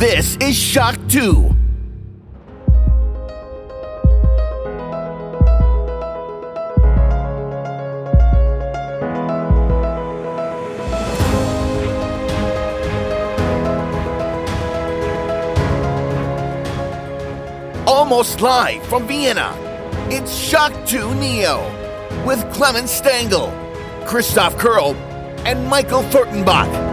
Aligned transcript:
This 0.00 0.38
is 0.40 0.56
Shock 0.56 0.96
2. 1.08 1.54
Almost 17.86 18.40
live 18.40 18.82
from 18.86 19.06
Vienna, 19.06 19.54
it's 20.08 20.34
Shock 20.34 20.72
2 20.86 21.14
Neo 21.16 21.60
with 22.24 22.50
Clement 22.54 22.88
Stengel, 22.88 23.52
Christoph 24.06 24.56
Kurl, 24.56 24.94
and 25.44 25.68
Michael 25.68 26.00
Furtenbach. 26.04 26.89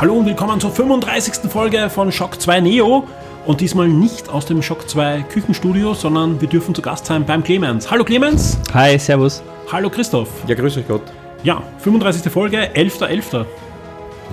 Hallo 0.00 0.14
und 0.14 0.24
willkommen 0.24 0.58
zur 0.58 0.70
35. 0.70 1.50
Folge 1.50 1.90
von 1.90 2.10
Shock 2.10 2.40
2 2.40 2.60
Neo. 2.60 3.06
Und 3.44 3.60
diesmal 3.60 3.86
nicht 3.86 4.30
aus 4.30 4.46
dem 4.46 4.62
Shock 4.62 4.88
2 4.88 5.26
Küchenstudio, 5.30 5.92
sondern 5.92 6.40
wir 6.40 6.48
dürfen 6.48 6.74
zu 6.74 6.80
Gast 6.80 7.04
sein 7.04 7.26
beim 7.26 7.44
Clemens. 7.44 7.90
Hallo 7.90 8.02
Clemens. 8.02 8.58
Hi, 8.72 8.98
servus. 8.98 9.42
Hallo 9.70 9.90
Christoph. 9.90 10.30
Ja, 10.46 10.54
grüß 10.54 10.78
euch 10.78 10.88
Gott. 10.88 11.02
Ja, 11.42 11.62
35. 11.80 12.32
Folge, 12.32 12.70
11.11. 12.74 13.44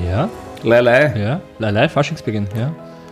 Ja, 0.08 0.30
Lei, 0.64 1.14
ja. 1.20 1.42
Lalei, 1.60 1.90
Faschingsbeginn, 1.90 2.48
ja. 2.58 2.72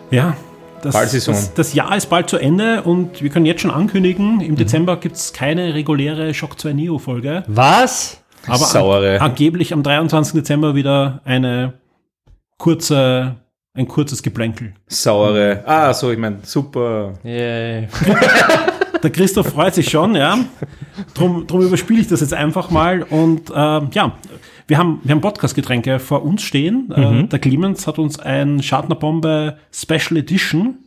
Ja, 0.10 0.38
das, 0.82 0.94
das, 1.26 1.54
das 1.56 1.74
Jahr 1.74 1.98
ist 1.98 2.06
bald 2.06 2.30
zu 2.30 2.38
Ende 2.38 2.84
und 2.84 3.22
wir 3.22 3.32
können 3.32 3.46
jetzt 3.46 3.64
schon 3.64 3.72
ankündigen, 3.72 4.40
im 4.40 4.56
Dezember 4.56 4.96
gibt 4.96 5.18
es 5.18 5.34
keine 5.34 5.74
reguläre 5.74 6.34
Shock 6.34 6.58
2 6.58 6.72
Neo 6.72 7.00
Folge. 7.00 7.44
Was? 7.48 8.22
Aber 8.48 8.60
Sauere. 8.60 9.20
An, 9.20 9.32
angeblich 9.32 9.74
am 9.74 9.84
23. 9.84 10.36
Dezember 10.36 10.74
wieder 10.74 11.20
eine 11.26 11.74
kurze, 12.58 13.36
ein 13.74 13.88
kurzes 13.88 14.24
Geplänkel. 14.24 14.74
Saure. 14.88 15.64
Ah, 15.66 15.94
so, 15.94 16.12
ich 16.12 16.18
meine, 16.18 16.40
super. 16.44 17.14
Yay. 17.24 17.88
Der 19.04 19.12
Christoph 19.12 19.50
freut 19.50 19.76
sich 19.76 19.90
schon, 19.90 20.16
ja. 20.16 20.40
Drum, 21.14 21.46
drum 21.46 21.62
überspiele 21.62 22.02
ich 22.02 22.08
das 22.08 22.22
jetzt 22.22 22.34
einfach 22.34 22.72
mal. 22.72 23.04
Und 23.04 23.52
ähm, 23.56 23.90
ja, 23.92 24.18
wir 24.68 24.78
haben, 24.80 25.00
wir 25.04 25.14
haben 25.14 25.22
Podcast-Getränke 25.22 26.00
vor 26.00 26.24
uns 26.24 26.42
stehen. 26.42 26.92
Äh, 26.92 27.28
der 27.28 27.38
Clemens 27.38 27.86
hat 27.86 28.00
uns 28.00 28.20
ein 28.20 28.64
Schadnerbombe 28.64 29.58
Special 29.72 30.18
Edition. 30.18 30.85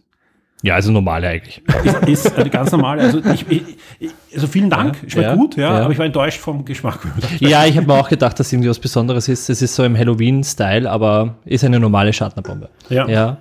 Ja, 0.62 0.74
also 0.74 0.90
normale 0.90 1.28
eigentlich. 1.28 1.62
Ist, 2.06 2.26
ist 2.26 2.36
eine 2.36 2.50
ganz 2.50 2.72
normale. 2.72 3.02
Also, 3.02 3.20
ich, 3.32 3.46
ich, 3.48 4.10
also 4.34 4.48
vielen 4.48 4.70
Dank. 4.70 4.96
Schmeckt 5.06 5.28
ja, 5.28 5.34
gut, 5.34 5.56
ja, 5.56 5.74
ja. 5.78 5.82
aber 5.82 5.92
ich 5.92 5.98
war 5.98 6.06
enttäuscht 6.06 6.40
vom 6.40 6.64
Geschmack. 6.64 7.06
Ja, 7.38 7.64
ich 7.64 7.76
habe 7.76 7.86
mir 7.86 7.94
auch 7.94 8.08
gedacht, 8.08 8.40
dass 8.40 8.52
irgendwie 8.52 8.68
was 8.68 8.80
Besonderes 8.80 9.28
ist. 9.28 9.48
Es 9.48 9.62
ist 9.62 9.74
so 9.74 9.84
im 9.84 9.96
Halloween-Style, 9.96 10.90
aber 10.90 11.36
ist 11.44 11.64
eine 11.64 11.78
normale 11.78 12.12
Schadnerbombe. 12.12 12.70
Ja. 12.88 13.08
Ja. 13.08 13.36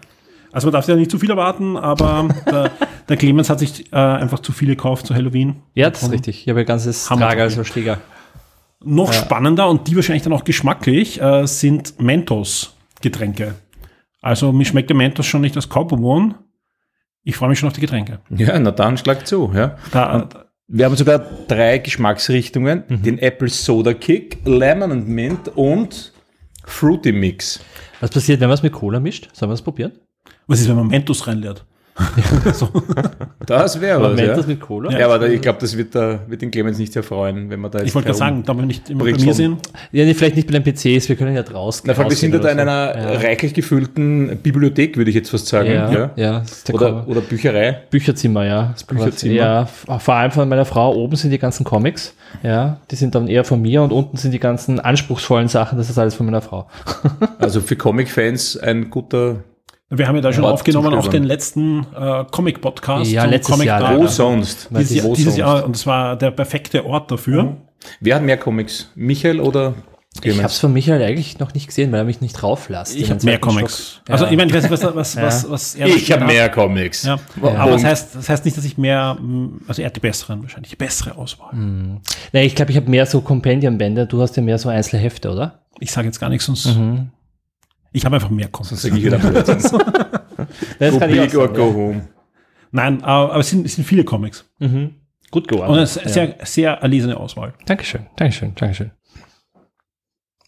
Also 0.51 0.67
man 0.67 0.73
darf 0.73 0.87
ja 0.87 0.95
nicht 0.95 1.11
zu 1.11 1.19
viel 1.19 1.29
erwarten, 1.29 1.75
aber 1.75 2.29
der, 2.45 2.71
der 3.09 3.17
Clemens 3.17 3.49
hat 3.49 3.59
sich 3.59 3.91
äh, 3.91 3.95
einfach 3.95 4.39
zu 4.39 4.51
viele 4.51 4.75
gekauft 4.75 5.07
zu 5.07 5.13
Halloween. 5.13 5.57
Ja, 5.73 5.89
das 5.89 6.03
ist 6.03 6.11
richtig. 6.11 6.43
Ich 6.43 6.49
habe 6.49 6.61
ein 6.61 6.65
ganzes 6.65 7.09
Hammer. 7.09 7.27
Trager, 7.27 7.43
also 7.43 7.63
Schläger. 7.63 7.99
Noch 8.83 9.11
spannender 9.11 9.67
und 9.69 9.87
die 9.87 9.95
wahrscheinlich 9.95 10.23
dann 10.23 10.33
auch 10.33 10.43
geschmacklich 10.43 11.19
äh, 11.19 11.45
sind 11.47 11.99
Mentos-Getränke. 11.99 13.55
Also 14.21 14.51
mir 14.51 14.65
schmeckt 14.65 14.89
der 14.89 14.97
Mentos 14.97 15.25
schon 15.25 15.41
nicht 15.41 15.55
als 15.55 15.67
Kaubonbon. 15.67 16.35
Ich 17.27 17.35
freue 17.35 17.49
mich 17.49 17.59
schon 17.59 17.67
auf 17.67 17.73
die 17.73 17.81
Getränke. 17.81 18.19
Ja, 18.29 18.57
na 18.57 18.71
dann 18.71 18.97
schlag 18.97 19.27
zu. 19.27 19.51
Ja. 19.53 19.75
Da, 19.91 20.29
Wir 20.69 20.85
haben 20.85 20.95
sogar 20.95 21.19
drei 21.19 21.77
Geschmacksrichtungen: 21.77 22.85
den 22.87 23.19
Apple 23.19 23.49
Soda 23.49 23.93
Kick, 23.93 24.37
Lemon 24.45 24.93
and 24.93 25.09
Mint 25.09 25.49
und 25.57 26.13
Fruity 26.63 27.11
Mix. 27.11 27.59
Was 27.99 28.11
passiert, 28.11 28.39
wenn 28.39 28.47
man 28.47 28.55
es 28.55 28.63
mit 28.63 28.71
Cola 28.71 29.01
mischt? 29.01 29.27
Sollen 29.33 29.49
wir 29.49 29.55
das 29.55 29.61
probieren? 29.61 29.91
was 30.47 30.61
ist, 30.61 30.69
wenn 30.69 30.77
man 30.77 30.87
Mentos 30.87 31.27
reinleert? 31.27 31.65
So. 32.53 32.69
Das 33.45 33.79
wäre 33.81 34.01
was. 34.01 34.19
Ja. 34.19 34.35
das 34.35 34.47
mit 34.47 34.59
Cola? 34.59 34.91
ja, 34.97 35.05
aber 35.05 35.19
da- 35.19 35.27
ich 35.27 35.41
glaube, 35.41 35.59
das 35.61 35.75
wird, 35.77 35.95
der, 35.95 36.19
wird 36.27 36.41
den 36.41 36.51
Clemens 36.51 36.77
nicht 36.77 36.93
sehr 36.93 37.03
freuen, 37.03 37.49
wenn 37.49 37.59
man 37.59 37.71
da 37.71 37.79
jetzt 37.79 37.87
Ich 37.87 37.95
wollte 37.95 38.07
gerade 38.07 38.17
sagen, 38.17 38.43
da 38.45 38.53
wir 38.53 38.65
nicht 38.65 38.89
immer 38.89 39.03
bei 39.05 39.11
mir 39.13 39.33
sind. 39.33 39.57
Ja, 39.91 40.05
nee, 40.05 40.13
vielleicht 40.13 40.35
nicht 40.35 40.47
bei 40.51 40.57
den 40.59 40.63
PCs, 40.63 41.09
wir 41.09 41.15
können 41.15 41.35
ja 41.35 41.43
draußen. 41.43 41.83
Na, 41.87 41.97
wir 41.97 42.11
sind 42.15 42.33
ja 42.33 42.39
da 42.39 42.49
in 42.49 42.59
rausgehen 42.59 42.69
einer 42.69 43.19
so. 43.19 43.25
reichlich 43.25 43.53
gefüllten 43.53 44.37
Bibliothek, 44.43 44.97
würde 44.97 45.09
ich 45.09 45.15
jetzt 45.15 45.29
fast 45.29 45.47
sagen. 45.47 45.71
Ja, 45.71 45.91
Ja. 45.91 46.11
ja. 46.15 46.43
Oder, 46.73 47.07
oder 47.07 47.21
Bücherei. 47.21 47.83
Bücherzimmer, 47.89 48.45
ja. 48.45 48.69
Das 48.73 48.83
Bücherzimmer. 48.83 49.33
Ja, 49.33 49.65
vor 49.65 50.13
allem 50.13 50.31
von 50.31 50.47
meiner 50.49 50.65
Frau. 50.65 50.93
Oben 50.95 51.15
sind 51.15 51.31
die 51.31 51.39
ganzen 51.39 51.63
Comics. 51.63 52.13
Ja, 52.43 52.79
die 52.91 52.95
sind 52.95 53.15
dann 53.15 53.27
eher 53.27 53.43
von 53.45 53.61
mir 53.61 53.81
und 53.81 53.91
unten 53.91 54.17
sind 54.17 54.31
die 54.31 54.39
ganzen 54.39 54.79
anspruchsvollen 54.79 55.47
Sachen. 55.47 55.77
Das 55.77 55.89
ist 55.89 55.97
alles 55.97 56.13
von 56.15 56.25
meiner 56.25 56.41
Frau. 56.41 56.67
Also 57.39 57.61
für 57.61 57.75
Comic-Fans 57.75 58.57
ein 58.57 58.89
guter. 58.89 59.37
Wir 59.89 60.07
haben 60.07 60.15
ja 60.15 60.21
da 60.21 60.33
schon 60.33 60.43
aufgenommen 60.43 60.91
Stöbern. 60.91 61.11
den 61.11 61.23
letzten 61.23 61.85
äh, 61.95 62.25
Comic-Podcast. 62.29 63.09
Ja, 63.11 63.23
letztes 63.25 63.53
Comic 63.53 63.67
Jahr. 63.67 63.97
Wo 63.97 64.07
sonst? 64.07 64.69
Dieses, 64.71 65.03
Wo 65.03 65.13
dieses 65.15 65.35
sonst? 65.35 65.37
Jahr, 65.37 65.63
und 65.65 65.75
das 65.75 65.85
war 65.87 66.15
der 66.17 66.31
perfekte 66.31 66.85
Ort 66.85 67.09
dafür. 67.09 67.57
Wer 68.01 68.15
hat 68.15 68.23
mehr 68.23 68.37
Comics? 68.37 68.91
Michael 68.95 69.39
oder 69.39 69.75
Ich 70.23 70.35
habe 70.37 70.47
es 70.47 70.59
von 70.59 70.73
Michael 70.73 71.01
eigentlich 71.01 71.39
noch 71.39 71.53
nicht 71.53 71.67
gesehen, 71.67 71.91
weil 71.93 71.99
er 71.99 72.03
mich 72.03 72.19
nicht 72.19 72.33
drauf 72.33 72.67
lässt. 72.67 72.97
Ich 72.97 73.09
habe 73.09 73.23
mehr 73.23 73.39
Comics. 73.39 74.01
Also 74.09 74.25
Ja. 74.25 74.31
ich 74.31 74.37
meine, 74.37 74.49
ich 74.49 74.57
weiß 74.57 74.63
nicht, 74.69 74.71
was, 74.83 74.95
was, 74.95 75.15
was, 75.15 75.49
was 75.49 75.75
er 75.75 75.87
Ich 75.87 76.11
habe 76.11 76.21
hat. 76.25 76.27
mehr 76.27 76.49
Comics. 76.49 77.03
Ja. 77.03 77.17
Ja. 77.41 77.55
Aber 77.55 77.71
das 77.71 77.85
heißt, 77.85 78.15
das 78.15 78.27
heißt 78.27 78.43
nicht, 78.43 78.57
dass 78.57 78.65
ich 78.65 78.77
mehr, 78.77 79.15
mh, 79.21 79.59
also 79.69 79.81
er 79.81 79.85
hat 79.85 79.95
die 79.95 79.99
besseren 80.01 80.41
wahrscheinlich, 80.41 80.71
die 80.71 80.75
bessere 80.75 81.15
Auswahl. 81.17 81.51
Hm. 81.53 82.01
Nee, 82.33 82.43
ich 82.45 82.55
glaube, 82.55 82.71
ich 82.71 82.77
habe 82.77 82.89
mehr 82.89 83.05
so 83.05 83.21
Compendium-Bände. 83.21 84.05
Du 84.07 84.21
hast 84.21 84.35
ja 84.35 84.43
mehr 84.43 84.57
so 84.57 84.67
einzelne 84.67 85.01
Hefte, 85.01 85.31
oder? 85.31 85.59
Ich 85.79 85.91
sage 85.91 86.07
jetzt 86.07 86.19
gar 86.19 86.29
nichts, 86.29 86.45
sonst 86.47 86.77
ich 87.91 88.05
habe 88.05 88.15
einfach 88.15 88.29
mehr 88.29 88.47
Comics. 88.49 88.81
Sage 88.81 88.97
ich 88.97 89.05
wieder. 89.05 89.19
Das 90.79 90.91
Go 90.91 90.99
kann 90.99 91.09
ich 91.09 91.19
auch 91.19 91.25
big 91.25 91.35
or 91.35 91.47
go 91.53 91.67
ja. 91.69 91.73
home. 91.73 92.07
Nein, 92.71 93.03
aber, 93.03 93.37
es, 93.37 93.49
sind, 93.49 93.65
es 93.65 93.73
sind 93.75 93.85
viele 93.85 94.03
Comics 94.03 94.45
Gut 95.31 95.47
geworden. 95.47 95.71
und 95.71 95.77
eine 95.77 95.87
sehr, 95.87 96.35
sehr 96.43 96.73
erlesene 96.73 97.17
Auswahl. 97.17 97.53
Dankeschön, 97.65 98.05
Dankeschön, 98.15 98.53
Dankeschön. 98.55 98.91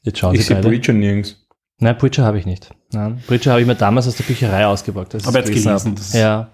Jetzt 0.03 0.19
schauen 0.19 0.35
Ich 0.35 0.41
Sie 0.41 0.47
sehe 0.47 0.57
beide. 0.57 0.69
Breacher 0.69 0.93
nirgends. 0.93 1.45
Nein, 1.79 1.97
Preacher 1.97 2.23
habe 2.23 2.37
ich 2.39 2.45
nicht. 2.45 2.69
Nein, 2.91 3.21
Preacher 3.27 3.51
habe 3.51 3.61
ich 3.61 3.67
mir 3.67 3.75
damals 3.75 4.07
aus 4.07 4.15
der 4.15 4.23
Bücherei 4.25 4.65
ausgeborgt. 4.67 5.13
als 5.15 5.23
ich 5.23 5.27
Aber 5.29 5.39
es 5.39 5.49
jetzt 5.49 5.63
gelesen 5.63 5.95
das- 5.95 6.13
Ja. 6.13 6.49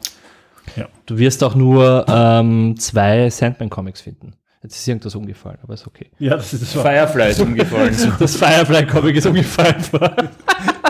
Ja. 0.76 0.88
Du 1.06 1.18
wirst 1.18 1.44
auch 1.44 1.56
nur 1.56 2.06
ähm, 2.08 2.76
zwei 2.80 3.30
Sandman-Comics 3.30 4.02
finden. 4.02 4.34
Jetzt 4.64 4.78
ist 4.78 4.88
irgendwas 4.88 5.14
umgefallen, 5.14 5.60
aber 5.62 5.76
ist 5.76 5.86
okay. 5.86 6.10
Ja, 6.18 6.38
das 6.38 6.52
ist 6.54 6.64
das. 6.64 6.82
Firefly 6.82 7.30
ist 7.30 7.40
umgefallen. 7.40 7.96
Das 8.20 8.36
Firefly-Comic 8.36 9.16
ist 9.18 9.28
umgefallen 9.28 9.76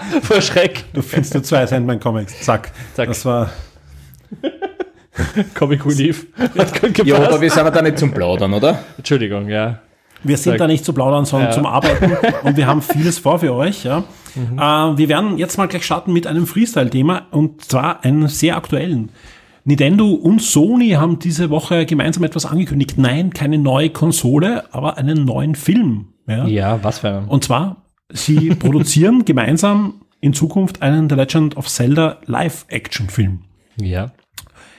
vor, 0.21 0.41
Schreck. 0.41 0.85
Du 0.93 1.01
findest 1.01 1.33
nur 1.33 1.43
zwei 1.43 1.65
Sandman-Comics. 1.65 2.41
Zack. 2.41 2.71
Zack. 2.95 3.07
Das 3.07 3.25
war. 3.25 3.49
Comic 5.53 5.85
Relief. 5.85 6.27
Hat 6.37 6.81
gut 6.81 6.97
ja, 6.99 7.15
gepasst. 7.15 7.31
aber 7.31 7.41
wir 7.41 7.49
sind 7.49 7.63
ja 7.65 7.71
da 7.71 7.81
nicht 7.81 7.97
zum 7.99 8.11
Plaudern, 8.11 8.53
oder? 8.53 8.79
Entschuldigung, 8.97 9.47
ja. 9.47 9.79
Wir 10.23 10.37
sind 10.37 10.53
Zack. 10.53 10.59
da 10.59 10.67
nicht 10.67 10.83
zu 10.83 10.91
plaudern, 10.93 11.25
sondern 11.25 11.49
Ja. 11.49 11.55
zum 11.55 11.65
Arbeiten 11.65 12.17
und 12.43 12.57
wir 12.57 12.65
haben 12.65 12.81
vieles 12.81 13.19
vor 13.19 13.39
für 13.39 13.53
euch. 13.53 13.83
Ja. 13.83 14.03
Mhm. 14.33 14.57
Äh, 14.57 14.97
wir 14.97 15.09
werden 15.09 15.37
jetzt 15.37 15.57
mal 15.57 15.67
gleich 15.67 15.85
starten 15.85 16.11
mit 16.13 16.25
einem 16.25 16.47
Freestyle-Thema 16.47 17.27
und 17.31 17.63
zwar 17.63 18.03
einem 18.03 18.27
sehr 18.27 18.57
aktuellen. 18.57 19.09
Nintendo 19.65 20.09
und 20.09 20.41
Sony 20.41 20.91
haben 20.91 21.19
diese 21.19 21.49
Woche 21.49 21.85
gemeinsam 21.85 22.23
etwas 22.23 22.45
angekündigt. 22.45 22.95
Nein, 22.97 23.33
keine 23.33 23.57
neue 23.57 23.89
Konsole, 23.89 24.63
aber 24.73 24.97
einen 24.97 25.25
neuen 25.25 25.55
Film. 25.55 26.07
Ja. 26.27 26.45
Ja, 26.45 26.83
was 26.83 26.99
für 26.99 27.09
ein. 27.09 27.25
Und 27.25 27.43
zwar, 27.43 27.84
sie 28.11 28.49
produzieren 28.55 29.25
gemeinsam 29.25 30.01
in 30.21 30.33
Zukunft 30.33 30.81
einen 30.81 31.09
The 31.09 31.15
Legend 31.15 31.57
of 31.57 31.67
Zelda 31.67 32.19
Live-Action-Film. 32.25 33.43
Ja. 33.79 34.11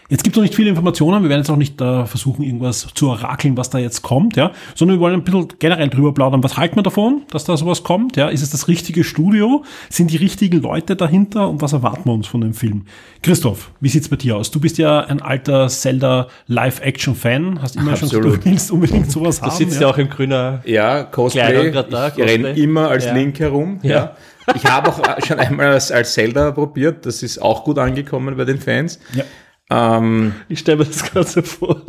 Jetzt 0.08 0.23
gibt 0.23 0.37
es 0.37 0.38
noch 0.38 0.43
nicht 0.44 0.55
viele 0.55 0.70
Informationen. 0.70 1.23
Wir 1.23 1.29
werden 1.31 1.41
jetzt 1.41 1.50
auch 1.50 1.56
nicht 1.56 1.81
äh, 1.81 2.06
versuchen, 2.06 2.43
irgendwas 2.44 2.87
zu 2.94 3.08
orakeln, 3.08 3.56
was 3.56 3.70
da 3.70 3.79
jetzt 3.79 4.03
kommt, 4.03 4.37
ja. 4.37 4.53
Sondern 4.75 4.99
wir 4.99 5.00
wollen 5.00 5.14
ein 5.14 5.25
bisschen 5.25 5.49
generell 5.58 5.88
drüber 5.88 6.14
plaudern. 6.14 6.43
Was 6.44 6.56
halten 6.56 6.76
wir 6.76 6.82
davon, 6.85 7.23
dass 7.31 7.44
da 7.44 7.56
sowas 7.56 7.82
kommt? 7.82 8.17
Ja, 8.17 8.29
ist 8.29 8.43
es 8.43 8.50
das 8.50 8.69
richtige 8.69 9.03
Studio? 9.03 9.64
Sind 9.91 10.11
die 10.12 10.17
richtigen 10.17 10.62
Leute 10.62 10.94
dahinter? 10.94 11.49
Und 11.49 11.61
was 11.62 11.73
erwarten 11.73 12.05
wir 12.05 12.12
uns 12.12 12.26
von 12.29 12.41
dem 12.41 12.55
Film? 12.55 12.85
Christoph, 13.23 13.70
wie 13.81 13.88
sieht's 13.88 14.08
bei 14.08 14.17
dir 14.17 14.37
aus? 14.37 14.50
Du 14.53 14.61
bist 14.61 14.79
ja 14.79 15.00
ein 15.00 15.20
alter 15.20 15.69
Zelda 15.69 16.29
Live-Action-Fan. 16.47 17.61
Hast 17.62 17.76
immer 17.76 17.97
schon 17.97 18.05
Absolut. 18.06 18.25
gesagt, 18.26 18.47
du 18.47 18.50
willst 18.50 18.70
unbedingt 18.70 19.11
sowas 19.11 19.41
Du 19.41 19.47
haben. 19.47 19.56
sitzt 19.56 19.81
ja 19.81 19.88
auch 19.88 19.99
im 19.99 20.08
grüner. 20.08 20.62
Ja, 20.64 21.03
Cosplay. 21.05 21.73
Da, 21.73 22.08
ich 22.08 22.19
renne 22.23 22.50
immer 22.50 22.88
als 22.91 23.06
Ja. 23.06 23.12
Link 23.14 23.41
herum. 23.41 23.81
Ja. 23.82 23.91
Ja. 23.91 24.17
Ich 24.55 24.64
habe 24.64 24.91
auch 24.91 25.00
schon 25.26 25.38
einmal 25.41 25.67
als, 25.73 25.91
als 25.91 26.12
Zelda 26.14 26.53
probiert. 26.53 27.05
Das 27.06 27.23
ist 27.23 27.38
auch 27.43 27.64
gut 27.64 27.79
angekommen 27.79 28.37
bei 28.37 28.44
den 28.44 28.61
Fans. 28.61 29.00
Ja. 29.14 29.25
Ähm, 29.70 30.34
Ich 30.48 30.60
stelle 30.60 30.78
mir 30.78 30.84
das 30.84 31.02
gerade 31.02 31.26
so 31.26 31.42
vor. 31.42 31.82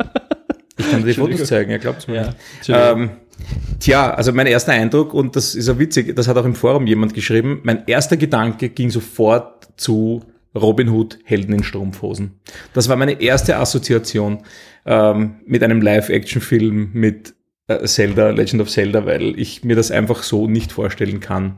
ich 0.76 0.90
kann 0.90 1.00
dir 1.00 1.06
die 1.08 1.14
Fotos 1.14 1.44
zeigen, 1.44 1.70
ja, 1.70 1.78
glaubt's 1.78 2.08
mir. 2.08 2.34
Ja, 2.66 2.92
ähm, 2.92 3.10
tja, 3.78 4.10
also 4.14 4.32
mein 4.32 4.46
erster 4.46 4.72
Eindruck, 4.72 5.14
und 5.14 5.36
das 5.36 5.54
ist 5.54 5.68
auch 5.68 5.78
witzig, 5.78 6.14
das 6.16 6.28
hat 6.28 6.36
auch 6.36 6.44
im 6.44 6.54
Forum 6.54 6.86
jemand 6.86 7.14
geschrieben, 7.14 7.60
mein 7.62 7.84
erster 7.86 8.16
Gedanke 8.16 8.68
ging 8.68 8.90
sofort 8.90 9.68
zu 9.76 10.22
Robin 10.54 10.88
Hood, 10.88 11.18
Helden 11.24 11.54
in 11.54 11.62
Strumpfhosen. 11.62 12.40
Das 12.72 12.88
war 12.88 12.96
meine 12.96 13.20
erste 13.20 13.56
Assoziation 13.56 14.38
ähm, 14.86 15.36
mit 15.46 15.62
einem 15.62 15.80
Live-Action-Film 15.82 16.90
mit 16.94 17.34
äh, 17.68 17.84
Zelda, 17.84 18.30
Legend 18.30 18.62
of 18.62 18.70
Zelda, 18.70 19.06
weil 19.06 19.38
ich 19.38 19.62
mir 19.64 19.76
das 19.76 19.90
einfach 19.90 20.22
so 20.22 20.48
nicht 20.48 20.72
vorstellen 20.72 21.20
kann. 21.20 21.56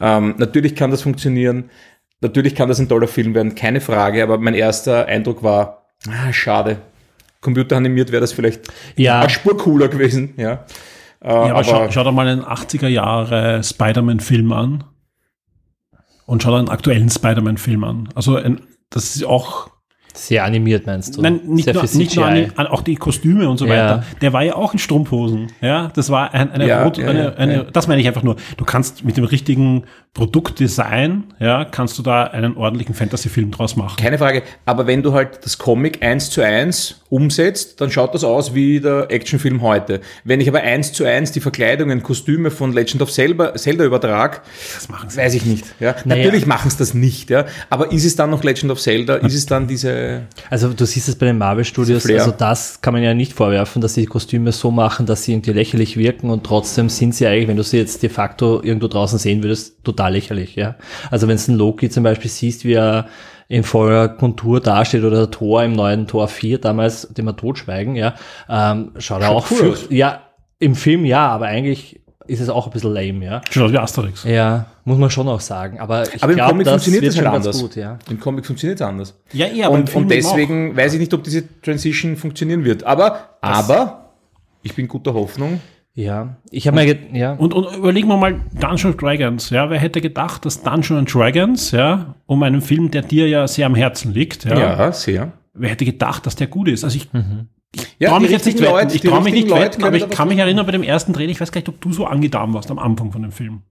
Ähm, 0.00 0.36
natürlich 0.38 0.76
kann 0.76 0.90
das 0.92 1.02
funktionieren, 1.02 1.70
natürlich 2.20 2.54
kann 2.54 2.68
das 2.68 2.78
ein 2.78 2.88
toller 2.88 3.08
Film 3.08 3.34
werden, 3.34 3.54
keine 3.54 3.80
Frage, 3.80 4.22
aber 4.22 4.38
mein 4.38 4.54
erster 4.54 5.06
Eindruck 5.06 5.42
war, 5.42 5.86
ah, 6.08 6.32
schade. 6.32 6.78
Computeranimiert 7.40 8.10
wäre 8.10 8.20
das 8.20 8.32
vielleicht 8.32 8.62
Ja. 8.96 9.20
eine 9.20 9.30
Spur 9.30 9.56
cooler 9.56 9.88
gewesen, 9.88 10.34
ja. 10.36 10.64
Äh, 11.20 11.28
Ja, 11.28 11.34
aber, 11.34 11.50
aber 11.50 11.64
schau, 11.64 11.90
schau 11.90 12.04
dir 12.04 12.12
mal 12.12 12.26
einen 12.28 12.42
80er 12.44 12.88
Jahre 12.88 13.62
Spider-Man-Film 13.62 14.52
an. 14.52 14.84
Und 16.26 16.42
schau 16.42 16.50
dir 16.50 16.58
einen 16.58 16.68
aktuellen 16.68 17.08
Spider-Man-Film 17.10 17.84
an. 17.84 18.08
Also 18.14 18.36
ein, 18.36 18.60
das 18.90 19.16
ist 19.16 19.24
auch, 19.24 19.70
Sehr 20.26 20.44
animiert, 20.44 20.86
meinst 20.86 21.16
du? 21.16 21.22
nein, 21.22 21.40
nicht 21.44 21.64
Sehr 21.64 21.74
nur, 21.74 21.86
viel 21.86 21.98
nicht 21.98 22.16
nur 22.16 22.26
CGI. 22.26 22.44
an, 22.44 22.52
an, 22.56 22.66
auch 22.66 22.82
die 22.82 22.96
Kostüme 22.96 23.48
und 23.48 23.56
so 23.58 23.66
Ja. 23.66 23.70
weiter. 23.72 24.04
Der 24.20 24.32
war 24.32 24.42
ja 24.42 24.56
auch 24.56 24.72
in 24.72 24.78
Strumpfhosen. 24.78 25.46
Ja, 25.60 25.90
das 25.94 26.10
war 26.10 26.34
ein, 26.34 26.50
eine, 26.52 26.66
Ja, 26.66 26.82
rot, 26.82 26.98
ja, 26.98 27.06
eine, 27.08 27.22
ja, 27.24 27.34
eine 27.34 27.54
ja. 27.54 27.62
das 27.72 27.86
meine 27.88 28.00
ich 28.00 28.06
einfach 28.08 28.22
nur. 28.22 28.36
Du 28.56 28.64
kannst 28.64 29.04
mit 29.04 29.16
dem 29.16 29.24
richtigen 29.24 29.84
Produktdesign, 30.14 31.24
ja, 31.40 31.64
kannst 31.64 31.98
du 31.98 32.02
da 32.02 32.24
einen 32.24 32.56
ordentlichen 32.56 32.94
Fantasy-Film 32.94 33.50
draus 33.50 33.76
machen. 33.76 33.96
keine 34.00 34.18
Frage. 34.18 34.42
Aber 34.66 34.86
wenn 34.86 35.02
du 35.02 35.12
halt 35.12 35.40
das 35.44 35.58
Comic 35.58 36.02
eins 36.02 36.30
zu 36.30 36.42
eins 36.42 37.02
umsetzt, 37.10 37.80
dann 37.80 37.90
schaut 37.90 38.14
das 38.14 38.24
aus 38.24 38.54
wie 38.54 38.80
der 38.80 39.10
Actionfilm 39.10 39.62
heute. 39.62 40.00
Wenn 40.24 40.40
ich 40.40 40.48
aber 40.48 40.60
eins 40.60 40.92
zu 40.92 41.04
eins 41.04 41.32
die 41.32 41.40
Verkleidungen, 41.40 42.02
Kostüme 42.02 42.50
von 42.50 42.72
Legend 42.72 43.02
of 43.02 43.10
Zelda, 43.12 43.54
Zelda 43.54 43.84
übertrag, 43.84 44.42
Das 44.74 44.88
machen 44.88 45.08
sie. 45.10 45.16
weiß 45.18 45.34
ich 45.34 45.44
nicht. 45.44 45.64
Ja. 45.80 45.94
Naja. 46.04 46.22
Natürlich 46.24 46.46
machen 46.46 46.68
es 46.68 46.76
das 46.76 46.94
nicht, 46.94 47.30
ja. 47.30 47.46
Aber 47.70 47.92
ist 47.92 48.04
es 48.04 48.16
dann 48.16 48.30
noch 48.30 48.44
Legend 48.44 48.70
of 48.72 48.80
Zelda? 48.80 49.16
Ist 49.16 49.34
es 49.34 49.46
dann 49.46 49.66
diese 49.66 49.90
Also 50.50 50.72
du 50.72 50.84
siehst 50.84 51.08
es 51.08 51.16
bei 51.16 51.26
den 51.26 51.38
Marvel 51.38 51.64
Studios, 51.64 52.08
also 52.08 52.30
das 52.30 52.80
kann 52.80 52.94
man 52.94 53.02
ja 53.02 53.14
nicht 53.14 53.32
vorwerfen, 53.32 53.82
dass 53.82 53.94
sie 53.94 54.02
die 54.02 54.06
Kostüme 54.06 54.52
so 54.52 54.70
machen, 54.70 55.06
dass 55.06 55.24
sie 55.24 55.32
irgendwie 55.32 55.52
lächerlich 55.52 55.96
wirken 55.96 56.30
und 56.30 56.44
trotzdem 56.44 56.88
sind 56.88 57.14
sie 57.14 57.26
eigentlich, 57.26 57.48
wenn 57.48 57.56
du 57.56 57.62
sie 57.62 57.78
jetzt 57.78 58.02
de 58.02 58.10
facto 58.10 58.62
irgendwo 58.62 58.88
draußen 58.88 59.18
sehen 59.18 59.42
würdest, 59.42 59.84
total 59.84 60.12
lächerlich, 60.12 60.56
ja. 60.56 60.76
Also 61.10 61.28
wenn 61.28 61.36
du 61.36 61.42
einen 61.48 61.58
Loki 61.58 61.90
zum 61.90 62.02
Beispiel 62.02 62.30
siehst, 62.30 62.64
wie 62.64 62.74
er 62.74 63.08
in 63.48 63.64
voller 63.64 64.08
Kontur 64.08 64.60
dasteht 64.60 65.04
oder 65.04 65.16
der 65.16 65.30
Thor 65.30 65.62
im 65.64 65.72
neuen 65.72 66.06
Tor 66.06 66.28
4 66.28 66.58
damals, 66.58 67.08
dem 67.08 67.24
wir 67.24 67.36
totschweigen, 67.36 67.96
ja, 67.96 68.14
ähm, 68.48 68.92
schaut 68.98 69.22
er 69.22 69.30
auch 69.30 69.50
cool 69.50 69.74
für, 69.74 69.94
ja, 69.94 70.22
im 70.58 70.74
Film 70.74 71.04
ja, 71.04 71.28
aber 71.28 71.46
eigentlich 71.46 71.97
ist 72.28 72.40
es 72.40 72.48
auch 72.48 72.66
ein 72.66 72.72
bisschen 72.72 72.92
lame, 72.92 73.24
ja. 73.24 73.40
Schaut 73.50 73.64
aus 73.64 73.72
wie 73.72 73.78
Asterix. 73.78 74.24
Ja, 74.24 74.66
muss 74.84 74.98
man 74.98 75.10
schon 75.10 75.26
auch 75.28 75.40
sagen, 75.40 75.80
aber 75.80 76.02
ich 76.14 76.22
Aber 76.22 76.32
im 76.32 76.36
glaube, 76.36 76.50
Comic 76.52 76.64
das 76.66 76.72
funktioniert 76.84 77.06
das 77.06 77.16
schon 77.16 77.24
halt 77.24 77.34
ganz 77.34 77.46
anders. 77.46 77.60
gut, 77.62 77.76
ja. 77.76 77.98
Im 78.10 78.20
Comic 78.20 78.46
funktioniert 78.46 78.80
es 78.80 78.86
anders. 78.86 79.18
Ja, 79.32 79.46
ja, 79.46 79.66
aber 79.66 79.76
im 79.76 79.80
und, 79.82 79.90
Film 79.90 80.02
und 80.04 80.10
deswegen 80.10 80.76
weiß 80.76 80.92
ich 80.94 81.00
nicht, 81.00 81.12
ob 81.14 81.24
diese 81.24 81.60
Transition 81.62 82.16
funktionieren 82.16 82.64
wird. 82.64 82.84
Aber, 82.84 83.36
aber, 83.40 84.10
ich 84.62 84.74
bin 84.74 84.86
guter 84.86 85.14
Hoffnung. 85.14 85.60
Ja, 85.94 86.36
ich 86.50 86.68
habe 86.68 86.76
mir, 86.76 86.96
ja. 87.12 87.32
Und, 87.32 87.52
und 87.54 87.74
überlegen 87.76 88.06
wir 88.06 88.16
mal 88.16 88.40
Dungeons 88.52 88.96
Dragons. 88.98 89.50
Ja, 89.50 89.68
wer 89.68 89.80
hätte 89.80 90.00
gedacht, 90.00 90.44
dass 90.44 90.62
Dungeons 90.62 91.10
Dragons, 91.10 91.72
ja, 91.72 92.14
um 92.26 92.42
einen 92.44 92.60
Film, 92.60 92.90
der 92.92 93.02
dir 93.02 93.28
ja 93.28 93.48
sehr 93.48 93.66
am 93.66 93.74
Herzen 93.74 94.14
liegt, 94.14 94.44
ja, 94.44 94.58
Ja, 94.58 94.92
sehr. 94.92 95.32
wer 95.54 95.70
hätte 95.70 95.84
gedacht, 95.84 96.24
dass 96.26 96.36
der 96.36 96.46
gut 96.46 96.68
ist? 96.68 96.84
Also 96.84 96.96
ich 96.96 97.08
Ja, 97.98 98.10
traue 98.10 98.20
mich 98.20 98.30
jetzt 98.30 98.46
nicht 98.46 98.60
wetten. 98.60 98.94
Ich 98.94 99.02
traue 99.02 99.22
mich 99.22 99.34
nicht 99.34 99.50
wetten, 99.50 99.84
aber 99.84 99.96
ich 99.96 100.08
kann 100.08 100.28
mich 100.28 100.38
erinnern 100.38 100.66
bei 100.66 100.72
dem 100.72 100.82
ersten 100.82 101.12
Dreh, 101.12 101.26
ich 101.26 101.40
weiß 101.40 101.52
gar 101.52 101.60
nicht, 101.60 101.68
ob 101.68 101.80
du 101.80 101.92
so 101.92 102.06
angetan 102.06 102.54
warst 102.54 102.70
am 102.70 102.78
Anfang 102.78 103.12
von 103.12 103.22
dem 103.22 103.32
Film. 103.32 103.62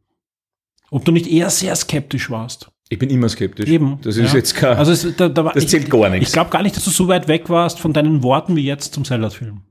Ob 0.90 1.04
du 1.04 1.12
nicht 1.12 1.28
eher 1.28 1.50
sehr 1.50 1.76
skeptisch 1.76 2.30
warst. 2.30 2.72
Ich 2.90 3.00
bin 3.00 3.10
immer 3.10 3.28
skeptisch. 3.28 3.70
Eben. 3.70 4.00
Das 4.02 4.16
ist 4.16 4.32
ja. 4.32 4.38
jetzt 4.38 4.56
kein, 4.56 4.78
Also 4.78 4.92
es, 4.92 5.16
da, 5.18 5.28
da 5.28 5.44
war, 5.44 5.54
das 5.54 5.64
ich, 5.64 5.70
zählt 5.70 5.90
gar 5.90 6.10
nichts. 6.10 6.30
Ich 6.30 6.34
glaube 6.34 6.50
gar 6.50 6.64
nicht, 6.64 6.76
dass 6.76 6.86
du 6.86 6.92
so 6.92 7.08
weit 7.08 7.28
weg 7.28 7.50
warst 7.50 7.80
von 7.80 7.92
deinen 7.92 8.24
Worten 8.24 8.56
wie 8.56 8.66
jetzt 8.66 8.94
zum 8.94 9.04
Zelda-Film. 9.04 9.62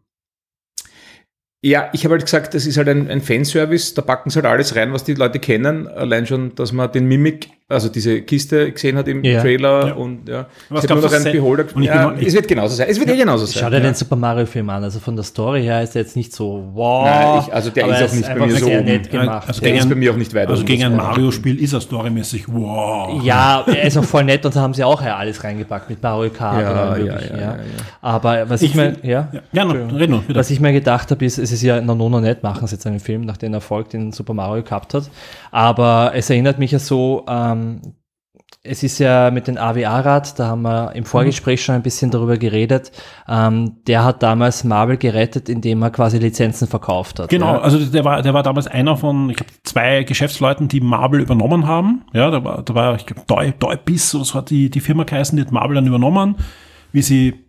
Ja, 1.62 1.88
ich 1.94 2.04
habe 2.04 2.12
halt 2.12 2.24
gesagt, 2.24 2.54
das 2.54 2.66
ist 2.66 2.76
halt 2.76 2.88
ein, 2.88 3.10
ein 3.10 3.22
Fanservice, 3.22 3.94
da 3.94 4.02
packen 4.02 4.30
sie 4.30 4.36
halt 4.36 4.46
alles 4.46 4.76
rein, 4.76 4.92
was 4.92 5.04
die 5.04 5.14
Leute 5.14 5.38
kennen. 5.38 5.88
Allein 5.88 6.26
schon, 6.26 6.54
dass 6.54 6.72
man 6.72 6.92
den 6.92 7.06
Mimic, 7.06 7.48
also 7.68 7.88
diese 7.88 8.22
Kiste 8.22 8.70
gesehen 8.70 8.96
hat 8.96 9.08
im 9.08 9.24
Ja. 9.24 9.40
Trailer 9.40 9.88
Ja. 9.88 9.94
und 9.94 10.28
ja. 10.28 10.46
Was 10.68 10.86
nur 10.86 11.00
gab's 11.00 11.12
noch 11.12 11.20
einen 11.20 11.32
Beholder. 11.32 11.64
Und 11.74 11.82
ich 11.82 11.88
Ja, 11.88 12.06
bin- 12.10 12.20
ich- 12.20 12.28
es 12.28 12.34
wird 12.34 12.46
genauso 12.46 12.76
sein. 12.76 12.86
Es 12.88 13.00
wird 13.00 13.10
eh 13.10 13.16
genauso 13.16 13.44
sein. 13.44 13.60
Schau 13.64 13.70
dir 13.70 13.78
ja. 13.78 13.82
den 13.82 13.94
Super 13.94 14.14
Mario 14.14 14.46
Film 14.46 14.70
an. 14.70 14.84
Also 14.84 15.00
von 15.00 15.16
der 15.16 15.24
Story 15.24 15.64
her 15.64 15.82
ist 15.82 15.96
er 15.96 16.02
jetzt 16.02 16.14
nicht 16.14 16.32
so 16.32 16.62
wow. 16.74 17.04
Nein, 17.06 17.42
ich- 17.44 17.52
also 17.52 17.70
der 17.70 17.86
ist 17.88 18.08
auch 18.12 18.14
nicht 18.14 18.28
bei 18.28 18.46
mir 18.46 18.56
so 18.56 18.68
nett 18.68 19.10
gemacht. 19.10 19.48
Also 19.48 19.60
Der 19.60 19.70
gegen 19.70 19.78
ist 19.78 19.84
ein- 19.86 19.88
bei 19.88 19.94
mir 19.96 20.12
auch 20.12 20.16
nicht 20.16 20.32
weiter. 20.32 20.50
Also 20.50 20.64
gegen 20.64 20.82
das 20.82 20.90
ein 20.92 20.96
Mario-Spiel 20.96 21.60
ist 21.60 21.72
er 21.72 21.80
storymäßig 21.80 22.44
wow. 22.46 23.20
ja, 23.24 23.64
er 23.66 23.82
ist 23.82 23.96
auch 23.96 24.04
voll 24.04 24.22
nett 24.22 24.46
und 24.46 24.54
da 24.54 24.60
haben 24.60 24.72
sie 24.74 24.84
auch 24.84 25.02
ja 25.02 25.16
alles 25.16 25.42
reingepackt 25.42 25.90
mit 25.90 26.00
Mario 26.00 26.30
Kart 26.30 26.60
Ja, 26.62 26.96
ja, 26.96 26.96
ja, 26.98 27.04
ja, 27.04 27.20
ja, 27.20 27.40
ja. 27.40 27.56
Aber 28.00 28.48
was 28.48 28.62
ich, 28.62 28.76
mir, 28.76 28.92
find- 28.92 29.04
ja, 29.04 29.28
Ja, 29.32 29.40
ja 29.52 29.64
no, 29.64 29.72
red 29.96 30.08
noch, 30.08 30.22
bitte. 30.22 30.38
was 30.38 30.50
ich 30.50 30.60
mir 30.60 30.72
gedacht 30.72 31.10
habe, 31.10 31.24
ist, 31.24 31.36
es 31.38 31.50
ist 31.50 31.62
ja 31.62 31.80
noch 31.80 31.96
noch 31.96 32.20
nicht, 32.20 32.44
machen 32.44 32.64
sie 32.68 32.76
jetzt 32.76 32.86
einen 32.86 33.00
Film 33.00 33.22
nach 33.22 33.38
dem 33.38 33.52
Erfolg, 33.54 33.88
den 33.90 34.12
Super 34.12 34.34
Mario 34.34 34.62
gehabt 34.62 34.94
hat. 34.94 35.10
Aber 35.50 36.12
es 36.14 36.30
erinnert 36.30 36.60
mich 36.60 36.70
ja 36.70 36.78
so, 36.78 37.24
ähm, 37.28 37.55
es 38.62 38.82
ist 38.82 38.98
ja 38.98 39.30
mit 39.30 39.46
dem 39.48 39.56
AWA-Rad, 39.56 40.38
da 40.38 40.48
haben 40.48 40.62
wir 40.62 40.92
im 40.94 41.04
Vorgespräch 41.04 41.64
schon 41.64 41.74
ein 41.76 41.82
bisschen 41.82 42.10
darüber 42.10 42.36
geredet, 42.36 42.92
ähm, 43.28 43.76
der 43.86 44.04
hat 44.04 44.22
damals 44.22 44.64
Marvel 44.64 44.96
gerettet, 44.96 45.48
indem 45.48 45.82
er 45.82 45.90
quasi 45.90 46.18
Lizenzen 46.18 46.66
verkauft 46.68 47.18
hat. 47.18 47.28
Genau, 47.28 47.54
Ja. 47.54 47.60
also 47.60 47.78
der 47.78 48.04
war, 48.04 48.22
der 48.22 48.34
war 48.34 48.42
damals 48.42 48.66
einer 48.66 48.96
von, 48.96 49.30
ich 49.30 49.36
glaube, 49.36 49.52
zwei 49.62 50.02
Geschäftsleuten, 50.04 50.68
die 50.68 50.80
Marvel 50.80 51.20
übernommen 51.20 51.66
haben. 51.66 52.04
Ja, 52.12 52.30
da 52.30 52.44
war, 52.44 52.62
da 52.62 52.74
war 52.74 52.96
ich 52.96 53.06
glaube, 53.06 53.22
Doi, 53.26 53.52
Doibiss, 53.58 54.10
so 54.10 54.24
hat 54.34 54.50
die, 54.50 54.70
die 54.70 54.80
Firma 54.80 55.04
geheißen, 55.04 55.36
die 55.36 55.42
hat 55.44 55.52
Marvel 55.52 55.76
dann 55.76 55.86
übernommen, 55.86 56.36
wie 56.92 57.02
sie 57.02 57.45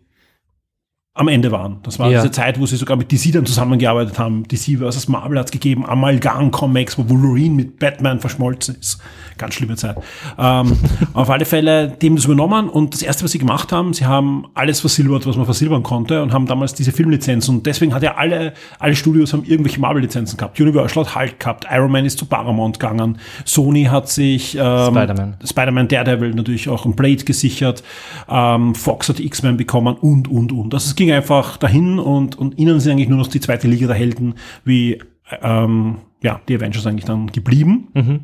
am 1.17 1.27
Ende 1.27 1.51
waren. 1.51 1.77
Das 1.83 1.97
war 1.99 2.09
Ja. 2.09 2.21
diese 2.21 2.31
Zeit, 2.31 2.59
wo 2.59 2.65
sie 2.65 2.75
sogar 2.77 2.95
mit 2.95 3.11
DC 3.11 3.31
dann 3.33 3.45
zusammengearbeitet 3.45 4.19
haben. 4.19 4.43
DC 4.47 4.77
versus 4.77 5.07
Marvel 5.07 5.39
hat 5.39 5.47
es 5.47 5.51
gegeben, 5.51 5.85
Amalgam 5.85 6.51
Comics, 6.51 6.97
wo 6.97 7.09
Wolverine 7.09 7.55
mit 7.55 7.79
Batman 7.79 8.19
verschmolzen 8.19 8.75
ist. 8.79 8.99
Ganz 9.37 9.55
schlimme 9.55 9.75
Zeit. 9.75 9.97
Ähm, 10.37 10.77
auf 11.13 11.29
alle 11.29 11.45
Fälle, 11.45 11.89
dem 11.89 12.15
das 12.15 12.25
übernommen 12.25 12.69
und 12.69 12.93
das 12.93 13.01
erste, 13.01 13.23
was 13.23 13.31
sie 13.31 13.39
gemacht 13.39 13.71
haben, 13.71 13.93
sie 13.93 14.05
haben 14.05 14.45
alles 14.53 14.79
versilbert, 14.79 15.25
was 15.27 15.35
man 15.35 15.45
versilbern 15.45 15.83
konnte 15.83 16.21
und 16.23 16.33
haben 16.33 16.45
damals 16.45 16.73
diese 16.73 16.91
Filmlizenzen 16.91 17.57
und 17.57 17.65
deswegen 17.65 17.93
hat 17.93 18.03
ja 18.03 18.15
alle, 18.15 18.53
alle 18.79 18.95
Studios 18.95 19.33
haben 19.33 19.43
irgendwelche 19.43 19.79
Marvel-Lizenzen 19.79 20.37
gehabt. 20.37 20.59
Universal 20.59 21.05
hat 21.05 21.15
Hulk 21.15 21.39
gehabt, 21.39 21.65
Iron 21.71 21.91
Man 21.91 22.05
ist 22.05 22.17
zu 22.17 22.25
Paramount 22.25 22.79
gegangen, 22.79 23.17
Sony 23.45 23.85
hat 23.85 24.09
sich 24.09 24.55
ähm, 24.55 24.61
Spider-Man. 24.87 25.37
Spider-Man 25.43 25.87
Daredevil 25.87 26.31
natürlich 26.33 26.69
auch 26.69 26.85
ein 26.85 26.95
Blade 26.95 27.23
gesichert, 27.23 27.83
ähm, 28.29 28.73
Fox 28.75 29.09
hat 29.09 29.19
X-Men 29.19 29.57
bekommen 29.57 29.95
und, 29.95 30.27
und, 30.27 30.51
und. 30.51 30.73
Also 30.73 30.87
es 30.89 30.95
ging 31.07 31.15
einfach 31.15 31.57
dahin 31.57 31.99
und, 31.99 32.37
und 32.37 32.57
ihnen 32.57 32.79
sind 32.79 32.93
eigentlich 32.93 33.07
nur 33.07 33.17
noch 33.17 33.27
die 33.27 33.39
zweite 33.39 33.67
Liga 33.67 33.87
der 33.87 33.95
Helden 33.95 34.35
wie 34.65 34.99
ähm, 35.41 35.97
ja, 36.21 36.41
die 36.47 36.55
Avengers 36.55 36.85
eigentlich 36.85 37.05
dann 37.05 37.27
geblieben. 37.27 37.87
Mhm. 37.93 38.19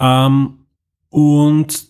Ähm, 0.00 0.58
und 1.08 1.84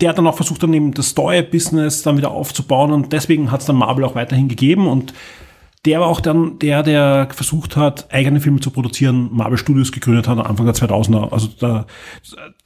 der 0.00 0.10
hat 0.10 0.18
dann 0.18 0.26
auch 0.26 0.36
versucht, 0.36 0.62
dann 0.62 0.74
eben 0.74 0.92
das 0.92 1.14
Toy-Business 1.14 2.02
dann 2.02 2.18
wieder 2.18 2.30
aufzubauen 2.30 2.92
und 2.92 3.12
deswegen 3.12 3.50
hat 3.50 3.60
es 3.60 3.66
dann 3.66 3.76
Marvel 3.76 4.04
auch 4.04 4.16
weiterhin 4.16 4.48
gegeben 4.48 4.86
und 4.86 5.14
der 5.84 6.00
war 6.00 6.08
auch 6.08 6.20
dann 6.20 6.58
der, 6.58 6.82
der 6.82 7.28
versucht 7.30 7.76
hat, 7.76 8.12
eigene 8.12 8.40
Filme 8.40 8.60
zu 8.60 8.70
produzieren, 8.70 9.30
Marvel 9.32 9.58
Studios 9.58 9.92
gegründet 9.92 10.28
hat, 10.28 10.38
Anfang 10.38 10.66
der 10.66 10.74
2000er. 10.74 11.30
Also 11.30 11.48
da, 11.58 11.86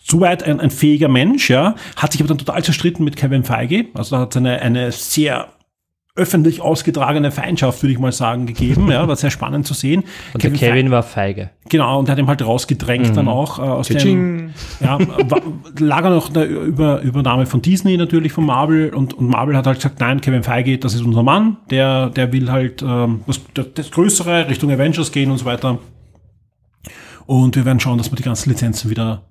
soweit 0.02 0.44
ein, 0.44 0.60
ein 0.60 0.70
fähiger 0.70 1.08
Mensch, 1.08 1.50
ja, 1.50 1.74
hat 1.96 2.12
sich 2.12 2.20
aber 2.20 2.28
dann 2.28 2.38
total 2.38 2.62
zerstritten 2.62 3.04
mit 3.04 3.16
Kevin 3.16 3.42
Feige. 3.42 3.86
Also 3.94 4.16
da 4.16 4.22
hat 4.22 4.30
es 4.30 4.36
eine, 4.36 4.62
eine 4.62 4.92
sehr 4.92 5.48
öffentlich 6.18 6.60
ausgetragene 6.60 7.30
Feindschaft, 7.30 7.82
würde 7.82 7.92
ich 7.92 7.98
mal 7.98 8.12
sagen, 8.12 8.44
gegeben. 8.46 8.90
Ja, 8.90 9.08
war 9.08 9.16
sehr 9.16 9.30
spannend 9.30 9.66
zu 9.66 9.72
sehen. 9.72 10.04
Und 10.34 10.42
der 10.42 10.50
Feige- 10.50 10.58
Kevin 10.72 10.90
war 10.90 11.02
feige. 11.02 11.50
Genau, 11.70 11.98
und 11.98 12.08
der 12.08 12.12
hat 12.12 12.18
ihn 12.18 12.26
halt 12.26 12.42
rausgedrängt 12.44 13.14
dann 13.16 13.28
auch 13.28 13.58
äh, 13.58 13.62
aus 13.62 13.88
dem, 13.88 14.50
ja, 14.80 14.98
wa- 14.98 15.40
lag 15.78 16.02
er 16.04 16.10
noch 16.10 16.30
der 16.30 16.48
Über 16.48 17.00
Übernahme 17.02 17.44
von 17.46 17.60
Disney 17.62 17.96
natürlich 17.98 18.32
von 18.32 18.46
Marvel 18.46 18.94
und, 18.94 19.12
und 19.14 19.28
Marvel 19.28 19.54
hat 19.56 19.66
halt 19.66 19.76
gesagt, 19.76 20.00
nein, 20.00 20.20
Kevin 20.22 20.42
Feige, 20.42 20.78
das 20.78 20.94
ist 20.94 21.02
unser 21.02 21.22
Mann, 21.22 21.58
der, 21.70 22.08
der 22.10 22.32
will 22.32 22.50
halt 22.50 22.82
ähm, 22.82 23.20
das, 23.26 23.40
das, 23.54 23.66
das 23.74 23.90
Größere 23.90 24.48
Richtung 24.48 24.70
Avengers 24.70 25.12
gehen 25.12 25.30
und 25.30 25.36
so 25.38 25.44
weiter. 25.44 25.78
Und 27.26 27.54
wir 27.56 27.64
werden 27.66 27.80
schauen, 27.80 27.98
dass 27.98 28.10
wir 28.10 28.16
die 28.16 28.22
ganzen 28.22 28.48
Lizenzen 28.48 28.90
wieder 28.90 29.27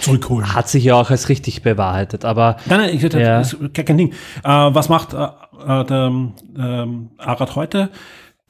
zurückholen. 0.00 0.54
Hat 0.54 0.68
sich 0.68 0.84
ja 0.84 0.94
auch 0.94 1.10
als 1.10 1.28
richtig 1.28 1.62
bewahrheitet, 1.62 2.24
aber 2.24 2.56
Nein, 2.66 2.80
nein, 2.80 2.94
ich, 2.94 3.02
Ja. 3.02 3.08
das 3.38 3.52
ist 3.54 3.74
gar 3.74 3.84
kein 3.84 3.98
Ding. 3.98 4.12
Äh, 4.44 4.48
was 4.48 4.88
macht 4.88 5.12
äh, 5.14 5.16
äh, 5.24 5.84
der 5.84 6.12
ähm, 6.58 7.10
Arad 7.18 7.56
heute? 7.56 7.90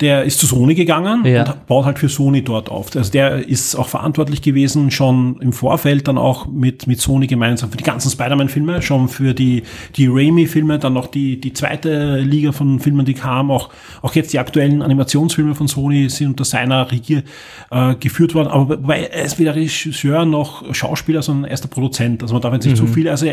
Der 0.00 0.24
ist 0.24 0.40
zu 0.40 0.46
Sony 0.46 0.74
gegangen 0.74 1.24
Ja. 1.24 1.44
und 1.52 1.66
baut 1.66 1.84
halt 1.84 1.98
für 1.98 2.08
Sony 2.08 2.42
dort 2.42 2.70
auf. 2.70 2.96
Also 2.96 3.12
der 3.12 3.46
ist 3.48 3.76
auch 3.76 3.88
verantwortlich 3.88 4.42
gewesen, 4.42 4.90
schon 4.90 5.38
im 5.40 5.52
Vorfeld 5.52 6.08
dann 6.08 6.18
auch 6.18 6.46
mit, 6.48 6.88
mit 6.88 7.00
Sony 7.00 7.28
gemeinsam 7.28 7.70
für 7.70 7.76
die 7.76 7.84
ganzen 7.84 8.10
Spider-Man-Filme, 8.10 8.82
schon 8.82 9.08
für 9.08 9.32
die, 9.32 9.62
die 9.94 10.08
Raimi-Filme, 10.08 10.78
dann 10.80 10.94
noch 10.94 11.06
die, 11.06 11.40
die 11.40 11.52
zweite 11.52 12.18
Liga 12.18 12.50
von 12.50 12.80
Filmen, 12.80 13.04
die 13.06 13.14
kam, 13.14 13.50
auch, 13.52 13.68
auch 14.00 14.14
jetzt 14.16 14.32
die 14.32 14.40
aktuellen 14.40 14.82
Animationsfilme 14.82 15.54
von 15.54 15.68
Sony 15.68 16.08
sind 16.08 16.28
unter 16.30 16.44
seiner 16.44 16.90
Regie 16.90 17.22
äh, 17.70 17.94
geführt 17.94 18.34
worden. 18.34 18.48
Aber 18.48 18.70
wobei 18.82 19.04
er 19.04 19.24
ist 19.24 19.38
weder 19.38 19.54
Regisseur 19.54 20.24
noch 20.24 20.74
Schauspieler, 20.74 21.22
sondern 21.22 21.44
er 21.44 21.54
ist 21.54 21.62
der 21.62 21.68
Produzent. 21.68 22.22
Also 22.22 22.34
man 22.34 22.42
darf 22.42 22.54
jetzt 22.54 22.64
nicht 22.64 22.76
zu 22.76 22.86
viel, 22.88 23.08
also 23.08 23.26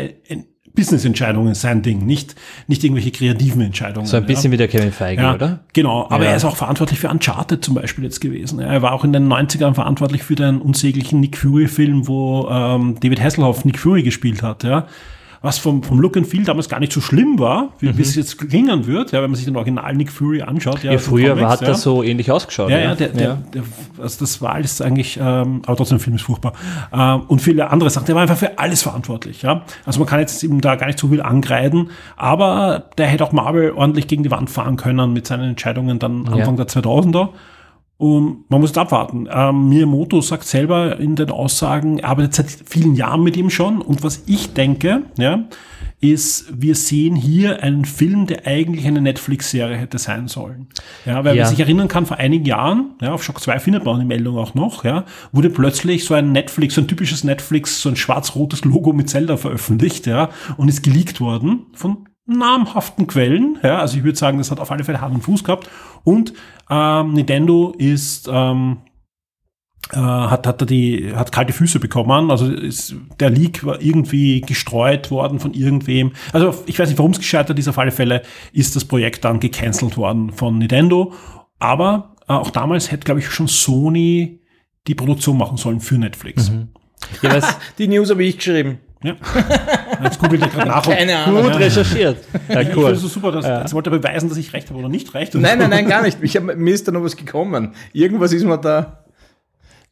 Business-Entscheidungen 0.74 1.54
sein 1.54 1.82
Ding, 1.82 2.06
nicht, 2.06 2.34
nicht 2.66 2.82
irgendwelche 2.84 3.10
kreativen 3.10 3.60
Entscheidungen. 3.60 4.06
So 4.06 4.16
ein 4.16 4.26
bisschen 4.26 4.46
ja. 4.46 4.52
wie 4.52 4.56
der 4.56 4.68
Kevin 4.68 4.92
Feige, 4.92 5.22
Ja, 5.22 5.34
oder? 5.34 5.60
genau. 5.72 6.06
Aber 6.10 6.24
Ja. 6.24 6.30
er 6.30 6.36
ist 6.36 6.44
auch 6.44 6.56
verantwortlich 6.56 6.98
für 7.00 7.08
Uncharted 7.08 7.64
zum 7.64 7.74
Beispiel 7.74 8.04
jetzt 8.04 8.20
gewesen. 8.20 8.58
Er 8.60 8.82
war 8.82 8.92
auch 8.92 9.04
in 9.04 9.12
den 9.12 9.26
90ern 9.28 9.74
verantwortlich 9.74 10.22
für 10.22 10.34
den 10.34 10.60
unsäglichen 10.60 11.20
Nick 11.20 11.36
Fury-Film, 11.38 12.06
wo 12.06 12.48
ähm, 12.50 12.96
David 13.00 13.20
Hasselhoff 13.20 13.64
Nick 13.64 13.78
Fury 13.78 14.02
gespielt 14.02 14.42
hat. 14.42 14.64
Ja. 14.64 14.86
Was 15.42 15.58
vom, 15.58 15.82
vom 15.82 15.98
Look 16.00 16.18
and 16.18 16.26
Feel 16.26 16.44
damals 16.44 16.68
gar 16.68 16.80
nicht 16.80 16.92
so 16.92 17.00
schlimm 17.00 17.38
war, 17.38 17.70
wie, 17.78 17.96
wie 17.96 18.02
es 18.02 18.14
jetzt 18.14 18.36
klingen 18.36 18.86
wird, 18.86 19.12
ja, 19.12 19.22
wenn 19.22 19.30
man 19.30 19.36
sich 19.36 19.46
den 19.46 19.56
Original 19.56 19.94
Nick 19.94 20.12
Fury 20.12 20.42
anschaut. 20.42 20.82
Ja, 20.82 20.92
Ja, 20.92 20.98
früher 20.98 21.30
Comics, 21.30 21.48
hat 21.48 21.60
ja. 21.62 21.66
das 21.68 21.82
so 21.82 22.02
ähnlich 22.02 22.30
ausgeschaut. 22.30 22.68
Ja, 22.68 22.78
ja, 22.78 22.94
der, 22.94 23.08
der, 23.08 23.36
der, 23.54 23.62
also 23.98 24.20
das 24.20 24.42
war 24.42 24.52
alles 24.52 24.82
eigentlich, 24.82 25.16
ähm, 25.16 25.62
aber 25.64 25.76
trotzdem, 25.76 25.96
der 25.96 26.04
Film 26.04 26.16
ist 26.16 26.22
furchtbar. 26.22 26.52
Ähm, 26.92 27.22
und 27.28 27.40
viele 27.40 27.70
andere 27.70 27.88
Sachen. 27.88 28.04
Der 28.04 28.14
war 28.14 28.22
einfach 28.22 28.36
für 28.36 28.58
alles 28.58 28.82
verantwortlich. 28.82 29.40
Ja? 29.40 29.62
Also 29.86 29.98
man 29.98 30.08
kann 30.08 30.20
jetzt 30.20 30.44
eben 30.44 30.60
da 30.60 30.74
gar 30.74 30.88
nicht 30.88 30.98
so 30.98 31.08
viel 31.08 31.22
angreifen, 31.22 31.90
aber 32.16 32.84
der 32.98 33.06
hätte 33.06 33.24
auch 33.24 33.32
Marvel 33.32 33.72
ordentlich 33.72 34.08
gegen 34.08 34.22
die 34.22 34.30
Wand 34.30 34.50
fahren 34.50 34.76
können 34.76 35.12
mit 35.12 35.26
seinen 35.26 35.50
Entscheidungen 35.50 35.98
dann 35.98 36.28
Anfang 36.28 36.56
der 36.56 36.66
2000er. 36.66 37.30
Und 38.00 38.48
man 38.50 38.62
muss 38.62 38.74
abwarten. 38.78 39.28
Ähm, 39.30 39.68
Miyamoto 39.68 40.22
sagt 40.22 40.44
selber 40.44 40.98
in 40.98 41.16
den 41.16 41.28
Aussagen, 41.30 41.98
er 41.98 42.08
arbeitet 42.08 42.34
seit 42.34 42.48
vielen 42.64 42.94
Jahren 42.94 43.22
mit 43.22 43.36
ihm 43.36 43.50
schon. 43.50 43.82
Und 43.82 44.02
was 44.02 44.22
ich 44.24 44.54
denke, 44.54 45.02
ja, 45.18 45.44
ist, 46.00 46.46
wir 46.58 46.76
sehen 46.76 47.14
hier 47.14 47.62
einen 47.62 47.84
Film, 47.84 48.26
der 48.26 48.46
eigentlich 48.46 48.86
eine 48.86 49.02
Netflix-Serie 49.02 49.76
hätte 49.76 49.98
sein 49.98 50.28
sollen. 50.28 50.68
Ja, 51.04 51.22
weil 51.26 51.36
Ja. 51.36 51.42
man 51.42 51.50
sich 51.50 51.60
erinnern 51.60 51.88
kann, 51.88 52.06
vor 52.06 52.16
einigen 52.16 52.46
Jahren, 52.46 52.92
ja, 53.02 53.12
auf 53.12 53.22
Shock 53.22 53.38
2 53.38 53.58
findet 53.58 53.84
man 53.84 54.00
die 54.00 54.06
Meldung 54.06 54.38
auch 54.38 54.54
noch, 54.54 54.82
ja, 54.82 55.04
wurde 55.32 55.50
plötzlich 55.50 56.06
so 56.06 56.14
ein 56.14 56.32
Netflix, 56.32 56.76
so 56.76 56.80
ein 56.80 56.88
typisches 56.88 57.22
Netflix, 57.22 57.82
so 57.82 57.90
ein 57.90 57.96
schwarz-rotes 57.96 58.64
Logo 58.64 58.94
mit 58.94 59.10
Zelda 59.10 59.36
veröffentlicht, 59.36 60.06
ja, 60.06 60.30
und 60.56 60.68
ist 60.68 60.82
geleakt 60.82 61.20
worden 61.20 61.66
von 61.74 62.06
namhaften 62.26 63.06
Quellen, 63.06 63.58
ja, 63.62 63.78
also 63.78 63.96
ich 63.96 64.04
würde 64.04 64.18
sagen, 64.18 64.38
das 64.38 64.50
hat 64.50 64.60
auf 64.60 64.70
alle 64.70 64.84
Fälle 64.84 65.00
Hand 65.00 65.14
und 65.14 65.22
Fuß 65.22 65.44
gehabt 65.44 65.68
und 66.04 66.32
ähm, 66.68 67.14
Nintendo 67.14 67.74
ist 67.76 68.28
ähm, 68.32 68.78
äh, 69.92 69.96
hat, 69.96 70.46
hat 70.46 70.62
er 70.62 70.66
die, 70.66 71.12
hat 71.14 71.32
kalte 71.32 71.52
Füße 71.52 71.80
bekommen. 71.80 72.30
Also 72.30 72.46
ist, 72.46 72.94
der 73.18 73.30
Leak 73.30 73.64
war 73.64 73.80
irgendwie 73.80 74.40
gestreut 74.40 75.10
worden 75.10 75.40
von 75.40 75.52
irgendwem. 75.52 76.12
Also 76.32 76.54
ich 76.66 76.78
weiß 76.78 76.88
nicht, 76.88 76.98
warum 76.98 77.10
es 77.10 77.18
gescheitert 77.18 77.58
ist. 77.58 77.66
Auf 77.66 77.78
alle 77.78 77.90
Fälle 77.90 78.22
ist 78.52 78.76
das 78.76 78.84
Projekt 78.84 79.24
dann 79.24 79.40
gecancelt 79.40 79.96
worden 79.96 80.32
von 80.32 80.58
Nintendo. 80.58 81.12
Aber 81.58 82.14
äh, 82.28 82.32
auch 82.34 82.50
damals 82.50 82.92
hätte, 82.92 83.04
glaube 83.04 83.20
ich, 83.20 83.30
schon 83.30 83.48
Sony 83.48 84.40
die 84.86 84.94
Produktion 84.94 85.36
machen 85.36 85.56
sollen 85.56 85.80
für 85.80 85.98
Netflix. 85.98 86.52
Ja, 87.22 87.34
was, 87.34 87.58
Die 87.78 87.88
News 87.88 88.10
habe 88.10 88.24
ich 88.24 88.36
geschrieben. 88.36 88.78
Ja. 89.02 89.16
Jetzt 90.02 90.18
googelt 90.18 90.42
er 90.42 90.48
gerade 90.48 90.68
nach. 90.68 90.82
Keine 90.86 91.16
Ahnung. 91.16 91.42
gut 91.44 91.56
recherchiert. 91.58 92.18
Ja, 92.48 92.60
Ich 92.60 92.68
finde 92.68 92.84
cool. 92.86 92.90
es 92.92 93.00
super, 93.02 93.32
dass, 93.32 93.46
jetzt 93.46 93.74
wollte 93.74 93.90
er 93.90 93.98
beweisen, 93.98 94.28
dass 94.28 94.38
ich 94.38 94.52
recht 94.52 94.68
habe 94.70 94.78
oder 94.78 94.88
nicht 94.88 95.12
recht. 95.14 95.34
Nein, 95.34 95.58
nein, 95.58 95.70
nein, 95.70 95.88
gar 95.88 96.02
nicht. 96.02 96.18
Ich 96.22 96.36
hab, 96.36 96.44
mir 96.44 96.74
ist 96.74 96.86
da 96.88 96.92
noch 96.92 97.02
was 97.02 97.16
gekommen. 97.16 97.74
Irgendwas 97.92 98.32
ist 98.32 98.44
mir 98.44 98.58
da. 98.58 98.99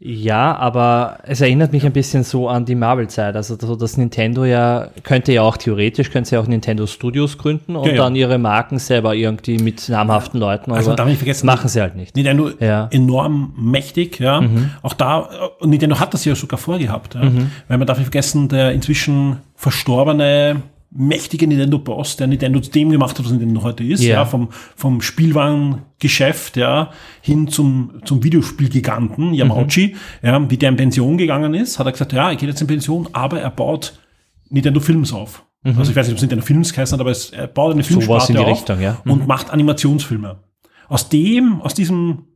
Ja, 0.00 0.56
aber 0.56 1.18
es 1.24 1.40
erinnert 1.40 1.72
mich 1.72 1.84
ein 1.84 1.92
bisschen 1.92 2.22
so 2.22 2.48
an 2.48 2.64
die 2.64 2.76
Marvel-Zeit. 2.76 3.34
Also 3.34 3.56
so, 3.60 3.74
dass 3.74 3.96
Nintendo 3.96 4.44
ja, 4.44 4.90
könnte 5.02 5.32
ja 5.32 5.42
auch 5.42 5.56
theoretisch, 5.56 6.10
könnte 6.12 6.36
ja 6.36 6.40
auch 6.40 6.46
Nintendo 6.46 6.86
Studios 6.86 7.36
gründen 7.36 7.74
und 7.74 7.84
Ja, 7.86 7.92
ja. 7.94 7.96
dann 8.04 8.14
ihre 8.14 8.38
Marken 8.38 8.78
selber 8.78 9.16
irgendwie 9.16 9.58
mit 9.58 9.88
namhaften 9.88 10.38
Leuten. 10.38 10.70
Also 10.70 10.94
darf 10.94 11.08
nicht 11.08 11.18
vergessen, 11.18 11.46
machen 11.46 11.68
sie 11.68 11.80
halt 11.80 11.96
nicht. 11.96 12.14
Nintendo 12.14 12.50
Ja. 12.60 12.86
enorm 12.92 13.54
mächtig, 13.58 14.20
ja. 14.20 14.40
Auch 14.82 14.94
da, 14.94 15.28
und 15.58 15.70
Nintendo 15.70 15.98
hat 15.98 16.14
das 16.14 16.24
ja 16.24 16.36
sogar 16.36 16.58
vorgehabt, 16.58 17.14
ja. 17.16 17.22
Weil 17.66 17.78
man 17.78 17.86
darf 17.88 17.98
nicht 17.98 18.06
vergessen, 18.06 18.48
der 18.48 18.70
inzwischen 18.72 19.38
verstorbene 19.56 20.62
mächtige 20.90 21.46
Nintendo-Boss, 21.46 22.16
der 22.16 22.26
Nintendo 22.28 22.60
zu 22.60 22.70
dem 22.70 22.90
gemacht 22.90 23.18
hat, 23.18 23.24
was 23.24 23.32
Nintendo 23.32 23.62
heute 23.62 23.84
ist, 23.84 24.02
Ja. 24.02 24.14
ja, 24.16 24.24
vom, 24.24 24.48
vom 24.74 25.02
Spielwarengeschäft, 25.02 26.56
ja, 26.56 26.90
hin 27.20 27.48
zum, 27.48 28.00
zum 28.04 28.24
Videospielgiganten, 28.24 29.34
Yamauchi, 29.34 29.96
ja, 30.22 30.50
wie 30.50 30.56
der 30.56 30.70
in 30.70 30.76
Pension 30.76 31.18
gegangen 31.18 31.54
ist, 31.54 31.78
hat 31.78 31.86
er 31.86 31.92
gesagt, 31.92 32.12
ja, 32.12 32.30
er 32.30 32.36
geht 32.36 32.48
jetzt 32.48 32.60
in 32.60 32.66
Pension, 32.66 33.08
aber 33.12 33.40
er 33.40 33.50
baut 33.50 33.98
Nintendo 34.48 34.80
Films 34.80 35.12
auf. 35.12 35.44
Also 35.64 35.90
ich 35.90 35.96
weiß 35.96 36.06
nicht, 36.06 36.12
ob 36.12 36.16
es 36.16 36.22
Nintendo 36.22 36.44
Films 36.44 36.72
geheißen 36.72 36.94
hat, 36.94 37.00
aber 37.00 37.10
es, 37.10 37.30
er 37.30 37.46
baut 37.46 37.74
eine 37.74 37.82
Sowas 37.82 37.88
Filmsparte 37.88 38.32
in 38.32 38.38
die 38.38 38.44
auf 38.44 38.58
Richtung, 38.58 38.80
ja. 38.80 39.02
und 39.04 39.26
macht 39.26 39.50
Animationsfilme. 39.50 40.38
Aus 40.88 41.10
dem, 41.10 41.60
aus 41.60 41.74
diesem 41.74 42.27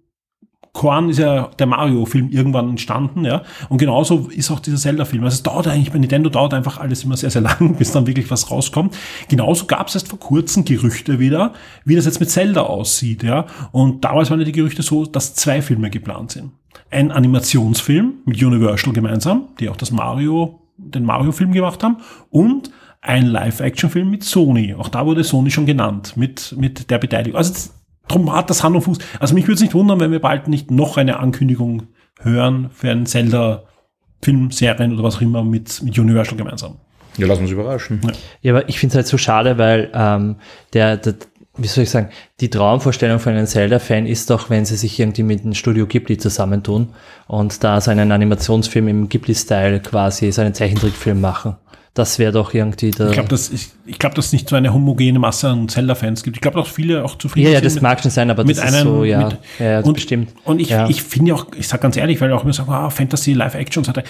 Korn 0.72 1.10
ist 1.10 1.18
ja 1.18 1.50
der 1.58 1.66
Mario-Film 1.66 2.30
irgendwann 2.30 2.70
entstanden, 2.70 3.26
ja. 3.26 3.42
Und 3.68 3.76
genauso 3.76 4.30
ist 4.30 4.50
auch 4.50 4.58
dieser 4.58 4.78
Zelda-Film. 4.78 5.22
Also 5.22 5.34
es 5.34 5.42
dauert 5.42 5.68
eigentlich, 5.68 5.92
bei 5.92 5.98
Nintendo 5.98 6.30
dauert 6.30 6.54
einfach 6.54 6.78
alles 6.78 7.04
immer 7.04 7.16
sehr, 7.16 7.30
sehr 7.30 7.42
lang, 7.42 7.76
bis 7.76 7.92
dann 7.92 8.06
wirklich 8.06 8.30
was 8.30 8.50
rauskommt. 8.50 8.96
Genauso 9.28 9.66
gab 9.66 9.88
es 9.88 9.94
erst 9.94 10.08
vor 10.08 10.18
kurzem 10.18 10.64
Gerüchte 10.64 11.18
wieder, 11.18 11.52
wie 11.84 11.94
das 11.94 12.06
jetzt 12.06 12.20
mit 12.20 12.30
Zelda 12.30 12.62
aussieht, 12.62 13.22
ja. 13.22 13.46
Und 13.70 14.04
damals 14.04 14.30
waren 14.30 14.38
ja 14.38 14.46
die 14.46 14.52
Gerüchte 14.52 14.82
so, 14.82 15.04
dass 15.04 15.34
zwei 15.34 15.60
Filme 15.60 15.90
geplant 15.90 16.32
sind. 16.32 16.52
Ein 16.90 17.12
Animationsfilm 17.12 18.14
mit 18.24 18.42
Universal 18.42 18.94
gemeinsam, 18.94 19.48
die 19.60 19.68
auch 19.68 19.76
das 19.76 19.90
Mario, 19.90 20.60
den 20.78 21.04
Mario-Film 21.04 21.52
gemacht 21.52 21.82
haben, 21.84 21.98
und 22.30 22.70
ein 23.02 23.26
Live-Action-Film 23.26 24.08
mit 24.08 24.24
Sony. 24.24 24.74
Auch 24.74 24.88
da 24.88 25.04
wurde 25.04 25.22
Sony 25.22 25.50
schon 25.50 25.66
genannt, 25.66 26.16
mit, 26.16 26.54
mit 26.56 26.90
der 26.90 26.98
Beteiligung. 26.98 27.36
Also 27.36 27.70
drum 28.08 28.32
hat 28.32 28.50
das 28.50 28.62
Hand 28.62 28.76
und 28.76 28.82
Fuß. 28.82 28.98
Also 29.20 29.34
mich 29.34 29.44
würde 29.44 29.54
es 29.54 29.60
nicht 29.60 29.74
wundern, 29.74 30.00
wenn 30.00 30.10
wir 30.10 30.20
bald 30.20 30.48
nicht 30.48 30.70
noch 30.70 30.96
eine 30.96 31.18
Ankündigung 31.18 31.84
hören 32.20 32.70
für 32.72 32.90
einen 32.90 33.06
Zelda-Film, 33.06 34.50
Serien 34.50 34.92
oder 34.92 35.02
was 35.02 35.16
auch 35.16 35.20
immer 35.20 35.42
mit, 35.42 35.82
mit 35.82 35.98
Universal 35.98 36.36
gemeinsam. 36.36 36.76
Ja, 37.18 37.26
lass 37.26 37.38
uns 37.38 37.50
überraschen. 37.50 38.00
Ja, 38.40 38.54
aber 38.54 38.68
ich 38.68 38.78
finde 38.78 38.92
es 38.92 38.96
halt 38.96 39.06
so 39.06 39.18
schade, 39.18 39.58
weil 39.58 39.90
ähm, 39.94 40.36
der, 40.72 40.96
der, 40.96 41.14
wie 41.56 41.66
soll 41.66 41.84
ich 41.84 41.90
sagen, 41.90 42.08
die 42.40 42.48
Traumvorstellung 42.48 43.18
von 43.18 43.34
einem 43.34 43.46
Zelda-Fan 43.46 44.06
ist 44.06 44.30
doch, 44.30 44.48
wenn 44.48 44.64
sie 44.64 44.76
sich 44.76 44.98
irgendwie 44.98 45.22
mit 45.22 45.44
dem 45.44 45.52
Studio 45.52 45.86
Ghibli 45.86 46.16
zusammentun 46.16 46.94
und 47.26 47.62
da 47.62 47.80
so 47.80 47.90
einen 47.90 48.12
Animationsfilm 48.12 48.88
im 48.88 49.08
Ghibli-Style 49.08 49.80
quasi, 49.80 50.32
so 50.32 50.40
einen 50.40 50.54
Zeichentrickfilm 50.54 51.20
machen. 51.20 51.56
Das 51.94 52.18
wäre 52.18 52.32
doch 52.32 52.54
irgendwie 52.54 52.90
der. 52.90 53.08
Ich 53.08 53.12
glaube, 53.12 53.28
dass 53.28 53.50
ich, 53.50 53.68
ich 53.84 53.98
glaube, 53.98 54.14
dass 54.14 54.26
es 54.26 54.32
nicht 54.32 54.48
so 54.48 54.56
eine 54.56 54.72
homogene 54.72 55.18
Masse 55.18 55.50
an 55.50 55.68
Zelda-Fans 55.68 56.22
gibt. 56.22 56.38
Ich 56.38 56.40
glaube, 56.40 56.58
dass 56.58 56.68
viele 56.68 57.04
auch 57.04 57.16
zufrieden 57.18 57.48
ja, 57.48 57.52
ja, 57.52 57.58
sind 57.58 57.66
das 57.66 57.74
mit- 57.74 57.82
mag 57.82 58.00
schon 58.00 58.10
sein, 58.10 58.30
aber 58.30 58.44
mit 58.44 58.56
das 58.56 58.64
ist 58.64 58.74
einem, 58.74 58.86
so, 58.86 59.04
ja, 59.04 59.24
mit, 59.24 59.38
ja, 59.58 59.64
ja, 59.66 59.76
das 59.78 59.86
und, 59.88 59.94
bestimmt. 59.94 60.32
Und 60.44 60.58
ich, 60.60 60.70
ja. 60.70 60.88
ich 60.88 61.02
finde 61.02 61.28
ja 61.30 61.34
auch, 61.34 61.46
ich 61.54 61.68
sage 61.68 61.82
ganz 61.82 61.96
ehrlich, 61.98 62.18
weil 62.22 62.32
auch 62.32 62.44
immer 62.44 62.52
sagen, 62.54 62.70
ah, 62.72 62.88
Fantasy 62.88 63.34
Live-Action 63.34 63.80
und 63.80 63.84
so 63.84 63.90
weiter. 63.94 64.08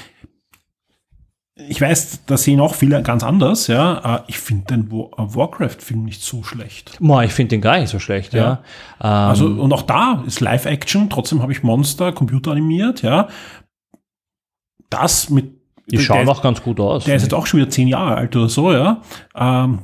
Ich 1.69 1.81
weiß, 1.81 2.21
da 2.27 2.37
sehen 2.37 2.61
auch 2.61 2.75
viele 2.75 3.03
ganz 3.03 3.23
anders, 3.25 3.67
ja. 3.67 4.17
Äh, 4.17 4.23
Ich 4.29 4.39
finde 4.39 4.65
den 4.67 4.87
äh, 4.87 4.93
Warcraft-Film 5.17 6.05
nicht 6.05 6.23
so 6.23 6.43
schlecht. 6.45 6.97
Boah, 7.01 7.25
ich 7.25 7.33
finde 7.33 7.51
den 7.51 7.61
gar 7.61 7.79
nicht 7.79 7.91
so 7.91 7.99
schlecht, 7.99 8.33
ja. 8.33 8.63
Ähm, 9.01 9.07
Also, 9.11 9.47
und 9.47 9.73
auch 9.73 9.83
da 9.83 10.23
ist 10.27 10.41
Live-Action, 10.41 11.11
trotzdem 11.11 11.43
habe 11.43 11.51
ich 11.53 11.63
Monster 11.65 12.13
computeranimiert, 12.13 13.03
ja. 13.03 13.29
Das 14.89 15.31
mit. 15.31 15.62
Die 15.91 15.97
der- 15.97 16.03
schauen 16.05 16.29
auch 16.29 16.43
ganz 16.43 16.63
gut 16.63 16.79
aus. 16.81 17.05
Der 17.05 17.17
ist 17.17 17.23
jetzt 17.23 17.35
auch 17.35 17.47
schon 17.47 17.61
wieder 17.61 17.71
zehn 17.71 17.89
Jahre 17.89 18.15
alt 18.17 18.35
oder 18.37 18.49
so, 18.49 18.73
ja. 18.73 19.01
Ähm, 19.35 19.81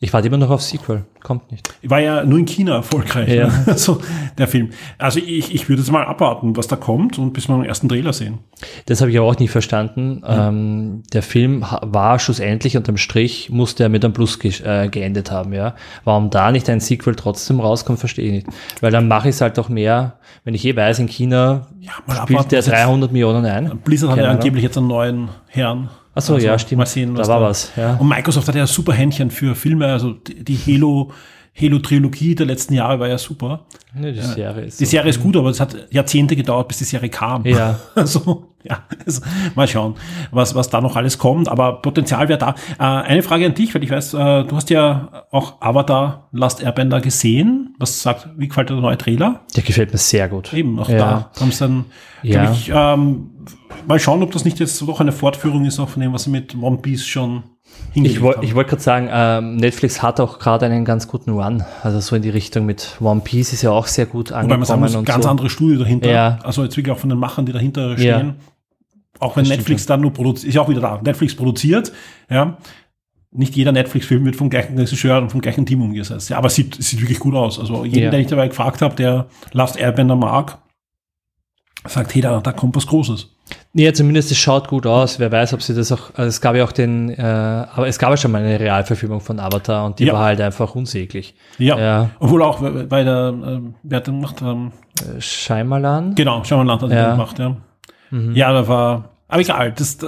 ich 0.00 0.12
warte 0.12 0.28
immer 0.28 0.36
noch 0.36 0.50
auf 0.50 0.62
Sequel. 0.62 1.04
Kommt 1.22 1.50
nicht. 1.50 1.68
war 1.82 1.98
ja 1.98 2.24
nur 2.24 2.38
in 2.38 2.46
China 2.46 2.76
erfolgreich, 2.76 3.28
Ja. 3.28 3.48
ne? 3.48 3.52
also 3.66 4.00
der 4.38 4.46
Film. 4.46 4.70
Also 4.96 5.18
ich, 5.18 5.52
ich 5.52 5.68
würde 5.68 5.82
jetzt 5.82 5.90
mal 5.90 6.04
abwarten, 6.04 6.56
was 6.56 6.68
da 6.68 6.76
kommt 6.76 7.18
und 7.18 7.32
bis 7.32 7.48
wir 7.48 7.56
den 7.56 7.64
ersten 7.64 7.88
Trailer 7.88 8.12
sehen. 8.12 8.38
Das 8.86 9.00
habe 9.00 9.10
ich 9.10 9.18
aber 9.18 9.26
auch 9.26 9.38
nie 9.38 9.48
verstanden. 9.48 10.22
Ähm, 10.24 11.02
der 11.12 11.22
Film 11.24 11.64
war 11.82 12.18
schlussendlich 12.20 12.76
unterm 12.76 12.96
Strich, 12.96 13.50
musste 13.50 13.82
er 13.82 13.88
mit 13.88 14.04
einem 14.04 14.14
Plus 14.14 14.38
ge 14.38 14.52
äh, 14.64 14.88
geendet 14.88 15.32
haben, 15.32 15.52
ja. 15.52 15.74
Warum 16.04 16.30
da 16.30 16.52
nicht 16.52 16.70
ein 16.70 16.78
Sequel 16.80 17.16
trotzdem 17.16 17.58
rauskommt, 17.58 17.98
verstehe 17.98 18.26
ich 18.26 18.32
nicht. 18.32 18.46
Weil 18.80 18.92
dann 18.92 19.08
mache 19.08 19.28
ich 19.28 19.34
es 19.34 19.40
halt 19.40 19.58
auch 19.58 19.68
mehr, 19.68 20.18
wenn 20.44 20.54
ich 20.54 20.64
eh 20.64 20.76
weiß, 20.76 21.00
in 21.00 21.08
China 21.08 21.66
mal 22.06 22.14
spielt 22.14 22.18
abwarten, 22.20 22.48
der 22.50 22.58
was 22.60 22.66
jetzt- 22.66 22.74
300 22.76 23.10
Millionen 23.12 23.44
ein. 23.44 23.78
Blizzard 23.84 24.12
hat 24.12 24.18
ja 24.18 24.30
angeblich 24.30 24.62
jetzt 24.62 24.78
einen 24.78 24.86
neuen 24.86 25.28
Herrn. 25.48 25.90
Ach 26.18 26.22
so, 26.22 26.36
ja, 26.38 26.58
stimmt. 26.58 26.78
Mal 26.78 26.86
sehen, 26.86 27.16
was 27.16 27.26
Da 27.28 27.34
war 27.34 27.40
was, 27.42 27.72
ja. 27.76 27.94
Und 27.94 28.08
Microsoft 28.08 28.48
hat 28.48 28.54
ja 28.54 28.66
super 28.66 28.92
Händchen 28.92 29.30
für 29.30 29.54
Filme, 29.54 29.86
also 29.86 30.12
die, 30.12 30.56
Halo, 30.56 31.12
Halo-Trilogie 31.60 32.34
der 32.34 32.46
letzten 32.46 32.74
Jahre 32.74 33.00
war 33.00 33.08
ja 33.08 33.18
super. 33.18 33.60
Ne, 33.94 34.12
die 34.12 34.20
Serie 34.20 34.64
ist 34.66 34.78
Die 34.80 34.84
so. 34.84 34.90
Serie 34.92 35.10
ist 35.10 35.20
gut, 35.22 35.36
aber 35.36 35.48
es 35.50 35.58
hat 35.60 35.74
Jahrzehnte 35.90 36.36
gedauert, 36.36 36.68
bis 36.68 36.78
die 36.78 36.84
Serie 36.84 37.08
kam. 37.08 37.44
Ja. 37.44 37.78
Also, 37.94 38.44
ja, 38.62 38.82
also, 39.04 39.22
mal 39.54 39.66
schauen, 39.66 39.94
was, 40.30 40.54
was 40.54 40.68
da 40.68 40.80
noch 40.80 40.94
alles 40.96 41.18
kommt. 41.18 41.48
Aber 41.48 41.80
Potenzial 41.80 42.28
wäre 42.28 42.38
da. 42.38 42.54
Äh, 42.78 42.82
eine 43.08 43.22
Frage 43.22 43.46
an 43.46 43.54
dich, 43.54 43.74
weil 43.74 43.82
ich 43.82 43.90
weiß, 43.90 44.14
äh, 44.14 44.44
du 44.44 44.54
hast 44.56 44.70
ja 44.70 45.24
auch 45.30 45.60
Avatar 45.60 46.28
Last 46.32 46.62
Airbender 46.62 47.00
gesehen. 47.00 47.74
Was 47.78 48.02
sagt, 48.02 48.28
wie 48.36 48.46
gefällt 48.48 48.68
dir 48.70 48.74
der 48.74 48.82
neue 48.82 48.98
Trailer? 48.98 49.40
Der 49.56 49.62
gefällt 49.62 49.90
mir 49.92 49.98
sehr 49.98 50.28
gut. 50.28 50.52
Eben, 50.52 50.78
auch 50.78 50.88
Ja. 50.88 51.30
da 51.34 51.40
haben 51.40 51.50
sie 51.52 51.58
dann, 51.60 51.84
Ja. 52.22 52.52
ich, 52.52 52.70
ähm, 52.72 53.30
mal 53.86 53.98
schauen, 53.98 54.22
ob 54.22 54.32
das 54.32 54.44
nicht 54.44 54.58
jetzt 54.60 54.80
doch 54.82 55.00
eine 55.00 55.12
Fortführung 55.12 55.64
ist, 55.64 55.78
auch 55.78 55.88
von 55.88 56.00
dem, 56.02 56.12
was 56.12 56.24
sie 56.24 56.30
mit 56.30 56.54
One 56.60 56.78
Piece 56.78 57.06
schon 57.06 57.42
hingelegt 57.92 58.16
Ich 58.18 58.22
wollte 58.22 58.38
haben. 58.38 58.46
ich 58.46 58.54
wollt 58.54 58.68
gerade 58.68 58.82
sagen, 58.82 59.08
ähm, 59.10 59.56
Netflix 59.56 60.02
hat 60.02 60.20
auch 60.20 60.38
gerade 60.38 60.66
einen 60.66 60.84
ganz 60.84 61.06
guten 61.08 61.30
Run. 61.32 61.62
Also 61.82 62.00
so 62.00 62.16
in 62.16 62.22
die 62.22 62.30
Richtung 62.30 62.66
mit 62.66 62.96
One 63.00 63.20
Piece 63.22 63.52
ist 63.52 63.62
ja 63.62 63.70
auch 63.70 63.86
sehr 63.86 64.06
gut 64.06 64.30
Wobei 64.30 64.42
man 64.42 64.48
sagen 64.48 64.60
angekommen 64.60 64.82
muss, 64.82 64.94
und 64.96 65.04
ganz 65.04 65.24
so. 65.24 65.30
andere 65.30 65.50
Studio 65.50 65.78
dahinter. 65.80 66.10
Ja. 66.10 66.38
Also 66.42 66.62
jetzt 66.64 66.76
wirklich 66.76 66.94
auch 66.94 66.98
von 66.98 67.10
den 67.10 67.18
Machern, 67.18 67.46
die 67.46 67.52
dahinter 67.52 67.90
Ja. 67.98 68.18
stehen. 68.18 68.34
Auch 69.20 69.36
wenn 69.36 69.44
Das 69.44 69.56
Netflix 69.56 69.84
dann 69.86 70.00
nur 70.00 70.12
produziert, 70.12 70.48
ist 70.48 70.54
ja 70.54 70.60
auch 70.62 70.68
wieder 70.68 70.80
da. 70.80 71.00
Netflix 71.02 71.34
produziert, 71.34 71.92
ja. 72.30 72.56
Nicht 73.30 73.54
jeder 73.56 73.72
Netflix-Film 73.72 74.24
wird 74.24 74.36
vom 74.36 74.48
gleichen 74.48 74.78
Regisseur 74.78 75.18
und 75.20 75.30
vom 75.30 75.42
gleichen 75.42 75.66
Team 75.66 75.82
umgesetzt. 75.82 76.30
Ja, 76.30 76.38
aber 76.38 76.46
es 76.46 76.54
sieht, 76.54 76.76
sieht 76.82 77.00
wirklich 77.02 77.18
gut 77.18 77.34
aus. 77.34 77.58
Also 77.60 77.84
jeden, 77.84 78.04
Ja. 78.04 78.10
den 78.10 78.20
ich 78.20 78.26
dabei 78.28 78.48
gefragt 78.48 78.80
habe, 78.80 78.94
der 78.94 79.26
Last 79.52 79.76
Airbender 79.76 80.16
mag, 80.16 80.58
sagt, 81.88 82.14
hey, 82.14 82.22
da, 82.22 82.40
da 82.40 82.52
kommt 82.52 82.76
was 82.76 82.86
Großes. 82.86 83.28
Ja, 83.72 83.92
zumindest 83.94 84.30
es 84.30 84.38
schaut 84.38 84.68
gut 84.68 84.86
aus. 84.86 85.18
Wer 85.18 85.30
weiß, 85.32 85.54
ob 85.54 85.62
sie 85.62 85.74
das 85.74 85.90
auch, 85.92 86.10
also 86.14 86.28
es 86.28 86.40
gab 86.40 86.54
ja 86.54 86.64
auch 86.64 86.72
den, 86.72 87.10
äh, 87.10 87.22
aber 87.22 87.86
es 87.88 87.98
gab 87.98 88.10
ja 88.10 88.16
schon 88.16 88.30
mal 88.32 88.42
eine 88.42 88.58
Realverfilmung 88.60 89.20
von 89.20 89.40
Avatar 89.40 89.86
und 89.86 89.98
die 89.98 90.04
Ja. 90.04 90.12
war 90.14 90.24
halt 90.24 90.40
einfach 90.40 90.74
unsäglich. 90.74 91.34
Ja. 91.58 91.78
Ja. 91.78 92.10
Obwohl 92.18 92.42
auch, 92.42 92.60
weil 92.60 93.04
der, 93.04 93.28
ähm, 93.28 93.74
wer 93.82 93.96
hat 93.98 94.06
den 94.06 94.16
gemacht? 94.20 94.36
Ähm, 94.42 94.72
Äh, 95.00 95.20
Scheimalan? 95.20 96.14
Genau, 96.14 96.42
Schaumanland 96.44 96.82
hat 96.82 96.90
Ja. 96.90 96.96
ja. 96.96 97.10
gemacht, 97.12 97.38
ja. 97.38 97.56
Ja, 98.10 98.52
da 98.52 98.66
war, 98.68 99.10
aber 99.28 99.40
egal, 99.42 99.72
das, 99.72 99.98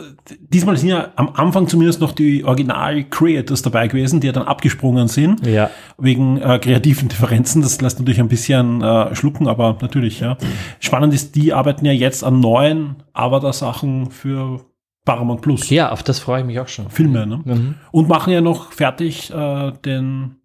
diesmal 0.40 0.76
sind 0.78 0.88
ja 0.88 1.08
am 1.16 1.28
Anfang 1.34 1.68
zumindest 1.68 2.00
noch 2.00 2.12
die 2.12 2.42
Original-Creators 2.44 3.62
dabei 3.62 3.86
gewesen, 3.86 4.20
die 4.20 4.26
ja 4.28 4.32
dann 4.32 4.44
abgesprungen 4.46 5.08
sind, 5.08 5.46
Ja. 5.46 5.70
wegen 5.98 6.38
äh, 6.40 6.58
kreativen 6.58 7.08
Differenzen. 7.08 7.60
Das 7.62 7.80
lässt 7.80 7.98
natürlich 7.98 8.20
ein 8.20 8.28
bisschen 8.28 8.82
äh, 8.82 9.14
schlucken, 9.14 9.46
aber 9.46 9.76
natürlich, 9.80 10.20
ja. 10.20 10.36
Spannend 10.78 11.12
ist, 11.14 11.34
die 11.36 11.52
arbeiten 11.52 11.84
ja 11.84 11.92
jetzt 11.92 12.24
an 12.24 12.40
neuen 12.40 12.96
Avatar-Sachen 13.12 14.10
für 14.10 14.64
Paramount 15.04 15.42
Plus. 15.42 15.68
Ja, 15.70 15.90
auf 15.92 16.02
das 16.02 16.18
freue 16.18 16.40
ich 16.40 16.46
mich 16.46 16.58
auch 16.60 16.68
schon. 16.68 16.88
Filme, 16.90 17.26
ne? 17.26 17.40
Mhm. 17.44 17.74
Und 17.90 18.08
machen 18.08 18.32
ja 18.32 18.40
noch 18.40 18.72
fertig 18.72 19.30
äh, 19.32 19.72
den 19.84 20.36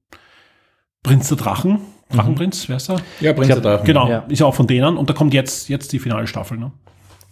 Prinz 1.03 1.27
der 1.29 1.38
Drachen. 1.38 1.79
Drachenprinz, 2.10 2.70
wer 2.70 2.77
ist 2.77 2.89
er? 2.89 2.98
Ja, 3.20 3.34
Prinz 3.34 3.48
glaub, 3.48 3.62
der 3.62 3.72
Drachen. 3.74 3.86
Genau, 3.86 4.08
Ja. 4.10 4.20
ist 4.27 4.39
ja 4.39 4.46
auch 4.46 4.53
von 4.55 4.67
denen. 4.67 4.98
Und 4.98 5.10
da 5.10 5.13
kommt 5.13 5.34
jetzt, 5.34 5.70
jetzt 5.70 5.91
die 5.91 6.00
finale 6.00 6.27
Staffel, 6.27 6.58
ne? 6.58 6.72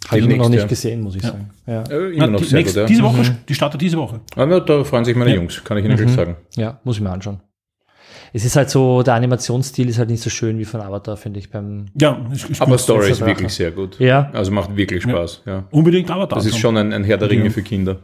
Habe 0.08 0.18
ich 0.18 0.24
immer 0.26 0.36
noch 0.36 0.48
nicht 0.48 0.60
ja. 0.60 0.66
gesehen, 0.66 1.00
muss 1.00 1.16
ich 1.16 1.22
sagen. 1.22 1.50
Ja. 1.66 1.82
Äh, 1.84 2.10
immer 2.14 2.26
noch 2.28 2.40
die, 2.40 2.46
sehr 2.46 2.58
nächst- 2.58 2.74
gut, 2.74 2.82
ja. 2.82 2.86
Diese 2.86 3.02
Woche, 3.02 3.36
die 3.48 3.54
startet 3.54 3.80
diese 3.80 3.96
Woche. 3.96 4.20
Aber 4.36 4.60
da 4.60 4.84
freuen 4.84 5.04
sich 5.04 5.16
meine 5.16 5.30
Ja. 5.30 5.36
Jungs, 5.36 5.62
kann 5.64 5.76
ich 5.78 5.84
Ihnen 5.84 5.96
gleich 5.96 6.10
sagen. 6.12 6.36
ja, 6.56 6.78
muss 6.84 6.96
ich 6.96 7.02
mir 7.02 7.10
anschauen. 7.10 7.40
Es 8.36 8.44
ist 8.44 8.56
halt 8.56 8.68
so, 8.68 9.02
der 9.04 9.14
Animationsstil 9.14 9.88
ist 9.88 9.98
halt 9.98 10.10
nicht 10.10 10.20
so 10.22 10.28
schön 10.28 10.58
wie 10.58 10.64
von 10.64 10.80
Avatar, 10.80 11.16
finde 11.16 11.38
ich, 11.38 11.50
beim, 11.50 11.86
Ja, 12.00 12.20
ist, 12.32 12.50
ist 12.50 12.60
Aber 12.60 12.72
gut. 12.72 12.80
Story 12.80 13.10
ist 13.10 13.20
Drache. 13.20 13.30
wirklich 13.30 13.52
sehr 13.54 13.70
gut. 13.70 13.98
Ja. 14.00 14.28
Also 14.32 14.50
macht 14.50 14.76
wirklich 14.76 15.04
Spaß, 15.04 15.42
ja. 15.46 15.64
Unbedingt 15.70 16.10
Avatar. 16.10 16.38
Das 16.38 16.46
ist 16.46 16.58
schon 16.58 16.76
ein, 16.76 16.92
ein 16.92 17.04
Herr 17.04 17.16
der 17.16 17.30
Ringe 17.30 17.44
Ja. 17.44 17.50
für 17.50 17.62
Kinder. 17.62 17.98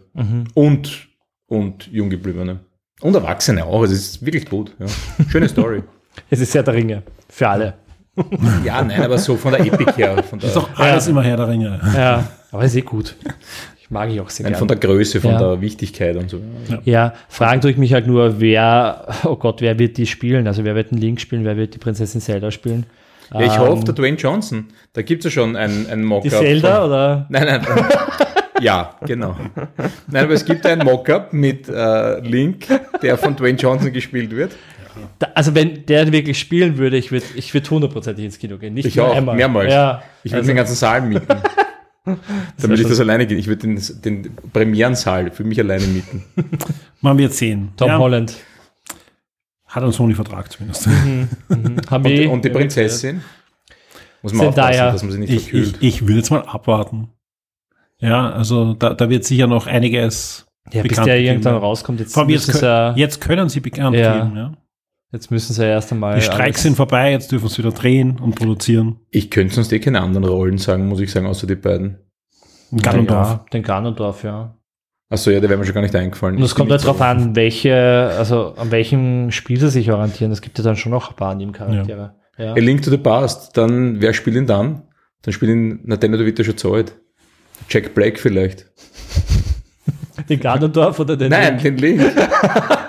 Und, 0.55 1.09
und 1.49 1.89
Junggebliebene. 1.93 2.61
Und 3.01 3.15
Erwachsene 3.15 3.65
auch. 3.65 3.83
Es 3.83 3.91
ist 3.91 4.25
wirklich 4.25 4.47
gut. 4.49 4.75
Ja. 4.79 4.87
Schöne 5.29 5.49
Story. 5.49 5.83
es 6.31 6.39
ist 6.41 6.53
sehr 6.53 6.63
der 6.63 6.75
Ringe. 6.75 7.03
Für 7.29 7.49
alle. 7.49 7.75
ja, 8.65 8.83
nein, 8.83 9.03
aber 9.03 9.19
so 9.19 9.37
von 9.37 9.53
der 9.53 9.61
Epik 9.65 9.97
her. 9.97 10.23
Von 10.23 10.39
der, 10.39 10.49
Ist 10.49 10.57
doch 10.57 10.69
alles 10.79 11.07
immer 11.09 11.23
Herr 11.23 11.37
der 11.37 11.49
Ringe. 11.49 11.81
Ja, 11.95 12.25
aber 12.53 12.65
ist 12.65 12.75
eh 12.77 12.81
gut. 12.83 13.15
Ich 13.81 13.91
mag 13.91 14.11
ich 14.11 14.21
auch 14.21 14.29
sehr 14.31 14.45
nein, 14.45 14.53
gerne. 14.53 14.59
von 14.59 14.69
der 14.69 14.77
Größe, 14.77 15.21
von 15.21 15.33
Ja. 15.33 15.39
der 15.39 15.61
Wichtigkeit 15.61 16.17
und 16.17 16.29
so. 16.31 16.41
Ja, 16.85 17.15
fragen 17.29 17.61
tue 17.61 17.71
ich 17.71 17.77
mich 17.77 17.93
halt 17.93 18.07
nur, 18.07 18.41
wer, 18.41 19.07
oh 19.25 19.37
Gott, 19.37 19.61
wer 19.61 19.79
wird 19.79 19.97
die 19.97 20.07
spielen? 20.07 20.47
Also 20.47 20.65
wer 20.65 20.75
wird 20.75 20.91
den 20.91 20.99
Link 20.99 21.21
spielen, 21.21 21.45
wer 21.45 21.57
wird 21.57 21.75
die 21.75 21.79
Prinzessin 21.79 22.21
Zelda 22.21 22.51
spielen? 22.51 22.85
Ja, 23.33 23.41
ich 23.43 23.53
Ähm, 23.55 23.61
hoffe, 23.61 23.85
der 23.85 23.95
Dwayne 23.95 24.17
Johnson, 24.17 24.67
da 24.93 25.03
gibt 25.03 25.25
es 25.25 25.33
ja 25.33 25.41
schon 25.43 25.55
ein, 25.57 25.87
ein 25.91 26.03
Mockup. 26.05 26.25
Die 26.25 26.31
Zelda 26.31 26.77
von- 26.81 26.87
oder? 26.89 27.27
Nein, 27.31 27.45
nein. 27.47 27.67
ja, 28.61 28.95
genau. 29.07 29.37
Nein, 30.09 30.25
aber 30.25 30.35
es 30.35 30.45
gibt 30.45 30.67
ein 30.67 30.81
Mockup 30.81 31.33
mit 31.33 31.69
äh, 31.69 32.19
Link, 32.21 32.67
der 33.03 33.17
von 33.17 33.37
Dwayne 33.37 33.57
Johnson 33.57 33.93
gespielt 33.93 34.35
wird. 34.35 34.53
Da, 35.19 35.29
also 35.35 35.55
wenn 35.55 35.87
der 35.87 36.11
wirklich 36.13 36.39
spielen 36.39 36.79
würde, 36.79 36.97
ich 36.97 37.11
würde 37.13 37.27
ich 37.35 37.53
würd 37.55 37.71
hundertprozentig 37.71 38.25
ins 38.25 38.39
Kino 38.39 38.59
gehen. 38.59 38.75
Nicht 38.75 38.87
Ich 38.87 39.01
auch, 39.01 39.15
einmal. 39.15 39.37
mehrmals. 39.37 39.73
Ja, 39.73 40.03
Ich 40.25 40.31
würde 40.33 40.39
also, 40.41 40.49
den 40.51 40.57
ganzen 40.57 40.75
Saal 40.77 41.03
mieten. 41.03 41.27
Damit 42.61 42.81
ich 42.81 42.87
das 42.89 42.99
alleine 43.01 43.27
gehe. 43.27 43.37
Ich 43.39 43.47
würde 43.47 43.63
den, 43.69 43.81
den 44.03 44.35
Premierensaal 44.53 45.31
für 45.31 45.45
mich 45.45 45.59
alleine 45.61 45.87
mieten. 45.87 46.25
Machen 47.01 47.19
wir 47.19 47.27
jetzt 47.27 47.39
sehen. 47.39 47.73
Tom 47.77 47.89
ja, 47.89 47.99
Holland. 47.99 48.35
Hat 49.67 49.83
einen 49.83 49.93
Sony-Vertrag 49.93 50.51
zumindest. 50.51 50.87
Haben 50.87 51.29
Und, 51.91 52.05
wir- 52.05 52.31
und 52.31 52.45
die 52.45 52.49
Prinzessin? 52.51 53.21
Muss 54.23 54.33
man 54.35 54.47
Zendaya. 54.47 54.87
aufpassen, 54.89 54.93
dass 54.95 55.03
man 55.03 55.13
sie 55.13 55.19
nicht 55.19 55.33
Ich, 55.33 55.43
verkühlt. 55.51 55.77
ich, 55.81 56.03
ich 56.03 56.07
will 56.09 56.17
jetzt 56.17 56.31
mal 56.31 56.43
abwarten. 56.43 57.09
Ja, 58.01 58.31
also 58.31 58.75
da, 58.75 58.95
da 58.95 59.09
wird 59.09 59.25
sicher 59.25 59.47
noch 59.47 59.67
einiges 59.67 60.47
Ja, 60.73 60.83
bis 60.83 61.01
der 61.01 61.21
irgendwann 61.21 61.55
rauskommt. 61.57 62.01
Jetzt 62.01 62.15
Vor 62.15 62.23
allem 62.25 62.31
jetzt, 62.31 62.51
können, 62.53 62.97
jetzt 62.97 63.21
können 63.21 63.49
sie 63.49 63.61
bekannt 63.61 63.97
Ja. 63.97 64.19
geben. 64.25 64.37
Ja. 64.37 64.53
Jetzt 65.13 65.31
müssen 65.31 65.53
sie 65.53 65.63
ja 65.63 65.71
erst 65.71 65.93
einmal. 65.93 66.17
Die 66.17 66.23
Streiks 66.23 66.63
sind 66.63 66.77
vorbei, 66.77 67.11
jetzt 67.13 67.33
dürfen 67.33 67.49
sie 67.49 67.59
wieder 67.59 67.73
drehen 67.73 68.19
und 68.21 68.35
produzieren. 68.35 69.01
Ich 69.11 69.31
könnte 69.31 69.55
sonst 69.55 69.73
eh 69.73 69.81
keine 69.81 70.01
anderen 70.01 70.25
Rollen 70.25 70.59
sagen, 70.59 70.89
muss 70.89 71.01
ich 71.01 71.11
sagen, 71.11 71.27
außer 71.27 71.47
die 71.47 71.55
beiden. 71.57 71.99
Ganondorf. 72.83 73.29
Ja, 73.29 73.45
den 73.53 73.63
Ganondorf, 73.63 74.23
ja. 74.23 74.57
Achso, 75.09 75.31
ja, 75.33 75.41
der 75.41 75.51
wäre 75.51 75.59
mir 75.59 75.65
schon 75.65 75.75
gar 75.75 75.81
nicht 75.81 75.95
eingefallen. 75.97 76.37
Und 76.37 76.43
es 76.45 76.55
kommt 76.55 76.71
halt 76.71 76.81
nicht 76.81 76.87
darauf 76.87 76.99
so- 76.99 77.05
an, 77.05 77.35
welche, 77.35 77.75
also 78.17 78.55
an 78.57 78.71
welchem 78.71 79.33
Spiel 79.33 79.59
sie 79.59 79.69
sich 79.69 79.91
orientieren. 79.91 80.31
Es 80.31 80.41
gibt 80.41 80.57
ja 80.59 80.63
dann 80.63 80.77
schon 80.77 80.93
noch 80.93 81.11
ein 81.11 81.17
paar 81.17 81.33
Anime-Charaktere. 81.33 82.15
Ja. 82.39 82.53
A 82.53 82.59
Link 82.59 82.83
to 82.83 82.91
the 82.91 82.97
Past, 82.97 83.57
dann, 83.57 84.01
wer 84.01 84.15
spielt 84.15 84.37
ihn 84.37 84.47
dann? 84.47 84.83
Dann 85.23 85.33
spielt 85.33 85.51
ihn, 85.51 85.81
na, 85.85 85.97
den 85.97 86.13
wird 86.13 86.39
er 86.39 86.45
schon 86.45 86.57
zu 86.57 86.73
alt. 86.73 86.95
Jack 87.69 87.93
Black 87.95 88.19
vielleicht. 88.21 88.67
Den 90.29 90.39
Ganondorf 90.41 91.01
oder 91.01 91.17
den 91.17 91.31
Nein, 91.31 91.59
den 91.59 91.77
Link. 91.77 92.01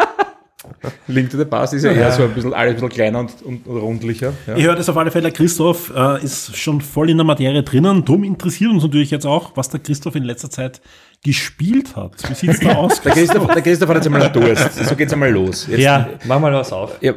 Link 1.07 1.29
to 1.29 1.37
the 1.37 1.45
Past 1.45 1.73
ist 1.73 1.83
ja, 1.83 1.91
eher 1.91 2.11
so 2.11 2.23
ein 2.23 2.31
bisschen, 2.33 2.53
alles 2.53 2.71
ein 2.71 2.75
bisschen 2.75 2.89
kleiner 2.89 3.19
und, 3.19 3.41
und, 3.43 3.67
und 3.67 3.77
rundlicher. 3.77 4.33
Ja. 4.47 4.55
Ihr 4.55 4.65
hört 4.67 4.79
es 4.79 4.89
auf 4.89 4.97
alle 4.97 5.11
Fälle, 5.11 5.31
Christoph 5.31 5.91
äh, 5.95 6.23
ist 6.23 6.55
schon 6.57 6.81
voll 6.81 7.09
in 7.09 7.17
der 7.17 7.25
Materie 7.25 7.61
drinnen. 7.63 8.03
Drum 8.05 8.23
interessiert 8.23 8.71
uns 8.71 8.83
natürlich 8.83 9.11
jetzt 9.11 9.25
auch, 9.25 9.51
was 9.55 9.69
der 9.69 9.79
Christoph 9.79 10.15
in 10.15 10.23
letzter 10.23 10.49
Zeit 10.49 10.81
gespielt 11.23 11.95
hat. 11.95 12.13
Wie 12.29 12.33
sieht's 12.33 12.59
da 12.61 12.73
aus? 12.73 12.99
Der 13.01 13.11
Christoph, 13.11 13.45
der 13.53 13.61
Christoph 13.61 13.89
hat 13.89 13.97
jetzt 13.97 14.07
einmal 14.07 14.31
Durst. 14.31 14.73
So 14.85 14.95
geht's 14.95 15.13
einmal 15.13 15.29
los. 15.31 15.67
Jetzt, 15.67 15.79
Ja, 15.79 16.09
mach 16.25 16.39
mal 16.39 16.51
was 16.51 16.73
auf. 16.73 16.97
Ja, 17.01 17.13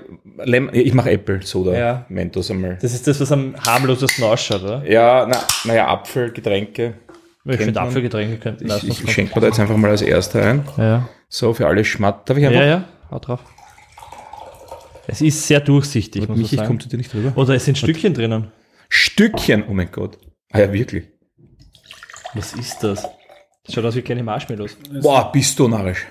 ich 0.72 0.92
mache 0.92 1.10
Apple 1.12 1.40
Soda. 1.42 1.72
Ja. 1.72 2.04
Mentos 2.10 2.50
einmal. 2.50 2.78
Das 2.82 2.92
ist 2.92 3.06
das, 3.06 3.18
was 3.20 3.32
am 3.32 3.54
harmlosesten 3.66 4.24
ausschaut, 4.24 4.62
oder? 4.62 4.82
Ja, 4.86 5.26
na, 5.26 5.38
naja, 5.64 5.88
Apfel, 5.88 6.30
Getränke. 6.32 6.94
Ich 7.46 7.56
finde. 7.56 7.80
Apfelgetränke 7.80 8.36
könnten 8.38 8.64
Ich, 8.64 8.70
das 8.70 8.82
ich, 8.82 9.04
ich 9.04 9.12
schenke 9.12 9.34
mir 9.34 9.40
da 9.42 9.46
jetzt 9.48 9.60
einfach 9.60 9.76
mal 9.76 9.90
als 9.90 10.02
erster 10.02 10.42
ein. 10.42 10.64
Ja, 10.76 11.08
So, 11.28 11.52
für 11.54 11.66
alle 11.66 11.84
Schmatt. 11.84 12.28
Darf 12.28 12.36
ich 12.38 12.46
einfach? 12.46 12.60
ja, 12.60 12.66
ja, 12.66 12.84
haut 13.10 13.28
drauf. 13.28 13.40
Es 15.06 15.20
ist 15.20 15.46
sehr 15.46 15.60
durchsichtig, 15.60 16.22
muss 16.22 16.28
man 16.28 16.38
Michi, 16.38 16.56
ich 16.56 16.64
komme 16.64 16.78
zu 16.78 16.88
dir 16.88 16.96
nicht 16.96 17.14
rüber. 17.14 17.32
Oder 17.36 17.54
es 17.54 17.64
sind 17.64 17.76
Stückchen 17.78 18.14
drinnen. 18.14 18.50
Stückchen, 18.88 19.64
oh 19.68 19.72
mein 19.74 19.90
Gott. 19.90 20.18
Ah 20.52 20.60
ja, 20.60 20.72
wirklich. 20.72 21.04
Was 22.34 22.52
ist 22.54 22.78
das? 22.82 23.02
Das 23.64 23.74
schaut 23.74 23.84
aus 23.84 23.94
wie 23.96 24.02
kleine 24.02 24.22
Marshmallows. 24.22 24.76
Boah, 25.02 25.30
bist 25.32 25.58
du 25.58 25.68
narrisch. 25.68 26.04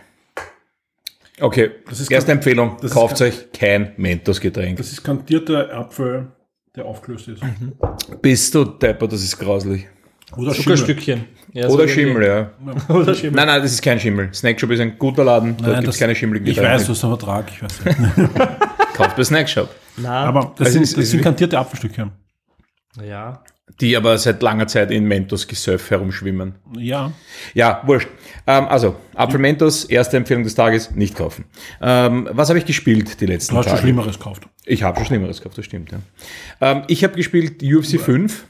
Okay, 1.40 1.72
Das 1.90 2.00
ist 2.00 2.12
erste 2.12 2.32
Empfehlung, 2.32 2.78
das 2.78 2.92
ist 2.92 2.94
kauft 2.94 3.18
kein- 3.18 3.28
euch 3.28 3.52
kein 3.52 3.94
Mentos-Getränk. 3.98 4.78
Das 4.78 4.92
ist 4.92 5.04
kantierter 5.04 5.74
Apfel, 5.74 6.32
der 6.76 6.86
aufgelöst 6.86 7.28
ist. 7.28 7.42
Bist 8.22 8.54
du 8.54 8.64
Depper, 8.66 9.08
das 9.08 9.24
ist 9.24 9.38
grauslich. 9.38 9.88
Oder 10.38 10.54
Schimmel. 10.54 10.78
Zuckerstückchen. 10.78 11.26
Ja, 11.52 11.68
Oder 11.68 11.88
Schimmel, 11.88 12.24
ja. 12.26 12.52
Oder 12.94 13.14
Schimmel. 13.14 13.36
Nein, 13.36 13.48
nein, 13.48 13.62
das 13.62 13.72
ist 13.74 13.82
kein 13.82 14.00
Schimmel. 14.00 14.34
Snackshop 14.34 14.72
ist 14.72 14.80
ein 14.80 14.98
guter 14.98 15.24
Laden, 15.24 15.56
dort 15.58 15.70
Nein, 15.72 15.82
gibt 15.82 15.94
es 15.94 16.00
keine 16.00 16.16
schimmeligen 16.16 16.48
Ich 16.48 16.60
weiß, 16.60 16.86
du 16.86 16.92
hast 16.92 17.04
einen 17.04 17.18
Vertrag, 17.18 17.52
ich 17.52 17.62
weiß 17.62 17.86
nicht. 17.86 17.98
Kauft 19.04 19.16
bei 19.18 19.24
Snackshop. 19.24 19.70
Na, 19.98 20.26
Aber 20.26 20.54
das 20.58 20.68
Also 20.68 20.74
sind, 20.74 20.84
es 20.84 20.94
das 20.96 21.04
ist 21.06 21.12
sind 21.12 21.22
kantierte 21.22 21.58
Apfelstückchen. 21.60 22.12
ja. 23.04 23.44
Die 23.80 23.96
aber 23.96 24.18
seit 24.18 24.44
langer 24.44 24.68
Zeit 24.68 24.92
in 24.92 25.06
Mentos-Gesöff 25.06 25.90
herumschwimmen. 25.90 26.56
Ja. 26.78 27.12
Ja, 27.54 27.82
wurscht. 27.86 28.08
Ähm, 28.46 28.66
also, 28.66 28.98
Apfelmentos, 29.16 29.86
erste 29.86 30.18
Empfehlung 30.18 30.44
des 30.44 30.54
Tages, 30.54 30.92
nicht 30.92 31.16
kaufen. 31.16 31.46
Ähm, 31.82 32.28
was 32.32 32.50
habe 32.50 32.60
ich 32.60 32.66
gespielt 32.66 33.20
die 33.22 33.26
letzten 33.26 33.54
Du 33.54 33.60
hast 33.60 33.66
schon 33.66 33.72
Tage? 33.76 33.82
Schlimmeres 33.88 34.18
gekauft. 34.20 34.44
Ich 34.66 34.84
habe 34.84 34.98
schon 34.98 35.06
Schlimmeres 35.08 35.38
gekauft, 35.38 35.58
das 35.58 35.66
stimmt. 35.66 35.92
Ja. 35.92 36.00
Ähm, 36.62 36.84
ich 36.88 37.04
habe 37.04 37.16
gespielt 37.16 37.64
UFC 37.64 38.00
5. 38.00 38.46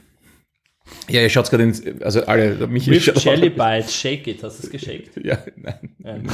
Ja, 1.08 1.20
ihr 1.22 1.28
schaut 1.30 1.48
gerade 1.50 1.64
ins, 1.64 1.82
also 2.02 2.24
alle, 2.26 2.66
mich 2.66 2.88
With 2.88 3.10
Jelly 3.24 3.48
Bites, 3.50 3.94
shake 3.94 4.26
it. 4.26 4.42
Hast 4.42 4.62
du 4.62 4.66
es 4.66 4.70
geschakt? 4.72 5.10
Ja, 5.22 5.38
nein. 5.56 6.28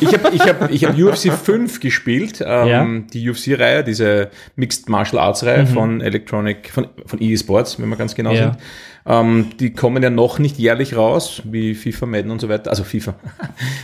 Ich 0.00 0.08
habe 0.12 0.34
ich 0.34 0.40
hab, 0.42 0.70
ich 0.70 0.84
hab 0.84 0.98
UFC 0.98 1.30
5 1.32 1.80
gespielt, 1.80 2.40
ähm, 2.44 2.68
Ja. 2.68 2.86
die 3.12 3.28
UFC-Reihe, 3.30 3.84
diese 3.84 4.30
Mixed 4.56 4.88
Martial 4.88 5.18
Arts-Reihe 5.22 5.66
von 5.66 6.00
Electronic, 6.00 6.70
von, 6.70 6.88
von 7.06 7.20
EA 7.20 7.36
Sports, 7.36 7.78
wenn 7.80 7.88
wir 7.88 7.96
ganz 7.96 8.14
genau 8.14 8.32
Ja. 8.32 8.52
sind. 8.52 8.56
Ähm, 9.04 9.46
die 9.58 9.72
kommen 9.72 10.02
ja 10.02 10.10
noch 10.10 10.38
nicht 10.38 10.58
jährlich 10.58 10.94
raus, 10.96 11.42
wie 11.44 11.74
FIFA, 11.74 12.06
Madden 12.06 12.30
und 12.30 12.40
so 12.40 12.48
weiter. 12.48 12.70
Also 12.70 12.84
FIFA. 12.84 13.14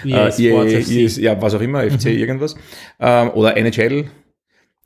EA 0.05 0.31
FC. 0.31 0.41
EA, 0.41 1.09
ja, 1.21 1.43
was 1.43 1.55
auch 1.55 1.61
immer, 1.61 1.83
FC 1.83 2.07
irgendwas. 2.07 2.55
Ähm, 3.01 3.31
oder 3.31 3.57
NHL. 3.57 4.05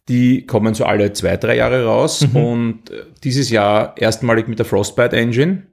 Die 0.09 0.47
kommen 0.47 0.75
so 0.75 0.85
alle 0.85 1.13
zwei, 1.13 1.37
drei 1.37 1.57
Jahre 1.57 1.85
raus. 1.85 2.27
Und 2.35 2.91
äh, 2.91 3.05
dieses 3.23 3.51
Jahr 3.51 3.95
erstmalig 3.97 4.49
mit 4.49 4.59
der 4.59 4.67
Frostbite 4.67 5.17
Engine. 5.17 5.67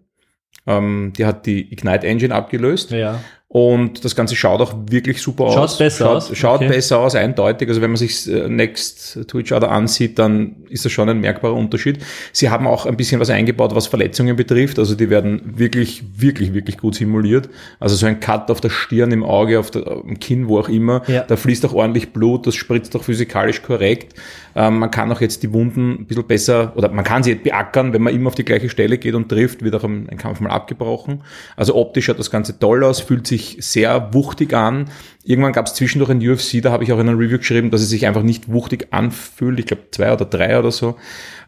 Ähm, 0.68 1.13
die 1.18 1.26
hat 1.26 1.46
die 1.46 1.72
Ignite 1.72 2.06
Engine 2.06 2.34
abgelöst. 2.34 2.92
Ja. 2.92 3.20
Und 3.51 4.05
das 4.05 4.15
Ganze 4.15 4.35
schaut 4.35 4.62
auch 4.62 4.75
wirklich 4.91 5.23
super 5.23 5.47
Schaut 5.49 5.57
aus. 5.63 5.77
besser 5.79 6.05
schaut, 6.05 6.15
aus? 6.17 6.38
Schaut 6.38 6.55
Okay. 6.62 6.67
besser 6.67 6.99
aus, 6.99 7.15
eindeutig. 7.15 7.67
Also 7.67 7.81
wenn 7.81 7.89
man 7.89 7.97
sich 7.97 8.31
äh, 8.31 8.47
Next 8.47 9.21
to 9.27 9.39
each 9.39 9.51
other 9.51 9.71
ansieht, 9.71 10.19
dann 10.19 10.57
ist 10.69 10.85
das 10.85 10.91
schon 10.91 11.09
ein 11.09 11.19
merkbarer 11.19 11.55
Unterschied. 11.55 11.97
Sie 12.31 12.51
haben 12.51 12.67
auch 12.67 12.85
ein 12.85 12.95
bisschen 12.95 13.19
was 13.19 13.31
eingebaut, 13.31 13.73
was 13.73 13.88
Verletzungen 13.88 14.35
betrifft. 14.35 14.77
Also 14.77 14.93
die 14.93 15.09
werden 15.09 15.41
wirklich, 15.57 16.03
wirklich, 16.15 16.53
wirklich 16.53 16.77
gut 16.77 16.93
simuliert. 16.93 17.49
Also 17.79 17.95
so 17.95 18.05
ein 18.05 18.19
Cut 18.19 18.51
auf 18.51 18.62
der 18.62 18.69
Stirn, 18.69 19.12
im 19.12 19.23
Auge, 19.23 19.57
auf 19.59 19.71
der, 19.71 19.83
im 20.05 20.19
Kinn, 20.19 20.47
wo 20.47 20.59
auch 20.59 20.69
immer. 20.69 21.01
Ja. 21.07 21.23
Da 21.23 21.35
fließt 21.35 21.65
auch 21.65 21.73
ordentlich 21.73 22.13
Blut, 22.13 22.45
das 22.45 22.53
spritzt 22.53 22.95
auch 22.95 23.03
physikalisch 23.03 23.63
korrekt. 23.63 24.13
Ähm, 24.55 24.77
man 24.77 24.91
kann 24.91 25.12
auch 25.12 25.21
jetzt 25.21 25.41
die 25.41 25.51
Wunden 25.53 26.01
ein 26.01 26.05
bisschen 26.05 26.27
besser, 26.27 26.73
oder 26.75 26.89
man 26.89 27.03
kann 27.05 27.23
sie 27.23 27.33
beackern, 27.33 27.93
wenn 27.93 28.01
man 28.03 28.13
immer 28.13 28.27
auf 28.27 28.35
die 28.35 28.45
gleiche 28.45 28.69
Stelle 28.69 28.99
geht 28.99 29.15
und 29.15 29.29
trifft, 29.29 29.63
wird 29.63 29.73
auch 29.73 29.83
ein, 29.83 30.07
ein 30.09 30.17
Kampf 30.17 30.39
mal 30.39 30.49
abgebrochen. 30.51 31.21
Also 31.55 31.75
optisch 31.75 32.05
schaut 32.05 32.19
das 32.19 32.29
Ganze 32.29 32.59
toll 32.59 32.83
aus, 32.83 32.99
fühlt 32.99 33.25
sich 33.25 33.38
sehr 33.60 34.13
wuchtig 34.13 34.54
an. 34.54 34.89
Irgendwann 35.23 35.54
gab 35.54 35.67
es 35.67 35.73
zwischendurch 35.73 36.12
ein 36.12 36.28
UFC, 36.28 36.62
da 36.62 36.71
habe 36.71 36.84
ich 36.84 36.91
auch 36.91 36.99
in 36.99 37.10
einer 37.10 37.19
Review 37.19 37.38
geschrieben, 37.38 37.71
dass 37.71 37.82
es 37.82 37.89
sich 37.89 38.08
einfach 38.08 38.23
nicht 38.23 38.52
wuchtig 38.52 38.88
anfühlt. 38.91 39.60
Ich 39.60 39.65
glaube 39.65 39.84
zwei 39.91 40.13
oder 40.13 40.25
drei 40.25 40.58
oder 40.58 40.71
so. 40.71 40.95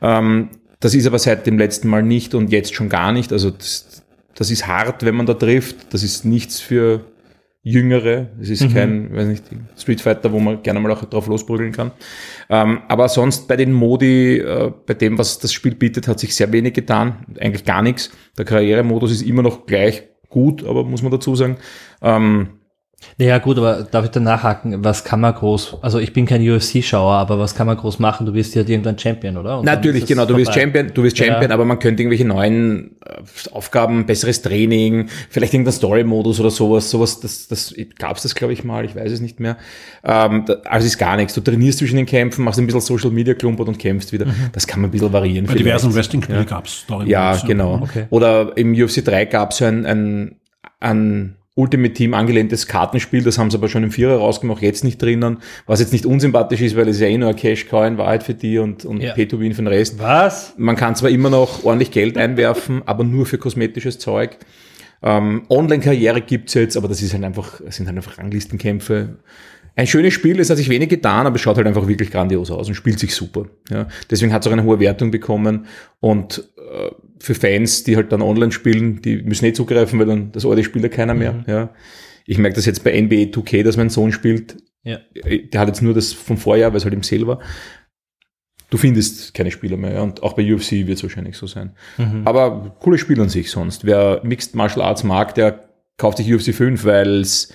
Ähm, 0.01 0.49
das 0.79 0.95
ist 0.95 1.05
aber 1.05 1.19
seit 1.19 1.45
dem 1.45 1.57
letzten 1.57 1.87
Mal 1.87 2.03
nicht 2.03 2.33
und 2.33 2.51
jetzt 2.51 2.73
schon 2.73 2.89
gar 2.89 3.11
nicht. 3.11 3.31
Also 3.31 3.51
das, 3.51 4.03
das 4.35 4.51
ist 4.51 4.67
hart, 4.67 5.03
wenn 5.03 5.15
man 5.15 5.25
da 5.25 5.35
trifft. 5.35 5.93
Das 5.93 6.03
ist 6.03 6.25
nichts 6.25 6.59
für 6.59 7.05
Jüngere. 7.63 8.29
Es 8.41 8.49
ist 8.49 8.73
kein, 8.73 9.15
weiß 9.15 9.27
nicht, 9.27 9.43
Street 9.77 10.01
Fighter, 10.01 10.31
wo 10.31 10.39
man 10.39 10.63
gerne 10.63 10.79
mal 10.79 10.91
auch 10.91 11.05
drauf 11.05 11.27
losprügeln 11.27 11.71
kann. 11.71 11.91
Ähm, 12.49 12.79
aber 12.87 13.07
sonst 13.07 13.47
bei 13.47 13.55
den 13.55 13.71
Modi, 13.71 14.37
äh, 14.39 14.71
bei 14.87 14.95
dem, 14.95 15.19
was 15.19 15.37
das 15.37 15.53
Spiel 15.53 15.75
bietet, 15.75 16.07
hat 16.07 16.19
sich 16.19 16.35
sehr 16.35 16.51
wenig 16.51 16.73
getan. 16.73 17.25
Eigentlich 17.39 17.63
gar 17.63 17.83
nichts. 17.83 18.09
Der 18.37 18.45
Karrieremodus 18.45 19.11
ist 19.11 19.21
immer 19.21 19.43
noch 19.43 19.67
gleich 19.67 20.03
gut, 20.31 20.65
aber 20.65 20.83
muss 20.83 21.03
man 21.03 21.11
dazu 21.11 21.35
sagen. 21.35 21.57
Ähm, 22.01 22.60
Naja, 23.17 23.37
gut, 23.39 23.57
aber 23.57 23.83
darf 23.89 24.05
ich 24.05 24.11
da 24.11 24.19
nachhaken? 24.19 24.83
Was 24.83 25.03
kann 25.03 25.21
man 25.21 25.33
groß, 25.33 25.77
also 25.81 25.99
ich 25.99 26.13
bin 26.13 26.25
kein 26.25 26.41
UFC-Schauer, 26.47 27.13
aber 27.13 27.39
was 27.39 27.55
kann 27.55 27.67
man 27.67 27.77
groß 27.77 27.99
machen? 27.99 28.25
Du 28.25 28.33
wirst 28.33 28.55
ja 28.55 28.61
irgendwann 28.61 28.97
Champion, 28.97 29.37
oder? 29.37 29.59
Und 29.59 29.65
Natürlich, 29.65 30.05
genau. 30.05 30.25
Du 30.25 30.37
wirst. 30.37 30.53
Champion, 30.53 30.91
du 30.93 31.03
wirst 31.03 31.17
Ja. 31.19 31.25
Champion, 31.25 31.51
aber 31.51 31.65
man 31.65 31.79
könnte 31.79 32.01
irgendwelche 32.01 32.25
neuen 32.25 32.95
äh, 33.05 33.21
Aufgaben, 33.51 34.05
besseres 34.05 34.41
Training, 34.41 35.07
vielleicht 35.29 35.53
irgendein 35.53 35.73
Story-Modus 35.73 36.39
oder 36.39 36.51
sowas, 36.51 36.89
sowas, 36.89 37.19
das, 37.19 37.47
das 37.47 37.73
gab's 37.97 38.23
das, 38.23 38.35
glaube 38.35 38.53
ich, 38.53 38.63
mal, 38.63 38.85
ich 38.85 38.95
weiß 38.95 39.11
es 39.11 39.21
nicht 39.21 39.39
mehr. 39.39 39.57
Ähm, 40.03 40.45
also 40.65 40.87
ist 40.87 40.97
gar 40.97 41.15
nichts. 41.17 41.33
Du 41.33 41.41
trainierst 41.41 41.79
zwischen 41.79 41.97
den 41.97 42.05
Kämpfen, 42.05 42.43
machst 42.43 42.59
ein 42.59 42.65
bisschen 42.65 42.81
Social 42.81 43.11
Media 43.11 43.33
klumpert 43.33 43.67
und 43.67 43.77
kämpfst 43.79 44.11
wieder. 44.13 44.25
Das 44.53 44.67
kann 44.67 44.81
man 44.81 44.89
ein 44.89 44.91
bisschen 44.91 45.11
variieren. 45.13 45.45
Bei 45.45 45.53
vielleicht. 45.53 45.65
diversen 45.65 45.93
Wrestling-Spielen 45.95 46.45
gab 46.45 46.65
es 46.65 46.85
Ja, 47.05 47.35
genau. 47.45 47.79
Okay. 47.83 48.05
Oder 48.09 48.55
im 48.57 48.73
UFC 48.73 49.03
3 49.03 49.25
gab 49.25 49.51
es 49.51 49.57
so 49.57 49.65
ein, 49.65 49.85
ein, 49.85 50.35
ein 50.79 51.35
Ultimate 51.55 51.93
Team 51.93 52.13
angelehntes 52.13 52.65
Kartenspiel, 52.65 53.23
das 53.23 53.37
haben 53.37 53.51
sie 53.51 53.57
aber 53.57 53.67
schon 53.67 53.83
im 53.83 53.91
Vierer 53.91 54.15
rausgemacht, 54.17 54.61
jetzt 54.61 54.83
nicht 54.85 55.01
drinnen, 55.01 55.39
was 55.65 55.81
jetzt 55.81 55.91
nicht 55.91 56.05
unsympathisch 56.05 56.61
ist, 56.61 56.77
weil 56.77 56.87
es 56.87 56.99
ja 57.01 57.07
eh 57.07 57.17
nur 57.17 57.29
ein 57.29 57.35
Cash-Cow 57.35 57.85
in 57.85 57.97
Wahrheit 57.97 58.23
für 58.23 58.33
die 58.33 58.57
und, 58.57 58.85
und 58.85 59.01
Ja. 59.01 59.13
Pay-to-Win 59.13 59.53
für 59.53 59.61
den 59.61 59.67
Rest. 59.67 59.99
Was? 59.99 60.53
Man 60.57 60.77
kann 60.77 60.95
zwar 60.95 61.09
immer 61.09 61.29
noch 61.29 61.65
ordentlich 61.65 61.91
Geld 61.91 62.17
einwerfen, 62.17 62.81
aber 62.85 63.03
nur 63.03 63.25
für 63.25 63.37
kosmetisches 63.37 63.99
Zeug. 63.99 64.37
Ähm, 65.03 65.43
Online-Karriere 65.49 66.21
gibt's 66.21 66.53
jetzt, 66.53 66.77
aber 66.77 66.87
das 66.87 67.01
ist 67.01 67.13
halt 67.13 67.23
einfach, 67.23 67.59
sind 67.69 67.87
halt 67.87 67.97
einfach 67.97 68.17
Ranglistenkämpfe. 68.17 69.17
Ein 69.75 69.87
schönes 69.87 70.13
Spiel, 70.13 70.39
es 70.39 70.49
hat 70.49 70.57
sich 70.57 70.69
wenig 70.69 70.89
getan, 70.89 71.25
aber 71.25 71.35
es 71.35 71.41
schaut 71.41 71.57
halt 71.57 71.65
einfach 71.67 71.87
wirklich 71.87 72.11
grandios 72.11 72.51
aus 72.51 72.67
und 72.67 72.75
spielt 72.75 72.99
sich 72.99 73.15
super. 73.15 73.45
Ja. 73.69 73.87
Deswegen 74.09 74.31
hat 74.31 74.41
es 74.43 74.47
auch 74.47 74.51
eine 74.51 74.63
hohe 74.63 74.79
Wertung 74.79 75.11
bekommen. 75.11 75.65
Und 75.99 76.49
äh, 76.57 76.91
für 77.21 77.35
Fans, 77.35 77.83
die 77.83 77.95
halt 77.95 78.11
dann 78.11 78.21
online 78.21 78.51
spielen, 78.51 79.01
die 79.01 79.21
müssen 79.21 79.45
nicht 79.45 79.55
zugreifen, 79.55 79.99
weil 79.99 80.07
dann 80.07 80.31
das 80.31 80.45
Orde 80.45 80.63
spielt 80.63 80.83
ja 80.83 80.89
keiner 80.89 81.13
mehr. 81.13 81.43
Ja. 81.47 81.73
Ich 82.25 82.37
merke 82.37 82.55
das 82.55 82.65
jetzt 82.65 82.83
bei 82.83 82.99
NBA 82.99 83.31
2K, 83.31 83.63
dass 83.63 83.77
mein 83.77 83.89
Sohn 83.89 84.11
spielt. 84.11 84.57
Ja. 84.83 84.99
Der 85.25 85.59
hat 85.59 85.67
jetzt 85.67 85.81
nur 85.81 85.93
das 85.93 86.13
vom 86.13 86.37
Vorjahr, 86.37 86.71
weil 86.71 86.77
es 86.77 86.83
halt 86.83 86.93
im 86.93 87.03
Sale 87.03 87.27
war. 87.27 87.39
Du 88.69 88.77
findest 88.77 89.33
keine 89.33 89.51
Spieler 89.51 89.77
mehr. 89.77 89.93
Ja. 89.93 90.01
Und 90.01 90.23
auch 90.23 90.33
bei 90.33 90.53
UFC 90.53 90.71
wird 90.71 90.97
es 90.97 91.03
wahrscheinlich 91.03 91.37
so 91.37 91.45
sein. 91.45 91.75
Aber 92.25 92.75
cooles 92.79 93.01
Spiel 93.01 93.19
an 93.21 93.29
sich 93.29 93.51
sonst. 93.51 93.85
Wer 93.85 94.21
Mixed 94.23 94.55
Martial 94.55 94.85
Arts 94.85 95.03
mag, 95.03 95.35
der 95.35 95.69
kauft 95.97 96.17
sich 96.17 96.33
UFC 96.33 96.53
5, 96.55 96.83
weil 96.85 97.21
es 97.21 97.53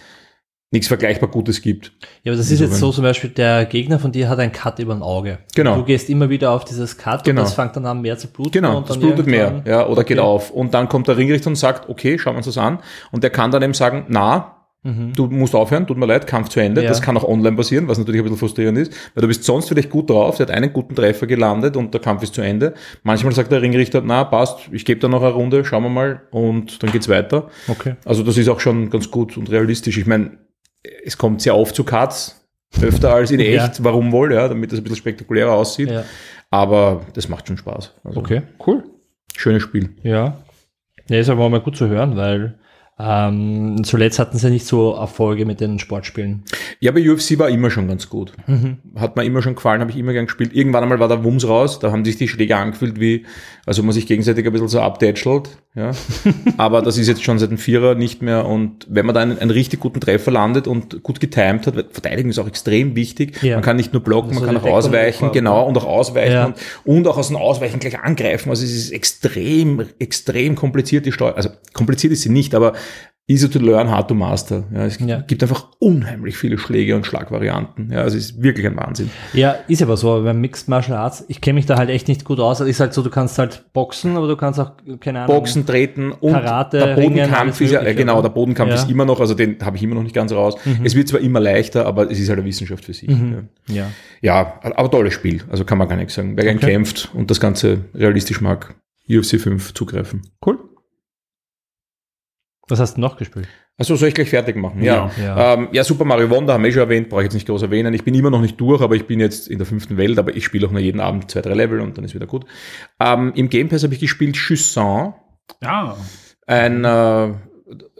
nichts 0.72 0.88
vergleichbar 0.88 1.30
Gutes 1.30 1.62
gibt. 1.62 1.92
Ja, 2.24 2.32
aber 2.32 2.36
das 2.38 2.50
ist 2.50 2.60
jetzt 2.60 2.76
so 2.78 2.90
zum 2.90 3.04
Beispiel, 3.04 3.30
der 3.30 3.66
Gegner 3.66 3.98
von 3.98 4.10
dir 4.12 4.28
hat 4.28 4.38
einen 4.40 4.52
Cut 4.52 4.78
über 4.80 4.94
ein 4.94 5.02
Auge. 5.02 5.38
Genau. 5.54 5.76
Du 5.76 5.84
gehst 5.84 6.10
immer 6.10 6.28
wieder 6.28 6.50
auf 6.50 6.64
dieses 6.64 6.98
Cut 6.98 7.22
Genau. 7.24 7.40
und 7.42 7.46
das 7.46 7.54
fängt 7.54 7.76
dann 7.76 7.86
an 7.86 8.00
mehr 8.02 8.18
zu 8.18 8.26
bluten. 8.28 8.50
Genau, 8.52 8.78
und 8.78 8.90
das 8.90 8.98
blutet 8.98 9.26
mehr, 9.26 9.62
ja, 9.64 9.86
oder 9.86 10.02
geht 10.04 10.18
Okay. 10.18 10.26
auf. 10.26 10.50
Und 10.50 10.74
dann 10.74 10.88
kommt 10.88 11.06
der 11.08 11.16
Ringrichter 11.16 11.48
und 11.48 11.56
sagt, 11.56 11.88
okay, 11.88 12.18
schauen 12.18 12.34
wir 12.34 12.38
uns 12.38 12.46
das 12.46 12.58
an. 12.58 12.80
Und 13.12 13.22
der 13.22 13.30
kann 13.30 13.50
dann 13.52 13.62
eben 13.62 13.74
sagen, 13.74 14.06
na, 14.08 14.52
du 14.84 15.26
musst 15.26 15.52
aufhören, 15.56 15.84
tut 15.84 15.96
mir 15.98 16.06
leid, 16.06 16.28
Kampf 16.28 16.48
zu 16.48 16.60
Ende. 16.60 16.80
Mhm. 16.80 16.84
Ja. 16.84 16.90
Das 16.90 17.02
kann 17.02 17.16
auch 17.16 17.24
online 17.24 17.56
passieren, 17.56 17.88
was 17.88 17.98
natürlich 17.98 18.20
ein 18.20 18.24
bisschen 18.24 18.38
frustrierend 18.38 18.78
ist, 18.78 18.92
weil 19.14 19.22
du 19.22 19.26
bist 19.26 19.42
sonst 19.42 19.68
vielleicht 19.68 19.90
gut 19.90 20.10
drauf, 20.10 20.36
der 20.36 20.46
hat 20.46 20.54
einen 20.54 20.72
guten 20.72 20.94
Treffer 20.94 21.26
gelandet 21.26 21.76
und 21.76 21.92
der 21.92 22.00
Kampf 22.00 22.22
ist 22.22 22.34
zu 22.34 22.40
Ende. 22.40 22.74
Manchmal 23.02 23.32
sagt 23.32 23.50
der 23.50 23.62
Ringrichter, 23.62 24.00
na, 24.04 24.22
passt, 24.22 24.68
ich 24.70 24.84
gebe 24.84 25.00
da 25.00 25.08
noch 25.08 25.22
eine 25.22 25.32
Runde, 25.32 25.64
schauen 25.64 25.82
wir 25.82 25.90
mal 25.90 26.22
und 26.30 26.82
dann 26.84 26.92
geht's 26.92 27.08
weiter. 27.08 27.48
Okay. 27.66 27.96
Also 28.04 28.22
das 28.22 28.36
ist 28.38 28.48
auch 28.48 28.60
schon 28.60 28.88
ganz 28.90 29.10
gut 29.10 29.36
und 29.36 29.50
realistisch. 29.50 29.98
Ich 29.98 30.06
meine, 30.06 30.38
es 31.04 31.16
kommt 31.18 31.42
sehr 31.42 31.56
oft 31.56 31.74
zu 31.74 31.84
Cuts, 31.84 32.46
öfter 32.82 33.14
als 33.14 33.30
in 33.30 33.40
Ja. 33.40 33.66
echt, 33.66 33.82
warum 33.84 34.12
wohl, 34.12 34.32
ja, 34.32 34.48
damit 34.48 34.72
das 34.72 34.78
ein 34.80 34.82
bisschen 34.82 34.96
spektakulärer 34.98 35.52
aussieht. 35.52 35.90
Ja. 35.90 36.04
Aber 36.50 37.02
das 37.14 37.28
macht 37.28 37.46
schon 37.48 37.56
Spaß. 37.56 37.94
Also, 38.04 38.20
Okay, 38.20 38.42
cool. 38.66 38.84
Schönes 39.36 39.62
Spiel. 39.62 39.90
Ja. 40.02 40.38
Ja, 41.08 41.18
ist 41.18 41.28
aber 41.28 41.48
mal 41.48 41.60
gut 41.60 41.76
zu 41.76 41.88
hören, 41.88 42.16
weil 42.16 42.58
ähm, 42.98 43.84
zuletzt 43.84 44.18
hatten 44.18 44.38
sie 44.38 44.48
nicht 44.48 44.66
so 44.66 44.94
Erfolge 44.94 45.44
mit 45.44 45.60
den 45.60 45.78
Sportspielen. 45.78 46.44
Ja, 46.80 46.92
aber 46.92 47.00
UFC 47.00 47.38
war 47.38 47.50
immer 47.50 47.70
schon 47.70 47.88
ganz 47.88 48.08
gut. 48.08 48.32
Mhm. 48.46 48.78
Hat 48.96 49.16
mir 49.16 49.24
immer 49.24 49.42
schon 49.42 49.54
gefallen, 49.54 49.82
habe 49.82 49.90
ich 49.90 49.98
immer 49.98 50.14
gern 50.14 50.24
gespielt. 50.24 50.54
Irgendwann 50.54 50.82
einmal 50.82 50.98
war 50.98 51.08
der 51.08 51.22
Wumms 51.22 51.46
raus, 51.46 51.78
da 51.78 51.92
haben 51.92 52.06
sich 52.06 52.16
die 52.16 52.26
Schläge 52.26 52.56
angefühlt 52.56 52.98
wie, 52.98 53.26
also 53.66 53.82
man 53.82 53.92
sich 53.92 54.06
gegenseitig 54.06 54.46
ein 54.46 54.52
bisschen 54.52 54.68
so 54.68 54.80
abtätschelt. 54.80 55.50
Ja. 55.74 55.90
aber 56.56 56.80
das 56.80 56.96
ist 56.96 57.06
jetzt 57.06 57.22
schon 57.22 57.38
seit 57.38 57.50
dem 57.50 57.58
Vierer 57.58 57.94
nicht 57.94 58.22
mehr. 58.22 58.46
Und 58.46 58.86
wenn 58.88 59.04
man 59.04 59.14
da 59.14 59.20
einen, 59.20 59.38
einen 59.38 59.50
richtig 59.50 59.78
guten 59.78 60.00
Treffer 60.00 60.30
landet 60.30 60.66
und 60.66 61.02
gut 61.02 61.20
getimed 61.20 61.66
hat, 61.66 61.76
weil 61.76 61.84
Verteidigen 61.90 62.30
ist 62.30 62.38
auch 62.38 62.48
extrem 62.48 62.96
wichtig. 62.96 63.42
Ja. 63.42 63.56
Man 63.56 63.62
kann 63.62 63.76
nicht 63.76 63.92
nur 63.92 64.02
blocken, 64.02 64.30
Also 64.30 64.40
man 64.40 64.48
kann 64.48 64.56
auch 64.56 64.62
Deckung 64.62 64.78
ausweichen, 64.78 65.32
genau, 65.32 65.66
und 65.66 65.76
auch 65.76 65.84
ausweichen 65.84 66.32
Ja. 66.32 66.46
und, 66.46 66.56
und 66.84 67.06
auch 67.06 67.18
aus 67.18 67.28
dem 67.28 67.36
Ausweichen 67.36 67.78
gleich 67.78 68.00
angreifen. 68.00 68.48
Also 68.48 68.64
es 68.64 68.72
ist 68.72 68.90
extrem, 68.90 69.84
extrem 69.98 70.54
kompliziert, 70.54 71.04
die 71.04 71.12
Steuer. 71.12 71.36
Also 71.36 71.50
kompliziert 71.74 72.14
ist 72.14 72.22
sie 72.22 72.30
nicht, 72.30 72.54
aber 72.54 72.72
easy 73.28 73.50
to 73.50 73.58
learn, 73.58 73.90
hard 73.90 74.06
to 74.08 74.14
master. 74.14 74.64
Ja, 74.72 74.84
es 74.84 74.98
Ja. 75.00 75.20
gibt 75.20 75.42
einfach 75.42 75.68
unheimlich 75.80 76.36
viele 76.36 76.58
Schläge 76.58 76.94
und 76.94 77.04
Schlagvarianten. 77.06 77.90
Ja, 77.90 78.02
also 78.02 78.16
es 78.16 78.30
ist 78.30 78.42
wirklich 78.42 78.64
ein 78.66 78.76
Wahnsinn. 78.76 79.10
Ja, 79.32 79.56
ist 79.66 79.82
aber 79.82 79.96
so, 79.96 80.12
aber 80.12 80.22
beim 80.24 80.40
Mixed 80.40 80.68
Martial 80.68 80.96
Arts, 80.96 81.24
ich 81.26 81.40
kenne 81.40 81.54
mich 81.54 81.66
da 81.66 81.76
halt 81.76 81.90
echt 81.90 82.06
nicht 82.06 82.24
gut 82.24 82.38
aus. 82.38 82.60
Also 82.60 82.70
ich 82.70 82.76
sag 82.76 82.94
so, 82.94 83.02
du 83.02 83.10
kannst 83.10 83.38
halt 83.38 83.64
boxen, 83.72 84.16
aber 84.16 84.28
du 84.28 84.36
kannst 84.36 84.60
auch, 84.60 84.72
keine 85.00 85.22
Ahnung. 85.22 85.34
Boxen, 85.36 85.66
Treten 85.66 86.12
und 86.12 86.32
Karate, 86.32 86.78
der 86.78 86.96
Ringen, 86.96 87.14
Bodenkampf 87.14 87.40
alles 87.40 87.60
ist 87.62 87.70
ja, 87.72 87.82
äh, 87.82 87.94
genau, 87.94 88.22
der 88.22 88.28
Bodenkampf 88.28 88.70
Ja. 88.70 88.76
Mhm. 88.76 88.82
ist 88.84 88.90
immer 88.90 89.04
noch, 89.04 89.18
also 89.20 89.34
den 89.34 89.56
habe 89.60 89.76
ich 89.76 89.82
immer 89.82 89.96
noch 89.96 90.04
nicht 90.04 90.14
ganz 90.14 90.30
raus. 90.32 90.54
Es 90.84 90.94
wird 90.94 91.08
zwar 91.08 91.20
immer 91.20 91.40
leichter, 91.40 91.84
aber 91.84 92.08
es 92.10 92.20
ist 92.20 92.28
halt 92.28 92.38
eine 92.38 92.46
Wissenschaft 92.46 92.84
für 92.84 92.94
sich. 92.94 93.08
Mhm. 93.08 93.48
Ja. 93.68 93.86
Ja. 94.22 94.60
aber 94.62 94.90
tolles 94.90 95.14
Spiel. 95.14 95.42
Also 95.50 95.64
kann 95.64 95.78
man 95.78 95.88
gar 95.88 95.96
nichts 95.96 96.14
sagen. 96.14 96.36
Wer 96.36 96.44
gern 96.44 96.58
Okay. 96.58 96.70
kämpft 96.72 97.10
und 97.12 97.30
das 97.30 97.40
Ganze 97.40 97.80
realistisch 97.94 98.40
mag, 98.40 98.74
UFC 99.08 99.38
5 99.40 99.74
zugreifen. 99.74 100.22
Cool. 100.44 100.58
Was 102.68 102.80
hast 102.80 102.96
du 102.96 103.00
noch 103.00 103.16
gespielt? 103.16 103.48
Also 103.78 103.94
soll 103.94 104.08
ich 104.08 104.14
gleich 104.14 104.30
fertig 104.30 104.56
machen? 104.56 104.82
Ja. 104.82 105.10
Ja. 105.18 105.24
Ja, 105.24 105.54
ähm, 105.54 105.68
ja 105.72 105.84
Super 105.84 106.04
Mario 106.04 106.30
Wonder 106.30 106.54
haben 106.54 106.62
wir 106.62 106.70
eh 106.70 106.72
schon 106.72 106.82
erwähnt, 106.82 107.08
brauche 107.08 107.20
ich 107.20 107.26
jetzt 107.26 107.34
nicht 107.34 107.46
groß 107.46 107.62
erwähnen. 107.62 107.92
Ich 107.94 108.04
bin 108.04 108.14
immer 108.14 108.30
noch 108.30 108.40
nicht 108.40 108.58
durch, 108.60 108.80
aber 108.80 108.96
ich 108.96 109.06
bin 109.06 109.20
jetzt 109.20 109.48
in 109.48 109.58
der 109.58 109.66
fünften 109.66 109.96
Welt, 109.96 110.18
aber 110.18 110.34
ich 110.34 110.44
spiele 110.44 110.66
auch 110.66 110.72
nur 110.72 110.80
jeden 110.80 111.00
Abend 111.00 111.30
zwei, 111.30 111.42
drei 111.42 111.54
Level 111.54 111.80
und 111.80 111.96
dann 111.96 112.04
ist 112.04 112.14
wieder 112.14 112.26
gut. 112.26 112.46
Ähm, 112.98 113.32
Im 113.36 113.50
Game 113.50 113.68
Pass 113.68 113.84
habe 113.84 113.94
ich 113.94 114.00
gespielt 114.00 114.34
Chusson, 114.36 115.14
Ja, 115.62 115.96
ein 116.46 116.84
äh, 116.84 117.34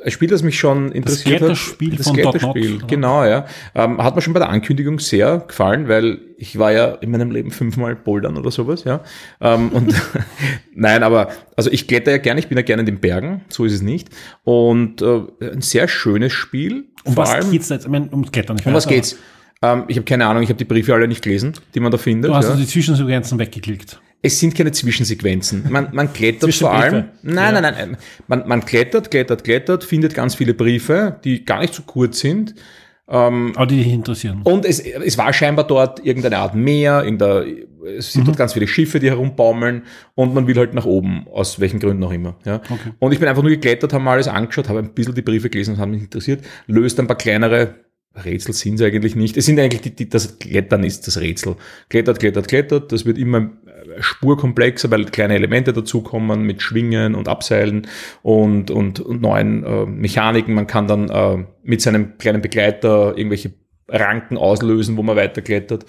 ein 0.04 0.10
Spiel, 0.10 0.28
das 0.28 0.42
mich 0.42 0.58
schon 0.58 0.92
interessiert 0.92 1.38
Kletterspiel 1.38 1.92
hat. 1.92 1.98
Das 1.98 2.08
von 2.08 2.16
Dot 2.16 2.42
Not, 2.42 2.88
genau, 2.88 3.24
ja. 3.24 3.46
Ähm, 3.74 4.02
hat 4.02 4.14
mir 4.14 4.22
schon 4.22 4.32
bei 4.32 4.38
der 4.38 4.48
Ankündigung 4.48 5.00
sehr 5.00 5.38
gefallen, 5.46 5.88
weil 5.88 6.20
ich 6.38 6.58
war 6.58 6.70
ja 6.70 6.94
in 6.94 7.10
meinem 7.10 7.32
Leben 7.32 7.50
fünfmal 7.50 7.96
bouldern 7.96 8.36
oder 8.36 8.50
sowas, 8.50 8.84
ja. 8.84 9.00
Ähm, 9.40 9.70
und 9.70 9.94
nein, 10.74 11.02
aber 11.02 11.30
also 11.56 11.70
ich 11.70 11.88
kletter 11.88 12.12
ja 12.12 12.18
gerne, 12.18 12.38
ich 12.38 12.48
bin 12.48 12.56
ja 12.56 12.62
gerne 12.62 12.80
in 12.80 12.86
den 12.86 13.00
Bergen, 13.00 13.42
so 13.48 13.64
ist 13.64 13.72
es 13.72 13.82
nicht. 13.82 14.08
Und 14.44 15.02
äh, 15.02 15.22
ein 15.40 15.62
sehr 15.62 15.88
schönes 15.88 16.32
Spiel. 16.32 16.84
Um 17.04 17.16
was 17.16 17.30
allem, 17.30 17.50
geht's 17.50 17.68
jetzt? 17.68 17.84
Ich 17.84 17.90
meine, 17.90 18.08
ums 18.12 18.30
Klettern. 18.30 18.58
Ich 18.58 18.66
um 18.66 18.74
was 18.74 18.86
geht's? 18.86 19.16
Ähm, 19.62 19.84
ich 19.88 19.96
habe 19.96 20.04
keine 20.04 20.26
Ahnung, 20.26 20.42
ich 20.42 20.48
habe 20.48 20.58
die 20.58 20.64
Briefe 20.64 20.94
alle 20.94 21.08
nicht 21.08 21.22
gelesen, 21.22 21.54
die 21.74 21.80
man 21.80 21.90
da 21.90 21.98
findet. 21.98 22.30
Du 22.30 22.34
hast 22.34 22.48
ja. 22.48 22.54
die 22.54 22.66
Zwischensequenzen 22.66 23.38
weggeklickt. 23.38 24.00
Es 24.22 24.40
sind 24.40 24.54
keine 24.54 24.72
Zwischensequenzen. 24.72 25.66
Man, 25.68 25.88
man 25.92 26.12
klettert 26.12 26.52
vor 26.54 26.72
allem. 26.72 27.10
Nein, 27.22 27.54
nein, 27.54 27.62
nein. 27.62 27.74
nein. 27.76 27.96
Man, 28.26 28.48
man 28.48 28.64
klettert, 28.64 29.10
klettert, 29.10 29.44
klettert, 29.44 29.84
findet 29.84 30.14
ganz 30.14 30.34
viele 30.34 30.54
Briefe, 30.54 31.20
die 31.22 31.44
gar 31.44 31.60
nicht 31.60 31.74
so 31.74 31.82
kurz 31.82 32.20
sind. 32.20 32.54
Aber 33.06 33.66
die 33.66 33.76
dich 33.76 33.92
interessieren. 33.92 34.40
Und 34.42 34.64
es, 34.64 34.80
es 34.80 35.16
war 35.16 35.32
scheinbar 35.32 35.66
dort 35.66 36.04
irgendeine 36.04 36.38
Art 36.38 36.56
Meer, 36.56 37.04
irgendeine, 37.04 37.66
es 37.96 38.12
sind 38.12 38.26
dort 38.26 38.36
ganz 38.36 38.52
viele 38.54 38.66
Schiffe, 38.66 38.98
die 38.98 39.08
herumbaumeln 39.08 39.82
und 40.16 40.34
man 40.34 40.48
will 40.48 40.56
halt 40.56 40.74
nach 40.74 40.86
oben, 40.86 41.24
aus 41.32 41.60
welchen 41.60 41.78
Gründen 41.78 42.02
auch 42.02 42.10
immer. 42.10 42.34
Ja. 42.44 42.60
Und 42.98 43.12
ich 43.12 43.20
bin 43.20 43.28
einfach 43.28 43.42
nur 43.42 43.52
geklettert, 43.52 43.92
habe 43.92 44.02
mal 44.02 44.14
alles 44.14 44.26
angeschaut, 44.26 44.68
habe 44.68 44.80
ein 44.80 44.92
bisschen 44.92 45.14
die 45.14 45.22
Briefe 45.22 45.50
gelesen 45.50 45.74
und 45.74 45.80
haben 45.80 45.92
mich 45.92 46.02
interessiert, 46.02 46.44
löst 46.66 46.98
ein 46.98 47.06
paar 47.06 47.16
kleinere 47.16 47.76
Rätsel 48.24 48.54
sind 48.54 48.78
sie 48.78 48.84
eigentlich 48.84 49.16
nicht. 49.16 49.36
Es 49.36 49.46
sind 49.46 49.58
eigentlich 49.58 49.82
die, 49.82 49.94
die, 49.94 50.08
das 50.08 50.38
Klettern 50.38 50.84
ist 50.84 51.06
das 51.06 51.20
Rätsel. 51.20 51.56
Klettert, 51.88 52.18
klettert, 52.18 52.48
klettert. 52.48 52.92
Das 52.92 53.04
wird 53.04 53.18
immer 53.18 53.38
äh, 53.38 54.00
spurkomplexer, 54.00 54.90
weil 54.90 55.04
kleine 55.06 55.34
Elemente 55.34 55.72
dazukommen 55.72 56.42
mit 56.42 56.62
Schwingen 56.62 57.14
und 57.14 57.28
Abseilen 57.28 57.86
und, 58.22 58.70
und, 58.70 59.00
und 59.00 59.20
neuen 59.20 59.64
äh, 59.64 59.86
Mechaniken. 59.86 60.54
Man 60.54 60.66
kann 60.66 60.88
dann 60.88 61.08
äh, 61.08 61.44
mit 61.62 61.82
seinem 61.82 62.18
kleinen 62.18 62.42
Begleiter 62.42 63.16
irgendwelche 63.16 63.52
Ranken 63.88 64.36
auslösen, 64.36 64.96
wo 64.96 65.02
man 65.02 65.16
weiterklettert. 65.16 65.86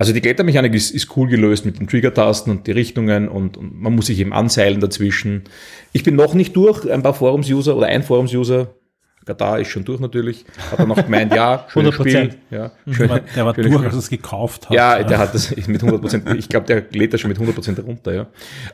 Also 0.00 0.14
die 0.14 0.22
Klettermechanik 0.22 0.74
ist, 0.74 0.92
ist 0.92 1.14
cool 1.14 1.28
gelöst 1.28 1.66
mit 1.66 1.78
den 1.78 1.86
Trigger-Tasten 1.86 2.50
und 2.50 2.66
die 2.66 2.72
Richtungen 2.72 3.28
und, 3.28 3.58
und 3.58 3.82
man 3.82 3.94
muss 3.94 4.06
sich 4.06 4.18
eben 4.18 4.32
anseilen 4.32 4.80
dazwischen. 4.80 5.44
Ich 5.92 6.04
bin 6.04 6.16
noch 6.16 6.32
nicht 6.32 6.56
durch, 6.56 6.90
ein 6.90 7.02
paar 7.02 7.12
Forums-User 7.12 7.76
oder 7.76 7.86
ein 7.86 8.02
Forums-User, 8.02 8.74
Katar 9.26 9.60
ist 9.60 9.68
schon 9.68 9.84
durch 9.84 10.00
natürlich, 10.00 10.44
hat 10.70 10.78
er 10.78 10.86
noch 10.86 10.96
gemeint, 10.96 11.34
ja, 11.34 11.66
schönes 11.72 11.94
100%. 11.94 11.98
Spiel. 12.00 12.34
Ja, 12.50 12.70
Der 12.86 12.92
schön, 12.94 13.08
war, 13.10 13.20
der 13.20 13.44
war 13.46 13.52
durch, 13.52 13.84
als 13.84 13.94
er 13.94 13.98
es 13.98 14.08
gekauft 14.10 14.68
hat. 14.68 14.74
Ja, 14.76 15.02
der 15.02 15.18
hat 15.18 15.34
das 15.34 15.54
mit 15.66 15.82
100 15.82 16.00
Prozent, 16.00 16.34
ich 16.36 16.48
glaube, 16.48 16.66
der 16.66 16.84
lädt 16.92 17.12
das 17.12 17.20
schon 17.20 17.28
mit 17.28 17.36
100 17.36 17.54
Prozent 17.54 17.78
runter, 17.84 18.12
ja. 18.14 18.26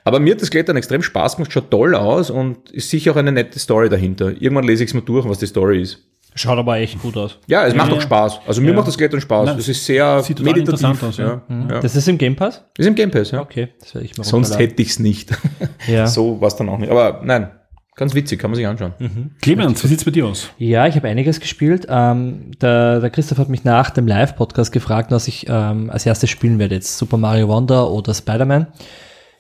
Aber 0.05 0.21
mir 0.21 0.35
hat 0.35 0.41
das 0.43 0.51
Klettern 0.51 0.77
extrem 0.77 1.03
Spaß 1.03 1.37
gemacht, 1.37 1.53
schaut 1.53 1.71
toll 1.71 1.95
aus 1.95 2.31
und 2.31 2.71
ist 2.71 2.89
sicher 2.91 3.13
auch 3.13 3.17
eine 3.17 3.33
nette 3.33 3.59
Story 3.59 3.89
dahinter. 3.89 4.31
Irgendwann 4.31 4.65
lese 4.65 4.85
ich 4.85 4.91
es 4.91 4.95
mal 4.95 5.01
durch, 5.03 5.29
was 5.29 5.39
die 5.39 5.47
Story 5.47 5.83
ist. 5.83 5.99
Schaut 6.39 6.59
aber 6.59 6.77
echt 6.77 7.01
gut 7.01 7.17
aus. 7.17 7.39
Ja, 7.47 7.67
es 7.67 7.75
macht 7.75 7.91
ja. 7.91 7.97
auch 7.97 8.01
Spaß. 8.03 8.41
Also 8.47 8.61
mir 8.61 8.69
Ja. 8.69 8.75
macht 8.77 8.87
das 8.87 8.99
Klettern 8.99 9.23
Spaß. 9.23 9.47
Nein, 9.47 9.57
das 9.57 9.69
ist 9.69 9.87
sehr 9.87 10.23
sieht 10.23 10.37
total 10.37 10.53
meditativ. 10.53 10.83
interessant 10.85 11.03
aus, 11.03 11.17
ja. 11.17 11.43
ja. 11.49 11.75
Ja. 11.77 11.81
Das 11.81 11.97
ist 11.97 12.07
im 12.09 12.19
Game 12.19 12.37
Pass? 12.37 12.63
Ist 12.77 12.87
im 12.87 12.95
Game 12.95 13.11
Pass, 13.11 13.31
ja. 13.31 13.41
Okay, 13.41 13.69
das 13.81 13.95
werde 13.95 14.05
ich 14.05 14.19
mal 14.19 14.25
Sonst 14.25 14.59
hätte 14.59 14.83
ich 14.83 14.91
es 14.91 14.99
nicht. 14.99 15.31
Ja. 15.89 16.07
So 16.07 16.39
war 16.41 16.49
es 16.49 16.57
dann 16.57 16.69
auch 16.69 16.77
nicht. 16.79 16.91
Aber 16.91 17.23
nein, 17.25 17.51
ganz 17.97 18.15
witzig, 18.15 18.39
kann 18.39 18.51
man 18.51 18.57
sich 18.57 18.67
anschauen. 18.67 18.93
Clemens, 19.41 19.83
wie 19.83 19.89
sieht's 19.89 20.05
bei 20.05 20.11
dir 20.11 20.27
aus? 20.27 20.51
Ja, 20.59 20.87
ich 20.87 20.95
habe 20.97 21.09
einiges 21.09 21.41
gespielt. 21.41 21.87
Ähm, 21.89 22.53
der, 22.61 23.01
der 23.01 23.11
Christoph 23.11 23.39
hat 23.39 23.49
mich 23.49 23.65
nach 23.65 23.91
dem 23.91 24.07
Live-Podcast 24.07 24.71
gefragt, 24.71 25.11
was 25.11 25.27
ich 25.29 25.47
ähm, 25.49 25.91
als 25.91 26.07
erstes 26.07 26.31
spielen 26.31 26.59
werde. 26.59 26.75
Jetzt 26.75 26.99
Super 26.99 27.17
Mario 27.17 27.49
Wonder 27.49 27.91
oder 27.91 28.15
Spider-Man. 28.15 28.67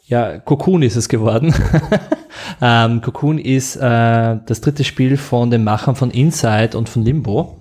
Ja, 0.09 0.38
Cocoon 0.38 0.83
ist 0.83 0.95
es 0.95 1.09
geworden. 1.09 1.53
ähm, 2.62 3.01
Cocoon 3.01 3.38
ist 3.38 3.75
äh, 3.75 4.37
das 4.47 4.61
dritte 4.61 4.85
Spiel 4.85 5.16
von 5.16 5.51
den 5.51 5.64
Machern 5.64 5.97
von 5.97 6.12
Inside 6.12 6.79
und 6.79 6.88
von 6.88 7.03
Limbo 7.03 7.57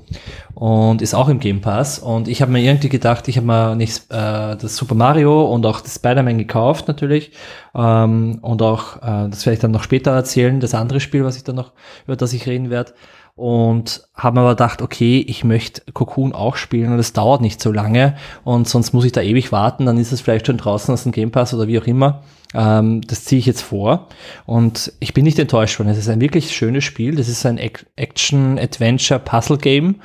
und 0.53 1.01
ist 1.01 1.15
auch 1.15 1.27
im 1.27 1.39
Game 1.39 1.61
Pass. 1.61 1.97
Und 1.97 2.27
ich 2.27 2.43
habe 2.43 2.51
mir 2.51 2.61
irgendwie 2.61 2.89
gedacht, 2.89 3.27
ich 3.27 3.37
habe 3.37 3.47
mir 3.47 3.75
nicht 3.75 4.11
äh, 4.11 4.55
das 4.57 4.77
Super 4.77 4.93
Mario 4.93 5.51
und 5.51 5.65
auch 5.65 5.81
das 5.81 5.95
Spider-Man 5.95 6.37
gekauft 6.37 6.87
natürlich 6.87 7.31
ähm, 7.73 8.37
und 8.43 8.61
auch, 8.61 8.97
äh, 8.97 9.27
das 9.27 9.47
werde 9.47 9.55
ich 9.55 9.61
dann 9.61 9.71
noch 9.71 9.83
später 9.83 10.11
erzählen, 10.11 10.59
das 10.59 10.75
andere 10.75 10.99
Spiel, 10.99 11.25
was 11.25 11.37
ich 11.37 11.43
dann 11.43 11.55
noch, 11.55 11.71
über 12.05 12.15
das 12.15 12.31
ich 12.31 12.45
reden 12.45 12.69
werde. 12.69 12.93
Und 13.35 14.07
habe 14.13 14.35
mir 14.35 14.41
aber 14.41 14.51
gedacht, 14.51 14.81
okay, 14.81 15.19
ich 15.27 15.43
möchte 15.43 15.81
Cocoon 15.91 16.31
auch 16.33 16.55
spielen 16.55 16.93
und 16.93 16.99
es 16.99 17.11
dauert 17.11 17.41
nicht 17.41 17.61
so 17.61 17.71
lange 17.71 18.15
und 18.45 18.67
sonst 18.69 18.93
muss 18.93 19.03
ich 19.03 19.11
da 19.11 19.21
ewig 19.21 19.51
warten, 19.51 19.85
dann 19.85 19.97
ist 19.97 20.13
es 20.13 20.21
vielleicht 20.21 20.47
schon 20.47 20.55
draußen 20.55 20.93
aus 20.93 21.03
dem 21.03 21.11
Game 21.11 21.31
Pass 21.31 21.53
oder 21.53 21.67
wie 21.67 21.77
auch 21.77 21.85
immer. 21.85 22.23
Ähm, 22.55 23.01
das 23.01 23.25
ziehe 23.25 23.39
ich 23.39 23.45
jetzt 23.45 23.61
vor 23.61 24.07
und 24.45 24.93
ich 24.99 25.13
bin 25.13 25.25
nicht 25.25 25.37
enttäuscht 25.39 25.77
worden. 25.77 25.89
Es 25.89 25.97
ist 25.97 26.07
ein 26.09 26.21
wirklich 26.21 26.55
schönes 26.55 26.83
Spiel. 26.83 27.15
Das 27.15 27.27
ist 27.27 27.45
ein 27.45 27.59
Ac- 27.59 27.85
Action-Adventure-Puzzle-Game. 27.97 29.95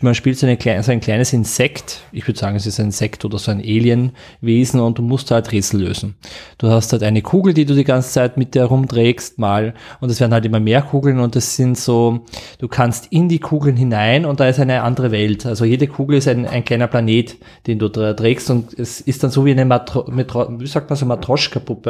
Man 0.00 0.14
spielt 0.14 0.38
so, 0.38 0.46
eine 0.46 0.82
so 0.82 0.92
ein 0.92 1.00
kleines 1.00 1.32
Insekt. 1.32 2.00
Ich 2.12 2.26
würde 2.26 2.38
sagen, 2.38 2.56
es 2.56 2.66
ist 2.66 2.80
ein 2.80 2.86
Insekt 2.86 3.24
oder 3.24 3.38
so 3.38 3.50
ein 3.50 3.60
Alien-Wesen 3.60 4.80
und 4.80 4.98
du 4.98 5.02
musst 5.02 5.30
halt 5.30 5.52
Rätsel 5.52 5.80
lösen. 5.82 6.14
Du 6.58 6.68
hast 6.68 6.92
halt 6.92 7.02
eine 7.02 7.22
Kugel, 7.22 7.52
die 7.54 7.64
du 7.66 7.74
die 7.74 7.84
ganze 7.84 8.10
Zeit 8.10 8.36
mit 8.36 8.54
dir 8.54 8.64
rumträgst 8.64 9.38
mal 9.38 9.74
und 10.00 10.10
es 10.10 10.20
werden 10.20 10.32
halt 10.32 10.44
immer 10.46 10.60
mehr 10.60 10.82
Kugeln 10.82 11.18
und 11.20 11.36
das 11.36 11.56
sind 11.56 11.76
so, 11.76 12.20
du 12.58 12.68
kannst 12.68 13.08
in 13.10 13.28
die 13.28 13.40
Kugeln 13.40 13.76
hinein 13.76 14.24
und 14.24 14.40
da 14.40 14.48
ist 14.48 14.58
eine 14.58 14.82
andere 14.82 15.10
Welt. 15.10 15.44
Also 15.44 15.64
jede 15.64 15.86
Kugel 15.86 16.16
ist 16.16 16.28
ein, 16.28 16.46
ein 16.46 16.64
kleiner 16.64 16.86
Planet, 16.86 17.36
den 17.66 17.78
du 17.78 17.88
da 17.88 18.14
trägst 18.14 18.50
und 18.50 18.78
es 18.78 19.00
ist 19.00 19.22
dann 19.22 19.30
so 19.30 19.44
wie 19.44 19.50
eine 19.50 19.64
Matro 19.64 20.10
Metro 20.10 20.48
wie 20.58 20.66
sagt 20.66 20.88
man 20.88 20.96
so 20.96 21.04
Matroschka-Puppe, 21.06 21.89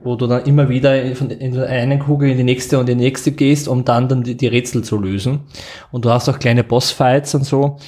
wo 0.00 0.16
du 0.16 0.26
dann 0.26 0.44
immer 0.44 0.68
wieder 0.68 1.14
von 1.14 1.30
in 1.30 1.54
der 1.54 1.68
einen 1.68 1.98
Kugel 1.98 2.30
in 2.30 2.36
die 2.36 2.44
nächste 2.44 2.78
und 2.78 2.88
in 2.88 2.98
die 2.98 3.04
nächste 3.04 3.32
gehst, 3.32 3.68
um 3.68 3.84
dann, 3.84 4.08
dann 4.08 4.22
die, 4.22 4.36
die 4.36 4.46
Rätsel 4.46 4.82
zu 4.84 4.98
lösen. 4.98 5.40
Und 5.90 6.04
du 6.04 6.10
hast 6.10 6.28
auch 6.28 6.38
kleine 6.38 6.64
Bossfights 6.64 7.34
und 7.34 7.44
so. 7.44 7.78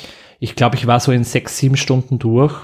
Ich 0.41 0.57
glaube, 0.57 0.77
ich 0.77 0.87
war 0.87 1.01
so 1.01 1.13
in 1.13 1.25
sechs, 1.25 1.59
sieben 1.59 1.77
Stunden 1.77 2.19
durch. 2.19 2.55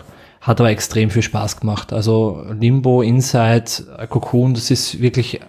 Hat 0.41 0.61
aber 0.61 0.71
extrem 0.71 1.11
viel 1.11 1.23
Spaß 1.23 1.61
gemacht. 1.61 1.93
Also 1.93 2.43
Limbo, 2.59 3.03
Inside, 3.03 4.07
Cocoon, 4.09 4.55
das 4.55 4.71
ist 4.71 5.01
wirklich 5.01 5.41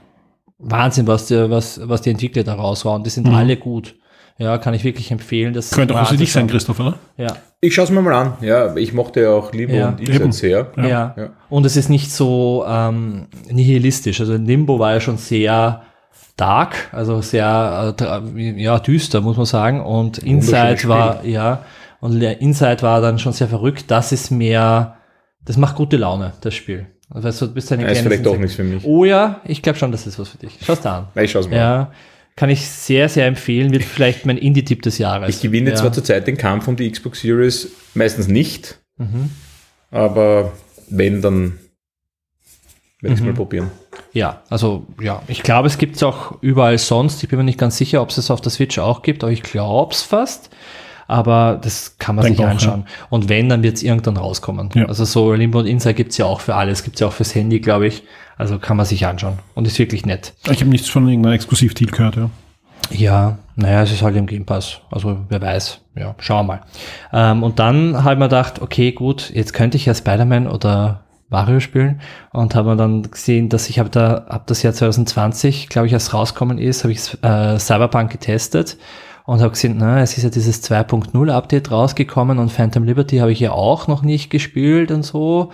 Wahnsinn, 0.58 1.08
was 1.08 1.28
die, 1.28 1.50
was, 1.50 1.80
was 1.88 2.02
die 2.02 2.12
Entwickler 2.12 2.44
da 2.44 2.56
raushauen. 2.56 3.04
Die 3.04 3.10
sind 3.10 3.28
alle 3.28 3.58
gut. 3.58 3.96
Ja, 4.42 4.58
kann 4.58 4.74
ich 4.74 4.84
wirklich 4.84 5.12
empfehlen. 5.12 5.54
Das 5.54 5.72
Könnte 5.72 6.00
auch 6.00 6.08
für 6.08 6.18
dich 6.18 6.32
sein, 6.32 6.44
anzuschauen. 6.44 6.76
Christoph, 6.76 6.80
oder? 6.80 6.98
Ja. 7.18 7.38
Ich 7.62 7.76
schaue 7.76 7.86
es 7.86 7.92
mir 7.92 8.02
mal 8.02 8.14
an. 8.14 8.34
Ja, 8.42 8.76
ich 8.76 8.92
mochte 8.92 9.22
ja 9.22 9.30
auch 9.30 9.54
Limbo 9.54 9.76
Ja. 9.76 9.90
und 9.90 10.02
Eben. 10.02 10.12
Inside 10.24 10.32
sehr. 10.34 10.72
Ja. 10.78 11.14
Ja. 11.16 11.30
Und 11.50 11.66
es 11.66 11.78
ist 11.78 11.90
nicht 11.90 12.12
so 12.12 12.66
ähm, 12.68 13.28
nihilistisch. 13.50 14.20
Also 14.20 14.34
Limbo 14.36 14.80
war 14.80 14.94
ja 14.94 15.00
schon 15.00 15.18
sehr 15.18 15.84
dark, 16.38 16.90
also 16.92 17.22
sehr 17.22 17.94
äh, 18.00 18.62
ja, 18.62 18.80
düster, 18.80 19.22
muss 19.22 19.38
man 19.38 19.46
sagen. 19.46 19.82
Und 19.82 20.18
Inside 20.18 20.88
war, 20.88 21.24
ja, 21.24 21.64
und 22.00 22.20
der 22.20 22.42
Inside 22.42 22.82
war 22.82 23.00
dann 23.00 23.20
schon 23.20 23.34
sehr 23.34 23.48
verrückt. 23.48 23.86
Das 23.90 24.12
ist 24.12 24.32
mehr, 24.32 24.96
das 25.46 25.58
macht 25.58 25.76
gute 25.76 25.98
Laune, 25.98 26.34
das 26.42 26.56
Spiel. 26.56 26.88
Also 27.14 27.28
weißt 27.28 27.42
du, 27.42 27.54
bist 27.54 27.72
eine 27.72 27.84
Ja, 27.84 27.90
ist 27.90 28.02
vielleicht 28.02 28.26
doch 28.26 28.38
nichts 28.38 28.56
für 28.56 28.64
mich. 28.64 28.84
Oh 28.86 29.06
ja, 29.06 29.42
ich 29.44 29.62
glaube 29.62 29.78
schon, 29.78 29.92
das 29.92 30.08
ist 30.08 30.18
was 30.18 30.30
für 30.30 30.38
dich. 30.38 30.58
Schau's 30.66 30.82
da 30.82 30.98
an. 31.14 31.22
Ich 31.22 31.30
schaue 31.30 31.42
es 31.42 31.50
mal 31.50 31.60
an. 31.60 31.88
Ja, 32.36 32.36
kann 32.36 32.50
ich 32.50 32.68
sehr, 32.68 33.10
sehr 33.10 33.28
empfehlen. 33.28 33.72
Wird 33.72 33.84
vielleicht 33.84 34.26
mein 34.26 34.38
Indie-Tipp 34.38 34.82
des 34.82 34.98
Jahres. 34.98 35.36
Ich 35.36 35.42
gewinne 35.42 35.72
ja. 35.72 35.76
zwar 35.76 35.94
zurzeit 35.94 36.28
den 36.28 36.38
Kampf 36.38 36.68
um 36.68 36.76
die 36.76 36.90
Xbox 36.92 37.22
Series 37.22 37.72
meistens 37.94 38.28
nicht, 38.28 38.80
aber 39.92 40.54
wenn, 40.90 41.22
dann 41.22 41.60
werde 43.02 43.14
ich 43.16 43.20
es 43.20 43.26
mal 43.26 43.34
probieren. 43.34 43.72
Ja, 44.14 44.42
also 44.50 44.86
ja, 45.02 45.22
ich 45.28 45.44
glaube, 45.44 45.68
es 45.68 45.78
gibt 45.78 45.96
es 45.96 46.04
auch 46.04 46.42
überall 46.42 46.78
sonst. 46.78 47.24
Ich 47.24 47.30
bin 47.30 47.38
mir 47.40 47.46
nicht 47.46 47.58
ganz 47.58 47.78
sicher, 47.78 48.02
ob 48.02 48.10
es 48.10 48.18
es 48.18 48.30
auf 48.30 48.42
der 48.42 48.52
Switch 48.52 48.78
auch 48.78 49.02
gibt, 49.02 49.24
aber 49.24 49.32
ich 49.32 49.44
glaube 49.44 49.94
es 49.94 50.02
fast. 50.02 50.50
Aber 51.08 51.60
das 51.62 51.98
kann 51.98 52.16
man 52.16 52.24
Denk 52.24 52.38
sich 52.38 52.46
auch, 52.46 52.50
anschauen. 52.50 52.86
Und 53.10 53.28
wenn, 53.28 53.50
dann 53.50 53.64
wird 53.64 53.76
es 53.76 53.84
irgendwann 53.84 54.16
rauskommen. 54.16 54.70
Ja. 54.76 54.86
Also 54.86 55.04
so 55.04 55.34
Limbo 55.34 55.60
und 55.60 55.66
Inside 55.66 55.94
gibt 55.94 56.12
es 56.12 56.18
ja 56.18 56.26
auch 56.26 56.40
für 56.40 56.56
alles. 56.56 56.84
Gibt 56.84 56.96
es 56.96 57.02
ja 57.02 57.08
auch 57.08 57.14
fürs 57.14 57.36
Handy, 57.36 57.60
glaube 57.60 57.88
ich. 57.88 58.04
Also 58.42 58.58
kann 58.58 58.76
man 58.76 58.88
sich 58.88 59.06
anschauen. 59.06 59.38
Und 59.54 59.68
ist 59.68 59.78
wirklich 59.78 60.04
nett. 60.04 60.34
Ich 60.50 60.62
habe 60.62 60.72
nichts 60.72 60.90
von 60.90 61.08
irgendeinem 61.08 61.36
Exklusivtitel 61.36 61.96
gehört, 61.96 62.16
ja. 62.16 62.32
Ja, 62.90 63.38
naja, 63.56 63.84
es 63.84 63.92
ist 63.92 64.02
halt 64.02 64.16
im 64.16 64.26
Game 64.26 64.48
Pass. 64.48 64.80
Also 64.90 65.20
wer 65.30 65.40
weiß. 65.40 65.80
Ja, 65.96 66.16
schauen 66.18 66.48
wir 66.48 66.56
mal. 66.56 66.62
Ähm, 67.14 67.44
und 67.44 67.60
dann 67.60 68.04
habe 68.04 68.14
ich 68.14 68.20
mir 68.20 68.26
gedacht, 68.26 68.60
okay, 68.60 68.94
gut, 68.94 69.30
jetzt 69.30 69.54
könnte 69.54 69.78
ich 69.78 69.86
ja 69.86 69.94
Spider-Man 69.94 70.48
oder 70.48 71.04
Mario 71.30 71.60
spielen 71.60 72.02
und 72.34 72.56
habe 72.56 72.72
mir 72.72 72.78
dann 72.78 73.04
gesehen, 73.04 73.50
dass 73.50 73.70
ich 73.70 73.78
habe 73.78 73.92
da 73.92 74.26
ab 74.28 74.48
das 74.48 74.64
Jahr 74.64 74.74
2020, 74.74 75.70
glaube 75.70 75.86
ich, 75.86 75.94
als 75.94 76.12
rauskommen 76.12 76.58
ist, 76.58 76.84
habe 76.84 76.94
ich 76.94 77.24
äh, 77.24 77.60
Cyberpunk 77.60 78.12
getestet 78.12 78.78
und 79.26 79.40
habe 79.40 79.52
gesehen, 79.52 79.76
na, 79.78 80.02
es 80.02 80.18
ist 80.18 80.24
ja 80.24 80.32
dieses 80.32 80.64
2.0 80.64 81.32
Update 81.32 81.70
rausgekommen 81.70 82.40
und 82.40 82.52
Phantom 82.52 82.86
Liberty 82.86 83.18
habe 83.20 83.32
ich 83.32 83.40
ja 83.40 83.52
auch 83.52 83.88
noch 83.88 84.02
nicht 84.02 84.32
gespielt 84.32 84.90
und 84.90 85.04
so. 85.04 85.52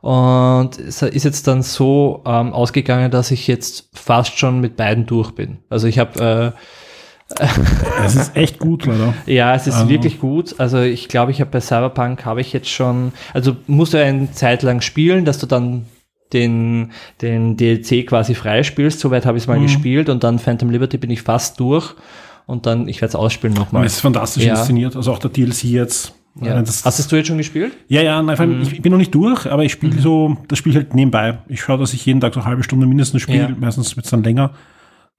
Und 0.00 0.78
es 0.78 1.02
ist 1.02 1.24
jetzt 1.24 1.46
dann 1.48 1.62
so 1.62 2.22
ähm, 2.24 2.52
ausgegangen, 2.52 3.10
dass 3.10 3.30
ich 3.30 3.46
jetzt 3.46 3.88
fast 3.92 4.38
schon 4.38 4.60
mit 4.60 4.76
beiden 4.76 5.06
durch 5.06 5.32
bin. 5.32 5.58
Also 5.68 5.86
ich 5.88 5.98
habe 5.98 6.54
äh, 6.56 6.62
Es 8.04 8.14
ist 8.14 8.36
echt 8.36 8.58
gut, 8.58 8.86
leider. 8.86 9.12
ja, 9.26 9.54
es 9.54 9.66
ist 9.66 9.74
Also- 9.74 9.88
wirklich 9.90 10.18
gut. 10.20 10.54
Also 10.58 10.80
ich 10.80 11.08
glaube, 11.08 11.30
ich 11.30 11.40
habe 11.40 11.50
bei 11.50 11.60
Cyberpunk 11.60 12.24
habe 12.24 12.40
ich 12.40 12.52
jetzt 12.52 12.70
schon, 12.70 13.12
also 13.34 13.56
musst 13.66 13.92
du 13.92 14.02
eine 14.02 14.30
Zeit 14.32 14.62
lang 14.62 14.80
spielen, 14.80 15.24
dass 15.26 15.38
du 15.38 15.46
dann 15.46 15.84
den, 16.32 16.92
den 17.20 17.56
DLC 17.56 18.06
quasi 18.06 18.34
freispielst. 18.34 19.00
Soweit 19.00 19.26
habe 19.26 19.36
ich 19.36 19.44
es 19.44 19.48
mal 19.48 19.60
gespielt 19.60 20.08
und 20.08 20.24
dann 20.24 20.38
Phantom 20.38 20.70
Liberty 20.70 20.96
bin 20.96 21.10
ich 21.10 21.22
fast 21.22 21.58
durch. 21.60 21.94
und 22.46 22.64
dann, 22.64 22.88
ich 22.88 23.02
werde 23.02 23.10
es 23.10 23.14
ausspielen 23.14 23.54
nochmal. 23.54 23.84
Es 23.84 23.94
ist 23.94 24.00
fantastisch 24.00 24.44
Ja. 24.44 24.54
inszeniert, 24.54 24.96
also 24.96 25.12
auch 25.12 25.18
der 25.18 25.30
DLC 25.30 25.64
jetzt. 25.64 26.14
Ja. 26.40 26.60
Das, 26.62 26.84
Hast 26.84 27.10
du 27.12 27.16
jetzt 27.16 27.26
schon 27.28 27.38
gespielt? 27.38 27.72
ja, 27.88 28.00
ja, 28.02 28.22
nein, 28.22 28.36
Mhm. 28.56 28.62
ich, 28.62 28.72
ich 28.74 28.82
bin 28.82 28.92
noch 28.92 28.98
nicht 28.98 29.14
durch, 29.14 29.46
aber 29.50 29.64
ich 29.64 29.72
spiele 29.72 30.00
so, 30.00 30.36
das 30.48 30.58
Spiel 30.58 30.74
halt 30.74 30.94
nebenbei. 30.94 31.38
Ich 31.48 31.60
schaue, 31.62 31.78
dass 31.78 31.92
ich 31.94 32.04
jeden 32.06 32.20
Tag 32.20 32.34
so 32.34 32.40
eine 32.40 32.48
halbe 32.48 32.62
Stunde 32.62 32.86
mindestens 32.86 33.22
spiele, 33.22 33.38
Ja. 33.50 33.54
meistens 33.58 33.96
wird 33.96 34.04
es 34.06 34.10
dann 34.10 34.22
länger. 34.22 34.52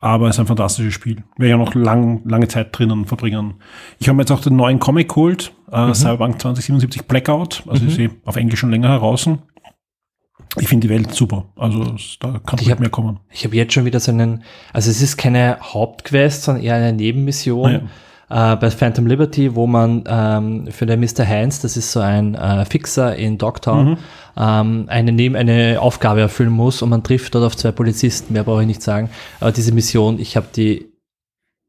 Aber 0.01 0.29
es 0.29 0.35
ist 0.37 0.39
ein 0.39 0.47
fantastisches 0.47 0.93
Spiel. 0.93 1.23
Werde 1.37 1.49
ja 1.49 1.57
noch 1.57 1.75
lang, 1.75 2.21
lange 2.23 2.47
Zeit 2.47 2.69
drinnen 2.71 3.03
verbringen. 3.05 3.55
Ich 3.99 4.07
habe 4.07 4.15
mir 4.15 4.21
jetzt 4.21 4.31
auch 4.31 4.39
den 4.39 4.55
neuen 4.55 4.79
Comic 4.79 5.09
geholt, 5.09 5.51
äh, 5.71 5.87
Mhm. 5.87 5.93
Cyberpunk 5.93 6.39
2077 6.41 7.05
Blackout. 7.05 7.63
Also 7.67 7.85
ist 7.85 7.99
eh 7.99 8.09
auf 8.23 8.37
Englisch 8.37 8.61
schon 8.61 8.71
länger 8.71 8.87
heraus. 8.87 9.29
Ich 10.59 10.67
finde 10.69 10.87
die 10.87 10.93
Welt 10.93 11.13
super. 11.13 11.49
Also 11.57 11.95
da 12.21 12.39
kann 12.45 12.59
Ich 12.61 12.67
nicht 12.67 12.79
mehr 12.79 12.89
kommen. 12.89 13.19
Ich 13.29 13.43
habe 13.43 13.55
jetzt 13.57 13.73
schon 13.73 13.83
wieder 13.85 13.99
so 13.99 14.11
einen, 14.11 14.43
also 14.73 14.89
es 14.89 15.01
ist 15.01 15.17
keine 15.17 15.57
Hauptquest, 15.61 16.43
sondern 16.43 16.63
eher 16.63 16.75
eine 16.75 16.93
Nebenmission 16.93 17.89
äh, 18.29 18.55
bei 18.55 18.69
Phantom 18.69 19.07
Liberty, 19.07 19.55
wo 19.55 19.67
man 19.67 20.03
ähm, 20.07 20.67
für 20.71 20.85
den 20.85 20.99
Mr. 20.99 21.27
Heinz, 21.27 21.61
das 21.61 21.77
ist 21.77 21.91
so 21.91 21.99
ein 21.99 22.35
äh, 22.35 22.65
Fixer 22.65 23.15
in 23.15 23.37
Dogtown, 23.37 23.97
ähm, 24.37 24.85
eine, 24.87 25.11
Neben 25.11 25.35
eine 25.35 25.79
Aufgabe 25.81 26.21
erfüllen 26.21 26.51
muss 26.51 26.81
und 26.81 26.89
man 26.89 27.03
trifft 27.03 27.35
dort 27.35 27.45
auf 27.45 27.57
zwei 27.57 27.71
Polizisten, 27.71 28.33
mehr 28.33 28.43
brauche 28.43 28.61
ich 28.61 28.67
nicht 28.67 28.81
sagen. 28.81 29.09
Aber 29.39 29.51
diese 29.51 29.73
Mission, 29.73 30.19
ich 30.19 30.35
habe 30.37 30.47
die 30.55 30.91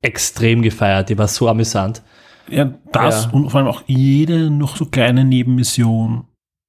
extrem 0.03 0.63
gefeiert, 0.63 1.09
die 1.09 1.19
war 1.19 1.29
so 1.29 1.49
amüsant. 1.49 2.03
Ja, 2.49 2.71
das 2.93 3.27
Ja. 3.27 3.31
und 3.31 3.51
vor 3.51 3.61
allem 3.61 3.69
auch 3.69 3.83
jede 3.87 4.51
noch 4.51 4.77
so 4.77 4.87
kleine 4.87 5.25
Nebenmission 5.25 6.25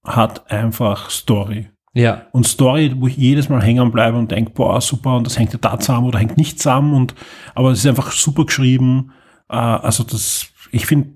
hat 0.06 0.50
einfach 0.52 1.10
Story. 1.10 1.68
Ja, 1.94 2.28
Und 2.32 2.48
Story, 2.48 2.94
wo 2.98 3.08
ich 3.08 3.18
jedes 3.18 3.50
Mal 3.50 3.62
hängen 3.62 3.92
bleibe 3.92 4.18
und 4.18 4.32
denke, 4.32 4.52
boah, 4.52 4.80
super, 4.80 5.18
und 5.18 5.28
das 5.28 5.38
hängt 5.38 5.52
ja 5.52 5.60
da 5.62 5.78
zusammen 5.78 6.08
oder 6.08 6.20
hängt 6.20 6.38
nicht 6.38 6.58
zusammen. 6.60 6.94
Und, 6.94 7.14
aber 7.54 7.72
es 7.72 7.80
ist 7.80 7.86
einfach 7.88 8.14
super 8.14 8.46
geschrieben. 8.46 9.12
Äh, 9.52 9.56
also 9.56 10.04
das, 10.04 10.48
ich 10.72 10.86
finde, 10.86 11.10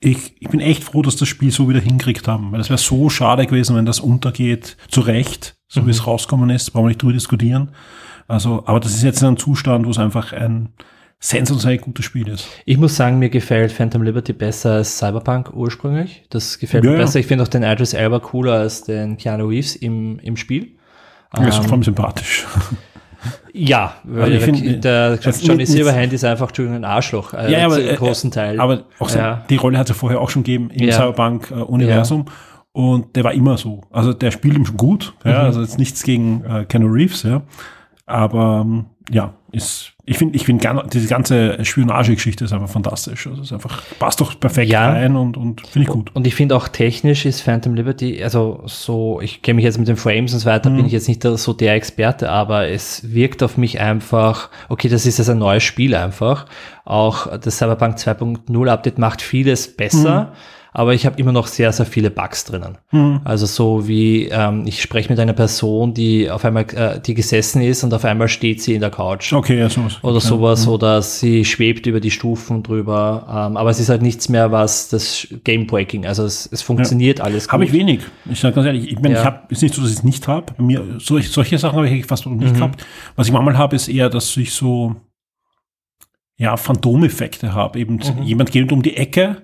ich, 0.00 0.34
ich 0.40 0.48
bin 0.48 0.60
echt 0.60 0.84
froh, 0.84 1.02
dass 1.02 1.16
das 1.16 1.28
Spiel 1.28 1.50
so 1.50 1.68
wieder 1.68 1.80
hinkriegt 1.80 2.28
haben. 2.28 2.52
Weil 2.52 2.60
es 2.60 2.68
wäre 2.68 2.78
so 2.78 3.08
schade 3.10 3.46
gewesen, 3.46 3.76
wenn 3.76 3.86
das 3.86 4.00
untergeht, 4.00 4.76
zu 4.88 5.00
Recht, 5.00 5.56
so 5.68 5.86
wie 5.86 5.90
es 5.90 6.06
rausgekommen 6.06 6.50
ist, 6.50 6.70
brauchen 6.70 6.84
wir 6.84 6.88
nicht 6.88 7.02
drüber 7.02 7.12
diskutieren. 7.12 7.70
Also, 8.26 8.62
aber 8.66 8.80
das 8.80 8.94
ist 8.94 9.02
jetzt 9.02 9.20
in 9.22 9.28
einem 9.28 9.36
Zustand, 9.38 9.86
wo 9.86 9.90
es 9.90 9.98
einfach 9.98 10.32
ein 10.32 10.70
sensationell 11.20 11.78
gutes 11.78 12.04
Spiel 12.04 12.28
ist. 12.28 12.46
Ich 12.64 12.76
muss 12.76 12.94
sagen, 12.94 13.18
mir 13.18 13.28
gefällt 13.30 13.72
Phantom 13.72 14.02
Liberty 14.02 14.32
besser 14.32 14.74
als 14.74 14.98
Cyberpunk 14.98 15.52
ursprünglich. 15.52 16.24
Das 16.30 16.58
gefällt 16.58 16.84
Ja, 16.84 16.90
mir 16.90 16.96
ja. 16.98 17.02
besser. 17.04 17.18
Ich 17.18 17.26
finde 17.26 17.42
auch 17.44 17.48
den 17.48 17.62
Idris 17.64 17.92
Elba 17.92 18.20
cooler 18.20 18.54
als 18.54 18.82
den 18.84 19.16
Keanu 19.16 19.46
Reeves 19.48 19.74
im, 19.76 20.18
im 20.20 20.36
Spiel. 20.36 20.76
Er 21.32 21.48
ist 21.48 21.56
Ähm, 21.56 21.62
vor 21.64 21.72
allem 21.72 21.82
sympathisch. 21.82 22.46
Ja, 23.52 23.94
weil 24.04 24.32
ich 24.32 24.44
der, 24.44 24.54
find, 24.54 24.84
der 24.84 25.18
Johnny 25.42 25.66
Silverhand 25.66 26.12
ist 26.12 26.24
einfach 26.24 26.48
Entschuldigung, 26.48 26.78
ein 26.80 26.84
Arschloch. 26.84 27.32
Äh, 27.34 27.50
Ja, 27.52 27.58
ja, 27.60 27.66
aber, 27.66 27.78
äh, 27.80 27.94
großen 27.96 28.30
Teil. 28.30 28.60
Aber 28.60 28.84
auch 28.98 29.08
so, 29.08 29.18
Ja. 29.18 29.44
die 29.48 29.56
Rolle 29.56 29.78
hat 29.78 29.86
es 29.90 29.96
ja 29.96 29.98
vorher 29.98 30.20
auch 30.20 30.30
schon 30.30 30.42
gegeben 30.44 30.70
im 30.70 30.86
Ja. 30.88 30.92
Cyberpunk-Universum. 30.94 32.26
Und 32.72 33.16
der 33.16 33.24
war 33.24 33.32
immer 33.32 33.56
so. 33.56 33.80
Also 33.90 34.12
der 34.12 34.30
spielt 34.30 34.56
ihm 34.56 34.64
schon 34.66 34.76
gut. 34.76 35.14
Mhm. 35.24 35.30
Ja, 35.30 35.42
also 35.42 35.60
jetzt 35.62 35.78
nichts 35.78 36.02
gegen 36.02 36.44
äh, 36.44 36.64
Keanu 36.64 36.86
Reeves, 36.88 37.22
ja. 37.24 37.42
Aber 38.06 38.62
ähm, 38.64 38.86
ja, 39.10 39.34
ist, 39.52 39.92
ich 40.08 40.18
finde, 40.18 40.36
ich 40.36 40.44
finde 40.44 40.62
gan- 40.62 40.88
diese 40.92 41.06
ganze 41.08 41.64
Spionage-Geschichte 41.64 42.44
ist 42.44 42.52
einfach 42.52 42.68
fantastisch. 42.68 43.26
Also 43.26 43.40
es 43.42 43.48
ist 43.48 43.52
einfach, 43.52 43.82
passt 43.98 44.20
doch 44.20 44.38
perfekt 44.40 44.70
Ja. 44.72 44.90
rein 44.90 45.16
und, 45.16 45.36
und 45.36 45.66
finde 45.66 45.86
ich 45.88 45.92
gut. 45.92 46.10
Und 46.14 46.26
ich 46.26 46.34
finde 46.34 46.56
auch 46.56 46.68
technisch 46.68 47.26
ist 47.26 47.40
Phantom 47.42 47.74
Liberty, 47.74 48.22
also 48.22 48.62
so, 48.66 49.20
ich 49.20 49.42
kenne 49.42 49.56
mich 49.56 49.64
jetzt 49.64 49.78
mit 49.78 49.88
den 49.88 49.96
Frames 49.96 50.32
und 50.32 50.40
so 50.40 50.46
weiter, 50.46 50.70
Mhm. 50.70 50.76
bin 50.76 50.86
ich 50.86 50.92
jetzt 50.92 51.08
nicht 51.08 51.22
so 51.22 51.52
der 51.52 51.74
Experte, 51.74 52.30
aber 52.30 52.68
es 52.68 53.12
wirkt 53.12 53.42
auf 53.42 53.56
mich 53.56 53.80
einfach, 53.80 54.48
okay, 54.68 54.88
das 54.88 55.06
ist 55.06 55.18
jetzt 55.18 55.28
ein 55.30 55.38
neues 55.38 55.62
Spiel 55.62 55.94
einfach. 55.94 56.46
Auch 56.84 57.36
das 57.38 57.58
Cyberpunk 57.58 57.96
2.0 57.98 58.68
Update 58.70 58.98
macht 58.98 59.20
vieles 59.22 59.76
besser. 59.76 60.20
Mhm. 60.32 60.36
Aber 60.78 60.94
ich 60.94 61.04
habe 61.06 61.18
immer 61.18 61.32
noch 61.32 61.48
sehr, 61.48 61.72
sehr 61.72 61.86
viele 61.86 62.08
Bugs 62.08 62.44
drinnen. 62.44 62.78
Also 63.24 63.46
so 63.46 63.88
wie 63.88 64.28
ähm, 64.28 64.62
ich 64.64 64.80
spreche 64.80 65.08
mit 65.10 65.18
einer 65.18 65.32
Person, 65.32 65.92
die 65.92 66.30
auf 66.30 66.44
einmal, 66.44 66.66
äh, 66.72 67.00
die 67.00 67.14
gesessen 67.14 67.62
ist 67.62 67.82
und 67.82 67.92
auf 67.92 68.04
einmal 68.04 68.28
steht 68.28 68.62
sie 68.62 68.74
in 68.74 68.80
der 68.80 68.90
Couch. 68.90 69.32
Okay, 69.32 69.58
ja, 69.58 69.68
sowas. 69.68 69.98
Oder 70.02 70.14
ja. 70.14 70.20
sowas, 70.20 70.68
oder 70.68 71.02
sie 71.02 71.44
schwebt 71.44 71.86
über 71.86 71.98
die 71.98 72.12
Stufen 72.12 72.62
drüber. 72.62 73.26
Ähm, 73.28 73.56
aber 73.56 73.70
es 73.70 73.80
ist 73.80 73.88
halt 73.88 74.02
nichts 74.02 74.28
mehr, 74.28 74.52
was 74.52 74.88
das 74.88 75.26
Gamebreaking, 75.42 76.06
also 76.06 76.22
es, 76.24 76.48
es 76.52 76.62
funktioniert 76.62 77.20
alles 77.20 77.46
gut. 77.48 77.54
Habe 77.54 77.64
ich 77.64 77.72
wenig. 77.72 78.00
Ich 78.30 78.38
sage 78.38 78.54
ganz 78.54 78.66
ehrlich, 78.68 78.92
ich, 78.92 79.00
mein, 79.00 79.10
Ja. 79.10 79.18
ich 79.18 79.24
habe 79.24 79.40
ist 79.48 79.62
nicht 79.62 79.74
so, 79.74 79.82
dass 79.82 79.90
ich 79.90 79.96
es 79.96 80.04
nicht 80.04 80.28
habe. 80.28 80.54
Mir 80.62 80.84
solche, 80.98 81.28
solche 81.28 81.58
Sachen 81.58 81.74
habe 81.76 81.88
ich 81.88 82.06
fast 82.06 82.24
noch 82.24 82.32
Mhm. 82.32 82.38
nicht 82.38 82.54
gehabt. 82.54 82.86
Was 83.16 83.26
ich 83.26 83.32
manchmal 83.32 83.58
habe, 83.58 83.74
ist 83.74 83.88
eher, 83.88 84.10
dass 84.10 84.36
ich 84.36 84.52
so 84.52 84.94
ja 86.36 86.56
Phantomeffekte 86.56 87.52
habe. 87.52 87.80
Eben 87.80 87.94
Mhm. 87.96 88.22
jemand 88.22 88.52
geht 88.52 88.70
um 88.70 88.82
die 88.82 88.96
Ecke 88.96 89.42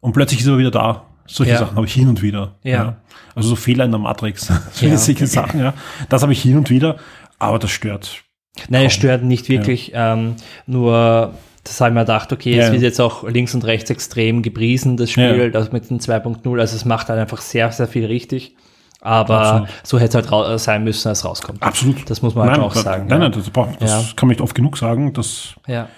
und 0.00 0.12
plötzlich 0.12 0.40
ist 0.40 0.46
er 0.46 0.58
wieder 0.58 0.70
da. 0.70 1.04
Solche 1.26 1.52
Ja. 1.52 1.58
Sachen 1.58 1.76
habe 1.76 1.86
ich 1.86 1.94
hin 1.94 2.08
und 2.08 2.22
wieder. 2.22 2.56
Ja. 2.62 2.96
Also 3.34 3.50
so 3.50 3.56
Fehler 3.56 3.84
in 3.84 3.92
der 3.92 4.00
Matrix. 4.00 4.50
So 4.72 4.86
Ja. 4.86 4.96
solche 4.96 5.26
Sachen, 5.26 5.60
ja. 5.60 5.74
Das 6.08 6.22
habe 6.22 6.32
ich 6.32 6.42
hin 6.42 6.56
und 6.56 6.70
wieder, 6.70 6.96
aber 7.38 7.58
das 7.58 7.70
stört. 7.70 8.22
Nein, 8.68 8.86
es 8.86 8.92
stört 8.94 9.22
nicht 9.22 9.48
wirklich, 9.48 9.92
ähm, 9.94 10.34
nur 10.66 11.32
das 11.62 11.80
habe 11.80 11.90
ich 11.90 11.94
mir 11.94 12.00
gedacht, 12.00 12.32
okay, 12.32 12.56
Ja, 12.56 12.62
es 12.62 12.66
ja. 12.68 12.72
wird 12.72 12.82
jetzt 12.82 13.00
auch 13.00 13.22
links 13.28 13.54
und 13.54 13.64
rechts 13.64 13.90
extrem 13.90 14.42
gepriesen, 14.42 14.96
das 14.96 15.10
Spiel, 15.10 15.36
Ja. 15.38 15.48
das 15.50 15.70
mit 15.72 15.88
den 15.88 16.00
2.0, 16.00 16.58
also 16.60 16.74
es 16.74 16.84
macht 16.84 17.08
halt 17.08 17.20
einfach 17.20 17.40
sehr, 17.40 17.70
sehr 17.70 17.86
viel 17.86 18.06
richtig. 18.06 18.56
Aber 19.02 19.38
Absolut. 19.40 19.68
so 19.82 19.98
hätte 19.98 20.18
es 20.18 20.30
halt 20.30 20.60
sein 20.60 20.84
müssen, 20.84 21.08
als 21.08 21.20
es 21.20 21.24
rauskommt. 21.24 21.62
Absolut. 21.62 22.10
Das 22.10 22.20
muss 22.20 22.34
man 22.34 22.48
halt 22.48 22.58
nein, 22.58 22.66
auch 22.66 22.74
sagen. 22.74 23.06
Nein, 23.06 23.22
ja. 23.22 23.28
nein, 23.28 23.32
das, 23.32 23.48
braucht, 23.48 23.80
das 23.80 23.90
Ja. 23.90 23.98
kann 24.16 24.26
man 24.26 24.34
nicht 24.34 24.40
oft 24.42 24.54
genug 24.54 24.76
sagen. 24.76 25.12
Das 25.14 25.54
ja. 25.66 25.88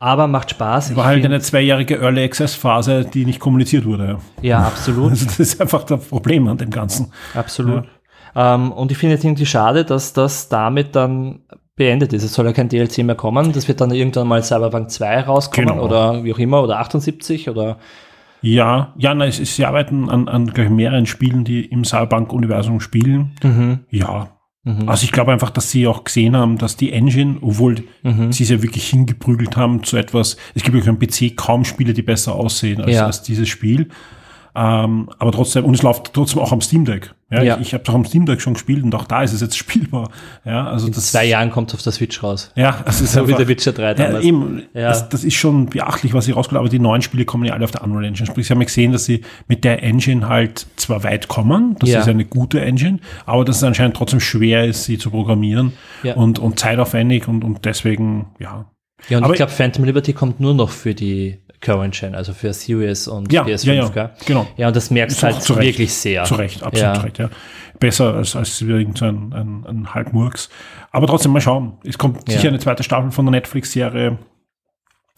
Aber 0.00 0.28
macht 0.28 0.50
Spaß. 0.50 0.94
war 0.96 1.06
halt 1.06 1.24
eine 1.24 1.40
zweijährige 1.40 1.96
Early 2.00 2.22
Access 2.24 2.54
Phase, 2.54 3.04
die 3.04 3.24
nicht 3.24 3.40
kommuniziert 3.40 3.84
wurde. 3.84 4.18
ja, 4.42 4.60
absolut. 4.60 5.10
Also 5.10 5.26
das 5.26 5.40
ist 5.40 5.60
einfach 5.60 5.82
das 5.84 6.04
Problem 6.06 6.46
an 6.48 6.56
dem 6.58 6.70
Ganzen. 6.70 7.12
Absolut. 7.34 7.84
Ähm, 8.36 8.70
und 8.72 8.92
ich 8.92 8.98
finde 8.98 9.16
es 9.16 9.24
irgendwie 9.24 9.46
schade, 9.46 9.84
dass 9.84 10.12
das 10.12 10.48
damit 10.48 10.94
dann 10.94 11.40
beendet 11.74 12.12
ist. 12.12 12.22
Es 12.24 12.34
soll 12.34 12.46
ja 12.46 12.52
kein 12.52 12.68
DLC 12.68 12.98
mehr 12.98 13.14
kommen. 13.16 13.52
Das 13.52 13.66
wird 13.68 13.80
dann 13.80 13.90
irgendwann 13.90 14.28
mal 14.28 14.42
Cyberpunk 14.42 14.90
2 14.90 15.20
rauskommen 15.22 15.68
Genau. 15.70 15.82
oder 15.84 16.22
wie 16.24 16.32
auch 16.34 16.38
immer 16.38 16.62
oder 16.62 16.78
78 16.78 17.48
oder 17.48 17.78
Ja, 18.40 18.92
ja, 18.98 19.14
es 19.24 19.40
ist, 19.40 19.56
sie 19.56 19.64
arbeiten 19.64 20.08
an, 20.10 20.28
an 20.28 20.46
gleich 20.48 20.70
mehreren 20.70 21.06
Spielen, 21.06 21.44
die 21.44 21.64
im 21.64 21.84
Cyberpunk-Universum 21.84 22.80
spielen. 22.80 23.32
Mhm. 23.42 23.80
Ja. 23.90 24.28
Also 24.86 25.04
ich 25.04 25.12
glaube 25.12 25.32
einfach, 25.32 25.48
dass 25.50 25.70
sie 25.70 25.86
auch 25.86 26.04
gesehen 26.04 26.36
haben, 26.36 26.58
dass 26.58 26.76
die 26.76 26.92
Engine, 26.92 27.38
obwohl 27.40 27.84
Mhm. 28.02 28.32
sie 28.32 28.42
es 28.42 28.50
ja 28.50 28.62
wirklich 28.62 28.88
hingeprügelt 28.90 29.56
haben 29.56 29.82
zu 29.82 29.96
etwas, 29.96 30.36
es 30.54 30.62
gibt 30.62 30.76
ja 30.76 30.90
am 30.90 30.98
PC 30.98 31.36
kaum 31.36 31.64
Spiele, 31.64 31.94
die 31.94 32.02
besser 32.02 32.34
aussehen 32.34 32.80
als, 32.82 32.94
Ja. 32.94 33.06
als 33.06 33.22
dieses 33.22 33.48
Spiel. 33.48 33.88
Ähm, 34.54 35.08
aber 35.18 35.32
trotzdem, 35.32 35.64
und 35.64 35.74
es 35.74 35.82
läuft 35.82 36.12
trotzdem 36.12 36.40
auch 36.42 36.52
am 36.52 36.60
Steam 36.60 36.84
Deck. 36.84 37.14
Ja, 37.30 37.42
Ja. 37.42 37.54
Ich, 37.56 37.68
ich 37.68 37.74
habe 37.74 37.84
doch 37.84 37.94
am 37.94 38.04
Steam 38.06 38.24
Deck 38.24 38.40
schon 38.40 38.54
gespielt 38.54 38.82
und 38.82 38.94
auch 38.94 39.04
da 39.04 39.22
ist 39.22 39.32
es 39.34 39.40
jetzt 39.42 39.56
spielbar. 39.58 40.10
Ja, 40.46 40.66
also 40.68 40.86
in 40.86 40.92
das 40.94 41.12
zwei 41.12 41.26
Jahren 41.26 41.50
kommt 41.50 41.68
es 41.70 41.74
auf 41.74 41.82
der 41.82 41.92
Switch 41.92 42.22
raus. 42.22 42.52
Ja, 42.56 42.82
es 42.86 43.00
ist 43.02 43.12
So 43.14 43.20
wie 43.20 43.24
einfach, 43.24 43.36
der 43.38 43.48
Witcher 43.48 43.72
3 43.72 43.82
ja, 43.82 43.94
damals. 43.94 44.24
eben, 44.24 44.62
Ja. 44.72 44.88
Das, 44.88 45.08
das 45.10 45.24
ist 45.24 45.34
schon 45.34 45.66
beachtlich, 45.66 46.14
was 46.14 46.24
sie 46.24 46.32
rausgeholt 46.32 46.58
aber 46.60 46.68
die 46.70 46.78
neuen 46.78 47.02
Spiele 47.02 47.24
kommen 47.26 47.44
ja 47.44 47.52
alle 47.52 47.64
auf 47.64 47.70
der 47.70 47.84
Unreal 47.84 48.04
Engine. 48.04 48.26
Sprich, 48.26 48.46
sie 48.46 48.52
haben 48.54 48.60
ja 48.60 48.66
gesehen, 48.66 48.92
dass 48.92 49.04
sie 49.04 49.20
mit 49.46 49.64
der 49.64 49.82
Engine 49.82 50.26
halt 50.28 50.66
zwar 50.76 51.04
weit 51.04 51.28
kommen, 51.28 51.76
das 51.80 51.90
Ja. 51.90 52.00
ist 52.00 52.08
eine 52.08 52.24
gute 52.24 52.60
Engine, 52.62 52.98
aber 53.26 53.44
dass 53.44 53.56
es 53.58 53.62
anscheinend 53.62 53.96
trotzdem 53.96 54.20
schwer 54.20 54.64
ist, 54.64 54.84
sie 54.84 54.96
zu 54.98 55.10
programmieren 55.10 55.72
Ja. 56.02 56.14
und, 56.14 56.38
und 56.38 56.58
zeitaufwendig 56.58 57.28
und, 57.28 57.44
und 57.44 57.64
deswegen, 57.66 58.26
ja. 58.38 58.70
Ja, 59.10 59.18
und 59.18 59.24
Aber- 59.24 59.34
ich 59.34 59.36
glaube, 59.38 59.52
Phantom 59.52 59.84
Liberty 59.84 60.12
kommt 60.12 60.40
nur 60.40 60.54
noch 60.54 60.70
für 60.70 60.94
die 60.94 61.38
Current 61.60 61.98
Gen, 61.98 62.14
also 62.14 62.32
für 62.32 62.52
Series 62.52 63.08
und 63.08 63.32
Ja, 63.32 63.42
PS5. 63.44 63.66
ja, 63.66 63.72
ja, 63.74 63.88
gell? 63.88 64.10
genau. 64.26 64.46
Ja, 64.56 64.68
und 64.68 64.76
das 64.76 64.90
merkst 64.90 65.20
du 65.22 65.26
halt 65.26 65.42
zu 65.42 65.54
Recht. 65.54 65.66
wirklich 65.68 65.92
sehr. 65.94 66.24
Zu 66.24 66.34
Recht, 66.36 66.62
absolut 66.62 66.96
Ja. 66.96 67.00
Recht, 67.02 67.18
ja. 67.18 67.30
Besser 67.80 68.14
als, 68.14 68.34
als 68.36 68.60
irgend 68.60 68.98
so 68.98 69.04
ein, 69.06 69.32
ein, 69.32 69.94
Halbmurks. 69.94 70.48
Aber 70.90 71.06
trotzdem 71.06 71.32
mal 71.32 71.40
schauen. 71.40 71.78
Es 71.84 71.96
kommt 71.98 72.28
Ja. 72.28 72.36
sicher 72.36 72.48
eine 72.48 72.58
zweite 72.58 72.82
Staffel 72.82 73.10
von 73.12 73.24
der 73.26 73.32
Netflix-Serie. 73.32 74.18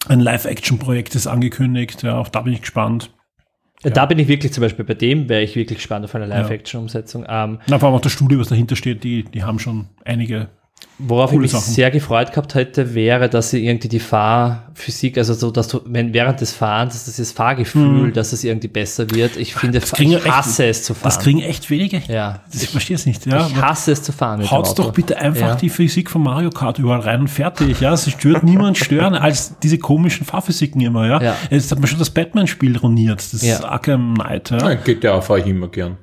Ein 0.07 0.19
Live-Action-Projekt 0.19 1.15
ist 1.15 1.27
angekündigt. 1.27 2.03
Ja, 2.03 2.17
auch 2.17 2.27
da 2.27 2.41
bin 2.41 2.53
ich 2.53 2.61
gespannt. 2.61 3.11
Da 3.83 4.05
bin 4.05 4.19
ich 4.19 4.27
wirklich 4.27 4.53
zum 4.53 4.61
Beispiel 4.61 4.85
bei 4.85 4.93
dem, 4.93 5.27
wäre 5.27 5.41
ich 5.41 5.55
wirklich 5.55 5.79
gespannt 5.79 6.05
auf 6.05 6.13
eine 6.13 6.27
Live-Action-Umsetzung. 6.27 7.25
Ähm, 7.27 7.59
Na, 7.67 7.79
vor 7.79 7.89
allem 7.89 7.97
auch 7.97 8.01
das 8.01 8.11
Studio, 8.11 8.39
was 8.39 8.47
dahinter 8.49 8.75
steht, 8.75 9.03
die, 9.03 9.23
die 9.23 9.43
haben 9.43 9.57
schon 9.59 9.89
einige. 10.05 10.49
Worauf 11.03 11.31
Coole 11.31 11.47
ich 11.47 11.51
mich 11.53 11.59
Sachen. 11.61 11.73
sehr 11.73 11.89
gefreut 11.89 12.29
gehabt 12.31 12.53
hätte, 12.53 12.93
wäre, 12.93 13.27
dass 13.27 13.49
sie 13.49 13.65
irgendwie 13.65 13.87
die 13.87 13.99
Fahrphysik, 13.99 15.17
also 15.17 15.33
so, 15.33 15.49
dass 15.49 15.67
du, 15.67 15.81
wenn 15.85 16.13
während 16.13 16.41
des 16.41 16.53
Fahrens, 16.53 16.93
dass 16.93 17.05
dieses 17.05 17.31
Fahrgefühl, 17.31 18.11
dass 18.11 18.33
es 18.33 18.43
irgendwie 18.43 18.67
besser 18.67 19.09
wird. 19.09 19.35
Ich 19.35 19.55
finde, 19.55 19.79
Hm. 19.79 19.87
kriegen 19.87 20.11
ja 20.11 20.19
ich 20.19 20.25
echt- 20.25 20.35
hasse 20.35 20.65
es 20.67 20.83
zu 20.83 20.93
fahren. 20.93 21.03
Das 21.05 21.17
kriegen 21.19 21.41
echt 21.41 21.67
wenige. 21.71 22.03
ja. 22.07 22.41
Das, 22.51 22.61
ich 22.61 22.69
verstehe 22.69 22.95
es 22.95 23.07
nicht. 23.07 23.25
Ja, 23.25 23.47
Ich 23.47 23.55
hasse 23.55 23.91
es 23.93 24.03
zu 24.03 24.11
fahren. 24.11 24.45
Auto. 24.47 24.73
doch 24.83 24.93
bitte 24.93 25.17
einfach 25.17 25.47
Ja. 25.49 25.55
die 25.55 25.69
Physik 25.69 26.07
von 26.11 26.21
Mario 26.21 26.51
Kart 26.51 26.77
überall 26.77 26.99
rein 26.99 27.21
und 27.21 27.29
fertig. 27.29 27.79
Ja, 27.81 27.93
es 27.93 28.07
stört 28.11 28.43
niemand 28.43 28.77
stören 28.77 29.15
als 29.15 29.57
diese 29.57 29.79
komischen 29.79 30.25
Fahrphysiken 30.27 30.81
immer. 30.81 31.07
Ja, 31.07 31.19
Ja. 31.21 31.35
jetzt 31.49 31.71
hat 31.71 31.79
man 31.79 31.87
schon 31.87 31.97
das 31.99 32.11
Batman-Spiel 32.11 32.77
ruiniert. 32.77 33.21
Das 33.33 33.41
Ja. 33.41 33.63
Arkham 33.63 34.13
Knight. 34.13 34.51
Ja, 34.51 34.69
Ja, 34.69 34.75
GTA 34.75 35.19
fahre 35.21 35.39
ich 35.39 35.47
immer 35.47 35.67
gern. 35.69 35.97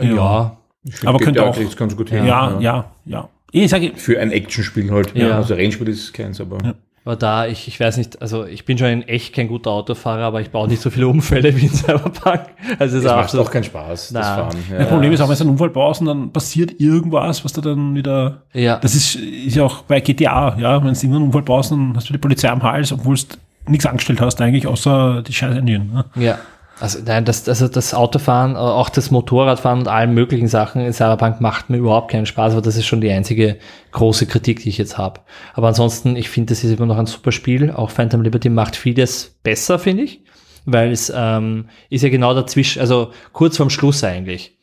Ja. 0.00 0.56
Ich 0.82 0.96
find 0.96 1.08
Aber 1.08 1.18
könnte 1.18 1.44
auch- 1.44 1.76
ganz 1.76 1.94
gut 1.94 2.10
ja, 2.10 2.16
hin. 2.50 2.60
ja, 2.60 2.90
ja. 3.04 3.28
Ich 3.52 3.70
sage, 3.70 3.92
Für 3.96 4.20
ein 4.20 4.30
Actionspiel 4.32 4.90
halt. 4.90 5.16
Ja. 5.16 5.36
Also 5.36 5.54
Rennspiel 5.54 5.88
ist 5.88 6.12
keins, 6.12 6.40
aber. 6.40 6.58
Aber 7.02 7.16
da, 7.16 7.46
ich, 7.46 7.66
ich 7.66 7.80
weiß 7.80 7.96
nicht, 7.96 8.20
also 8.20 8.44
ich 8.44 8.66
bin 8.66 8.76
schon 8.76 8.88
in 8.88 9.02
echt 9.08 9.34
kein 9.34 9.48
guter 9.48 9.70
Autofahrer, 9.70 10.24
aber 10.24 10.42
ich 10.42 10.50
baue 10.50 10.68
nicht 10.68 10.82
so 10.82 10.90
viele 10.90 11.08
Unfälle 11.08 11.56
wie 11.56 11.66
in 11.66 11.72
Cyberpunk. 11.72 12.42
Also 12.78 12.98
es 12.98 13.04
Das 13.04 13.32
macht 13.32 13.34
auch 13.36 13.50
keinen 13.50 13.64
Spaß, 13.64 14.10
das 14.10 14.12
Na. 14.12 14.36
Fahren. 14.36 14.56
Das 14.70 14.88
Problem 14.88 15.10
ist 15.10 15.20
auch, 15.22 15.28
wenn 15.28 15.36
du 15.36 15.42
einen 15.42 15.50
Unfall 15.52 15.70
baust 15.70 16.02
und 16.02 16.08
dann 16.08 16.30
passiert 16.30 16.78
irgendwas, 16.78 17.42
was 17.42 17.54
du 17.54 17.62
dann 17.62 17.94
wieder. 17.94 18.42
Ja. 18.52 18.76
Das 18.76 18.94
ist, 18.94 19.14
ist 19.14 19.56
ja 19.56 19.64
auch 19.64 19.82
bei 19.82 20.00
GTA, 20.00 20.58
ja. 20.58 20.76
Wenn 20.76 20.92
du 20.92 21.00
irgendwann 21.00 21.14
einen 21.16 21.24
Unfall 21.24 21.42
baust, 21.42 21.72
dann 21.72 21.94
hast 21.96 22.10
du 22.10 22.12
die 22.12 22.18
Polizei 22.18 22.50
am 22.50 22.62
Hals, 22.62 22.92
obwohl 22.92 23.16
du 23.16 23.22
nichts 23.70 23.86
angestellt 23.86 24.20
hast, 24.20 24.38
eigentlich, 24.42 24.66
außer 24.66 25.22
die 25.26 25.32
scheiß 25.32 25.56
Engine. 25.56 25.86
Ne? 25.86 26.04
Ja. 26.16 26.38
Also 26.80 26.98
nein, 27.04 27.26
das, 27.26 27.46
also 27.46 27.68
das 27.68 27.92
Autofahren, 27.92 28.54
äh, 28.54 28.58
auch 28.58 28.88
das 28.88 29.10
Motorradfahren 29.10 29.80
und 29.80 29.88
allen 29.88 30.14
möglichen 30.14 30.48
Sachen 30.48 30.80
in 30.80 30.92
Cyberpunk 30.92 31.40
macht 31.40 31.68
mir 31.68 31.76
überhaupt 31.76 32.10
keinen 32.10 32.24
Spaß, 32.26 32.52
aber 32.52 32.62
das 32.62 32.76
ist 32.76 32.86
schon 32.86 33.02
die 33.02 33.10
einzige 33.10 33.58
große 33.92 34.26
Kritik, 34.26 34.62
die 34.62 34.70
ich 34.70 34.78
jetzt 34.78 34.96
habe. 34.96 35.20
Aber 35.52 35.68
ansonsten, 35.68 36.16
ich 36.16 36.30
finde, 36.30 36.54
das 36.54 36.64
ist 36.64 36.76
immer 36.76 36.86
noch 36.86 36.96
ein 36.96 37.06
super 37.06 37.32
Spiel. 37.32 37.70
Auch 37.70 37.90
Phantom 37.90 38.22
Liberty 38.22 38.48
macht 38.48 38.76
vieles 38.76 39.38
besser, 39.42 39.78
finde 39.78 40.04
ich. 40.04 40.24
Weil 40.64 40.90
es 40.90 41.12
ähm, 41.14 41.68
ist 41.88 42.02
ja 42.02 42.08
genau 42.08 42.34
dazwischen, 42.34 42.80
also 42.80 43.12
kurz 43.32 43.56
vorm 43.56 43.70
Schluss 43.70 44.02
eigentlich. 44.04 44.58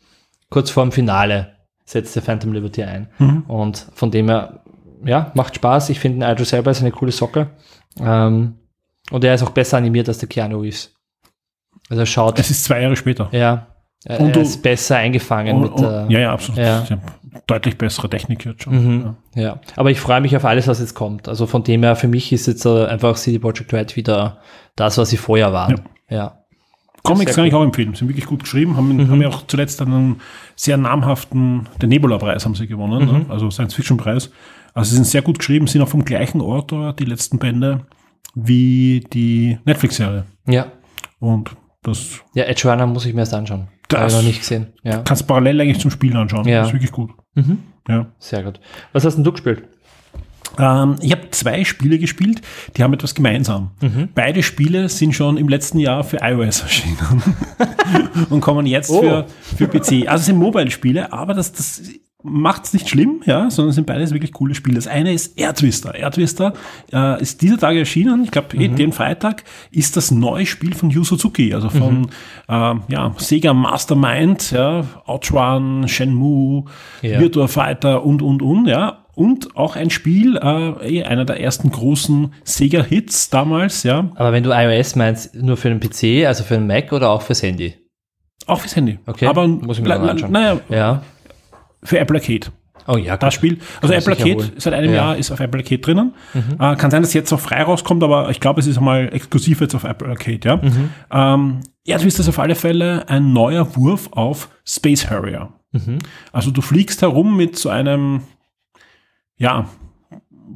Kurz 0.49 0.69
vorm 0.69 0.91
Finale 0.91 1.57
setzt 1.85 2.15
der 2.15 2.23
Phantom 2.23 2.53
Liberty 2.53 2.83
ein. 2.83 3.09
Und 3.47 3.87
von 3.93 4.11
dem 4.11 4.29
her, 4.29 4.63
ja, 5.05 5.31
macht 5.35 5.55
Spaß. 5.55 5.89
Ich 5.89 5.99
finde, 5.99 6.29
Idris 6.29 6.49
selber 6.49 6.71
ist 6.71 6.81
eine 6.81 6.91
coole 6.91 7.11
Socke. 7.11 7.51
Ähm, 7.99 8.55
und 9.11 9.23
er 9.23 9.35
ist 9.35 9.43
auch 9.43 9.51
besser 9.51 9.77
animiert 9.77 10.07
als 10.07 10.17
der 10.17 10.29
Keanu 10.29 10.59
Reeves. 10.59 10.96
Also 11.89 12.05
schaut, 12.05 12.39
Es 12.39 12.49
ist 12.51 12.63
zwei 12.65 12.81
Jahre 12.81 12.95
später. 12.95 13.29
ja, 13.31 13.67
er, 14.05 14.19
Und 14.19 14.35
er 14.35 14.41
ist 14.41 14.61
besser 14.61 14.97
eingefangen 14.97 15.55
Und, 15.57 15.61
mit, 15.63 15.71
und, 15.73 16.09
ja, 16.11 16.19
ja, 16.19 16.31
absolut. 16.33 16.59
ja. 16.59 16.83
Deutlich 17.45 17.77
bessere 17.77 18.09
Technik 18.09 18.45
jetzt 18.45 18.63
schon. 18.63 18.73
Mhm. 18.73 19.15
Ja, 19.35 19.59
aber 19.75 19.91
ich 19.91 19.99
freue 19.99 20.21
mich 20.21 20.35
auf 20.35 20.43
alles, 20.45 20.67
was 20.67 20.79
jetzt 20.79 20.95
kommt. 20.95 21.27
Also 21.29 21.45
von 21.45 21.63
dem 21.63 21.83
her, 21.83 21.95
für 21.95 22.07
mich 22.07 22.31
ist 22.33 22.47
jetzt 22.47 22.65
äh, 22.65 22.85
einfach 22.87 23.15
CD 23.15 23.39
Projekt 23.39 23.71
Red 23.73 23.95
wieder 23.95 24.39
das, 24.75 24.97
was 24.97 25.09
sie 25.09 25.17
vorher 25.17 25.53
waren. 25.53 25.81
Ja. 26.09 26.39
Comics 27.03 27.31
Sehr 27.33 27.35
kann 27.43 27.45
ich 27.47 27.53
auch 27.53 27.63
empfehlen. 27.63 27.93
Sind 27.95 28.09
wirklich 28.09 28.25
gut 28.25 28.41
geschrieben. 28.43 28.75
Haben, 28.75 28.95
Mhm. 28.97 29.09
haben 29.11 29.21
ja 29.21 29.29
auch 29.29 29.45
zuletzt 29.47 29.81
einen 29.81 30.19
sehr 30.55 30.77
namhaften, 30.77 31.67
den 31.81 31.89
Nebula-Preis 31.89 32.43
haben 32.43 32.55
sie 32.55 32.67
gewonnen, 32.67 33.05
Mhm. 33.05 33.11
ne? 33.19 33.25
also 33.29 33.49
Science-Fiction-Preis. 33.49 34.31
Also 34.73 34.89
sie 34.89 34.95
sind 34.95 35.05
sehr 35.05 35.21
gut 35.21 35.39
geschrieben, 35.39 35.67
sind 35.67 35.81
auch 35.81 35.87
vom 35.87 36.03
gleichen 36.03 36.41
Autor, 36.41 36.93
die 36.93 37.05
letzten 37.05 37.39
Bände, 37.39 37.85
wie 38.35 39.05
die 39.13 39.57
Netflix-Serie. 39.65 40.25
Ja. 40.47 40.67
Und 41.19 41.51
das 41.83 42.19
Ja, 42.33 42.43
Edge 42.45 42.69
Runner 42.69 42.85
muss 42.87 43.05
ich 43.05 43.13
mir 43.13 43.21
erst 43.21 43.33
anschauen. 43.33 43.67
Das- 43.87 43.99
Habe 43.99 44.07
ich 44.09 44.15
noch 44.17 44.23
nicht 44.23 44.39
gesehen. 44.39 44.67
Ja. 44.83 44.97
kannst 44.99 45.27
parallel 45.27 45.61
eigentlich 45.61 45.79
zum 45.79 45.91
Spielen 45.91 46.17
anschauen. 46.17 46.47
Ja. 46.47 46.59
Das 46.59 46.67
ist 46.69 46.73
wirklich 46.73 46.91
gut. 46.91 47.11
Mhm. 47.35 47.59
Ja. 47.87 48.07
Sehr 48.19 48.43
gut. 48.43 48.59
Was 48.93 49.05
hast 49.05 49.15
denn 49.15 49.23
du 49.23 49.31
gespielt? 49.31 49.63
Ähm, 50.59 50.95
ich 51.01 51.11
habe 51.11 51.29
zwei 51.31 51.63
Spiele 51.63 51.99
gespielt, 51.99 52.41
die 52.75 52.83
haben 52.83 52.93
etwas 52.93 53.13
gemeinsam. 53.15 53.71
Mhm. 53.81 54.09
Beide 54.15 54.41
Spiele 54.43 54.89
sind 54.89 55.13
schon 55.13 55.37
im 55.37 55.47
letzten 55.49 55.77
Jahr 55.79 56.03
für 56.03 56.17
iOS 56.21 56.61
erschienen 56.63 56.97
und 58.29 58.41
kommen 58.41 58.65
jetzt 58.65 58.89
Oh. 58.89 59.01
für, 59.01 59.25
für 59.57 59.67
PC. 59.67 60.07
Also 60.07 60.23
sind 60.25 60.37
Mobile-Spiele, 60.37 61.13
aber 61.13 61.33
das, 61.33 61.51
das 61.53 61.81
macht 62.23 62.65
es 62.65 62.73
nicht 62.73 62.89
schlimm, 62.89 63.21
ja, 63.25 63.49
sondern 63.49 63.69
es 63.69 63.75
sind 63.75 63.85
beides 63.85 64.11
wirklich 64.11 64.31
coole 64.33 64.55
Spiele. 64.55 64.75
Das 64.75 64.87
eine 64.87 65.13
ist. 65.13 65.37
Air 65.39 65.53
Twister 65.53 66.53
äh, 66.91 67.21
ist 67.21 67.41
dieser 67.41 67.57
Tage 67.57 67.79
erschienen, 67.79 68.23
ich 68.23 68.31
glaube 68.31 68.57
Mhm. 68.57 68.75
den 68.75 68.91
Freitag, 68.91 69.43
ist 69.71 69.95
das 69.97 70.09
neue 70.11 70.45
Spiel 70.45 70.73
von 70.73 70.89
Yu 70.89 71.03
Suzuki, 71.03 71.53
also 71.53 71.69
von 71.69 72.01
Mhm. 72.01 72.09
ähm, 72.49 72.81
ja, 72.89 73.13
Sega 73.17 73.53
Mastermind, 73.53 74.51
ja, 74.51 74.83
Outrun, 75.05 75.87
Shenmue, 75.87 76.65
Ja. 77.01 77.19
Virtua 77.19 77.47
Fighter 77.47 78.03
und, 78.03 78.21
und, 78.21 78.41
und, 78.41 78.65
ja. 78.67 79.05
Und 79.13 79.55
auch 79.55 79.75
ein 79.75 79.89
Spiel, 79.89 80.37
äh, 80.37 80.97
eh 80.99 81.03
einer 81.03 81.25
der 81.25 81.39
ersten 81.41 81.71
großen 81.71 82.33
Sega-Hits 82.43 83.29
damals, 83.29 83.83
ja. 83.83 84.11
Aber 84.15 84.31
wenn 84.31 84.43
du 84.43 84.51
iOS 84.51 84.95
meinst, 84.95 85.33
nur 85.35 85.57
für 85.57 85.69
den 85.69 85.79
PC, 85.79 86.25
also 86.27 86.43
für 86.43 86.55
den 86.55 86.67
Mac 86.67 86.91
oder 86.93 87.09
auch 87.09 87.21
fürs 87.23 87.41
Handy? 87.41 87.73
Auch 88.45 88.59
fürs 88.59 88.75
Handy. 88.75 88.99
Okay, 89.05 89.25
Aber 89.27 89.47
muss 89.47 89.77
ich 89.77 89.83
mir 89.83 89.89
dann 89.89 90.07
anschauen. 90.09 90.31
Naja, 90.31 90.59
Ja. 90.69 91.01
Für 91.83 91.99
Apple 91.99 92.17
Arcade. 92.19 92.47
Oh 92.89 92.95
ja, 92.95 93.17
Das 93.17 93.33
Spiel, 93.33 93.57
also 93.81 93.93
Apple 93.93 94.13
Arcade 94.13 94.51
seit 94.57 94.73
einem 94.73 94.85
Ja. 94.85 94.89
Mhm. 94.91 94.95
Jahr 94.95 95.17
ist 95.17 95.29
auf 95.31 95.41
Apple 95.41 95.59
Arcade 95.59 95.79
drinnen. 95.81 96.13
Äh, 96.57 96.75
kann 96.77 96.89
sein, 96.89 97.01
dass 97.01 97.13
jetzt 97.13 97.33
auch 97.33 97.39
frei 97.39 97.61
rauskommt, 97.63 98.01
aber 98.01 98.29
ich 98.29 98.39
glaube, 98.39 98.61
es 98.61 98.67
ist 98.67 98.77
einmal 98.77 99.09
exklusiv 99.13 99.59
jetzt 99.59 99.75
auf 99.75 99.83
Apple 99.83 100.07
Arcade, 100.07 100.39
ja. 100.45 100.55
Mhm. 100.55 100.89
Ähm, 101.11 101.59
du 101.97 102.07
ist 102.07 102.17
das 102.19 102.29
auf 102.29 102.39
alle 102.39 102.55
Fälle 102.55 103.09
ein 103.09 103.33
neuer 103.33 103.75
Wurf 103.75 104.07
auf 104.11 104.49
Space 104.65 105.09
Harrier. 105.09 105.49
Mhm. 105.73 105.99
Also 106.31 106.49
du 106.51 106.61
fliegst 106.61 107.01
herum 107.01 107.35
mit 107.35 107.57
so 107.57 107.67
einem, 107.69 108.21
ja, 109.37 109.67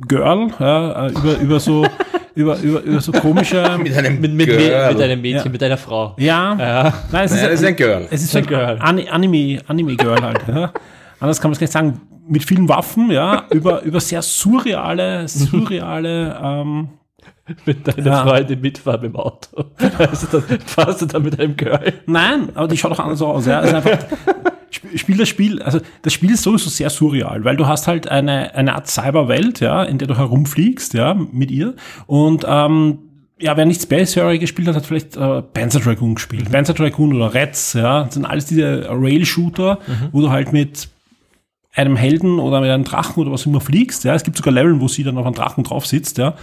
Girl, 0.07 0.47
ja, 0.59 1.07
äh, 1.07 1.11
über, 1.11 1.38
über 1.38 1.59
so, 1.59 1.86
über, 2.36 2.57
über, 2.59 2.80
über 2.82 3.01
so 3.01 3.11
komische, 3.11 3.78
Mit 3.84 3.93
einem 3.97 4.22
Mit, 4.22 4.32
mit, 4.34 4.45
Girl. 4.47 4.93
mit 4.93 5.01
einem 5.03 5.22
Mädchen, 5.22 5.45
Ja. 5.47 5.51
mit 5.51 5.61
einer 5.63 5.78
Frau. 5.78 6.15
ja, 6.17 6.55
Ja. 6.57 6.93
nein, 7.11 7.26
es 7.26 7.32
Nein, 7.34 7.43
das 7.43 7.59
ist 7.59 7.65
ein 7.65 7.76
Girl. 7.76 8.07
es 8.09 8.24
ist 8.24 8.34
Ein 8.38 8.43
ein 8.43 8.47
Girl. 8.47 8.78
Ani- 8.80 9.09
Anime, 9.09 9.59
Anime 9.67 9.95
Girl 9.97 10.22
halt. 10.22 10.39
Anders 11.22 11.39
kann 11.39 11.49
man 11.49 11.53
es 11.53 11.59
gar 11.59 11.63
nicht 11.63 11.72
sagen. 11.74 12.01
Mit 12.28 12.43
vielen 12.43 12.67
Waffen, 12.69 13.09
ja, 13.11 13.45
über, 13.51 13.82
über 13.84 13.99
sehr 13.99 14.22
surreale, 14.22 15.28
surreale, 15.28 16.38
ähm, 16.41 16.89
Mit 17.65 17.88
deiner 17.88 18.05
Ja. 18.05 18.24
Freundin 18.26 18.61
mitfahren 18.61 19.03
im 19.05 19.15
Auto. 19.15 19.65
Also 19.97 20.28
dann 20.39 20.59
fahrst 20.65 21.01
du 21.01 21.05
dann 21.07 21.24
mit 21.24 21.39
einem 21.39 21.55
Girl. 21.57 21.93
nein, 22.05 22.49
aber 22.53 22.67
die 22.67 22.78
schaut 22.78 22.91
auch 22.93 22.99
anders 22.99 23.22
aus. 23.22 23.45
Ja. 23.47 23.59
Also 23.59 23.76
einfach, 23.76 23.97
sp- 24.72 24.95
spiel 24.97 25.17
das 25.17 25.28
Spiel, 25.30 25.61
also 25.61 25.80
das 26.03 26.13
Spiel 26.13 26.32
ist 26.32 26.43
sowieso 26.43 26.69
sehr 26.69 26.89
surreal, 26.89 27.43
weil 27.43 27.57
du 27.57 27.67
hast 27.67 27.88
halt 27.88 28.07
eine, 28.07 28.53
eine 28.55 28.76
Art 28.76 28.88
Cyberwelt, 28.88 29.59
ja, 29.59 29.84
in 29.84 29.97
der 29.97 30.07
du 30.07 30.15
herumfliegst, 30.17 30.93
ja, 30.93 31.13
mit 31.13 31.51
ihr. 31.51 31.74
Und 32.07 32.45
ähm, 32.47 32.99
ja, 33.39 33.57
wer 33.57 33.65
nicht 33.65 33.82
Space 33.82 34.15
Harrier 34.15 34.38
gespielt 34.39 34.67
hat, 34.69 34.76
hat 34.76 34.86
vielleicht 34.86 35.17
äh, 35.17 35.41
Panzer 35.41 35.80
Dragoon 35.80 36.15
gespielt. 36.15 36.51
Panzer 36.51 36.76
Dragoon 36.76 37.13
oder 37.15 37.34
Reds, 37.34 37.74
ja, 37.74 38.03
das 38.03 38.13
sind 38.13 38.26
alles 38.26 38.45
diese 38.45 38.88
Rail-Shooter, 38.89 39.80
wo 40.11 40.22
du 40.22 40.30
halt 40.30 40.53
mit 40.53 40.88
einem 41.74 41.95
Helden 41.95 42.39
oder 42.39 42.59
mit 42.61 42.69
einem 42.69 42.84
Drachen 42.84 43.22
oder 43.22 43.32
was 43.32 43.45
immer 43.45 43.61
fliegst. 43.61 44.03
Ja, 44.03 44.13
es 44.15 44.24
gibt 44.24 44.38
sogar 44.38 44.53
Level, 44.53 44.80
wo 44.82 44.88
sie 44.88 45.03
dann 45.03 45.17
auf 45.17 45.26
einem 45.26 45.36
Drachen 45.36 45.63
drauf 45.63 45.86
sitzt. 45.86 46.17
Ja, 46.17 46.36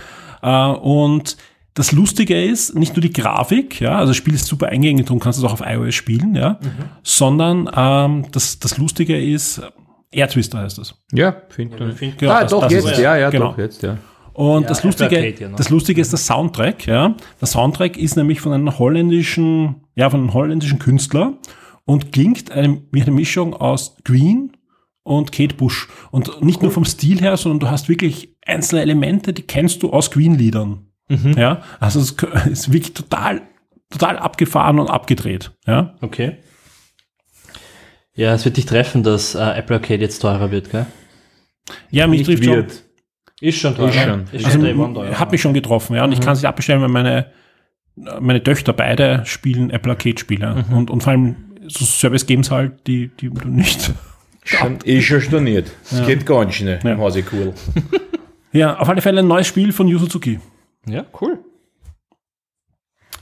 äh, 0.42 0.70
und 0.78 1.36
das 1.74 1.92
Lustige 1.92 2.42
ist 2.42 2.74
nicht 2.74 2.96
nur 2.96 3.02
die 3.02 3.12
Grafik, 3.12 3.80
ja, 3.80 3.98
also 3.98 4.10
das 4.10 4.16
Spiel 4.16 4.34
ist 4.34 4.46
super 4.46 4.66
eingängig, 4.68 5.06
darum 5.06 5.20
kannst 5.20 5.38
du 5.40 5.44
es 5.46 5.48
auch 5.48 5.60
auf 5.60 5.62
iOS 5.64 5.94
spielen, 5.94 6.34
ja, 6.34 6.58
sondern 7.04 7.70
ähm, 7.74 8.26
das, 8.32 8.58
das 8.58 8.78
Lustige 8.78 9.20
ist, 9.20 9.62
Air 10.10 10.28
Twister 10.28 10.58
heißt 10.58 10.78
das. 10.78 10.94
Ja, 11.12 11.36
finde 11.50 11.94
ich. 12.00 12.16
Genau, 12.16 12.32
ah, 12.32 12.42
das- 12.42 12.50
doch, 12.50 12.62
das 12.62 12.72
jetzt, 12.72 12.98
ja, 12.98 13.16
ja, 13.16 13.30
genau. 13.30 13.50
doch, 13.50 13.58
jetzt, 13.58 13.82
ja. 13.82 13.96
Und 14.32 14.62
Ja, 14.62 14.68
das, 14.68 14.84
Lustige, 14.84 15.16
Arcade, 15.16 15.34
ja, 15.40 15.48
ne? 15.48 15.54
das 15.56 15.68
Lustige 15.68 16.00
ist 16.00 16.12
der 16.12 16.18
Soundtrack, 16.18 16.86
ja. 16.86 17.14
Der 17.40 17.46
Soundtrack 17.48 17.96
ist 17.96 18.16
nämlich 18.16 18.40
von 18.40 18.52
einem 18.52 18.78
holländischen, 18.78 19.76
ja, 19.94 20.08
von 20.10 20.20
einem 20.20 20.32
holländischen 20.34 20.78
Künstler 20.78 21.34
und 21.84 22.12
klingt 22.12 22.50
einem, 22.50 22.82
wie 22.92 23.02
eine 23.02 23.10
Mischung 23.10 23.54
aus 23.54 23.96
Green 24.04 24.52
und 25.08 25.32
Kate 25.32 25.54
Bush. 25.54 25.88
Und 26.10 26.42
nicht 26.42 26.62
nur 26.62 26.70
vom 26.70 26.84
Stil 26.84 27.20
her, 27.20 27.36
sondern 27.36 27.60
du 27.60 27.70
hast 27.70 27.88
wirklich 27.88 28.36
einzelne 28.44 28.82
Elemente, 28.82 29.32
die 29.32 29.42
kennst 29.42 29.82
du 29.82 29.90
aus 29.90 30.10
Queen-Liedern. 30.10 30.84
Ja, 31.36 31.62
also 31.80 32.00
es 32.00 32.12
ist 32.46 32.72
wirklich 32.72 32.92
total, 32.92 33.40
total 33.90 34.18
abgefahren 34.18 34.78
und 34.78 34.88
abgedreht. 34.88 35.52
Ja, 35.66 35.94
Okay. 36.00 36.36
Ja, 38.14 38.34
es 38.34 38.44
wird 38.44 38.56
dich 38.56 38.66
treffen, 38.66 39.04
dass 39.04 39.36
äh, 39.36 39.38
Apple 39.38 39.76
Arcade 39.76 40.00
jetzt 40.00 40.18
teurer 40.18 40.50
wird, 40.50 40.70
gell? 40.72 40.86
ja 41.90 42.08
mich 42.08 42.24
trifft 42.24 42.44
schon. 42.44 42.56
wird. 42.56 42.82
Ist 43.40 43.58
schon 43.60 43.76
teurer. 43.76 43.90
Ist 43.90 44.02
schon. 44.02 44.24
Ist 44.32 44.44
Also, 44.44 44.66
schon 44.66 45.18
hat 45.18 45.30
mich 45.30 45.40
schon 45.40 45.54
getroffen, 45.54 45.94
ja. 45.94 46.02
Und 46.02 46.10
ich 46.10 46.20
kann 46.20 46.32
es 46.32 46.40
nicht 46.40 46.48
abbestellen, 46.48 46.82
weil 46.82 46.88
meine, 46.88 47.30
meine 47.94 48.42
Töchter 48.42 48.72
beide 48.72 49.22
spielen 49.24 49.70
Apple 49.70 49.92
Arcade-Spiele. 49.92 50.64
Und, 50.72 50.90
und 50.90 51.04
vor 51.04 51.12
allem 51.12 51.36
so 51.68 51.84
Service 51.84 52.26
Games 52.26 52.50
halt, 52.50 52.88
die, 52.88 53.08
die 53.20 53.30
du 53.30 53.48
nicht. 53.48 53.92
Schon, 54.44 54.78
ist 54.84 55.04
schon 55.04 55.20
storniert. 55.20 55.70
Es 55.90 56.06
geht 56.06 56.24
ganz 56.24 56.54
schnell 56.54 56.80
im 56.82 56.98
Hause 56.98 57.22
cool. 57.32 57.52
Ja, 58.52 58.78
auf 58.78 58.88
alle 58.88 59.02
Fälle 59.02 59.20
ein 59.20 59.28
neues 59.28 59.46
Spiel 59.46 59.72
von 59.72 59.88
Yu 59.88 59.98
Suzuki. 59.98 60.40
Ja, 60.86 61.04
cool. 61.20 61.38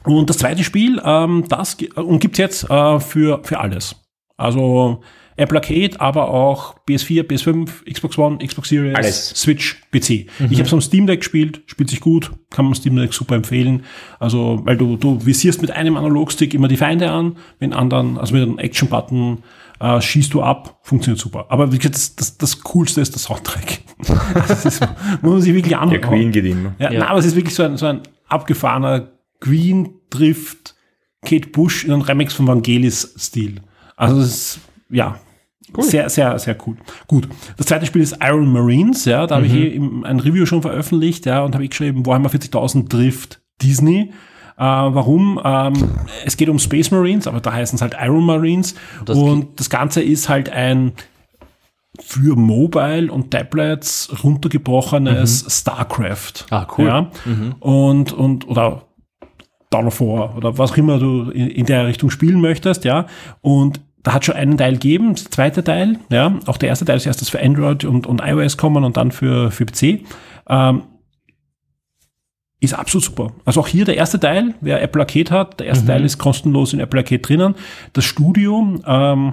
Und 0.05 0.31
das 0.31 0.39
zweite 0.39 0.63
Spiel, 0.63 1.01
ähm, 1.05 1.45
das 1.49 1.77
gi- 1.77 1.91
und 1.93 2.21
gibt's 2.21 2.39
jetzt 2.39 2.71
äh, 2.71 3.01
für, 3.01 3.41
für 3.43 3.59
alles. 3.59 3.97
Also 4.37 5.03
Apple 5.37 5.59
Arcade, 5.59 6.01
aber 6.01 6.31
auch 6.31 6.77
PS4, 6.89 7.25
PS5, 7.25 7.93
Xbox 7.93 8.17
One, 8.17 8.39
Xbox 8.39 8.69
Series, 8.71 8.95
Alles. 8.95 9.31
Switch, 9.31 9.83
PC. 9.93 10.27
Ich 10.51 10.59
habe 10.59 10.63
es 10.63 10.73
am 10.73 10.81
Steam 10.81 11.07
Deck 11.07 11.21
gespielt, 11.21 11.63
spielt 11.67 11.91
sich 11.91 12.01
gut, 12.01 12.31
kann 12.51 12.65
man 12.65 12.75
Steam 12.75 12.97
Deck 12.97 13.13
super 13.13 13.35
empfehlen. 13.35 13.85
Also, 14.19 14.61
weil 14.65 14.77
du, 14.79 14.97
du 14.97 15.25
visierst 15.25 15.61
mit 15.61 15.71
einem 15.71 15.97
Analogstick 15.97 16.55
immer 16.55 16.69
die 16.69 16.79
Feinde 16.79 17.11
an, 17.11 17.37
mit 17.61 17.75
anderen, 17.75 18.17
also 18.17 18.35
mit 18.35 18.43
einem 18.45 18.59
Action-Button 18.59 19.43
äh, 19.81 20.01
schießt 20.01 20.33
du 20.35 20.43
ab, 20.43 20.79
funktioniert 20.83 21.21
super. 21.21 21.47
Aber 21.49 21.73
wie 21.73 21.79
gesagt, 21.79 21.95
das, 21.97 22.17
das, 22.17 22.39
das 22.39 22.61
Coolste 22.63 23.01
ist 23.01 23.13
der 23.15 23.21
Soundtrack. 23.21 23.79
das 24.35 24.65
ist, 24.65 24.81
muss 25.23 25.33
man 25.33 25.41
sich 25.41 25.53
wirklich 25.55 25.71
Der 25.73 25.81
anhören. 25.83 26.01
Queen 26.03 26.33
geht 26.33 26.45
immer. 26.47 26.75
Ja, 26.79 26.91
Ja. 26.93 27.01
Na, 27.01 27.09
aber 27.09 27.19
es 27.19 27.27
ist 27.27 27.37
wirklich 27.37 27.55
so 27.55 27.63
ein, 27.63 27.77
so 27.77 27.87
ein 27.87 28.01
abgefahrener 28.29 29.13
Green 29.41 29.91
trifft 30.11 30.75
Kate 31.25 31.49
Bush 31.49 31.85
in 31.85 31.93
einen 31.93 32.03
Remix 32.03 32.35
von 32.35 32.47
Vangelis-Stil. 32.47 33.61
Also 33.97 34.21
es 34.21 34.29
ist, 34.29 34.61
ja, 34.91 35.19
Sehr, 35.79 36.09
sehr, 36.09 36.39
sehr 36.39 36.57
cool. 36.67 36.77
Gut. 37.07 37.29
Das 37.57 37.67
zweite 37.67 37.87
Spiel 37.87 38.01
ist 38.03 38.17
Iron 38.23 38.53
Marines, 38.53 39.05
ja, 39.05 39.27
da 39.27 39.37
habe 39.37 39.47
ich 39.47 39.53
eh 39.53 39.69
im- 39.69 40.05
ein 40.05 40.21
Review 40.21 40.47
schon 40.47 40.63
veröffentlicht, 40.63 41.27
ja, 41.27 41.43
und 41.43 41.55
habe 41.55 41.65
ich 41.65 41.71
geschrieben, 41.71 42.07
Warhammer 42.07 42.29
40.000 42.31 42.89
trifft 42.89 43.41
Disney. 43.63 44.13
Äh, 44.59 44.63
warum? 44.63 45.41
Ähm, 45.45 45.75
es 46.25 46.37
geht 46.37 46.49
um 46.49 46.59
Space 46.59 46.91
Marines, 46.91 47.27
aber 47.27 47.41
da 47.41 47.53
heißen 47.53 47.77
es 47.77 47.83
halt 47.83 47.95
Iron 48.01 48.25
Marines. 48.25 48.75
Das- 49.05 49.17
und 49.19 49.61
das 49.61 49.71
Ganze 49.71 50.03
ist 50.03 50.29
halt 50.29 50.49
ein 50.51 50.93
für 52.01 52.37
Mobile 52.37 53.11
und 53.11 53.31
Tablets 53.31 54.11
runtergebrochenes 54.23 55.47
StarCraft. 55.49 56.45
Ah, 56.51 56.67
cool. 56.77 56.87
Ja? 56.87 57.11
Und, 57.61 58.13
und, 58.13 58.47
oder 58.49 58.83
Dawn 59.71 59.87
of 59.87 60.01
War 60.01 60.37
oder 60.37 60.59
was 60.59 60.73
auch 60.73 60.77
immer 60.77 60.99
du 60.99 61.31
in, 61.31 61.49
in 61.49 61.67
der 61.67 61.87
Richtung 61.87 62.11
spielen 62.11 62.41
möchtest, 62.41 62.85
ja. 62.85 63.07
Und 63.41 63.81
da 64.03 64.13
hat 64.13 64.25
schon 64.25 64.37
einen 64.37 64.57
Teil 64.57 64.75
gegeben, 64.75 65.15
das 65.15 65.25
zweite 65.25 65.65
Teil, 65.65 65.99
ja. 66.11 66.39
Auch 66.47 66.59
der 66.59 66.69
erste 66.69 66.85
Teil 66.85 66.97
ist 66.97 67.07
erst 67.07 67.21
das 67.21 67.29
für 67.29 67.43
Android 67.43 67.85
und, 67.85 68.07
und 68.07 68.21
iOS 68.25 68.57
kommen 68.57 68.85
und 68.85 68.97
dann 68.97 69.11
für, 69.11 69.51
für 69.51 69.67
PC. 69.67 70.05
Ähm, 70.49 70.83
ist 72.67 72.75
absolut 72.75 73.05
super. 73.05 73.33
Also 73.45 73.61
auch 73.61 73.69
hier 73.69 73.85
der 73.85 73.97
erste 73.97 74.21
Teil, 74.21 74.55
wer 74.61 74.83
Apple 74.83 75.01
Arcade 75.01 75.31
hat, 75.31 75.59
der 75.61 75.67
erste 75.67 75.87
Teil 75.87 76.05
ist 76.05 76.19
kostenlos 76.19 76.73
in 76.73 76.81
Apple 76.81 77.01
Arcade 77.01 77.21
drinnen. 77.23 77.55
Das 77.95 78.05
Studio, 78.05 78.79
ähm, 78.87 79.33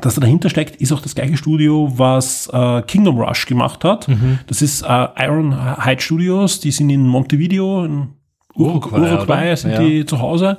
das 0.00 0.14
da 0.16 0.20
dahinter 0.20 0.50
steckt, 0.50 0.76
ist 0.76 0.92
auch 0.92 1.00
das 1.00 1.14
gleiche 1.14 1.36
Studio, 1.36 1.92
was 1.96 2.48
äh, 2.52 2.82
Kingdom 2.82 3.18
Rush 3.20 3.46
gemacht 3.46 3.84
hat. 3.84 4.08
Das 4.48 4.60
ist 4.62 4.82
äh, 4.82 5.06
Iron 5.18 5.82
Hide 5.84 6.00
Studios, 6.02 6.60
die 6.60 6.70
sind 6.72 6.90
in 6.90 7.06
Montevideo, 7.06 7.84
in 7.84 8.08
Uruguay, 8.54 8.98
Uruguay, 9.00 9.12
Uruguay 9.16 9.56
sind 9.56 9.70
Ja. 9.72 9.78
die 9.80 10.04
zu 10.04 10.20
Hause. 10.20 10.58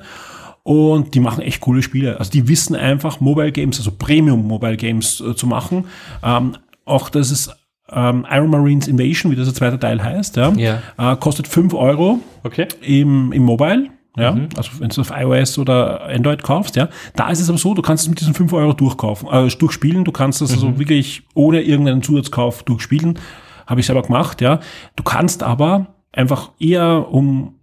Und 0.64 1.14
die 1.16 1.22
machen 1.22 1.42
echt 1.42 1.62
coole 1.62 1.82
Spiele. 1.82 2.20
Also 2.20 2.30
die 2.32 2.48
wissen 2.50 2.76
einfach, 2.76 3.22
Mobile 3.22 3.52
Games, 3.54 3.78
also 3.78 3.92
Premium 3.92 4.46
Mobile 4.46 4.76
Games 4.76 5.22
äh, 5.22 5.34
zu 5.36 5.48
machen. 5.48 5.86
Ähm, 6.24 6.58
auch 6.86 7.10
das 7.10 7.32
ist 7.32 7.56
ähm, 7.92 8.26
Iron 8.30 8.50
Marines 8.50 8.88
Invasion, 8.88 9.32
wie 9.32 9.36
das 9.36 9.46
der 9.46 9.54
zweite 9.56 9.80
Teil 9.80 10.04
heißt, 10.04 10.36
ja, 10.38 10.52
Ja. 10.52 10.82
Äh, 10.98 11.16
kostet 11.18 11.48
5 11.48 11.74
Euro 11.74 12.20
Okay. 12.44 12.68
im, 12.82 13.32
im 13.32 13.44
Mobile. 13.44 13.90
Ja, 14.20 14.36
also 14.56 14.72
wenn 14.80 14.90
du 14.90 15.00
es 15.00 15.12
auf 15.12 15.12
iOS 15.16 15.60
oder 15.60 16.08
Android 16.08 16.42
kaufst, 16.42 16.76
ja, 16.76 16.90
da 17.16 17.30
ist 17.30 17.40
es 17.40 17.50
aber 17.50 17.60
so, 17.60 17.76
du 17.76 17.84
kannst 17.84 18.02
es 18.04 18.10
mit 18.10 18.20
diesen 18.20 18.34
5 18.34 18.52
Euro 18.52 18.74
durchkaufen, 18.74 19.30
äh, 19.32 19.48
durchspielen, 19.48 20.06
du 20.06 20.12
kannst 20.12 20.42
es 20.42 20.52
also 20.52 20.80
wirklich 20.80 21.22
ohne 21.36 21.62
irgendeinen 21.62 22.02
Zusatzkauf 22.02 22.64
durchspielen. 22.64 23.20
Habe 23.68 23.80
ich 23.80 23.86
selber 23.86 24.02
gemacht, 24.02 24.42
ja. 24.42 24.60
Du 24.96 25.04
kannst 25.04 25.44
aber 25.44 25.88
einfach 26.12 26.50
eher 26.58 27.12
um 27.12 27.57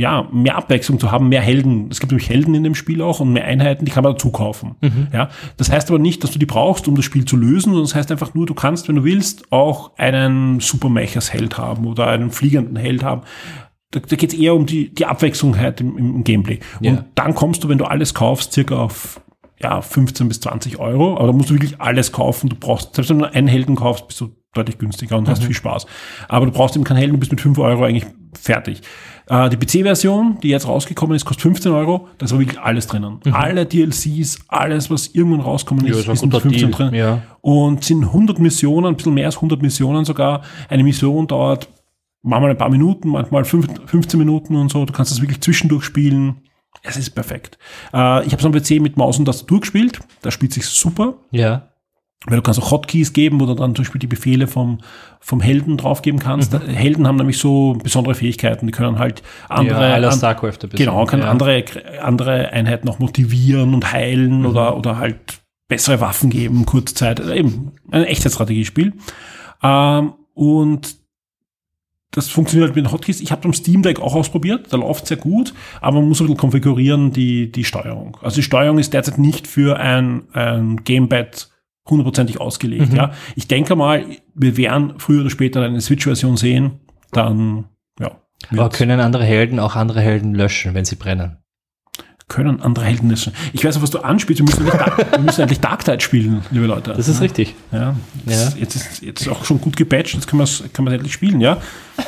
ja, 0.00 0.26
mehr 0.32 0.56
Abwechslung 0.56 0.98
zu 0.98 1.12
haben, 1.12 1.28
mehr 1.28 1.42
Helden. 1.42 1.88
Es 1.90 2.00
gibt 2.00 2.10
nämlich 2.10 2.30
Helden 2.30 2.54
in 2.54 2.64
dem 2.64 2.74
Spiel 2.74 3.02
auch 3.02 3.20
und 3.20 3.34
mehr 3.34 3.44
Einheiten, 3.44 3.84
die 3.84 3.90
kann 3.90 4.02
man 4.02 4.14
dazu 4.14 4.30
kaufen. 4.30 4.76
Ja, 5.12 5.28
das 5.58 5.70
heißt 5.70 5.90
aber 5.90 5.98
nicht, 5.98 6.24
dass 6.24 6.30
du 6.30 6.38
die 6.38 6.46
brauchst, 6.46 6.88
um 6.88 6.94
das 6.96 7.04
Spiel 7.04 7.26
zu 7.26 7.36
lösen, 7.36 7.70
sondern 7.70 7.82
das 7.82 7.94
heißt 7.94 8.10
einfach 8.10 8.32
nur, 8.32 8.46
du 8.46 8.54
kannst, 8.54 8.88
wenn 8.88 8.96
du 8.96 9.04
willst, 9.04 9.52
auch 9.52 9.92
einen 9.98 10.60
Supermechers 10.60 11.34
Held 11.34 11.58
haben 11.58 11.86
oder 11.86 12.06
einen 12.06 12.30
fliegenden 12.30 12.76
Held 12.76 13.04
haben. 13.04 13.22
Da, 13.90 14.00
da 14.00 14.16
geht 14.16 14.32
es 14.32 14.38
eher 14.38 14.54
um 14.54 14.64
die, 14.64 14.94
die 14.94 15.04
Abwechslung 15.04 15.58
halt 15.58 15.82
im, 15.82 15.98
im 15.98 16.24
Gameplay. 16.24 16.60
Ja. 16.80 16.92
Und 16.92 17.04
dann 17.16 17.34
kommst 17.34 17.62
du, 17.62 17.68
wenn 17.68 17.78
du 17.78 17.84
alles 17.84 18.14
kaufst, 18.14 18.54
circa 18.54 18.76
auf 18.76 19.20
ja, 19.60 19.82
15 19.82 20.28
bis 20.28 20.40
20 20.40 20.78
Euro. 20.78 21.18
Aber 21.18 21.26
da 21.26 21.32
musst 21.32 21.50
du 21.50 21.54
wirklich 21.54 21.78
alles 21.78 22.12
kaufen. 22.12 22.48
Du 22.48 22.56
brauchst, 22.56 22.94
selbst 22.94 23.10
wenn 23.10 23.18
du 23.18 23.24
nur 23.26 23.34
einen 23.34 23.48
Helden 23.48 23.76
kaufst, 23.76 24.08
bist 24.08 24.20
du 24.22 24.30
deutlich 24.54 24.78
günstiger 24.78 25.16
und 25.16 25.28
hast 25.28 25.44
viel 25.44 25.54
Spaß. 25.54 25.86
Aber 26.28 26.46
du 26.46 26.52
brauchst 26.52 26.74
eben 26.74 26.84
keinen 26.84 26.96
Helden, 26.96 27.12
du 27.12 27.18
bist 27.18 27.30
mit 27.30 27.40
5 27.40 27.58
Euro 27.58 27.84
eigentlich 27.84 28.06
fertig. 28.38 28.80
Äh, 29.28 29.48
die 29.50 29.56
PC-Version, 29.56 30.38
die 30.42 30.48
jetzt 30.48 30.66
rausgekommen 30.66 31.14
ist, 31.14 31.24
kostet 31.24 31.42
15 31.42 31.72
Euro. 31.72 32.08
Da 32.18 32.26
ist 32.26 32.32
aber 32.32 32.40
wirklich 32.40 32.60
alles 32.60 32.86
drinnen. 32.88 33.20
Alle 33.30 33.64
DLCs, 33.64 34.38
alles, 34.48 34.90
was 34.90 35.08
irgendwann 35.08 35.40
rauskommen 35.40 35.84
Ja, 35.86 35.92
ist, 35.92 36.00
ist 36.08 36.08
mit 36.08 36.32
guter 36.32 36.40
15 36.40 36.58
Deal, 36.58 36.70
drin. 36.72 36.94
ja. 36.94 37.22
Und 37.40 37.84
sind 37.84 38.04
100 38.04 38.38
Missionen, 38.40 38.86
ein 38.88 38.96
bisschen 38.96 39.14
mehr 39.14 39.26
als 39.26 39.36
100 39.36 39.62
Missionen 39.62 40.04
sogar. 40.04 40.42
Eine 40.68 40.82
Mission 40.82 41.26
dauert 41.28 41.68
manchmal 42.22 42.50
ein 42.50 42.58
paar 42.58 42.70
Minuten, 42.70 43.08
manchmal 43.10 43.44
fünf, 43.44 43.68
15 43.86 44.18
Minuten 44.18 44.56
und 44.56 44.70
so. 44.70 44.84
Du 44.84 44.92
kannst 44.92 45.12
das 45.12 45.20
wirklich 45.20 45.40
zwischendurch 45.40 45.84
spielen. 45.84 46.40
Es 46.82 46.96
ist 46.96 47.10
perfekt. 47.10 47.56
Äh, 47.92 48.26
ich 48.26 48.32
habe 48.32 48.36
es 48.38 48.44
am 48.44 48.52
PC 48.52 48.80
mit 48.80 48.96
Maus 48.96 49.18
und 49.18 49.26
Tastatur 49.26 49.60
gespielt. 49.60 50.00
Da 50.22 50.30
spielt 50.32 50.52
sich 50.52 50.66
super. 50.66 51.14
Ja. 51.30 51.69
Weil 52.26 52.36
du 52.36 52.42
kannst 52.42 52.60
auch 52.60 52.70
Hotkeys 52.70 53.14
geben, 53.14 53.40
wo 53.40 53.46
du 53.46 53.54
dann 53.54 53.74
zum 53.74 53.82
Beispiel 53.82 53.98
die 53.98 54.06
Befehle 54.06 54.46
vom, 54.46 54.78
vom 55.20 55.40
Helden 55.40 55.78
draufgeben 55.78 56.20
kannst. 56.20 56.52
Helden 56.52 57.06
haben 57.08 57.16
nämlich 57.16 57.38
so 57.38 57.78
besondere 57.82 58.14
Fähigkeiten. 58.14 58.66
Die 58.66 58.72
können 58.72 58.98
halt 58.98 59.22
andere, 59.48 60.00
ja, 60.02 60.12
StarCraft 60.12 60.48
ein 60.62 60.68
bisschen. 60.68 60.86
Genau, 60.86 61.06
kann 61.06 61.20
ja. 61.20 61.30
andere, 61.30 61.64
andere 62.02 62.50
Einheiten 62.52 62.88
auch 62.90 62.98
motivieren 62.98 63.72
und 63.72 63.90
heilen 63.90 64.44
oder, 64.44 64.76
oder 64.76 64.98
halt 64.98 65.40
bessere 65.68 66.02
Waffen 66.02 66.28
geben, 66.28 66.66
Kurzzeit. 66.66 67.20
Also 67.20 67.32
Eben 67.32 67.72
ein 67.90 68.04
echtes 68.04 68.34
Strategiespiel. 68.34 68.92
Ähm, 69.62 70.12
und 70.34 70.96
das 72.10 72.28
funktioniert 72.28 72.68
halt 72.68 72.76
mit 72.76 72.84
den 72.84 72.92
Hotkeys. 72.92 73.20
Ich 73.20 73.32
habe 73.32 73.44
am 73.44 73.54
Steam 73.54 73.82
Deck 73.82 74.00
auch 74.00 74.14
ausprobiert, 74.14 74.66
da 74.70 74.76
läuft 74.76 75.06
sehr 75.06 75.16
gut, 75.16 75.54
aber 75.80 76.00
man 76.00 76.08
muss 76.08 76.20
ein 76.20 76.26
bisschen 76.26 76.36
konfigurieren 76.36 77.12
die, 77.12 77.50
die 77.50 77.64
Steuerung. 77.64 78.18
Also 78.20 78.36
die 78.36 78.42
Steuerung 78.42 78.78
ist 78.78 78.92
derzeit 78.92 79.18
nicht 79.18 79.46
für 79.46 79.78
ein, 79.78 80.24
ein 80.32 80.84
Gamepad 80.84 81.48
hundertprozentig 81.88 82.40
ausgelegt. 82.40 82.92
Ja. 82.92 83.12
Ich 83.36 83.48
denke 83.48 83.74
mal, 83.76 84.04
wir 84.34 84.56
werden 84.56 84.94
früher 84.98 85.22
oder 85.22 85.30
später 85.30 85.62
eine 85.62 85.80
Switch-Version 85.80 86.36
sehen, 86.36 86.80
dann 87.12 87.64
ja. 87.98 88.12
Aber 88.50 88.68
können 88.70 89.00
andere 89.00 89.24
Helden 89.24 89.58
auch 89.58 89.76
andere 89.76 90.00
Helden 90.00 90.34
löschen, 90.34 90.74
wenn 90.74 90.84
sie 90.84 90.96
brennen? 90.96 91.36
können 92.28 92.60
andere 92.62 92.84
Helden 92.84 93.10
löschen. 93.10 93.32
Ich 93.52 93.64
weiß 93.64 93.76
auch, 93.76 93.82
was 93.82 93.90
du 93.90 93.98
anspielst. 93.98 94.38
Wir 94.40 94.44
müssen, 94.46 94.60
endlich 94.64 94.78
Dark- 94.80 95.12
wir 95.12 95.18
müssen 95.18 95.40
endlich 95.40 95.58
Dark 95.58 95.84
Tide 95.84 96.00
spielen, 96.00 96.42
liebe 96.52 96.66
Leute. 96.66 96.92
Das 96.96 97.08
ist 97.08 97.20
richtig. 97.20 97.56
Ja, 97.72 97.96
das, 98.24 98.54
Ja. 98.54 98.58
Jetzt, 98.60 98.76
ist, 98.76 99.02
jetzt 99.02 99.22
ist 99.22 99.28
auch 99.28 99.44
schon 99.44 99.60
gut 99.60 99.76
gepatcht, 99.76 100.14
jetzt 100.14 100.28
kann 100.28 100.36
man 100.38 100.44
es 100.44 100.60
endlich 100.76 101.12
spielen, 101.12 101.40
ja. 101.40 101.58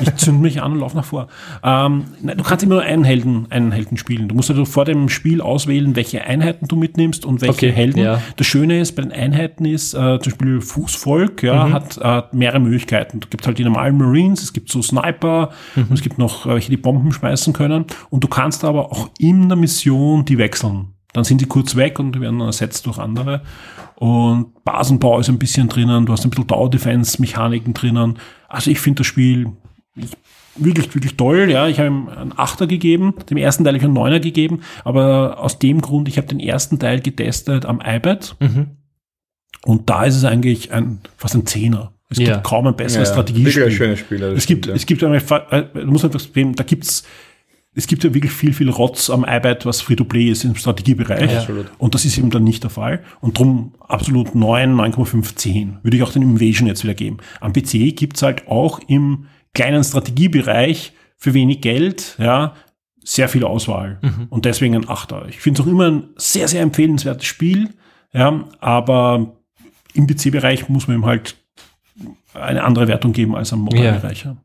Ich 0.00 0.14
zünd 0.16 0.40
mich 0.40 0.62
an 0.62 0.72
und 0.72 0.80
laufe 0.80 0.96
nach 0.96 1.04
vor. 1.04 1.28
Ähm, 1.62 2.04
nein, 2.20 2.36
du 2.38 2.44
kannst 2.44 2.64
immer 2.64 2.74
nur 2.76 2.82
einen 2.84 3.04
Helden, 3.04 3.46
einen 3.50 3.72
Helden 3.72 3.96
spielen. 3.96 4.28
Du 4.28 4.34
musst 4.34 4.50
also 4.50 4.64
vor 4.64 4.84
dem 4.84 5.08
Spiel 5.08 5.40
auswählen, 5.40 5.94
welche 5.96 6.22
Einheiten 6.24 6.66
du 6.68 6.76
mitnimmst 6.76 7.24
und 7.24 7.40
welche 7.40 7.52
Okay, 7.68 7.72
Helden. 7.72 7.98
ja. 8.02 8.20
Das 8.36 8.46
Schöne 8.46 8.80
ist, 8.80 8.92
bei 8.96 9.02
den 9.02 9.12
Einheiten 9.12 9.64
ist, 9.64 9.94
äh, 9.94 10.18
zum 10.20 10.32
Beispiel 10.32 10.60
Fußvolk, 10.60 11.42
ja, 11.42 11.66
Mhm. 11.66 11.72
hat 11.72 11.98
äh, 11.98 12.22
mehrere 12.32 12.60
Möglichkeiten. 12.60 13.20
Es 13.22 13.30
gibt 13.30 13.46
halt 13.46 13.58
die 13.58 13.64
normalen 13.64 13.96
Marines, 13.98 14.42
es 14.42 14.52
gibt 14.52 14.70
so 14.70 14.82
Sniper, 14.82 15.50
Mhm. 15.76 15.82
und 15.88 15.92
es 15.92 16.02
gibt 16.02 16.18
noch 16.18 16.46
äh, 16.46 16.50
welche, 16.54 16.70
die 16.70 16.76
Bomben 16.76 17.12
schmeißen 17.12 17.52
können. 17.52 17.84
Und 18.10 18.24
du 18.24 18.28
kannst 18.28 18.64
aber 18.64 18.90
auch 18.92 19.10
in 19.18 19.48
der 19.48 19.56
Mission 19.56 20.24
die 20.24 20.38
wechseln. 20.38 20.88
Dann 21.12 21.24
sind 21.24 21.40
die 21.42 21.46
kurz 21.46 21.76
weg 21.76 21.98
und 21.98 22.18
werden 22.20 22.38
dann 22.38 22.48
ersetzt 22.48 22.86
durch 22.86 22.98
andere. 22.98 23.42
Und 23.96 24.64
Basenbau 24.64 25.18
ist 25.20 25.28
ein 25.28 25.38
bisschen 25.38 25.68
drinnen, 25.68 26.06
du 26.06 26.12
hast 26.12 26.24
ein 26.24 26.30
bisschen 26.30 26.46
Tower-Defense-Mechaniken 26.46 27.74
drinnen. 27.74 28.18
Also 28.48 28.70
ich 28.70 28.80
finde 28.80 28.98
das 29.00 29.06
Spiel 29.06 29.48
ich, 29.96 30.10
wirklich, 30.56 30.94
wirklich 30.94 31.16
toll. 31.16 31.50
Ja, 31.50 31.68
ich 31.68 31.78
habe 31.78 31.88
ihm 31.88 32.08
einen 32.08 32.32
Achter 32.36 32.66
gegeben, 32.66 33.14
dem 33.30 33.36
ersten 33.38 33.64
Teil 33.64 33.72
habe 33.72 33.78
ich 33.78 33.84
einen 33.84 33.94
Neuner 33.94 34.20
gegeben, 34.20 34.60
aber 34.84 35.38
aus 35.40 35.58
dem 35.58 35.80
Grund, 35.80 36.08
ich 36.08 36.16
habe 36.18 36.26
den 36.26 36.40
ersten 36.40 36.78
Teil 36.78 37.00
getestet 37.00 37.64
am 37.66 37.80
iPad 37.84 38.36
und 39.64 39.88
da 39.90 40.04
ist 40.04 40.16
es 40.16 40.24
eigentlich 40.24 40.72
ein, 40.72 41.00
fast 41.16 41.34
ein 41.34 41.46
Zehner. 41.46 41.92
Es 42.08 42.18
Ja. 42.18 42.34
gibt 42.34 42.44
kaum 42.44 42.66
ein 42.66 42.76
besseres 42.76 43.08
Ja, 43.08 43.14
Strategiespiel. 43.14 43.54
wirklich 43.62 43.74
ein 43.74 43.76
schönes 43.76 43.98
Spiel, 44.00 44.22
Es 44.22 44.46
gibt, 44.46 44.66
ja. 44.66 44.74
es 44.74 44.84
gibt 44.86 45.02
äh, 45.02 45.64
du 45.74 45.86
musst 45.86 46.04
einfach 46.04 46.20
sehen, 46.20 46.54
da 46.54 46.62
gibt's, 46.64 47.04
es 47.74 47.86
gibt 47.86 48.04
ja 48.04 48.12
wirklich 48.12 48.32
viel, 48.32 48.52
viel 48.52 48.68
Rotz 48.68 49.08
am 49.08 49.24
iPad, 49.24 49.64
was 49.64 49.80
Free-to-Play 49.80 50.28
ist 50.28 50.44
im 50.44 50.54
Strategiebereich. 50.54 51.30
Ja. 51.32 51.38
Absolut. 51.38 51.66
Und 51.78 51.94
das 51.94 52.04
ist 52.04 52.18
eben 52.18 52.28
dann 52.28 52.44
nicht 52.44 52.62
der 52.62 52.68
Fall. 52.70 53.02
Und 53.22 53.38
drum 53.38 53.72
absolut 53.88 54.34
9, 54.34 54.74
9,5, 54.74 55.34
10. 55.36 55.78
Würde 55.82 55.96
ich 55.96 56.02
auch 56.02 56.12
den 56.12 56.20
Invasion 56.20 56.66
jetzt 56.68 56.82
wieder 56.84 56.92
geben. 56.92 57.16
Am 57.40 57.54
PC 57.54 57.96
gibt's 57.96 58.20
halt 58.20 58.46
auch 58.46 58.78
im 58.88 59.24
kleinen 59.54 59.84
Strategiebereich 59.84 60.92
für 61.16 61.34
wenig 61.34 61.60
Geld, 61.60 62.16
ja, 62.18 62.54
sehr 63.04 63.28
viel 63.28 63.44
Auswahl. 63.44 63.98
Und 64.30 64.44
deswegen 64.44 64.74
ein 64.76 64.88
Achter. 64.88 65.26
Ich 65.28 65.40
finde 65.40 65.60
es 65.60 65.66
auch 65.66 65.70
immer 65.70 65.90
ein 65.90 66.04
sehr, 66.16 66.46
sehr 66.48 66.62
empfehlenswertes 66.62 67.24
Spiel. 67.26 67.70
Ja, 68.12 68.44
aber 68.60 69.36
im 69.94 70.06
PC-Bereich 70.06 70.68
muss 70.68 70.86
man 70.86 70.98
ihm 70.98 71.06
halt 71.06 71.36
eine 72.34 72.64
andere 72.64 72.88
Wertung 72.88 73.12
geben 73.12 73.34
als 73.34 73.52
am 73.52 73.60
Mobile-Bereich. 73.60 74.24
Ja. 74.24 74.36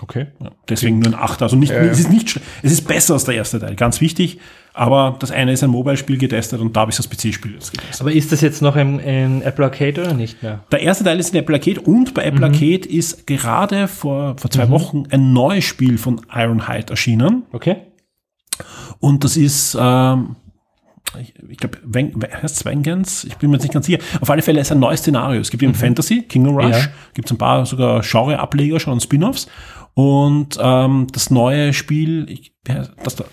Okay. 0.00 0.26
Ja, 0.40 0.50
deswegen 0.68 0.98
nur 0.98 1.12
ein 1.12 1.18
8. 1.18 1.40
Also 1.42 1.56
nicht, 1.56 1.72
Ja. 1.72 1.78
es 1.78 1.98
ist 2.00 2.10
nicht, 2.10 2.38
es 2.62 2.72
ist 2.72 2.86
besser 2.86 3.14
als 3.14 3.24
der 3.24 3.34
erste 3.34 3.58
Teil, 3.60 3.74
ganz 3.76 4.00
wichtig. 4.00 4.38
Aber 4.78 5.16
das 5.18 5.30
eine 5.30 5.52
ist 5.52 5.64
ein 5.64 5.70
Mobile-Spiel 5.70 6.18
getestet 6.18 6.60
und 6.60 6.76
da 6.76 6.80
habe 6.80 6.90
ich 6.90 6.98
das 6.98 7.08
PC-Spiel 7.08 7.54
jetzt 7.54 7.72
getestet. 7.72 7.98
Aber 8.02 8.12
ist 8.12 8.30
das 8.30 8.42
jetzt 8.42 8.60
noch 8.60 8.76
im, 8.76 9.00
in 9.00 9.40
Apple 9.40 9.64
Arcade 9.64 10.02
oder 10.02 10.12
nicht 10.12 10.42
mehr? 10.42 10.64
Der 10.70 10.80
erste 10.80 11.02
Teil 11.02 11.18
ist 11.18 11.32
in 11.32 11.40
Apple 11.40 11.54
Arcade 11.54 11.80
und 11.80 12.12
bei 12.12 12.24
Apple 12.24 12.44
Arcade 12.44 12.86
ist 12.86 13.26
gerade 13.26 13.88
vor, 13.88 14.36
vor 14.36 14.50
zwei 14.50 14.68
Wochen 14.68 15.04
ein 15.10 15.32
neues 15.32 15.64
Spiel 15.64 15.96
von 15.96 16.20
Ironhide 16.30 16.90
erschienen. 16.90 17.44
Okay. 17.52 17.76
Und 18.98 19.24
das 19.24 19.38
ist, 19.38 19.76
ähm, 19.80 20.36
ich, 21.22 21.32
ich 21.48 21.56
glaube, 21.56 21.78
heißt 22.42 22.56
es 22.56 22.64
Vengeance? 22.66 23.26
Ich 23.26 23.36
bin 23.38 23.48
mir 23.50 23.56
jetzt 23.56 23.62
nicht 23.62 23.72
ganz 23.72 23.86
sicher. 23.86 24.00
Auf 24.20 24.28
alle 24.28 24.42
Fälle 24.42 24.60
ist 24.60 24.72
ein 24.72 24.78
neues 24.78 25.00
Szenario. 25.00 25.40
Es 25.40 25.50
gibt 25.50 25.62
eben 25.62 25.74
Fantasy, 25.74 26.20
Kingdom 26.22 26.54
Rush, 26.56 26.84
Ja. 26.84 26.90
gibt 27.14 27.28
es 27.28 27.32
ein 27.32 27.38
paar 27.38 27.64
sogar 27.64 28.02
Genre-Ableger 28.02 28.78
schon 28.78 28.92
und 28.92 29.02
Spin-offs. 29.02 29.46
Und 29.94 30.58
ähm, 30.60 31.06
das 31.12 31.30
neue 31.30 31.72
Spiel, 31.72 32.26
ich, 32.28 32.52
wer, 32.66 32.90
das 33.02 33.16
da, 33.16 33.24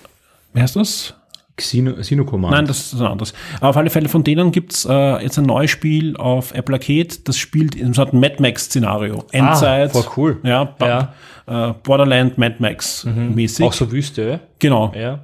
wer 0.54 0.64
heißt 0.64 0.78
das? 0.78 1.16
Xeno, 1.64 1.94
Xeno 1.96 2.26
Command. 2.26 2.54
Nein, 2.54 2.66
das 2.68 2.94
ist 2.94 3.00
ein 3.02 3.08
anderes. 3.08 3.34
Aber 3.60 3.70
auf 3.70 3.78
alle 3.78 3.90
Fälle 3.90 4.08
von 4.10 4.24
denen 4.24 4.52
gibt's 4.52 4.86
äh, 4.90 5.22
jetzt 5.24 5.38
ein 5.40 5.46
neues 5.46 5.72
Spiel 5.72 6.16
auf 6.18 6.54
Apple 6.54 6.76
Arcade, 6.76 7.08
das 7.26 7.38
spielt 7.38 7.76
in 7.76 7.94
so 7.94 8.06
einem 8.06 8.20
Mad 8.20 8.36
Max-Szenario. 8.40 9.24
Endzeit. 9.32 9.92
voll 9.92 10.06
cool. 10.18 10.38
Ja, 10.44 10.64
ba- 10.66 11.14
Äh, 11.46 11.74
Borderland 11.84 12.38
Mad 12.38 12.56
Max 12.60 13.06
mäßig. 13.06 13.66
Auch 13.66 13.74
so 13.74 13.92
Wüste, 13.92 14.40
Genau. 14.60 14.94
ja. 14.96 15.20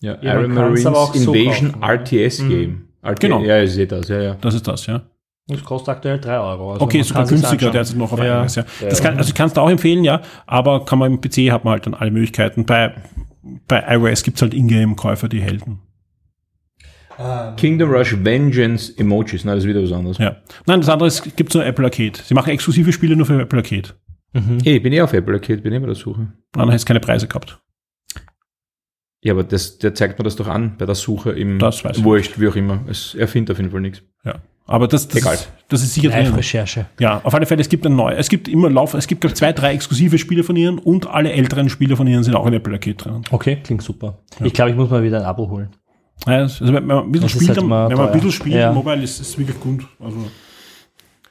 ja, 0.00 0.16
Ja, 0.22 0.34
man 0.34 0.44
Iron 0.44 0.54
kann's 0.54 0.86
aber 0.86 0.98
auch 0.98 1.08
Marines 1.08 1.24
so 1.24 1.34
Invasion 1.34 1.72
kaufen, 1.72 1.80
ne? 1.80 1.86
RTS 1.94 2.38
Game. 2.48 2.88
RT, 3.04 3.20
Genau. 3.20 3.40
Ja, 3.42 3.62
ich 3.62 3.72
sehe 3.72 3.86
das, 3.86 4.08
ja, 4.08 4.20
ja. 4.20 4.36
Das 4.40 4.54
ist 4.54 4.66
das, 4.66 4.86
ja. 4.86 5.02
Das 5.48 5.64
kostet 5.64 5.88
aktuell 5.90 6.18
3 6.20 6.38
Euro. 6.40 6.72
Also 6.72 6.84
Okay, 6.84 7.02
sogar 7.02 7.26
günstiger 7.26 7.52
anschauen. 7.52 7.72
derzeit 7.72 7.96
noch 7.96 8.12
auf 8.12 8.18
Ja. 8.22 8.42
iOS, 8.42 8.54
ja. 8.56 8.64
Das 8.80 9.02
kann, 9.02 9.16
also 9.16 9.28
ich 9.28 9.34
kann 9.34 9.46
es 9.48 9.54
da 9.54 9.62
auch 9.62 9.70
empfehlen, 9.70 10.04
ja, 10.04 10.20
aber 10.46 10.84
kann 10.84 10.98
man 10.98 11.12
im 11.12 11.20
PC 11.20 11.50
hat 11.52 11.64
man 11.64 11.72
halt 11.72 11.86
dann 11.86 11.94
alle 11.94 12.10
Möglichkeiten. 12.10 12.64
Bei, 12.66 12.94
bei 13.66 13.84
iOS 13.94 14.22
gibt's 14.22 14.42
halt 14.42 14.54
Ingame-Käufer, 14.54 15.28
die 15.28 15.40
Helden. 15.40 15.80
Kingdom 17.56 17.90
Rush 17.90 18.16
Vengeance 18.22 18.92
Emojis. 18.96 19.44
Nein, 19.44 19.56
das 19.56 19.64
ist 19.64 19.68
wieder 19.68 19.82
was 19.82 19.92
anderes. 19.92 20.18
Ja. 20.18 20.36
Nein, 20.66 20.80
das 20.80 20.88
andere 20.88 21.08
ist, 21.08 21.36
gibt's 21.36 21.54
nur 21.54 21.64
Apple 21.64 21.84
Arcade. 21.84 22.12
Sie 22.22 22.34
machen 22.34 22.50
exklusive 22.50 22.92
Spiele 22.92 23.16
nur 23.16 23.26
für 23.26 23.40
Apple 23.40 23.58
Arcade. 23.58 23.88
Hey, 24.62 24.78
bin 24.78 24.92
ich 24.92 25.00
auf 25.00 25.12
Apple 25.12 25.34
Arcade, 25.34 25.62
bin 25.62 25.72
ich 25.72 25.80
bei 25.80 25.86
der 25.86 25.96
Suche. 25.96 26.32
Dann 26.52 26.64
hätte 26.64 26.76
es 26.76 26.86
keine 26.86 27.00
Preise 27.00 27.26
gehabt. 27.26 27.58
Ja, 29.20 29.32
aber 29.32 29.42
das, 29.42 29.78
der 29.78 29.94
zeigt 29.94 30.18
mir 30.18 30.22
das 30.22 30.36
doch 30.36 30.46
an 30.46 30.76
bei 30.78 30.86
der 30.86 30.94
Suche 30.94 31.32
im 31.32 31.58
Das 31.58 31.84
weiß 31.84 31.98
ich 31.98 32.04
Wurscht, 32.04 32.38
wie 32.38 32.46
auch 32.48 32.54
immer. 32.54 32.84
Es 32.88 33.16
erfindet 33.16 33.52
auf 33.52 33.58
jeden 33.58 33.72
Fall 33.72 33.80
nichts. 33.80 34.02
Ja. 34.24 34.36
Aber 34.70 34.86
das, 34.86 35.08
das, 35.08 35.16
Egal. 35.22 35.34
Ist, 35.34 35.50
das 35.68 35.82
ist 35.82 35.94
sicher 35.94 36.10
drin. 36.10 36.26
Live-Recherche. 36.26 36.86
Ja, 37.00 37.22
auf 37.24 37.34
alle 37.34 37.46
Fälle, 37.46 37.62
es 37.62 37.70
gibt 37.70 37.86
ein 37.86 37.96
neu, 37.96 38.12
es 38.12 38.28
gibt 38.28 38.48
immer 38.48 38.68
Lauf, 38.68 38.92
es 38.92 39.06
gibt 39.06 39.24
zwei, 39.34 39.54
drei 39.54 39.72
exklusive 39.72 40.18
Spiele 40.18 40.44
von 40.44 40.56
ihnen 40.56 40.78
und 40.78 41.08
alle 41.08 41.32
älteren 41.32 41.70
Spiele 41.70 41.96
von 41.96 42.06
ihnen 42.06 42.22
sind 42.22 42.36
auch 42.36 42.46
in 42.46 42.52
Apple 42.52 42.74
Arcade 42.74 42.96
drin. 42.96 43.22
Okay, 43.30 43.58
klingt 43.64 43.82
super. 43.82 44.18
Ich 44.44 44.52
glaube, 44.52 44.70
ich 44.70 44.76
muss 44.76 44.90
mal 44.90 45.02
wieder 45.02 45.18
ein 45.20 45.24
Abo 45.24 45.48
holen. 45.48 45.70
Ja, 46.26 46.34
also 46.40 46.72
wenn 46.72 46.84
man 46.84 47.04
ein 47.04 47.12
bisschen 47.12 47.30
spielt, 47.30 47.48
halt 47.48 47.60
wenn 47.62 47.68
man 47.68 47.92
ein 47.92 48.12
bisschen 48.12 48.32
spielt, 48.32 48.56
Ja. 48.56 48.70
Mobile 48.72 49.02
ist, 49.02 49.20
ist 49.20 49.38
wirklich 49.38 49.58
gut. 49.58 49.86
Also, 50.00 50.16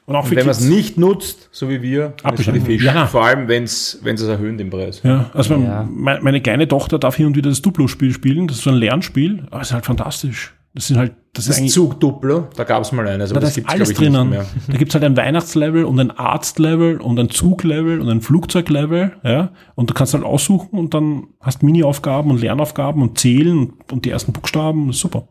und 0.06 0.16
auch 0.16 0.22
Und 0.22 0.28
für 0.30 0.36
wenn 0.36 0.46
man 0.46 0.52
es 0.52 0.60
nicht 0.60 0.98
nutzt, 0.98 1.48
so 1.52 1.68
wie 1.68 1.80
wir, 1.82 2.14
die 2.34 2.60
Fisch. 2.60 2.82
Ja. 2.82 3.06
Vor 3.06 3.24
allem, 3.24 3.46
wenn 3.46 3.64
es 3.64 4.00
es 4.02 4.22
erhöhen, 4.22 4.58
den 4.58 4.70
Preis. 4.70 5.02
Ja, 5.04 5.30
also 5.32 5.54
Ja. 5.54 5.86
Meine, 5.88 6.22
meine 6.22 6.40
kleine 6.40 6.66
Tochter 6.66 6.98
darf 6.98 7.16
hier 7.16 7.26
und 7.26 7.36
wieder 7.36 7.50
das 7.50 7.62
Duplo-Spiel 7.62 8.12
spielen. 8.12 8.48
Das 8.48 8.56
ist 8.56 8.64
so 8.64 8.70
ein 8.70 8.76
Lernspiel, 8.76 9.44
aber 9.50 9.60
es 9.60 9.68
ist 9.68 9.74
halt 9.74 9.84
fantastisch. 9.84 10.54
Das 10.78 10.86
sind 10.86 10.96
halt, 10.96 11.16
das, 11.32 11.46
ist 11.46 11.48
Das 11.48 11.58
eigentlich, 11.58 11.72
Zug 11.72 11.98
Duplo, 11.98 12.46
da 12.54 12.62
gab 12.62 12.84
es 12.84 12.92
mal 12.92 13.08
eines, 13.08 13.32
aber 13.32 13.40
da 13.40 13.46
das 13.46 13.50
ist 13.50 13.54
gibt 13.56 13.68
es, 13.68 13.74
alles 13.74 13.94
drinnen. 13.94 14.30
Da 14.30 14.76
gibt's 14.78 14.94
halt 14.94 15.02
ein 15.02 15.16
Weihnachtslevel 15.16 15.84
und 15.84 15.98
ein 15.98 16.12
Arztlevel 16.12 17.00
und 17.00 17.18
ein 17.18 17.30
Zuglevel 17.30 18.00
und 18.00 18.08
ein 18.08 18.20
Flugzeuglevel, 18.20 19.16
ja. 19.24 19.50
Und 19.74 19.90
du 19.90 19.94
kannst 19.94 20.14
halt 20.14 20.22
aussuchen 20.22 20.78
und 20.78 20.94
dann 20.94 21.26
hast 21.40 21.64
Mini-Aufgaben 21.64 22.30
und 22.30 22.40
Lernaufgaben 22.40 23.02
und 23.02 23.18
zählen 23.18 23.58
und, 23.58 23.92
und 23.92 24.04
die 24.04 24.10
ersten 24.10 24.32
Buchstaben. 24.32 24.90
Ist 24.90 25.00
super. 25.00 25.26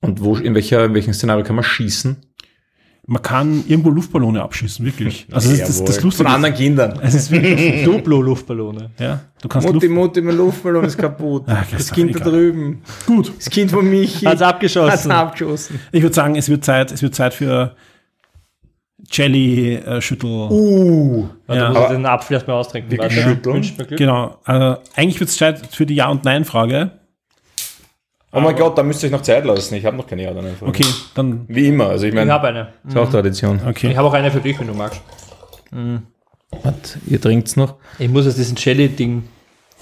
Und 0.00 0.24
wo, 0.24 0.36
in, 0.36 0.54
welcher, 0.54 0.86
in 0.86 0.94
welchem 0.94 1.12
Szenario 1.12 1.44
kann 1.44 1.56
man 1.56 1.64
schießen? 1.64 2.16
Man 3.04 3.20
kann 3.20 3.64
irgendwo 3.66 3.90
Luftballone 3.90 4.40
abschießen, 4.40 4.86
wirklich. 4.86 5.26
Also 5.32 5.50
das, 5.50 5.58
ist 5.58 5.68
das, 5.80 5.84
das. 5.84 6.02
Lustige. 6.04 6.24
Von 6.28 6.34
anderen 6.36 6.54
Kindern. 6.54 7.00
es 7.02 7.14
ist 7.14 7.32
wirklich, 7.32 7.82
Duplo-Luftballone. 7.84 8.90
ja, 8.98 9.20
du 9.42 9.48
kannst 9.48 9.66
Mutti, 9.66 9.86
Luft, 9.88 9.96
Mutti, 9.98 10.20
mein 10.22 10.36
Luftballon 10.36 10.84
ist 10.84 10.96
kaputt. 10.96 11.42
Ach, 11.48 11.66
das 11.70 11.90
Kind 11.90 12.14
da 12.14 12.20
egal. 12.20 12.30
drüben. 12.32 12.82
gut. 13.06 13.32
Das 13.36 13.50
Kind 13.50 13.72
von 13.72 13.90
Michi. 13.90 14.24
Hat's 14.24 14.40
abgeschossen. 14.40 14.92
Hat's 14.92 15.06
abgeschossen. 15.08 15.80
Ich 15.90 16.00
würde 16.02 16.14
sagen, 16.14 16.36
es 16.36 16.48
wird 16.48 16.64
Zeit, 16.64 16.92
es 16.92 17.02
wird 17.02 17.14
Zeit 17.16 17.34
für 17.34 17.74
Jelly 19.10 19.74
äh, 19.74 20.00
Schüttel. 20.00 20.30
Uh. 20.30 21.26
Ja, 21.48 21.54
Ja. 21.56 21.68
du 21.72 21.78
musst 21.80 21.90
den 21.90 22.06
Apfel 22.06 22.34
erstmal 22.34 22.56
austrinken. 22.56 22.90
Wirklich 22.92 23.16
Warte. 23.24 23.60
schütteln? 23.60 23.96
Genau. 23.98 24.38
Also, 24.44 24.80
eigentlich 24.94 25.18
wird 25.18 25.28
es 25.28 25.36
Zeit 25.36 25.74
für 25.74 25.86
die 25.86 25.96
Ja- 25.96 26.08
und 26.08 26.24
Nein-Frage. 26.24 26.92
Oh 28.34 28.40
mein 28.40 28.56
Gott, 28.56 28.78
da 28.78 28.82
müsst 28.82 29.02
ihr 29.02 29.08
euch 29.08 29.12
noch 29.12 29.20
Zeit 29.22 29.44
lassen. 29.44 29.74
Ich 29.74 29.84
habe 29.84 29.96
noch 29.96 30.06
keine 30.06 30.22
Ja 30.22 30.30
oder 30.30 30.40
Nein. 30.42 30.56
Frage. 30.56 30.70
Okay, 30.70 30.86
dann. 31.14 31.44
Wie 31.48 31.68
immer. 31.68 31.88
Also 31.88 32.04
ich 32.04 32.10
Ich 32.10 32.14
meine, 32.14 32.32
habe 32.32 32.48
eine. 32.48 32.72
ist 32.88 32.96
auch 32.96 33.10
Tradition. 33.10 33.56
Ich 33.56 33.66
Okay. 33.66 33.96
habe 33.96 34.08
auch 34.08 34.12
eine 34.14 34.30
für 34.30 34.40
dich, 34.40 34.58
wenn 34.58 34.68
du 34.68 34.74
magst. 34.74 35.00
Was? 35.70 36.96
Ihr 37.06 37.20
trinkt's 37.20 37.56
noch? 37.56 37.76
Ich 37.98 38.08
muss 38.08 38.24
jetzt 38.26 38.38
diesen 38.38 38.56
Jelly-Ding 38.56 39.28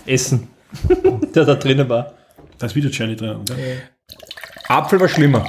essen, 0.07 0.49
der 1.35 1.45
da 1.45 1.55
drinnen 1.55 1.89
war. 1.89 2.13
Da 2.59 2.67
ist 2.67 2.75
wieder 2.75 2.91
Jelly 2.91 3.17
drin. 3.17 3.41
Gell? 3.45 3.83
Apfel 4.69 5.01
war 5.01 5.09
schlimmer. 5.09 5.45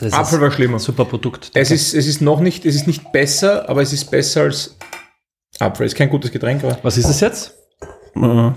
Das 0.00 0.12
Apfel 0.12 0.40
war 0.40 0.50
schlimmer. 0.50 0.78
super 0.78 1.04
Produkt. 1.04 1.50
Es 1.54 1.70
ist, 1.70 1.94
es 1.94 2.06
ist 2.06 2.20
noch 2.20 2.40
nicht, 2.40 2.64
es 2.64 2.74
ist 2.76 2.86
nicht 2.86 3.10
besser, 3.12 3.68
aber 3.68 3.82
es 3.82 3.92
ist 3.92 4.10
besser 4.10 4.42
als 4.42 4.76
Apfel. 5.58 5.86
Ist 5.86 5.96
kein 5.96 6.08
gutes 6.10 6.30
Getränk, 6.30 6.62
aber 6.64 6.78
Was 6.82 6.96
ist 6.96 7.08
das 7.08 7.20
jetzt? 7.20 7.54
Äh, 8.14 8.50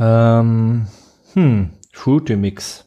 Ähm, 0.00 0.86
hm, 1.34 1.70
Fruity 1.94 2.36
Mix. 2.36 2.84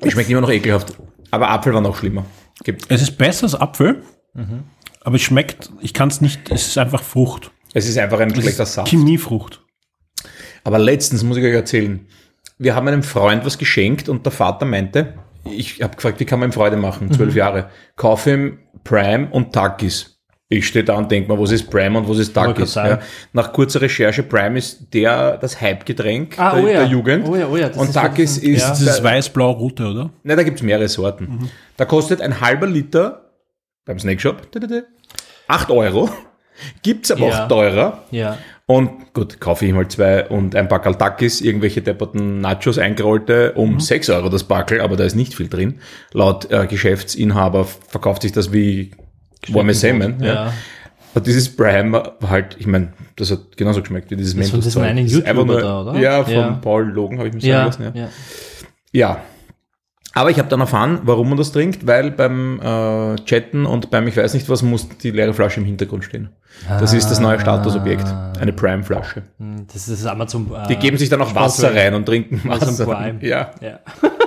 es 0.00 0.12
schmeckt 0.12 0.30
immer 0.30 0.42
noch 0.42 0.50
ekelhaft. 0.50 0.94
Aber 1.30 1.50
Apfel 1.50 1.72
war 1.74 1.80
noch 1.80 1.96
schlimmer. 1.96 2.24
Gibt. 2.62 2.84
Es 2.90 3.02
ist 3.02 3.18
besser 3.18 3.44
als 3.44 3.54
Apfel, 3.54 4.02
aber 5.02 5.16
es 5.16 5.22
schmeckt, 5.22 5.70
ich 5.80 5.94
kann 5.94 6.08
es 6.08 6.20
nicht, 6.20 6.50
es 6.50 6.68
ist 6.68 6.78
einfach 6.78 7.02
Frucht. 7.02 7.50
Es 7.74 7.88
ist 7.88 7.98
einfach 7.98 8.20
ein 8.20 8.30
Es 8.30 8.38
schlechter 8.40 8.62
ist 8.64 8.74
Saft. 8.74 8.88
Chemiefrucht. 8.90 9.64
Aber 10.62 10.78
letztens 10.78 11.24
muss 11.24 11.38
ich 11.38 11.44
euch 11.44 11.54
erzählen. 11.54 12.06
Wir 12.58 12.76
haben 12.76 12.86
einem 12.86 13.02
Freund 13.02 13.44
was 13.44 13.58
geschenkt 13.58 14.08
und 14.08 14.24
der 14.26 14.32
Vater 14.32 14.66
meinte, 14.66 15.14
ich 15.44 15.82
habe 15.82 15.96
gefragt, 15.96 16.20
wie 16.20 16.24
kann 16.24 16.38
man 16.38 16.50
ihm 16.50 16.52
Freude 16.52 16.76
machen? 16.76 17.10
Zwölf 17.12 17.34
Jahre. 17.34 17.70
Kaufe 17.96 18.30
ihm 18.32 18.58
Prime 18.84 19.28
und 19.30 19.52
Takis. 19.52 20.11
Ich 20.52 20.66
stehe 20.68 20.84
da 20.84 20.94
und 20.94 21.10
denke 21.10 21.32
mir, 21.32 21.40
was 21.40 21.50
ist 21.50 21.70
Prime 21.70 21.98
und 21.98 22.08
was 22.08 22.18
ist 22.18 22.34
grad 22.34 22.58
Ja. 22.74 22.98
Nach 23.32 23.52
kurzer 23.52 23.80
Recherche, 23.80 24.22
Prime 24.22 24.58
ist 24.58 24.92
der, 24.92 25.38
das 25.38 25.60
Hype-Getränk 25.60 26.38
Ah, 26.38 26.54
der, 26.54 26.62
oh 26.62 26.66
ja. 26.66 26.72
der 26.80 26.86
Jugend. 26.86 27.26
Oh 27.28 27.36
ja, 27.36 27.46
oh 27.48 27.56
ja, 27.56 27.68
das 27.68 27.76
und 27.78 27.86
ist 27.88 27.94
Takis 27.94 28.36
wirklich- 28.42 28.56
ist, 28.56 28.62
Ja. 28.62 28.68
Das 28.68 28.80
ist 28.82 29.02
weiß-blau-rote, 29.02 29.84
oder? 29.86 30.10
Ne, 30.22 30.36
da 30.36 30.42
gibt's 30.42 30.62
mehrere 30.62 30.88
Sorten. 30.88 31.48
Da 31.76 31.84
kostet 31.86 32.20
ein 32.20 32.40
halber 32.40 32.66
Liter 32.66 33.30
beim 33.86 33.98
Snake 33.98 34.20
Shop 34.20 34.42
8 35.48 35.70
Euro. 35.70 36.10
Gibt's 36.82 37.10
aber 37.10 37.28
Ja. 37.28 37.44
auch 37.44 37.48
teurer. 37.48 38.04
Ja. 38.10 38.38
Und 38.66 39.12
gut, 39.14 39.40
kaufe 39.40 39.66
ich 39.66 39.72
mal 39.72 39.88
zwei 39.88 40.28
und 40.28 40.54
ein 40.54 40.68
Packerl 40.68 40.94
Takis, 40.94 41.40
irgendwelche 41.40 41.82
depperten 41.82 42.40
Nachos 42.40 42.78
eingerollte 42.78 43.52
um 43.54 43.80
6 43.80 44.10
Euro 44.10 44.28
das 44.28 44.44
Backel, 44.44 44.80
aber 44.80 44.96
da 44.96 45.04
ist 45.04 45.16
nicht 45.16 45.34
viel 45.34 45.48
drin. 45.48 45.80
Laut 46.12 46.50
äh, 46.52 46.66
Geschäftsinhaber 46.66 47.64
verkauft 47.64 48.22
sich 48.22 48.32
das 48.32 48.52
wie 48.52 48.92
warme 49.48 49.74
Semmen. 49.74 50.22
Ja. 50.22 50.34
Ja. 50.34 50.52
Und 51.14 51.26
dieses 51.26 51.54
Prime 51.54 51.92
war 51.92 52.14
halt, 52.30 52.56
ich 52.58 52.66
meine, 52.66 52.92
das 53.16 53.30
hat 53.30 53.56
genauso 53.56 53.80
geschmeckt 53.82 54.10
wie 54.10 54.16
dieses 54.16 54.34
Das 54.34 54.72
von 54.72 54.82
einen 54.82 55.04
Das 55.04 55.12
ist 55.14 55.26
einfach 55.26 55.42
YouTuber 55.42 55.52
nur- 55.52 55.60
da, 55.60 55.80
oder? 55.82 56.00
Ja, 56.00 56.24
von 56.24 56.32
Ja. 56.32 56.50
Paul 56.62 56.84
Logan 56.90 57.18
habe 57.18 57.28
ich 57.28 57.34
mir 57.34 57.40
sagen 57.40 57.50
Ja, 57.52 57.64
lassen. 57.66 57.82
Ja. 57.82 57.90
ja. 57.94 58.08
Ja. 58.92 59.20
Aber 60.14 60.30
ich 60.30 60.38
habe 60.38 60.48
dann 60.50 60.60
erfahren, 60.60 61.00
warum 61.04 61.30
man 61.30 61.38
das 61.38 61.52
trinkt, 61.52 61.86
weil 61.86 62.10
beim 62.10 62.60
äh, 62.60 63.16
Chatten 63.24 63.64
und 63.64 63.90
beim 63.90 64.06
ich 64.08 64.16
weiß 64.18 64.34
nicht 64.34 64.46
was 64.50 64.60
muss 64.62 64.86
die 64.98 65.10
leere 65.10 65.32
Flasche 65.32 65.60
im 65.60 65.64
Hintergrund 65.66 66.04
stehen. 66.04 66.28
Das 66.68 66.92
ist 66.92 67.10
das 67.10 67.18
neue 67.18 67.40
Statusobjekt, 67.40 68.04
eine 68.38 68.52
Prime-Flasche. 68.52 69.22
Hm, 69.38 69.66
Das 69.72 69.88
ist 69.88 70.04
Amazon. 70.06 70.50
Äh, 70.54 70.68
Die 70.68 70.76
geben 70.76 70.98
sich 70.98 71.08
dann 71.08 71.22
auch 71.22 71.34
Wasser 71.34 71.74
rein 71.74 71.94
und 71.94 72.04
trinken 72.04 72.42
Amazon 72.44 72.68
Wasser. 72.68 72.84
Prime. 72.84 73.18
Ja, 73.26 73.52
Ja. 73.62 73.78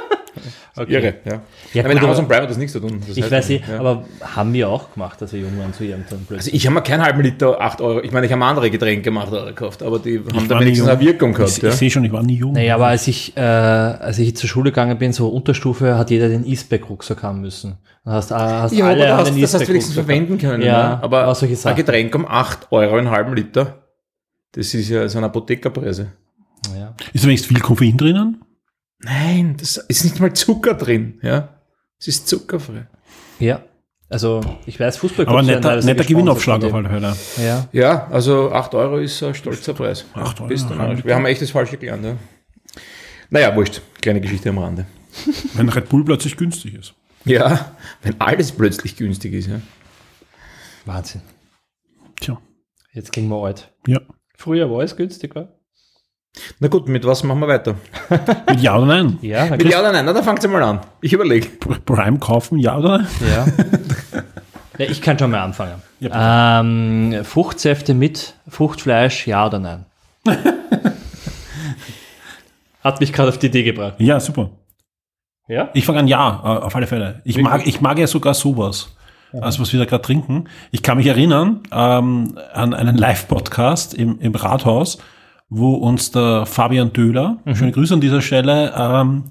irre. 0.83 1.15
Ja. 1.23 1.31
Ja, 1.31 1.41
Ja, 1.73 1.81
gut, 1.83 1.89
mit 1.89 1.97
aber- 1.97 2.07
Amazon 2.07 2.27
Prime 2.27 2.41
hat 2.43 2.49
das 2.49 2.57
nichts 2.57 2.73
zu 2.73 2.79
tun. 2.79 3.01
Das 3.07 3.15
Ich 3.15 3.23
heißt 3.23 3.31
weiß 3.31 3.49
nicht, 3.49 3.61
nicht, 3.61 3.69
ja. 3.73 3.79
aber 3.79 4.05
haben 4.21 4.53
wir 4.53 4.69
auch 4.69 4.93
gemacht, 4.93 5.21
dass 5.21 5.31
wir 5.33 5.39
jung 5.39 5.57
waren 5.57 5.73
zu 5.73 5.83
ihrem 5.83 6.03
dann 6.09 6.25
Also 6.35 6.49
ich 6.53 6.65
habe 6.65 6.73
mir 6.75 6.81
keinen 6.81 7.03
halben 7.03 7.21
Liter 7.21 7.59
8 7.61 7.81
Euro, 7.81 8.01
ich 8.01 8.11
meine, 8.11 8.25
ich 8.25 8.31
habe 8.31 8.43
andere 8.43 8.69
Getränke 8.69 9.03
gemacht, 9.03 9.31
Euro 9.31 9.45
gekauft, 9.45 9.81
aber 9.83 9.99
die 9.99 10.19
haben 10.19 10.35
war 10.35 10.43
da 10.47 10.59
wenigstens 10.59 10.87
jung. 10.87 10.97
eine 10.97 10.99
Wirkung 11.05 11.33
gehabt. 11.33 11.51
Ich, 11.51 11.63
ja. 11.63 11.69
ich 11.69 11.75
sehe 11.75 11.89
schon, 11.89 12.03
ich 12.03 12.11
war 12.11 12.23
nie 12.23 12.35
jung. 12.35 12.53
Naja, 12.53 12.75
aber 12.75 12.87
als 12.87 13.07
ich, 13.07 13.35
äh, 13.37 13.39
als 13.41 14.19
ich 14.19 14.35
zur 14.35 14.49
Schule 14.49 14.71
gegangen 14.71 14.97
bin, 14.97 15.13
so 15.13 15.29
Unterstufe, 15.29 15.97
hat 15.97 16.09
jeder 16.11 16.27
den 16.29 16.45
E-Spec-Rucksack 16.45 17.23
haben 17.23 17.41
müssen. 17.41 17.77
Dann 18.03 18.13
hast, 18.13 18.31
äh, 18.31 18.35
hast 18.35 18.73
Ja, 18.75 18.85
alle 18.87 19.13
aber 19.13 19.25
haben 19.25 19.41
das, 19.41 19.53
hast 19.53 19.61
du 19.63 19.67
wenigstens 19.69 19.95
verwenden 19.95 20.37
können. 20.37 20.61
Ja, 20.61 20.89
ne? 20.95 21.03
aber 21.03 21.27
auch 21.27 21.35
solche 21.35 21.53
ein 21.55 21.57
Sachen. 21.57 21.75
Getränk 21.77 22.13
um 22.15 22.25
8 22.27 22.71
Euro 22.71 22.97
einen 22.97 23.09
halben 23.09 23.33
Liter, 23.35 23.81
das 24.51 24.73
ist 24.73 24.89
ja 24.89 25.07
so 25.09 25.17
eine 25.17 25.27
Apothekerpreise. 25.27 26.07
Ja. 26.77 26.93
Ist 27.13 27.23
da 27.23 27.27
wenigstens 27.27 27.51
viel 27.51 27.59
Koffein 27.61 27.97
drinnen? 27.97 28.41
Nein, 29.05 29.55
das 29.59 29.77
ist 29.77 30.03
nicht 30.03 30.19
mal 30.19 30.33
Zucker 30.33 30.73
drin. 30.73 31.19
Ja, 31.21 31.59
Es 31.99 32.07
ist 32.07 32.27
zuckerfrei. 32.27 32.87
ja. 33.39 33.63
Also, 34.07 34.39
ich 34.67 34.79
weiß, 34.79 34.97
Fußball 34.97 35.25
Aber 35.27 35.41
netter, 35.41 35.81
netter 35.83 36.03
Gewinnaufschlag 36.03 36.63
auf 36.63 36.73
alle 36.75 36.89
Fälle. 36.89 37.15
Ja. 37.43 37.67
Ja, 37.71 38.07
also 38.11 38.51
8 38.51 38.75
Euro 38.75 38.97
ist 38.99 39.21
ein 39.23 39.33
stolzer 39.33 39.73
Preis. 39.73 40.05
8 40.13 40.41
Euro, 40.41 40.47
Bist. 40.47 40.69
Liter. 40.69 41.03
Wir 41.03 41.15
haben 41.15 41.25
echt 41.25 41.41
das 41.41 41.49
Falsche 41.49 41.77
gelernt. 41.77 42.05
Ja. 42.05 42.15
Naja, 43.31 43.55
wurscht. 43.55 43.81
Kleine 44.01 44.21
Geschichte 44.21 44.49
am 44.49 44.59
Rande. 44.59 44.85
Wenn 45.55 45.69
Red 45.69 45.89
Bull 45.89 46.05
plötzlich 46.05 46.37
günstig 46.37 46.75
ist. 46.75 46.93
Ja, 47.25 47.75
wenn 48.03 48.21
alles 48.21 48.51
plötzlich 48.51 48.95
günstig 48.95 49.33
ist. 49.33 49.47
Ja. 49.47 49.59
Wahnsinn. 50.85 51.21
Tja. 52.21 52.39
Jetzt 52.93 53.11
kriegen 53.11 53.27
wir 53.29 53.43
alt. 53.43 53.73
Ja. 53.87 53.99
Früher 54.37 54.69
war 54.69 54.83
es 54.83 54.95
günstiger. 54.95 55.54
Na 56.59 56.67
gut, 56.67 56.87
mit 56.87 57.05
was 57.05 57.23
machen 57.23 57.39
wir 57.39 57.47
weiter? 57.47 57.75
Mit 58.49 58.61
Ja 58.61 58.77
oder 58.77 58.85
Nein? 58.85 59.17
Ja, 59.21 59.45
Mit 59.45 59.63
ja 59.63 59.79
oder 59.79 59.91
nein? 59.91 60.05
Na, 60.05 60.13
dann 60.13 60.23
fangt 60.23 60.43
ihr 60.43 60.49
mal 60.49 60.63
an. 60.63 60.81
Ich 61.01 61.13
überlege. 61.13 61.47
Prime 61.85 62.19
kaufen, 62.19 62.57
Ja 62.57 62.77
oder 62.77 62.99
Nein? 62.99 63.07
Ja. 63.33 63.45
ja. 64.85 64.91
Ich 64.91 65.01
kann 65.01 65.17
schon 65.17 65.31
mal 65.31 65.41
anfangen. 65.41 65.81
Ja, 65.99 66.59
ähm, 66.59 67.23
Fruchtsäfte 67.23 67.93
mit 67.93 68.35
Fruchtfleisch, 68.47 69.27
ja 69.27 69.45
oder 69.47 69.59
nein? 69.59 69.85
Hat 72.83 72.99
mich 72.99 73.13
gerade 73.13 73.29
auf 73.29 73.39
die 73.39 73.47
Idee 73.47 73.63
gebracht. 73.63 73.95
Ja, 73.97 74.19
super. 74.19 74.51
Ja? 75.47 75.69
Ich 75.73 75.85
fange 75.85 75.99
an, 75.99 76.07
ja, 76.07 76.41
äh, 76.43 76.63
auf 76.65 76.75
alle 76.75 76.87
Fälle. 76.87 77.21
Ich 77.23 77.37
mag, 77.37 77.65
ich 77.65 77.81
mag 77.81 77.97
ja 77.97 78.07
sogar 78.07 78.33
sowas. 78.33 78.95
Also 79.41 79.61
was 79.61 79.73
wir 79.73 79.79
da 79.79 79.85
gerade 79.85 80.01
trinken. 80.01 80.45
Ich 80.71 80.81
kann 80.81 80.97
mich 80.97 81.07
erinnern 81.07 81.61
ähm, 81.71 82.37
an 82.53 82.73
einen 82.73 82.95
Live-Podcast 82.95 83.93
im, 83.93 84.19
im 84.19 84.33
Rathaus, 84.33 84.97
wo 85.49 85.75
uns 85.75 86.11
der 86.11 86.45
Fabian 86.45 86.93
Döhler, 86.93 87.37
schöne 87.53 87.71
Grüße 87.71 87.93
an 87.93 88.01
dieser 88.01 88.21
Stelle, 88.21 88.73
ähm, 88.77 89.25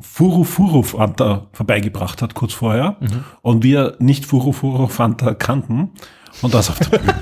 Furu 0.00 0.44
Furu 0.44 0.82
Fanta 0.82 1.48
vorbeigebracht 1.52 2.22
hat 2.22 2.34
kurz 2.34 2.54
vorher 2.54 2.96
und 3.42 3.62
wir 3.62 3.96
nicht 3.98 4.24
Furu 4.24 4.52
Furu 4.52 4.86
Fanta 4.86 5.34
kannten 5.34 5.90
und 6.42 6.54
das 6.54 6.70
auf 6.70 6.78
der 6.78 6.98
Bühne, 6.98 7.14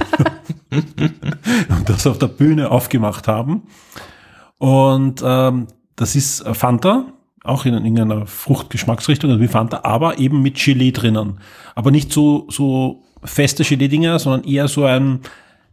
und 1.70 1.88
das 1.88 2.06
auf 2.06 2.18
der 2.18 2.28
Bühne 2.28 2.70
aufgemacht 2.70 3.26
haben. 3.26 3.64
Und 4.58 5.22
ähm, 5.24 5.66
das 5.96 6.14
ist 6.14 6.46
Fanta, 6.52 7.06
auch 7.44 7.64
in 7.64 7.74
irgendeiner 7.74 8.26
Fruchtgeschmacksrichtung, 8.26 9.30
also 9.30 9.42
wie 9.42 9.48
Fanta, 9.48 9.80
aber 9.84 10.18
eben 10.18 10.42
mit 10.42 10.62
Gelee 10.62 10.92
drinnen. 10.92 11.40
Aber 11.74 11.90
nicht 11.90 12.12
so, 12.12 12.46
so 12.50 13.02
feste 13.24 13.64
Gelee-Dinger, 13.64 14.18
sondern 14.18 14.44
eher 14.44 14.68
so 14.68 14.84
ein, 14.84 15.20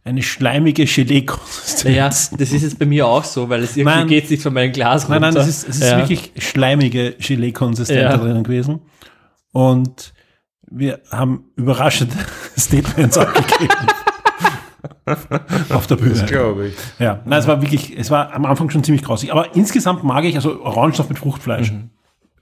eine 0.06 0.22
schleimige 0.22 0.84
Gelee-Konsistenz. 0.84 1.94
Ja, 1.96 2.08
das 2.08 2.52
ist 2.52 2.62
jetzt 2.62 2.78
bei 2.78 2.86
mir 2.86 3.06
auch 3.06 3.24
so, 3.24 3.48
weil 3.48 3.62
es 3.62 3.76
irgendwie 3.76 3.96
Nein. 3.96 4.06
geht 4.08 4.30
nicht 4.30 4.42
von 4.42 4.54
meinem 4.54 4.72
Glas 4.72 5.08
Nein, 5.08 5.20
nein, 5.20 5.34
runter. 5.34 5.48
es 5.48 5.64
ist, 5.64 5.68
es 5.68 5.76
ist 5.80 5.90
Ja. 5.90 5.98
wirklich 5.98 6.32
schleimige 6.38 7.12
Gelee-Konsistenz 7.18 8.00
Ja. 8.00 8.10
da 8.12 8.16
drinnen 8.18 8.44
gewesen. 8.44 8.80
Und 9.52 10.14
wir 10.70 11.00
haben 11.10 11.44
überraschende 11.56 12.14
Statements 12.58 13.18
abgegeben. 13.18 13.74
Auf 15.70 15.86
der 15.86 15.96
Bühne. 15.96 16.24
Glaube 16.26 16.68
ich. 16.68 16.74
Ja, 16.98 17.20
nein, 17.24 17.38
es 17.40 17.46
war 17.46 17.60
wirklich, 17.62 17.96
es 17.96 18.10
war 18.10 18.32
am 18.32 18.44
Anfang 18.44 18.70
schon 18.70 18.82
ziemlich 18.84 19.02
grausig. 19.04 19.32
Aber 19.32 19.54
insgesamt 19.54 20.02
mag 20.04 20.24
ich, 20.24 20.34
also 20.36 20.60
Orangensaft 20.62 21.08
mit 21.08 21.18
Fruchtfleisch, 21.18 21.72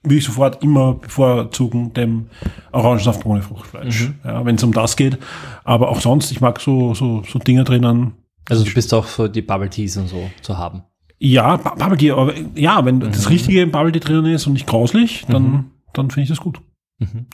würde 0.04 0.16
ich 0.16 0.24
sofort 0.24 0.62
immer 0.62 0.94
bevorzugen 0.94 1.92
dem 1.94 2.26
Orangensaft 2.72 3.24
ohne 3.26 3.42
Fruchtfleisch. 3.42 4.12
Ja, 4.24 4.44
wenn 4.44 4.54
es 4.56 4.62
um 4.62 4.72
das 4.72 4.96
geht. 4.96 5.18
Aber 5.64 5.88
auch 5.88 6.00
sonst, 6.00 6.30
ich 6.30 6.40
mag 6.40 6.60
so, 6.60 6.94
so, 6.94 7.22
so 7.26 7.38
Dinge 7.38 7.64
drinnen. 7.64 8.12
Also 8.48 8.64
du 8.64 8.72
bist 8.74 8.92
auch 8.94 9.06
für 9.06 9.28
die 9.28 9.42
Bubble 9.42 9.70
Teas 9.70 9.96
und 9.96 10.08
so 10.08 10.30
zu 10.42 10.58
haben. 10.58 10.82
Ja, 11.18 11.56
Bu- 11.56 11.76
Bubble 11.78 11.96
Tea, 11.96 12.10
aber 12.12 12.34
ja, 12.54 12.84
wenn 12.84 13.00
das 13.00 13.30
richtige 13.30 13.62
im 13.62 13.70
Bubble 13.70 13.92
Tea 13.92 14.00
drin 14.00 14.26
ist 14.26 14.46
und 14.46 14.52
nicht 14.52 14.66
grauslich, 14.66 15.24
dann, 15.28 15.70
dann 15.94 16.10
finde 16.10 16.24
ich 16.24 16.28
das 16.28 16.40
gut. 16.40 16.60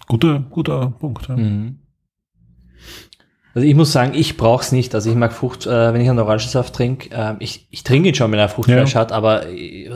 Guter, 0.06 0.40
guter 0.50 0.90
Punkt. 0.98 1.28
Ja. 1.28 1.36
Also 3.54 3.66
ich 3.66 3.74
muss 3.74 3.90
sagen, 3.90 4.12
ich 4.14 4.36
brauche 4.36 4.62
es 4.62 4.70
nicht. 4.70 4.94
Also 4.94 5.10
ich 5.10 5.16
mag 5.16 5.32
Frucht, 5.32 5.66
äh, 5.66 5.92
wenn 5.92 6.00
ich 6.00 6.08
einen 6.08 6.20
Orangensaft 6.20 6.72
trinke, 6.74 7.08
ähm, 7.12 7.36
ich, 7.40 7.66
ich 7.70 7.82
trinke 7.82 8.08
ihn 8.10 8.14
schon, 8.14 8.30
wenn 8.30 8.38
er 8.38 8.48
Fruchtfleisch 8.48 8.94
Ja. 8.94 9.00
hat, 9.00 9.10
aber 9.12 9.46
äh, 9.48 9.88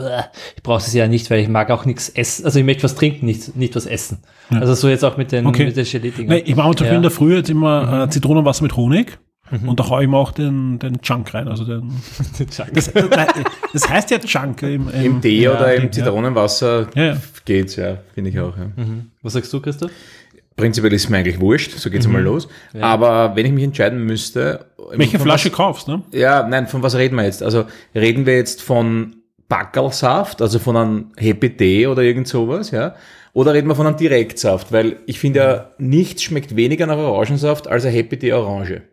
ich 0.55 0.63
brauche 0.63 0.79
es 0.79 0.93
ja 0.93 1.07
nicht, 1.07 1.29
weil 1.31 1.39
ich 1.39 1.47
mag 1.47 1.71
auch 1.71 1.85
nichts 1.85 2.09
essen. 2.09 2.45
Also 2.45 2.59
ich 2.59 2.65
möchte 2.65 2.83
was 2.83 2.95
trinken, 2.95 3.25
nicht, 3.25 3.55
nicht 3.55 3.75
was 3.75 3.85
essen. 3.85 4.17
Also 4.49 4.73
so 4.73 4.89
jetzt 4.89 5.05
auch 5.05 5.15
mit 5.17 5.31
den, 5.31 5.45
Okay. 5.45 5.65
mit 5.67 5.77
den 5.77 5.85
Gelee-Dingen. 5.85 6.29
Nee, 6.29 6.43
ich 6.45 6.55
mache 6.55 6.67
zum 6.67 6.73
Beispiel 6.73 6.87
Ja. 6.89 6.95
in 6.97 7.01
der 7.03 7.11
Früh 7.11 7.35
jetzt 7.35 7.49
immer 7.49 8.03
äh, 8.03 8.09
Zitronenwasser 8.09 8.63
mit 8.63 8.75
Honig. 8.75 9.17
Und 9.67 9.79
da 9.79 9.87
haue 9.89 10.01
ich 10.01 10.09
mir 10.09 10.17
auch 10.17 10.31
den, 10.31 10.79
den 10.79 10.97
Junk 11.03 11.31
rein. 11.35 11.47
Also 11.47 11.65
den, 11.65 11.91
das, 12.73 12.91
das, 12.91 12.91
das 13.73 13.89
heißt 13.89 14.09
ja 14.09 14.17
Junk 14.17 14.63
im, 14.63 14.89
Im 14.89 15.21
Tee 15.21 15.43
ja, 15.43 15.51
oder 15.55 15.75
im 15.75 15.83
ja. 15.83 15.91
Zitronenwasser 15.91 16.87
Ja, 16.95 17.03
ja. 17.05 17.17
geht's, 17.45 17.75
ja, 17.75 17.97
finde 18.15 18.31
ich 18.31 18.39
auch. 18.39 18.57
Ja. 18.57 18.65
Was 19.21 19.33
sagst 19.33 19.53
du, 19.53 19.61
Christoph? 19.61 19.91
Prinzipiell 20.55 20.93
ist 20.93 21.09
mir 21.09 21.17
eigentlich 21.17 21.39
wurscht, 21.39 21.71
so 21.73 21.89
geht's 21.89 22.05
einmal 22.05 22.21
los. 22.21 22.47
Aber 22.79 23.35
wenn 23.35 23.45
ich 23.45 23.51
mich 23.51 23.63
entscheiden 23.65 24.05
müsste. 24.05 24.67
Welche 24.91 25.19
Flasche 25.19 25.49
Was, 25.49 25.57
kaufst, 25.57 25.87
ne? 25.87 26.03
ja, 26.11 26.47
nein, 26.47 26.67
von 26.67 26.81
was 26.81 26.95
reden 26.95 27.17
wir 27.17 27.25
jetzt? 27.25 27.43
Also 27.43 27.65
reden 27.93 28.25
wir 28.25 28.35
jetzt 28.35 28.61
von 28.61 29.17
Backelsaft, 29.49 30.41
also 30.41 30.59
von 30.59 30.77
einem 30.77 31.11
Happy 31.17 31.55
Tea 31.55 31.87
oder 31.87 32.03
irgend 32.03 32.27
sowas, 32.27 32.71
ja? 32.71 32.95
Oder 33.33 33.53
reden 33.53 33.67
wir 33.67 33.75
von 33.75 33.85
einem 33.85 33.97
Direktsaft? 33.97 34.71
Weil 34.71 34.97
ich 35.07 35.19
finde 35.19 35.39
ja, 35.39 35.71
nichts 35.77 36.23
schmeckt 36.23 36.55
weniger 36.55 36.85
nach 36.85 36.97
Orangensaft 36.97 37.67
als 37.67 37.85
ein 37.85 37.91
Happy 37.91 38.17
Tea 38.17 38.31
Orange. 38.31 38.83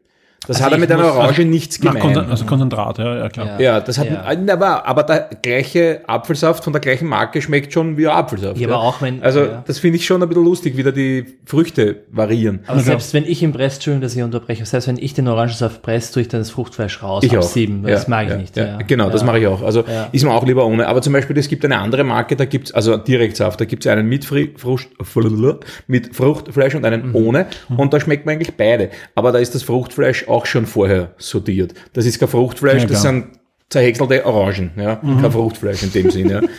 Das 0.46 0.56
Also 0.56 0.64
hat 0.66 0.72
er 0.72 0.78
mit 0.78 0.90
einer 0.90 1.04
Orange 1.14 1.44
nichts 1.44 1.78
Nach 1.82 1.92
gemein. 1.92 2.02
Konzentrat, 2.02 2.30
also 2.30 2.44
Konzentrat, 2.46 2.98
ja, 2.98 3.16
ja 3.16 3.28
klar. 3.28 3.46
Ja. 3.46 3.60
Ja, 3.60 3.80
das 3.80 3.96
hat, 3.98 4.08
Ja. 4.10 4.24
aber, 4.54 4.86
aber 4.86 5.02
der 5.04 5.30
gleiche 5.40 6.00
Apfelsaft 6.06 6.64
von 6.64 6.72
der 6.72 6.80
gleichen 6.80 7.06
Marke 7.08 7.40
schmeckt 7.40 7.72
schon 7.72 7.96
wie 7.96 8.08
ein 8.08 8.16
Apfelsaft. 8.16 8.58
Ja, 8.58 8.66
aber 8.68 8.80
auch 8.80 9.00
wenn- 9.02 9.22
Also, 9.22 9.40
ja. 9.44 9.62
das 9.66 9.78
finde 9.78 9.98
ich 9.98 10.06
schon 10.06 10.22
ein 10.22 10.28
bisschen 10.28 10.44
lustig, 10.44 10.76
wie 10.76 10.82
da 10.82 10.90
die 10.90 11.26
Früchte 11.44 12.02
variieren. 12.10 12.60
Aber 12.66 12.80
selbst 12.80 13.14
wenn 13.14 13.24
ich 13.24 13.40
ihn 13.42 13.52
presse, 13.52 13.76
Entschuldigung, 13.76 14.02
dass 14.02 14.16
ich 14.16 14.22
unterbreche, 14.22 14.66
selbst 14.66 14.88
wenn 14.88 14.98
ich 14.98 15.14
den 15.14 15.28
Orangensaft 15.28 15.80
presse, 15.82 16.12
tue 16.14 16.22
ich 16.22 16.28
dann 16.28 16.40
das 16.40 16.50
Fruchtfleisch 16.50 17.02
raus, 17.02 17.22
Ich 17.24 17.32
auch. 17.32 17.42
absieben, 17.42 17.84
weil 17.84 17.90
Ja, 17.90 17.96
das 17.96 18.08
mag 18.08 18.28
ich 18.28 18.36
nicht. 18.36 18.56
Ja, 18.56 18.64
ja. 18.66 18.78
Genau, 18.86 19.10
das 19.10 19.22
mache 19.24 19.38
ich 19.38 19.46
auch. 19.46 19.62
Also 19.62 19.84
Ja. 19.86 20.08
ist 20.10 20.24
mir 20.24 20.32
auch 20.32 20.44
lieber 20.44 20.66
ohne. 20.66 20.88
Aber 20.88 21.02
zum 21.02 21.12
Beispiel, 21.12 21.38
es 21.38 21.48
gibt 21.48 21.64
eine 21.64 21.78
andere 21.78 22.02
Marke, 22.04 22.34
da 22.34 22.46
gibt's 22.46 22.72
also 22.72 22.96
Direktsaft, 22.96 23.60
da 23.60 23.64
gibt's 23.64 23.86
einen 23.86 24.08
mit, 24.08 24.24
Fri 24.24 24.52
Frucht, 24.56 24.88
mit 25.86 26.16
Fruchtfleisch 26.16 26.74
und 26.74 26.84
einen 26.84 27.10
Mhm. 27.10 27.14
ohne. 27.16 27.46
Und 27.76 27.92
da 27.92 28.00
schmeckt 28.00 28.26
man 28.26 28.34
eigentlich 28.34 28.56
beide. 28.56 28.90
Aber 29.14 29.32
da 29.32 29.38
ist 29.38 29.54
das 29.54 29.62
Fruchtfleisch 29.62 30.26
auch 30.32 30.46
schon 30.46 30.66
vorher 30.66 31.12
sortiert. 31.18 31.74
Das 31.92 32.06
ist 32.06 32.18
kein 32.18 32.28
Fruchtfleisch, 32.28 32.82
Ja, 32.82 32.88
das 32.88 33.02
sind 33.02 33.26
zerhäckselte 33.68 34.24
Orangen. 34.26 34.70
Ja? 34.76 34.98
Mhm. 35.02 35.20
Kein 35.22 35.32
Fruchtfleisch 35.32 35.82
in 35.82 35.92
dem 35.92 36.10
Sinn. 36.10 36.28
Ja? 36.30 36.40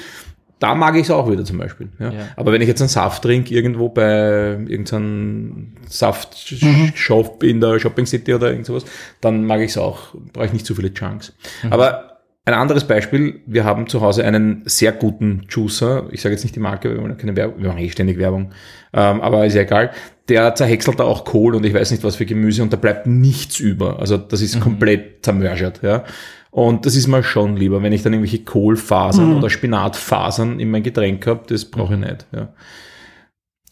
Da 0.60 0.76
mag 0.76 0.96
ich 0.96 1.02
es 1.02 1.12
auch 1.12 1.30
wieder 1.30 1.44
zum 1.44 1.58
Beispiel. 1.58 1.90
Ja? 2.00 2.10
Ja. 2.14 2.20
Aber 2.38 2.54
wenn 2.54 2.62
ich 2.62 2.70
jetzt 2.70 2.80
einen 2.82 2.88
Saft 2.88 3.24
trinke, 3.24 3.54
irgendwo 3.54 3.90
bei 3.90 4.52
irgendeinem 4.66 5.48
Mhm. 5.50 5.68
Saftshop 5.90 7.44
in 7.44 7.60
der 7.60 7.80
Shopping 7.80 8.06
City 8.06 8.34
oder 8.34 8.50
irgend 8.50 8.66
sowas, 8.66 8.86
dann 9.20 9.46
mag 9.46 9.60
ich 9.60 9.72
es 9.72 9.78
auch. 9.78 10.16
Brauche 10.32 10.46
ich 10.46 10.54
nicht 10.54 10.66
so 10.66 10.74
viele 10.74 10.94
Chunks. 10.94 11.34
Mhm. 11.64 11.74
Aber 11.74 12.13
ein 12.46 12.54
anderes 12.54 12.86
Beispiel, 12.86 13.42
wir 13.46 13.64
haben 13.64 13.88
zu 13.88 14.02
Hause 14.02 14.26
einen 14.26 14.64
sehr 14.66 14.92
guten 14.92 15.46
Juicer, 15.50 16.08
ich 16.12 16.22
sage 16.22 16.36
jetzt 16.36 16.44
nicht 16.44 16.56
die 16.56 16.60
Marke, 16.60 16.94
wir 16.94 17.02
ja 17.02 17.16
keine 17.16 17.36
Werbung, 17.38 17.62
wir 17.62 17.70
machen 17.70 17.80
eh 17.80 17.90
ständig 17.90 18.18
Werbung, 18.18 18.52
ähm, 18.92 19.22
aber 19.22 19.46
ist 19.46 19.54
ja 19.54 19.62
egal, 19.62 19.92
der 20.28 20.54
zerhäckselt 20.56 21.00
da 21.00 21.06
auch 21.06 21.24
Kohl 21.24 21.56
und 21.56 21.66
ich 21.66 21.74
weiß 21.74 21.92
nicht 21.92 22.04
was 22.04 22.18
für 22.18 22.26
Gemüse 22.26 22.62
und 22.62 22.74
da 22.74 22.78
bleibt 22.78 23.08
nichts 23.08 23.60
über. 23.60 24.00
Also 24.00 24.18
das 24.18 24.42
ist 24.42 24.60
komplett 24.60 25.24
zermörsert, 25.24 25.82
ja. 25.84 26.04
Und 26.52 26.86
das 26.86 26.96
ist 26.96 27.08
mir 27.08 27.24
schon 27.24 27.58
lieber, 27.58 27.82
wenn 27.82 27.94
ich 27.94 28.04
dann 28.04 28.14
irgendwelche 28.14 28.44
Kohlfasern 28.44 29.38
oder 29.38 29.50
Spinatfasern 29.50 30.60
in 30.60 30.70
mein 30.70 30.84
Getränk 30.84 31.26
habe, 31.26 31.42
das 31.48 31.66
brauche 31.66 31.96
ich 31.96 32.00
nicht, 32.00 32.28
ja. 32.32 32.54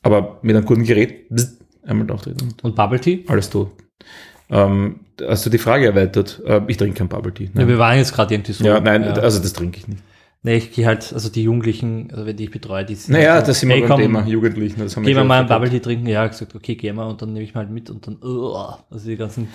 Aber 0.01 0.39
mit 0.41 0.55
einem 0.55 0.65
guten 0.65 0.83
Gerät, 0.83 1.29
bzz, 1.29 1.59
einmal 1.85 2.07
drauftreten 2.07 2.47
und 2.47 2.63
Und 2.63 2.75
Bubble 2.75 2.99
Tea? 2.99 3.25
alles 3.27 3.49
tot. 3.49 3.71
Ähm, 4.51 4.99
hast 5.27 5.45
du 5.45 5.49
die 5.49 5.57
Frage 5.57 5.85
erweitert? 5.85 6.41
Äh, 6.45 6.61
ich 6.67 6.77
trinke 6.77 6.97
kein 6.97 7.07
Bubble 7.07 7.33
Tea. 7.33 7.49
Ja, 7.53 7.67
wir 7.67 7.79
waren 7.79 7.97
jetzt 7.97 8.13
gerade 8.13 8.33
irgendwie 8.33 8.51
so. 8.51 8.63
Ja, 8.65 8.79
nein, 8.79 9.03
ja. 9.03 9.13
also 9.13 9.41
das 9.41 9.53
trinke 9.53 9.79
ich 9.79 9.87
nicht. 9.87 10.03
Nee, 10.43 10.55
ich 10.55 10.71
gehe 10.71 10.87
halt, 10.87 11.13
also 11.13 11.29
die 11.29 11.43
Jugendlichen, 11.43 12.09
also 12.11 12.25
wenn 12.25 12.35
die 12.35 12.45
ich 12.45 12.51
betreue, 12.51 12.83
die 12.83 12.95
sind 12.95 13.13
Naja, 13.13 13.35
halt 13.35 13.47
das 13.47 13.59
sind 13.59 13.69
wir 13.69 13.75
hey, 13.75 13.87
beim 13.87 13.99
Thema 13.99 14.25
Jugendlichen. 14.25 14.79
Das 14.81 14.95
haben 14.97 15.03
Gehen 15.03 15.15
wir 15.15 15.23
mal 15.23 15.39
einen. 15.41 15.47
Bubble 15.47 15.69
Tea 15.69 15.79
trinken? 15.79 16.07
Ja, 16.07 16.25
ich 16.25 16.31
gesagt, 16.31 16.55
okay, 16.55 16.73
gehen 16.75 16.95
wir 16.95 17.05
und 17.05 17.21
dann 17.21 17.31
nehme 17.33 17.45
ich 17.45 17.53
mal 17.53 17.67
mit 17.67 17.91
und 17.91 18.07
dann, 18.07 18.17
uh, 18.23 18.55
also 18.89 19.07
die 19.07 19.17
ganzen, 19.17 19.49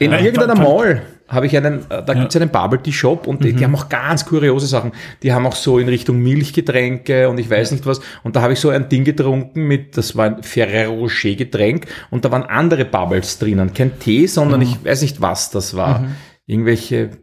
In 0.00 0.10
Ja, 0.10 0.18
irgendeiner 0.18 0.56
Mall 0.56 1.02
habe 1.28 1.46
ich 1.46 1.56
einen, 1.56 1.88
äh, 1.88 2.02
da 2.04 2.14
gibt's 2.14 2.34
einen 2.34 2.48
Bubble 2.50 2.82
Tea 2.82 2.90
Shop 2.92 3.28
und 3.28 3.44
die, 3.44 3.52
Mhm. 3.52 3.56
die 3.58 3.64
haben 3.64 3.76
auch 3.76 3.88
ganz 3.88 4.26
kuriose 4.26 4.66
Sachen. 4.66 4.90
Die 5.22 5.32
haben 5.32 5.46
auch 5.46 5.54
so 5.54 5.78
in 5.78 5.88
Richtung 5.88 6.20
Milchgetränke 6.20 7.28
und 7.28 7.38
ich 7.38 7.48
weiß 7.48 7.70
nicht 7.70 7.86
was. 7.86 8.00
Und 8.24 8.34
da 8.34 8.42
habe 8.42 8.54
ich 8.54 8.58
so 8.58 8.70
ein 8.70 8.88
Ding 8.88 9.04
getrunken 9.04 9.68
mit, 9.68 9.96
das 9.96 10.16
war 10.16 10.26
ein 10.26 10.42
Ferrero 10.42 10.94
Rocher 10.94 11.34
Getränk 11.36 11.86
und 12.10 12.24
da 12.24 12.32
waren 12.32 12.42
andere 12.42 12.84
Bubbles 12.84 13.38
drinnen. 13.38 13.72
Kein 13.72 14.00
Tee, 14.00 14.26
sondern 14.26 14.58
Mhm. 14.60 14.66
ich 14.66 14.84
weiß 14.84 15.02
nicht, 15.02 15.20
was 15.20 15.50
das 15.50 15.76
war. 15.76 16.06
Irgendwelche, 16.46 17.10
ach, 17.12 17.16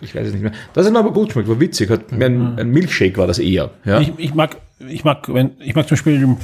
ich 0.00 0.12
weiß- 0.12 0.20
es 0.20 0.32
nicht 0.32 0.42
mehr. 0.42 0.52
Das 0.74 0.86
hat 0.86 0.92
mir 0.92 0.98
aber 0.98 1.12
gut 1.12 1.26
geschmeckt, 1.28 1.48
war 1.48 1.60
witzig. 1.60 1.90
Hat, 1.90 2.10
Mhm. 2.12 2.22
ein, 2.22 2.58
ein 2.58 2.70
Milchshake 2.70 3.16
war 3.18 3.26
das 3.26 3.38
eher. 3.38 3.70
Ja? 3.84 4.00
Ich, 4.00 4.12
ich 4.18 4.34
mag, 4.34 4.56
ich 4.88 5.04
mag, 5.04 5.32
wenn, 5.32 5.50
ich 5.60 5.74
mag 5.74 5.86
zum 5.88 5.96
Beispiel 5.96 6.36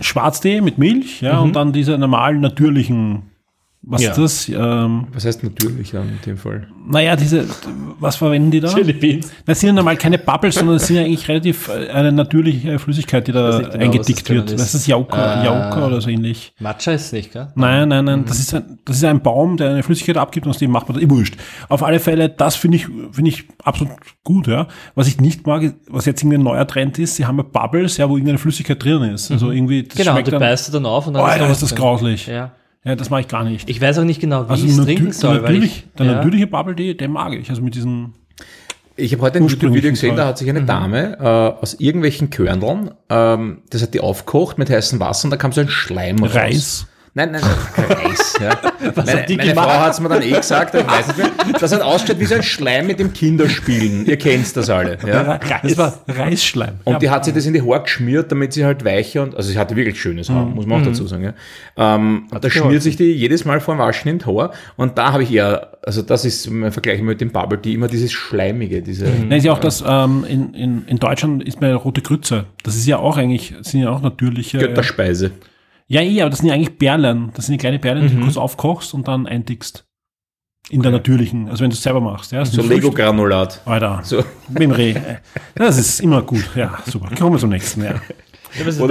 Schwarztee 0.00 0.60
mit 0.60 0.78
Milch, 0.78 1.20
ja, 1.20 1.38
und 1.38 1.54
dann 1.54 1.72
diese 1.72 1.96
normalen 1.98 2.40
natürlichen, 2.40 3.22
was 3.84 4.02
Ja. 4.02 4.10
ist 4.10 4.18
das? 4.18 4.48
Ähm, 4.48 5.08
was 5.12 5.24
heißt 5.24 5.42
natürlich 5.42 5.90
dann 5.90 6.08
in 6.08 6.20
dem 6.24 6.36
Fall? 6.38 6.68
naja, 6.88 7.14
diese, 7.16 7.46
was 8.00 8.16
verwenden 8.16 8.50
die 8.50 8.60
da? 8.60 8.68
Chili 8.74 8.92
Beans. 8.92 9.30
Das 9.44 9.60
sind 9.60 9.68
ja 9.68 9.72
normal 9.72 9.96
keine 9.96 10.18
Bubbles, 10.18 10.56
sondern 10.56 10.76
es 10.76 10.86
sind 10.86 10.96
ja 10.96 11.02
eigentlich 11.02 11.28
relativ 11.28 11.68
äh, 11.68 11.88
eine 11.90 12.12
natürliche 12.12 12.78
Flüssigkeit, 12.78 13.26
die 13.28 13.32
da 13.32 13.58
genau, 13.58 13.84
eingedickt 13.84 14.22
das 14.22 14.28
wird. 14.30 14.52
Das 14.52 14.62
ist. 14.62 14.74
ist 14.74 14.86
Jauka, 14.86 15.42
Äh, 15.42 15.46
Jauka 15.46 15.86
oder 15.86 16.00
so 16.00 16.10
ähnlich. 16.10 16.52
Matcha 16.58 16.92
ist 16.92 17.12
nicht, 17.12 17.32
gell? 17.32 17.48
Nein, 17.54 17.88
nein, 17.88 18.04
nein, 18.04 18.24
das 18.26 18.38
ist 18.38 18.54
ein, 18.54 18.78
das 18.84 18.96
ist 18.96 19.04
ein 19.04 19.20
Baum, 19.20 19.56
der 19.56 19.70
eine 19.70 19.82
Flüssigkeit 19.82 20.16
abgibt 20.16 20.46
und 20.46 20.50
aus 20.50 20.58
dem 20.58 20.70
macht 20.70 20.88
man 20.88 20.96
das. 20.96 21.04
Eh, 21.04 21.10
wurscht. 21.10 21.36
Auf 21.68 21.82
alle 21.82 22.00
Fälle, 22.00 22.28
das 22.28 22.56
finde 22.56 22.76
ich, 22.76 22.86
finde 22.86 23.30
ich 23.30 23.44
absolut 23.62 23.92
gut, 24.24 24.46
ja. 24.46 24.66
Was 24.94 25.06
ich 25.08 25.20
nicht 25.20 25.46
mag, 25.46 25.62
ist, 25.62 25.74
was 25.88 26.04
jetzt 26.06 26.22
irgendwie 26.22 26.38
ein 26.38 26.44
neuer 26.44 26.66
Trend 26.66 26.98
ist, 26.98 27.16
sie 27.16 27.26
haben 27.26 27.36
ja 27.38 27.44
Bubbles, 27.44 27.96
ja, 27.96 28.08
wo 28.08 28.16
irgendeine 28.16 28.38
Flüssigkeit 28.38 28.82
drin 28.82 29.02
ist. 29.02 29.30
Also 29.30 29.50
irgendwie, 29.50 29.82
das 29.84 29.96
Genau, 29.96 30.10
und 30.10 30.14
schmeckt 30.16 30.28
du 30.28 30.32
dann, 30.32 30.40
beißt 30.40 30.68
du 30.68 30.72
dann 30.72 30.86
auf 30.86 31.06
und 31.06 31.14
dann 31.14 31.22
oh, 31.22 31.26
noch 31.26 31.32
Alter, 31.32 31.50
ist 31.50 31.62
das 31.62 31.74
grauslich. 31.74 32.26
Ja. 32.26 32.52
Ja, 32.84 32.96
das 32.96 33.10
mache 33.10 33.20
ich 33.20 33.28
gar 33.28 33.44
nicht. 33.44 33.68
Ich 33.70 33.80
weiß 33.80 33.98
auch 33.98 34.04
nicht 34.04 34.20
genau, 34.20 34.46
wie 34.48 34.50
also 34.52 34.64
ich 34.66 34.72
es 34.72 34.84
trinken 34.84 35.12
soll, 35.12 35.36
weil 35.36 35.42
natürlich, 35.42 35.84
ich, 35.86 35.94
der 35.98 36.06
ja. 36.06 36.12
natürliche 36.14 36.46
Bubble, 36.48 36.74
Tea, 36.74 36.94
den 36.94 37.12
mag 37.12 37.32
ich. 37.34 37.48
Also 37.48 37.62
mit 37.62 37.74
diesen, 37.76 38.14
Ich 38.96 39.12
habe 39.12 39.22
heute 39.22 39.38
ein 39.38 39.46
YouTube-Video 39.48 39.90
gesehen, 39.90 40.16
da 40.16 40.26
hat 40.26 40.38
sich 40.38 40.48
eine 40.50 40.62
Mhm. 40.62 40.66
Dame 40.66 41.16
äh, 41.18 41.62
aus 41.62 41.74
irgendwelchen 41.74 42.30
Körneln, 42.30 42.90
ähm, 43.08 43.62
das 43.70 43.82
hat 43.82 43.94
die 43.94 44.00
aufgekocht 44.00 44.58
mit 44.58 44.68
heißem 44.68 44.98
Wasser 45.00 45.26
und 45.26 45.30
da 45.30 45.36
kam 45.36 45.52
so 45.52 45.60
ein 45.60 45.68
Schleim 45.68 46.18
raus. 46.18 46.34
Reis. 46.34 46.86
Nein, 47.14 47.30
nein, 47.32 47.42
nein, 47.42 47.86
Reis. 47.98 48.38
Ja. 48.40 48.58
meine 49.04 49.26
die 49.26 49.36
meine? 49.36 49.54
Frau 49.54 49.68
hat 49.68 49.92
es 49.92 50.00
mir 50.00 50.08
dann 50.08 50.22
eh 50.22 50.30
gesagt, 50.30 50.74
ich 50.74 50.86
weiß 50.86 51.08
nicht 51.08 51.18
mehr. 51.18 51.30
Das 51.60 51.70
hat 51.70 51.82
ausgeschaut 51.82 52.18
wie 52.18 52.24
so 52.24 52.36
ein 52.36 52.42
Schleim 52.42 52.86
mit 52.86 52.98
dem 53.00 53.12
Kinderspielen. 53.12 54.06
Ihr 54.06 54.16
kennt 54.16 54.56
das 54.56 54.70
alle. 54.70 54.96
Ja. 55.06 55.38
Das 55.62 55.76
war 55.76 55.98
Reisschleim. 56.08 56.76
Und 56.84 56.94
ja. 56.94 56.98
die 56.98 57.10
hat 57.10 57.26
sich 57.26 57.34
das 57.34 57.44
in 57.44 57.52
die 57.52 57.60
Haare 57.60 57.82
geschmiert, 57.82 58.32
damit 58.32 58.54
sie 58.54 58.64
halt 58.64 58.82
weicher 58.86 59.24
und, 59.24 59.36
also 59.36 59.50
sie 59.50 59.58
hatte 59.58 59.76
wirklich 59.76 60.00
schönes 60.00 60.30
Haar, 60.30 60.46
Mhm. 60.46 60.54
muss 60.54 60.64
man 60.66 60.80
auch 60.80 60.86
dazu 60.86 61.06
sagen. 61.06 61.24
Ja. 61.24 61.34
Ähm, 61.76 62.28
da 62.40 62.48
schmiert 62.48 62.82
sich 62.82 62.96
die 62.96 63.12
jedes 63.12 63.44
Mal 63.44 63.60
vor 63.60 63.74
dem 63.74 63.80
Waschen 63.80 64.10
in 64.10 64.18
die 64.18 64.24
Haar 64.24 64.52
und 64.76 64.96
da 64.96 65.12
habe 65.12 65.22
ich 65.22 65.32
eher, 65.32 65.68
also 65.82 66.00
das 66.00 66.24
ist 66.24 66.50
mein 66.50 66.72
Vergleich 66.72 67.02
mit 67.02 67.20
dem 67.20 67.30
Bubble 67.30 67.60
Tea, 67.60 67.74
immer 67.74 67.88
dieses 67.88 68.10
Schleimige, 68.12 68.80
diese, 68.80 69.04
Nein, 69.04 69.32
ist 69.32 69.44
ja 69.44 69.52
auch 69.52 69.58
das, 69.58 69.84
ähm, 69.86 70.24
in, 70.26 70.54
in, 70.54 70.86
in 70.86 70.96
Deutschland 70.98 71.44
ist 71.44 71.60
mir 71.60 71.74
rote 71.74 72.00
Grütze. 72.00 72.46
Das 72.62 72.74
ist 72.74 72.86
ja 72.86 72.96
auch 72.96 73.18
eigentlich, 73.18 73.54
sind 73.60 73.82
ja 73.82 73.90
auch 73.90 74.00
natürliche. 74.00 74.56
Götterspeise. 74.56 75.32
Ja, 75.92 76.00
eh, 76.00 76.22
aber 76.22 76.30
das 76.30 76.38
sind 76.38 76.48
ja 76.48 76.54
eigentlich 76.54 76.78
Perlen. 76.78 77.32
Das 77.34 77.46
sind 77.46 77.52
die 77.52 77.58
kleine 77.58 77.78
Perlen, 77.78 78.04
Mhm. 78.04 78.08
die 78.08 78.14
du 78.16 78.22
kurz 78.22 78.36
aufkochst 78.38 78.94
und 78.94 79.06
dann 79.08 79.26
eindickst. 79.26 79.84
In 80.70 80.80
der 80.80 80.90
natürlichen, 80.92 81.48
also 81.50 81.62
wenn 81.62 81.70
du 81.70 81.74
es 81.74 81.82
selber 81.82 82.00
machst. 82.00 82.32
Ja, 82.32 82.44
So 82.46 82.62
Lego-Granulat. 82.62 83.60
Alter, 83.66 84.00
So. 84.04 84.24
mit 84.48 84.62
dem 84.62 84.70
Reh. 84.70 84.94
Das 85.54 85.76
ist 85.76 86.00
immer 86.00 86.22
gut. 86.22 86.48
Ja, 86.54 86.78
super. 86.86 87.14
Kommen 87.16 87.34
wir 87.34 87.38
zum 87.40 87.50
nächsten. 87.50 87.82
Ja, 87.84 88.00
Oder, 88.80 88.84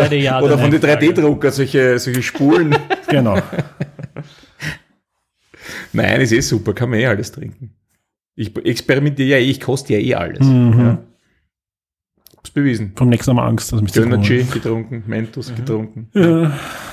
oder 0.43 0.57
von 0.57 0.69
den 0.69 0.81
Nein-Frage? 0.81 1.07
3D-Drucker, 1.07 1.51
solche, 1.51 1.97
solche 1.97 2.21
Spulen. 2.21 2.75
genau. 3.09 3.39
Nein, 5.93 6.21
ist 6.21 6.31
eh 6.33 6.41
super, 6.41 6.73
kann 6.73 6.89
man 6.89 6.99
eh 6.99 7.05
alles 7.07 7.31
trinken. 7.31 7.73
Ich 8.35 8.55
experimentiere 8.65 9.29
ja 9.29 9.37
eh, 9.37 9.49
ich 9.49 9.59
koste 9.59 9.93
ja 9.93 9.99
eh 9.99 10.13
alles. 10.15 10.45
Mhm. 10.45 10.79
Ja. 10.79 10.97
Hab's 12.51 12.53
bewiesen. 12.53 12.91
Vom 12.95 13.09
nächsten 13.09 13.33
Mal 13.35 13.47
Angst, 13.47 13.71
dass 13.71 13.81
mich 13.81 13.95
Energy 13.95 14.43
getrunken, 14.43 15.03
Mentos 15.07 15.51
Mhm. 15.51 15.55
getrunken. 15.55 16.09
Ja, 16.13 16.51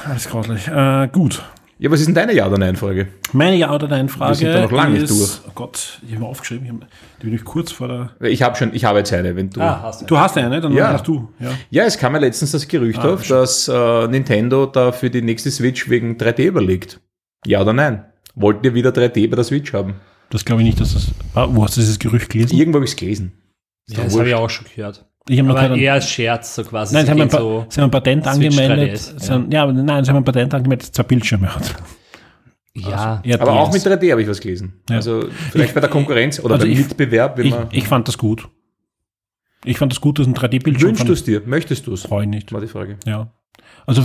alles 0.09 0.29
grauslich. 0.29 0.69
Äh, 0.69 1.09
gut. 1.13 1.43
Ja, 1.81 1.91
was 1.93 2.01
ist 2.01 2.07
denn 2.07 2.15
deine 2.15 2.33
Ja- 2.35 2.47
oder 2.49 2.59
Nein-Frage? 2.59 3.09
Meine 3.33 3.57
Ja- 3.57 3.73
oder 3.73 3.87
Nein-Frage 3.89 4.31
Wir 4.31 4.35
sind 4.37 4.53
da 4.53 4.63
noch 4.63 4.73
lange 4.73 4.97
ist, 4.97 5.11
nicht 5.11 5.21
durch. 5.21 5.41
Oh 5.49 5.53
Gott, 5.55 6.01
ich 6.05 6.11
habe 6.13 6.23
mir 6.23 6.29
aufgeschrieben, 6.29 6.65
ich 6.67 6.73
hab, 6.73 6.81
die 7.21 7.27
bin 7.27 7.35
ich 7.35 7.45
kurz 7.45 7.71
vor 7.73 7.89
der... 7.89 8.29
Ich 8.29 8.43
habe 8.43 8.57
schon, 8.57 8.75
ich 8.75 8.85
habe 8.85 8.99
jetzt 8.99 9.13
eine, 9.13 9.35
wenn 9.37 9.51
du. 9.51 9.61
Ah, 9.61 9.81
hast 9.83 10.03
du. 10.03 10.07
Du 10.07 10.19
hast 10.19 10.37
eine, 10.39 10.61
dann 10.61 10.73
Ja. 10.73 10.93
hast 10.93 11.07
du. 11.07 11.29
Ja. 11.39 11.51
Ja, 11.71 11.85
es 11.85 11.97
kam 11.99 12.15
ja 12.15 12.21
letztens 12.21 12.51
das 12.53 12.67
Gerücht 12.67 12.99
Ah, 13.01 13.15
auf, 13.15 13.27
dass 13.29 13.69
äh, 13.69 14.09
Nintendo 14.09 14.67
da 14.67 14.91
für 14.93 15.09
die 15.11 15.23
nächste 15.23 15.51
Switch 15.53 15.89
wegen 15.89 16.17
3D 16.19 16.47
überlegt. 16.47 17.01
Ja 17.47 17.61
oder 17.63 17.73
nein? 17.73 18.05
Wollt 18.35 18.65
ihr 18.65 18.75
wieder 18.75 18.91
3D 18.91 19.29
bei 19.31 19.37
der 19.37 19.45
Switch 19.45 19.73
haben? 19.73 19.95
Das 20.31 20.45
glaube 20.45 20.63
ich 20.63 20.67
nicht, 20.67 20.81
dass 20.81 20.95
das... 20.95 21.09
Ah, 21.35 21.47
Wo 21.51 21.63
hast 21.65 21.77
du 21.77 21.81
dieses 21.81 21.99
Gerücht 22.01 22.29
gelesen? 22.31 22.57
Irgendwo 22.57 22.77
habe 22.79 22.85
ich 22.85 22.93
es 22.93 22.97
gelesen. 22.97 23.33
Ja, 23.89 24.03
das 24.05 24.17
habe 24.19 24.29
ich 24.29 24.35
auch 24.35 24.51
schon 24.51 24.67
gehört. 24.75 25.08
Ich 25.29 25.39
habe 25.39 25.49
noch 25.49 25.57
Aber 25.57 25.77
eher 25.77 25.93
als 25.95 26.09
Scherz, 26.09 26.55
so 26.55 26.65
quasi. 26.65 26.95
Nein, 26.95 27.05
sie 27.05 27.11
haben, 27.13 27.21
ein 27.21 27.31
so, 27.31 27.67
sie 27.69 27.81
haben 27.81 27.89
ein 27.89 27.91
Patent 27.91 28.25
Switch 28.25 28.59
angemeldet. 28.59 28.97
3DS, 28.99 29.19
sie 29.21 29.33
haben, 29.33 29.51
ja, 29.51 29.67
nein, 29.71 30.05
sie 30.05 30.11
haben 30.11 30.17
ein 30.19 30.25
Patent 30.25 30.55
angemeldet, 30.55 30.89
das 30.89 30.93
zwei 30.93 31.03
Bildschirme 31.03 31.55
hat. 31.55 31.75
ja, 32.75 33.21
Ja, 33.25 33.41
Aber 33.41 33.53
auch 33.53 33.73
mit 33.73 33.83
3D 33.83 34.11
habe 34.11 34.23
ich 34.23 34.29
was 34.29 34.41
gelesen. 34.41 34.81
Ja. 34.89 34.97
Also 34.97 35.25
vielleicht 35.51 35.75
bei 35.75 35.81
der 35.81 35.91
Konkurrenz 35.91 36.41
oder 36.41 36.55
also 36.55 36.67
beim 36.67 36.73
ich- 36.73 36.79
Mitbewerb, 36.79 37.37
wenn 37.39 37.47
Ich, 37.47 37.53
man. 37.55 37.69
ich 37.73 37.87
fand 37.87 38.09
das 38.09 38.17
gut. 38.19 38.49
Ich 39.65 39.77
fand 39.79 39.93
das 39.93 40.01
gut, 40.01 40.19
dass 40.19 40.27
ein 40.27 40.35
3D-Bildschirm 40.35 40.89
Wünschst 40.91 41.09
du 41.09 41.13
es 41.13 41.25
dir? 41.25 41.43
Möchtest 41.45 41.87
du 41.89 41.93
es? 41.93 42.05
Brauche 42.05 42.23
ich 42.23 42.29
nicht. 42.29 42.53
War 42.53 42.61
die 42.61 42.69
Frage. 42.69 42.97
Ja. 43.05 43.33
Also 43.87 44.03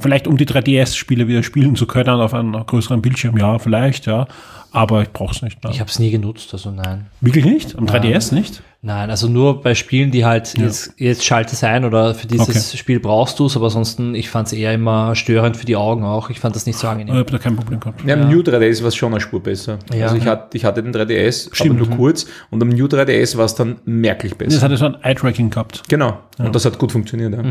vielleicht 0.00 0.26
um 0.26 0.36
die 0.36 0.46
3DS-Spiele 0.46 1.28
wieder 1.28 1.42
spielen 1.42 1.76
zu 1.76 1.86
können 1.86 2.08
auf 2.20 2.32
einem 2.34 2.52
größeren 2.52 3.02
Bildschirm, 3.02 3.36
ja, 3.36 3.58
vielleicht, 3.58 4.06
ja. 4.06 4.26
Aber 4.72 5.02
ich 5.02 5.10
brauche 5.10 5.34
es 5.34 5.40
nicht. 5.42 5.62
Nein. 5.62 5.72
ich 5.72 5.80
habe 5.80 5.88
es 5.90 5.98
nie 5.98 6.10
genutzt, 6.10 6.52
also 6.52 6.70
nein. 6.70 7.06
Wirklich 7.22 7.44
nicht? 7.46 7.76
Am 7.78 7.86
3DS 7.86 8.34
nicht? 8.34 8.62
Nein, 8.82 9.08
also 9.10 9.26
nur 9.28 9.62
bei 9.62 9.74
Spielen, 9.74 10.10
die 10.10 10.24
halt 10.26 10.56
jetzt, 10.58 10.92
jetzt 10.98 11.24
schalte 11.24 11.54
es 11.54 11.64
ein 11.64 11.84
oder 11.84 12.14
für 12.14 12.26
dieses 12.26 12.48
Okay. 12.48 12.76
Spiel 12.76 13.00
brauchst 13.00 13.38
du 13.38 13.46
es, 13.46 13.56
aber 13.56 13.66
ansonsten, 13.66 14.14
ich 14.14 14.28
fand 14.28 14.48
es 14.48 14.52
eher 14.52 14.74
immer 14.74 15.14
störend 15.14 15.56
für 15.56 15.64
die 15.66 15.76
Augen 15.76 16.04
auch. 16.04 16.28
Ich 16.30 16.40
fand 16.40 16.54
das 16.56 16.66
nicht 16.66 16.76
so 16.78 16.86
Ich 16.86 16.90
angenehm. 16.92 17.14
habe 17.14 17.30
da 17.30 17.38
kein 17.38 17.56
Problem 17.56 17.80
gehabt. 17.80 18.04
Ja, 18.06 18.14
im 18.16 18.28
New 18.28 18.40
3DS 18.40 18.82
war 18.82 18.88
es 18.88 18.94
schon 18.96 19.12
eine 19.12 19.20
Spur 19.20 19.42
besser. 19.42 19.78
Ja. 19.94 20.04
also 20.06 20.16
ich, 20.16 20.26
hatte, 20.26 20.56
ich 20.56 20.64
hatte 20.64 20.82
den 20.82 20.92
3DS, 20.94 21.54
Stimmt. 21.54 21.78
aber 21.80 21.86
nur 21.88 21.96
kurz. 21.96 22.26
Und 22.50 22.62
am 22.62 22.68
New 22.68 22.86
3DS 22.86 23.36
war 23.38 23.46
es 23.46 23.54
dann 23.54 23.76
merklich 23.86 24.32
Das 24.34 24.38
besser. 24.48 24.62
hatte 24.62 24.76
so 24.76 24.86
ein 24.86 24.96
Eye-Tracking 25.02 25.50
gehabt. 25.50 25.82
Genau. 25.88 26.18
Und 26.38 26.54
das 26.54 26.64
hat 26.64 26.78
gut 26.78 26.92
funktioniert. 26.92 27.32
Ja. 27.32 27.42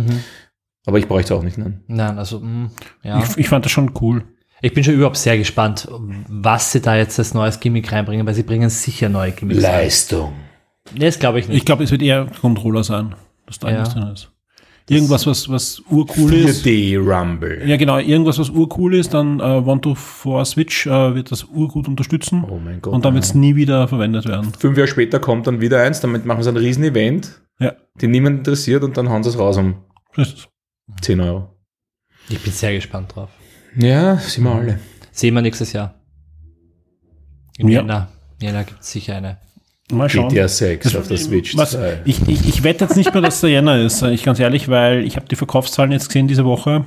Aber 0.86 1.00
ich 1.00 1.08
bräuchte 1.08 1.34
es 1.34 1.40
auch 1.40 1.44
nicht. 1.44 1.58
Nein. 1.58 1.82
Nein, 1.88 2.18
also, 2.20 2.40
mh, 2.40 2.70
ja. 3.04 3.20
Ich, 3.24 3.38
ich 3.38 3.50
fand 3.50 3.66
das 3.66 3.72
schon 3.72 3.92
cool. 4.02 4.24
Ich 4.62 4.74
bin 4.74 4.84
schon 4.84 4.94
überhaupt 4.94 5.18
sehr 5.18 5.38
gespannt, 5.38 5.88
was 6.30 6.72
sie 6.72 6.80
da 6.82 6.96
jetzt 6.96 7.20
als 7.20 7.34
neues 7.34 7.60
Gimmick 7.60 7.92
reinbringen, 7.92 8.26
weil 8.26 8.34
sie 8.34 8.44
bringen 8.44 8.70
sicher 8.70 9.10
neue 9.10 9.32
Gimmicks 9.32 9.64
rein. 9.64 9.72
Leistung. 9.72 10.34
Nee, 10.94 11.06
das 11.06 11.20
glaube 11.20 11.40
ich 11.40 11.48
nicht. 11.48 11.58
Ich 11.58 11.66
glaube, 11.66 11.84
es 11.84 11.92
wird 11.92 12.02
eher 12.02 12.28
Controller 12.42 12.84
sein, 12.84 13.16
dass 13.48 13.60
da 13.60 13.68
Ja. 13.68 13.74
irgendwas 13.78 13.94
drin 13.94 14.08
ist. 14.14 14.32
Irgendwas, 14.88 15.26
was, 15.26 15.50
was 15.50 15.82
urcool 15.90 16.32
ist. 16.32 16.64
4D 16.64 16.98
Rumble. 17.00 17.68
Ja, 17.68 17.76
genau, 17.76 17.98
irgendwas, 17.98 18.38
was 18.38 18.52
urcool 18.52 18.94
ist, 18.94 19.16
dann 19.16 19.40
äh, 19.40 19.44
One 19.44 19.82
to 19.82 19.96
for 19.96 20.46
Switch 20.46 20.86
äh, 20.86 21.16
wird 21.16 21.32
das 21.32 21.44
urgut 21.46 21.88
unterstützen. 21.88 22.44
Oh 22.48 22.60
mein 22.64 22.82
Gott. 22.82 22.94
und 22.94 23.04
dann 23.04 23.16
wird 23.16 23.24
es 23.24 23.34
nie 23.34 23.56
wieder 23.56 23.88
verwendet 23.88 24.28
werden. 24.28 24.52
Fünf 24.60 24.78
Jahre 24.78 24.88
später 24.88 25.18
kommt 25.20 25.48
dann 25.48 25.60
wieder 25.60 25.82
eins, 25.82 26.02
damit 26.02 26.26
machen 26.28 26.44
sie 26.44 26.50
ein 26.50 26.58
riesen 26.58 26.84
Event, 26.84 27.42
Ja, 27.60 27.74
den 28.00 28.12
niemand 28.12 28.38
interessiert 28.40 28.84
und 28.84 28.96
dann 28.96 29.10
hauen 29.10 29.24
sie 29.24 29.30
es 29.30 29.40
raus 29.40 29.58
um 29.58 29.74
es. 30.18 30.48
10 31.02 31.20
Euro. 31.22 31.50
Ich 32.30 32.42
bin 32.42 32.52
sehr 32.54 32.74
gespannt 32.74 33.16
drauf. 33.16 33.30
Ja, 33.76 34.18
sind 34.18 34.44
wir 34.44 34.52
alle. 34.56 34.80
Sehen 35.12 35.34
wir 35.36 35.42
nächstes 35.42 35.74
Jahr. 35.74 35.94
Im 37.58 37.70
Ja. 37.70 37.82
Jänner. 37.82 38.08
Jänner 38.42 38.64
gibt 38.64 38.82
es 38.82 38.92
sicher 38.92 39.16
eine. 39.16 39.38
Mal 39.92 40.10
schauen. 40.10 40.30
GTA 40.30 40.48
6 40.48 40.96
auf 40.96 41.08
der 41.08 41.18
Switch 41.18 41.56
Was, 41.56 41.72
2. 41.72 42.02
ich, 42.06 42.28
ich, 42.28 42.48
ich 42.48 42.64
wette 42.64 42.86
jetzt 42.86 42.98
nicht 42.98 43.14
mehr, 43.14 43.22
dass 43.22 43.42
der 43.42 43.52
Jänner 43.52 43.78
ist, 43.80 44.00
sag 44.00 44.12
ich 44.12 44.24
ganz 44.24 44.40
ehrlich, 44.40 44.68
weil 44.68 45.06
ich 45.06 45.16
habe 45.16 45.28
die 45.28 45.36
Verkaufszahlen 45.36 45.92
jetzt 45.92 46.08
gesehen 46.08 46.28
diese 46.28 46.44
Woche. 46.44 46.86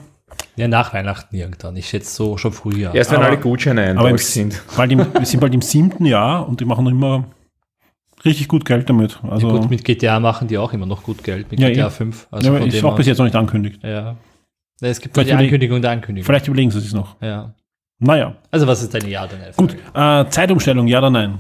Ja, 0.57 0.66
nach 0.66 0.92
Weihnachten 0.92 1.34
irgendwann. 1.36 1.76
Ich 1.76 1.88
schätze 1.88 2.12
so 2.12 2.36
schon 2.36 2.53
früher. 2.53 2.92
Erst 2.94 3.11
wenn 3.12 3.18
aber- 3.18 3.26
alle 3.28 3.38
Gutscheine 3.38 3.82
Aber 3.90 4.01
im, 4.01 4.07
eintauscht 4.07 4.26
sind. 4.26 4.61
bald 4.76 4.90
im, 4.90 4.99
wir 4.99 5.24
sind 5.26 5.40
bald 5.40 5.55
im 5.55 5.62
siebten 5.62 6.05
Jahr 6.07 6.49
und 6.49 6.61
die 6.61 6.64
machen 6.64 6.84
noch 6.84 6.90
immer 6.90 7.24
richtig 8.24 8.48
gut 8.48 8.64
Geld 8.64 8.88
damit. 8.88 9.20
Also, 9.28 9.48
Gut, 9.48 9.70
mit 9.70 9.84
GTA 9.84 10.20
machen 10.20 10.48
die 10.48 10.58
auch 10.58 10.72
immer 10.72 10.86
noch 10.86 11.02
gut 11.02 11.22
Geld, 11.24 11.50
mit 11.50 11.60
Ja, 11.60 11.68
GTA 11.68 11.86
eh. 11.86 11.90
5. 11.90 12.28
ja, 12.30 12.36
Also 12.36 12.56
von 12.56 12.68
ist 12.68 12.84
auch 12.84 12.96
bis 12.96 13.06
jetzt 13.06 13.18
noch 13.18 13.24
nicht 13.24 13.36
angekündigt. 13.36 13.80
Ja. 13.82 14.16
Ja, 14.80 14.88
Es 14.88 15.00
gibt 15.00 15.14
Vielleicht 15.14 15.30
die 15.30 15.34
Ankündigung 15.34 15.82
der 15.82 15.90
Ankündigung. 15.92 16.24
Vielleicht 16.26 16.46
überlegen 16.46 16.70
sie 16.70 16.80
sich 16.80 16.92
noch. 16.92 17.20
Ja. 17.20 17.54
Naja, 17.98 18.36
Also 18.50 18.66
was 18.66 18.82
ist 18.82 18.94
deine 18.94 19.08
Ja 19.08 19.24
oder 19.24 19.36
Nein? 19.38 19.52
gut. 19.56 19.76
Äh, 19.94 20.30
Zeitumstellung, 20.30 20.86
ja 20.86 20.98
oder 20.98 21.10
nein? 21.10 21.38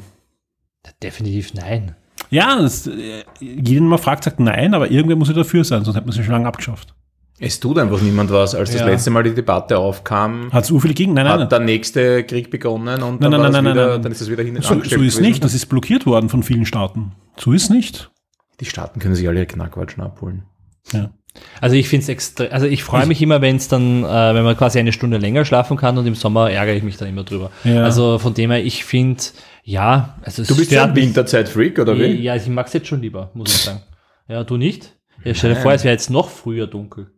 Definitiv 1.02 1.54
nein. 1.54 1.94
Ja, 2.30 2.56
das, 2.60 2.86
äh, 2.86 3.24
jeden 3.40 3.86
mal 3.86 3.98
fragt, 3.98 4.24
sagt 4.24 4.40
nein, 4.40 4.74
aber 4.74 4.90
irgendwer 4.90 5.16
muss 5.16 5.28
ja 5.28 5.34
dafür 5.34 5.64
sein, 5.64 5.84
sonst 5.84 5.96
hätten 5.96 6.06
wir 6.08 6.12
sie 6.12 6.22
schon 6.24 6.32
lange 6.32 6.46
abgeschafft. 6.48 6.94
Es 7.40 7.60
tut 7.60 7.78
einfach 7.78 8.00
niemand 8.00 8.30
was. 8.32 8.54
Als 8.54 8.72
das 8.72 8.80
Ja. 8.80 8.86
letzte 8.86 9.10
Mal 9.10 9.22
die 9.22 9.34
Debatte 9.34 9.78
aufkam, 9.78 10.50
Hat 10.52 10.62
es 10.64 10.68
so 10.68 10.80
viele 10.80 10.94
gegen? 10.94 11.14
Nein, 11.14 11.24
nein, 11.26 11.40
hat 11.40 11.52
der 11.52 11.60
nächste 11.60 12.24
Krieg 12.24 12.50
begonnen 12.50 13.02
und 13.02 13.20
Nein, 13.20 13.30
dann, 13.30 13.40
nein, 13.40 13.52
nein, 13.52 13.64
wieder, 13.64 13.74
nein, 13.74 13.88
nein. 13.90 14.02
dann 14.02 14.12
ist 14.12 14.20
das 14.20 14.30
wieder 14.30 14.42
hin 14.42 14.58
So, 14.60 14.82
so 14.82 15.00
ist 15.02 15.20
nicht. 15.20 15.44
Das 15.44 15.54
ist 15.54 15.66
blockiert 15.66 16.04
worden 16.06 16.28
von 16.28 16.42
vielen 16.42 16.66
Staaten. 16.66 17.12
So 17.36 17.52
ist 17.52 17.70
nicht. 17.70 18.10
Die 18.60 18.64
Staaten 18.64 18.98
können 18.98 19.14
sich 19.14 19.28
alle 19.28 19.38
ihre 19.38 19.46
Knackwatschen 19.46 20.02
abholen. 20.02 20.42
Ja. 20.92 21.10
Also 21.60 21.76
ich 21.76 21.88
finde 21.88 22.02
es 22.02 22.08
extrem, 22.08 22.50
also 22.50 22.66
ich 22.66 22.82
freue 22.82 23.06
mich 23.06 23.22
immer, 23.22 23.40
wenn 23.40 23.54
es 23.56 23.68
dann, 23.68 24.02
äh, 24.02 24.34
wenn 24.34 24.42
man 24.42 24.56
quasi 24.56 24.80
eine 24.80 24.92
Stunde 24.92 25.18
länger 25.18 25.44
schlafen 25.44 25.76
kann 25.76 25.96
und 25.96 26.06
im 26.06 26.16
Sommer 26.16 26.50
ärgere 26.50 26.74
ich 26.74 26.82
mich 26.82 26.96
dann 26.96 27.08
immer 27.08 27.22
drüber. 27.22 27.52
Ja. 27.62 27.84
Also 27.84 28.18
von 28.18 28.34
dem 28.34 28.50
her, 28.50 28.64
ich 28.64 28.84
finde, 28.84 29.22
ja, 29.62 30.16
also 30.22 30.42
es 30.42 30.48
Du 30.48 30.56
bist 30.56 30.72
ja 30.72 30.84
ein 30.84 30.96
Winterzeit-Freak, 30.96 31.78
oder 31.78 31.96
wie? 31.96 32.14
Ja, 32.22 32.34
ich 32.34 32.48
mag 32.48 32.66
es 32.66 32.72
jetzt 32.72 32.88
schon 32.88 33.00
lieber, 33.02 33.30
muss 33.34 33.54
ich 33.54 33.62
sagen. 33.62 33.82
Ja, 34.26 34.42
du 34.42 34.56
nicht? 34.56 34.96
Ja, 35.22 35.34
stell 35.34 35.54
dir 35.54 35.60
vor, 35.60 35.72
es 35.72 35.84
wäre 35.84 35.92
jetzt 35.92 36.10
noch 36.10 36.28
früher 36.28 36.66
dunkel. 36.66 37.12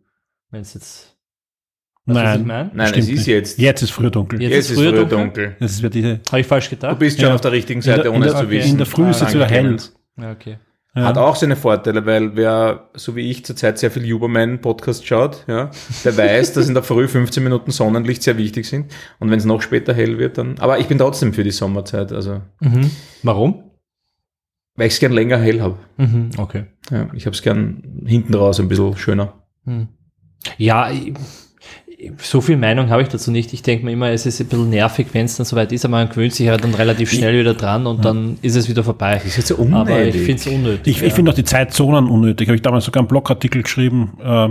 Wenn 0.51 0.61
es 0.61 0.73
jetzt. 0.73 1.17
Du, 2.05 2.13
was 2.15 2.21
ich 2.21 2.23
Nein, 2.23 2.47
mein? 2.47 2.71
Nein, 2.73 2.91
es 2.93 3.07
ist 3.07 3.09
nicht. 3.09 3.27
jetzt. 3.27 3.59
Jetzt 3.59 3.81
ist 3.83 3.91
früher 3.91 4.09
dunkel. 4.09 4.41
Jetzt 4.41 4.51
Jetzt 4.53 4.69
ist 4.71 4.77
früher 4.77 5.05
dunkel. 5.05 5.55
Das 5.59 5.71
ist 5.79 5.93
diese, 5.93 6.19
Habe 6.29 6.41
ich 6.41 6.47
falsch 6.47 6.65
Du 6.69 6.75
gedacht? 6.75 6.99
bist 6.99 7.19
schon 7.19 7.29
Ja. 7.29 7.35
auf 7.35 7.41
der 7.41 7.51
richtigen 7.51 7.81
der- 7.81 7.95
Seite, 7.97 8.07
in 8.09 8.15
ohne 8.15 8.25
der- 8.25 8.33
es 8.33 8.39
zu 8.39 8.45
okay. 8.45 8.55
wissen. 8.57 8.71
in 8.71 8.77
der 8.77 8.85
Früh 8.87 9.09
ist 9.09 9.15
es 9.17 9.19
Danke, 9.21 9.35
wieder 9.35 9.45
hell. 9.47 9.77
Ja, 10.17 10.31
okay. 10.31 10.57
Ja. 10.95 11.03
Hat 11.03 11.17
auch 11.17 11.37
seine 11.37 11.55
Vorteile, 11.55 12.05
weil 12.05 12.35
wer, 12.35 12.89
so 12.95 13.15
wie 13.15 13.29
ich, 13.31 13.45
zurzeit 13.45 13.79
sehr 13.79 13.91
viel 13.91 14.11
Huberman-Podcast 14.11 15.07
schaut, 15.07 15.45
ja, 15.47 15.71
der 16.03 16.17
weiß, 16.17 16.51
dass 16.51 16.67
in 16.67 16.73
der 16.73 16.83
Früh 16.83 17.07
15 17.07 17.43
Minuten 17.43 17.71
Sonnenlicht 17.71 18.23
sehr 18.23 18.37
wichtig 18.37 18.67
sind. 18.67 18.91
Und 19.19 19.31
wenn 19.31 19.37
es 19.39 19.45
noch 19.45 19.61
später 19.61 19.93
hell 19.93 20.17
wird, 20.17 20.37
dann. 20.37 20.59
Aber 20.59 20.79
ich 20.79 20.87
bin 20.87 20.97
trotzdem 20.97 21.33
für 21.33 21.45
die 21.45 21.51
Sommerzeit, 21.51 22.11
also 22.11 22.41
Mhm. 22.59 22.91
Warum? 23.23 23.63
weil 24.75 24.87
ich 24.87 24.93
es 24.93 24.99
gern 24.99 25.11
länger 25.13 25.37
hell 25.37 25.61
habe. 25.61 25.77
Mhm. 25.97 26.31
Okay. 26.37 26.65
Ja, 26.89 27.07
ich 27.13 27.25
habe 27.25 27.35
es 27.35 27.41
gern 27.41 28.01
hinten 28.05 28.33
raus 28.33 28.59
ein 28.59 28.67
bisschen 28.67 28.97
schöner. 28.97 29.43
Hm. 29.65 29.87
Ja, 30.57 30.89
so 32.17 32.41
viel 32.41 32.57
Meinung 32.57 32.89
habe 32.89 33.03
ich 33.03 33.09
dazu 33.09 33.31
nicht. 33.31 33.53
Ich 33.53 33.61
denke 33.61 33.85
mir 33.85 33.91
immer, 33.91 34.09
es 34.09 34.25
ist 34.25 34.39
ein 34.39 34.47
bisschen 34.47 34.69
nervig, 34.69 35.07
wenn 35.13 35.25
es 35.25 35.37
dann 35.37 35.45
soweit 35.45 35.71
ist, 35.71 35.85
aber 35.85 35.91
man 35.97 36.09
gewöhnt 36.09 36.33
sich 36.33 36.47
ja 36.47 36.57
dann 36.57 36.73
relativ 36.73 37.11
schnell 37.11 37.39
wieder 37.39 37.53
dran 37.53 37.85
und 37.85 38.03
dann 38.03 38.37
ist 38.41 38.55
es 38.55 38.67
wieder 38.67 38.83
vorbei. 38.83 39.15
Das 39.15 39.25
ist 39.25 39.37
jetzt 39.37 39.47
so 39.49 39.55
Aber 39.55 39.63
ich 40.01 40.15
unnötig. 40.15 40.21
finde 40.21 40.33
es 40.41 40.47
unnötig. 40.47 40.97
Ich, 40.97 41.03
ich 41.03 41.13
finde 41.13 41.31
auch 41.31 41.35
die 41.35 41.43
Zeitzonen 41.43 42.07
unnötig. 42.09 42.47
Habe 42.47 42.55
ich 42.55 42.61
damals 42.61 42.85
sogar 42.85 43.01
einen 43.01 43.07
Blogartikel 43.07 43.61
geschrieben, 43.61 44.13
äh, 44.23 44.49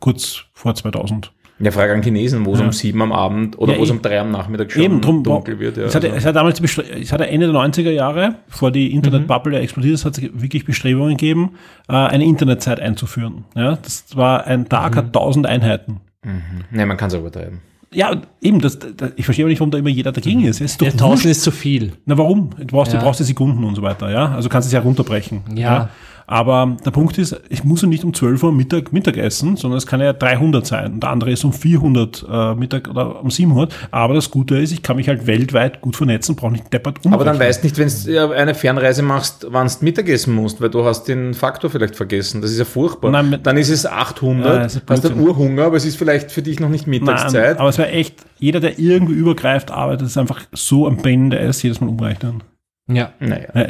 kurz 0.00 0.44
vor 0.52 0.74
2000. 0.74 1.32
Ja, 1.60 1.70
frage 1.72 1.92
an 1.92 2.02
Chinesen, 2.02 2.44
wo 2.46 2.54
es 2.54 2.60
Ja. 2.60 2.66
um 2.66 2.72
sieben 2.72 3.02
am 3.02 3.10
Abend 3.12 3.58
oder 3.58 3.72
Ja, 3.72 3.78
wo 3.80 3.82
es 3.82 3.90
um 3.90 4.00
drei 4.00 4.20
am 4.20 4.30
Nachmittag 4.30 4.70
schon 4.70 4.82
Eben, 4.82 5.00
drum, 5.00 5.24
dunkel 5.24 5.58
wird. 5.58 5.76
Ja, 5.76 5.84
es, 5.84 5.94
hatte, 5.94 6.06
also. 6.06 6.18
es 6.18 6.24
hat 6.26 6.36
damals 6.36 6.60
es 6.60 7.12
hatte 7.12 7.26
Ende 7.26 7.46
der 7.46 7.54
90er 7.56 7.90
Jahre, 7.90 8.36
bevor 8.48 8.70
die 8.70 8.92
Internetbubble 8.94 9.54
ja 9.54 9.58
explodiert 9.60 9.94
ist, 9.94 10.04
hat 10.04 10.18
es 10.18 10.24
wirklich 10.40 10.64
Bestrebungen 10.64 11.16
gegeben, 11.16 11.52
äh, 11.88 11.92
eine 11.94 12.24
Internetzeit 12.24 12.78
einzuführen. 12.80 13.44
Ja, 13.56 13.76
das 13.82 14.04
war 14.14 14.46
ein 14.46 14.68
Tag 14.68 14.94
hat 14.96 15.06
1000 15.12 15.46
Einheiten. 15.46 16.00
Mhm. 16.24 16.42
Nee, 16.70 16.86
man 16.86 16.96
kann 16.96 17.08
es 17.08 17.14
übertreiben. 17.14 17.60
ja, 17.92 18.12
eben, 18.40 18.60
das, 18.60 18.78
das, 18.78 19.12
ich 19.16 19.24
verstehe 19.24 19.44
aber 19.44 19.50
nicht, 19.50 19.60
warum 19.60 19.70
da 19.70 19.78
immer 19.78 19.88
jeder 19.88 20.12
dagegen 20.12 20.44
ist. 20.44 20.60
Ist 20.60 20.80
doch 20.80 20.86
Ja, 20.86 20.92
1000 20.92 21.10
wurscht. 21.10 21.26
ist 21.26 21.42
zu 21.42 21.50
viel. 21.50 21.92
Na 22.06 22.16
warum? 22.18 22.50
Du 22.58 22.66
brauchst, 22.66 22.92
Ja. 22.92 22.98
du 22.98 23.04
brauchst 23.04 23.18
die 23.20 23.24
Sekunden 23.24 23.64
und 23.64 23.74
so 23.74 23.82
weiter, 23.82 24.10
ja. 24.10 24.28
Also 24.32 24.48
kannst 24.48 24.66
du 24.66 24.68
es 24.68 24.72
ja 24.74 24.80
runterbrechen. 24.80 25.40
Ja. 25.56 25.88
Aber 26.30 26.76
der 26.84 26.90
Punkt 26.90 27.16
ist, 27.16 27.40
ich 27.48 27.64
muss 27.64 27.80
ja 27.80 27.88
nicht 27.88 28.04
um 28.04 28.12
12 28.12 28.42
Uhr 28.42 28.52
Mittag 28.52 28.92
Mittag 28.92 29.16
essen, 29.16 29.56
sondern 29.56 29.78
es 29.78 29.86
kann 29.86 30.00
ja 30.00 30.12
300 30.12 30.66
sein. 30.66 30.92
Und 30.92 31.02
der 31.02 31.08
andere 31.08 31.32
ist 31.32 31.42
um 31.42 31.54
400 31.54 32.26
äh, 32.30 32.54
Mittag 32.54 32.88
oder 32.88 33.22
um 33.22 33.30
700. 33.30 33.74
Aber 33.90 34.12
das 34.12 34.30
Gute 34.30 34.58
ist, 34.58 34.70
ich 34.70 34.82
kann 34.82 34.96
mich 34.96 35.08
halt 35.08 35.26
weltweit 35.26 35.80
gut 35.80 35.96
vernetzen, 35.96 36.36
brauche 36.36 36.52
nicht 36.52 36.70
deppert 36.70 37.04
um. 37.04 37.14
Aber 37.14 37.24
dann 37.24 37.40
weißt 37.40 37.64
nicht, 37.64 37.78
wenn 37.78 37.88
du 37.88 38.30
eine 38.30 38.54
Fernreise 38.54 39.02
machst, 39.02 39.46
wann 39.48 39.68
du 39.68 39.72
Mittagessen 39.80 40.34
musst, 40.34 40.60
weil 40.60 40.68
du 40.68 40.84
hast 40.84 41.08
den 41.08 41.32
Faktor 41.32 41.70
vielleicht 41.70 41.96
vergessen. 41.96 42.42
Das 42.42 42.50
ist 42.50 42.58
ja 42.58 42.66
furchtbar. 42.66 43.10
Nein, 43.10 43.40
dann 43.42 43.56
ist 43.56 43.70
es 43.70 43.86
800, 43.86 44.46
Nein, 44.46 44.62
das 44.64 44.76
ist 44.76 44.82
hast 44.86 45.04
dann. 45.06 45.18
Urhunger, 45.18 45.64
aber 45.64 45.76
es 45.76 45.86
ist 45.86 45.96
vielleicht 45.96 46.30
für 46.30 46.42
dich 46.42 46.60
noch 46.60 46.68
nicht 46.68 46.86
Nein, 46.86 47.00
Mittagszeit. 47.00 47.58
aber 47.58 47.70
es 47.70 47.78
wäre 47.78 47.88
echt, 47.88 48.16
jeder, 48.38 48.60
der 48.60 48.78
irgendwie 48.78 49.14
übergreift, 49.14 49.70
arbeitet, 49.70 50.06
ist 50.06 50.18
einfach 50.18 50.42
so 50.52 50.86
am 50.86 50.98
the 51.02 51.38
Ass, 51.38 51.62
jedes 51.62 51.80
Mal 51.80 51.88
umrechnen. 51.88 52.42
Ja. 52.86 53.12
naja. 53.18 53.48
Äh, 53.54 53.68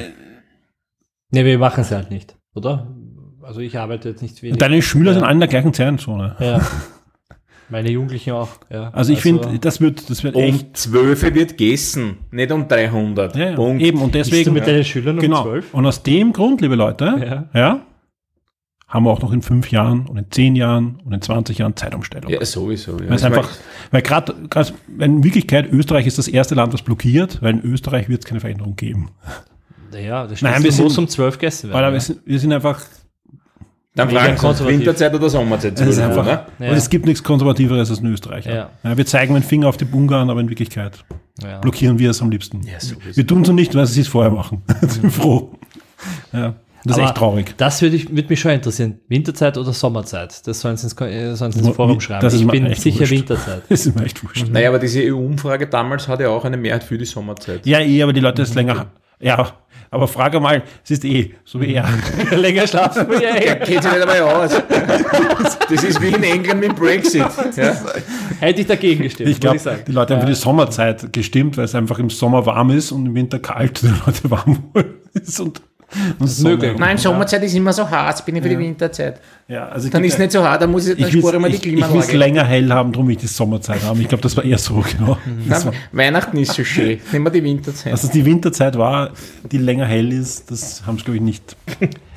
Ne, 1.31 1.45
wir 1.45 1.59
machen 1.59 1.83
es 1.83 1.91
halt 1.91 2.11
nicht, 2.11 2.38
oder? 2.59 2.87
Also 3.43 3.61
ich 3.61 3.79
arbeite 3.79 4.11
jetzt 4.11 4.21
nicht 4.23 4.43
wenig. 4.43 4.59
Deine 4.59 4.83
Schüler 4.83 5.13
Ja. 5.13 5.15
sind 5.15 5.25
alle 5.25 5.33
in 5.35 5.41
der 5.41 5.49
gleichen 5.49 5.73
Zeitzone. 5.73 6.37
Ja. 6.39 6.61
Meine 7.71 7.91
Jugendlichen 7.91 8.33
auch, 8.33 8.49
ja. 8.71 8.89
Also 8.95 9.13
ich 9.13 9.21
finde, 9.21 9.59
das 9.59 9.81
wird, 9.83 10.09
das 10.09 10.25
wird 10.25 10.37
echt, 10.37 10.65
Um 10.69 10.75
12 10.75 11.35
wird 11.35 11.59
gegessen, 11.59 12.17
nicht 12.31 12.51
um 12.51 12.67
300. 12.67 13.37
ja, 13.37 13.51
ja, 13.51 13.57
Punkt. 13.57 13.83
eben, 13.83 14.01
und 14.01 14.13
Bist 14.13 14.31
du 14.31 14.35
deswegen, 14.37 14.55
mit 14.55 14.67
deinen 14.67 14.85
Schülern 14.85 15.17
um 15.17 15.21
genau. 15.21 15.43
12? 15.43 15.75
Und 15.75 15.85
aus 15.87 16.03
dem 16.03 16.33
Grund, 16.33 16.63
liebe 16.63 16.77
Leute, 16.77 17.49
Ja. 17.55 17.61
ja, 17.61 17.81
haben 18.87 19.05
wir 19.05 19.11
auch 19.11 19.21
noch 19.21 19.33
in 19.35 19.43
fünf 19.43 19.71
Jahren 19.71 20.07
und 20.07 20.17
in 20.17 20.31
zehn 20.31 20.57
Jahren 20.57 20.99
und 21.05 21.13
in 21.13 21.21
20 21.21 21.59
Jahren 21.59 21.77
Zeitumstellung. 21.77 22.31
Ja, 22.33 22.43
sowieso. 22.43 22.93
Ja. 22.93 23.11
Weil 23.11 23.17
es 23.17 23.23
einfach, 23.25 23.51
weil 23.91 24.01
gerade, 24.01 24.35
in 24.99 25.23
Wirklichkeit 25.23 25.71
Österreich 25.71 26.07
ist 26.07 26.17
das 26.17 26.27
erste 26.29 26.55
Land, 26.55 26.73
was 26.73 26.81
blockiert, 26.81 27.43
weil 27.43 27.53
in 27.53 27.63
Österreich 27.63 28.09
wird 28.09 28.21
es 28.21 28.27
keine 28.27 28.41
Veränderung 28.41 28.77
geben. 28.77 29.11
Ja, 29.93 30.27
das 30.27 30.43
Nein, 30.43 30.53
Nein, 30.55 30.63
wir 30.65 30.77
wir 30.77 30.83
muss 30.85 30.95
sind- 30.95 31.05
um 31.05 31.09
12 31.09 31.39
Gäste 31.39 31.69
Weil 31.73 31.83
werden. 31.83 31.93
wir 31.93 31.99
ja. 31.99 32.01
sind, 32.01 32.21
wir 32.25 32.39
sind 32.39 32.53
einfach, 32.53 32.81
dann 33.95 34.11
fragen 34.11 34.37
sie 34.37 34.41
konservativ. 34.41 34.79
Winterzeit 34.79 35.15
oder 35.15 35.29
Sommerzeit. 35.31 35.81
es 35.81 35.99
einfach, 35.99 36.23
oder? 36.23 36.47
Ja. 36.59 36.71
und 36.71 36.77
es 36.77 36.89
gibt 36.91 37.07
nichts 37.07 37.23
Konservativeres 37.23 37.91
als 37.91 37.99
in 38.01 38.07
Österreich. 38.07 38.47
Ja. 38.47 38.71
wir 38.83 39.07
zeigen 39.07 39.35
mit 39.35 39.43
dem 39.45 39.49
Finger 39.49 39.69
auf 39.69 39.77
die 39.77 39.87
Ungarn, 39.91 40.31
aber 40.31 40.41
in 40.41 40.49
Wirklichkeit 40.49 41.05
Ja. 41.43 41.59
blockieren 41.59 41.99
wir 41.99 42.11
es 42.11 42.21
am 42.23 42.31
liebsten. 42.31 42.61
Ja, 42.67 42.79
sowieso. 42.81 43.17
wir 43.17 43.27
tun 43.27 43.43
es 43.43 43.49
nicht, 43.51 43.75
weil 43.75 43.87
sie 43.87 44.01
es 44.03 44.09
vorher 44.09 44.31
machen. 44.33 44.63
sind 44.83 45.03
wir 45.05 45.11
froh. 45.11 45.53
Ja, 46.33 46.55
das 46.85 46.93
ist 46.97 46.99
Aber 47.01 47.09
echt 47.09 47.17
traurig. 47.17 47.55
Das 47.57 47.83
würde 47.83 47.97
ich- 47.97 48.09
würde 48.15 48.29
mich 48.29 48.39
schon 48.39 48.53
interessieren. 48.53 49.01
Winterzeit 49.09 49.59
oder 49.59 49.73
Sommerzeit? 49.73 50.47
Das 50.47 50.61
sollen 50.61 50.77
sie 50.77 50.85
ins, 50.87 51.01
äh, 51.01 51.35
sollen 51.35 51.51
sie 51.51 51.59
ins 51.59 51.69
Forum 51.71 52.01
schreiben. 52.01 52.21
Das 52.23 52.35
ist 52.35 52.43
ich 52.43 52.47
bin 52.47 52.67
echt 52.67 52.83
sicher 52.83 53.01
wurscht. 53.01 53.13
Winterzeit. 53.13 53.63
Das 53.69 53.85
ist 53.85 53.97
mir 53.99 54.05
echt 54.05 54.23
wurscht. 54.23 54.47
Naja, 54.49 54.69
aber 54.69 54.79
diese 54.79 55.01
EU-Umfrage 55.01 55.67
damals 55.67 56.07
hatte 56.07 56.23
ja 56.25 56.29
auch 56.29 56.45
eine 56.45 56.57
Mehrheit 56.57 56.85
für 56.85 56.97
die 56.97 57.05
Sommerzeit. 57.05 57.67
Ja, 57.67 57.81
eh, 57.81 58.01
aber 58.03 58.13
die 58.13 58.21
Leute 58.21 58.43
ist 58.43 58.55
länger. 58.55 58.87
Ja, 59.21 59.53
aber 59.91 60.09
frage 60.09 60.41
mal, 60.41 60.63
es 60.85 60.91
ist 60.91 61.05
eh, 61.05 61.35
so 61.45 61.61
wie 61.61 61.75
er. 61.75 61.89
Länger 62.37 62.67
schlafen 62.67 63.09
wir 63.09 63.23
ja. 63.23 63.37
Ja, 63.43 63.55
geht 63.55 63.83
sich 63.83 63.93
nicht 63.93 64.03
einmal 64.03 64.21
aus. 64.21 64.53
Das 65.71 65.85
ist 65.85 66.01
wie 66.01 66.09
in 66.09 66.23
England 66.23 66.61
mit 66.61 66.75
Brexit. 66.77 67.27
Ja? 67.57 67.77
Hätte 68.41 68.61
ich 68.63 68.67
dagegen 68.67 69.03
gestimmt, 69.03 69.29
Ich 69.29 69.39
glaube, 69.39 69.57
muss 69.57 69.67
ich 69.67 69.71
sagen. 69.71 69.83
die 69.87 69.93
Leute 69.93 70.15
haben 70.15 70.23
für 70.23 70.27
die 70.29 70.35
Sommerzeit 70.35 71.13
gestimmt, 71.13 71.59
weil 71.59 71.67
es 71.67 71.75
einfach 71.75 71.99
im 71.99 72.09
Sommer 72.09 72.47
warm 72.47 72.71
ist 72.71 72.91
und 72.91 73.05
im 73.05 73.15
Winter 73.15 73.39
kalt, 73.39 73.83
die 73.83 73.89
Leute 73.89 74.31
warm 74.31 74.73
ist 75.13 75.39
und, 75.41 75.61
möglich. 76.19 76.79
Nein, 76.79 76.99
Sommerzeit 76.99 77.43
ist 77.43 77.55
immer 77.55 77.73
so 77.73 77.89
hart, 77.89 78.25
bin 78.27 78.37
ich 78.37 78.43
für 78.43 78.49
die 78.49 78.59
Winterzeit. 78.59 79.21
Ja, 79.49 79.69
also 79.69 79.89
Dann 79.89 80.05
ist 80.05 80.15
es 80.15 80.19
nicht 80.19 80.33
so 80.33 80.43
hart, 80.43 80.61
dann 80.61 80.71
muss 80.71 80.87
ich, 80.87 80.99
dann 80.99 81.09
ich 81.09 81.15
will 81.15 81.23
spare 81.23 81.37
ich 81.37 81.43
mal 81.43 81.51
die 81.51 81.57
ich, 81.57 81.67
ich 81.67 81.73
will's 81.73 81.83
Klimaanlage. 81.83 82.17
länger 82.19 82.45
hell 82.45 82.71
haben, 82.71 82.93
darum 82.93 83.09
will 83.09 83.15
ich 83.15 83.21
die 83.21 83.27
Sommerzeit 83.27 83.83
haben. 83.83 84.01
Ich 84.01 84.09
glaube, 84.09 84.23
das 84.23 84.37
war 84.37 84.45
eher 84.45 84.59
so, 84.59 84.85
genau. 84.99 85.17
War, 85.47 85.73
Weihnachten 85.93 86.37
ist 86.37 86.53
so 86.53 86.65
schön. 86.65 87.01
Nehmen 87.13 87.25
wir 87.25 87.31
die 87.31 87.43
Winterzeit. 87.43 87.93
dass 87.93 88.05
es 88.05 88.11
die 88.11 88.25
Winterzeit 88.25 88.77
war, 88.77 89.13
die 89.51 89.59
länger 89.59 89.87
hell 89.87 90.13
ist, 90.13 90.51
das 90.51 90.83
haben 90.87 90.99
sie, 90.99 91.05
glaube 91.05 91.17
ich, 91.17 91.23
nicht. 91.23 91.57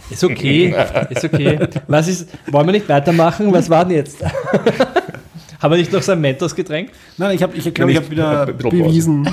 Ist 0.09 0.23
okay, 0.25 0.75
ist 1.09 1.23
okay. 1.23 1.59
Was 1.87 2.09
ist, 2.09 2.27
wollen 2.47 2.67
wir 2.67 2.73
nicht 2.73 2.89
weitermachen? 2.89 3.53
Was 3.53 3.69
war 3.69 3.85
denn 3.85 3.95
jetzt? 3.95 4.17
Haben 5.61 5.73
wir 5.73 5.77
nicht 5.77 5.93
noch 5.93 6.01
so 6.01 6.11
ein 6.13 6.19
Mentos-Getränk? 6.19 6.89
Nein, 7.17 7.35
ich 7.35 7.43
habe, 7.43 7.55
ich 7.55 7.71
glaube, 7.73 7.91
ich 7.91 7.97
habe 7.97 8.09
wieder 8.09 8.47
bewiesen, 8.47 9.29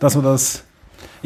dass 0.00 0.16
man 0.16 0.24
das. 0.24 0.64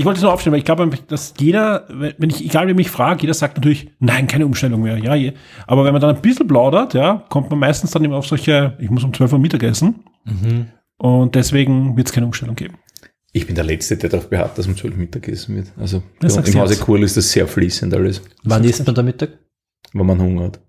Ich 0.01 0.07
wollte 0.07 0.17
es 0.17 0.23
nur 0.23 0.33
aufstellen, 0.33 0.53
weil 0.53 0.61
ich 0.61 0.65
glaube, 0.65 0.89
dass 1.09 1.35
jeder, 1.39 1.85
wenn 1.91 2.31
ich, 2.31 2.43
egal 2.43 2.67
wer 2.67 2.75
mich 2.75 2.89
fragt, 2.89 3.21
jeder 3.21 3.35
sagt 3.35 3.59
natürlich, 3.59 3.91
nein, 3.99 4.27
keine 4.27 4.47
Umstellung 4.47 4.81
mehr. 4.81 4.97
Ja, 4.97 5.15
je. 5.15 5.35
aber 5.67 5.85
wenn 5.85 5.93
man 5.93 6.01
dann 6.01 6.17
ein 6.17 6.23
bisschen 6.23 6.49
plaudert, 6.49 6.95
ja, 6.95 7.27
kommt 7.29 7.51
man 7.51 7.59
meistens 7.59 7.91
dann 7.91 8.03
immer 8.03 8.17
auf 8.17 8.27
solche, 8.27 8.79
ich 8.79 8.89
muss 8.89 9.05
um 9.05 9.13
12 9.13 9.35
Uhr 9.35 9.39
Mittag 9.39 9.63
essen. 9.63 9.97
Und 10.97 11.35
deswegen 11.35 11.99
wird 11.99 12.07
es 12.09 12.15
keine 12.15 12.25
Umstellung 12.25 12.57
geben. 12.57 12.79
Ich 13.33 13.47
bin 13.47 13.55
der 13.55 13.65
Letzte, 13.65 13.99
der 13.99 14.09
darauf 14.09 14.31
beharrt, 14.31 14.57
dass 14.57 14.67
um 14.67 14.75
12 14.75 14.97
Mittagessen 14.97 15.57
wird. 15.57 15.67
Also 15.79 16.03
Das 16.19 16.35
im 16.35 16.59
Hause. 16.61 16.77
Kurl 16.79 17.03
ist 17.03 17.19
das 17.19 17.31
sehr 17.31 17.47
fließend 17.47 17.93
alles, 17.93 18.23
Wann 18.45 18.65
isst 18.65 18.87
man 18.87 18.95
da 18.95 19.03
Mittag? 19.03 19.33
wenn 19.93 20.07
man 20.07 20.19
Hunger 20.19 20.45
hat. 20.45 20.61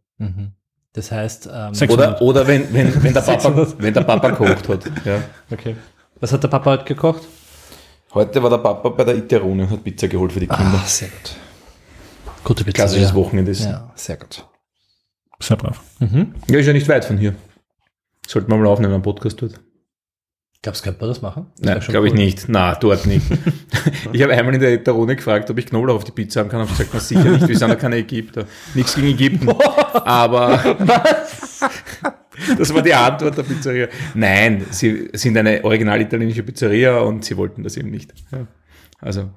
Das 0.92 1.10
heißt, 1.10 1.50
ähm, 1.54 1.90
Oder, 1.90 2.22
oder 2.22 2.46
wenn, 2.48 2.74
wenn, 2.74 3.02
wenn, 3.02 3.14
der 3.14 3.22
Papa, 3.22 3.40
600. 3.40 3.82
wenn 3.82 3.94
der 3.94 4.02
Papa 4.02 4.32
kocht 4.32 4.68
hat. 4.68 4.92
Ja. 5.06 5.22
okay. 5.50 5.78
Was 6.20 6.34
hat 6.34 6.44
der 6.44 6.50
Papa 6.50 6.72
heute 6.72 6.84
gekocht? 6.84 7.22
Heute 8.14 8.44
war 8.44 8.50
der 8.50 8.58
Papa 8.58 8.90
bei 8.90 9.04
der 9.06 9.16
Iterone 9.16 9.64
und 9.64 9.70
hat 9.70 9.84
Pizza 9.84 10.08
geholt 10.08 10.34
für 10.34 10.42
die 10.42 10.48
Kinder. 10.48 10.82
sehr 10.86 11.08
gut. 11.08 11.36
Gute 12.44 12.64
Pizza. 12.66 12.76
Klassisches 12.76 13.10
ja. 13.10 13.16
Wochenende 13.16 13.52
ist. 13.52 13.64
Ja. 13.64 13.72
Ja, 13.72 13.92
sehr 13.96 14.18
gut. 14.18 14.46
Sehr 15.40 15.58
brav. 15.58 15.80
ist 16.48 16.66
ja 16.68 16.74
nicht 16.74 16.88
weit 16.90 17.06
von 17.06 17.18
hier. 17.18 17.36
Sollten 18.28 18.52
wir 18.52 18.58
mal 18.58 18.68
aufnehmen, 18.68 18.94
einen 18.94 19.02
Podcast 19.02 19.42
dort. 19.42 19.60
Glaubst 20.62 20.82
du, 20.82 20.86
könnte 20.86 21.02
man 21.02 21.10
das 21.10 21.22
machen? 21.22 21.48
Das 21.58 21.66
Nein, 21.66 21.80
glaube 21.88 22.08
ich 22.08 22.14
cool. 22.14 22.20
nicht. 22.20 22.46
Na, 22.48 22.76
dort 22.76 23.08
nicht. 23.08 23.26
ich 24.14 24.22
habe 24.22 24.34
einmal 24.34 24.54
in 24.54 24.62
der 24.62 24.74
Iterone 24.74 25.16
gefragt, 25.16 25.50
ob 25.50 25.58
ich 25.58 25.66
Knoblauch 25.66 25.96
auf 25.96 26.04
die 26.04 26.12
Pizza 26.12 26.42
haben 26.42 26.50
kann. 26.50 26.60
Habe 26.60 26.70
gesagt, 26.70 26.92
na 26.94 27.00
sicher 27.00 27.24
nicht, 27.24 27.48
wir 27.48 27.58
sind 27.58 27.70
ja 27.70 27.76
keine 27.76 27.96
Ägypter. 27.96 28.46
Nichts 28.76 28.94
gegen 28.94 29.08
Ägypten. 29.08 29.50
Aber 29.94 30.78
das 32.58 32.74
war 32.74 32.82
die 32.82 32.94
Antwort 32.94 33.38
der 33.38 33.44
Pizzeria. 33.44 33.88
Nein, 34.14 34.66
sie 34.72 35.10
sind 35.14 35.38
eine 35.38 35.64
original 35.64 36.00
italienische 36.02 36.44
Pizzeria 36.44 37.00
und 37.00 37.24
sie 37.26 37.36
wollten 37.38 37.64
das 37.64 37.78
eben 37.78 37.90
nicht. 37.92 38.14
Ja. 38.32 38.48
Also, 39.00 39.30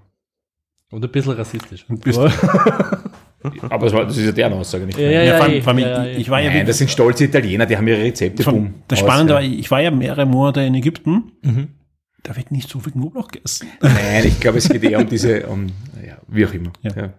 Und 0.91 1.05
ein 1.05 1.11
bisschen 1.11 1.33
rassistisch. 1.33 1.85
Und 1.89 2.03
bist- 2.05 2.19
aber 3.69 3.85
das, 3.87 3.93
war, 3.93 4.05
das 4.07 4.17
ist 4.17 4.27
ja 4.27 4.33
deren 4.33 4.53
Aussage 4.55 4.87
nicht. 4.87 4.99
Ja, 4.99 5.05
meine. 5.05 5.15
ja, 5.15 5.23
Ja, 5.23 5.33
ja, 5.33 5.37
vor 5.39 5.47
allem, 5.47 5.63
vor 5.63 5.73
allem, 5.73 5.79
Ja, 5.81 6.05
ja, 6.05 6.11
ich, 6.13 6.19
ich 6.19 6.31
war 6.31 6.41
ja 6.41 6.51
Nein, 6.51 6.67
das 6.67 6.79
sind 6.79 6.91
stolze 6.91 7.25
Italiener, 7.25 7.67
die 7.67 7.77
haben 7.77 7.87
ihre 7.89 8.03
Rezepte. 8.03 8.43
Von, 8.43 8.55
bumm, 8.55 8.75
das 8.89 9.01
aus, 9.03 9.07
Spannende 9.09 9.33
ja. 9.35 9.39
war, 9.39 9.45
ich 9.45 9.71
war 9.71 9.81
ja 9.81 9.91
mehrere 9.91 10.27
Monate 10.27 10.61
in 10.63 10.75
Ägypten. 10.75 11.33
Da 12.23 12.35
wird 12.37 12.51
nicht 12.53 12.71
so 12.71 12.81
viel 12.81 12.93
Knoblauch 12.93 13.29
gegessen. 13.29 13.69
Nein, 13.83 14.25
ich 14.25 14.41
glaube, 14.41 14.57
es 14.59 14.69
geht 14.69 14.83
eher 14.83 14.99
um 15.01 15.09
diese, 15.11 15.47
um, 15.47 15.67
ja, 16.07 16.17
wie 16.29 16.47
auch 16.47 16.55
immer. 16.55 16.73
Ja. 16.81 16.93
Ja. 16.97 17.13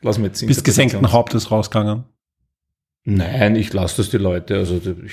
Lassen 0.00 0.22
wir 0.22 0.26
jetzt 0.28 0.46
Bist 0.46 0.64
gesenkten 0.64 1.10
Hauptes 1.10 1.50
rausgegangen. 1.50 2.04
Nein, 3.04 3.56
ich 3.56 3.72
lasse 3.72 3.98
das 3.98 4.10
die 4.10 4.18
Leute. 4.18 4.56
Also 4.56 4.76
ich, 4.76 5.12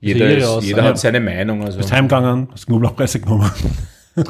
jeder, 0.00 0.36
ist, 0.36 0.44
Aussage. 0.44 0.66
jeder 0.66 0.82
hat 0.84 0.98
seine 0.98 1.20
Meinung. 1.20 1.64
Also. 1.64 1.78
Bist 1.78 1.92
heimgegangen, 1.92 2.48
hast 2.52 2.66
Knoblauchpresse 2.66 3.20
genommen. 3.20 3.50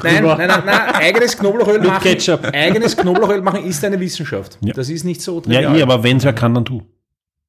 Nein, 0.03 0.23
nein, 0.23 0.37
nein, 0.37 0.49
nein, 0.65 0.79
eigenes 0.95 1.37
Knoblauchöl 1.37 1.79
Mit 1.79 1.87
machen. 1.87 2.03
Ketchup. 2.03 2.43
Eigenes 2.53 2.97
Knoblauchöl 2.97 3.41
machen 3.41 3.63
ist 3.63 3.83
eine 3.85 3.99
Wissenschaft. 3.99 4.57
Ja. 4.61 4.73
Das 4.73 4.89
ist 4.89 5.05
nicht 5.05 5.21
so 5.21 5.37
Ja, 5.47 5.61
trivial. 5.61 5.77
eh, 5.77 5.81
aber 5.81 6.03
wenn 6.03 6.17
es 6.17 6.25
wer 6.25 6.33
kann, 6.33 6.53
dann 6.53 6.65
du. 6.65 6.83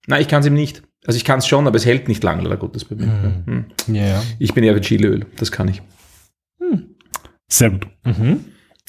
Nein, 0.07 0.23
ich 0.23 0.29
kann 0.29 0.41
es 0.41 0.47
ihm 0.47 0.55
nicht. 0.55 0.83
Also 1.05 1.17
ich 1.17 1.25
kann 1.25 1.41
es 1.41 1.47
schon, 1.47 1.67
aber 1.67 1.77
es 1.77 1.85
hält 1.85 2.07
nicht 2.09 2.23
lange, 2.23 2.43
leider 2.43 2.57
Gottes 2.57 2.85
bei 2.85 2.95
mir. 2.97 3.07
Hm. 3.45 3.67
Ja, 3.89 4.07
ja. 4.07 4.23
Ich 4.39 4.55
bin 4.55 4.63
eher 4.63 4.75
für 4.75 4.81
Chileöl, 4.81 5.27
das 5.37 5.51
kann 5.51 5.69
ich. 5.69 5.83
Sehr 7.49 7.71
gut. 7.71 7.87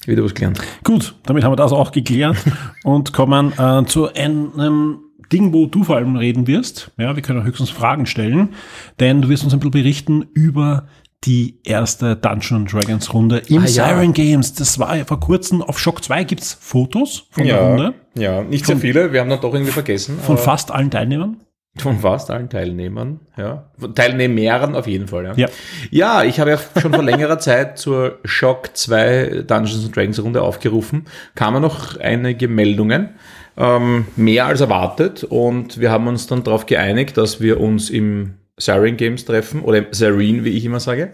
Wieder 0.06 0.24
was 0.24 0.34
gelernt. 0.34 0.60
Gut, 0.84 1.14
damit 1.24 1.44
haben 1.44 1.52
wir 1.52 1.56
das 1.56 1.72
auch 1.72 1.92
geklärt 1.92 2.36
und 2.84 3.12
kommen 3.12 3.52
äh, 3.58 3.84
zu 3.86 4.12
einem 4.12 5.00
Ding, 5.32 5.52
wo 5.52 5.66
du 5.66 5.84
vor 5.84 5.96
allem 5.96 6.16
reden 6.16 6.46
wirst. 6.46 6.90
Ja, 6.98 7.14
wir 7.16 7.22
können 7.22 7.44
höchstens 7.44 7.70
Fragen 7.70 8.06
stellen, 8.06 8.50
denn 8.98 9.22
du 9.22 9.28
wirst 9.28 9.44
uns 9.44 9.52
ein 9.52 9.60
bisschen 9.60 9.70
berichten 9.72 10.26
über 10.34 10.86
die 11.24 11.58
erste 11.64 12.16
Dungeon 12.16 12.64
Dragons 12.64 13.12
Runde 13.12 13.42
im 13.48 13.58
Ah, 13.62 13.66
ja. 13.66 13.86
Siren 13.88 14.12
Games. 14.14 14.54
Das 14.54 14.78
war 14.78 14.96
ja 14.96 15.04
vor 15.04 15.20
kurzem 15.20 15.62
auf 15.62 15.78
Shock 15.78 16.02
2 16.02 16.24
gibt's 16.24 16.56
Fotos 16.58 17.26
von 17.30 17.44
der 17.46 17.60
Runde 17.60 17.94
ja, 18.14 18.42
nicht 18.42 18.66
sehr 18.66 18.76
viele. 18.78 19.12
Wir 19.12 19.20
haben 19.20 19.30
dann 19.30 19.40
doch 19.40 19.52
irgendwie 19.54 19.72
vergessen. 19.72 20.18
von 20.18 20.36
fast 20.38 20.70
allen 20.72 20.90
Teilnehmern. 20.90 21.36
Von 21.78 22.00
fast 22.00 22.30
allen 22.30 22.48
Teilnehmern, 22.50 23.20
ja. 23.36 23.70
Von 23.78 23.94
Teilnehmern 23.94 24.74
auf 24.74 24.88
jeden 24.88 25.06
Fall, 25.06 25.24
ja. 25.26 25.32
Ja. 25.36 25.48
Ja, 25.90 26.24
ich 26.24 26.40
habe 26.40 26.50
ja 26.50 26.58
schon 26.80 26.92
vor 26.92 27.02
längerer 27.04 27.38
Zeit 27.38 27.78
zur 27.78 28.18
Shock 28.24 28.70
2 28.76 29.44
Dungeons 29.46 29.84
and 29.84 29.94
Dragons 29.96 30.20
Runde 30.22 30.42
aufgerufen. 30.42 31.04
Kamen 31.36 31.62
noch 31.62 31.96
einige 31.98 32.48
Meldungen, 32.48 33.10
ähm, 33.56 34.06
mehr 34.16 34.46
als 34.46 34.60
erwartet 34.60 35.24
und 35.24 35.78
wir 35.80 35.90
haben 35.90 36.06
uns 36.06 36.26
dann 36.26 36.42
darauf 36.44 36.66
geeinigt, 36.66 37.16
dass 37.16 37.40
wir 37.40 37.60
uns 37.60 37.90
im 37.90 38.34
Siren 38.56 38.96
Games 38.96 39.24
treffen 39.24 39.62
oder 39.62 39.78
im 39.78 39.86
Siren, 39.92 40.44
wie 40.44 40.50
ich 40.50 40.64
immer 40.64 40.80
sage. 40.80 41.12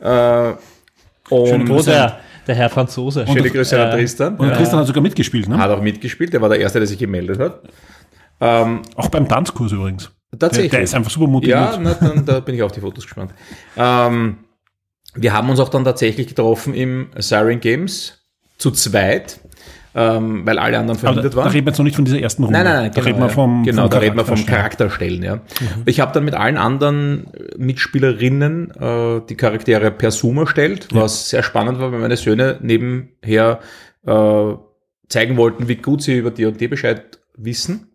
Äh, 0.00 0.52
und 1.30 1.68
Wo 1.68 1.82
der, 1.82 2.20
der 2.46 2.54
Herr 2.54 2.70
Franzose. 2.70 3.26
schöne 3.26 3.50
Grüße 3.50 3.80
an 3.80 3.88
äh, 3.90 3.96
Tristan. 3.96 4.36
Und 4.36 4.48
Ja. 4.48 4.56
Christian 4.56 4.80
hat 4.80 4.86
sogar 4.86 5.02
mitgespielt, 5.02 5.48
ne? 5.48 5.58
Hat 5.58 5.70
auch 5.70 5.82
mitgespielt, 5.82 6.32
der 6.32 6.40
war 6.40 6.48
der 6.48 6.60
Erste, 6.60 6.78
der 6.78 6.88
sich 6.88 6.98
gemeldet 6.98 7.38
hat. 7.38 7.62
Ähm, 8.40 8.82
Auch 8.94 9.08
beim 9.08 9.28
Tanzkurs 9.28 9.72
übrigens. 9.72 10.10
tatsächlich. 10.38 10.70
Der, 10.70 10.78
der 10.80 10.84
ist 10.84 10.94
einfach 10.94 11.10
super 11.10 11.26
motiviert. 11.26 11.58
Ja, 11.58 11.78
na, 11.80 11.94
dann, 11.94 12.24
da 12.24 12.40
bin 12.40 12.54
ich 12.54 12.62
auf 12.62 12.72
die 12.72 12.80
Fotos 12.80 13.04
gespannt. 13.04 13.32
Ähm, 13.76 14.38
wir 15.14 15.32
haben 15.32 15.50
uns 15.50 15.58
auch 15.60 15.68
dann 15.68 15.84
tatsächlich 15.84 16.28
getroffen 16.28 16.72
im 16.74 17.08
Siren 17.18 17.60
Games 17.60 18.24
zu 18.56 18.70
zweit, 18.70 19.40
ähm, 19.94 20.46
weil 20.46 20.58
alle 20.58 20.78
anderen 20.78 20.98
da, 20.98 21.06
verhindert 21.08 21.32
da 21.32 21.38
waren. 21.38 21.50
reden 21.50 21.66
wir 21.66 21.70
jetzt 21.70 21.78
noch 21.78 21.84
nicht 21.84 21.96
von 21.96 22.04
dieser 22.04 22.20
ersten 22.20 22.44
Runde. 22.44 22.58
Nein, 22.58 22.66
nein, 22.66 22.82
nein, 22.84 22.92
da 22.94 23.02
reden 23.02 23.18
wir 23.18 23.26
ja. 23.26 23.32
vom, 23.32 23.64
genau, 23.64 23.82
vom 23.82 23.90
da 23.90 23.98
reden 23.98 24.16
wir 24.16 24.24
vom 24.24 24.46
Charakterstellen. 24.46 25.22
Ja. 25.22 25.40
Ich 25.86 26.00
habe 26.00 26.12
dann 26.12 26.24
mit 26.24 26.34
allen 26.34 26.56
anderen 26.56 27.26
Mitspielerinnen 27.56 28.70
äh, 28.70 29.20
die 29.28 29.36
Charaktere 29.36 29.90
per 29.90 30.10
Zoom 30.10 30.38
erstellt, 30.38 30.88
was 30.92 31.30
sehr 31.30 31.42
spannend 31.42 31.78
war, 31.80 31.92
weil 31.92 32.00
meine 32.00 32.16
Söhne 32.16 32.58
nebenher 32.60 33.60
äh, 34.06 34.52
zeigen 35.08 35.36
wollten, 35.36 35.68
wie 35.68 35.76
gut 35.76 36.02
sie 36.02 36.18
über 36.18 36.30
D&D 36.30 36.68
Bescheid 36.68 37.18
wissen. 37.36 37.88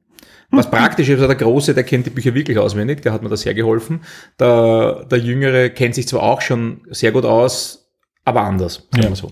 Was 0.55 0.69
praktisch 0.69 1.09
ist, 1.09 1.15
also 1.15 1.27
der 1.27 1.35
Große, 1.35 1.73
der 1.73 1.83
kennt 1.83 2.05
die 2.05 2.11
Bücher 2.11 2.35
wirklich 2.35 2.59
auswendig, 2.59 3.01
der 3.01 3.11
hat 3.11 3.23
mir 3.23 3.29
da 3.29 3.35
sehr 3.35 3.55
geholfen. 3.55 4.01
Der, 4.39 5.03
der 5.09 5.17
Jüngere 5.17 5.69
kennt 5.71 5.95
sich 5.95 6.07
zwar 6.07 6.21
auch 6.21 6.41
schon 6.41 6.81
sehr 6.91 7.11
gut 7.11 7.25
aus, 7.25 7.82
aber 8.25 8.41
anders, 8.43 8.87
sagen 8.91 9.03
Ja. 9.03 9.09
wir 9.09 9.15
so. 9.15 9.31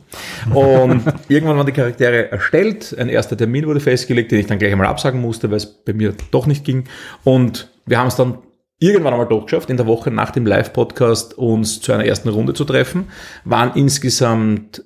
Und 0.53 1.03
irgendwann 1.29 1.57
waren 1.57 1.65
die 1.65 1.71
Charaktere 1.71 2.31
erstellt, 2.31 2.95
ein 2.97 3.09
erster 3.09 3.37
Termin 3.37 3.65
wurde 3.65 3.79
festgelegt, 3.79 4.31
den 4.31 4.39
ich 4.39 4.47
dann 4.47 4.59
gleich 4.59 4.71
einmal 4.71 4.87
absagen 4.87 5.21
musste, 5.21 5.49
weil 5.49 5.57
es 5.57 5.65
bei 5.65 5.93
mir 5.93 6.13
doch 6.31 6.45
nicht 6.47 6.65
ging. 6.65 6.85
Und 7.23 7.69
wir 7.85 7.99
haben 7.99 8.07
es 8.07 8.15
dann 8.15 8.39
irgendwann 8.79 9.13
einmal 9.13 9.27
doch 9.29 9.45
geschafft, 9.45 9.69
in 9.69 9.77
der 9.77 9.87
Woche 9.87 10.11
nach 10.11 10.31
dem 10.31 10.45
Live-Podcast 10.45 11.37
uns 11.37 11.81
zu 11.81 11.91
einer 11.93 12.05
ersten 12.05 12.29
Runde 12.29 12.53
zu 12.53 12.65
treffen. 12.65 13.09
Waren 13.45 13.71
insgesamt 13.75 14.83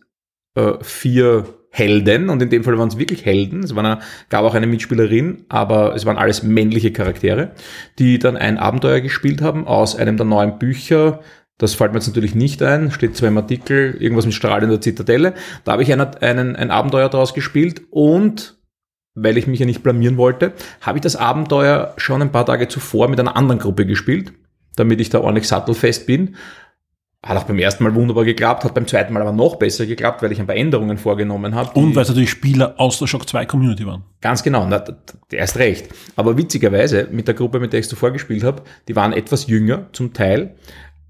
äh, 0.55 0.73
vier 0.81 1.45
Helden 1.71 2.29
und 2.29 2.41
in 2.41 2.49
dem 2.49 2.63
Fall 2.63 2.77
waren 2.77 2.87
es 2.87 2.97
wirklich 2.97 3.25
Helden. 3.25 3.63
Es 3.63 3.75
waren, 3.75 4.01
gab 4.29 4.45
auch 4.45 4.53
eine 4.55 4.67
Mitspielerin, 4.67 5.45
aber 5.49 5.93
es 5.93 6.05
waren 6.05 6.17
alles 6.17 6.41
männliche 6.41 6.93
Charaktere, 6.93 7.51
die 7.99 8.17
dann 8.17 8.37
ein 8.37 8.57
Abenteuer 8.57 9.01
gespielt 9.01 9.41
haben 9.41 9.67
aus 9.67 9.95
einem 9.95 10.15
der 10.15 10.25
neuen 10.25 10.57
Bücher. 10.57 11.19
Das 11.57 11.73
fällt 11.73 11.93
mir 11.93 11.99
jetzt 11.99 12.07
natürlich 12.07 12.35
nicht 12.35 12.61
ein, 12.61 12.91
steht 12.91 13.15
zwar 13.15 13.29
im 13.29 13.37
Artikel, 13.37 13.95
irgendwas 13.99 14.25
mit 14.25 14.33
strahlender 14.33 14.81
Zitadelle. 14.81 15.33
Da 15.63 15.73
habe 15.73 15.83
ich 15.83 15.93
einen, 15.93 16.01
einen, 16.01 16.55
ein 16.55 16.69
Abenteuer 16.69 17.09
daraus 17.09 17.33
gespielt 17.33 17.83
und 17.91 18.57
weil 19.15 19.37
ich 19.37 19.47
mich 19.47 19.59
ja 19.59 19.65
nicht 19.65 19.81
blamieren 19.81 20.17
wollte, 20.17 20.53
habe 20.81 20.97
ich 20.97 21.01
das 21.01 21.15
Abenteuer 21.15 21.93
schon 21.97 22.21
ein 22.21 22.31
paar 22.31 22.45
Tage 22.45 22.67
zuvor 22.67 23.07
mit 23.07 23.19
einer 23.19 23.37
anderen 23.37 23.59
Gruppe 23.59 23.85
gespielt, 23.85 24.33
damit 24.75 24.99
ich 24.99 25.09
da 25.09 25.21
ordentlich 25.21 25.47
sattelfest 25.47 26.05
bin. 26.05 26.35
Hat 27.23 27.37
auch 27.37 27.45
beim 27.45 27.57
ersten 27.57 27.83
Mal 27.83 27.95
wunderbar 27.95 28.23
geklappt, 28.23 28.65
hat 28.65 28.75
beim 28.75 28.85
zweiten 28.85 29.11
Mal 29.11 29.21
aber 29.21 29.31
noch 29.31 29.55
besser 29.55 29.87
geklappt, 29.87 30.21
weil 30.21 30.31
ich 30.31 30.39
ein 30.39 30.45
paar 30.45 30.57
Änderungen 30.57 30.99
vorgenommen 30.99 31.55
habe. 31.55 31.71
Und 31.79 31.95
weil 31.95 32.03
es 32.03 32.09
natürlich 32.09 32.29
Spieler 32.29 32.75
aus 32.77 32.99
der 32.99 33.07
Shock 33.07 33.27
2 33.27 33.47
Community 33.47 33.83
waren. 33.87 34.03
Ganz 34.21 34.43
genau, 34.43 34.67
na, 34.69 34.77
der 34.79 35.43
ist 35.43 35.57
recht. 35.57 35.89
Aber 36.17 36.37
witzigerweise, 36.37 37.07
mit 37.09 37.27
der 37.27 37.33
Gruppe, 37.33 37.59
mit 37.59 37.73
der 37.73 37.79
ich 37.79 37.89
zuvor 37.89 38.11
gespielt 38.11 38.43
habe, 38.43 38.61
die 38.87 38.95
waren 38.95 39.11
etwas 39.11 39.47
jünger 39.47 39.87
zum 39.91 40.13
Teil, 40.13 40.55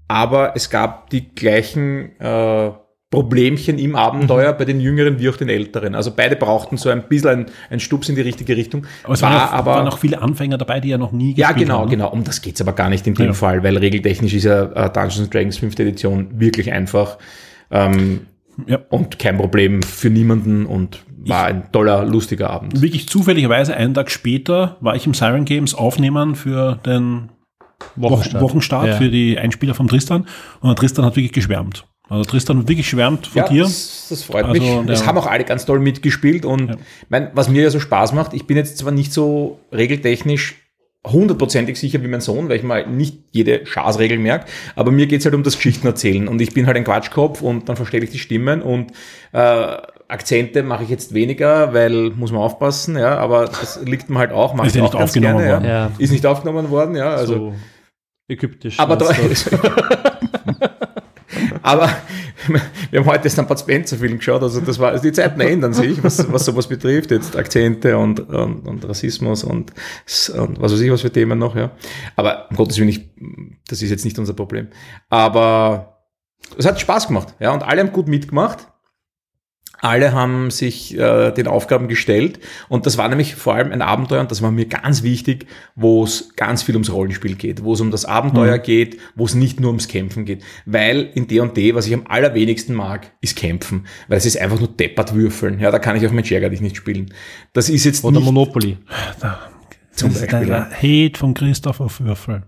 aber 0.08 0.52
es 0.56 0.70
gab 0.70 1.10
die 1.10 1.28
gleichen 1.34 2.18
äh, 2.20 2.70
Problemchen 3.10 3.78
im 3.78 3.94
Abenteuer 3.94 4.52
Mhm. 4.52 4.58
bei 4.58 4.64
den 4.64 4.80
Jüngeren 4.80 5.18
wie 5.20 5.28
auch 5.28 5.36
den 5.36 5.48
Älteren. 5.48 5.94
Also 5.94 6.12
beide 6.14 6.34
brauchten 6.36 6.76
so 6.76 6.90
ein 6.90 7.04
bisschen 7.08 7.30
ein, 7.30 7.46
ein 7.70 7.80
Stups 7.80 8.08
in 8.08 8.16
die 8.16 8.20
richtige 8.20 8.56
Richtung. 8.56 8.84
Aber 9.04 9.14
es 9.14 9.22
War 9.22 9.30
waren, 9.32 9.48
auch, 9.48 9.52
aber 9.52 9.70
waren 9.76 9.88
auch 9.88 9.98
viele 9.98 10.20
Anfänger 10.20 10.58
dabei, 10.58 10.80
die 10.80 10.88
ja 10.88 10.98
noch 10.98 11.12
nie 11.12 11.32
ja, 11.34 11.48
gespielt 11.48 11.68
genau, 11.68 11.78
haben. 11.80 11.84
ne? 11.90 11.96
genau. 11.96 12.10
Um 12.10 12.24
das 12.24 12.42
geht's 12.42 12.60
aber 12.60 12.72
gar 12.72 12.88
nicht 12.90 13.06
in 13.06 13.14
dem 13.14 13.26
Ja. 13.26 13.32
Fall, 13.32 13.62
weil 13.62 13.76
regeltechnisch 13.78 14.34
ist 14.34 14.44
ja 14.44 14.64
äh, 14.64 14.90
Dungeons 14.92 15.30
Dragons 15.30 15.56
5. 15.56 15.78
Edition 15.78 16.40
wirklich 16.40 16.72
einfach 16.72 17.16
ähm, 17.70 18.26
Ja. 18.66 18.80
und 18.90 19.18
kein 19.20 19.36
Problem 19.38 19.82
für 19.82 20.10
niemanden 20.10 20.66
und 20.66 21.04
war 21.28 21.46
ein 21.46 21.70
toller, 21.72 22.04
lustiger 22.04 22.50
Abend. 22.50 22.80
Wirklich 22.82 23.08
zufälligerweise, 23.08 23.76
einen 23.76 23.94
Tag 23.94 24.10
später, 24.10 24.76
war 24.80 24.94
ich 24.96 25.06
im 25.06 25.14
Siren 25.14 25.44
Games 25.44 25.74
aufnehmen 25.74 26.34
für 26.34 26.76
den 26.84 27.30
Wochenstart, 27.96 28.42
Wochenstart 28.42 28.86
Ja. 28.88 28.96
für 28.96 29.10
die 29.10 29.38
Einspieler 29.38 29.74
vom 29.74 29.88
Tristan. 29.88 30.26
Und 30.60 30.68
der 30.68 30.76
Tristan 30.76 31.04
hat 31.04 31.16
wirklich 31.16 31.32
geschwärmt. 31.32 31.86
Also 32.08 32.24
Tristan 32.24 32.58
hat 32.58 32.64
wirklich 32.68 32.86
geschwärmt 32.86 33.26
von 33.26 33.42
Ja, 33.42 33.48
dir. 33.48 33.62
das, 33.64 34.06
das 34.10 34.22
freut 34.22 34.44
Also, 34.44 34.60
mich. 34.60 34.90
Es 34.90 35.00
der- 35.00 35.06
haben 35.08 35.18
auch 35.18 35.26
alle 35.26 35.44
ganz 35.44 35.64
toll 35.66 35.80
mitgespielt 35.80 36.44
und 36.44 36.76
mein, 37.08 37.30
was 37.34 37.48
mir 37.48 37.62
ja 37.62 37.70
so 37.70 37.80
Spaß 37.80 38.12
macht, 38.12 38.32
ich 38.32 38.46
bin 38.46 38.56
jetzt 38.56 38.78
zwar 38.78 38.92
nicht 38.92 39.12
so 39.12 39.58
regeltechnisch 39.72 40.54
hundertprozentig 41.06 41.78
sicher 41.78 42.02
wie 42.02 42.08
mein 42.08 42.20
Sohn, 42.20 42.48
weil 42.48 42.56
ich 42.56 42.62
mal 42.64 42.86
nicht 42.86 43.18
jede 43.30 43.64
Schaßregel 43.64 44.18
merke, 44.18 44.46
aber 44.74 44.90
mir 44.90 45.06
geht's 45.06 45.24
halt 45.24 45.34
um 45.36 45.42
das 45.44 45.54
Geschichten 45.56 45.86
erzählen 45.86 46.26
und 46.26 46.40
ich 46.40 46.52
bin 46.52 46.66
halt 46.66 46.76
ein 46.76 46.82
Quatschkopf 46.84 47.42
und 47.42 47.68
dann 47.68 47.76
verstehe 47.76 48.00
ich 48.02 48.10
die 48.10 48.18
Stimmen 48.18 48.60
und 48.62 48.90
äh, 49.32 49.76
Akzente 50.08 50.62
mache 50.62 50.84
ich 50.84 50.90
jetzt 50.90 51.14
weniger, 51.14 51.74
weil 51.74 52.10
muss 52.10 52.30
man 52.30 52.40
aufpassen, 52.40 52.96
ja, 52.96 53.18
aber 53.18 53.46
das 53.46 53.80
liegt 53.84 54.08
mir 54.08 54.18
halt 54.18 54.32
auch, 54.32 54.54
mache 54.54 54.68
Ist 54.68 54.76
ich 54.76 54.82
auch 54.82 54.86
nicht 54.86 54.98
ganz 54.98 55.10
aufgenommen 55.10 55.38
gerne, 55.38 55.52
worden. 55.52 55.64
Ja. 55.64 55.86
Ja. 55.86 55.90
Ist 55.98 56.12
nicht 56.12 56.26
aufgenommen 56.26 56.70
worden, 56.70 56.94
ja, 56.94 57.10
also 57.10 57.34
so 57.34 57.54
ägyptisch. 58.28 58.78
aber, 58.78 58.96
da, 58.96 59.10
aber 61.62 61.90
wir 62.90 63.00
haben 63.00 63.06
heute 63.06 63.24
erst 63.24 63.38
einen 63.38 63.48
Bud 63.48 63.58
Spencer 63.58 63.96
Film 63.96 64.18
geschaut, 64.18 64.42
also 64.42 64.60
das 64.60 64.78
war, 64.78 64.92
also 64.92 65.02
die 65.02 65.12
Zeiten 65.12 65.40
ändern 65.40 65.72
sich, 65.72 66.02
was, 66.04 66.32
was 66.32 66.44
sowas 66.44 66.68
betrifft, 66.68 67.10
jetzt 67.10 67.36
Akzente 67.36 67.98
und, 67.98 68.20
und, 68.20 68.66
und 68.66 68.88
Rassismus 68.88 69.42
und, 69.42 69.72
und 70.34 70.60
was 70.60 70.72
weiß 70.72 70.80
ich 70.80 70.90
was 70.90 71.00
für 71.00 71.12
Themen 71.12 71.38
noch, 71.38 71.56
ja. 71.56 71.72
Aber 72.14 72.46
um 72.50 72.56
Gottes 72.56 72.78
Willen, 72.78 72.90
ich, 72.90 73.10
das 73.68 73.82
ist 73.82 73.90
jetzt 73.90 74.04
nicht 74.04 74.18
unser 74.18 74.34
Problem. 74.34 74.68
Aber 75.08 76.04
es 76.56 76.64
hat 76.66 76.80
Spaß 76.80 77.08
gemacht, 77.08 77.34
ja, 77.40 77.52
und 77.52 77.64
alle 77.64 77.80
haben 77.80 77.92
gut 77.92 78.06
mitgemacht. 78.06 78.68
Alle 79.80 80.12
haben 80.12 80.50
sich 80.50 80.96
äh, 80.96 81.32
den 81.32 81.46
Aufgaben 81.46 81.88
gestellt 81.88 82.40
und 82.68 82.86
das 82.86 82.98
war 82.98 83.08
nämlich 83.08 83.34
vor 83.34 83.54
allem 83.54 83.72
ein 83.72 83.82
Abenteuer 83.82 84.20
und 84.20 84.30
das 84.30 84.42
war 84.42 84.50
mir 84.50 84.66
ganz 84.66 85.02
wichtig, 85.02 85.46
wo 85.74 86.04
es 86.04 86.34
ganz 86.36 86.62
viel 86.62 86.74
ums 86.74 86.92
Rollenspiel 86.92 87.34
geht, 87.34 87.62
wo 87.62 87.74
es 87.74 87.80
um 87.80 87.90
das 87.90 88.04
Abenteuer 88.04 88.58
geht, 88.58 88.98
wo 89.14 89.24
es 89.24 89.34
nicht 89.34 89.60
nur 89.60 89.70
ums 89.70 89.88
Kämpfen 89.88 90.24
geht. 90.24 90.42
Weil 90.64 91.10
in 91.14 91.26
D&D, 91.26 91.74
was 91.74 91.86
ich 91.86 91.94
am 91.94 92.04
allerwenigsten 92.06 92.74
mag, 92.74 93.12
ist 93.20 93.36
Kämpfen, 93.36 93.86
weil 94.08 94.18
es 94.18 94.26
ist 94.26 94.38
einfach 94.38 94.58
nur 94.58 94.68
deppert 94.68 95.14
würfeln. 95.14 95.60
Ja, 95.60 95.70
da 95.70 95.78
kann 95.78 95.96
ich 95.96 96.06
auf 96.06 96.12
mein 96.12 96.24
Scherger 96.24 96.48
nicht 96.48 96.76
spielen. 96.76 97.12
Das 97.52 97.68
ist 97.68 97.84
jetzt 97.84 98.04
Oder 98.04 98.18
nicht 98.18 98.24
Monopoly. 98.24 98.78
Zum 99.96 100.10
Das 100.12 100.22
ist 100.22 100.30
Beispiel. 100.30 100.48
der 100.48 100.68
ja. 100.70 101.06
Hate 101.08 101.18
von 101.18 101.34
Christoph 101.34 101.80
auf 101.80 102.00
Würfel. 102.00 102.42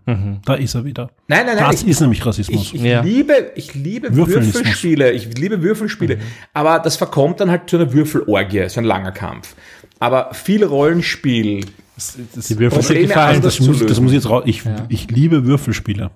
Da 0.45 0.55
ist 0.55 0.75
er 0.75 0.85
wieder. 0.85 1.11
Nein, 1.27 1.47
nein, 1.47 1.57
nein. 1.57 1.71
Das 1.71 1.83
ich- 1.83 1.89
ist 1.89 2.01
nämlich 2.01 2.25
Rassismus. 2.25 2.61
Ich, 2.63 2.75
ich 2.77 2.83
Ja. 2.83 3.01
liebe, 3.03 3.53
ich 3.57 3.75
liebe. 3.75 4.15
Würfelspiele. 4.15 5.13
Ich 5.13 5.37
liebe 5.37 5.63
Würfelspiele. 5.63 6.19
Aber 6.55 6.79
das 6.79 6.97
verkommt 6.97 7.41
dann 7.41 7.51
halt 7.51 7.69
zu 7.69 7.77
einer 7.77 7.93
Würfelorgie, 7.93 8.69
so 8.69 8.81
ein 8.81 8.85
langer 8.85 9.13
Kampf. 9.13 9.55
Aber 9.99 10.33
viel 10.35 10.63
Rollenspiel. 10.65 11.65
das, 11.97 12.17
das, 12.35 12.47
Die 12.47 12.59
Würfel 12.59 12.83
sind 12.83 13.01
gefallen. 13.01 13.43
das, 13.43 13.59
muss, 13.61 13.85
das 13.85 14.01
muss 14.01 14.13
ich 14.13 14.17
jetzt 14.17 14.31
raus. 14.31 14.45
Ich, 14.47 14.63
ich 14.89 15.11
liebe 15.11 15.45
Würfelspiele. 15.45 16.11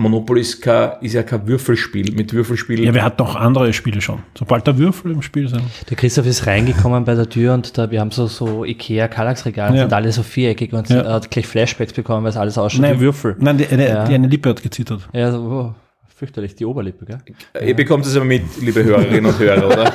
Monopoly 0.00 0.40
ist, 0.40 0.60
kein, 0.62 0.92
ist 1.00 1.12
ja 1.14 1.22
kein 1.22 1.46
Würfelspiel. 1.46 2.12
Mit 2.14 2.32
Würfelspiel. 2.32 2.84
Ja, 2.84 2.92
wer 2.94 3.04
hat 3.04 3.18
noch 3.18 3.36
andere 3.36 3.72
Spiele 3.72 4.00
schon? 4.00 4.20
Sobald 4.36 4.66
da 4.66 4.76
Würfel 4.76 5.12
im 5.12 5.22
Spiel 5.22 5.48
sind. 5.48 5.62
Der 5.88 5.96
Christoph 5.96 6.26
ist 6.26 6.46
reingekommen 6.46 7.04
bei 7.04 7.14
der 7.14 7.28
Tür 7.28 7.54
und 7.54 7.76
da, 7.78 7.90
wir 7.90 8.00
haben 8.00 8.10
so, 8.10 8.26
so 8.26 8.64
Ikea 8.64 9.08
Kallax-Regale, 9.08 9.76
Ja. 9.76 9.82
sind 9.82 9.92
alle 9.92 10.10
so 10.12 10.22
viereckig 10.22 10.72
und 10.72 10.88
Ja. 10.88 11.00
er 11.02 11.12
hat 11.14 11.30
gleich 11.30 11.46
Flashbacks 11.46 11.92
bekommen, 11.92 12.24
weil 12.24 12.30
es 12.30 12.36
alles 12.36 12.58
ausschaut 12.58 12.82
wie 12.84 13.00
Würfel. 13.00 13.36
Nein, 13.38 13.58
die, 13.58 13.66
eine, 13.68 13.88
Ja. 13.88 14.04
die 14.04 14.14
eine 14.14 14.26
Lippe 14.26 14.50
hat 14.50 14.62
gezittert. 14.62 15.08
Ja, 15.12 15.30
so, 15.32 15.38
oh, 15.38 15.74
fürchterlich, 16.16 16.54
die 16.54 16.64
Oberlippe, 16.66 17.04
gell? 17.04 17.18
Ihr 17.66 17.76
bekommt 17.76 18.04
es 18.06 18.14
aber 18.16 18.24
mit, 18.24 18.42
liebe 18.60 18.82
Hörerinnen 18.84 19.26
und 19.26 19.38
Hörer, 19.38 19.66
oder? 19.66 19.92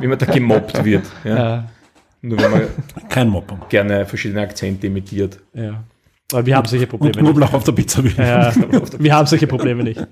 Wie 0.00 0.06
man 0.06 0.18
da 0.18 0.26
gemobbt 0.26 0.84
wird. 0.84 1.04
Ja? 1.24 1.36
Ja, 1.36 1.64
Nur 2.22 2.38
wenn 2.40 2.50
man 2.50 2.60
Kein 3.08 3.28
Mopping. 3.28 3.58
gerne 3.68 4.04
verschiedene 4.06 4.40
Akzente 4.42 4.86
imitiert. 4.86 5.38
ja. 5.54 5.84
Aber 6.32 6.44
wir 6.44 6.56
haben 6.56 6.66
solche 6.66 6.84
Und 6.86 6.90
Probleme 6.90 7.12
nicht. 7.12 7.24
Knoblauch 7.24 7.52
auf 7.52 7.64
der 7.64 7.72
Pizza. 7.72 8.02
will. 8.02 8.12
Ja, 8.16 8.52
wir 8.98 9.14
haben 9.14 9.26
solche 9.26 9.46
Probleme 9.46 9.84
nicht. 9.84 10.00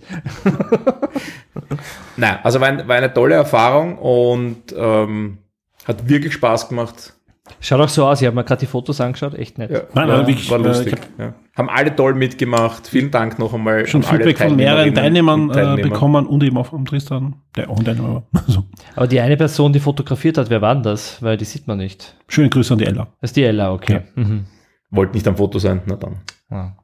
Nein, 2.17 2.39
also 2.43 2.61
war, 2.61 2.69
ein, 2.69 2.87
war 2.87 2.97
eine 2.97 3.12
tolle 3.12 3.35
Erfahrung 3.35 3.99
und 3.99 4.75
ähm, 4.77 5.39
hat 5.87 6.09
wirklich 6.09 6.35
Spaß 6.35 6.69
gemacht. 6.69 7.15
Schaut 7.61 7.81
auch 7.81 7.89
so 7.89 8.07
aus, 8.07 8.21
ich 8.23 8.27
habe 8.27 8.37
mir 8.37 8.45
gerade 8.45 8.61
die 8.61 8.67
Fotos 8.67 9.01
angeschaut, 9.01 9.35
echt 9.35 9.59
nett. 9.59 9.71
Ja, 9.71 9.83
Nein, 9.93 10.09
war, 10.09 10.15
aber 10.19 10.27
wirklich, 10.27 10.51
war 10.51 10.61
äh, 10.61 10.62
lustig. 10.62 10.95
ich 10.95 11.19
ja. 11.19 11.35
Haben 11.57 11.69
alle 11.69 11.95
toll 11.95 12.15
mitgemacht. 12.15 12.87
Vielen 12.87 13.11
Dank 13.11 13.39
noch 13.39 13.53
einmal. 13.53 13.87
Schon 13.87 14.03
an 14.05 14.11
alle 14.11 14.25
Feedback 14.25 14.49
von 14.49 14.57
mehreren 14.57 14.95
Teilnehmern 14.95 15.43
und 15.43 15.51
äh, 15.51 15.55
Teilnehmer. 15.55 15.89
bekommen 15.91 16.27
und 16.27 16.43
eben 16.43 16.57
auch 16.57 16.67
vom 16.67 16.87
Tristan, 16.87 17.37
der 17.55 17.69
auch 17.69 17.79
ein 17.79 17.85
Teilnehmer 17.85 18.15
war. 18.15 18.23
Also, 18.47 18.65
Aber 18.97 19.07
die 19.07 19.21
eine 19.21 19.37
Person, 19.37 19.73
die 19.73 19.81
fotografiert 19.81 20.39
hat, 20.39 20.49
wer 20.49 20.62
war 20.62 20.75
denn 20.75 20.85
das? 20.85 21.23
Weil 21.23 21.37
die 21.37 21.45
sieht 21.45 21.67
man 21.67 21.79
nicht. 21.79 22.17
schöne 22.29 22.49
Grüße 22.49 22.73
an 22.73 22.79
die 22.79 22.87
Ella. 22.87 23.09
Das 23.21 23.31
ist 23.31 23.37
die 23.37 23.45
Ella, 23.45 23.73
okay. 23.73 24.03
Mhm. 24.15 24.47
Wollte 24.95 25.14
nicht 25.14 25.26
am 25.28 25.36
Foto 25.36 25.59
sein, 25.59 25.82
na 25.86 25.97
dann. 25.97 26.16
Ja. 26.51 26.76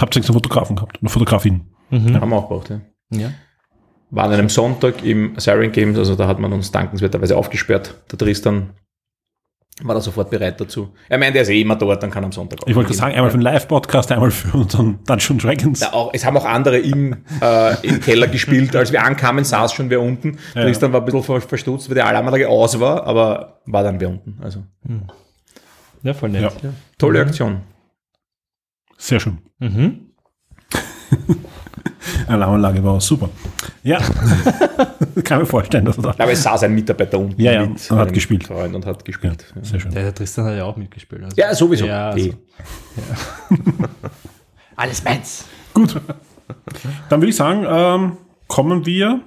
Habt 0.00 0.16
ihr 0.16 0.22
einen 0.22 0.32
Fotografen 0.32 0.76
gehabt? 0.76 0.98
Eine 1.00 1.10
Fotografin. 1.10 1.66
Mhm. 1.90 2.18
Haben 2.18 2.30
wir 2.30 2.36
auch 2.36 2.48
gebraucht, 2.48 2.70
ja. 2.70 2.80
ja. 3.10 3.30
War 4.10 4.24
an 4.24 4.32
einem 4.32 4.48
Sonntag 4.48 5.04
im 5.04 5.34
Siren 5.38 5.70
Games, 5.72 5.98
also 5.98 6.14
da 6.16 6.26
hat 6.26 6.38
man 6.38 6.52
uns 6.52 6.70
dankenswerterweise 6.72 7.36
aufgesperrt. 7.36 7.94
Der 8.10 8.18
Tristan 8.18 8.70
war 9.82 9.94
da 9.94 10.00
sofort 10.00 10.30
bereit 10.30 10.60
dazu. 10.60 10.92
Er 11.08 11.18
meint, 11.18 11.34
er 11.34 11.42
ist 11.42 11.48
eh 11.48 11.60
immer 11.60 11.76
dort, 11.76 12.02
dann 12.02 12.10
kann 12.10 12.22
er 12.22 12.26
am 12.26 12.32
Sonntag 12.32 12.62
auch. 12.62 12.66
Ich 12.66 12.74
wollte 12.74 12.92
sagen, 12.94 13.14
einmal 13.14 13.30
für 13.30 13.34
einen 13.34 13.42
Live-Podcast, 13.42 14.12
einmal 14.12 14.30
für 14.30 14.56
unseren 14.56 14.98
Dungeons 15.04 15.42
Dragons. 15.42 15.80
Ja, 15.80 15.92
auch, 15.92 16.10
es 16.14 16.24
haben 16.24 16.36
auch 16.36 16.44
andere 16.44 16.78
im, 16.78 17.24
äh, 17.40 17.86
im 17.86 18.00
Keller 18.00 18.28
gespielt. 18.28 18.74
Als 18.76 18.92
wir 18.92 19.02
ankamen, 19.04 19.44
saß 19.44 19.72
schon 19.72 19.88
wer 19.90 20.00
unten. 20.00 20.38
Ja. 20.54 20.62
Tristan 20.62 20.92
war 20.92 21.00
ein 21.00 21.04
bisschen 21.06 21.22
ver- 21.22 21.40
verstutzt, 21.40 21.88
weil 21.88 21.94
die 21.96 22.02
Alarmanlage 22.02 22.48
aus 22.48 22.78
war, 22.80 23.06
aber 23.06 23.60
war 23.66 23.82
dann 23.82 23.98
wer 24.00 24.10
unten. 24.10 24.38
Also 24.42 24.62
Ja, 26.02 26.14
voll 26.14 26.30
nett. 26.30 26.42
Ja. 26.42 26.50
Ja. 26.62 26.74
tolle 26.98 27.20
Aktion. 27.20 27.60
Sehr 28.98 29.20
schön. 29.20 29.38
Mhm. 29.58 30.08
Alarmanlage 32.26 32.82
war 32.82 33.00
super. 33.00 33.30
Ja, 33.82 33.98
kann 35.24 35.40
mir 35.40 35.46
vorstellen, 35.46 35.84
dass 35.84 35.96
er 35.98 36.02
da. 36.02 36.10
Aber 36.10 36.32
es 36.32 36.42
saß 36.42 36.62
ein 36.64 36.74
Mitarbeiter 36.74 37.18
unten 37.18 37.40
Ja, 37.40 37.52
ja, 37.52 37.66
mit 37.66 37.90
und 37.90 37.98
hat 37.98 38.12
gespielt. 38.12 38.44
Freund 38.44 38.74
und 38.74 38.86
hat 38.86 39.04
gespielt. 39.04 39.44
Ja, 39.54 39.64
Sehr 39.64 39.80
schön. 39.80 39.90
Der, 39.92 40.02
der 40.04 40.14
Tristan 40.14 40.44
hat 40.46 40.56
ja 40.56 40.64
auch 40.64 40.76
mitgespielt. 40.76 41.22
Also. 41.24 41.36
ja 41.36 41.54
sowieso. 41.54 41.86
Ja, 41.86 42.10
also, 42.10 42.28
Eh. 42.28 42.32
Alles 44.76 45.02
meins. 45.04 45.44
Gut. 45.74 46.00
Dann 47.08 47.20
würde 47.20 47.30
ich 47.30 47.36
sagen, 47.36 47.64
ähm, 47.68 48.16
kommen 48.48 48.84
wir 48.86 49.20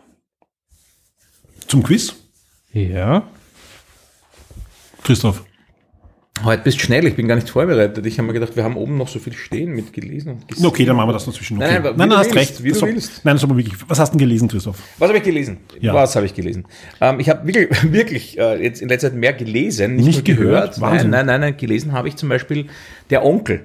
zum 1.67 1.83
Quiz. 1.83 2.15
Ja. 2.71 3.23
Christoph. 5.03 5.43
Heute 6.43 6.63
bist 6.63 6.77
du 6.77 6.81
schnell, 6.83 7.07
ich 7.07 7.15
bin 7.15 7.27
gar 7.27 7.35
nicht 7.35 7.49
vorbereitet. 7.49 8.05
Ich 8.05 8.17
habe 8.19 8.27
mir 8.27 8.33
gedacht, 8.33 8.55
wir 8.55 8.63
haben 8.63 8.75
oben 8.75 8.97
noch 8.97 9.07
so 9.07 9.19
viel 9.19 9.33
stehen 9.33 9.71
mit 9.73 9.93
gelesen 9.93 10.33
und 10.33 10.47
gesehen. 10.47 10.65
Okay, 10.65 10.85
dann 10.85 10.95
machen 10.97 11.09
wir 11.09 11.13
das 11.13 11.25
dazwischen. 11.25 11.57
Okay. 11.57 11.73
Nein, 11.75 11.81
nein, 11.83 11.93
nein, 11.97 12.09
du 12.09 12.17
hast 12.17 12.35
willst, 12.35 12.49
recht. 12.51 12.63
wie 12.63 12.67
du 12.67 12.73
Das 12.73 12.81
war- 12.81 12.89
willst. 12.89 13.25
Nein, 13.25 13.35
das 13.35 13.41
ist 13.43 13.49
aber 13.49 13.57
wirklich. 13.57 13.75
Was 13.87 13.99
hast 13.99 14.13
du 14.13 14.17
denn 14.17 14.27
gelesen, 14.27 14.47
Christoph? 14.49 14.77
Was 14.99 15.07
habe 15.07 15.17
ich 15.17 15.23
gelesen? 15.23 15.57
Ja. 15.79 15.93
Was 15.93 16.15
habe 16.15 16.25
ich 16.25 16.33
gelesen? 16.33 16.65
Ähm, 17.01 17.19
ich 17.21 17.29
habe 17.29 17.47
wirklich, 17.47 17.69
wirklich 17.91 18.37
äh, 18.37 18.61
jetzt 18.61 18.81
in 18.81 18.89
letzter 18.89 19.09
Zeit 19.09 19.17
mehr 19.17 19.33
gelesen, 19.33 19.95
nicht, 19.95 20.05
Nicht 20.07 20.25
gehört? 20.25 20.75
gehört. 20.75 20.77
Nein, 20.79 21.09
nein, 21.09 21.25
nein, 21.25 21.39
nein, 21.41 21.57
gelesen 21.57 21.93
habe 21.93 22.09
ich 22.09 22.17
zum 22.17 22.29
Beispiel 22.29 22.67
Der 23.09 23.25
Onkel. 23.25 23.63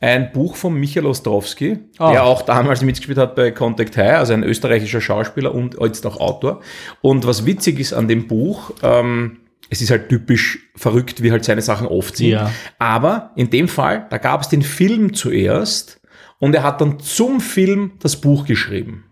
Ein 0.00 0.32
Buch 0.32 0.56
von 0.56 0.74
Michael 0.74 1.06
Ostrowski, 1.06 1.78
Ah. 1.98 2.12
der 2.12 2.24
auch 2.24 2.42
damals 2.42 2.82
mitgespielt 2.82 3.18
hat 3.18 3.36
bei 3.36 3.50
Contact 3.52 3.96
High, 3.96 4.14
also 4.16 4.32
ein 4.32 4.42
österreichischer 4.42 5.00
Schauspieler 5.00 5.54
und 5.54 5.76
jetzt 5.80 6.04
auch 6.06 6.18
Autor. 6.18 6.60
Und 7.02 7.24
was 7.26 7.46
witzig 7.46 7.78
ist 7.78 7.92
an 7.92 8.08
dem 8.08 8.26
Buch, 8.26 8.72
ähm, 8.82 9.38
es 9.72 9.80
ist 9.80 9.90
halt 9.90 10.10
typisch 10.10 10.58
verrückt, 10.76 11.22
wie 11.22 11.32
halt 11.32 11.46
seine 11.46 11.62
Sachen 11.62 11.86
oft 11.86 12.14
sind. 12.18 12.28
Ja. 12.28 12.50
Aber 12.78 13.30
in 13.36 13.48
dem 13.48 13.68
Fall, 13.68 14.06
da 14.10 14.18
gab 14.18 14.42
es 14.42 14.50
den 14.50 14.60
Film 14.60 15.14
zuerst 15.14 15.98
und 16.38 16.54
er 16.54 16.62
hat 16.62 16.82
dann 16.82 17.00
zum 17.00 17.40
Film 17.40 17.92
das 18.00 18.20
Buch 18.20 18.44
geschrieben. 18.44 19.04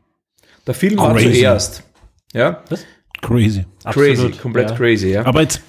Der 0.67 0.75
Film 0.75 0.99
war 0.99 1.15
Crazy. 1.15 1.33
zuerst. 1.41 1.83
Ja, 2.35 2.63
Crazy. 2.63 2.85
crazy, 3.23 3.65
Absolut, 3.85 4.39
komplett 4.43 4.69
ja. 4.71 4.77
crazy, 4.77 5.09
ja. 5.09 5.25
Aber 5.25 5.41
jetzt, 5.41 5.63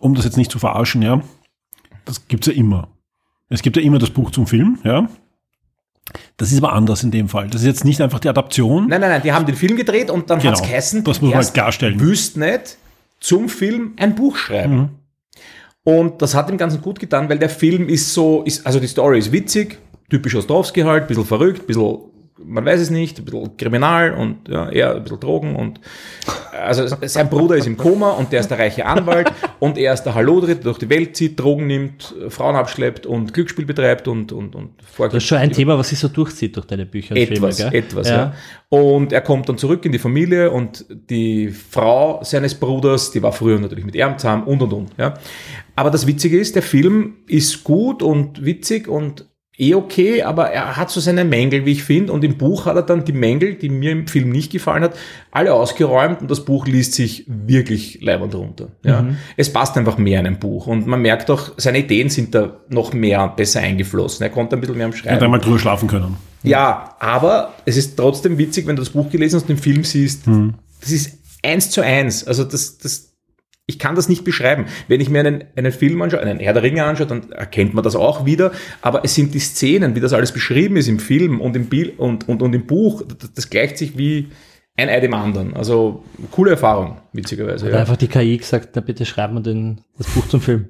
um 0.00 0.16
das 0.16 0.24
jetzt 0.24 0.36
nicht 0.36 0.50
zu 0.50 0.58
verarschen, 0.58 1.02
ja, 1.02 1.22
das 2.04 2.26
gibt's 2.26 2.48
ja 2.48 2.52
immer. 2.52 2.88
Es 3.48 3.62
gibt 3.62 3.76
ja 3.76 3.82
immer 3.82 4.00
das 4.00 4.10
Buch 4.10 4.32
zum 4.32 4.48
Film, 4.48 4.80
ja. 4.82 5.08
Das 6.36 6.50
ist 6.50 6.58
aber 6.58 6.72
anders 6.72 7.04
in 7.04 7.12
dem 7.12 7.28
Fall. 7.28 7.46
Das 7.48 7.60
ist 7.60 7.66
jetzt 7.68 7.84
nicht 7.84 8.00
einfach 8.00 8.18
die 8.18 8.28
Adaption. 8.28 8.88
Nein, 8.88 9.00
nein, 9.00 9.10
nein, 9.10 9.22
die 9.22 9.32
haben 9.32 9.46
den 9.46 9.54
Film 9.54 9.76
gedreht 9.76 10.10
und 10.10 10.30
dann 10.30 10.40
Genau, 10.40 10.50
hat's 10.50 10.62
geheißen, 10.62 11.04
das 11.04 11.20
muss 11.20 11.30
man 11.30 11.38
erst 11.38 11.50
halt 11.50 11.54
klarstellen. 11.54 12.00
wüsst 12.00 12.36
nicht 12.36 12.76
zum 13.20 13.48
Film 13.48 13.94
ein 13.96 14.14
Buch 14.14 14.36
schreiben. 14.36 14.76
Mhm. 14.76 14.88
Und 15.84 16.20
das 16.20 16.34
hat 16.34 16.48
dem 16.48 16.58
Ganzen 16.58 16.82
gut 16.82 16.98
getan, 16.98 17.28
weil 17.28 17.38
der 17.38 17.48
Film 17.48 17.88
ist 17.88 18.12
so, 18.12 18.42
ist, 18.42 18.66
also 18.66 18.80
die 18.80 18.88
Story 18.88 19.18
ist 19.18 19.30
witzig, 19.30 19.78
typisch 20.10 20.34
Ostrowski 20.34 20.80
halt, 20.80 21.06
bisschen 21.06 21.24
verrückt, 21.24 21.66
bisschen, 21.66 21.98
man 22.38 22.64
weiß 22.64 22.80
es 22.80 22.90
nicht, 22.90 23.18
ein 23.18 23.24
bisschen 23.24 23.56
kriminal 23.56 24.12
und 24.12 24.48
ja, 24.48 24.68
eher 24.68 24.94
ein 24.94 25.02
bisschen 25.02 25.20
Drogen 25.20 25.56
und 25.56 25.80
also 26.52 26.86
sein 27.02 27.30
Bruder 27.30 27.56
ist 27.56 27.66
im 27.66 27.76
Koma 27.76 28.10
und 28.10 28.32
der 28.32 28.40
ist 28.40 28.48
der 28.48 28.58
reiche 28.58 28.84
Anwalt 28.84 29.32
und 29.58 29.78
er 29.78 29.94
ist 29.94 30.02
der 30.02 30.14
Hallodrit, 30.14 30.58
der 30.58 30.64
durch 30.64 30.78
die 30.78 30.90
Welt 30.90 31.16
zieht, 31.16 31.40
Drogen 31.40 31.66
nimmt, 31.66 32.14
Frauen 32.28 32.56
abschleppt 32.56 33.06
und 33.06 33.32
Glücksspiel 33.32 33.64
betreibt 33.64 34.06
und, 34.08 34.32
und, 34.32 34.54
und 34.54 34.70
vorgibt. 34.82 35.16
Das 35.16 35.22
ist 35.22 35.28
schon 35.28 35.38
ein 35.38 35.52
Thema, 35.52 35.78
was 35.78 35.88
sich 35.88 35.98
so 35.98 36.08
durchzieht 36.08 36.56
durch 36.56 36.66
deine 36.66 36.84
Bücher 36.84 37.14
und 37.14 37.20
Etwas, 37.20 37.56
Filme, 37.56 37.70
gell? 37.70 37.80
etwas, 37.80 38.08
ja. 38.08 38.34
Und 38.68 39.12
er 39.12 39.20
kommt 39.20 39.48
dann 39.48 39.58
zurück 39.58 39.84
in 39.84 39.92
die 39.92 39.98
Familie 39.98 40.50
und 40.50 40.84
die 40.90 41.50
Frau 41.50 42.20
seines 42.22 42.54
Bruders, 42.54 43.12
die 43.12 43.22
war 43.22 43.32
früher 43.32 43.58
natürlich 43.58 43.84
mit 43.84 43.94
ihm 43.94 44.18
zusammen 44.18 44.44
und 44.44 44.62
und 44.62 44.72
und, 44.72 44.90
ja. 44.98 45.14
Aber 45.74 45.90
das 45.90 46.06
Witzige 46.06 46.38
ist, 46.38 46.54
der 46.54 46.62
Film 46.62 47.18
ist 47.28 47.64
gut 47.64 48.02
und 48.02 48.44
witzig 48.44 48.88
und 48.88 49.26
eh 49.58 49.74
okay, 49.74 50.22
aber 50.22 50.50
er 50.50 50.76
hat 50.76 50.90
so 50.90 51.00
seine 51.00 51.24
Mängel, 51.24 51.64
wie 51.64 51.72
ich 51.72 51.84
finde. 51.84 52.12
Und 52.12 52.24
im 52.24 52.36
Buch 52.36 52.66
hat 52.66 52.76
er 52.76 52.82
dann 52.82 53.04
die 53.04 53.12
Mängel, 53.12 53.54
die 53.54 53.68
mir 53.68 53.92
im 53.92 54.06
Film 54.06 54.30
nicht 54.30 54.52
gefallen 54.52 54.82
hat, 54.82 54.96
alle 55.30 55.54
ausgeräumt 55.54 56.20
und 56.20 56.30
das 56.30 56.44
Buch 56.44 56.66
liest 56.66 56.94
sich 56.94 57.24
wirklich 57.26 58.00
leibend 58.02 58.34
runter. 58.34 58.68
Ja. 58.84 59.06
Es 59.36 59.52
passt 59.52 59.76
einfach 59.76 59.98
mehr 59.98 60.20
in 60.20 60.26
ein 60.26 60.38
Buch 60.38 60.66
und 60.66 60.86
man 60.86 61.00
merkt 61.00 61.30
auch, 61.30 61.52
seine 61.56 61.78
Ideen 61.78 62.10
sind 62.10 62.34
da 62.34 62.60
noch 62.68 62.92
mehr 62.92 63.28
besser 63.28 63.60
eingeflossen. 63.60 64.24
Er 64.24 64.30
konnte 64.30 64.56
ein 64.56 64.60
bisschen 64.60 64.76
mehr 64.76 64.86
am 64.86 64.92
Schreiben. 64.92 65.14
Hätte 65.14 65.24
einmal 65.24 65.40
drüber 65.40 65.58
schlafen 65.58 65.88
können. 65.88 66.16
Ja, 66.42 66.94
aber 67.00 67.54
es 67.64 67.76
ist 67.76 67.96
trotzdem 67.96 68.38
witzig, 68.38 68.66
wenn 68.66 68.76
du 68.76 68.82
das 68.82 68.90
Buch 68.90 69.10
gelesen 69.10 69.36
hast 69.36 69.42
und 69.42 69.48
den 69.48 69.58
Film 69.58 69.82
siehst. 69.82 70.26
Das 70.80 70.90
ist 70.92 71.18
eins 71.42 71.70
zu 71.70 71.80
eins. 71.80 72.26
Also 72.26 72.44
das, 72.44 72.78
das, 72.78 73.15
ich 73.68 73.78
kann 73.80 73.96
das 73.96 74.08
nicht 74.08 74.24
beschreiben. 74.24 74.66
Wenn 74.86 75.00
ich 75.00 75.10
mir 75.10 75.20
einen, 75.20 75.44
einen 75.56 75.72
Film 75.72 76.00
anschaue, 76.00 76.20
einen 76.20 76.38
Herr 76.38 76.52
der 76.52 76.62
Ringe 76.62 76.84
anschaue, 76.84 77.06
dann 77.08 77.32
erkennt 77.32 77.74
man 77.74 77.82
das 77.82 77.96
auch 77.96 78.24
wieder. 78.24 78.52
Aber 78.80 79.04
es 79.04 79.14
sind 79.14 79.34
die 79.34 79.40
Szenen, 79.40 79.96
wie 79.96 80.00
das 80.00 80.12
alles 80.12 80.30
beschrieben 80.32 80.76
ist 80.76 80.86
im 80.86 81.00
Film 81.00 81.40
und 81.40 81.56
im, 81.56 81.66
Bil 81.66 81.92
und, 81.96 82.28
und, 82.28 82.42
und 82.42 82.54
im 82.54 82.66
Buch, 82.66 83.02
das, 83.02 83.32
das 83.32 83.50
gleicht 83.50 83.76
sich 83.76 83.98
wie 83.98 84.28
ein 84.76 84.88
Ei 84.88 85.00
dem 85.00 85.14
anderen. 85.14 85.54
Also 85.54 86.04
coole 86.30 86.52
Erfahrung, 86.52 86.98
witzigerweise. 87.12 87.66
Hat 87.66 87.72
Ja. 87.72 87.80
einfach 87.80 87.96
die 87.96 88.06
KI 88.08 88.36
gesagt, 88.36 88.70
na 88.74 88.82
bitte 88.82 89.04
schreib 89.04 89.32
mir 89.32 89.42
den, 89.42 89.80
das 89.98 90.06
Buch 90.08 90.28
zum 90.28 90.40
Film. 90.40 90.68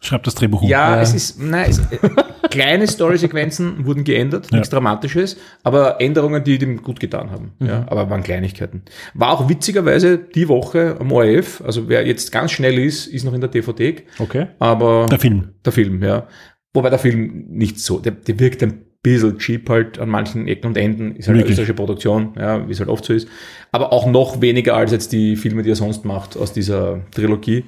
Schreibt 0.00 0.26
das 0.26 0.34
Drehbuch 0.34 0.62
um. 0.62 0.68
Ja, 0.68 0.96
Ja. 0.96 1.02
es 1.02 1.14
ist, 1.14 1.40
nein, 1.40 1.68
es, 1.70 1.80
kleine 2.50 2.86
Storysequenzen 2.86 3.84
wurden 3.86 4.02
geändert, 4.04 4.50
nichts 4.50 4.70
Dramatisches, 4.70 5.36
aber 5.62 6.00
Änderungen, 6.00 6.42
die 6.42 6.58
dem 6.58 6.82
gut 6.82 6.98
getan 7.00 7.30
haben. 7.30 7.52
Ja, 7.60 7.84
aber 7.88 8.08
waren 8.10 8.22
Kleinigkeiten. 8.22 8.82
War 9.14 9.30
auch 9.30 9.48
witzigerweise 9.48 10.18
die 10.18 10.48
Woche 10.48 10.96
am 10.98 11.12
ORF, 11.12 11.62
also 11.64 11.88
wer 11.88 12.06
jetzt 12.06 12.32
ganz 12.32 12.50
schnell 12.52 12.78
ist, 12.78 13.06
ist 13.06 13.24
noch 13.24 13.34
in 13.34 13.40
der 13.40 13.50
DVD, 13.50 13.96
Okay. 14.18 14.46
aber 14.58 15.06
Der 15.10 15.18
Film. 15.18 15.50
der 15.64 15.72
Film, 15.72 16.02
ja. 16.02 16.26
Wobei 16.72 16.88
der 16.90 16.98
Film 16.98 17.46
nicht 17.50 17.78
so, 17.80 17.98
der, 17.98 18.12
der 18.12 18.38
wirkt 18.38 18.62
ein 18.62 18.84
bisschen 19.02 19.38
cheap 19.38 19.68
halt 19.68 19.98
an 19.98 20.08
manchen 20.08 20.46
Ecken 20.46 20.66
und 20.68 20.76
Enden, 20.76 21.16
ist 21.16 21.26
halt 21.26 21.34
eine 21.34 21.38
Wirklich? 21.38 21.52
österreichische 21.52 21.74
Produktion, 21.74 22.34
ja, 22.38 22.66
wie 22.68 22.72
es 22.72 22.80
halt 22.80 22.88
oft 22.90 23.04
so 23.04 23.12
ist. 23.12 23.28
Aber 23.72 23.92
auch 23.92 24.06
noch 24.06 24.40
weniger 24.40 24.76
als 24.76 24.92
jetzt 24.92 25.12
die 25.12 25.36
Filme, 25.36 25.62
die 25.62 25.70
er 25.70 25.76
sonst 25.76 26.04
macht 26.04 26.36
aus 26.36 26.52
dieser 26.52 27.00
Trilogie. 27.12 27.64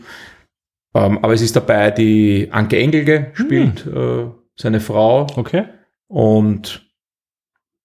Ähm, 0.95 1.19
aber 1.23 1.33
es 1.33 1.41
ist 1.43 1.57
dabei, 1.57 1.91
die 1.91 2.49
Anke 2.51 2.79
Engelke 2.79 3.31
spielt 3.35 3.87
äh, 3.87 4.27
seine 4.57 4.81
Frau 4.81 5.27
Okay. 5.37 5.65
und 6.09 6.87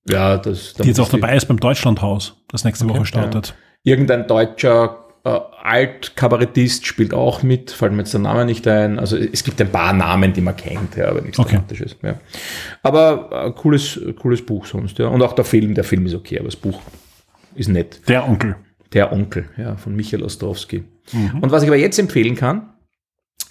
ja, 0.10 0.38
das 0.38 0.74
Die 0.76 0.88
jetzt 0.88 1.00
auch 1.00 1.10
dabei 1.10 1.36
ist 1.36 1.46
beim 1.48 1.60
Deutschlandhaus, 1.60 2.42
das 2.50 2.64
nächste 2.64 2.88
Woche 2.88 3.06
startet. 3.06 3.56
Irgendein 3.84 4.26
deutscher 4.28 5.06
äh, 5.26 5.30
Alt-Kabarettist 5.64 6.86
spielt 6.86 7.14
auch 7.14 7.44
mit, 7.44 7.72
fällt 7.72 7.92
mir 7.92 8.00
jetzt 8.00 8.14
der 8.14 8.22
Name 8.22 8.46
nicht 8.46 8.66
ein. 8.68 9.00
Also 9.00 9.18
es 9.18 9.44
gibt 9.44 9.60
ein 9.62 9.70
paar 9.72 9.92
Namen, 9.94 10.32
die 10.34 10.40
man 10.42 10.56
kennt, 10.56 10.96
ja, 10.96 11.10
aber 11.10 11.22
nichts 11.22 11.38
Okay. 11.40 11.56
Dramatisches. 11.56 11.98
Ja. 12.04 12.16
Aber 12.84 13.30
äh, 13.48 13.52
cooles, 13.52 14.00
cooles 14.20 14.46
Buch 14.46 14.66
sonst, 14.66 14.98
ja. 15.00 15.08
Und 15.08 15.22
auch 15.22 15.34
der 15.34 15.44
Film, 15.46 15.74
der 15.76 15.84
Film 15.84 16.06
ist 16.06 16.14
okay, 16.14 16.38
aber 16.40 16.48
das 16.48 16.56
Buch 16.56 16.80
ist 17.56 17.68
nett. 17.68 18.02
Der 18.08 18.28
Onkel. 18.28 18.56
Der 18.94 19.12
Onkel, 19.12 19.50
ja, 19.58 19.76
von 19.76 19.94
Michael 19.96 20.24
Ostrowski. 20.24 20.86
Und 21.42 21.52
was 21.52 21.64
ich 21.64 21.70
aber 21.70 21.78
jetzt 21.78 22.00
empfehlen 22.00 22.36
kann, 22.36 22.70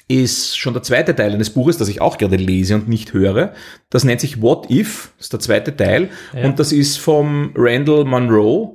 ist 0.08 0.56
schon 0.56 0.72
der 0.72 0.82
zweite 0.84 1.16
Teil 1.16 1.32
eines 1.32 1.50
Buches, 1.50 1.78
das 1.78 1.88
ich 1.88 2.00
auch 2.00 2.16
gerade 2.18 2.36
lese 2.36 2.76
und 2.76 2.88
nicht 2.88 3.12
höre. 3.12 3.52
Das 3.90 4.04
nennt 4.04 4.20
sich 4.20 4.40
What 4.40 4.70
If, 4.70 5.12
das 5.16 5.26
ist 5.26 5.32
der 5.32 5.40
zweite 5.40 5.76
Teil. 5.76 6.10
Und 6.32 6.58
das 6.60 6.72
ist 6.72 6.98
vom 6.98 7.52
Randall 7.56 8.04
Monroe. 8.04 8.74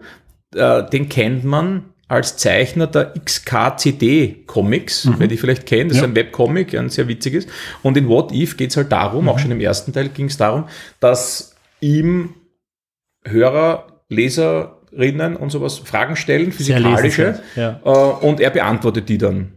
Äh, 0.54 0.90
den 0.90 1.08
kennt 1.08 1.46
man 1.46 1.86
als 2.10 2.36
Zeichner 2.36 2.88
der 2.88 3.14
XKCD-Comics, 3.14 5.10
wer 5.18 5.28
die 5.28 5.38
vielleicht 5.38 5.66
kennt. 5.66 5.92
Das 5.92 5.98
Ja. 6.00 6.04
ist 6.04 6.10
ein 6.10 6.16
Webcomic, 6.16 6.76
ein 6.76 6.90
sehr 6.90 7.08
witziges. 7.08 7.48
Und 7.84 7.96
in 7.96 8.10
What 8.10 8.34
If 8.34 8.58
geht 8.58 8.72
es 8.72 8.78
halt 8.78 8.92
darum, 8.92 9.30
auch 9.30 9.40
schon 9.40 9.52
im 9.52 9.62
ersten 9.62 9.94
Teil 9.94 10.10
ging 10.10 10.26
es 10.26 10.36
darum, 10.38 10.66
dass 11.00 11.56
ihm 11.80 12.34
Hörer, 13.24 14.02
Leserinnen 14.10 15.38
und 15.38 15.52
sowas 15.52 15.78
Fragen 15.78 16.16
stellen, 16.18 16.52
physikalische, 16.52 17.40
ja. 17.56 17.80
äh, 17.86 17.90
und 18.26 18.40
er 18.42 18.50
beantwortet 18.50 19.08
die 19.08 19.18
dann. 19.18 19.54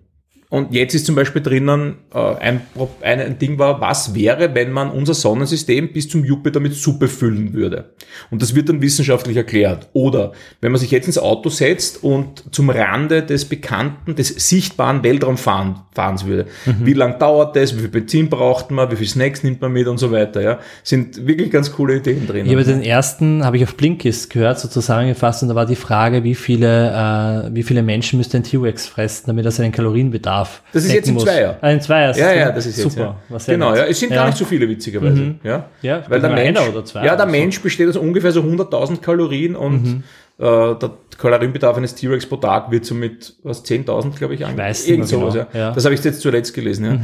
Und 0.54 0.72
jetzt 0.72 0.94
ist 0.94 1.04
zum 1.04 1.16
Beispiel 1.16 1.42
drinnen, 1.42 1.96
äh, 2.14 2.18
ein, 2.36 2.60
ein, 3.02 3.38
Ding 3.40 3.58
war, 3.58 3.80
was 3.80 4.14
wäre, 4.14 4.54
wenn 4.54 4.70
man 4.70 4.88
unser 4.88 5.12
Sonnensystem 5.12 5.92
bis 5.92 6.08
zum 6.08 6.24
Jupiter 6.24 6.60
mit 6.60 6.74
Suppe 6.74 7.08
füllen 7.08 7.54
würde? 7.54 7.86
Und 8.30 8.40
das 8.40 8.54
wird 8.54 8.68
dann 8.68 8.80
wissenschaftlich 8.80 9.36
erklärt. 9.36 9.88
Oder 9.94 10.30
wenn 10.60 10.70
man 10.70 10.80
sich 10.80 10.92
jetzt 10.92 11.08
ins 11.08 11.18
Auto 11.18 11.48
setzt 11.48 12.04
und 12.04 12.54
zum 12.54 12.70
Rande 12.70 13.24
des 13.24 13.46
bekannten, 13.46 14.14
des 14.14 14.28
sichtbaren 14.28 15.02
Weltraumfahrens 15.02 16.24
würde. 16.24 16.46
Wie 16.80 16.92
lang 16.92 17.18
dauert 17.18 17.56
das? 17.56 17.74
Wie 17.74 17.80
viel 17.80 17.88
Benzin 17.88 18.30
braucht 18.30 18.70
man? 18.70 18.88
Wie 18.92 18.96
viel 18.96 19.08
Snacks 19.08 19.42
nimmt 19.42 19.60
man 19.60 19.72
mit 19.72 19.88
und 19.88 19.98
so 19.98 20.12
weiter? 20.12 20.40
Ja, 20.40 20.60
sind 20.84 21.26
wirklich 21.26 21.50
ganz 21.50 21.72
coole 21.72 21.96
Ideen 21.96 22.28
drin. 22.28 22.46
Ich 22.46 22.52
habe 22.52 22.62
den 22.62 22.82
ersten, 22.82 23.44
habe 23.44 23.56
ich 23.56 23.64
auf 23.64 23.74
Blinkist 23.74 24.30
gehört, 24.30 24.60
so 24.60 24.68
zusammengefasst, 24.68 25.42
und 25.42 25.48
da 25.48 25.56
war 25.56 25.66
die 25.66 25.74
Frage, 25.74 26.22
wie 26.22 26.36
viele, 26.36 27.48
äh, 27.50 27.50
wie 27.52 27.64
viele 27.64 27.82
Menschen 27.82 28.18
müsste 28.18 28.36
ein 28.36 28.44
T-Rex 28.44 28.86
fressen, 28.86 29.24
damit 29.26 29.44
er 29.44 29.50
seinen 29.50 29.72
Kalorienbedarf 29.72 30.43
Das 30.72 30.84
ist 30.84 30.92
jetzt 30.92 31.08
im. 31.08 31.18
Zweier. 31.18 31.58
Ah, 31.60 31.70
im 31.70 31.80
Zweier. 31.80 32.16
Ja, 32.16 32.32
ja, 32.32 32.50
das 32.52 32.66
ist 32.66 32.78
jetzt. 32.78 32.92
super. 32.92 33.16
Ja. 33.30 33.38
Genau, 33.46 33.70
nett. 33.70 33.78
ja. 33.78 33.84
Es 33.86 34.00
sind 34.00 34.12
gar 34.12 34.26
nicht 34.26 34.38
so 34.38 34.44
viele, 34.44 34.68
witzigerweise. 34.68 35.36
Ja, 35.42 35.68
Ja, 35.82 36.02
weil 36.08 36.20
der 36.20 36.30
Mensch, 36.30 36.60
oder 36.60 36.84
zwei 36.84 37.04
ja, 37.04 37.16
der 37.16 37.26
so. 37.26 37.32
Mensch 37.32 37.60
besteht 37.60 37.88
aus 37.88 37.96
ungefähr 37.96 38.32
so 38.32 38.40
100.000 38.40 39.00
Kalorien 39.00 39.56
und 39.56 40.04
äh, 40.38 40.42
der 40.42 40.90
Kalorienbedarf 41.18 41.76
eines 41.76 41.94
T-Rex 41.94 42.26
pro 42.26 42.36
Tag 42.36 42.70
wird 42.70 42.84
so 42.84 42.94
mit 42.94 43.36
was 43.42 43.64
10.000, 43.64 44.16
glaube 44.16 44.34
ich, 44.34 44.44
an. 44.44 44.56
weiß 44.56 44.82
nicht 44.82 44.90
Irgend 44.90 45.08
sowas, 45.08 45.34
genau, 45.34 45.46
ja. 45.52 45.58
ja. 45.58 45.70
Das 45.72 45.84
habe 45.84 45.94
ich 45.94 46.02
jetzt 46.02 46.20
zuletzt 46.20 46.54
gelesen, 46.54 46.84
ja. 46.84 46.98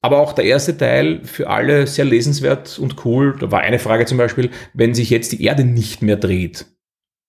Aber 0.00 0.18
auch 0.20 0.32
der 0.32 0.44
erste 0.44 0.76
Teil 0.76 1.24
für 1.24 1.50
alle 1.50 1.88
sehr 1.88 2.04
lesenswert 2.04 2.78
und 2.78 3.04
cool. 3.04 3.36
Da 3.38 3.50
war 3.50 3.60
eine 3.60 3.80
Frage 3.80 4.06
zum 4.06 4.16
Beispiel, 4.16 4.50
wenn 4.72 4.94
sich 4.94 5.10
jetzt 5.10 5.32
die 5.32 5.42
Erde 5.42 5.64
nicht 5.64 6.02
mehr 6.02 6.16
dreht, 6.16 6.66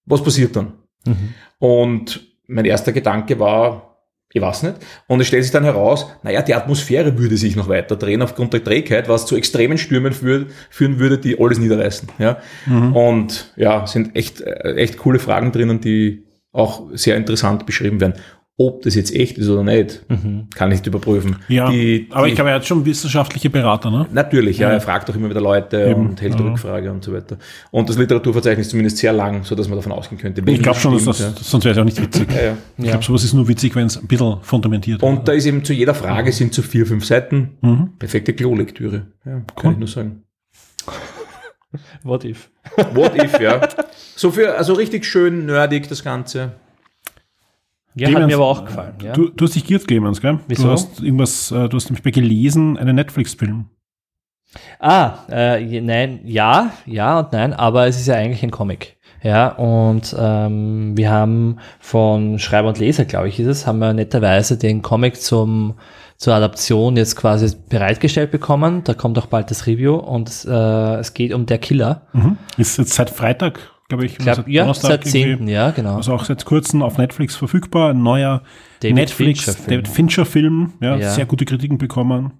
was 0.05 0.23
passiert 0.23 0.55
dann? 0.55 0.73
Und 1.57 2.21
mein 2.47 2.65
erster 2.65 2.91
Gedanke 2.91 3.39
war, 3.39 3.88
ich 4.31 4.41
weiß 4.41 4.63
nicht. 4.63 4.75
Und 5.07 5.19
es 5.21 5.27
stellt 5.27 5.43
sich 5.43 5.51
dann 5.51 5.63
heraus, 5.63 6.05
naja, 6.21 6.41
die 6.41 6.53
Atmosphäre 6.53 7.17
würde 7.17 7.35
sich 7.35 7.55
noch 7.55 7.67
weiter 7.67 7.95
drehen 7.95 8.21
aufgrund 8.21 8.53
der 8.53 8.63
Trägheit, 8.63 9.09
was 9.09 9.25
zu 9.25 9.35
extremen 9.35 9.77
Stürmen 9.77 10.13
führ, 10.13 10.47
führen 10.69 10.99
würde, 10.99 11.17
die 11.17 11.39
alles 11.39 11.57
niederreißen. 11.57 12.09
Ja? 12.19 12.37
Und 12.93 13.51
ja, 13.55 13.87
sind 13.87 14.15
echt, 14.15 14.41
äh, 14.41 14.75
echt 14.75 14.97
coole 14.97 15.19
Fragen 15.19 15.51
drinnen, 15.51 15.81
die 15.81 16.25
auch 16.51 16.87
sehr 16.93 17.15
interessant 17.15 17.65
beschrieben 17.65 17.99
werden. 18.01 18.15
Ob 18.61 18.81
das 18.81 18.93
jetzt 18.95 19.15
echt 19.15 19.37
ist 19.37 19.47
oder 19.47 19.63
nicht, 19.63 20.03
kann 20.53 20.69
ich 20.69 20.79
nicht 20.79 20.87
überprüfen. 20.87 21.37
Ja, 21.47 21.69
Die- 21.71 22.07
aber 22.11 22.25
die- 22.25 22.31
ich 22.31 22.35
glaube, 22.35 22.49
er 22.49 22.57
hat 22.57 22.65
schon 22.65 22.85
wissenschaftliche 22.85 23.49
Berater, 23.49 23.89
ne? 23.89 24.05
Natürlich, 24.11 24.57
ja, 24.57 24.69
er 24.69 24.81
fragt 24.81 25.09
auch 25.09 25.15
immer 25.15 25.29
wieder 25.29 25.39
Leute 25.39 25.81
Eben, 25.91 26.09
und 26.09 26.21
hält 26.21 26.37
ja. 26.37 26.45
Rückfrage 26.45 26.91
und 26.91 27.01
so 27.01 27.13
weiter. 27.13 27.37
Und 27.71 27.87
das 27.87 27.97
Literaturverzeichnis 27.97 28.67
ist 28.67 28.71
zumindest 28.71 28.97
sehr 28.97 29.13
lang, 29.13 29.45
so 29.45 29.55
dass 29.55 29.69
man 29.69 29.77
davon 29.77 29.93
ausgehen 29.93 30.19
könnte. 30.19 30.41
Ich 30.45 30.61
glaube 30.61 30.77
schon, 30.77 30.93
dass 30.93 31.05
das, 31.05 31.17
stimmt, 31.19 31.39
sonst 31.39 31.63
wäre 31.63 31.71
es 31.73 31.79
auch 31.79 31.85
nicht 31.85 32.01
witzig. 32.01 32.27
ja. 32.33 32.41
Ja, 32.41 32.47
ja. 32.49 32.55
Ich 32.77 32.89
glaube, 32.89 33.05
sowas 33.05 33.23
ist 33.23 33.33
nur 33.33 33.47
witzig, 33.47 33.75
wenn 33.77 33.85
es 33.87 33.95
ein 33.97 34.07
bisschen 34.07 34.37
fundamentiert 34.41 35.01
Und 35.03 35.25
da 35.27 35.31
ist 35.31 35.45
eben 35.45 35.63
zu 35.63 35.71
jeder 35.71 35.93
Frage 35.95 36.33
sind 36.33 36.53
so 36.53 36.61
vier, 36.61 36.85
fünf 36.85 37.05
Seiten. 37.05 37.51
Mhm. 37.61 37.91
Perfekte 37.97 38.33
Klolektüre. 38.33 39.07
Ja, 39.25 39.41
kann 39.55 39.71
ich 39.71 39.77
nur 39.79 39.87
sagen. 39.87 40.23
What 42.03 42.25
if? 42.25 42.49
What 42.93 43.15
if, 43.15 43.39
ja. 43.39 43.61
So 44.17 44.31
für, 44.31 44.57
also 44.57 44.73
richtig 44.73 45.05
schön 45.05 45.45
nerdig 45.45 45.87
das 45.87 46.03
Ganze. 46.03 46.53
Ja, 47.95 48.07
hat 48.07 48.13
Clemens, 48.13 48.27
mir 48.27 48.35
aber 48.35 48.47
auch 48.47 48.65
gefallen. 48.65 48.93
Ja. 49.03 49.13
Du, 49.13 49.29
du 49.29 49.45
hast 49.45 49.55
dich 49.55 49.65
giert, 49.65 49.87
Clemens, 49.87 50.21
gell? 50.21 50.39
Wieso? 50.47 50.63
Du 50.63 50.71
hast 50.71 51.01
irgendwas, 51.01 51.51
äh, 51.51 51.67
du 51.67 51.75
hast 51.75 51.85
nämlich 51.85 52.03
bei 52.03 52.11
gelesen, 52.11 52.77
einen 52.77 52.95
Netflix-Film. 52.95 53.65
Ah, 54.79 55.19
äh, 55.29 55.81
nein, 55.81 56.21
ja, 56.23 56.71
ja 56.85 57.19
und 57.19 57.33
nein, 57.33 57.53
aber 57.53 57.87
es 57.87 57.99
ist 57.99 58.07
ja 58.07 58.15
eigentlich 58.15 58.41
ein 58.43 58.51
Comic. 58.51 58.97
Ja, 59.21 59.49
und 59.49 60.15
ähm, 60.17 60.95
wir 60.95 61.11
haben 61.11 61.57
von 61.79 62.39
Schreiber 62.39 62.69
und 62.69 62.79
Leser, 62.79 63.05
glaube 63.05 63.27
ich, 63.27 63.39
ist 63.39 63.47
es, 63.47 63.67
haben 63.67 63.79
wir 63.79 63.93
netterweise 63.93 64.57
den 64.57 64.81
Comic 64.81 65.21
zum, 65.21 65.75
zur 66.15 66.35
Adaption 66.35 66.95
jetzt 66.95 67.15
quasi 67.17 67.53
bereitgestellt 67.67 68.31
bekommen. 68.31 68.83
Da 68.85 68.93
kommt 68.93 69.19
auch 69.19 69.25
bald 69.25 69.51
das 69.51 69.67
Review 69.67 69.95
und 69.95 70.45
äh, 70.47 70.95
es 70.95 71.13
geht 71.13 71.33
um 71.33 71.45
Der 71.45 71.57
Killer. 71.57 72.03
Mhm. 72.13 72.37
Ist 72.57 72.77
jetzt 72.77 72.93
seit 72.93 73.09
Freitag, 73.09 73.59
glaube 73.89 74.05
ich, 74.05 74.13
Ich 74.13 74.17
glaub, 74.19 74.47
ja, 74.47 74.63
Donnerstag 74.63 75.03
seit 75.03 75.13
irgendwie. 75.15 75.37
10. 75.45 75.47
Ja, 75.49 75.71
genau. 75.71 75.95
Also 75.97 76.13
auch 76.13 76.23
seit 76.23 76.45
kurzem 76.45 76.81
auf 76.81 76.97
Netflix 76.97 77.35
verfügbar. 77.35 77.89
Ein 77.89 78.01
neuer 78.03 78.43
David 78.81 78.95
Netflix 78.95 79.43
Fincher-Film. 79.43 79.67
David 79.69 79.87
Fincher-Film. 79.89 80.73
Ja, 80.81 80.95
Ja. 80.95 81.09
Sehr 81.11 81.25
gute 81.25 81.43
Kritiken 81.45 81.77
bekommen. 81.77 82.31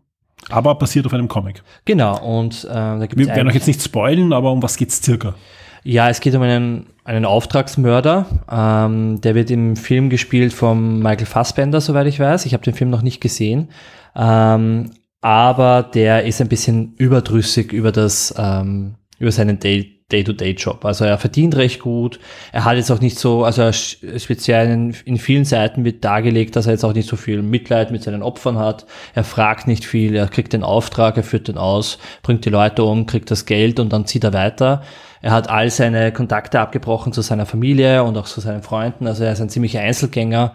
Aber 0.50 0.74
basiert 0.76 1.06
auf 1.06 1.14
einem 1.14 1.28
Comic. 1.28 1.62
Genau, 1.84 2.18
und 2.40 2.64
äh, 2.64 2.68
da 2.74 3.00
gibt 3.06 3.18
Wir 3.20 3.28
werden 3.28 3.50
euch 3.50 3.56
jetzt 3.56 3.68
nicht 3.68 3.84
spoilen, 3.84 4.32
aber 4.32 4.52
um 4.54 4.64
was 4.64 4.78
geht's 4.78 5.02
circa? 5.04 5.36
Ja, 5.84 6.10
es 6.10 6.22
geht 6.22 6.34
um 6.36 6.42
einen, 6.42 6.88
einen 7.04 7.26
Auftragsmörder. 7.26 8.26
Ähm, 8.50 9.20
der 9.22 9.36
wird 9.36 9.52
im 9.52 9.76
Film 9.76 10.10
gespielt 10.10 10.54
von 10.54 11.00
Michael 11.00 11.26
Fassbender, 11.26 11.82
soweit 11.82 12.08
ich 12.08 12.20
weiß. 12.20 12.46
Ich 12.46 12.54
habe 12.54 12.64
den 12.64 12.74
Film 12.74 12.90
noch 12.90 13.02
nicht 13.02 13.22
gesehen. 13.22 13.70
Ähm, 14.16 14.92
aber 15.22 15.84
der 15.84 16.26
ist 16.26 16.40
ein 16.42 16.48
bisschen 16.48 16.94
überdrüssig 16.98 17.74
über 17.74 17.92
das, 17.92 18.34
ähm, 18.38 18.96
über 19.20 19.32
seinen 19.32 19.60
Day- 19.60 19.99
Day-to-Day-Job. 20.11 20.84
Also 20.86 21.06
er 21.06 21.18
verdient 21.18 21.56
recht 21.56 21.80
gut. 21.80 22.19
Er 22.52 22.65
hat 22.65 22.77
jetzt 22.77 22.91
auch 22.91 22.99
nicht 22.99 23.19
so, 23.19 23.44
also 23.44 23.61
er 23.61 23.73
speziell 23.73 24.69
in, 24.69 24.95
in 25.06 25.18
vielen 25.18 25.45
Seiten 25.45 25.86
wird 25.86 26.03
dargelegt, 26.03 26.56
dass 26.56 26.65
er 26.65 26.73
jetzt 26.73 26.84
auch 26.84 26.94
nicht 26.94 27.07
so 27.07 27.15
viel 27.15 27.41
Mitleid 27.41 27.91
mit 27.91 28.03
seinen 28.03 28.23
Opfern 28.23 28.57
hat. 28.57 28.86
Er 29.14 29.23
fragt 29.23 29.68
nicht 29.68 29.86
viel, 29.86 30.15
er 30.15 30.27
kriegt 30.27 30.53
den 30.53 30.64
Auftrag, 30.64 31.18
er 31.18 31.23
führt 31.23 31.48
den 31.48 31.57
aus, 31.57 31.99
bringt 32.23 32.45
die 32.45 32.49
Leute 32.49 32.84
um, 32.84 33.06
kriegt 33.06 33.30
das 33.31 33.45
Geld 33.45 33.80
und 33.80 33.94
dann 33.94 34.06
zieht 34.06 34.23
er 34.23 34.34
weiter. 34.34 34.84
Er 35.22 35.31
hat 35.31 35.49
all 35.49 35.69
seine 35.69 36.11
Kontakte 36.14 36.60
abgebrochen 36.60 37.14
zu 37.14 37.22
seiner 37.22 37.45
Familie 37.45 38.03
und 38.03 38.18
auch 38.18 38.26
zu 38.26 38.41
seinen 38.41 38.64
Freunden. 38.64 39.06
Also 39.06 39.23
er 39.23 39.34
ist 39.34 39.41
ein 39.41 39.49
ziemlicher 39.49 39.81
Einzelgänger 39.81 40.53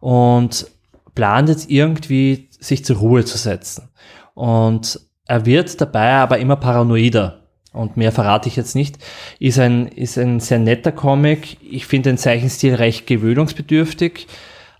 und 0.00 0.66
plant 1.14 1.48
jetzt 1.48 1.70
irgendwie, 1.70 2.48
sich 2.58 2.84
zur 2.84 2.96
Ruhe 2.96 3.24
zu 3.24 3.38
setzen. 3.38 3.90
Und 4.34 5.00
er 5.26 5.46
wird 5.46 5.80
dabei 5.80 6.12
aber 6.14 6.38
immer 6.38 6.56
paranoider. 6.56 7.43
Und 7.74 7.96
mehr 7.96 8.12
verrate 8.12 8.48
ich 8.48 8.56
jetzt 8.56 8.76
nicht. 8.76 8.98
Ist 9.40 9.58
ein, 9.58 9.88
ist 9.88 10.16
ein 10.16 10.40
sehr 10.40 10.60
netter 10.60 10.92
Comic. 10.92 11.58
Ich 11.60 11.86
finde 11.86 12.10
den 12.10 12.18
Zeichenstil 12.18 12.74
recht 12.74 13.06
gewöhnungsbedürftig. 13.06 14.28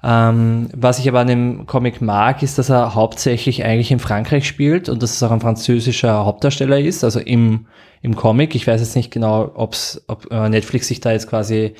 Ähm, 0.04 0.68
was 0.76 1.00
ich 1.00 1.08
aber 1.08 1.20
an 1.20 1.26
dem 1.26 1.66
Comic 1.66 2.00
mag, 2.00 2.42
ist, 2.42 2.56
dass 2.56 2.70
er 2.70 2.94
hauptsächlich 2.94 3.64
eigentlich 3.64 3.90
in 3.90 3.98
Frankreich 3.98 4.46
spielt 4.46 4.88
und 4.88 5.02
dass 5.02 5.12
es 5.12 5.22
auch 5.22 5.32
ein 5.32 5.40
französischer 5.40 6.24
Hauptdarsteller 6.24 6.78
ist, 6.78 7.02
also 7.02 7.18
im, 7.18 7.66
im 8.00 8.14
Comic. 8.14 8.54
Ich 8.54 8.66
weiß 8.66 8.80
jetzt 8.80 8.96
nicht 8.96 9.10
genau, 9.10 9.50
ob's, 9.54 10.04
ob 10.06 10.30
äh, 10.30 10.48
Netflix 10.48 10.88
sich 10.88 11.00
da 11.00 11.10
jetzt 11.10 11.28
quasi 11.28 11.74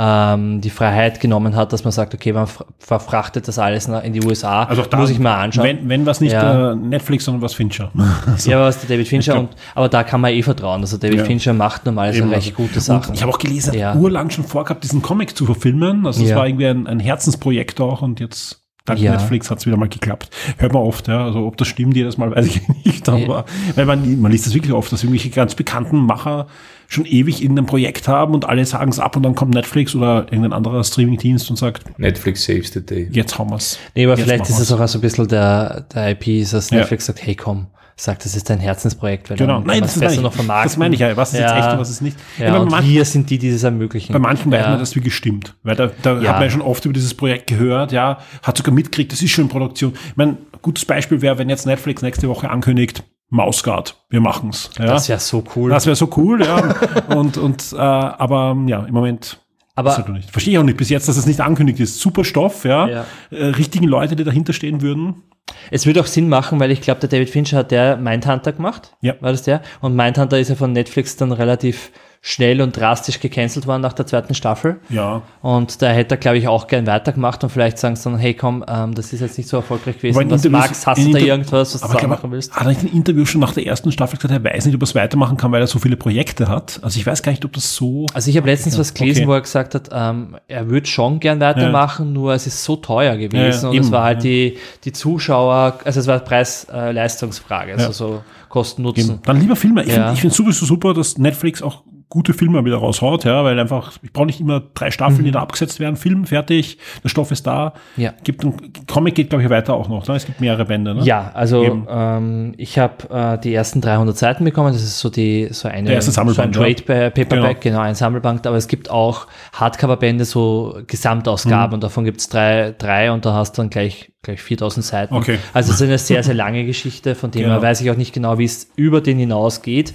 ähm, 0.00 0.60
die 0.60 0.70
Freiheit 0.70 1.18
genommen 1.18 1.56
hat, 1.56 1.72
dass 1.72 1.82
man 1.82 1.90
sagt, 1.90 2.14
okay, 2.14 2.32
man 2.32 2.46
ver- 2.46 2.66
verfrachtet 2.78 3.48
das 3.48 3.58
alles 3.58 3.88
in 3.88 4.12
die 4.12 4.24
USA. 4.24 4.62
Also 4.62 4.82
auch 4.82 4.86
da 4.86 4.96
muss 4.96 5.10
ich 5.10 5.18
mal 5.18 5.34
anschauen. 5.42 5.64
Wenn, 5.66 5.88
wenn 5.88 6.06
was 6.06 6.20
nicht 6.20 6.32
Ja. 6.32 6.70
äh, 6.70 6.76
Netflix, 6.76 7.24
sondern 7.24 7.42
was 7.42 7.54
Fincher. 7.54 7.90
ja, 8.44 8.60
was 8.60 8.78
der 8.80 8.88
David 8.90 9.08
Fincher 9.08 9.32
glaub- 9.32 9.48
und 9.48 9.56
aber 9.74 9.88
da 9.88 10.04
kann 10.04 10.20
man 10.20 10.32
eh 10.32 10.42
vertrauen. 10.42 10.80
Also 10.82 10.98
David 10.98 11.18
Ja. 11.18 11.24
Fincher 11.24 11.52
macht 11.52 11.84
normalerweise 11.84 12.20
Eben, 12.20 12.30
recht 12.30 12.52
also. 12.52 12.62
gute 12.68 12.80
Sachen. 12.80 13.14
Ich 13.14 13.22
habe 13.22 13.32
auch 13.32 13.38
gelesen, 13.38 13.74
er 13.74 13.80
Ja. 13.80 13.94
urlang 13.96 14.30
schon 14.30 14.44
vorgehabt, 14.44 14.84
diesen 14.84 15.02
Comic 15.02 15.36
zu 15.36 15.46
verfilmen. 15.46 16.06
Also 16.06 16.22
es 16.24 16.32
war 16.34 16.46
irgendwie 16.46 16.66
ein, 16.68 16.86
ein 16.86 17.00
Herzensprojekt 17.00 17.80
auch 17.80 18.00
und 18.02 18.20
jetzt 18.20 18.62
dank 18.88 19.00
Ja. 19.00 19.12
Netflix 19.12 19.50
hat 19.50 19.58
es 19.58 19.66
wieder 19.66 19.76
mal 19.76 19.88
geklappt. 19.88 20.30
Hört 20.58 20.72
man 20.72 20.82
oft, 20.82 21.08
ja. 21.08 21.24
Also 21.24 21.46
ob 21.46 21.56
das 21.56 21.68
stimmt 21.68 21.96
jedes 21.96 22.16
Mal, 22.18 22.30
weiß 22.34 22.46
ich 22.46 22.60
nicht. 22.84 23.08
Aber 23.08 23.44
weil 23.74 23.86
man, 23.86 24.20
man 24.20 24.32
liest 24.32 24.46
das 24.46 24.54
wirklich 24.54 24.72
oft, 24.72 24.90
dass 24.92 25.02
irgendwelche 25.02 25.30
ganz 25.30 25.54
bekannten 25.54 25.98
Macher 25.98 26.46
schon 26.90 27.04
ewig 27.04 27.42
irgendein 27.42 27.66
Projekt 27.66 28.08
haben 28.08 28.32
und 28.34 28.48
alle 28.48 28.64
sagen 28.64 28.90
es 28.90 28.98
ab 28.98 29.14
und 29.14 29.22
dann 29.22 29.34
kommt 29.34 29.52
Netflix 29.54 29.94
oder 29.94 30.22
irgendein 30.30 30.54
anderer 30.54 30.82
Streamingdienst 30.82 31.50
und 31.50 31.56
sagt, 31.56 31.98
Netflix 31.98 32.44
saves 32.44 32.72
the 32.72 32.80
day. 32.84 33.08
jetzt 33.12 33.38
hauen 33.38 33.50
wir's. 33.50 33.78
nee, 33.94 34.04
aber 34.06 34.14
Jetzt 34.16 34.24
vielleicht 34.26 34.48
ist 34.48 34.58
es 34.58 34.72
auch 34.72 34.86
so 34.88 34.98
ein 34.98 35.00
bisschen 35.02 35.28
der, 35.28 35.82
der 35.92 36.10
IP, 36.12 36.50
dass 36.50 36.70
Ja. 36.70 36.78
Netflix 36.78 37.04
sagt, 37.06 37.24
hey 37.26 37.34
komm, 37.34 37.66
sag, 38.02 38.18
das 38.20 38.34
ist 38.36 38.48
dein 38.48 38.58
Herzensprojekt, 38.58 39.28
weil 39.30 39.36
Genau. 39.36 39.58
dann 39.58 39.66
Nein, 39.66 39.80
das 39.82 39.98
besser 39.98 40.20
noch 40.20 40.32
vermarkten. 40.32 40.68
das 40.70 40.76
meine 40.76 40.94
ich 40.94 41.00
ja. 41.00 41.16
Was 41.16 41.32
ist 41.32 41.40
jetzt 41.40 41.52
echt 41.54 41.72
und 41.72 41.78
was 41.78 41.90
ist 41.90 42.00
nicht. 42.00 42.16
Ja, 42.38 42.46
Ja, 42.46 42.58
und 42.58 42.70
manchen, 42.70 42.90
wir 42.90 43.04
sind 43.04 43.28
die, 43.30 43.38
die 43.38 43.50
das 43.52 43.62
ermöglichen. 43.64 44.12
bei 44.12 44.18
manchen 44.18 44.50
weiß 44.52 44.62
ja. 44.62 44.70
man 44.70 44.78
das 44.78 44.94
wie 44.96 45.00
gestimmt. 45.00 45.54
Weil 45.62 45.76
da, 45.76 45.90
da 46.02 46.12
Ja. 46.20 46.28
hat 46.30 46.36
man 46.36 46.42
ja 46.44 46.50
schon 46.50 46.62
oft 46.62 46.84
über 46.84 46.94
dieses 46.94 47.14
Projekt 47.14 47.48
gehört, 47.48 47.92
ja, 47.92 48.18
hat 48.42 48.56
sogar 48.56 48.72
mitgekriegt, 48.74 49.12
das 49.12 49.20
ist 49.22 49.30
schon 49.30 49.44
in 49.44 49.50
Produktion. 49.50 49.94
Ich 50.10 50.16
meine, 50.16 50.36
gutes 50.62 50.84
Beispiel 50.84 51.20
wäre, 51.22 51.38
wenn 51.38 51.48
jetzt 51.48 51.66
Netflix 51.66 52.02
nächste 52.02 52.28
Woche 52.28 52.50
ankündigt, 52.50 53.02
Mausgard, 53.30 53.94
wir 54.08 54.20
machen's. 54.20 54.70
Ja. 54.78 54.86
Das 54.86 55.08
wäre 55.08 55.20
so 55.20 55.44
cool. 55.54 55.70
Das 55.70 55.84
wäre 55.84 55.96
so 55.96 56.08
cool, 56.16 56.42
ja. 56.44 56.74
und, 57.14 57.36
und, 57.36 57.72
äh, 57.74 57.76
aber 57.76 58.56
ja, 58.66 58.84
im 58.84 58.94
Moment. 58.94 59.38
aber. 59.74 59.92
Verstehe 60.32 60.52
ich 60.54 60.58
auch 60.58 60.62
nicht 60.62 60.78
bis 60.78 60.88
jetzt, 60.88 61.08
dass 61.08 61.16
es 61.18 61.26
nicht 61.26 61.40
angekündigt 61.40 61.78
ist. 61.80 62.00
Super 62.00 62.24
Stoff, 62.24 62.64
ja. 62.64 62.88
Ja. 62.88 63.04
Äh, 63.30 63.44
richtigen 63.46 63.86
Leute, 63.86 64.16
die 64.16 64.24
dahinter 64.24 64.52
stehen 64.54 64.80
würden. 64.82 65.22
Es 65.70 65.86
würde 65.86 66.00
auch 66.00 66.06
Sinn 66.06 66.28
machen, 66.28 66.60
weil 66.60 66.70
ich 66.70 66.80
glaube, 66.80 67.00
der 67.00 67.08
David 67.08 67.30
Fincher 67.30 67.58
hat 67.58 67.70
der 67.70 67.96
Mindhunter 67.96 68.52
gemacht. 68.52 68.96
Ja. 69.00 69.14
War 69.20 69.32
das 69.32 69.42
der? 69.42 69.62
Und 69.80 69.94
Mindhunter 69.94 70.38
ist 70.38 70.48
ja 70.48 70.54
von 70.54 70.72
Netflix 70.72 71.16
dann 71.16 71.32
relativ 71.32 71.90
schnell 72.20 72.60
und 72.60 72.76
drastisch 72.76 73.20
gecancelt 73.20 73.66
worden 73.68 73.80
nach 73.82 73.92
der 73.92 74.04
zweiten 74.06 74.34
Staffel. 74.34 74.80
Ja. 74.90 75.22
Und 75.40 75.80
da 75.82 75.88
hätte 75.90 76.16
er, 76.16 76.18
glaube 76.18 76.38
ich, 76.38 76.48
auch 76.48 76.66
gern 76.66 76.86
weitergemacht 76.86 77.44
und 77.44 77.50
vielleicht 77.50 77.78
sagen 77.78 77.94
sie 77.94 78.04
dann, 78.10 78.18
hey 78.18 78.34
komm, 78.34 78.64
ähm, 78.68 78.94
das 78.94 79.12
ist 79.12 79.20
jetzt 79.20 79.38
nicht 79.38 79.48
so 79.48 79.58
erfolgreich 79.58 79.96
gewesen. 79.98 80.20
In 80.20 80.30
Was 80.30 80.44
Interviews- 80.44 80.68
Max, 80.68 80.86
hast 80.86 81.04
du 81.06 81.12
da 81.12 81.18
irgendwas, 81.18 81.74
was 81.74 81.80
du 81.80 81.86
Aber 81.86 81.94
glaube, 81.94 82.08
machen 82.16 82.30
willst? 82.32 82.52
Hat 82.54 82.62
er 82.64 82.68
nicht 82.70 82.82
ein 82.82 82.88
Interview 82.88 83.24
schon 83.24 83.40
nach 83.40 83.52
der 83.52 83.66
ersten 83.66 83.92
Staffel 83.92 84.18
gesagt, 84.18 84.34
er 84.34 84.52
weiß 84.52 84.66
nicht, 84.66 84.74
ob 84.74 84.82
er 84.82 84.84
es 84.84 84.94
weitermachen 84.96 85.36
kann, 85.36 85.52
weil 85.52 85.60
er 85.60 85.68
so 85.68 85.78
viele 85.78 85.96
Projekte 85.96 86.48
hat? 86.48 86.80
Also 86.82 86.98
ich 86.98 87.06
weiß 87.06 87.22
gar 87.22 87.30
nicht, 87.30 87.44
ob 87.44 87.52
das 87.52 87.74
so. 87.76 88.06
Also 88.14 88.30
ich 88.30 88.36
habe 88.36 88.48
letztens 88.48 88.76
was 88.78 88.92
gelesen, 88.94 89.20
okay. 89.20 89.28
wo 89.28 89.32
er 89.34 89.40
gesagt 89.40 89.74
hat, 89.76 89.88
ähm, 89.92 90.36
er 90.48 90.68
würde 90.68 90.86
schon 90.88 91.20
gern 91.20 91.38
weitermachen, 91.40 92.12
nur 92.12 92.34
es 92.34 92.46
ist 92.48 92.64
so 92.64 92.76
teuer 92.76 93.16
gewesen 93.16 93.62
Ja, 93.62 93.68
und 93.70 93.76
es 93.76 93.84
eben, 93.86 93.92
war 93.92 94.02
halt 94.04 94.24
ja. 94.24 94.30
die, 94.30 94.58
die 94.84 94.92
Zuschauer, 94.92 95.78
also 95.84 96.00
es 96.00 96.06
war 96.08 96.18
Preis-Leistungsfrage, 96.18 97.72
also 97.72 97.86
Ja. 97.86 97.92
so 97.92 98.22
Kosten-Nutzen. 98.48 99.20
Dann 99.24 99.40
lieber 99.40 99.56
Filme. 99.56 99.82
Ich 99.82 99.88
Ja. 99.88 99.94
finde 99.94 100.12
ich 100.14 100.20
finde 100.20 100.34
sowieso 100.34 100.66
super, 100.66 100.94
dass 100.94 101.18
Netflix 101.18 101.62
auch 101.62 101.82
gute 102.10 102.32
Filme 102.32 102.64
wieder 102.64 102.78
raushaut, 102.78 103.24
ja, 103.24 103.44
weil 103.44 103.58
einfach, 103.60 103.92
ich 104.02 104.12
brauche 104.14 104.24
nicht 104.26 104.40
immer 104.40 104.62
drei 104.72 104.90
Staffeln, 104.90 105.24
die 105.24 105.30
da 105.30 105.40
abgesetzt 105.40 105.78
werden. 105.78 105.96
Film, 105.96 106.24
fertig, 106.24 106.78
der 107.04 107.10
Stoff 107.10 107.30
ist 107.30 107.46
da. 107.46 107.74
Mhm. 107.96 108.02
Ja. 108.02 108.14
Gibt 108.24 108.44
ein 108.44 108.54
Comic 108.86 109.14
geht, 109.14 109.28
glaube 109.28 109.44
ich, 109.44 109.50
weiter 109.50 109.74
auch 109.74 109.88
noch. 109.88 110.08
Ne? 110.08 110.14
Es 110.16 110.24
gibt 110.24 110.40
mehrere 110.40 110.64
Bände. 110.64 110.94
Ne? 110.94 111.02
Ja, 111.04 111.30
also 111.34 111.84
ähm, 111.88 112.54
ich 112.56 112.78
habe 112.78 113.10
äh, 113.10 113.38
die 113.38 113.52
ersten 113.52 113.82
300 113.82 114.16
Seiten 114.16 114.44
bekommen. 114.44 114.72
Das 114.72 114.82
ist 114.82 114.98
so 115.00 115.10
die 115.10 115.48
so 115.50 115.68
eine 115.68 115.84
Der 115.84 115.96
erste 115.96 116.10
so 116.12 116.20
ein 116.22 116.28
Sammelband, 116.32 116.54
Trade 116.54 116.82
pa- 116.82 117.10
Paperback, 117.10 117.60
Genau. 117.60 117.76
genau. 117.76 117.80
ein 117.80 117.94
Sammelband. 117.94 118.46
Aber 118.46 118.56
es 118.56 118.68
gibt 118.68 118.90
auch 118.90 119.26
Hardcover-Bände, 119.52 120.24
so 120.24 120.78
Gesamtausgaben 120.86 121.68
Mhm. 121.70 121.74
und 121.74 121.82
davon 121.84 122.04
gibt's 122.04 122.28
drei, 122.30 122.74
drei 122.78 123.12
und 123.12 123.26
da 123.26 123.34
hast 123.34 123.58
du 123.58 123.62
dann 123.62 123.70
gleich 123.70 124.12
gleich 124.22 124.40
4000 124.42 124.84
Seiten. 124.84 125.14
Okay. 125.14 125.38
Also 125.54 125.70
es 125.72 125.76
ist 125.80 125.86
eine 125.86 125.98
sehr 125.98 126.22
sehr 126.24 126.34
lange 126.34 126.64
Geschichte. 126.64 127.14
Von 127.14 127.30
dem 127.30 127.42
Genau. 127.42 127.54
her 127.54 127.62
weiß 127.62 127.80
ich 127.82 127.90
auch 127.90 127.96
nicht 127.96 128.12
genau, 128.12 128.38
wie 128.38 128.44
es 128.44 128.70
über 128.76 129.00
den 129.00 129.18
hinaus 129.18 129.62
geht. 129.62 129.94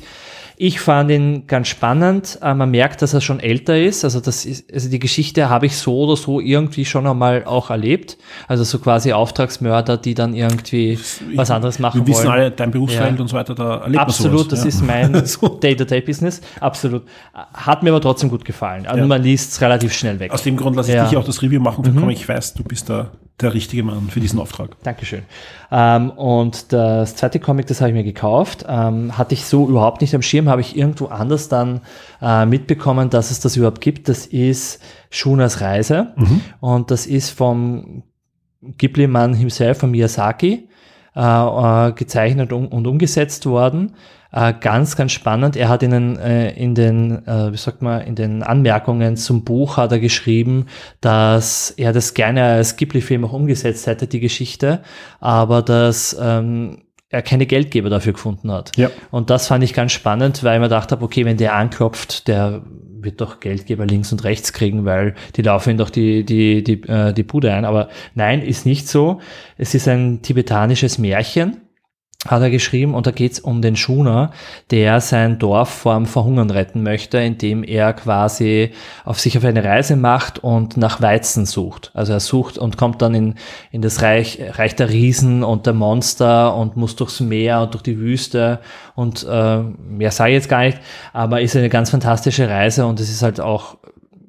Ich 0.58 0.80
fand 0.80 1.10
ihn 1.12 1.48
ganz 1.48 1.68
spannend. 1.68 2.38
Man 2.42 2.70
merkt, 2.72 3.02
dass 3.02 3.14
er 3.14 3.22
schon 3.22 3.40
älter 3.40 3.80
ist. 3.80 4.04
Also 4.04 4.20
das 4.20 4.46
ist, 4.46 4.72
also 4.72 4.90
die 4.90 5.00
Geschichte 5.00 5.50
habe 5.50 5.66
ich 5.66 5.76
so 5.76 5.98
oder 6.02 6.16
so 6.16 6.40
irgendwie 6.40 6.86
schon 6.86 7.08
einmal 7.08 7.44
auch 7.46 7.70
erlebt. 7.70 8.18
Also 8.48 8.64
so 8.64 8.80
quasi 8.80 9.14
Auftragsmörder, 9.14 9.98
die 9.98 10.14
dann 10.14 10.34
irgendwie 10.34 11.00
was 11.36 11.50
anderes 11.52 11.80
machen 11.80 12.02
Wir 12.02 12.08
wissen 12.14 12.26
wollen. 12.26 12.32
alle, 12.34 12.52
dein 12.52 12.72
Berufsfeld 12.72 13.16
Ja. 13.16 13.22
und 13.22 13.28
so 13.28 13.36
weiter, 13.36 13.56
da 13.56 13.78
erlebt 13.78 14.00
Absolut, 14.00 14.52
das 14.52 14.62
ja. 14.62 14.68
ist 14.70 14.82
mein 14.86 15.26
So. 15.26 15.48
Day-to-Day-Business. 15.48 16.42
Absolut. 16.60 17.04
Hat 17.54 17.82
mir 17.84 17.90
aber 17.90 18.02
trotzdem 18.02 18.30
gut 18.30 18.46
gefallen. 18.46 18.86
Also 18.86 19.00
Ja. 19.02 19.08
man 19.08 19.24
liest 19.24 19.52
es 19.54 19.62
relativ 19.62 19.94
schnell 19.94 20.20
weg. 20.20 20.32
Aus 20.32 20.44
dem 20.44 20.56
Grund 20.58 20.76
lasse 20.76 20.92
ich. 20.94 21.02
Mhm. 21.02 21.10
dich 21.10 21.18
auch 21.18 21.26
das 21.26 21.42
Review 21.42 21.60
machen. 21.60 21.84
Für 21.84 22.12
Ich 22.12 22.28
weiß, 22.30 22.54
du 22.54 22.64
bist 22.64 22.90
da 22.90 23.12
der 23.42 23.54
richtige 23.54 23.84
Mann 23.84 24.10
für 24.10 24.20
diesen 24.20 24.40
Auftrag. 24.40 24.78
Dankeschön. 24.84 25.24
Ähm, 25.72 26.12
und 26.12 26.72
das 26.72 27.16
zweite 27.16 27.40
Comic, 27.40 27.66
das 27.68 27.82
habe 27.82 27.90
ich 27.90 27.96
mir 27.96 28.04
gekauft, 28.04 28.66
ähm, 28.68 29.18
hatte 29.18 29.34
ich 29.34 29.46
so 29.46 29.68
überhaupt 29.68 30.02
nicht 30.02 30.14
am 30.14 30.22
Schirm, 30.22 30.50
habe 30.50 30.62
ich 30.62 30.78
irgendwo 30.78 31.08
anders 31.08 31.50
dann 31.50 31.82
äh, 32.22 32.46
mitbekommen, 32.46 33.10
dass 33.10 33.32
es 33.32 33.40
das 33.40 33.58
überhaupt 33.58 33.82
gibt. 33.82 34.08
Das 34.08 34.26
ist 34.28 34.82
Shunas 35.10 35.62
Reise 35.62 36.14
und 36.60 36.92
das 36.92 37.06
ist 37.06 37.32
vom 37.32 38.04
Ghibli-Mann 38.62 39.34
himself, 39.34 39.80
von 39.80 39.92
Miyazaki, 39.92 40.70
äh, 41.16 41.20
äh, 41.20 41.92
gezeichnet 41.94 42.54
und, 42.54 42.68
und 42.68 42.88
umgesetzt 42.88 43.46
worden. 43.46 43.94
Äh, 44.34 44.54
ganz, 44.60 44.96
ganz 44.96 45.12
spannend. 45.12 45.56
Er 45.56 45.70
hat 45.70 45.84
in 45.84 45.92
den, 45.92 46.18
äh, 46.18 46.52
in 46.52 46.74
den, 46.74 47.26
äh, 47.28 47.54
wie 47.54 47.58
sagt 47.58 47.84
man, 47.84 48.02
in 48.02 48.16
den 48.16 48.42
Anmerkungen 48.42 49.16
zum 49.16 49.44
Buch 49.44 49.78
hat 49.78 49.92
er 49.92 50.00
geschrieben, 50.00 50.66
dass 51.02 51.70
er 51.72 51.94
das 51.94 52.16
gerne 52.16 52.44
als 52.44 52.76
Ghibli-Film 52.76 53.26
auch 53.26 53.34
umgesetzt 53.34 53.86
hätte, 53.86 54.08
die 54.08 54.20
Geschichte, 54.20 54.82
aber 55.20 55.62
dass 55.62 56.18
ähm, 56.20 56.80
er 57.10 57.22
keine 57.22 57.46
Geldgeber 57.46 57.92
dafür 57.92 58.14
gefunden 58.14 58.52
hat. 58.52 58.76
Ja. 58.76 58.90
Und 59.12 59.30
das 59.30 59.48
fand 59.48 59.64
ich 59.64 59.74
ganz 59.74 59.92
spannend, 59.92 60.44
weil 60.44 60.56
ich 60.56 60.60
mir 60.60 60.66
gedacht 60.66 60.92
habe, 60.92 61.06
okay, 61.06 61.26
wenn 61.26 61.38
der 61.38 61.54
anklopft, 61.54 62.28
der 62.28 62.64
wird 63.04 63.22
doch 63.22 63.40
Geldgeber 63.40 63.86
links 63.86 64.12
und 64.12 64.24
rechts 64.24 64.52
kriegen, 64.52 64.86
weil 64.86 65.14
die 65.36 65.44
laufen 65.44 65.72
ihm 65.72 65.78
doch 65.78 65.92
die, 65.92 66.26
die, 66.26 66.64
die, 66.64 66.82
äh, 66.84 67.14
die 67.14 67.24
Bude 67.24 67.54
ein. 67.54 67.66
Aber 67.66 67.90
nein, 68.16 68.42
ist 68.42 68.66
nicht 68.66 68.88
so. 68.88 69.20
Es 69.58 69.76
ist 69.76 69.88
ein 69.88 70.24
tibetanisches 70.24 70.98
Märchen, 70.98 71.58
hat 72.28 72.42
er 72.42 72.50
geschrieben, 72.50 72.94
und 72.94 73.06
da 73.06 73.12
geht 73.12 73.34
es 73.34 73.40
um 73.40 73.62
den 73.62 73.76
Shuna, 73.76 74.32
der 74.72 75.02
sein 75.02 75.40
Dorf 75.40 75.70
vorm 75.70 76.06
Verhungern 76.06 76.50
retten 76.50 76.82
möchte, 76.82 77.18
indem 77.18 77.64
er 77.64 77.94
quasi 77.94 78.72
auf 79.04 79.20
sich 79.20 79.38
auf 79.38 79.44
eine 79.44 79.64
Reise 79.64 79.96
macht 79.96 80.40
und 80.40 80.78
nach 80.78 81.02
Weizen 81.02 81.46
sucht. 81.46 81.92
Also 81.94 82.14
er 82.14 82.20
sucht 82.20 82.58
und 82.58 82.78
kommt 82.78 83.02
dann 83.02 83.14
in, 83.14 83.36
in 83.72 83.82
das 83.82 84.02
Reich, 84.02 84.40
Reich 84.54 84.76
der 84.76 84.90
Riesen 84.90 85.44
und 85.44 85.66
der 85.66 85.74
Monster 85.74 86.56
und 86.56 86.78
muss 86.78 86.96
durchs 86.96 87.20
Meer 87.20 87.62
und 87.62 87.74
durch 87.74 87.84
die 87.84 88.00
Wüste 88.00 88.60
und 88.96 89.26
äh, 89.30 89.60
mehr 89.60 90.12
sage 90.12 90.32
ich 90.32 90.36
jetzt 90.36 90.50
gar 90.50 90.64
nicht, 90.64 90.80
aber 91.12 91.42
ist 91.42 91.56
eine 91.56 91.70
ganz 91.70 91.90
fantastische 91.90 92.48
Reise 92.48 92.86
und 92.86 93.00
es 93.00 93.10
ist 93.10 93.22
halt 93.22 93.42
auch, 93.42 93.78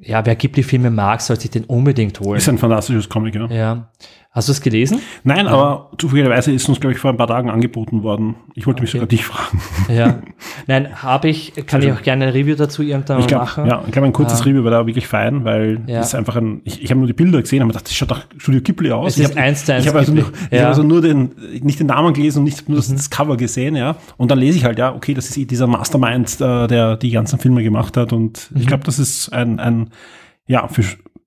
ja, 0.00 0.26
wer 0.26 0.36
Ghibli-Filme 0.36 0.90
mag, 0.90 1.20
soll 1.20 1.40
sich 1.40 1.50
den 1.50 1.64
unbedingt 1.64 2.20
holen. 2.20 2.36
Ist 2.36 2.48
ein 2.48 2.58
fantastisches 2.58 3.08
Comic, 3.08 3.34
ja. 3.34 3.46
Ja. 3.46 3.88
Hast 4.36 4.48
du 4.48 4.52
es 4.52 4.60
gelesen? 4.60 4.98
Nein, 5.22 5.46
aber 5.46 5.90
zufälligerweise 5.96 6.50
ist 6.50 6.68
uns, 6.68 6.80
glaube 6.80 6.92
ich, 6.92 6.98
vor 6.98 7.08
ein 7.12 7.16
paar 7.16 7.28
Tagen 7.28 7.50
angeboten 7.50 8.02
worden. 8.02 8.34
Ich 8.56 8.66
wollte 8.66 8.80
mich 8.82 8.90
sogar 8.90 9.06
dich 9.06 9.24
fragen. 9.24 9.60
Ja. 9.88 10.18
Nein, 10.66 10.88
habe 11.04 11.28
ich, 11.28 11.52
kann 11.66 11.80
ich 11.82 11.92
auch 11.92 12.02
gerne 12.02 12.24
ein 12.26 12.30
Review 12.32 12.56
dazu 12.56 12.82
irgendwann 12.82 13.20
Ich 13.20 13.28
glaube, 13.28 13.44
machen. 13.44 13.66
ja, 13.66 13.84
ich 13.86 13.92
glaube, 13.92 14.06
ein 14.08 14.12
kurzes 14.12 14.44
Review 14.44 14.64
war 14.64 14.72
da 14.72 14.86
wirklich 14.88 15.06
fein, 15.06 15.44
weil 15.44 15.82
Ja. 15.86 16.00
es 16.00 16.08
ist 16.08 16.14
einfach 16.16 16.34
ein, 16.34 16.62
ich, 16.64 16.82
ich 16.82 16.90
habe 16.90 16.98
nur 16.98 17.06
die 17.06 17.12
Bilder 17.12 17.40
gesehen, 17.42 17.62
aber 17.62 17.68
gedacht, 17.68 17.86
das 17.86 17.94
schaut 17.94 18.10
doch 18.10 18.22
Studio 18.38 18.60
Ghibli 18.60 18.90
aus. 18.90 19.12
Es 19.12 19.18
ich 19.18 19.24
ist 19.26 19.36
hab- 19.36 19.42
eins 19.44 19.64
zu 19.64 19.72
eins 19.72 19.84
Ich 19.84 19.88
habe 19.88 20.00
also, 20.00 20.12
nur, 20.12 20.24
Ja. 20.50 20.58
Mhm. 20.58 20.62
hab 20.62 20.66
also 20.68 20.82
nur 20.82 21.00
den, 21.00 21.30
nicht 21.62 21.78
den 21.78 21.86
Namen 21.86 22.12
gelesen 22.12 22.38
und 22.40 22.44
nicht 22.46 22.68
nur 22.68 22.76
das, 22.78 22.88
das 22.92 23.10
Cover 23.10 23.36
gesehen, 23.36 23.76
ja. 23.76 23.94
Und 24.16 24.32
dann 24.32 24.38
lese 24.40 24.58
ich 24.58 24.64
halt, 24.64 24.80
ja, 24.80 24.92
okay, 24.92 25.14
das 25.14 25.26
ist 25.30 25.36
eh 25.36 25.44
dieser 25.44 25.68
Mastermind, 25.68 26.40
äh, 26.40 26.66
der 26.66 26.96
die 26.96 27.10
ganzen 27.12 27.38
Filme 27.38 27.62
gemacht 27.62 27.96
hat. 27.96 28.12
Und 28.12 28.50
Mhm. 28.50 28.60
ich 28.62 28.66
glaube, 28.66 28.82
das 28.82 28.98
ist 28.98 29.32
ein, 29.32 29.60
ein 29.60 29.90
ja, 30.48 30.66
für 30.66 30.82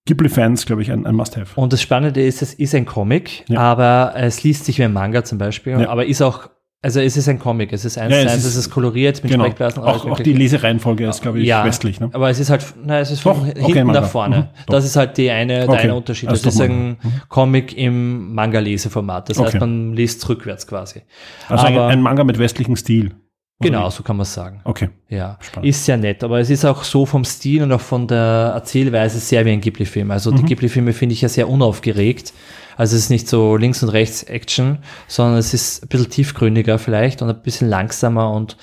Ghibli-Fans, 0.08 0.66
glaube 0.66 0.82
ich, 0.82 0.92
ein, 0.92 1.06
ein 1.06 1.14
Must-Have. 1.16 1.60
Und 1.60 1.72
das 1.74 1.82
Spannende 1.82 2.22
ist, 2.24 2.42
es 2.42 2.54
ist 2.56 2.74
ein 2.74 2.86
Comic, 2.86 3.46
Ja. 3.48 3.60
aber 3.60 4.14
es 4.16 4.42
liest 4.44 4.66
sich 4.66 4.80
wie 4.80 4.84
ein 4.86 4.94
Manga 4.94 5.24
zum 5.24 5.38
Beispiel, 5.38 5.80
Ja. 5.80 5.90
aber 5.90 6.06
ist 6.08 6.22
auch, 6.24 6.50
also 6.82 7.00
es 7.00 7.18
ist 7.18 7.28
ein 7.28 7.40
Comic, 7.40 7.74
es 7.74 7.86
ist 7.86 7.98
eins 7.98 8.14
Ja, 8.14 8.20
zu 8.22 8.26
es 8.28 8.32
eins, 8.34 8.44
ist- 8.46 8.52
es 8.52 8.56
ist 8.58 8.70
koloriert 8.70 9.22
mit 9.24 9.32
Genau. 9.32 9.44
Sprechblasen. 9.46 9.84
Auch, 9.84 10.06
auch 10.06 10.20
die 10.20 10.34
Lesereihenfolge 10.34 11.08
ist, 11.08 11.22
glaube 11.22 11.40
ich, 11.40 11.48
ja, 11.48 11.66
westlich. 11.66 12.00
Ne? 12.00 12.10
aber 12.14 12.30
es 12.30 12.40
ist 12.40 12.50
halt, 12.50 12.64
na, 12.84 13.00
es 13.00 13.12
ist 13.12 13.26
Doch, 13.26 13.36
von 13.38 13.50
okay, 13.50 13.62
hinten 13.62 13.88
Manga. 13.88 14.02
nach 14.02 14.08
vorne. 14.10 14.38
Mhm, 14.38 14.44
doch. 14.68 14.74
das 14.76 14.86
ist 14.86 14.96
halt 14.96 15.18
die 15.18 15.30
eine, 15.30 15.62
der 15.62 15.70
Okay. 15.70 15.78
eine 15.84 15.96
Unterschied. 15.96 16.30
Also 16.30 16.44
Das 16.44 16.54
ist 16.54 16.60
doch 16.60 16.66
ein 16.66 16.98
Comic 17.30 17.78
im 17.78 18.34
Manga-Leseformat. 18.34 19.30
Das 19.30 19.38
heißt, 19.40 19.50
Okay. 19.56 19.60
man 19.60 19.94
liest 19.94 20.28
rückwärts 20.30 20.66
quasi. 20.68 21.02
Also 21.50 21.66
ein, 21.66 21.74
aber- 21.76 21.88
ein 21.88 22.02
Manga 22.02 22.24
mit 22.24 22.38
westlichem 22.40 22.76
Stil. 22.76 23.12
Genau, 23.60 23.90
so 23.90 24.04
kann 24.04 24.18
man 24.18 24.22
es 24.24 24.34
sagen. 24.36 24.62
Okay. 24.66 24.90
Ja, 25.10 25.38
Spannend. 25.42 25.68
ist 25.70 25.84
sehr 25.84 25.98
nett, 25.98 26.24
aber 26.24 26.40
es 26.40 26.50
ist 26.52 26.64
auch 26.64 26.84
so 26.84 27.08
vom 27.08 27.24
Stil 27.26 27.64
und 27.64 27.72
auch 27.72 27.82
von 27.82 28.08
der 28.08 28.52
Erzählweise 28.54 29.18
sehr 29.20 29.46
wie 29.46 29.52
ein 29.52 29.62
Ghibli-Film. 29.62 30.12
Also 30.12 30.32
Mhm. 30.32 30.36
die 30.38 30.44
Ghibli-Filme 30.46 30.94
finde 30.94 31.14
ich 31.14 31.22
ja 31.22 31.30
sehr 31.30 31.50
unaufgeregt. 31.50 32.34
Also 32.76 32.96
es 32.96 33.04
ist 33.06 33.10
nicht 33.10 33.28
so 33.28 33.56
links 33.58 33.82
und 33.82 33.90
rechts 33.90 34.22
Action, 34.24 34.78
sondern 35.08 35.38
es 35.40 35.56
ist 35.56 35.84
ein 35.84 35.88
bisschen 35.88 36.10
tiefgründiger 36.12 36.78
vielleicht 36.78 37.24
und 37.24 37.30
ein 37.30 37.42
bisschen 37.42 37.68
langsamer 37.70 38.32
und 38.32 38.58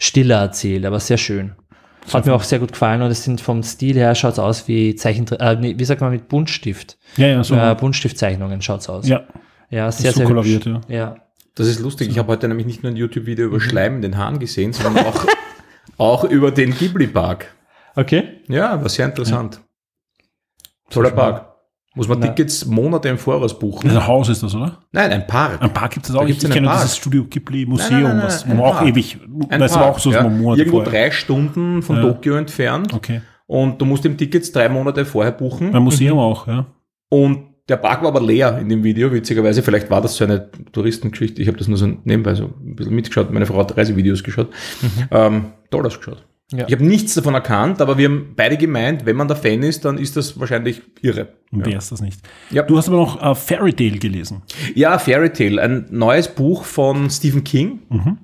stiller 0.00 0.38
erzählt, 0.40 0.84
aber 0.84 0.98
sehr 0.98 1.18
schön. 1.18 1.52
Hat 2.12 2.26
mir 2.26 2.34
auch 2.34 2.42
sehr 2.42 2.58
gut 2.58 2.72
gefallen 2.72 3.02
und 3.02 3.10
es 3.12 3.22
sind 3.22 3.40
vom 3.40 3.62
Stil 3.62 3.94
her 3.96 4.16
schaut's 4.16 4.40
aus 4.40 4.66
wie 4.66 4.96
Zeichen, 4.96 5.28
äh, 5.38 5.78
wie 5.78 5.84
sagt 5.84 6.00
man 6.00 6.10
mit 6.10 6.26
Buntstift. 6.28 6.98
Ja, 7.16 7.28
ja, 7.28 7.44
so. 7.44 7.54
Äh, 7.54 7.76
Buntstiftzeichnungen 7.78 8.60
schaut's 8.62 8.88
aus. 8.88 9.06
ja, 9.06 9.20
ja 9.68 9.92
sehr, 9.92 10.10
so 10.10 10.18
sehr 10.18 10.26
koloriert, 10.26 10.64
hübsch. 10.64 10.80
ja. 10.88 11.14
Das 11.54 11.66
ist 11.66 11.80
lustig. 11.80 12.08
Ich 12.08 12.18
habe 12.18 12.28
heute 12.28 12.48
nämlich 12.48 12.66
nicht 12.66 12.82
nur 12.82 12.92
ein 12.92 12.96
YouTube-Video 12.96 13.46
Mhm. 13.46 13.52
über 13.52 13.60
Schleim 13.60 13.96
in 13.96 14.02
den 14.02 14.16
Haaren 14.16 14.38
gesehen, 14.38 14.72
sondern 14.72 15.04
auch, 15.06 15.24
auch 15.98 16.24
über 16.24 16.50
den 16.50 16.72
Ghibli-Park. 16.74 17.46
Okay. 17.96 18.40
Ja, 18.48 18.80
war 18.80 18.88
sehr 18.88 19.06
interessant. 19.06 19.60
Toller 20.90 21.10
Park. 21.10 21.46
Muss 21.96 22.06
man 22.06 22.20
Na. 22.20 22.28
Tickets 22.28 22.66
Monate 22.66 23.08
im 23.08 23.18
Voraus 23.18 23.58
buchen? 23.58 23.88
Ist 23.90 23.96
ein 23.96 24.06
Haus 24.06 24.28
ist 24.28 24.44
das, 24.44 24.54
oder? 24.54 24.78
Nein, 24.92 25.10
ein 25.10 25.26
Park. 25.26 25.60
Ein 25.60 25.72
Park 25.72 25.92
gibt 25.94 26.06
es 26.06 26.12
Da 26.12 26.20
auch. 26.20 26.22
Ich, 26.22 26.28
gibt's 26.28 26.44
ich 26.44 26.50
kenne 26.50 26.68
Park. 26.68 26.82
dieses 26.82 26.96
Studio 26.96 27.24
Ghibli 27.24 27.66
Museum, 27.66 27.90
Nein, 27.90 28.02
nein, 28.02 28.16
nein, 28.18 28.26
was 28.26 28.46
nein, 28.46 28.56
ein 28.58 28.62
auch 28.64 28.72
Park. 28.76 28.86
ewig, 28.86 29.18
Ein 29.48 29.60
das 29.60 29.74
war 29.74 29.82
Park, 29.82 29.94
auch 29.94 29.98
so 29.98 30.12
ja. 30.12 30.20
ein 30.20 30.40
Monat 30.40 30.58
Irgendwo 30.60 30.84
vorher. 30.84 30.92
drei 30.92 31.10
Stunden 31.10 31.82
von 31.82 31.96
Ja. 31.96 32.02
Tokio 32.02 32.36
entfernt. 32.36 32.94
Okay. 32.94 33.22
Und 33.46 33.80
du 33.80 33.84
musst 33.86 34.04
im 34.06 34.16
Tickets 34.16 34.52
drei 34.52 34.68
Monate 34.68 35.04
vorher 35.04 35.32
buchen. 35.32 35.72
Beim 35.72 35.82
Museum 35.82 36.16
auch, 36.18 36.46
ja. 36.46 36.66
Und 37.08 37.49
der 37.70 37.76
Park 37.76 38.02
war 38.02 38.08
aber 38.08 38.20
leer 38.20 38.58
in 38.58 38.68
dem 38.68 38.84
Video, 38.84 39.12
witzigerweise. 39.12 39.62
Vielleicht 39.62 39.90
war 39.90 40.02
das 40.02 40.16
so 40.16 40.24
eine 40.24 40.50
Touristengeschichte. 40.72 41.40
Ich 41.40 41.48
habe 41.48 41.56
das 41.56 41.68
nur 41.68 41.78
so 41.78 41.86
nebenbei 42.04 42.34
so 42.34 42.44
ein 42.44 42.76
bisschen 42.76 42.94
mitgeschaut. 42.94 43.32
Meine 43.32 43.46
Frau 43.46 43.58
hat 43.58 43.76
Reisevideos 43.76 44.22
geschaut. 44.22 44.48
Ähm, 45.10 45.46
toll 45.70 45.86
ausgeschaut. 45.86 46.24
Ja. 46.52 46.66
Ich 46.66 46.74
habe 46.74 46.84
nichts 46.84 47.14
davon 47.14 47.34
erkannt, 47.34 47.80
aber 47.80 47.96
wir 47.96 48.08
haben 48.08 48.32
beide 48.34 48.56
gemeint, 48.56 49.06
wenn 49.06 49.14
man 49.14 49.28
da 49.28 49.36
Fan 49.36 49.62
ist, 49.62 49.84
dann 49.84 49.98
ist 49.98 50.16
das 50.16 50.38
wahrscheinlich 50.40 50.82
irre. 51.00 51.28
Und 51.52 51.64
wer 51.64 51.78
ist 51.78 51.92
das 51.92 52.00
nicht? 52.00 52.20
Ja. 52.50 52.64
Du 52.64 52.76
hast 52.76 52.88
aber 52.88 52.96
noch 52.96 53.22
äh, 53.22 53.34
Fairy 53.36 53.72
Tale 53.72 53.98
gelesen. 53.98 54.42
Ja, 54.74 54.98
Fairy 54.98 55.30
Tale, 55.30 55.62
ein 55.62 55.86
neues 55.90 56.26
Buch 56.26 56.64
von 56.64 57.08
Stephen 57.08 57.44
King. 57.44 57.80
Mhm. 57.88 58.18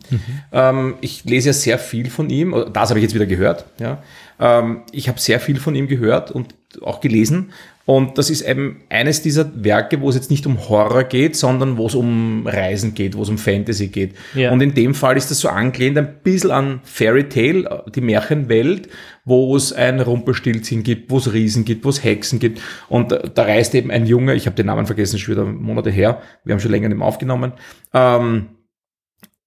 Ähm, 0.50 0.94
ich 1.00 1.24
lese 1.24 1.50
ja 1.50 1.52
sehr 1.52 1.78
viel 1.78 2.10
von 2.10 2.28
ihm. 2.28 2.52
Das 2.72 2.90
habe 2.90 2.98
ich 2.98 3.04
jetzt 3.04 3.14
wieder 3.14 3.26
gehört. 3.26 3.66
Ja. 3.78 4.02
Ähm, 4.40 4.82
ich 4.90 5.08
habe 5.08 5.20
sehr 5.20 5.38
viel 5.38 5.60
von 5.60 5.76
ihm 5.76 5.86
gehört 5.86 6.32
und 6.32 6.54
auch 6.82 7.00
gelesen. 7.00 7.52
Und 7.86 8.18
das 8.18 8.30
ist 8.30 8.42
eben 8.42 8.82
eines 8.88 9.22
dieser 9.22 9.48
Werke, 9.54 10.00
wo 10.00 10.08
es 10.08 10.16
jetzt 10.16 10.28
nicht 10.28 10.44
um 10.44 10.68
Horror 10.68 11.04
geht, 11.04 11.36
sondern 11.36 11.76
wo 11.76 11.86
es 11.86 11.94
um 11.94 12.44
Reisen 12.44 12.94
geht, 12.94 13.16
wo 13.16 13.22
es 13.22 13.28
um 13.28 13.38
Fantasy 13.38 13.86
geht. 13.86 14.14
Ja. 14.34 14.50
Und 14.50 14.60
in 14.60 14.74
dem 14.74 14.92
Fall 14.92 15.16
ist 15.16 15.30
das 15.30 15.38
so 15.38 15.48
angelehnt 15.48 15.96
ein 15.96 16.16
bisschen 16.24 16.50
an 16.50 16.80
Fairy 16.82 17.28
Tale, 17.28 17.84
die 17.94 18.00
Märchenwelt, 18.00 18.88
wo 19.24 19.54
es 19.54 19.72
ein 19.72 20.00
Rumpelstilzchen 20.00 20.82
gibt, 20.82 21.12
wo 21.12 21.18
es 21.18 21.32
Riesen 21.32 21.64
gibt, 21.64 21.84
wo 21.84 21.90
es 21.90 22.02
Hexen 22.02 22.40
gibt. 22.40 22.60
Und 22.88 23.12
da, 23.12 23.42
reist 23.42 23.72
eben 23.76 23.92
ein 23.92 24.06
Junge, 24.06 24.34
ich 24.34 24.46
habe 24.46 24.56
den 24.56 24.66
Namen 24.66 24.86
vergessen, 24.86 25.20
schon 25.20 25.36
wieder 25.36 25.44
Monate 25.44 25.90
her, 25.90 26.20
wir 26.42 26.54
haben 26.54 26.60
schon 26.60 26.72
länger 26.72 26.88
nicht 26.88 26.98
mehr 26.98 27.06
aufgenommen, 27.06 27.52
ähm, 27.94 28.46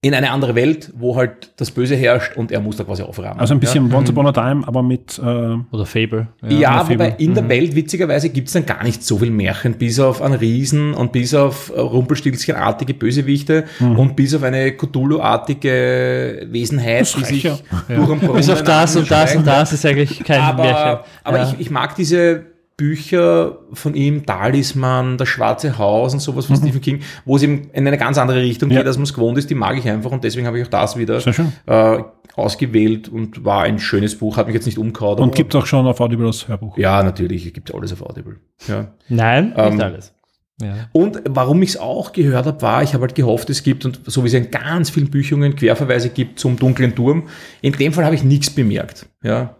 in 0.02 0.14
eine 0.14 0.30
andere 0.30 0.54
Welt, 0.54 0.90
wo 0.96 1.14
halt 1.14 1.52
das 1.56 1.70
Böse 1.70 1.94
herrscht 1.94 2.34
und 2.34 2.50
er 2.50 2.60
muss 2.60 2.76
da 2.76 2.84
quasi 2.84 3.02
aufräumen. 3.02 3.38
Also 3.38 3.52
ein 3.52 3.60
bisschen 3.60 3.90
ja. 3.90 3.96
Once 3.98 4.08
Upon 4.08 4.26
a 4.28 4.32
Time, 4.32 4.66
aber 4.66 4.82
mit 4.82 5.18
äh, 5.18 5.22
Oder 5.22 5.84
Fable. 5.84 6.28
Ja, 6.48 6.78
Fable. 6.78 6.94
wobei 6.94 7.14
in 7.18 7.34
der 7.34 7.46
Welt, 7.50 7.74
witzigerweise, 7.74 8.30
gibt 8.30 8.48
es 8.48 8.54
dann 8.54 8.64
gar 8.64 8.82
nicht 8.82 9.04
so 9.04 9.18
viel 9.18 9.30
Märchen, 9.30 9.74
bis 9.74 10.00
auf 10.00 10.22
einen 10.22 10.34
Riesen 10.34 10.94
und 10.94 11.12
bis 11.12 11.34
auf 11.34 11.70
Rumpelstilzchenartige 11.76 12.94
Bösewichte 12.94 13.64
und 13.78 14.16
bis 14.16 14.34
auf 14.34 14.42
eine 14.42 14.72
Cthulhu-artige 14.72 16.46
Wesenheit, 16.50 17.02
Das 17.02 17.12
die 17.12 17.24
sich 17.24 17.46
reicht 17.46 17.64
durch 17.88 18.20
Bis 18.36 18.48
auf 18.48 18.62
das 18.62 18.96
und 18.96 19.10
das 19.10 19.36
und 19.36 19.46
das 19.46 19.72
ist 19.74 19.84
eigentlich 19.84 20.24
kein 20.24 20.40
Aber, 20.40 20.62
Märchen. 20.62 20.98
aber 21.24 21.38
ja. 21.38 21.50
ich, 21.52 21.60
ich 21.60 21.70
mag 21.70 21.94
diese 21.96 22.44
Bücher 22.80 23.58
von 23.74 23.94
ihm, 23.94 24.24
Talisman, 24.24 25.18
Das 25.18 25.28
Schwarze 25.28 25.76
Haus 25.76 26.14
und 26.14 26.20
sowas 26.20 26.46
von 26.46 26.56
Stephen 26.56 26.80
King, 26.80 27.00
wo 27.26 27.36
es 27.36 27.42
eben 27.42 27.68
in 27.74 27.86
eine 27.86 27.98
ganz 27.98 28.16
andere 28.16 28.40
Richtung 28.40 28.70
Mhm. 28.70 28.74
Ja. 28.74 28.80
geht, 28.80 28.86
als 28.88 28.96
man 28.96 29.04
es 29.04 29.12
gewohnt 29.12 29.36
ist, 29.36 29.50
die 29.50 29.54
mag 29.54 29.76
ich 29.76 29.86
einfach 29.88 30.10
und 30.10 30.24
deswegen 30.24 30.46
habe 30.46 30.58
ich 30.58 30.64
auch 30.64 30.70
das 30.70 30.96
wieder 30.96 31.20
äh, 31.66 32.02
ausgewählt 32.34 33.08
und 33.08 33.44
war 33.44 33.62
ein 33.64 33.78
schönes 33.78 34.16
Buch, 34.16 34.38
hat 34.38 34.46
mich 34.46 34.54
jetzt 34.54 34.64
nicht 34.66 34.78
umgehauen. 34.78 35.18
und 35.18 35.34
gibt 35.34 35.54
auch 35.54 35.66
schon 35.66 35.86
auf 35.86 36.00
Audible 36.00 36.26
das 36.26 36.48
Hörbuch. 36.48 36.78
ja, 36.78 37.02
natürlich, 37.02 37.46
es 37.46 37.52
gibt 37.52 37.74
alles 37.74 37.92
auf 37.92 38.02
Audible. 38.02 38.36
Ja. 38.66 38.88
Nein, 39.08 39.52
Ähm, 39.56 39.74
nicht 39.74 39.82
alles. 39.84 40.14
Ja. 40.62 40.74
Und 40.92 41.22
warum 41.28 41.60
ich 41.62 41.70
es 41.70 41.76
auch 41.78 42.12
gehört 42.12 42.46
habe, 42.46 42.60
war, 42.62 42.82
ich 42.82 42.92
habe 42.94 43.02
halt 43.02 43.14
gehofft, 43.14 43.48
es 43.50 43.62
gibt, 43.62 43.84
und 43.84 44.00
so 44.06 44.22
wie 44.24 44.28
es 44.28 44.34
in 44.34 44.50
ganz 44.50 44.90
vielen 44.90 45.10
Büchungen 45.10 45.54
Querverweise 45.56 46.10
gibt 46.10 46.38
zum 46.38 46.58
dunklen 46.58 46.94
Turm, 46.94 47.28
in 47.62 47.72
dem 47.72 47.92
Fall 47.92 48.04
habe 48.04 48.14
ich 48.14 48.24
nichts 48.24 48.50
bemerkt. 48.50 49.06
Ja. 49.22 49.56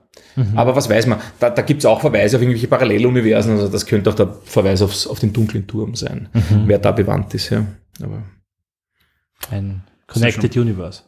Aber 0.54 0.76
was 0.76 0.88
weiß 0.88 1.06
man? 1.06 1.18
Da, 1.38 1.50
da 1.50 1.62
gibt 1.62 1.80
es 1.80 1.86
auch 1.86 2.00
Verweise 2.00 2.36
auf 2.36 2.42
irgendwelche 2.42 2.68
Paralleluniversen, 2.68 3.52
also 3.52 3.68
das 3.68 3.86
könnte 3.86 4.10
auch 4.10 4.14
der 4.14 4.34
Verweis 4.44 4.82
aufs, 4.82 5.06
auf 5.06 5.18
den 5.20 5.32
dunklen 5.32 5.66
Turm 5.66 5.94
sein, 5.94 6.28
wer 6.66 6.78
da 6.78 6.92
bewandt 6.92 7.34
ist. 7.34 7.50
Ja. 7.50 7.66
Aber, 8.02 8.22
Ein 9.50 9.82
Connected 10.06 10.56
Universe. 10.56 11.02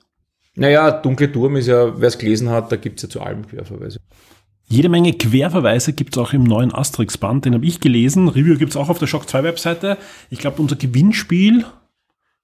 naja, 0.55 0.91
dunkle 0.91 1.31
Turm 1.31 1.57
ist 1.57 1.67
ja, 1.69 1.99
wer 2.01 2.09
es 2.09 2.19
gelesen 2.19 2.51
hat, 2.51 2.71
da 2.73 2.77
gibt 2.77 2.99
es 2.99 3.05
ja 3.05 3.09
zu 3.09 3.21
allem 3.21 3.47
Querverweise. 3.47 3.99
Jede 4.69 4.89
Menge 4.89 5.13
Querverweise 5.13 5.93
gibt 5.93 6.17
es 6.17 6.23
auch 6.23 6.33
im 6.33 6.45
neuen 6.45 6.73
Asterix-Band, 6.73 7.45
den 7.45 7.55
habe 7.55 7.67
ich 7.67 7.81
gelesen. 7.81 8.29
Review 8.29 8.57
gibt 8.57 8.71
es 8.71 8.77
auch 8.77 8.89
auf 8.89 8.99
der 8.99 9.07
Shock 9.07 9.29
2 9.29 9.43
Webseite. 9.45 9.99
Ich 10.31 10.39
glaube, 10.39 10.63
unser 10.63 10.77
Gewinnspiel, 10.77 11.67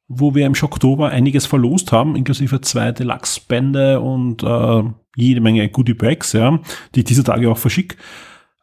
wo 0.09 0.35
wir 0.35 0.47
im 0.47 0.55
Schocktober 0.55 1.11
einiges 1.11 1.47
verlost 1.47 1.93
haben, 1.93 2.17
inklusive 2.17 2.61
zwei 2.63 2.93
Deluxe-Bände 2.93 4.01
und 4.01 4.43
äh, 4.43 4.83
jede 5.17 5.41
Menge 5.41 5.69
Goodie 5.69 5.95
Bags, 5.95 6.33
ja, 6.33 6.59
die 6.95 7.01
ich 7.01 7.05
diese 7.07 7.25
Tage 7.25 7.51
auch 7.51 7.59
verschicke, 7.59 7.97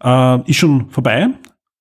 äh, 0.03 0.49
ist 0.49 0.57
schon 0.57 0.89
vorbei. 0.89 1.27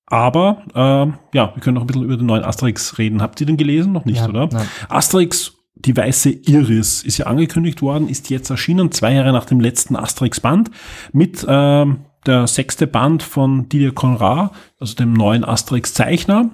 Aber 0.06 0.62
äh, 0.74 1.36
ja, 1.36 1.52
wir 1.54 1.60
können 1.60 1.74
noch 1.76 1.82
ein 1.82 1.86
bisschen 1.86 2.04
über 2.04 2.16
den 2.18 2.26
neuen 2.26 2.44
Asterix 2.44 2.98
reden. 2.98 3.22
Habt 3.22 3.40
ihr 3.40 3.46
den 3.46 3.56
gelesen? 3.56 3.92
Noch 3.92 4.04
nicht, 4.04 4.18
Ja, 4.18 4.28
oder? 4.28 4.48
nein. 4.52 4.66
Asterix, 4.90 5.54
die 5.76 5.96
weiße 5.96 6.30
Iris, 6.30 7.02
ist 7.02 7.16
ja 7.18 7.26
angekündigt 7.26 7.80
worden, 7.80 8.08
ist 8.08 8.28
jetzt 8.30 8.50
erschienen, 8.50 8.92
zwei 8.92 9.14
Jahre 9.14 9.32
nach 9.32 9.46
dem 9.46 9.60
letzten 9.60 9.96
Asterix-Band, 9.96 10.70
mit 11.12 11.44
ähm, 11.48 12.00
der 12.26 12.46
sechste 12.46 12.86
Band 12.86 13.22
von 13.22 13.68
Didier 13.70 13.92
Conrad, 13.92 14.52
also 14.78 14.94
dem 14.94 15.14
neuen 15.14 15.42
Asterix-Zeichner. 15.44 16.50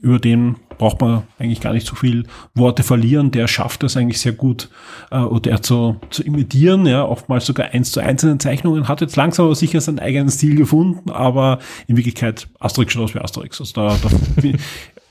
Über 0.00 0.18
den 0.18 0.56
braucht 0.78 1.00
man 1.00 1.22
eigentlich 1.38 1.60
gar 1.60 1.72
nicht 1.72 1.86
so 1.86 1.94
viel 1.94 2.24
Worte 2.54 2.82
verlieren. 2.82 3.30
Der 3.30 3.48
schafft 3.48 3.82
es 3.84 3.96
eigentlich 3.96 4.20
sehr 4.20 4.32
gut, 4.32 4.68
äh, 5.10 5.18
oder 5.18 5.62
zu, 5.62 5.96
zu 6.10 6.22
imitieren, 6.22 6.86
ja, 6.86 7.04
oftmals 7.04 7.46
sogar 7.46 7.70
eins 7.70 7.92
zu 7.92 8.00
eins 8.00 8.22
in 8.22 8.30
den 8.30 8.40
Zeichnungen, 8.40 8.88
hat 8.88 9.00
jetzt 9.00 9.16
langsam 9.16 9.46
aber 9.46 9.54
sicher 9.54 9.80
seinen 9.80 9.98
eigenen 9.98 10.30
Stil 10.30 10.56
gefunden, 10.56 11.10
aber 11.10 11.58
in 11.86 11.96
Wirklichkeit 11.96 12.48
Asterix 12.60 12.92
schaut 12.92 13.04
aus 13.04 13.14
wie 13.14 13.20
Asterix. 13.20 13.60
Also 13.60 13.72
da, 13.74 13.96
da 14.02 14.08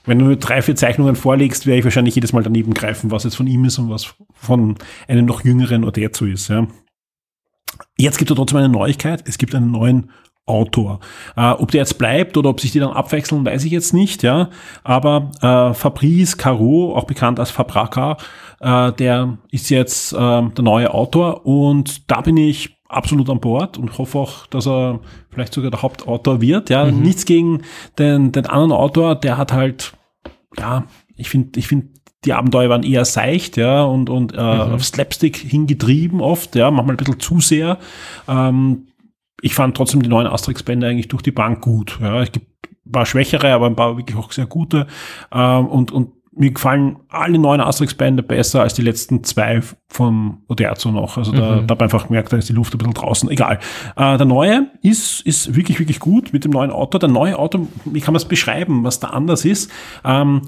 wenn 0.06 0.20
du 0.20 0.26
mir 0.26 0.38
drei, 0.38 0.62
vier 0.62 0.76
Zeichnungen 0.76 1.16
vorlegst, 1.16 1.66
werde 1.66 1.80
ich 1.80 1.86
wahrscheinlich 1.86 2.16
jedes 2.16 2.34
Mal 2.34 2.44
daneben 2.44 2.74
greifen, 2.74 3.12
was 3.12 3.24
jetzt 3.24 3.36
von 3.36 3.48
ihm 3.48 3.66
ist 3.66 3.80
und 3.80 3.90
was 3.90 4.14
von 4.34 4.76
einem 5.08 5.26
noch 5.26 5.44
jüngeren 5.44 5.84
Oderzo 5.84 6.26
ist. 6.26 6.50
Ja. 6.50 6.68
Jetzt 7.98 8.18
gibt 8.18 8.30
es 8.30 8.38
trotzdem 8.38 8.60
eine 8.60 8.70
Neuigkeit. 8.70 9.24
Es 9.28 9.38
gibt 9.38 9.56
einen 9.56 9.72
neuen 9.72 10.12
Autor. 10.45 10.99
Äh, 11.35 11.51
ob 11.51 11.72
der 11.72 11.81
jetzt 11.81 11.97
bleibt 11.97 12.38
oder 12.38 12.49
ob 12.49 12.61
sich 12.61 12.72
die 12.72 12.80
dann 12.80 12.93
abwechseln, 12.93 13.45
weiß 13.45 13.65
ich 13.65 13.72
jetzt 13.72 13.93
nicht. 13.93 14.22
Ja, 14.23 14.49
aber 14.84 15.31
äh, 15.41 15.73
Fabrice 15.73 16.38
Caro, 16.38 16.95
auch 16.95 17.05
bekannt 17.05 17.39
als 17.39 17.49
Fabraka, 17.51 18.17
äh, 18.59 18.91
der 18.93 19.38
ist 19.51 19.69
jetzt 19.69 20.13
äh, 20.13 20.17
der 20.17 20.63
neue 20.63 20.93
Autor 20.93 21.45
und 21.45 22.09
da 22.11 22.22
bin 22.22 22.38
ich 22.38 22.77
absolut 22.88 23.30
an 23.30 23.39
Bord 23.39 23.77
und 23.77 23.97
hoffe 23.97 24.19
auch, 24.19 24.45
dass 24.47 24.67
er 24.67 24.99
vielleicht 25.31 25.53
sogar 25.53 25.72
der 25.72 25.81
Hauptautor 25.81 26.41
wird. 26.41 26.69
Ja, 26.69 26.89
nichts 26.91 27.26
gegen 27.26 27.63
den, 27.97 28.31
den 28.31 28.45
anderen 28.45 28.72
Autor, 28.72 29.15
der 29.15 29.38
hat 29.38 29.51
halt, 29.51 29.93
ja, 30.57 30.84
ich 31.15 31.30
finde, 31.30 31.59
ich 31.59 31.67
finde 31.67 31.88
die 32.23 32.34
Abenteuer 32.34 32.69
waren 32.69 32.84
eher 32.84 33.05
seicht, 33.05 33.57
ja, 33.57 33.84
und, 33.84 34.09
und 34.09 34.34
äh, 34.34 34.38
auf 34.38 34.84
Slapstick 34.84 35.38
hingetrieben 35.38 36.22
oft, 36.22 36.55
ja, 36.55 36.72
manchmal 36.72 36.95
ein 36.95 36.97
bisschen 36.97 37.19
zu 37.19 37.39
sehr. 37.39 37.77
Ähm, 38.27 38.88
ich 39.41 39.56
fand 39.56 39.76
trotzdem 39.78 40.02
die 40.02 40.10
neuen 40.10 40.28
Asterix-Bände 40.28 40.88
eigentlich 40.88 41.07
durch 41.07 41.24
die 41.24 41.32
Bank 41.32 41.62
gut. 41.62 41.99
Ja, 42.02 42.22
es 42.22 42.32
gibt 42.32 42.48
ein 42.86 42.91
paar 42.91 43.06
schwächere, 43.06 43.53
aber 43.53 43.68
ein 43.68 43.76
paar 43.76 43.98
wirklich 43.98 44.18
auch 44.18 44.32
sehr 44.32 44.45
gute. 44.45 44.88
Ähm, 45.32 45.68
und, 45.68 45.91
und 45.91 46.12
mir 46.38 46.52
gefallen 46.52 46.98
alle 47.10 47.40
neuen 47.40 47.62
Asterix-Bände 47.62 48.22
besser 48.22 48.62
als 48.62 48.74
die 48.74 48.82
letzten 48.82 49.24
zwei 49.24 49.62
vom 49.88 50.44
Oderzo 50.49 50.91
noch. 50.91 51.18
Also 51.18 51.32
da, 51.32 51.62
da 51.62 51.74
habe 51.74 51.76
ich 51.76 51.82
einfach 51.82 52.07
gemerkt, 52.07 52.34
da 52.34 52.38
ist 52.38 52.49
die 52.49 52.53
Luft 52.53 52.74
ein 52.74 52.78
bisschen 52.78 52.94
draußen. 52.94 53.30
Egal. 53.30 53.60
Äh, 53.95 54.18
der 54.18 54.26
neue 54.26 54.68
ist, 54.82 55.22
ist 55.22 55.56
wirklich, 55.56 55.80
wirklich 55.80 55.99
gut 55.99 56.34
mit 56.34 56.44
dem 56.44 56.52
neuen 56.52 56.72
Autor. 56.72 56.99
Der 56.99 57.10
neue 57.10 57.40
Autor, 57.40 57.68
wie 57.86 58.02
kann 58.02 58.14
man 58.14 58.18
es 58.18 58.26
beschreiben, 58.26 58.84
was 58.84 58.99
da 58.99 59.10
anders 59.10 59.45
ist? 59.45 59.72
Ähm, 60.03 60.41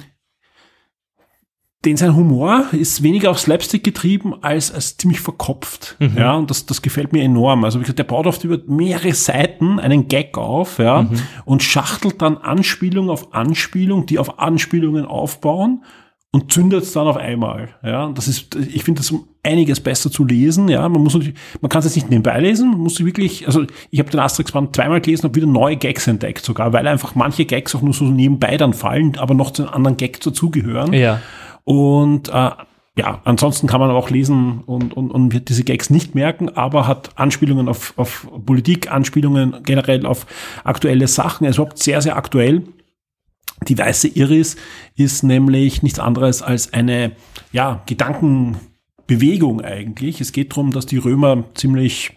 den 1.87 1.95
sein 1.95 2.17
Humor 2.17 2.65
ist 2.73 3.01
weniger 3.01 3.31
auf 3.31 3.39
Slapstick 3.39 3.81
getrieben 3.81 4.35
als, 4.41 4.73
als 4.73 4.97
ziemlich 4.97 5.21
verkopft. 5.21 5.95
Ja, 6.17 6.35
und 6.35 6.49
das, 6.49 6.65
das 6.65 6.81
gefällt 6.81 7.13
mir 7.13 7.23
enorm. 7.23 7.63
Also 7.63 7.79
wie 7.79 7.83
gesagt, 7.83 7.99
der 7.99 8.03
baut 8.03 8.27
oft 8.27 8.43
über 8.43 8.59
mehrere 8.67 9.13
Seiten 9.13 9.79
einen 9.79 10.09
Gag 10.09 10.37
auf, 10.37 10.79
ja, 10.79 11.07
und 11.45 11.63
schachtelt 11.63 12.21
dann 12.21 12.37
Anspielung 12.37 13.09
auf 13.09 13.33
Anspielung, 13.33 14.05
die 14.05 14.19
auf 14.19 14.37
Anspielungen 14.37 15.05
aufbauen 15.05 15.85
und 16.31 16.51
zündet 16.51 16.83
es 16.83 16.91
dann 16.91 17.07
auf 17.07 17.15
einmal. 17.15 17.69
Ja, 17.81 18.09
das 18.09 18.27
ist, 18.27 18.53
ich 18.55 18.83
finde 18.83 18.99
das 18.99 19.09
um 19.11 19.25
einiges 19.43 19.79
besser 19.79 20.11
zu 20.11 20.25
lesen. 20.25 20.67
Ja, 20.67 20.89
man 20.89 21.01
muss 21.01 21.13
natürlich, 21.13 21.35
man 21.61 21.69
kann 21.69 21.79
es 21.79 21.85
jetzt 21.85 21.95
nicht 21.95 22.09
nebenbei 22.09 22.37
lesen, 22.41 22.71
man 22.71 22.81
muss 22.81 23.03
wirklich, 23.03 23.47
also 23.47 23.65
ich 23.91 23.99
habe 23.99 24.09
den 24.09 24.19
Asterix-Band 24.19 24.75
zweimal 24.75 24.99
gelesen, 24.99 25.23
habe 25.23 25.35
wieder 25.35 25.47
neue 25.47 25.77
Gags 25.77 26.05
entdeckt 26.05 26.43
sogar, 26.43 26.73
weil 26.73 26.85
einfach 26.85 27.15
manche 27.15 27.45
Gags 27.45 27.73
auch 27.75 27.81
nur 27.81 27.93
so 27.93 28.03
nebenbei 28.03 28.57
dann 28.57 28.73
fallen, 28.73 29.17
aber 29.17 29.33
noch 29.33 29.51
zu 29.51 29.63
einem 29.63 29.73
anderen 29.73 29.95
Gag 29.95 30.19
dazugehören. 30.19 30.91
Ja. 30.91 31.21
Und 31.67 32.29
äh, 32.29 32.51
ja, 32.97 33.21
ansonsten 33.25 33.67
kann 33.67 33.81
man 33.81 33.91
auch 33.91 34.09
lesen 34.09 34.63
und, 34.65 34.95
und, 34.95 35.11
und 35.11 35.33
wird 35.33 35.49
diese 35.49 35.65
Gags 35.65 35.89
nicht 35.89 36.15
merken, 36.15 36.47
aber 36.47 36.87
hat 36.87 37.09
Anspielungen 37.19 37.67
auf, 37.67 37.93
auf 37.97 38.25
Politik, 38.45 38.89
Anspielungen 38.89 39.63
generell 39.63 40.05
auf 40.05 40.25
aktuelle 40.63 41.09
Sachen. 41.09 41.43
Er 41.43 41.49
ist 41.49 41.57
überhaupt 41.57 41.77
sehr, 41.77 42.01
sehr 42.01 42.15
aktuell. 42.15 42.63
Die 43.67 43.77
weiße 43.77 44.07
Iris 44.07 44.55
ist 44.95 45.23
nämlich 45.23 45.83
nichts 45.83 45.99
anderes 45.99 46.41
als 46.41 46.71
eine 46.71 47.11
ja, 47.51 47.83
Gedankenbewegung 47.85 49.59
eigentlich. 49.59 50.21
Es 50.21 50.31
geht 50.31 50.53
darum, 50.53 50.71
dass 50.71 50.85
die 50.85 50.99
Römer 50.99 51.43
ziemlich 51.53 52.16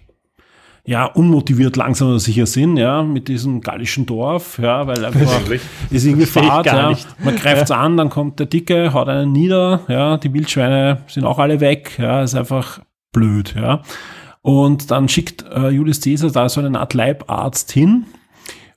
ja, 0.91 1.05
unmotiviert 1.05 1.77
langsam 1.77 2.09
aber 2.09 2.19
sicher 2.19 2.47
sind, 2.47 2.77
ja, 2.77 3.05
mit 3.05 3.29
diesem 3.29 3.61
gallischen 3.61 4.07
Dorf, 4.07 4.59
ja, 4.59 4.89
weil 4.89 5.05
einfach 5.05 5.41
ist 5.89 6.05
irgendwie 6.05 6.27
Fahrt, 6.27 6.67
ja. 6.67 6.93
Man 7.23 7.37
greift's 7.37 7.71
an, 7.71 7.97
dann 7.97 8.11
kommt 8.11 8.41
der 8.41 8.47
Dicke, 8.47 8.93
haut 8.93 9.09
einen 9.09 9.31
nieder, 9.31 9.83
ja, 9.87 10.17
die 10.17 10.35
Wildschweine 10.35 11.05
sind 11.07 11.25
auch 11.25 11.39
alle 11.39 11.61
weg, 11.61 11.97
ja, 12.01 12.25
ist 12.25 12.35
einfach 12.35 12.81
blöd, 13.13 13.55
ja. 13.55 13.83
Und 14.43 14.91
dann 14.91 15.09
schickt 15.09 15.45
äh, 15.45 15.69
Julius 15.69 16.01
Caesar 16.01 16.33
da 16.33 16.49
so 16.49 16.61
eine 16.61 16.81
Art 16.81 16.93
Leibarzt 16.93 17.71
hin 17.71 18.07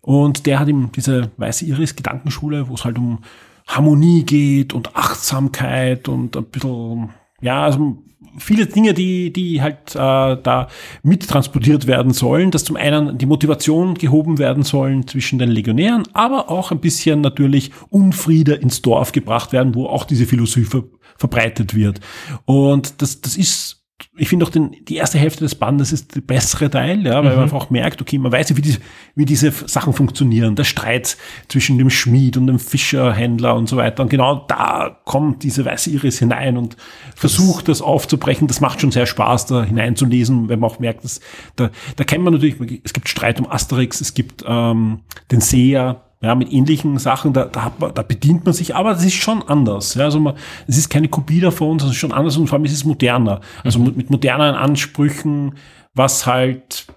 und 0.01 0.45
der 0.45 0.59
hat 0.59 0.67
ihm 0.67 0.91
diese 0.91 1.31
weiße 1.37 1.65
Iris 1.65 1.95
Gedankenschule, 1.95 2.69
wo 2.69 2.75
es 2.75 2.85
halt 2.85 2.99
um 2.99 3.23
Harmonie 3.65 4.21
geht 4.21 4.73
und 4.73 4.95
Achtsamkeit 4.95 6.07
und 6.07 6.37
ein 6.37 6.45
bisschen, 6.45 7.09
ja, 7.41 7.63
also 7.63 8.03
viele 8.37 8.65
Dinge, 8.65 8.93
die, 8.93 9.31
die 9.31 9.61
halt 9.61 9.95
äh, 9.95 10.37
da 10.41 10.67
mittransportiert 11.03 11.87
werden 11.87 12.13
sollen, 12.13 12.51
dass 12.51 12.63
zum 12.63 12.75
einen 12.75 13.17
die 13.17 13.25
Motivation 13.25 13.95
gehoben 13.95 14.39
werden 14.39 14.63
sollen 14.63 15.07
zwischen 15.07 15.39
den 15.39 15.49
Legionären, 15.49 16.03
aber 16.13 16.49
auch 16.49 16.71
ein 16.71 16.79
bisschen 16.79 17.21
natürlich 17.21 17.71
Unfriede 17.89 18.53
ins 18.53 18.81
Dorf 18.81 19.11
gebracht 19.11 19.51
werden, 19.51 19.75
wo 19.75 19.87
auch 19.87 20.05
diese 20.05 20.25
Philosophie 20.25 20.65
ver 20.65 20.83
verbreitet 21.15 21.75
wird. 21.75 21.99
Und 22.45 23.01
das, 23.01 23.21
das 23.21 23.37
ist 23.37 23.82
ich 24.15 24.29
finde 24.29 24.45
auch 24.45 24.49
den, 24.49 24.75
die 24.87 24.95
erste 24.95 25.17
Hälfte 25.17 25.43
des 25.43 25.55
Bandes 25.55 25.91
ist 25.91 26.15
der 26.15 26.21
bessere 26.21 26.69
Teil, 26.69 27.05
ja, 27.05 27.23
weil 27.23 27.35
man 27.35 27.43
einfach 27.43 27.57
auch 27.57 27.69
merkt, 27.69 28.01
okay, 28.01 28.17
man 28.17 28.31
weiß, 28.31 28.55
wie, 28.55 28.61
die, 28.61 28.77
wie 29.15 29.25
diese 29.25 29.51
Sachen 29.51 29.93
funktionieren. 29.93 30.55
Der 30.55 30.65
Streit 30.65 31.17
zwischen 31.47 31.77
dem 31.77 31.89
Schmied 31.89 32.37
und 32.37 32.47
dem 32.47 32.59
Fischerhändler 32.59 33.55
und 33.55 33.67
so 33.67 33.77
weiter. 33.77 34.03
Und 34.03 34.09
genau 34.09 34.45
da 34.47 34.99
kommt 35.05 35.43
diese 35.43 35.65
weiße 35.65 35.89
Iris 35.89 36.19
hinein 36.19 36.57
und 36.57 36.77
versucht 37.15 37.67
das 37.69 37.81
aufzubrechen. 37.81 38.47
Das 38.47 38.61
macht 38.61 38.81
schon 38.81 38.91
sehr 38.91 39.05
Spaß, 39.05 39.47
da 39.47 39.63
hineinzulesen, 39.63 40.49
wenn 40.49 40.59
man 40.59 40.69
auch 40.69 40.79
merkt, 40.79 41.03
dass 41.03 41.19
da, 41.55 41.69
da 41.95 42.03
kennt 42.03 42.23
man 42.23 42.33
natürlich, 42.33 42.81
es 42.83 42.93
gibt 42.93 43.09
Streit 43.09 43.39
um 43.39 43.49
Asterix, 43.49 44.01
es 44.01 44.13
gibt 44.13 44.43
ähm, 44.45 44.99
den 45.31 45.41
Seher, 45.41 46.02
ja, 46.23 46.35
mit 46.35 46.53
ähnlichen 46.53 46.97
Sachen, 46.99 47.33
da, 47.33 47.45
da, 47.45 47.73
man, 47.77 47.93
da 47.93 48.01
bedient 48.01 48.45
man 48.45 48.53
sich, 48.53 48.75
aber 48.75 48.93
das 48.93 49.03
ist 49.03 49.15
schon 49.15 49.43
anders. 49.43 49.95
Ja, 49.95 50.05
also 50.05 50.21
man, 50.21 50.35
es 50.67 50.77
ist 50.77 50.89
keine 50.89 51.09
Kopie 51.09 51.41
davon, 51.41 51.79
sondern 51.79 51.89
es 51.89 51.95
ist 51.95 51.99
schon 51.99 52.13
anders 52.13 52.37
und 52.37 52.47
vor 52.47 52.57
allem 52.57 52.65
ist 52.65 52.71
es 52.71 52.85
moderner. 52.85 53.41
Also 53.65 53.79
mit, 53.79 53.97
mit 53.97 54.09
moderneren 54.09 54.55
Ansprüchen, 54.55 55.55
was 55.93 56.25
halt, 56.25 56.87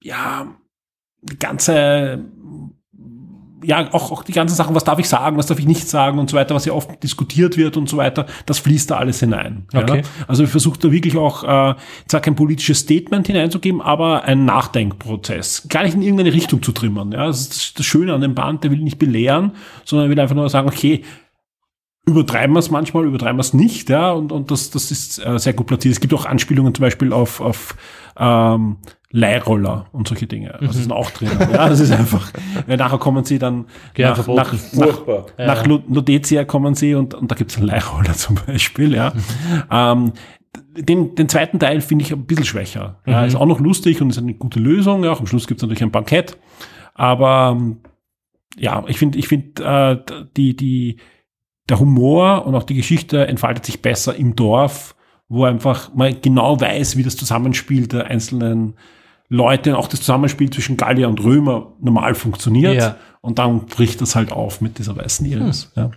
ja, 0.00 0.46
die 1.22 1.38
ganze, 1.38 2.24
ja, 3.64 3.92
auch, 3.92 4.12
auch 4.12 4.22
die 4.22 4.32
ganzen 4.32 4.54
Sachen, 4.54 4.74
was 4.74 4.84
darf 4.84 4.98
ich 4.98 5.08
sagen, 5.08 5.36
was 5.36 5.46
darf 5.46 5.58
ich 5.58 5.66
nicht 5.66 5.88
sagen 5.88 6.18
und 6.18 6.30
so 6.30 6.36
weiter, 6.36 6.54
was 6.54 6.64
ja 6.64 6.72
oft 6.72 7.02
diskutiert 7.02 7.56
wird 7.56 7.76
und 7.76 7.88
so 7.88 7.96
weiter, 7.96 8.26
das 8.46 8.58
fließt 8.58 8.90
da 8.90 8.96
alles 8.96 9.20
hinein. 9.20 9.66
Okay. 9.74 9.98
Ja. 9.98 10.02
Also 10.28 10.42
wir 10.42 10.48
versuchen 10.48 10.78
da 10.80 10.92
wirklich 10.92 11.16
auch 11.16 11.44
äh, 11.44 11.74
zwar 12.06 12.20
kein 12.20 12.36
politisches 12.36 12.80
Statement 12.80 13.26
hineinzugeben, 13.26 13.80
aber 13.80 14.24
einen 14.24 14.44
Nachdenkprozess. 14.44 15.66
Gar 15.68 15.84
nicht 15.84 15.94
in 15.94 16.02
irgendeine 16.02 16.32
Richtung 16.32 16.62
zu 16.62 16.72
trimmern. 16.72 17.12
Ja. 17.12 17.26
Das 17.26 17.40
ist 17.40 17.78
das 17.78 17.86
Schöne 17.86 18.14
an 18.14 18.20
dem 18.20 18.34
Band, 18.34 18.64
der 18.64 18.70
will 18.70 18.80
nicht 18.80 18.98
belehren, 18.98 19.52
sondern 19.84 20.10
will 20.10 20.20
einfach 20.20 20.34
nur 20.36 20.48
sagen, 20.48 20.68
okay, 20.68 21.02
übertreiben 22.06 22.54
wir 22.54 22.60
es 22.60 22.70
manchmal, 22.70 23.04
übertreiben 23.04 23.36
wir 23.36 23.40
es 23.42 23.54
nicht, 23.54 23.88
ja, 23.88 24.12
und, 24.12 24.30
und 24.30 24.50
das, 24.50 24.70
das 24.70 24.90
ist 24.90 25.24
äh, 25.24 25.38
sehr 25.38 25.54
gut 25.54 25.66
platziert. 25.66 25.94
Es 25.94 26.00
gibt 26.00 26.12
auch 26.12 26.26
Anspielungen 26.26 26.74
zum 26.74 26.82
Beispiel 26.82 27.12
auf, 27.12 27.40
auf 27.40 27.76
ähm, 28.18 28.76
Leihroller 29.16 29.86
und 29.92 30.08
solche 30.08 30.26
Dinge. 30.26 30.54
Also 30.60 30.72
sind 30.72 30.90
auch 30.92 31.08
drin. 31.10 31.30
Ja, 31.52 31.68
das 31.68 31.78
ist 31.78 31.92
einfach, 31.92 32.32
weil 32.66 32.76
nachher 32.76 32.98
kommen 32.98 33.24
sie 33.24 33.38
dann 33.38 33.66
Ja, 33.96 34.10
nach, 34.10 34.26
nach, 34.26 34.34
nach, 34.52 34.54
Furchtbar. 34.58 35.26
nach 35.38 35.64
Lu- 35.66 35.82
Ludetia 35.88 36.44
kommen 36.44 36.74
sie 36.74 36.96
und, 36.96 37.14
und 37.14 37.30
da 37.30 37.36
gibt's 37.36 37.56
einen 37.56 37.66
Leihroller 37.66 38.12
zum 38.14 38.36
Beispiel, 38.44 38.92
ja. 38.92 39.12
Ähm, 39.70 40.12
den, 40.76 41.14
den 41.14 41.28
zweiten 41.28 41.60
Teil 41.60 41.80
finde 41.80 42.04
ich 42.04 42.12
ein 42.12 42.26
bisschen 42.26 42.44
schwächer. 42.44 43.00
Ja, 43.06 43.24
ist 43.24 43.36
auch 43.36 43.46
noch 43.46 43.60
lustig 43.60 44.02
und 44.02 44.10
ist 44.10 44.18
eine 44.18 44.34
gute 44.34 44.58
Lösung. 44.58 45.04
Ja, 45.04 45.12
auch 45.12 45.20
am 45.20 45.28
Schluss 45.28 45.46
gibt's 45.46 45.62
natürlich 45.62 45.82
ein 45.84 45.92
Bankett. 45.92 46.36
Aber 46.94 47.54
ähm, 47.56 47.78
ja, 48.56 48.82
ich 48.88 48.98
finde, 48.98 49.18
ich 49.18 49.28
finde, 49.28 49.62
äh, 50.08 50.22
die, 50.36 50.56
die, 50.56 50.96
der 51.68 51.78
Humor 51.78 52.46
und 52.46 52.56
auch 52.56 52.64
die 52.64 52.74
Geschichte 52.74 53.26
entfaltet 53.28 53.64
sich 53.64 53.80
besser 53.80 54.16
im 54.16 54.34
Dorf, 54.34 54.96
wo 55.28 55.44
einfach 55.44 55.94
man 55.94 56.20
genau 56.20 56.60
weiß, 56.60 56.96
wie 56.96 57.02
das 57.04 57.16
Zusammenspiel 57.16 57.86
der 57.86 58.06
einzelnen 58.06 58.74
Leute 59.28 59.76
auch 59.76 59.88
das 59.88 60.00
Zusammenspiel 60.00 60.50
zwischen 60.50 60.76
Gallier 60.76 61.08
und 61.08 61.22
Römer 61.22 61.72
normal 61.80 62.14
funktioniert. 62.14 62.74
Ja. 62.74 62.96
Und 63.20 63.38
dann 63.38 63.66
bricht 63.66 64.00
das 64.00 64.14
halt 64.14 64.32
auf 64.32 64.60
mit 64.60 64.78
dieser 64.78 64.96
weißen 64.96 65.26
Iris. 65.26 65.72
Ja. 65.76 65.90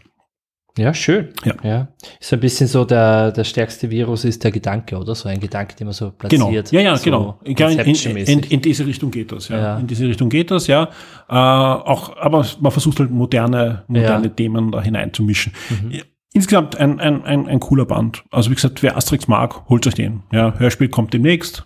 Ja, 0.78 0.94
schön. 0.94 1.30
Ja. 1.64 1.88
Ist 2.20 2.32
ein 2.34 2.40
bisschen 2.40 2.68
so 2.68 2.86
der, 2.86 3.32
der 3.32 3.44
stärkste 3.44 3.90
Virus 3.90 4.24
ist 4.26 4.44
der 4.44 4.52
Gedanke, 4.52 4.95
oder? 4.98 5.16
So 5.16 5.28
ein 5.28 5.40
Gedanke, 5.40 5.76
den 5.76 5.88
man 5.88 5.94
so 5.94 6.14
Genau. 6.30 6.45
platziert. 6.45 6.72
Ja, 6.72 6.82
ja, 6.82 6.95
so 6.95 7.04
genau. 7.04 7.40
Ja, 7.45 7.70
in, 7.70 7.95
in, 7.95 8.40
in, 8.41 8.62
diese 8.62 8.86
Richtung 8.86 9.10
geht 9.10 9.32
das, 9.32 9.49
ja. 9.49 9.58
Ja. 9.58 9.78
In 9.80 9.88
diese 9.88 10.08
Richtung 10.08 10.30
geht 10.30 10.52
das, 10.52 10.68
ja. 10.68 10.90
Äh, 11.28 11.34
auch, 11.34 12.16
aber 12.18 12.45
man 12.60 12.72
versucht 12.72 12.99
halt 12.99 13.10
moderne, 13.10 13.86
moderne 13.88 14.26
Ja. 14.26 14.30
Mhm. 14.30 14.36
Themen 14.36 14.72
da 14.72 14.82
hineinzumischen. 14.82 15.54
Ja, 15.90 16.04
Insgesamt 16.34 16.76
ein, 16.76 16.99
ein, 16.99 17.24
ein, 17.24 17.48
ein 17.48 17.60
cooler 17.60 17.86
Band. 17.86 18.24
Also 18.30 18.52
wie 18.52 18.56
gesagt, 18.56 18.84
wer 18.84 18.95
Asterix 18.95 19.28
mag, 19.28 19.68
holt 19.70 19.88
euch 19.88 19.95
den. 19.95 20.22
Ja, 20.32 20.54
Hörspiel 20.60 20.90
kommt 20.90 21.12
demnächst. 21.14 21.66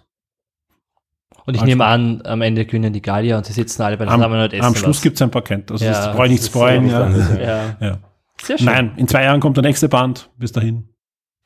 Und 1.45 1.55
ich 1.55 1.61
Also- 1.61 1.65
nehme 1.69 1.85
an, 1.85 2.21
am 2.25 2.41
Ende 2.41 2.65
gewinnen 2.65 2.93
die 2.93 3.01
Gallier 3.01 3.37
und 3.37 3.45
sie 3.45 3.53
sitzen 3.53 3.81
alle 3.81 3.97
bei 3.97 4.05
Am, 4.07 4.15
zusammen 4.19 4.41
und 4.41 4.53
essen 4.53 4.63
am 4.65 4.75
Schluss 4.75 4.97
was. 4.97 5.01
gibt's 5.01 5.21
ein 5.21 5.31
Paket. 5.31 5.71
Also 5.71 5.83
Ja, 5.85 5.91
das 5.91 6.15
brauche 6.15 6.25
ich 6.25 6.31
nicht 6.33 6.45
spoilen. 6.45 6.87
Ja, 7.41 7.75
Ja. 7.79 7.97
sehr 8.41 8.57
schön. 8.57 8.65
Nein, 8.65 8.91
in 8.97 9.07
zwei 9.07 9.23
Jahren 9.23 9.39
kommt 9.39 9.57
der 9.57 9.63
nächste 9.63 9.89
Band. 9.89 10.29
Bis 10.37 10.51
dahin. 10.51 10.89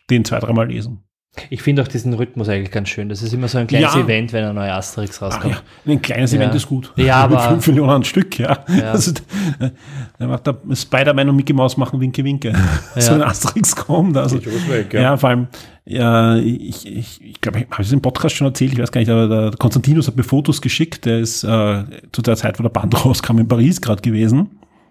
Den 0.09 0.23
zwei, 0.25 0.39
dreimal 0.39 0.67
lesen. 0.67 1.03
Ich 1.49 1.61
finde 1.61 1.81
auch 1.81 1.87
diesen 1.87 2.13
Rhythmus 2.13 2.47
eigentlich 2.49 2.71
ganz 2.71 2.89
schön. 2.89 3.09
Das 3.09 3.21
ist 3.21 3.33
immer 3.33 3.47
so 3.47 3.57
ein 3.57 3.67
kleines 3.67 3.93
Ja. 3.93 4.01
Event, 4.01 4.31
wenn 4.33 4.45
ein 4.45 4.55
neuer 4.55 4.73
Asterix 4.75 5.21
Ah, 5.21 5.25
rauskommt. 5.27 5.53
ja. 5.85 5.91
Ein 5.91 6.01
kleines 6.01 6.31
Ja. 6.31 6.39
Event 6.39 6.55
ist 6.55 6.67
gut. 6.67 6.91
Ja, 6.95 7.27
Mit 7.27 7.37
aber- 7.37 7.49
fünf 7.49 7.67
Millionen 7.67 7.91
ein 7.91 8.03
Stück, 8.03 8.39
ja. 8.39 8.57
Ja. 8.67 8.91
Also, 8.91 9.11
äh, 9.59 9.69
da 10.17 10.27
macht 10.27 10.47
der 10.47 10.57
Spider-Man 10.73 11.29
und 11.29 11.35
Mickey 11.35 11.53
Mouse 11.53 11.77
machen 11.77 11.99
Winke, 11.99 12.23
Winke. 12.23 12.53
So 12.97 13.13
ein 13.13 13.21
Asterix 13.23 13.75
kommt. 13.75 14.15
Also, 14.17 14.37
weg, 14.45 14.93
ja. 14.93 15.01
ja. 15.01 15.17
vor 15.17 15.29
allem, 15.29 15.47
ja, 15.85 16.37
ich, 16.37 16.85
ich, 16.87 17.21
ich 17.23 17.41
glaube, 17.41 17.59
ich 17.59 17.65
habe 17.69 17.83
es 17.83 17.91
im 17.91 18.01
Podcast 18.01 18.35
schon 18.35 18.47
erzählt, 18.47 18.73
ich 18.73 18.79
weiß 18.79 18.91
gar 18.91 19.01
nicht, 19.01 19.09
aber 19.11 19.27
der 19.27 19.51
Konstantinus 19.57 20.07
hat 20.07 20.15
mir 20.15 20.23
Fotos 20.23 20.61
geschickt, 20.61 21.05
der 21.05 21.19
ist 21.19 21.43
äh, 21.43 21.83
zu 22.11 22.21
der 22.21 22.35
Zeit, 22.37 22.57
wo 22.59 22.63
der 22.63 22.69
Band 22.69 22.93
rauskam, 23.05 23.37
in 23.39 23.47
Paris 23.47 23.81
gerade 23.81 24.01
gewesen. 24.01 24.49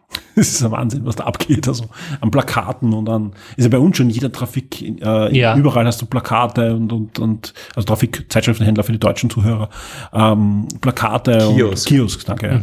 Das 0.37 0.49
ist 0.49 0.65
ein 0.65 0.73
Wahnsinn, 0.73 1.07
was 1.07 1.15
da 1.15 1.25
abgeht. 1.25 1.69
Also 1.69 1.85
an 2.21 2.31
Plakaten 2.33 2.93
und 2.93 3.09
an, 3.09 3.33
ist 3.57 3.65
ja 3.65 3.71
bei 3.71 3.79
uns 3.79 3.97
schon 3.97 4.11
jeder 4.11 4.33
Trafik, 4.33 4.83
äh, 4.83 5.37
Ja. 5.37 5.57
überall 5.57 5.87
hast 5.87 6.03
du 6.03 6.07
Plakate 6.07 6.75
und, 6.75 6.93
und, 6.93 7.19
und 7.21 7.55
also 7.77 7.87
Trafik, 7.87 8.27
Zeitschriftenhändler 8.31 8.83
für 8.83 8.91
die 8.93 8.99
deutschen 8.99 9.31
Zuhörer, 9.31 9.69
ähm, 10.13 10.67
Plakate 10.81 11.39
Kiosk. 11.55 11.87
und 11.91 11.97
Kiosk, 11.97 12.25
danke. 12.27 12.63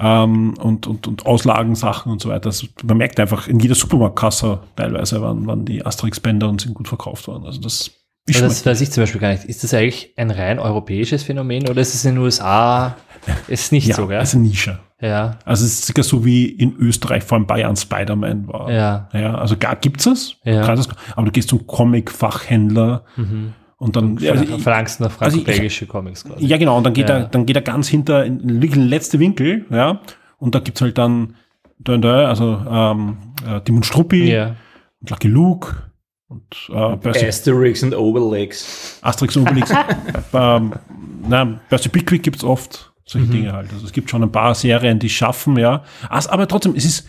Ähm, 0.00 0.54
und, 0.58 0.88
und, 0.88 1.06
und 1.06 1.24
Auslagensachen 1.26 2.10
und 2.10 2.20
so 2.20 2.28
weiter. 2.28 2.46
Also 2.46 2.66
man 2.82 2.96
merkt 2.96 3.20
einfach 3.20 3.46
in 3.46 3.60
jeder 3.60 3.76
Supermarktkasse 3.76 4.58
teilweise, 4.74 5.22
wann, 5.22 5.46
wann 5.46 5.64
die 5.64 5.86
Asterix-Bänder 5.86 6.48
und 6.48 6.60
sind 6.60 6.74
gut 6.74 6.88
verkauft 6.88 7.28
worden. 7.28 7.46
Also 7.46 7.60
das 7.60 7.92
Aber 8.28 8.38
schon 8.38 8.48
das 8.48 8.64
weiß 8.64 8.80
ich 8.80 8.90
zum 8.92 9.02
Beispiel 9.02 9.20
gar 9.20 9.32
nicht. 9.32 9.44
Ist 9.44 9.64
das 9.64 9.74
eigentlich 9.74 10.12
ein 10.16 10.30
rein 10.30 10.58
europäisches 10.58 11.22
Phänomen 11.24 11.68
oder 11.68 11.80
ist 11.80 11.94
es 11.94 12.04
in 12.04 12.14
den 12.14 12.22
USA? 12.24 12.96
Ist 13.48 13.72
nicht 13.72 13.86
ja, 13.88 13.94
so, 13.96 14.06
gell? 14.06 14.20
ist 14.22 14.34
eine 14.34 14.44
Nische. 14.44 14.78
Ja, 15.00 15.38
Also 15.44 15.64
es 15.64 15.72
ist 15.74 15.84
circa 15.86 16.04
so 16.04 16.24
wie 16.24 16.46
in 16.46 16.76
Österreich 16.76 17.24
vor 17.24 17.36
allem 17.38 17.46
Bayern 17.48 17.74
Spider-Man 17.74 18.46
war. 18.46 18.70
ja. 18.70 19.08
Ja, 19.12 19.34
also 19.34 19.56
gar 19.56 19.74
gibt's 19.74 20.06
es, 20.06 20.36
Ja. 20.44 20.64
Das, 20.74 20.88
aber 21.16 21.26
du 21.26 21.32
gehst 21.32 21.48
zum 21.48 21.66
Comic-Fachhändler 21.66 23.04
und 23.78 23.96
dann, 23.96 24.16
also 24.18 24.44
Ver- 24.44 24.56
ich, 24.56 24.62
Verlangst 24.62 25.00
nach 25.00 25.20
also 25.20 25.36
ich- 25.38 25.44
franco-belgische 25.44 25.86
Comics 25.86 26.24
quasi. 26.24 26.46
ja 26.46 26.56
genau, 26.56 26.78
und 26.78 26.84
dann 26.84 26.92
geht 26.94 27.08
Ja. 27.08 27.16
er, 27.18 27.24
dann 27.24 27.46
geht 27.46 27.56
er 27.56 27.62
ganz 27.62 27.88
hinter 27.88 28.24
in 28.24 28.38
den 28.46 28.62
wirklich 28.62 28.84
letzte 28.84 29.18
Winkel, 29.18 29.66
ja, 29.70 30.00
und 30.38 30.54
da 30.54 30.60
gibt's 30.60 30.80
halt 30.80 30.96
dann, 30.98 31.34
da, 31.80 31.96
da, 31.96 32.28
also 32.28 32.62
ähm, 32.70 33.16
äh, 33.44 33.60
Timon 33.62 33.82
Struppi 33.82 34.30
Ja. 34.32 34.54
und 35.00 35.10
Lucky 35.10 35.26
Luke 35.28 35.74
und 36.32 37.04
äh, 37.04 37.28
Asterix 37.28 37.82
und 37.82 37.94
Obelix. 37.94 38.98
Asterix 39.02 39.36
und 39.36 39.48
Obelix. 39.48 39.70
ähm, 40.32 40.72
na, 41.28 41.60
Percy 41.68 41.88
Pickwick 41.88 42.22
gibt's 42.22 42.42
oft, 42.42 42.92
solche 43.04 43.28
Dinge 43.28 43.52
halt. 43.52 43.72
Also 43.72 43.86
es 43.86 43.92
gibt 43.92 44.10
schon 44.10 44.22
ein 44.22 44.32
paar 44.32 44.54
Serien, 44.54 44.98
die 44.98 45.06
es 45.06 45.12
schaffen, 45.12 45.56
ja. 45.56 45.84
Aber 46.08 46.48
trotzdem, 46.48 46.74
es 46.74 46.84
ist 46.84 47.08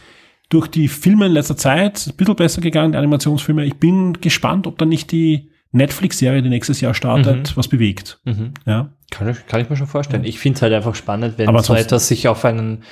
durch 0.49 0.67
die 0.67 0.87
Filme 0.87 1.25
in 1.25 1.31
letzter 1.31 1.57
Zeit 1.57 2.05
ein 2.05 2.15
bisschen 2.15 2.35
besser 2.35 2.61
gegangen, 2.61 2.91
die 2.91 2.97
Animationsfilme. 2.97 3.65
Ich 3.65 3.75
bin 3.75 4.13
gespannt, 4.21 4.67
ob 4.67 4.77
da 4.77 4.85
nicht 4.85 5.11
die 5.11 5.49
Netflix-Serie, 5.73 6.41
die 6.43 6.49
nächstes 6.49 6.81
Jahr 6.81 6.93
startet, 6.93 7.57
was 7.57 7.67
bewegt. 7.67 8.19
Mhm. 8.25 8.53
Ja. 8.65 8.89
Kann 9.09 9.29
ich, 9.29 9.45
kann 9.47 9.61
ich 9.61 9.69
mir 9.69 9.75
schon 9.75 9.87
vorstellen. 9.87 10.23
Ich 10.23 10.39
finde 10.39 10.57
es 10.57 10.61
halt 10.61 10.73
einfach 10.73 10.95
spannend, 10.95 11.37
wenn 11.37 11.47
Aber 11.47 11.61
so 11.61 11.75
etwas 11.75 12.07
sich 12.07 12.27
auf 12.27 12.45
einen, 12.45 12.83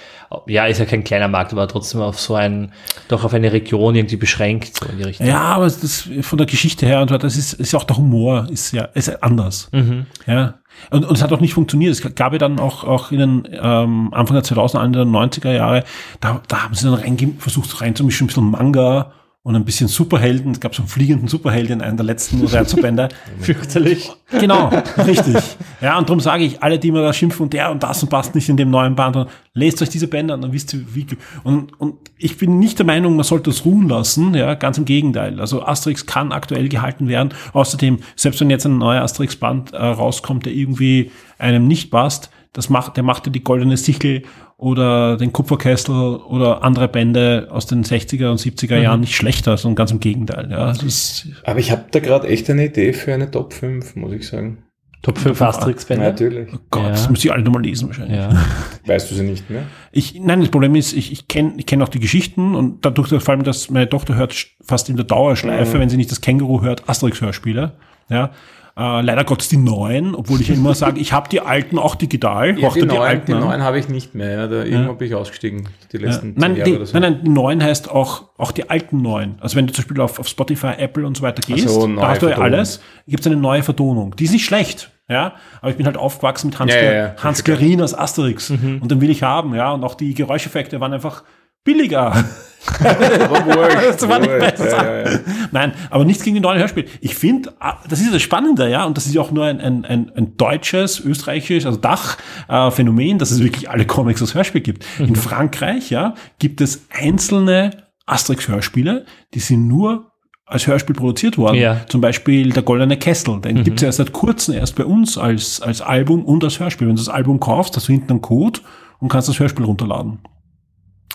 ja, 0.48 0.66
ist 0.66 0.80
ja 0.80 0.86
kein 0.86 1.04
kleiner 1.04 1.28
Markt, 1.28 1.52
aber 1.52 1.68
trotzdem 1.68 2.02
auf 2.02 2.20
so 2.20 2.36
einen, 2.36 2.74
doch 3.08 3.24
auf 3.24 3.34
eine 3.34 3.52
Region 3.52 3.96
irgendwie 3.96 4.18
beschränkt, 4.18 4.78
so 4.78 4.86
in 4.88 4.98
die 4.98 5.04
Richtung. 5.04 5.28
Ja, 5.28 5.42
aber 5.42 5.66
das 5.66 6.10
von 6.22 6.38
der 6.38 6.48
Geschichte 6.48 6.86
her 6.86 7.02
und 7.02 7.10
so, 7.10 7.18
das 7.18 7.38
ist, 7.38 7.54
ist 7.54 7.74
auch 7.74 7.84
der 7.84 7.98
Humor, 7.98 8.48
ist 8.52 8.72
ja, 8.72 8.86
ist 8.86 9.24
anders. 9.24 9.70
Mhm. 9.72 10.06
Ja. 10.28 10.56
Und, 10.90 11.06
und 11.06 11.16
es 11.16 11.24
hat 11.24 11.32
auch 11.34 11.42
nicht 11.42 11.54
funktioniert. 11.54 11.92
Es 11.92 12.16
gab 12.16 12.34
ja 12.34 12.40
dann 12.40 12.60
auch, 12.60 12.84
auch 12.84 13.12
in 13.12 13.20
den 13.20 13.48
ähm, 13.52 14.14
Anfang 14.14 14.36
der 14.36 14.44
2000er, 14.44 14.84
Ende 14.84 15.00
der 15.00 15.08
90er 15.08 15.52
Jahre, 15.52 15.84
da, 16.20 16.42
da 16.48 16.64
haben 16.64 16.74
sie 16.74 16.86
dann 16.86 16.96
reinge 16.96 17.34
versucht 17.38 17.82
reinzumischen, 17.82 18.26
ein 18.26 18.28
bisschen 18.28 18.52
Manga 18.52 19.12
und 19.44 19.56
ein 19.56 19.66
bisschen 19.66 19.88
Superhelden. 19.88 20.52
Es 20.52 20.60
gab 20.60 20.76
so 20.76 20.84
einen 20.84 20.90
fliegenden 20.90 21.28
Superhelden 21.28 21.80
in 21.80 21.82
einem 21.82 21.98
der 21.98 22.06
letzten 22.06 22.46
Reizverbände. 22.46 23.10
Fürchterlich. 23.40 24.12
Genau, 24.30 24.72
richtig. 25.00 25.36
Ja, 25.82 25.98
und 25.98 26.08
darum 26.08 26.20
sage 26.20 26.44
ich, 26.44 26.62
alle, 26.62 26.78
die 26.78 26.90
immer 26.90 27.02
da 27.02 27.12
schimpfen 27.12 27.44
und 27.44 27.54
der 27.54 27.72
und 27.72 27.82
das 27.82 28.04
und 28.04 28.10
passt 28.10 28.36
nicht 28.36 28.50
in 28.50 28.58
dem 28.58 28.70
neuen 28.70 28.96
Band, 28.96 29.16
und 29.16 29.30
lest 29.54 29.82
euch 29.82 29.90
diese 29.90 30.08
Bänder 30.08 30.36
an, 30.36 30.42
dann 30.42 30.54
wisst 30.54 30.74
ihr, 30.74 30.86
wie. 30.94 31.08
Und, 31.44 31.80
und 31.80 31.96
ich 32.18 32.38
bin 32.38 32.60
nicht 32.60 32.78
der 32.78 32.86
Meinung, 32.86 33.16
man 33.16 33.24
sollte 33.24 33.50
das 33.50 33.66
ruhen 33.66 33.90
lassen, 33.90 34.36
ja, 34.36 34.54
ganz 34.54 34.78
im 34.78 34.86
Gegenteil. 34.86 35.40
Also 35.40 35.64
Asterix 35.64 36.06
kann 36.06 36.32
aktuell 36.32 36.70
gehalten 36.70 37.08
werden. 37.08 37.34
Außerdem, 37.54 37.98
selbst 38.16 38.40
wenn 38.42 38.50
jetzt 38.52 38.66
ein 38.66 38.78
neuer 38.78 39.02
Asterix-Band 39.02 39.74
äh, 39.74 39.78
rauskommt, 39.78 40.46
der 40.46 40.54
irgendwie 40.54 41.12
einem 41.40 41.68
nicht 41.68 41.90
passt, 41.90 42.30
das 42.54 42.70
macht, 42.70 42.98
der 42.98 43.04
macht 43.04 43.26
ja 43.26 43.32
die 43.32 43.44
goldene 43.44 43.78
Sichel 43.78 44.24
oder 44.62 45.18
den 45.18 45.34
Kupferkessel 45.34 46.18
oder 46.18 46.64
andere 46.64 46.88
Bände 46.88 47.48
aus 47.50 47.66
den 47.66 47.84
60er 47.84 48.30
und 48.30 48.40
70er 48.40 48.78
Jahren 48.78 49.00
nicht 49.00 49.16
schlechter, 49.16 49.58
sondern 49.58 49.76
ganz 49.76 49.90
im 49.92 50.00
Gegenteil. 50.00 50.50
Ja, 50.52 50.68
das 50.68 50.84
ist, 50.84 51.28
Aber 51.44 51.60
ich 51.60 51.72
habe 51.72 51.86
da 51.90 52.00
gerade 52.00 52.28
echt 52.28 52.48
eine 52.50 52.66
Idee 52.66 52.94
für 52.94 53.12
eine 53.12 53.32
Top 53.32 53.54
5, 53.54 53.96
muss 53.96 54.14
ich 54.14 54.28
sagen. 54.28 54.60
Top 55.02 55.18
5 55.18 55.42
Asterix-Bände. 55.42 56.06
Natürlich. 56.06 56.50
Gott, 56.70 56.84
Ja. 56.84 56.90
das 56.90 57.10
müsste 57.10 57.28
ich 57.28 57.34
alle 57.34 57.42
nochmal 57.42 57.64
lesen 57.64 57.88
wahrscheinlich. 57.88 58.18
Ja. 58.18 58.30
Weißt 58.86 59.10
du 59.10 59.16
sie 59.16 59.24
nicht 59.24 59.50
mehr? 59.50 59.64
Ich, 59.92 60.14
nein, 60.20 60.42
das 60.42 60.50
Problem 60.50 60.76
ist, 60.76 60.94
ich, 60.94 61.12
ich 61.12 61.28
kenne 61.28 61.54
ich 61.58 61.66
kenn 61.66 61.82
auch 61.82 61.90
die 61.90 62.00
Geschichten 62.00 62.54
und 62.54 62.86
dadurch, 62.86 63.10
vor 63.10 63.34
allem, 63.34 63.42
dass 63.44 63.72
meine 63.72 63.90
Tochter 63.90 64.14
hört 64.14 64.36
fast 64.64 64.90
in 64.90 64.96
der 64.96 65.06
Dauerschleife, 65.06 65.80
wenn 65.80 65.90
sie 65.90 65.98
nicht 65.98 66.12
das 66.12 66.22
Känguru 66.22 66.62
hört, 66.62 66.88
Asterix-Hörspiele. 66.88 67.72
Ja. 68.10 68.30
Äh, 68.78 69.02
leider 69.02 69.26
Gottes 69.26 69.50
die 69.50 69.58
neuen, 69.58 70.16
obwohl 70.16 70.40
ich 70.40 70.48
ja 70.48 70.56
immer 70.56 70.74
sage, 70.74 71.00
ich 71.02 71.12
habe 71.12 71.28
die 71.28 71.42
alten 71.42 71.78
auch 71.78 71.96
digital. 71.96 72.58
Ja, 72.58 72.70
die, 72.70 72.80
die 72.82 72.86
neuen, 72.86 73.02
alten 73.02 73.26
die 73.26 73.34
an. 73.34 73.40
neuen 73.42 73.62
habe 73.64 73.78
ich 73.80 73.90
nicht 73.90 74.16
mehr. 74.16 74.32
Ja, 74.32 74.48
da 74.48 74.64
irgendwann 74.64 74.98
bin 74.98 75.08
ich 75.10 75.16
ausgestiegen. 75.16 75.68
Die 75.92 75.98
Ja. 75.98 76.06
letzten 76.08 76.34
Nein, 76.38 76.56
Jahre 76.56 76.70
die, 76.70 76.76
oder 76.78 76.86
so. 76.86 76.94
nein, 76.98 77.14
nein, 77.14 77.22
die 77.26 77.30
neuen 77.30 77.62
heißt 77.64 77.92
auch, 77.92 78.30
auch 78.38 78.52
die 78.54 78.70
alten 78.70 79.02
neuen. 79.02 79.36
Also 79.42 79.58
wenn 79.58 79.68
du 79.68 79.74
zum 79.74 79.84
Beispiel 79.84 80.00
auf, 80.02 80.20
auf 80.20 80.28
Spotify, 80.28 80.74
Apple 80.78 81.06
und 81.06 81.18
so 81.18 81.24
weiter 81.24 81.42
gehst, 81.42 81.68
so, 81.68 81.86
da 81.96 82.10
hast 82.10 82.22
du 82.22 82.30
ja 82.30 82.38
alles, 82.38 82.82
gibt 83.08 83.20
es 83.20 83.28
eine 83.28 83.36
neue 83.36 83.62
Vertonung. 83.64 84.16
Die 84.16 84.24
ist 84.24 84.32
nicht 84.32 84.46
schlecht, 84.46 84.90
ja, 85.10 85.34
aber 85.62 85.72
ich 85.72 85.78
bin 85.78 85.86
halt 85.86 85.98
aufgewachsen 85.98 86.48
mit 86.48 86.58
Hans, 86.60 86.74
Ja, 86.74 86.82
ja, 86.82 86.94
ja. 86.94 87.16
Hans 87.22 87.44
Klarin 87.44 87.82
aus 87.82 87.94
Asterix 87.94 88.50
und 88.52 88.90
den 88.90 89.02
will 89.02 89.10
ich 89.10 89.22
haben, 89.24 89.54
ja, 89.54 89.72
und 89.74 89.84
auch 89.84 89.96
die 89.96 90.14
Geräuscheffekte 90.14 90.80
waren 90.80 90.94
einfach 90.94 91.24
billiger. 91.64 92.26
Das 92.80 94.08
war 94.08 94.20
nicht 94.20 94.38
besser. 94.40 94.70
Ja, 94.70 94.84
ja, 94.84 95.12
ja. 95.12 95.20
Nein, 95.52 95.74
aber 95.90 96.06
nichts 96.06 96.24
gegen 96.24 96.36
die 96.36 96.42
neuen 96.42 96.60
Hörspiele. 96.60 96.88
Ich 97.02 97.16
finde, 97.16 97.54
ah, 97.60 97.78
das 97.90 98.00
ist 98.00 98.14
das 98.14 98.22
Spannende, 98.22 98.70
ja, 98.70 98.86
und 98.86 98.98
das 98.98 99.06
ist 99.06 99.16
ja 99.16 99.22
auch 99.22 99.32
nur 99.32 99.46
ein, 99.46 99.60
ein, 99.60 99.86
ein, 99.86 100.12
ein 100.16 100.38
deutsches, 100.38 101.00
österreichisches, 101.00 101.66
also 101.66 101.80
Dach-Phänomen, 101.80 103.18
dass 103.18 103.32
es 103.32 103.44
wirklich 103.44 103.70
alle 103.70 103.86
Comics 103.86 104.22
als 104.22 104.36
Hörspiel 104.36 104.62
gibt. 104.62 104.86
In 105.00 105.16
Frankreich, 105.16 105.90
ja, 105.90 106.16
gibt 106.40 106.62
es 106.62 106.86
einzelne 106.92 107.72
Asterix-Hörspiele, 108.06 109.06
die 109.34 109.40
sind 109.40 109.68
nur 109.68 110.12
als 110.46 110.68
Hörspiel 110.68 110.96
produziert 110.96 111.38
worden. 111.38 111.58
Ja. 111.58 111.82
Zum 111.88 112.02
Beispiel 112.02 112.52
der 112.52 112.64
Goldene 112.64 112.98
Kessel, 112.98 113.40
den 113.40 113.64
gibt's 113.64 113.82
ja 113.82 113.88
erst 113.88 114.00
seit 114.00 114.12
kurzem 114.12 114.54
erst 114.54 114.76
bei 114.76 114.84
uns 114.84 115.18
als, 115.18 115.62
als 115.62 115.82
Album 115.82 116.26
und 116.26 116.44
als 116.44 116.60
Hörspiel. 116.60 116.88
Wenn 116.88 116.96
du 116.98 117.02
das 117.02 117.10
Album 117.10 117.40
kaufst, 117.40 117.76
hast 117.78 117.88
du 117.88 117.94
hinten 117.94 118.12
einen 118.12 118.22
Code 118.22 118.60
und 119.00 119.08
kannst 119.08 119.30
das 119.30 119.40
Hörspiel 119.40 119.66
runterladen. 119.66 120.20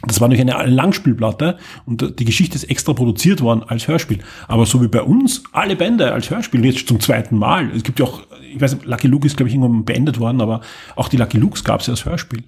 Das 0.06 0.20
war 0.20 0.28
durch 0.28 0.40
eine 0.40 0.66
Langspielplatte 0.66 1.59
und 1.86 2.18
die 2.20 2.24
Geschichte 2.24 2.55
ist 2.55 2.64
extra 2.64 2.93
produziert 2.93 3.40
worden 3.40 3.62
als 3.62 3.89
Hörspiel. 3.89 4.18
Aber 4.47 4.66
so 4.66 4.82
wie 4.82 4.89
bei 4.89 5.02
uns, 5.02 5.43
alle 5.52 5.74
Bände 5.74 6.12
als 6.12 6.31
Hörspiel, 6.31 6.64
jetzt 6.64 6.86
zum 6.86 7.01
zweiten 7.01 7.36
Mal. 7.39 7.70
Es 7.74 7.82
gibt 7.82 7.98
ja 7.98 8.05
auch, 8.05 8.23
ich 8.43 8.60
weiß 8.60 8.74
nicht, 8.74 8.85
Lucky 8.86 9.09
Luke 9.09 9.27
ist, 9.27 9.36
glaube 9.36 9.48
ich, 9.48 9.55
irgendwann 9.55 9.85
beendet 9.85 10.18
worden, 10.20 10.40
aber 10.43 10.60
auch 10.97 11.09
die 11.09 11.16
Lucky 11.16 11.39
Lukes 11.39 11.64
gab 11.64 11.81
es 11.81 11.86
ja 11.86 11.93
als 11.94 12.05
Hörspiel. 12.05 12.44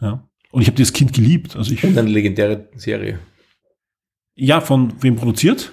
Ja. 0.00 0.28
Und 0.50 0.62
ich 0.62 0.68
habe 0.68 0.78
das 0.78 0.92
Kind 0.92 1.12
geliebt. 1.12 1.56
Also 1.56 1.72
ich, 1.72 1.82
Und 1.84 1.98
eine 1.98 2.08
legendäre 2.08 2.68
Serie. 2.76 3.18
ja, 4.34 4.60
von 4.60 4.94
wem 5.02 5.16
produziert? 5.16 5.72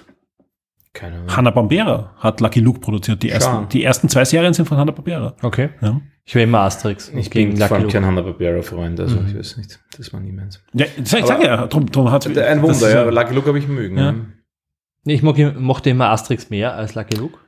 Keine 0.92 1.16
Ahnung. 1.16 1.36
Hanna-Barbera 1.36 2.14
hat 2.18 2.40
Lucky 2.40 2.60
Luke 2.60 2.80
produziert. 2.80 3.22
Die 3.22 3.30
ersten, 3.30 3.50
Schau. 3.52 3.64
die 3.66 3.84
ersten 3.84 4.08
zwei 4.08 4.24
Serien 4.24 4.54
sind 4.54 4.66
von 4.66 4.76
Hanna-Barbera. 4.76 5.36
Okay. 5.42 5.70
Ja. 5.80 6.00
Ich 6.28 6.34
will 6.34 6.42
immer 6.42 6.60
Asterix. 6.62 7.08
Ich 7.14 7.30
bin 7.30 7.50
Lucky 7.52 7.58
vor 7.68 7.76
allem 7.76 7.82
Luke. 7.84 7.92
kein 7.94 8.04
Hanna-Barbera-Freund, 8.04 8.98
also 8.98 9.20
ich 9.26 9.36
weiß 9.38 9.56
nicht. 9.58 9.78
Das 9.96 10.12
war 10.12 10.18
nie 10.20 10.32
meins. 10.32 10.60
Ja, 10.74 10.86
das 10.98 11.12
ich 11.12 11.24
sage 11.24 11.46
ja, 11.46 11.66
drum, 11.68 11.86
drum 11.86 12.10
hat 12.10 12.26
Ein 12.26 12.62
Wunder, 12.62 12.90
ja. 12.90 13.02
Lucky 13.08 13.32
Luke 13.34 13.46
habe 13.46 13.58
ich 13.60 13.68
mögen. 13.68 13.96
Ja. 13.96 14.14
Nee, 15.04 15.14
ich 15.14 15.22
mochte 15.22 15.88
immer 15.90 16.10
Asterix 16.10 16.50
mehr 16.50 16.74
als 16.74 16.96
Lucky 16.96 17.14
Luke. 17.16 17.38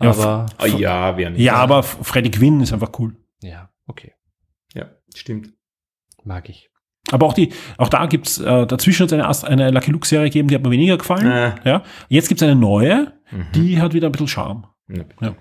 Ja, 0.00 0.10
Aber 0.10 0.46
Ah, 0.58 0.66
ja, 0.66 1.16
wer 1.16 1.30
nicht. 1.30 1.40
Ja, 1.40 1.54
aber 1.54 1.82
Freddy 1.84 2.30
Quinn 2.32 2.60
ist 2.60 2.72
einfach 2.72 2.90
cool. 2.98 3.14
ja, 3.42 3.70
okay. 3.86 4.12
Ja, 4.74 4.86
stimmt. 5.14 5.52
Mag 6.24 6.48
ich. 6.48 6.68
Aber 7.12 7.26
auch 7.26 7.32
die, 7.34 7.52
auch 7.78 7.88
da 7.88 8.06
gibt's 8.06 8.38
äh, 8.40 8.66
dazwischen 8.66 9.04
hat 9.04 9.10
es 9.10 9.12
eine, 9.12 9.28
Ast- 9.28 9.44
eine 9.44 9.70
Lucky 9.70 9.92
Luke 9.92 10.06
Serie 10.06 10.24
gegeben, 10.26 10.48
die 10.48 10.56
hat 10.56 10.62
mir 10.64 10.72
weniger 10.72 10.98
gefallen. 10.98 11.30
Äh. 11.30 11.54
Ja. 11.64 11.84
Jetzt 12.08 12.28
gibt's 12.28 12.42
eine 12.42 12.56
neue, 12.56 13.12
Mhm. 13.30 13.46
die 13.54 13.80
hat 13.80 13.94
wieder 13.94 14.08
ein 14.08 14.12
bisschen 14.12 14.26
Charme. 14.28 14.66
Ja. 14.88 15.04
Ja. 15.20 15.34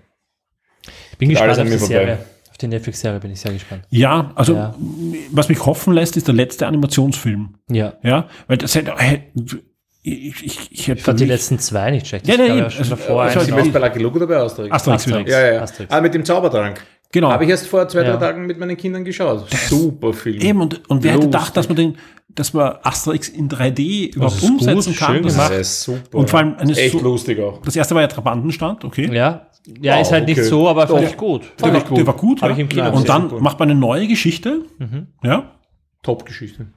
Ich 1.12 1.18
bin 1.18 1.30
gespannt 1.30 1.58
auf 1.58 1.64
die. 1.68 1.78
Serie. 1.80 2.20
Auf 2.56 2.60
die 2.60 2.68
Netflix-Serie 2.70 3.20
bin 3.20 3.32
ich 3.32 3.42
sehr 3.42 3.52
gespannt. 3.52 3.84
Ja, 3.90 4.32
also 4.36 4.54
Ja. 4.56 4.74
was 5.32 5.50
mich 5.50 5.66
hoffen 5.66 5.94
lässt, 5.94 6.16
ist 6.16 6.26
der 6.30 6.36
letzte 6.36 6.66
Animationsfilm. 6.68 7.56
Ja. 7.70 7.96
Ja, 8.02 8.30
weil 8.48 8.56
das 8.56 8.76
hätte, 8.76 8.92
äh, 8.98 9.18
ich, 10.04 10.42
ich, 10.46 10.72
ich 10.72 10.88
hätte 10.88 11.00
Ich 11.00 11.04
fand 11.04 11.20
die 11.20 11.26
letzten 11.26 11.60
zwei 11.60 11.92
nicht 11.92 12.08
schlecht. 12.08 12.26
Ja, 12.30 12.38
Das 12.38 12.48
nee, 12.48 12.56
gab 12.56 12.64
also, 12.64 12.78
schon 12.78 12.90
davor 12.92 13.24
äh, 13.26 13.28
also 13.28 13.40
Sie 13.42 13.52
auch. 13.52 13.58
bist 13.58 13.74
bei 13.74 13.80
Lucky 13.80 14.00
Luke 14.00 14.16
oder 14.16 14.28
bei 14.28 14.38
Asterix? 14.38 14.74
Asterix 14.74 15.06
wieder. 15.06 15.18
Asterix. 15.18 15.32
Ja, 15.34 15.46
ja, 15.48 15.54
ja. 15.56 15.62
Asterix. 15.64 15.92
Ah, 15.92 16.00
mit 16.00 16.14
dem 16.14 16.24
Zaubertrank. 16.24 16.82
Genau. 17.12 17.30
Habe 17.30 17.44
ich 17.44 17.50
erst 17.50 17.68
vor 17.68 17.86
zwei, 17.90 18.04
drei 18.04 18.12
Ja. 18.12 18.18
Tagen 18.18 18.46
mit 18.46 18.58
meinen 18.58 18.78
Kindern 18.78 19.04
geschaut. 19.04 19.48
Super 19.68 20.14
Film. 20.14 20.40
Eben, 20.40 20.62
und, 20.62 20.90
und 20.90 21.04
wer 21.04 21.12
hätte 21.12 21.26
gedacht, 21.26 21.58
dass 21.58 21.68
man 21.68 21.76
den, 21.76 21.98
dass 22.36 22.54
man 22.54 22.76
Asterix 22.84 23.30
in 23.30 23.50
3D 23.50 24.14
überhaupt 24.16 24.36
ist 24.36 24.42
gut, 24.42 24.52
umsetzen 24.62 24.96
kann? 24.96 25.14
schön 25.16 25.24
Das 25.24 25.50
ist 25.50 25.84
super. 25.84 26.18
Und 26.18 26.30
vor 26.30 26.40
allem 26.40 26.56
eine 26.58 26.72
echt 26.78 26.92
so- 26.92 27.00
lustig 27.02 27.40
auch. 27.40 27.62
Das 27.64 27.76
erste 27.76 27.96
war 27.96 28.02
ja 28.02 28.08
Trabantenstand, 28.08 28.84
okay. 28.86 29.10
Ja, 29.14 29.48
ja 29.82 29.98
Oh, 29.98 30.02
ist 30.02 30.12
halt 30.12 30.28
nicht 30.28 30.38
okay. 30.40 30.48
so, 30.48 30.68
aber 30.70 30.86
fand 30.88 31.04
Doch. 31.04 31.10
ich 31.10 31.18
gut. 31.18 31.42
Der, 31.64 31.74
war, 31.74 31.82
der 31.82 32.08
war 32.08 32.14
gut. 32.16 32.42
Ja. 32.42 32.50
ich 32.50 32.60
im 32.60 32.70
Kino 32.70 32.84
Nein, 32.84 32.92
und 32.94 33.02
gesehen. 33.04 33.08
dann 33.08 33.30
super. 33.30 33.42
macht 33.42 33.58
man 33.60 33.72
eine 33.72 33.80
neue 33.80 34.08
Geschichte. 34.08 34.62
Ja, 35.24 35.52
Top-Geschichte. 36.04 36.68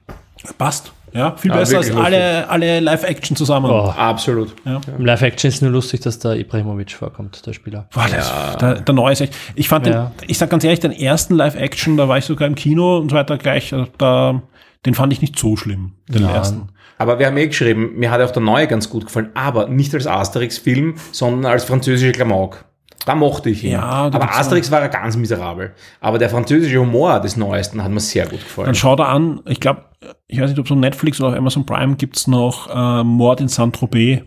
passt. 0.57 0.91
Ja, 1.11 1.35
viel 1.37 1.49
Ja, 1.49 1.57
besser 1.57 1.77
als 1.77 1.89
alle, 1.91 2.47
alle 2.49 2.79
Live-Action 2.81 3.35
zusammen. 3.35 3.69
Oh, 3.71 3.89
Absolut. 3.97 4.53
Im 4.97 5.05
Live-Action 5.05 5.49
ist 5.49 5.61
nur 5.63 5.71
lustig, 5.71 6.01
dass 6.01 6.19
da 6.19 6.35
Ibrahimovic 6.35 6.91
vorkommt, 6.91 7.45
der 7.47 7.53
Spieler. 7.53 7.89
Boah, 7.93 8.05
das, 8.15 8.31
der, 8.57 8.81
der 8.81 8.93
neue 8.95 9.13
ist 9.13 9.21
echt. 9.21 9.33
Ich 9.55 9.67
fand 9.67 9.87
Ja. 9.87 10.11
den, 10.21 10.29
ich 10.29 10.37
sag 10.37 10.51
ganz 10.51 10.63
ehrlich, 10.63 10.79
den 10.81 10.91
ersten 10.91 11.33
Live-Action, 11.35 11.97
da 11.97 12.07
war 12.07 12.19
ich 12.19 12.25
sogar 12.25 12.47
im 12.47 12.53
Kino 12.53 12.97
und 12.99 13.09
so 13.09 13.15
weiter 13.15 13.37
gleich, 13.39 13.71
äh, 13.71 13.85
da, 13.97 14.43
den 14.85 14.93
fand 14.93 15.11
ich 15.13 15.21
nicht 15.21 15.37
so 15.37 15.57
schlimm, 15.57 15.93
den 16.07 16.23
Nein. 16.23 16.35
ersten. 16.35 16.69
Aber 16.97 17.19
wir 17.19 17.27
haben 17.27 17.37
eh 17.37 17.47
geschrieben, 17.47 17.93
mir 17.95 18.11
hat 18.11 18.21
auch 18.21 18.31
der 18.31 18.41
neue 18.41 18.67
ganz 18.67 18.89
gut 18.89 19.05
gefallen, 19.05 19.29
aber 19.33 19.67
nicht 19.67 19.93
als 19.93 20.07
Asterix-Film, 20.07 20.95
sondern 21.11 21.51
als 21.51 21.63
französische 21.63 22.11
Klamauk. 22.11 22.65
Da 23.05 23.15
mochte 23.15 23.49
ich 23.49 23.63
ihn. 23.63 23.71
Ja, 23.71 23.81
aber 23.81 24.37
Asterix 24.37 24.69
war 24.71 24.81
ja 24.81 24.87
ganz 24.87 25.15
miserabel. 25.15 25.73
Aber 26.01 26.17
der 26.17 26.29
französische 26.29 26.79
Humor 26.79 27.19
des 27.21 27.37
Neuesten 27.37 27.83
hat 27.83 27.91
mir 27.91 28.01
sehr 28.01 28.25
gut 28.25 28.39
gefallen. 28.39 28.67
Dann 28.67 28.75
schau 28.75 28.95
da 28.95 29.05
an, 29.05 29.41
ich 29.45 29.59
glaube, 29.59 29.85
ich 30.27 30.39
weiß 30.39 30.49
nicht, 30.49 30.59
ob 30.59 30.65
es 30.65 30.71
auf 30.71 30.77
Netflix 30.77 31.19
oder 31.19 31.29
auf 31.29 31.35
Amazon 31.35 31.65
Prime 31.65 31.95
gibt's 31.95 32.27
noch 32.27 32.69
äh, 32.69 33.03
Mord 33.03 33.41
in 33.41 33.47
Saint-Tropez 33.47 34.23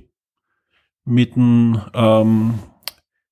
mit 1.05 1.37
einem, 1.37 1.81
ähm, 1.95 2.55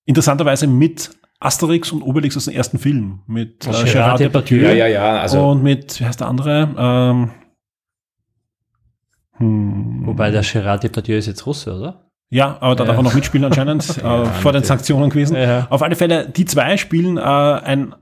interessanterweise 0.05 0.67
mit 0.67 1.11
Asterix 1.41 1.91
und 1.91 2.03
Obelix 2.03 2.37
aus 2.37 2.45
dem 2.45 2.55
ersten 2.55 2.79
Film. 2.79 3.21
Mit 3.27 3.67
äh, 3.67 3.85
Gerard. 3.85 4.21
Depardieu. 4.21 4.63
ja, 4.63 4.73
ja, 4.73 4.87
ja. 4.87 5.21
Also, 5.21 5.49
und 5.51 5.63
mit, 5.63 5.99
wie 5.99 6.05
heißt 6.05 6.21
der 6.21 6.29
andere? 6.29 6.69
Ähm, 6.79 7.31
hm, 9.39 10.03
Wobei 10.07 10.31
der 10.31 10.43
Gerard 10.43 10.83
Depardieu 10.85 11.17
ist 11.17 11.27
jetzt 11.27 11.47
Russe, 11.47 11.75
oder? 11.75 12.07
Ja, 12.29 12.59
aber 12.61 12.77
da 12.77 12.85
Ja. 12.85 12.89
darf 12.89 12.97
er 12.99 13.03
noch 13.03 13.15
mitspielen 13.15 13.45
anscheinend, 13.45 13.89
äh, 14.05 14.25
vor 14.27 14.53
den 14.53 14.63
Sanktionen 14.65 15.11
gewesen. 15.11 15.37
Ja. 15.37 15.67
Auf 15.71 15.83
alle 15.83 15.97
Fälle, 15.97 16.29
die 16.29 16.45
zwei 16.45 16.77
spielen 16.77 17.17
äh, 17.17 17.21
ein, 17.21 17.95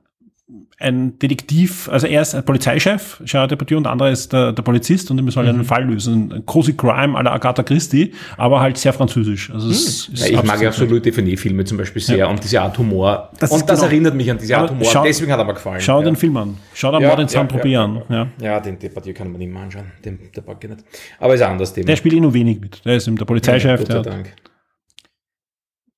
ein 0.78 1.18
Detektiv, 1.18 1.90
also 1.90 2.06
er 2.06 2.22
ist 2.22 2.34
ein 2.34 2.42
Polizeichef, 2.42 3.20
Gerard 3.26 3.50
Depardieu, 3.50 3.76
und 3.76 3.82
der 3.82 3.92
andere 3.92 4.10
ist 4.10 4.32
der, 4.32 4.52
der 4.52 4.62
Polizist 4.62 5.10
und 5.10 5.22
müssen 5.22 5.36
halt 5.36 5.48
Mhm. 5.48 5.54
einen 5.56 5.64
Fall 5.64 5.84
lösen. 5.84 6.32
Ein 6.32 6.46
cozy 6.46 6.72
Crime 6.74 7.18
à 7.18 7.22
la 7.22 7.32
Agatha 7.32 7.62
Christie, 7.62 8.14
aber 8.38 8.60
halt 8.60 8.78
sehr 8.78 8.94
französisch. 8.94 9.50
Also 9.50 9.68
es 9.68 10.08
ist 10.08 10.18
ja, 10.30 10.38
ich 10.38 10.42
mag 10.44 10.60
ja 10.62 10.70
auch 10.70 10.72
so 10.72 10.84
absolut- 10.84 10.90
Louis 10.90 11.02
Define-Filme 11.02 11.64
zum 11.66 11.76
Beispiel 11.76 12.00
sehr 12.00 12.30
und 12.30 12.42
diese 12.42 12.62
Art 12.62 12.78
Humor. 12.78 13.30
Das 13.38 13.50
und 13.50 13.58
ist 13.58 13.66
das 13.66 13.80
genau- 13.80 13.90
erinnert 13.90 14.14
mich 14.14 14.30
an 14.30 14.38
diese 14.38 14.56
Art 14.56 14.70
Humor. 14.70 14.84
schau- 14.86 15.04
Deswegen 15.04 15.32
hat 15.32 15.38
er 15.38 15.44
mir 15.44 15.52
gefallen. 15.54 15.80
Schau 15.82 15.98
ja. 15.98 16.04
den 16.06 16.16
Film 16.16 16.36
an. 16.38 16.56
Schau 16.72 16.92
da 16.92 16.98
Ja, 17.00 17.12
in 17.12 17.20
ja, 17.20 17.28
Saint-Tropez 17.28 17.70
ja, 17.70 17.84
an. 17.84 18.02
Ja. 18.08 18.26
Ja, 18.40 18.60
den 18.60 18.78
Depardieu 18.78 19.12
kann 19.12 19.30
man 19.30 19.38
nicht 19.40 19.52
mehr 19.52 19.62
anschauen. 19.62 19.92
Den, 20.02 20.18
ich 20.22 20.32
nicht. 20.68 20.84
Aber 21.20 21.34
ist 21.34 21.42
ein 21.42 21.50
anderes 21.50 21.74
Thema. 21.74 21.86
Der 21.86 21.96
spielt 21.96 22.14
eh 22.14 22.20
nur 22.20 22.32
wenig 22.32 22.58
mit. 22.60 22.82
Der 22.86 22.96
ist 22.96 23.06
eben 23.06 23.16
der 23.18 23.26
Polizeichef. 23.26 23.80
Gott 23.80 23.92
sei 23.92 24.00
Dank. 24.02 24.34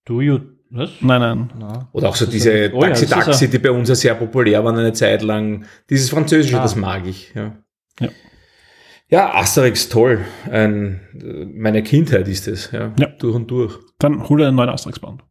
Do 0.07 0.21
you, 0.23 0.41
was? 0.71 0.91
nein, 1.01 1.21
nein. 1.21 1.51
Na. 1.59 1.89
Oder 1.93 2.09
auch 2.09 2.17
so 2.17 2.25
Das 2.27 2.35
ist 2.35 2.45
diese 2.45 2.73
oh 2.75 2.83
ja, 2.83 2.89
ist 2.91 3.01
Taxi-Taxi, 3.09 3.45
ein- 3.47 3.51
die 3.51 3.59
bei 3.59 3.71
uns 3.71 3.89
ja 3.89 3.95
sehr 3.95 4.15
populär 4.15 4.65
waren 4.65 4.77
eine 4.79 4.93
Zeit 4.93 5.23
lang. 5.23 5.65
Dieses 5.89 6.11
Französische, 6.11 6.59
Ah. 6.59 6.63
das 6.63 6.77
mag 6.77 7.07
ich. 7.07 7.33
Ja. 7.35 7.57
Ja. 8.01 8.09
Ja, 9.09 9.35
Asterix, 9.35 9.89
toll. 9.89 10.21
Ein, 10.51 11.01
äh, 11.21 11.45
meine 11.47 11.83
Kindheit 11.83 12.29
ist 12.29 12.47
es, 12.47 12.71
ja. 12.71 12.93
Ja. 12.99 13.07
Durch 13.19 13.35
und 13.35 13.51
durch. 13.51 13.77
Dann 13.99 14.29
hol 14.29 14.41
er 14.41 14.49
einen 14.49 14.57
neuen 14.57 14.69
Asterix-Band. 14.69 15.23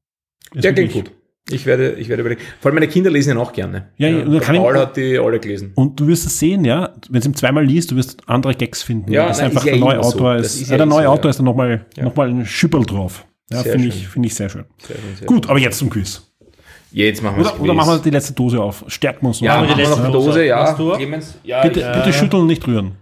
Ist 0.54 0.64
Der 0.66 0.74
klingt 0.74 0.92
gut. 0.94 1.12
Ich 1.52 1.66
werde, 1.66 1.94
ich 1.94 2.10
werde 2.10 2.22
überlegen. 2.22 2.42
Vor 2.60 2.70
allem 2.70 2.76
meine 2.76 2.88
Kinder 2.90 3.10
lesen 3.10 3.32
ihn 3.32 3.38
auch 3.38 3.54
gerne. 3.54 3.92
Ja, 3.98 4.08
ja, 4.10 4.18
und 4.18 4.24
dann 4.26 4.32
der 4.34 4.42
kann 4.42 4.56
ich- 4.56 4.62
Paul 4.62 4.78
hat 4.78 4.98
die 4.98 5.18
alle 5.18 5.40
gelesen. 5.40 5.72
Und 5.76 6.00
du 6.00 6.08
wirst 6.08 6.28
es 6.28 6.38
sehen, 6.38 6.64
ja, 6.66 6.94
wenn 7.10 7.22
du 7.22 7.30
ihm 7.30 7.36
zweimal 7.36 7.66
liest, 7.66 7.90
du 7.90 7.96
wirst 7.96 8.22
andere 8.28 8.54
Gags 8.54 8.84
finden. 8.84 9.12
Ja, 9.12 9.28
das 9.30 9.38
ist 9.38 9.42
nein, 9.44 9.50
einfach 9.52 9.62
ist 9.62 9.66
ja 9.68 9.72
der 9.72 9.80
neue 9.80 9.94
immer 9.96 10.04
so. 10.04 10.10
Autor 10.18 10.36
Das 10.36 10.46
ist, 10.48 10.62
ist 10.62 10.68
ja, 10.68 10.74
ja 10.74 10.78
der 10.78 10.86
eh 10.86 10.90
neue 10.90 11.04
so, 11.06 11.10
Autor 11.10 11.24
ja. 11.24 11.30
ist 11.30 11.40
da 11.40 11.44
nochmal 11.44 11.86
Ja. 11.96 12.04
noch 12.04 12.16
mal 12.16 12.30
ein 12.30 12.46
Schüppel 12.46 12.86
drauf. 12.86 13.26
Ja, 13.52 13.64
finde 13.64 13.88
ich, 13.88 14.08
finde 14.08 14.28
ich 14.28 14.36
sehr 14.36 14.50
schön. 14.50 14.66
Sehr 14.86 14.96
schön, 14.98 15.16
sehr 15.18 15.28
Gut, 15.28 15.46
schön. 15.46 15.50
aber 15.52 15.60
jetzt 15.60 15.78
zum 15.80 15.90
Quiz. 15.90 16.22
Jetzt 16.92 17.22
machen 17.22 17.38
wir 17.38 17.46
Oder, 17.46 17.60
oder 17.62 17.74
machen 17.74 17.92
wir 17.92 18.00
die 18.00 18.10
letzte 18.10 18.34
Dose 18.34 18.60
auf. 18.62 18.84
Stärken 18.88 19.22
wir 19.24 19.28
uns 19.30 19.40
Ja, 19.40 19.56
noch. 19.62 19.68
machen 19.68 19.78
wir 19.78 19.84
letzte 19.84 20.00
noch 20.00 20.06
die 20.08 20.12
Dose. 20.14 20.28
Dose, 20.30 20.46
ja. 20.46 20.78
Ja, 21.44 21.62
bitte, 21.64 21.80
ich, 21.82 21.86
bitte 21.86 22.14
schütteln, 22.14 22.48
nicht 22.48 22.66
rühren. 22.68 22.96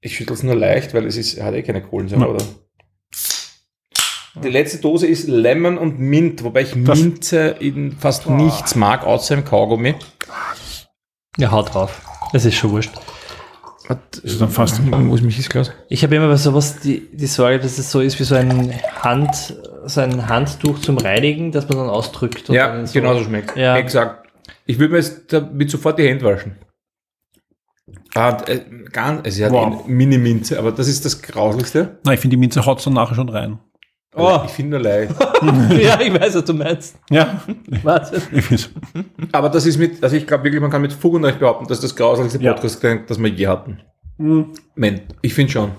ich 0.00 0.16
schüttel 0.16 0.34
es 0.34 0.42
nur 0.42 0.54
leicht, 0.56 0.92
weil 0.94 1.06
es 1.06 1.16
ist, 1.16 1.34
er 1.34 1.46
hat 1.46 1.54
eh 1.54 1.62
keine 1.62 1.82
Kohlensäure, 1.82 2.28
oder? 2.28 2.44
Die 4.42 4.48
letzte 4.50 4.78
Dose 4.78 5.06
ist 5.06 5.28
Lemon 5.28 5.78
und 5.78 5.98
Mint, 5.98 6.44
wobei 6.44 6.62
ich 6.62 6.74
Das- 6.84 6.98
Minze 7.00 7.56
in 7.60 7.92
fast 7.92 8.28
nichts 8.28 8.74
mag, 8.74 9.04
außer 9.04 9.34
im 9.34 9.44
Kaugummi. 9.44 9.94
Ja, 11.38 11.50
haut 11.50 11.72
drauf. 11.74 12.02
Das 12.32 12.44
ist 12.44 12.54
schon 12.54 12.70
wurscht. 12.72 12.90
Hat, 13.88 14.16
ist 14.18 14.40
dann 14.40 14.48
fast- 14.48 14.80
Wo 14.90 15.14
ist 15.14 15.22
mich 15.22 15.48
Glas? 15.48 15.70
Ich 15.88 16.02
habe 16.02 16.16
immer 16.16 16.26
bei 16.28 16.36
sowas 16.36 16.80
die, 16.80 17.08
die 17.12 17.26
Sorge, 17.26 17.60
dass 17.60 17.78
es 17.78 17.90
so 17.90 18.00
ist 18.00 18.18
wie 18.18 18.24
so 18.24 18.34
ein 18.34 18.72
Hand, 19.02 19.54
so 19.86 20.00
ein 20.00 20.28
Handtuch 20.28 20.80
zum 20.80 20.98
Reinigen, 20.98 21.52
das 21.52 21.68
man 21.68 21.78
dann 21.78 21.88
ausdrückt. 21.90 22.48
und 22.48 22.54
Ja, 22.56 22.68
dann 22.68 22.86
so- 22.86 22.92
genauso 22.94 23.22
schmeckt. 23.24 23.56
Ja. 23.56 23.76
Exakt. 23.76 24.28
Ich 24.64 24.78
würde 24.78 24.92
mir 24.94 24.98
jetzt 24.98 25.32
damit 25.32 25.70
sofort 25.70 25.98
die 25.98 26.08
Hände 26.08 26.24
waschen. 26.24 26.56
Ah, 28.14 28.36
äh, 28.48 28.60
gar, 28.92 29.22
also 29.22 29.40
ja, 29.42 29.50
Wow. 29.52 29.84
die 29.86 29.92
Mini-Minze, 29.92 30.58
aber 30.58 30.72
das 30.72 30.88
ist 30.88 31.04
das 31.04 31.22
Grauslichste. 31.22 31.98
Nein, 32.04 32.14
ich 32.14 32.20
finde, 32.20 32.34
die 32.36 32.40
Minze 32.40 32.64
haut 32.66 32.84
dann 32.84 32.94
nachher 32.94 33.14
schon 33.14 33.28
rein. 33.28 33.58
Oh, 34.16 34.40
Ich 34.46 34.50
finde 34.52 34.78
nur 34.78 34.80
leicht. 34.80 35.12
ja, 35.78 36.00
ich 36.00 36.12
weiß, 36.20 36.34
was 36.36 36.44
du 36.44 36.54
meinst. 36.54 36.96
Ja, 37.10 37.40
find's. 38.40 38.70
aber 39.32 39.48
das 39.50 39.66
ist 39.66 39.76
mit, 39.78 40.02
also 40.02 40.16
ich 40.16 40.26
glaube 40.26 40.44
wirklich, 40.44 40.60
man 40.60 40.70
kann 40.70 40.82
mit 40.82 40.92
Fug 40.92 41.14
und 41.14 41.24
Recht 41.24 41.38
behaupten, 41.38 41.66
dass 41.66 41.80
das 41.80 41.94
grauslichste 41.94 42.42
Ja. 42.42 42.52
Podcast, 42.54 42.82
das 43.06 43.18
wir 43.18 43.28
je 43.28 43.46
hatten. 43.46 43.80
Moment, 44.18 45.02
ich 45.22 45.34
finde 45.34 45.52
schon. 45.52 45.70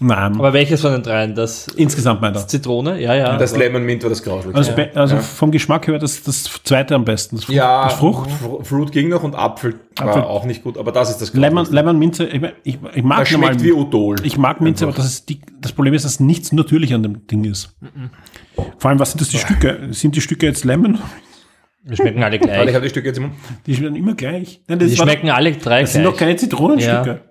Nein, 0.00 0.36
Aber 0.36 0.52
welches 0.52 0.80
von 0.80 0.92
den 0.92 1.02
dreien? 1.02 1.34
Das 1.34 1.66
insgesamt 1.68 2.20
meint 2.20 2.36
er. 2.36 2.46
Zitrone? 2.46 3.00
Ja, 3.00 3.14
ja. 3.16 3.36
Das 3.36 3.52
aber- 3.52 3.64
Lemon 3.64 3.82
Mint 3.84 4.02
war 4.04 4.10
das 4.10 4.22
grauslichste. 4.22 4.56
Also, 4.56 4.72
be- 4.72 4.90
also 4.94 5.16
Ja. 5.16 5.20
vom 5.20 5.50
Geschmack 5.50 5.88
her 5.88 5.98
das, 5.98 6.22
das 6.22 6.44
zweite 6.62 6.94
am 6.94 7.04
besten. 7.04 7.34
Das, 7.36 7.46
Frucht, 7.46 7.56
ja, 7.56 7.84
das 7.84 7.94
Frucht. 7.94 8.30
Fr- 8.30 8.64
Fruit 8.64 8.92
ging 8.92 9.08
noch 9.08 9.24
und 9.24 9.34
Apfel, 9.34 9.74
Apfel. 9.98 10.22
war 10.22 10.28
auch 10.28 10.44
nicht 10.44 10.62
gut, 10.62 10.78
aber 10.78 10.92
das 10.92 11.10
ist 11.10 11.20
das 11.20 11.34
Lemon. 11.34 11.66
Lemon 11.72 11.98
Minze, 11.98 12.26
ich, 12.26 12.40
ich, 12.62 12.78
ich 12.94 13.02
mag 13.02 13.18
Das 13.20 13.28
schmeckt 13.30 13.54
normal- 13.54 13.64
wie 13.64 13.72
Odol. 13.72 14.16
Ich 14.22 14.38
mag 14.38 14.60
Minze, 14.60 14.86
Einfach. 14.86 14.98
aber 14.98 15.02
das, 15.04 15.12
ist 15.14 15.28
die, 15.30 15.40
das 15.60 15.72
Problem 15.72 15.94
ist, 15.94 16.04
dass 16.04 16.20
nichts 16.20 16.52
natürlich 16.52 16.94
an 16.94 17.02
dem 17.02 17.26
Ding 17.26 17.44
ist. 17.44 17.74
Vor 18.78 18.90
allem, 18.90 19.00
was 19.00 19.10
sind 19.10 19.20
das 19.20 19.30
die 19.30 19.38
Stücke? 19.38 19.88
Sind 19.90 20.14
die 20.14 20.20
Stücke 20.20 20.46
jetzt 20.46 20.64
Lemon? 20.64 20.98
Die 21.82 21.96
schmecken 21.96 22.22
alle 22.22 22.34
Warte, 22.40 22.46
ich 22.50 22.52
gleich. 22.62 22.74
habe 22.74 22.84
die 22.84 22.90
Stücke 22.90 23.08
jetzt 23.08 23.16
im 23.16 23.22
Mund. 23.24 23.34
Die 23.66 23.74
schmecken 23.74 23.96
immer 23.96 24.14
gleich. 24.14 24.60
Nein, 24.68 24.78
das, 24.78 24.90
Die 24.90 24.98
war- 24.98 25.06
schmecken 25.06 25.30
alle 25.30 25.52
drei 25.52 25.80
das 25.80 25.92
sind 25.94 26.04
doch 26.04 26.10
gleich. 26.12 26.20
keine 26.28 26.36
Zitronenstücke. 26.36 27.22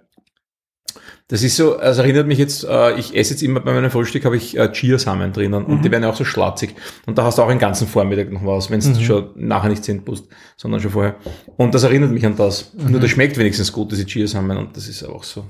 Das 1.29 1.43
ist 1.43 1.57
so, 1.57 1.77
also 1.77 2.01
erinnert 2.03 2.25
mich 2.25 2.37
jetzt, 2.37 2.63
äh, 2.63 2.97
ich 2.97 3.13
esse 3.13 3.33
jetzt 3.33 3.43
immer 3.43 3.59
bei 3.59 3.73
meinem 3.73 3.91
Frühstück 3.91 4.23
habe 4.23 4.37
ich 4.37 4.57
äh, 4.57 4.71
Chiasamen 4.71 5.33
drinnen 5.33 5.65
und 5.65 5.79
Mhm. 5.79 5.81
die 5.81 5.91
werden 5.91 6.03
ja 6.03 6.09
auch 6.09 6.15
so 6.15 6.23
schlatzig. 6.23 6.73
Und 7.05 7.17
da 7.17 7.23
hast 7.25 7.37
du 7.37 7.41
auch 7.41 7.49
den 7.49 7.59
ganzen 7.59 7.85
Vormittag 7.85 8.31
noch 8.31 8.45
was, 8.45 8.71
wenn 8.71 8.79
es 8.79 8.87
Mhm. 8.87 9.01
schon 9.03 9.29
nachher 9.35 9.67
nicht 9.67 9.83
sind 9.83 10.07
musst, 10.07 10.25
sondern 10.55 10.79
schon 10.79 10.91
vorher. 10.91 11.15
Und 11.57 11.75
das 11.75 11.83
erinnert 11.83 12.11
mich 12.11 12.25
an 12.25 12.37
das. 12.37 12.73
Mhm. 12.75 12.91
Nur 12.91 13.01
das 13.01 13.09
schmeckt 13.09 13.37
wenigstens 13.37 13.73
gut, 13.73 13.91
diese 13.91 14.05
Chiasamen 14.05 14.55
und 14.57 14.77
das 14.77 14.87
ist 14.87 15.03
auch 15.03 15.23
so. 15.25 15.43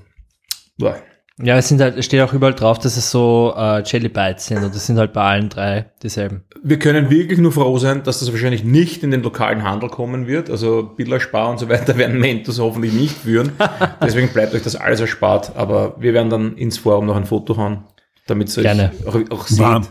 Boah. 0.80 0.98
Ja, 1.42 1.56
es 1.56 1.68
sind 1.68 1.80
halt, 1.82 1.98
es 1.98 2.06
steht 2.06 2.22
auch 2.22 2.34
überall 2.34 2.56
drauf, 2.56 2.80
dass 2.80 2.98
es 2.98 3.12
so 3.12 3.54
äh, 3.56 3.84
Jelly 3.84 4.10
Bites 4.10 4.48
sind 4.48 4.64
und 4.64 4.74
das 4.74 4.88
sind 4.88 4.98
halt 4.98 5.14
bei 5.14 5.22
allen 5.22 5.50
drei 5.50 5.86
dieselben. 6.02 6.44
Wir 6.64 6.80
können 6.80 7.12
wirklich 7.12 7.38
nur 7.38 7.52
froh 7.52 7.78
sein, 7.78 8.02
dass 8.04 8.20
das 8.20 8.32
wahrscheinlich 8.32 8.64
nicht 8.64 9.04
in 9.04 9.12
den 9.12 9.22
lokalen 9.22 9.64
Handel 9.64 9.90
kommen 9.90 10.26
wird. 10.26 10.50
Also 10.50 10.84
Billa 10.96 11.20
Spar 11.20 11.52
und 11.52 11.60
so 11.60 11.70
weiter 11.70 11.96
werden 11.98 12.20
Mentos 12.20 12.60
hoffentlich 12.60 12.94
nicht 12.94 13.16
führen. 13.16 13.52
Deswegen 14.02 14.30
bleibt 14.30 14.56
euch 14.56 14.64
das 14.64 14.76
alles 14.76 15.00
erspart. 15.00 15.56
Aber 15.56 15.96
wir 16.00 16.14
werden 16.14 16.32
dann 16.32 16.58
ins 16.58 16.80
Forum 16.80 17.06
noch 17.06 17.16
ein 17.16 17.26
Foto 17.26 17.56
hauen, 17.56 17.84
damit 18.26 18.48
es 18.48 18.58
euch 18.58 18.64
Gerne. 18.64 18.92
auch, 19.06 19.16
auch 19.30 19.48
seht. 19.48 19.90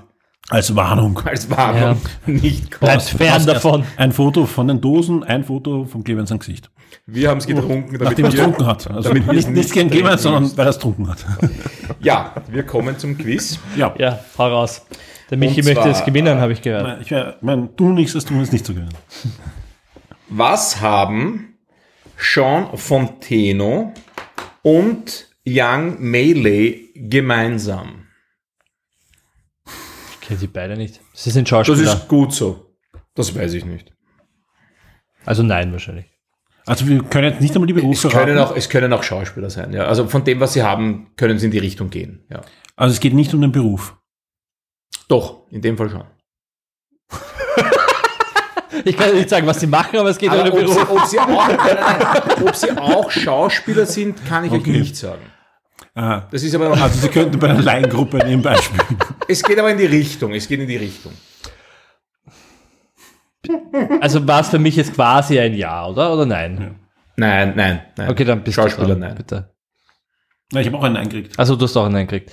Als 0.48 0.74
Warnung. 0.77 1.18
Als 1.24 1.51
Warnung 1.51 2.01
nicht 2.27 2.70
kommt. 2.70 2.81
Bleibt 2.81 3.02
fern 3.02 3.47
davon. 3.47 3.85
Ein 3.97 4.12
Foto 4.12 4.47
von 4.47 4.68
den 4.68 4.81
Dosen, 4.81 5.24
ein 5.24 5.44
Foto 5.44 5.85
von 5.85 6.05
Clemens 6.05 6.28
sein 6.28 6.39
Gesicht. 6.39 6.70
Wir 7.06 7.31
haben 7.31 7.39
es 7.39 7.47
getrunken, 7.47 7.98
damit 7.98 8.02
Nachdem 8.02 8.24
er 8.27 8.28
es 8.28 8.35
getrunken 8.36 8.66
hat. 8.66 8.90
Also 8.90 9.09
damit 9.09 9.27
nicht, 9.27 9.48
nicht 9.48 9.56
nicht 9.56 9.73
gegen 9.73 9.90
Clemens, 9.90 10.23
sondern 10.23 10.56
weil 10.56 10.66
er 10.66 10.70
es 10.70 10.77
getrunken 10.77 11.09
hat. 11.09 11.24
Ja, 12.01 12.35
wir 12.48 12.64
kommen 12.64 12.98
zum 12.98 13.18
Quiz. 13.18 13.59
Ja. 13.77 13.94
Ja, 13.98 14.20
hau 14.39 14.48
raus. 14.48 14.86
Der 15.31 15.39
Michi 15.39 15.60
Und 15.60 15.66
möchte 15.66 15.82
zwar, 15.82 15.90
es 15.90 16.05
gewinnen, 16.05 16.40
habe 16.40 16.52
ich 16.52 16.62
gehört. 16.62 17.01
Ich 17.02 17.10
meine, 17.40 17.68
du 17.77 17.90
nichts, 17.90 18.12
das 18.12 18.24
tun 18.24 18.40
ist 18.40 18.52
nicht 18.52 18.64
zu 18.64 18.74
gewinnen. 18.74 18.94
Was 20.28 20.81
haben 20.81 21.56
Sean 22.16 22.77
Fonteno 22.77 23.93
und 24.62 25.28
Young 25.44 25.97
Melee 26.01 26.90
gemeinsam? 26.94 28.06
Kenne 30.27 30.39
sie 30.40 30.47
beide 30.48 30.77
nicht. 30.77 31.01
Sie 31.15 31.31
sind 31.31 31.44
Das 31.51 31.66
Schauspieler. 31.66 31.93
ist 31.94 32.09
gut 32.09 32.32
so. 32.32 32.74
Das 33.15 33.35
weiß 33.35 33.53
ich 33.55 33.65
nicht. 33.65 33.93
also 35.24 35.43
nein, 35.43 35.73
wahrscheinlich. 35.73 36.07
Also 36.66 36.86
wir 36.89 37.03
können 37.05 37.31
jetzt 37.31 37.40
nicht 37.40 37.55
einmal 37.55 37.69
die 37.69 37.73
Berufe 37.74 38.09
Es 38.09 38.12
können, 38.12 38.36
auch, 38.39 38.55
es 38.57 38.69
können 38.69 38.93
auch 38.93 39.03
Schauspieler 39.05 39.51
sein, 39.51 39.73
ja. 39.73 39.85
Also 39.85 40.09
von 40.09 40.24
dem, 40.24 40.40
was 40.40 40.53
sie 40.55 40.62
haben, 40.65 41.12
können 41.16 41.39
sie 41.39 41.47
in 41.47 41.53
die 41.53 41.59
Richtung 41.59 41.90
gehen, 41.90 42.24
ja. 42.28 42.43
Also 42.74 42.93
es 42.94 43.01
geht 43.01 43.15
nicht 43.15 43.32
um 43.35 43.40
den 43.40 43.53
Beruf. 43.53 43.97
Doch, 45.09 45.47
in 45.51 45.61
dem 45.62 45.77
Fall 45.77 45.90
schon. 45.90 46.05
Ich 48.85 48.97
kann 48.97 49.15
nicht 49.15 49.28
sagen, 49.31 49.47
was 49.47 49.59
sie 49.59 49.66
machen, 49.66 49.97
aber 49.98 50.11
es 50.11 50.19
geht 50.19 50.31
um 50.31 50.39
Aber 50.39 50.51
den 50.51 50.53
ob, 50.53 50.69
sie, 50.69 50.78
Beruf. 50.81 50.90
ob, 51.03 51.07
sie 51.07 51.19
auch, 51.19 51.48
nein, 51.48 51.57
nein, 51.81 52.43
ob 52.47 52.55
sie 52.55 52.70
auch 52.77 53.11
Schauspieler 53.11 53.86
sind, 53.86 54.24
kann 54.27 54.44
ich 54.44 54.53
euch 54.53 54.61
Okay. 54.61 54.78
nicht 54.78 54.97
sagen. 54.97 55.23
Das 55.97 56.43
ist 56.43 56.55
aber, 56.55 56.70
also 56.73 57.01
sie 57.01 57.09
könnten 57.09 57.39
bei 57.39 57.48
einer 57.48 57.62
Laiengruppe 57.62 58.18
nebenbei 58.18 58.56
spielen. 58.59 58.98
es 59.28 59.43
geht 59.43 59.59
aber 59.59 59.70
in 59.70 59.78
die 59.78 59.86
Richtung, 59.86 60.35
es 60.35 60.47
geht 60.47 60.60
in 60.60 60.68
die 60.68 60.77
Richtung. 60.77 61.12
Also 64.01 64.27
war 64.27 64.40
es 64.40 64.48
für 64.48 64.59
mich 64.59 64.77
jetzt 64.77 64.93
quasi 64.94 65.39
ein 65.39 65.55
Ja, 65.55 65.86
oder? 65.86 66.12
Oder 66.12 66.27
nein? 66.27 66.78
Nein, 67.16 67.55
nein, 67.56 67.82
nein. 67.97 68.10
Okay, 68.10 68.24
dann 68.24 68.43
bist 68.44 68.56
Schauspieler, 68.56 68.89
du 68.89 68.93
dran, 68.93 69.01
nein. 69.01 69.14
Bitte. 69.14 69.55
Na, 70.52 70.60
ich 70.60 70.66
habe 70.66 70.77
auch 70.77 70.82
einen 70.82 70.97
eingekriegt. 70.97 71.39
Also 71.39 71.56
du 71.56 71.64
hast 71.64 71.77
auch 71.77 71.86
einen 71.86 72.06
gekriegt. 72.06 72.31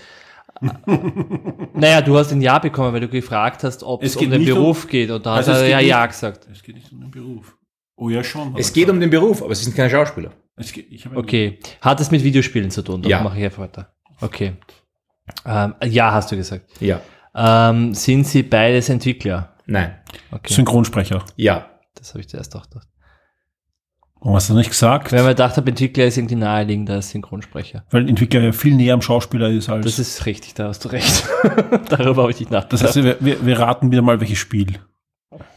naja, 1.73 2.01
du 2.01 2.17
hast 2.17 2.31
ein 2.31 2.41
Ja 2.41 2.59
bekommen, 2.59 2.93
weil 2.93 2.99
du 2.99 3.07
gefragt 3.07 3.63
hast, 3.63 3.81
ob 3.83 4.03
es 4.03 4.11
Es 4.11 4.17
um 4.17 4.29
den 4.29 4.41
nicht 4.41 4.51
um- 4.51 4.57
Beruf 4.57 4.87
geht. 4.87 5.09
Und 5.09 5.25
da 5.25 5.35
Also 5.35 5.51
hat 5.51 5.57
es 5.57 5.61
er 5.63 5.67
geht 5.67 5.71
ja 5.71 5.77
nicht- 5.79 5.87
Ja 5.89 6.05
gesagt. 6.05 6.47
Es 6.51 6.63
geht 6.63 6.75
nicht 6.75 6.91
um 6.91 6.99
den 6.99 7.11
Beruf. 7.11 7.55
Oh 7.95 8.09
ja, 8.09 8.23
schon. 8.23 8.55
Es 8.57 8.73
geht 8.73 8.83
gesagt. 8.83 8.89
um 8.95 8.99
den 8.99 9.09
Beruf, 9.09 9.41
aber 9.41 9.55
sie 9.55 9.63
sind 9.63 9.75
keine 9.75 9.89
Schauspieler. 9.89 10.31
Okay. 11.15 11.59
Hat 11.81 11.99
es 11.99 12.11
mit 12.11 12.23
Videospielen 12.23 12.69
zu 12.71 12.81
tun? 12.83 13.01
Dann 13.01 13.09
Ja. 13.09 13.21
mache 13.21 13.37
ich 13.39 13.45
einfach 13.45 13.63
weiter. 13.63 13.93
Okay. 14.21 14.53
Ähm, 15.45 15.75
ja, 15.85 16.11
hast 16.11 16.31
du 16.31 16.35
gesagt. 16.35 16.65
Ja. 16.79 17.01
Ähm, 17.35 17.93
sind 17.93 18.27
sie 18.27 18.43
beides 18.43 18.89
Entwickler? 18.89 19.55
Nein. 19.65 19.95
Okay. 20.31 20.53
Synchronsprecher. 20.53 21.23
Ja. 21.35 21.69
Das 21.95 22.09
habe 22.09 22.19
ich 22.19 22.29
zuerst 22.29 22.55
auch 22.55 22.63
gedacht. 22.69 22.87
Warum 24.19 24.35
hast 24.35 24.49
du 24.49 24.53
nicht 24.53 24.69
gesagt? 24.69 25.11
Weil 25.11 25.19
man 25.23 25.29
gedacht 25.29 25.57
habe, 25.57 25.69
Entwickler 25.69 26.05
ist 26.05 26.17
irgendwie 26.17 26.35
naheliegender 26.35 26.93
als 26.95 27.09
Synchronsprecher. 27.09 27.85
Weil 27.89 28.07
Entwickler 28.07 28.41
ja 28.41 28.51
viel 28.53 28.73
näher 28.75 28.93
am 28.93 29.01
Schauspieler 29.01 29.49
ist 29.49 29.67
als. 29.69 29.85
Das 29.85 29.99
ist 29.99 30.25
richtig, 30.25 30.53
da 30.53 30.67
hast 30.69 30.85
du 30.85 30.89
recht. 30.89 31.25
Darüber 31.89 32.21
habe 32.23 32.31
ich 32.31 32.39
nicht 32.39 32.51
nachgedacht. 32.51 32.73
das 32.73 32.83
heißt, 32.83 33.03
wir, 33.03 33.17
wir, 33.19 33.45
wir 33.45 33.59
raten 33.59 33.91
wieder 33.91 34.01
mal, 34.01 34.19
welches 34.21 34.37
Spiel. 34.37 34.79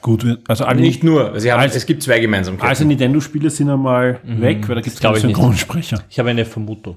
Gut, 0.03 0.25
also 0.49 0.65
alle, 0.65 0.81
Nicht 0.81 1.03
nur. 1.05 1.39
Sie 1.41 1.51
haben, 1.53 1.61
Als- 1.61 1.75
es 1.77 1.87
gibt 1.87 2.03
zwei 2.03 2.21
Gemeinsamkeiten. 2.21 2.69
also 2.69 2.85
Nintendo-Spiele 2.85 3.51
sind 3.51 3.69
einmal 3.71 4.21
weg, 4.25 4.69
weil 4.69 4.77
da 4.77 4.81
gibt 4.81 4.95
es 4.95 5.01
glaub 5.01 5.15
keine 5.15 5.19
ich 5.19 5.25
nicht. 5.27 5.37
Synchronsprecher. 5.37 6.05
ich 6.09 6.19
habe 6.19 6.31
eine 6.31 6.45
Vermutung. 6.45 6.97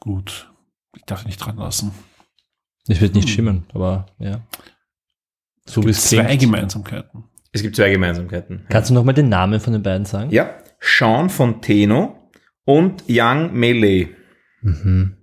Gut. 0.00 0.50
Ich 0.96 1.04
darf 1.04 1.24
nicht 1.26 1.38
dran 1.38 1.56
lassen. 1.56 1.92
Das 2.86 3.00
wird 3.00 3.14
nicht 3.14 3.28
stimmen, 3.28 3.64
aber 3.74 4.06
ja. 4.18 4.40
So 5.66 5.84
wie 5.84 5.90
es 5.90 6.08
Zwei 6.08 6.24
klingt. 6.24 6.40
Gemeinsamkeiten. 6.42 7.24
es 7.52 7.60
gibt 7.62 7.76
zwei 7.76 7.90
Gemeinsamkeiten. 7.90 8.64
Kannst 8.70 8.88
du 8.90 8.94
nochmal 8.94 9.14
den 9.14 9.28
Namen 9.28 9.60
von 9.60 9.74
den 9.74 9.82
beiden 9.82 10.06
sagen? 10.06 10.30
Ja. 10.30 10.54
Sean 10.80 11.28
Fonteno 11.28 12.30
und 12.64 13.04
Young 13.08 13.52
Melee. 13.52 14.08
Mhm. 14.62 15.17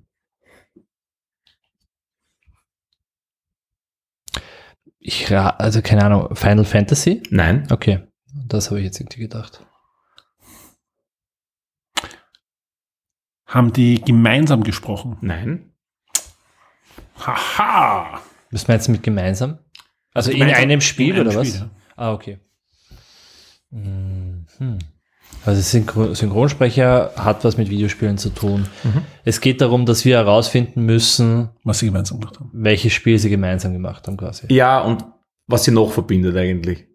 Ich, 5.08 5.32
also 5.32 5.84
keine 5.84 6.04
Ahnung, 6.04 6.36
Final 6.36 6.66
Fantasy? 6.66 7.22
Nein. 7.30 7.68
Okay, 7.70 8.08
das 8.48 8.72
habe 8.72 8.80
ich 8.80 8.86
jetzt 8.86 9.00
irgendwie 9.00 9.20
gedacht. 9.20 9.64
Haben 13.46 13.72
die 13.72 14.02
gemeinsam 14.02 14.64
gesprochen? 14.64 15.18
Nein. 15.22 15.72
Haha! 17.20 18.20
Was 18.50 18.68
meinst 18.68 18.88
du 18.88 18.94
mit 18.94 19.04
gemeinsam? 19.04 19.60
Also 20.16 20.32
in 20.32 20.40
Gemeinsam- 20.40 20.62
einem 20.64 20.82
Spiel 20.82 21.10
in 21.10 21.22
einem 21.22 21.28
oder 21.28 21.38
was? 21.40 21.48
Spiel, 21.50 21.62
ja. 21.62 21.70
Ah, 21.96 22.12
okay. 22.14 22.40
Mhm. 23.70 24.80
Also 25.46 25.62
Synchro 25.62 26.14
Synchronsprecher 26.14 27.12
hat 27.16 27.44
was 27.44 27.58
mit 27.58 27.70
Videospielen 27.70 28.18
zu 28.18 28.30
tun. 28.30 28.66
Mhm. 28.84 29.02
Es 29.24 29.42
geht 29.42 29.62
darum, 29.62 29.86
dass 29.86 30.04
wir 30.06 30.18
herausfinden 30.18 30.82
müssen, 30.86 31.50
Was 31.64 31.80
sie 31.80 31.86
gemeinsam 31.88 32.20
gemacht 32.20 32.40
haben. 32.40 32.50
welches 32.54 32.94
Spiel 32.94 33.20
sie 33.20 33.30
gemeinsam 33.30 33.74
gemacht 33.74 34.08
haben 34.08 34.18
quasi. 34.18 34.48
Ja, 34.52 34.82
und 34.82 35.06
was 35.48 35.64
sie 35.64 35.72
noch 35.72 35.92
verbindet 35.92 36.36
eigentlich. 36.36 36.86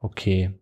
Okay. 0.00 0.58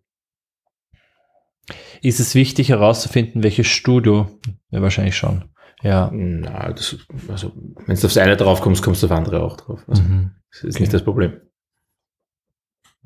Ist 2.01 2.19
es 2.19 2.35
wichtig 2.35 2.69
herauszufinden, 2.69 3.43
welches 3.43 3.67
Studio? 3.67 4.27
Ja, 4.69 4.81
wahrscheinlich 4.81 5.17
schon. 5.17 5.45
Ja. 5.81 6.09
Na, 6.13 6.71
das, 6.71 6.97
also, 7.27 7.51
wenn 7.85 7.95
du 7.95 8.05
aufs 8.05 8.17
eine 8.17 8.37
drauf 8.37 8.61
kommst, 8.61 8.83
kommst 8.83 9.01
du 9.03 9.07
auf 9.07 9.11
andere 9.11 9.41
auch 9.43 9.57
drauf. 9.57 9.83
Also, 9.87 10.01
Mhm. 10.03 10.31
Das 10.51 10.63
ist 10.63 10.75
Okay. 10.75 10.83
nicht 10.83 10.93
das 10.93 11.03
Problem. 11.03 11.33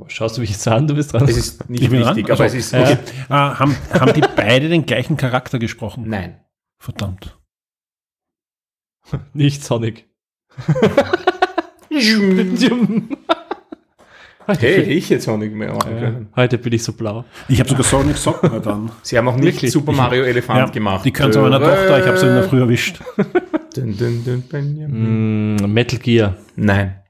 Schaust 0.08 0.38
du 0.38 0.42
mich 0.42 0.50
jetzt 0.52 0.68
an? 0.68 0.88
Du 0.88 0.96
bist 0.96 1.14
dran. 1.14 1.24
Es 1.28 1.38
ist 1.38 1.70
nicht 1.70 1.84
Ich 1.84 1.90
bin 1.90 2.00
wichtig, 2.02 2.26
dran? 2.28 2.36
aber 2.36 2.44
Also, 2.44 2.58
es 2.58 2.66
ist. 2.66 2.72
ja. 2.74 2.82
Okay. 2.82 2.98
Ah, 3.30 3.60
haben, 3.60 3.76
haben 3.94 4.14
die 4.14 4.22
beide 4.36 4.70
den 4.70 4.86
gleichen 4.86 5.18
Charakter 5.18 5.60
gesprochen? 5.60 6.06
Nein. 6.08 6.40
Verdammt. 6.80 7.38
Nicht 9.34 9.64
Sonic. 9.64 10.08
Hey, 14.48 14.82
ich 14.82 15.08
jetzt 15.10 15.28
nicht 15.28 15.54
mehr 15.54 15.72
machen 15.74 15.94
Ja, 15.94 16.00
können. 16.00 16.30
heute 16.36 16.58
bin 16.58 16.74
ich 16.74 16.84
so 16.84 16.94
blau. 16.94 17.24
Ich 17.48 17.60
habe 17.60 17.70
sogar 17.70 17.84
Sonic 17.84 18.18
Socken 18.18 18.52
heute 18.52 18.74
an. 18.74 18.92
Sie 19.02 19.18
haben 19.18 19.28
auch 19.28 19.36
nicht 19.36 19.46
Wirklich? 19.46 19.72
Super 19.72 19.92
Mario 19.94 20.24
Elefant 20.24 20.74
gemacht. 20.74 21.06
Die 21.06 21.12
können 21.12 21.32
zu 21.32 21.40
meiner 21.40 21.60
Tochter, 21.60 22.00
ich 22.00 22.06
habe 22.06 22.18
sie 22.18 22.28
in 22.28 22.34
der 22.36 22.44
Früh 22.44 22.60
erwischt. 22.60 23.00
Dun, 23.76 23.98
dun, 23.98 24.44
dun. 24.50 25.56
Mm, 25.62 25.72
Metal 25.74 25.98
Gear. 26.00 26.36
Nein. 26.58 27.01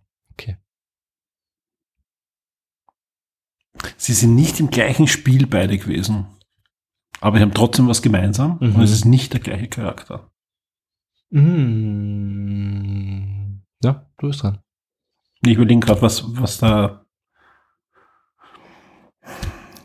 Sie 3.98 4.14
sind 4.14 4.36
nicht 4.36 4.60
im 4.60 4.70
gleichen 4.70 5.08
Spiel 5.08 5.48
beide 5.48 5.78
gewesen. 5.78 6.28
Aber 7.20 7.38
sie 7.38 7.44
haben 7.44 7.54
trotzdem 7.54 7.88
was 7.88 8.02
gemeinsam 8.02 8.58
Mhm. 8.60 8.76
und 8.76 8.82
es 8.82 8.92
ist 8.92 9.06
nicht 9.06 9.34
der 9.34 9.40
gleiche 9.42 9.68
Charakter. 9.68 10.32
Mm. 11.92 13.62
Ja, 13.84 14.10
du 14.18 14.28
bist 14.28 14.44
dran. 14.44 14.60
Ich 15.46 15.56
überlege 15.56 15.80
gerade, 15.80 16.02
was, 16.02 16.24
was 16.40 16.58
da. 16.60 17.06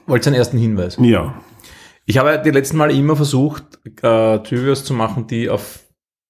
Wollt 0.06 0.24
ihr 0.24 0.28
einen 0.28 0.36
ersten 0.36 0.59
Hinweis? 0.59 0.97
Ja. 1.01 1.40
Ich 2.05 2.18
habe 2.18 2.40
die 2.44 2.51
letzten 2.51 2.77
Mal 2.77 2.90
immer 2.90 3.16
versucht, 3.16 3.81
äh, 4.02 4.39
Trivias 4.40 4.85
zu 4.85 4.94
machen, 4.94 5.27
die 5.27 5.48
auf 5.51 5.85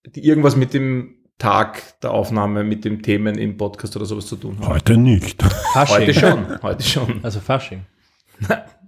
die 0.06 0.24
irgendwas 0.24 0.56
mit 0.56 0.72
dem 0.72 1.15
Tag 1.38 2.00
der 2.00 2.12
Aufnahme, 2.12 2.64
mit 2.64 2.84
den 2.84 3.02
Themen 3.02 3.36
im 3.36 3.56
Podcast 3.56 3.94
oder 3.96 4.06
sowas 4.06 4.26
zu 4.26 4.36
tun 4.36 4.56
haben. 4.60 4.68
Heute 4.68 4.96
nicht. 4.96 5.42
Fasching. 5.72 5.96
Heute 5.96 6.14
schon, 6.14 6.62
heute 6.62 6.82
schon. 6.82 7.20
Also 7.22 7.40
Fasching. 7.40 7.84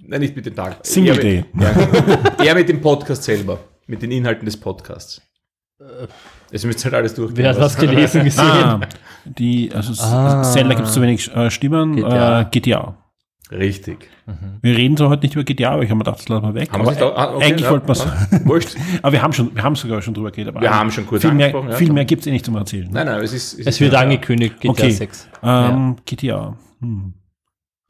Nein, 0.06 0.20
nicht 0.20 0.34
mit 0.34 0.46
dem 0.46 0.54
Tag. 0.56 0.78
Single 0.86 1.16
eher, 1.16 1.20
Day. 1.22 1.44
Ja, 2.38 2.44
eher 2.44 2.54
mit 2.54 2.68
dem 2.68 2.80
Podcast 2.80 3.22
selber, 3.24 3.58
mit 3.86 4.00
den 4.00 4.10
Inhalten 4.10 4.46
des 4.46 4.56
Podcasts. 4.58 5.20
Das 6.50 6.64
müsst 6.64 6.80
ihr 6.80 6.84
halt 6.84 6.94
alles 6.94 7.14
durchgehen. 7.14 7.36
Wer 7.44 7.50
hat 7.50 7.60
was 7.60 7.76
gelesen 7.76 8.24
gesehen? 8.24 8.42
Ah, 8.44 8.80
die, 9.24 9.70
also 9.72 9.92
Ah. 10.02 10.42
Zelda 10.42 10.74
gibt 10.74 10.88
es 10.88 10.94
zu 10.94 11.02
wenig 11.02 11.30
äh, 11.36 11.50
Stimmen. 11.50 11.96
GTA. 11.96 12.40
Äh, 12.40 12.44
GTA. 12.50 12.96
Richtig. 13.50 14.08
Wir 14.60 14.76
reden 14.76 14.96
zwar 14.96 15.08
heute 15.08 15.22
nicht 15.22 15.34
über 15.34 15.42
GTA, 15.44 15.70
aber 15.70 15.82
ich 15.82 15.88
habe 15.88 15.96
mir 15.98 16.04
gedacht, 16.04 16.18
das 16.20 16.28
lassen 16.28 16.44
wir 16.44 16.54
weg. 16.54 16.70
Haben 16.70 16.82
aber 16.82 16.94
da- 16.94 17.14
ah, 17.14 17.34
okay, 17.34 17.44
eigentlich 17.46 17.62
ja, 17.62 17.70
wollten 17.70 17.86
wir 17.88 17.92
es. 17.92 18.04
ja. 18.04 18.40
Wurscht. 18.44 18.76
aber 19.02 19.12
wir 19.12 19.22
haben 19.22 19.32
schon, 19.32 19.54
wir 19.54 19.62
haben 19.62 19.74
sogar 19.74 20.02
schon 20.02 20.12
drüber 20.14 20.30
geredet. 20.30 20.54
Aber 20.54 20.60
Wir 20.62 20.74
haben 20.74 20.90
schon 20.90 21.06
kurz 21.06 21.22
viel 21.22 21.32
mehr, 21.32 21.46
angesprochen, 21.46 21.70
ja. 21.70 21.76
viel 21.76 21.92
mehr 21.92 22.04
gibt 22.04 22.20
es 22.20 22.26
eh 22.26 22.30
nicht 22.30 22.44
zum 22.44 22.56
Erzählen. 22.56 22.88
Nein, 22.90 23.06
nein, 23.06 23.20
es 23.22 23.32
ist. 23.32 23.58
Es 23.66 23.80
wird 23.80 23.92
ja, 23.94 24.00
angekündigt, 24.00 24.60
GTA 24.60 24.70
Okay. 24.72 24.90
6. 24.90 25.28
Ähm, 25.42 25.96
GTA. 26.04 26.56
Hm. 26.80 27.14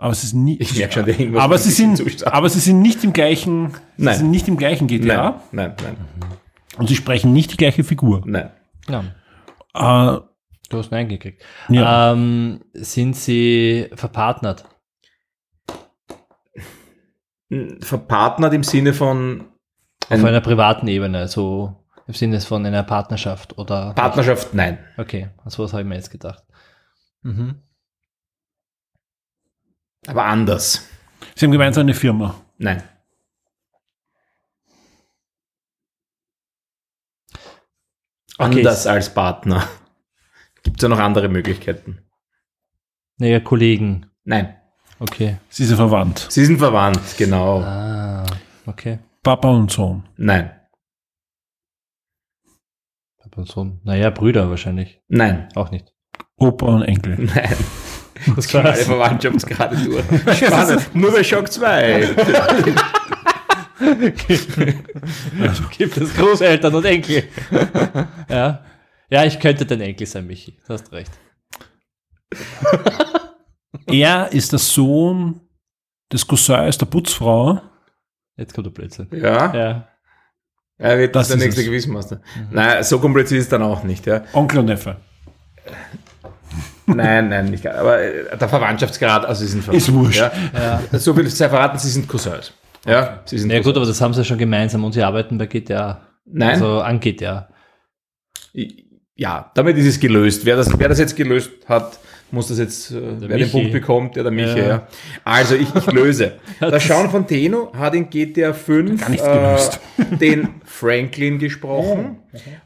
Aber 0.01 0.13
es 0.13 0.23
ist 0.23 0.33
nie. 0.35 0.57
Ich 0.61 0.77
merke 0.79 0.93
schon, 0.95 1.05
der 1.07 1.19
irgendwas 1.19 1.43
aber 1.43 1.59
sie 1.59 1.71
sind, 1.71 2.25
aber 2.27 2.49
sie 2.49 2.61
sind 2.61 2.81
nicht 2.83 3.03
im 3.03 3.13
gleichen. 3.13 3.73
Sie 3.97 4.05
Nein. 4.05 4.17
sind 4.17 4.31
nicht 4.31 4.47
im 4.47 4.57
gleichen 4.57 4.87
GTA. 4.87 5.41
Nein, 5.51 5.75
nein, 5.77 5.97
nein. 6.21 6.31
Und 6.79 6.89
sie 6.89 6.95
sprechen 6.95 7.33
nicht 7.33 7.51
die 7.53 7.57
gleiche 7.57 7.83
Figur. 7.83 8.23
Nein. 8.25 8.51
Ja, 8.89 9.01
Äh, 9.75 10.21
du 10.71 10.79
hast 10.79 10.93
Nein 10.93 11.09
gekriegt. 11.09 11.43
ja. 11.69 12.13
Ähm, 12.13 12.61
sind 12.75 13.17
sie 13.17 13.89
verpartnert? 13.95 14.65
Verpartnert 17.81 18.53
im 18.53 18.63
Sinne 18.63 18.93
von 18.93 19.41
Auf 20.05 20.11
ein 20.11 20.25
einer 20.25 20.41
privaten 20.41 20.87
Ebene, 20.87 21.29
so 21.29 21.85
im 22.07 22.15
Sinne 22.15 22.41
von 22.41 22.65
einer 22.65 22.83
Partnerschaft 22.83 23.57
oder. 23.59 23.95
Partnerschaft, 23.95 24.53
nein. 24.55 24.79
Okay, 24.97 25.31
also 25.45 25.65
was 25.65 25.73
habe 25.73 25.83
ich 25.83 25.89
mir 25.89 25.95
jetzt 25.95 26.11
gedacht. 26.11 26.45
Mhm. 27.23 27.63
Aber 30.07 30.25
anders. 30.25 30.89
sie 31.35 31.47
haben 31.47 31.53
gemeinsam 31.53 31.83
eine 31.83 31.95
Firma. 31.95 32.35
Nein. 32.59 32.83
Okay. 38.39 38.59
Anders 38.59 38.87
als 38.87 39.13
Partner. 39.13 39.69
Gibt 40.63 40.77
es 40.77 40.83
ja 40.83 40.89
noch 40.89 41.01
andere 41.01 41.29
Möglichkeiten? 41.29 42.03
Naja, 43.17 43.41
Kollegen. 43.41 44.07
Nein. 44.25 44.58
Okay. 45.01 45.37
Sie 45.49 45.65
sind 45.65 45.77
verwandt. 45.77 46.27
Sie 46.29 46.45
sind 46.45 46.59
verwandt, 46.59 47.01
genau. 47.17 47.61
Ah, 47.61 48.27
okay. 48.67 48.99
Papa 49.23 49.49
und 49.51 49.71
Sohn. 49.71 50.05
Nein. 50.17 50.51
Aber 53.25 53.45
so, 53.45 53.79
naja, 53.85 54.11
Brüder 54.11 54.51
wahrscheinlich. 54.51 55.01
Nein. 55.09 55.49
Auch 55.55 55.71
nicht. 55.71 55.93
Opa 56.37 56.67
und 56.67 56.83
Enkel. 56.83 57.17
Nein. 57.35 57.57
Das 58.35 58.49
gehen 58.49 58.67
alle 58.67 58.75
Verwandtschaftsgrade 58.75 59.77
durch. 59.77 60.05
Spannend. 60.37 60.93
Nur 60.93 61.13
bei 61.13 61.23
Schock 61.23 61.53
2. 61.53 62.17
Gibt 65.79 65.97
es 65.97 66.15
Großeltern 66.17 66.75
und 66.75 66.85
Enkel? 66.85 67.29
ja. 68.29 68.65
Ja, 69.09 69.25
ich 69.25 69.39
könnte 69.39 69.65
dein 69.65 69.81
Enkel 69.83 70.09
sein, 70.09 70.27
Michi. 70.27 70.59
Du 70.67 70.75
hast 70.75 70.91
recht. 70.91 71.13
Er 73.87 74.33
ist 74.33 74.53
der 74.53 74.59
Sohn 74.59 75.41
des 76.13 76.27
Cousins 76.27 76.79
der 76.79 76.87
Putzfrau. 76.87 77.61
Jetzt 78.37 78.55
kommt 78.55 78.67
der 78.67 78.71
Blödsinn. 78.73 79.09
Ja. 79.13 79.55
Ja. 79.55 79.89
Er 80.79 80.99
wird 80.99 81.15
Das 81.17 81.29
der 81.29 81.37
ist 81.39 81.43
nächste 81.43 81.61
es. 81.63 81.67
Gewissmaster. 81.67 82.21
Nein, 82.51 82.83
so 82.85 82.99
kompliziert 83.01 83.39
ist 83.41 83.47
es 83.47 83.51
dann 83.51 83.63
auch 83.63 83.83
nicht, 83.83 84.07
ja. 84.07 84.23
Onkel 84.33 84.61
und 84.61 84.67
Neffe. 84.67 84.97
Nein, 86.87 87.29
nein, 87.29 87.47
nicht. 87.51 87.65
gar- 87.65 87.75
Aber 87.75 88.01
äh, 88.01 88.37
der 88.37 88.49
Verwandtschaftsgrad, 88.49 89.27
also 89.27 89.41
sie 89.45 89.49
sind 89.53 89.63
verwandt. 89.65 89.83
Ist 89.83 89.93
wurscht. 89.93 90.19
Ja. 90.21 90.81
So 90.93 91.13
viel 91.15 91.29
sei 91.29 91.49
verraten, 91.49 91.79
sie 91.79 91.91
sind 91.91 92.09
Cousins. 92.09 92.53
Ja, 92.87 93.21
sie 93.27 93.39
sind 93.39 93.51
Ja 93.51 93.61
gut, 93.61 93.77
aber 93.77 93.85
das 93.85 94.01
haben 94.01 94.15
sie 94.15 94.25
schon 94.25 94.39
gemeinsam 94.39 94.85
und 94.85 94.93
sie 94.93 95.03
arbeiten 95.03 95.37
bei 95.37 95.47
GTA. 95.47 96.01
Nein. 96.25 96.51
Also 96.51 96.81
an 96.81 97.01
GTA. 97.01 97.49
Ja, 99.17 99.51
damit 99.55 99.77
ist 99.77 99.87
es 99.87 100.01
gelöst. 100.01 100.47
Wer 100.47 100.57
das, 100.57 100.79
wer 100.79 100.89
das 100.89 100.99
jetzt 100.99 101.17
gelöst 101.17 101.51
hat, 101.69 101.99
muss 102.31 102.49
das 102.49 102.59
jetzt, 102.59 102.91
äh, 102.91 103.01
wer 103.21 103.29
den 103.29 103.39
Michi. 103.39 103.51
Punkt 103.51 103.73
bekommt, 103.73 104.17
ja, 104.17 104.23
der 104.23 104.33
Michi, 104.33 104.59
Ja. 104.59 104.67
ja. 104.69 104.87
Also 105.25 105.55
ich, 105.55 105.69
ich 105.75 105.87
löse. 105.93 106.33
Der 106.61 106.71
Das- 106.71 106.87
Sean 106.87 107.09
von 107.11 107.27
Teno 107.27 107.73
hat 107.77 107.95
in 107.95 108.09
GTA 108.11 108.53
5 108.53 109.01
Gar 109.01 109.11
nichts 109.11 109.27
äh, 109.27 110.17
den 110.17 110.49
Franklin 110.65 111.39
gesprochen 111.39 112.19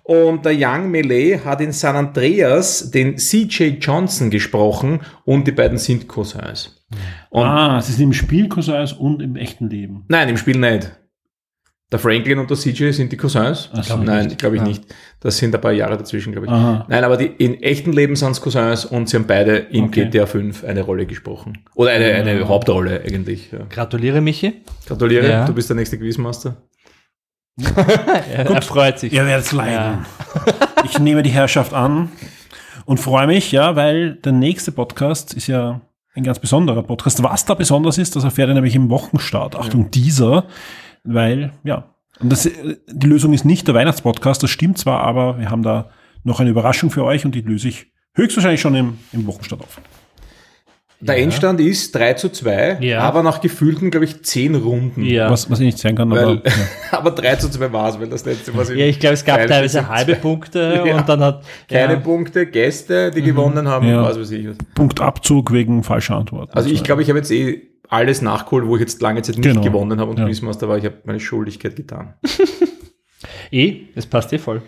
und 0.02 0.44
der 0.44 0.52
Young 0.56 0.90
Melee 0.90 1.39
hat 1.44 1.60
in 1.60 1.72
San 1.72 1.97
Andreas 1.97 2.90
den 2.90 3.16
CJ 3.18 3.78
Johnson 3.80 4.30
gesprochen 4.30 5.01
und 5.24 5.47
die 5.47 5.52
beiden 5.52 5.78
sind 5.78 6.09
Cousins. 6.09 6.84
Und 7.30 7.44
ah, 7.44 7.80
sie 7.80 7.93
sind 7.93 8.05
im 8.05 8.12
Spiel 8.12 8.48
Cousins 8.48 8.93
und 8.93 9.22
im 9.22 9.36
echten 9.36 9.70
Leben. 9.70 10.05
Nein, 10.09 10.28
im 10.28 10.36
Spiel 10.36 10.59
nicht. 10.59 10.90
Der 11.93 11.98
Franklin 11.98 12.39
und 12.39 12.48
der 12.51 12.56
CJ 12.56 12.90
sind 12.93 13.12
die 13.12 13.19
Cousins. 13.19 13.69
Ach 13.74 13.85
so. 13.85 13.98
Nein, 13.98 14.35
glaube 14.39 14.56
ich 14.56 14.62
Ja. 14.62 14.69
nicht. 14.69 14.85
Das 15.20 15.36
sind 15.36 15.55
ein 15.55 15.60
paar 15.60 15.73
Jahre 15.73 15.98
dazwischen, 15.98 16.32
glaube 16.32 16.47
ich. 16.47 16.52
Aha. 16.52 16.86
Nein, 16.89 17.05
aber 17.05 17.19
die, 17.19 17.27
in 17.27 17.62
echten 17.62 17.93
Leben 17.93 18.16
sind 18.16 18.31
es 18.32 18.40
Cousins 18.40 18.86
und 18.86 19.09
sie 19.10 19.16
haben 19.19 19.27
beide 19.27 19.56
in 19.59 19.85
Okay. 19.85 20.06
GTA 20.06 20.24
5 20.27 20.64
eine 20.64 20.81
Rolle 20.82 21.05
gesprochen. 21.06 21.59
Oder 21.74 21.90
eine, 21.90 22.06
eine 22.14 22.48
Hauptrolle 22.48 23.02
eigentlich. 23.06 23.52
Ja. 23.52 23.60
Gratuliere, 23.69 24.20
Michi. 24.23 24.62
Gratuliere, 24.86 25.28
Ja. 25.28 25.44
du 25.44 25.52
bist 25.52 25.69
der 25.69 25.77
nächste 25.77 25.98
Quizmaster. 25.98 26.56
Er, 28.35 28.47
er 28.51 28.62
freut 28.62 28.98
sich. 28.98 29.12
Ihr 29.12 29.27
werdet 29.27 29.52
leiden. 29.52 30.06
Ich 30.85 30.98
nehme 30.98 31.23
die 31.23 31.31
Herrschaft 31.31 31.74
an 31.74 32.10
und 32.86 32.98
freue 32.98 33.27
mich, 33.27 33.52
ja, 33.52 33.77
weil 33.77 34.14
der 34.14 34.32
nächste 34.32 34.73
Podcast 34.73 35.35
ist 35.35 35.48
ja 35.48 35.82
ein 36.14 36.24
ganz 36.24 36.39
besonderer 36.39 36.82
Podcast. 36.82 37.23
Was 37.23 37.44
da 37.44 37.52
besonders 37.55 37.98
ist, 37.98 38.16
das 38.16 38.24
erfährt 38.24 38.48
ihr 38.48 38.55
nämlich 38.55 38.74
im 38.74 38.89
Wochenstart. 38.90 39.56
Achtung, 39.56 39.90
dieser, 39.90 40.44
weil, 41.05 41.53
ja, 41.65 41.95
und 42.20 42.31
das, 42.31 42.47
äh, 42.47 42.77
die 42.91 43.07
Lösung 43.07 43.33
ist 43.33 43.45
nicht 43.45 43.66
der 43.69 43.74
Weihnachtspodcast, 43.74 44.43
das 44.43 44.51
stimmt 44.51 44.79
zwar, 44.79 45.01
aber 45.01 45.39
wir 45.39 45.51
haben 45.51 45.62
da 45.62 45.91
noch 46.24 46.41
eine 46.41 46.51
Überraschung 46.51 46.91
für 46.91 47.05
euch 47.05 47.24
und 47.24 47.35
die 47.35 47.41
löse 47.41 47.69
ich 47.69 47.93
höchstwahrscheinlich 48.15 48.61
schon 48.61 48.74
im, 48.74 48.99
im 49.12 49.27
Wochenstart 49.27 49.61
auf. 49.62 49.81
Der 51.01 51.16
Endstand 51.19 51.59
ist 51.59 51.97
3 51.97 52.15
zu 52.15 52.29
2, 52.29 52.79
Ja. 52.81 53.01
aber 53.01 53.24
nach 53.24 53.41
gefühlten, 53.41 53.91
glaube 53.91 54.05
ich, 54.05 54.23
10 54.23 54.55
Runden. 54.55 55.05
Ja. 55.05 55.29
Was, 55.29 55.51
was 55.51 55.59
ich 55.59 55.66
nicht 55.66 55.79
sagen 55.79 55.97
kann, 55.97 56.12
aber 56.12 56.27
Weil, 56.27 56.43
ja. 56.45 56.53
aber 56.99 57.11
3 57.11 57.37
zu 57.37 57.51
2 57.51 57.73
war 57.73 57.89
es, 57.89 57.99
weil 57.99 58.07
das 58.09 58.24
letzte 58.24 58.57
was 58.57 58.69
ja, 58.69 58.77
ich 58.87 59.01
glaube, 59.01 59.15
es 59.15 59.24
gab 59.24 59.39
Teil 59.39 59.49
teilweise 59.49 59.89
halbe 59.89 60.15
Punkte 60.15 60.81
Ja. 60.87 60.97
und 60.99 61.09
dann 61.09 61.20
hat 61.20 61.43
keine 61.69 61.95
ja, 61.95 61.99
Punkte, 61.99 62.47
Gäste, 62.47 63.11
die 63.11 63.23
gewonnen 63.23 63.66
haben, 63.66 63.89
Ja. 63.89 64.05
was 64.05 64.16
weiß 64.16 64.31
ich. 64.31 64.47
Punktabzug 64.77 65.53
wegen 65.53 65.83
falscher 65.83 66.15
Antworten. 66.15 66.53
Also 66.53 66.70
ich 66.70 66.85
glaube, 66.85 67.03
ich 67.03 67.09
habe 67.09 67.19
jetzt 67.19 67.33
eh 67.33 67.72
alles 67.93 68.23
nachgeholt, 68.23 68.66
wo 68.66 68.77
ich 68.77 68.81
jetzt 68.81 69.02
lange 69.02 69.20
Zeit 69.23 69.36
nicht 69.36 69.44
Genau. 69.44 69.60
gewonnen 69.60 70.01
habe 70.01 70.10
und 70.10 70.19
Ja. 70.19 70.27
Quizmaster 70.27 70.69
war. 70.69 70.78
Ich 70.78 70.85
habe 70.85 70.98
meine 71.05 71.20
Schuldigkeit 71.20 71.77
getan. 71.77 72.14
eh, 73.51 73.82
es 73.94 74.06
passt 74.06 74.32
eh 74.32 74.39
voll. 74.39 74.62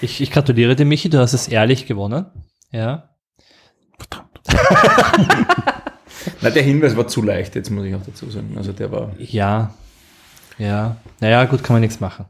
Ich, 0.00 0.20
ich 0.20 0.30
gratuliere 0.30 0.74
dir, 0.76 0.86
Michi, 0.86 1.10
du 1.10 1.18
hast 1.18 1.34
es 1.34 1.46
ehrlich 1.48 1.86
gewonnen. 1.86 2.26
Ja. 2.72 3.10
Verdammt. 3.98 4.40
Na, 6.40 6.50
der 6.50 6.62
Hinweis 6.62 6.96
war 6.96 7.06
zu 7.06 7.22
leicht, 7.22 7.54
jetzt 7.54 7.70
muss 7.70 7.84
ich 7.84 7.94
auch 7.94 8.04
dazu 8.04 8.30
sagen. 8.30 8.54
Also 8.56 8.72
der 8.72 8.90
war. 8.90 9.12
Ja. 9.18 9.74
Ja. 10.58 10.96
Naja, 11.20 11.44
gut, 11.44 11.62
kann 11.62 11.74
man 11.74 11.80
nichts 11.82 12.00
machen. 12.00 12.24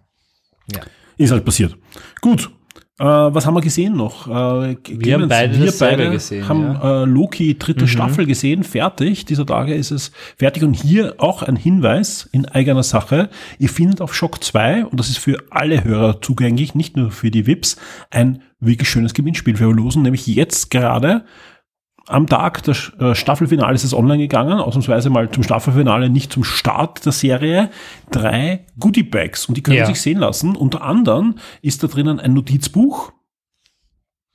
Ja. 0.75 0.81
Ist 1.17 1.31
halt 1.31 1.45
passiert. 1.45 1.77
Gut. 2.21 2.51
Äh, 3.01 3.05
was 3.05 3.47
haben 3.47 3.55
wir 3.55 3.63
gesehen 3.63 3.97
noch? 3.97 4.27
Äh, 4.29 4.77
Wir 4.87 5.15
haben 5.15 5.27
beide 5.29 5.59
wir 5.59 5.73
beide 5.79 6.11
gesehen, 6.11 6.47
haben 6.47 6.77
äh, 6.83 7.05
Loki 7.07 7.59
dritte 7.59 7.85
Mhm. 7.85 7.89
Staffel 7.89 8.27
gesehen, 8.27 8.63
fertig. 8.63 9.25
Dieser 9.25 9.47
Tage 9.47 9.75
ist 9.75 9.91
es 9.91 10.13
fertig. 10.37 10.63
Und 10.65 10.75
hier 10.75 11.15
auch 11.17 11.43
ein 11.43 11.57
Hinweis 11.57 12.29
in 12.31 12.45
eigener 12.45 12.83
Sache. 12.83 13.31
Ihr 13.59 13.71
findet 13.71 14.03
auf 14.03 14.15
Shock 14.15 14.45
2, 14.45 14.85
und 14.85 15.01
das 15.01 15.09
ist 15.09 15.19
für 15.19 15.43
alle 15.51 15.83
Hörer 15.83 16.21
zugänglich, 16.21 16.75
nicht 16.75 16.95
nur 16.95 17.11
für 17.11 17.31
die 17.31 17.47
VIPs, 17.47 17.79
ein 18.11 18.43
wirklich 18.61 18.91
schönes 18.91 19.15
Gewinnspiel 19.15 19.57
für 19.57 19.73
Losen, 19.73 20.03
nämlich 20.03 20.27
jetzt 20.27 20.71
gerade 20.71 21.25
am 22.07 22.27
Tag 22.27 22.63
des 22.65 22.93
äh, 22.99 23.15
Staffelfinales 23.15 23.83
ist 23.85 23.93
es 23.93 23.95
online 23.99 24.19
gegangen, 24.19 24.59
ausnahmsweise 24.61 25.11
mal 25.11 25.31
zum 25.31 25.43
Staffelfinale, 25.43 26.11
nicht 26.11 26.33
zum 26.33 26.45
Start 26.45 27.05
der 27.05 27.13
Serie, 27.13 27.71
drei 28.11 28.65
Goodie-Bags 28.79 29.47
und 29.47 29.57
die 29.57 29.63
können 29.63 29.77
Ja. 29.79 29.87
sich 29.87 30.01
sehen 30.01 30.19
lassen. 30.19 30.57
Unter 30.57 30.83
anderem 30.83 31.37
ist 31.63 31.83
da 31.83 31.87
drinnen 31.87 32.19
ein 32.21 32.33
Notizbuch. 32.35 33.13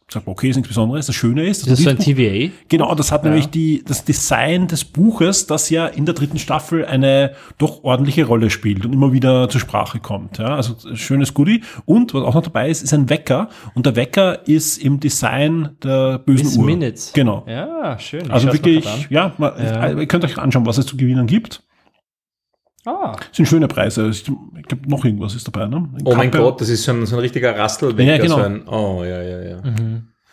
Sagt 0.07 0.27
man, 0.27 0.34
okay, 0.34 0.49
ist 0.49 0.56
nichts 0.56 0.68
Besonderes. 0.68 1.07
Das 1.07 1.15
Schöne 1.15 1.48
ist, 1.48 1.64
Das 1.65 1.80
ist 1.80 1.84
so 1.84 1.90
ein 1.90 1.98
TVA. 1.98 2.52
Genau, 2.69 2.94
das 2.94 3.11
hat 3.11 3.23
nämlich 3.23 3.48
die, 3.48 3.84
das 3.84 4.06
Design 4.06 4.68
des 4.68 4.86
Buches, 4.86 5.48
das 5.48 5.72
ja 5.72 5.88
in 5.88 6.06
der 6.06 6.14
dritten 6.14 6.38
Staffel 6.38 6.86
eine 6.86 7.32
doch 7.57 7.84
ordentliche 7.84 8.26
Rolle 8.26 8.52
spielt 8.52 8.86
und 8.86 8.94
immer 8.94 9.14
wieder 9.14 9.49
zur 9.49 9.60
Sprache 9.61 9.99
kommt. 9.99 10.38
Ja, 10.38 10.56
also 10.56 10.76
schönes 10.94 11.34
Goodie. 11.34 11.64
Und 11.86 12.14
was 12.14 12.22
auch 12.23 12.36
noch 12.36 12.44
dabei 12.44 12.69
ist, 12.69 12.84
ist 12.84 12.94
ein 12.94 13.10
Wecker. 13.10 13.49
Und 13.73 13.88
der 13.88 13.95
Wecker 13.95 14.48
ist 14.48 14.77
im 14.77 14.99
Design 14.99 15.69
der 15.84 16.19
bösen 16.19 16.45
Miss 16.45 16.57
Uhr. 16.57 16.65
Minutes. 16.65 17.11
Genau. 17.14 17.44
Ja, 17.48 17.98
schön. 17.98 18.26
Ich 18.26 18.32
Also 18.32 18.53
wirklich, 18.53 18.86
ja, 19.10 19.34
mal, 19.40 19.53
Ja. 19.60 19.90
ihr 19.99 20.06
könnt 20.06 20.23
euch 20.23 20.38
anschauen, 20.38 20.68
was 20.68 20.77
es 20.77 20.86
zu 20.86 20.98
gewinnen 20.98 21.26
gibt. 21.26 21.64
Ah, 22.85 23.15
Das 23.17 23.35
sind 23.37 23.47
schöne 23.47 23.67
Preise. 23.67 24.09
Ich 24.09 24.23
glaube, 24.23 24.87
noch 24.87 25.03
irgendwas 25.05 25.33
ist 25.35 25.47
dabei. 25.47 25.67
Ne? 25.67 25.87
Oh 26.03 26.15
mein. 26.15 26.29
Gott, 26.31 26.61
das 26.61 26.69
ist 26.69 26.83
so 26.83 26.91
ein, 26.91 27.05
so 27.05 27.15
ein 27.15 27.19
richtiger 27.21 27.57
Rastelwecker. 27.57 28.11
Ja, 28.11 28.17
genau. 28.17 28.35
so 28.37 28.41
ein, 28.43 28.67
oh, 28.67 29.03
ja, 29.03 29.21
ja, 29.21 29.41
ja. 29.41 29.61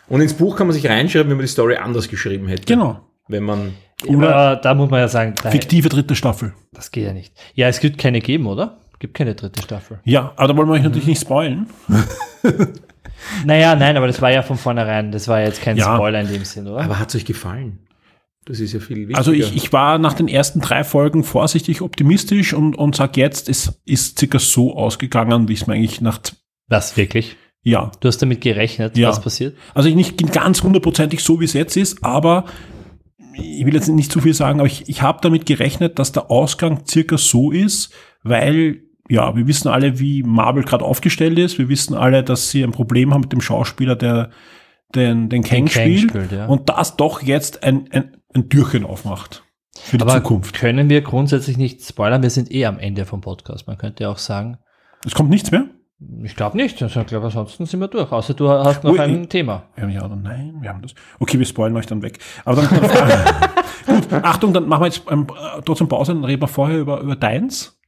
Und 0.09 0.21
ins 0.21 0.33
Buch 0.33 0.55
kann 0.55 0.67
man 0.67 0.73
sich 0.73 0.87
reinschreiben, 0.87 1.29
wenn 1.29 1.37
man 1.37 1.45
die 1.45 1.51
Story 1.51 1.75
anders 1.77 2.07
geschrieben 2.09 2.47
hätte. 2.47 2.65
Genau. 2.65 2.99
Wenn 3.27 3.43
man. 3.43 3.73
Oder 4.07 4.57
da 4.57 4.73
muss 4.73 4.89
man 4.89 4.99
ja 4.99 5.07
sagen, 5.07 5.33
da, 5.41 5.49
fiktive 5.49 5.89
dritte 5.89 6.15
Staffel. 6.15 6.53
das 6.73 6.91
geht 6.91 7.05
ja 7.05 7.13
nicht. 7.13 7.33
Ja, 7.55 7.69
es 7.69 7.79
gibt 7.79 7.97
keine 7.97 8.19
geben, 8.19 8.47
oder? 8.47 8.77
Gibt 8.99 9.13
keine 9.15 9.33
dritte 9.33 9.61
Staffel. 9.61 9.99
Ja, 10.03 10.33
aber 10.35 10.49
da 10.49 10.57
wollen 10.57 10.67
wir 10.67 10.73
euch 10.73 10.83
natürlich 10.83 11.07
nicht 11.07 11.21
spoilen. 11.21 11.67
Naja, 13.45 13.75
nein, 13.75 13.95
aber 13.95 14.07
das 14.07 14.21
war 14.21 14.31
ja 14.31 14.41
von 14.41 14.57
vornherein, 14.57 15.11
das 15.11 15.27
war 15.29 15.39
jetzt 15.41 15.61
kein 15.61 15.77
Ja. 15.77 15.95
Spoiler 15.95 16.21
in 16.21 16.27
dem 16.27 16.43
Sinn, 16.43 16.67
oder? 16.67 16.83
Aber 16.83 16.99
hat 16.99 17.09
es 17.09 17.15
euch 17.15 17.25
gefallen? 17.25 17.79
Das 18.45 18.59
ist 18.59 18.73
ja 18.73 18.79
viel 18.79 18.97
wichtiger. 18.97 19.17
Also 19.17 19.31
ich, 19.31 19.55
ich 19.55 19.71
war 19.71 19.97
nach 19.97 20.13
den 20.13 20.27
ersten 20.27 20.59
drei 20.59 20.83
Folgen 20.83 21.23
vorsichtig 21.23 21.81
optimistisch 21.81 22.53
und, 22.53 22.75
und 22.75 22.95
sag 22.95 23.15
jetzt, 23.17 23.47
es 23.49 23.81
ist 23.85 24.19
circa 24.19 24.39
so 24.39 24.75
ausgegangen, 24.75 25.47
wie 25.47 25.53
es 25.53 25.65
mir 25.67 25.75
eigentlich 25.75 26.01
nach, 26.01 26.19
Was, 26.67 26.97
wirklich? 26.97 27.37
ja. 27.61 27.91
Du 28.01 28.07
hast 28.07 28.17
damit 28.17 28.41
gerechnet, 28.41 28.97
Ja. 28.97 29.09
was 29.09 29.21
passiert? 29.21 29.55
Also 29.73 29.89
nicht 29.89 30.17
ganz 30.33 30.61
hundertprozentig 30.63 31.23
so, 31.23 31.39
wie 31.39 31.45
es 31.45 31.53
jetzt 31.53 31.77
ist, 31.77 32.03
aber 32.03 32.45
ich 33.35 33.65
will 33.65 33.73
jetzt 33.73 33.87
nicht 33.87 34.11
zu 34.11 34.19
viel 34.21 34.33
sagen, 34.33 34.59
aber 34.59 34.67
ich, 34.67 34.87
ich 34.89 35.01
habe 35.01 35.19
damit 35.21 35.45
gerechnet, 35.45 35.97
dass 35.97 36.11
der 36.11 36.29
Ausgang 36.29 36.83
circa 36.87 37.17
so 37.17 37.51
ist, 37.51 37.91
weil 38.23 38.83
ja, 39.09 39.35
wir 39.35 39.47
wissen 39.47 39.67
alle, 39.67 39.99
wie 39.99 40.23
Marvel 40.23 40.63
gerade 40.63 40.85
aufgestellt 40.85 41.37
ist. 41.37 41.57
Wir 41.57 41.67
wissen 41.67 41.93
alle, 41.93 42.23
dass 42.23 42.51
sie 42.51 42.63
ein 42.63 42.71
Problem 42.71 43.13
haben 43.13 43.21
mit 43.21 43.33
dem 43.33 43.41
Schauspieler, 43.41 43.95
der 43.97 44.29
den, 44.95 45.27
den 45.29 45.43
Kang, 45.43 45.65
Kang 45.65 45.67
spielt. 45.67 46.09
spielt, 46.09 46.31
ja. 46.31 46.45
Und 46.45 46.69
das 46.69 46.95
doch 46.95 47.21
jetzt 47.21 47.63
ein, 47.63 47.89
ein, 47.91 48.15
ein 48.35 48.49
Türchen 48.49 48.85
aufmacht. 48.85 49.43
Für 49.75 49.97
die 49.97 50.03
Aber 50.03 50.15
Zukunft. 50.15 50.55
können 50.55 50.89
wir 50.89 51.01
grundsätzlich 51.01 51.57
nicht 51.57 51.81
spoilern? 51.83 52.21
Wir 52.23 52.29
sind 52.29 52.51
eh 52.51 52.65
am 52.65 52.79
Ende 52.79 53.05
vom 53.05 53.21
Podcast. 53.21 53.67
Man 53.67 53.77
könnte 53.77 54.03
ja 54.03 54.09
auch 54.09 54.17
sagen, 54.19 54.57
Es 55.05 55.13
kommt 55.13 55.29
nichts 55.29 55.51
mehr? 55.51 55.65
ich 56.23 56.35
glaube 56.35 56.57
nicht. 56.57 56.81
Ich 56.81 56.93
glaube, 57.07 57.25
ansonsten 57.25 57.65
sind 57.65 57.79
wir 57.79 57.87
durch. 57.87 58.11
Außer 58.11 58.33
du 58.33 58.49
hast 58.49 58.83
noch 58.83 58.91
Ui, 58.91 58.99
ein 58.99 59.29
Thema. 59.29 59.63
Wir 59.75 59.83
haben 59.83 59.89
ja 59.91 60.03
oder 60.05 60.15
nein, 60.15 60.57
wir 60.59 60.69
haben 60.69 60.81
das. 60.81 60.93
Okay, 61.19 61.39
wir 61.39 61.45
spoilen 61.45 61.75
euch 61.77 61.85
dann 61.85 62.01
weg. 62.01 62.19
Aber 62.45 62.61
dann, 62.61 62.69
gut, 64.01 64.13
Achtung, 64.23 64.53
dann 64.53 64.67
machen 64.67 64.81
wir 64.81 64.87
jetzt 64.87 65.03
ähm, 65.09 65.27
trotzdem 65.65 65.87
Pause, 65.87 66.13
dann 66.13 66.25
reden 66.25 66.41
wir 66.41 66.47
vorher 66.47 66.79
über, 66.79 66.99
über 66.99 67.15
deins, 67.15 67.79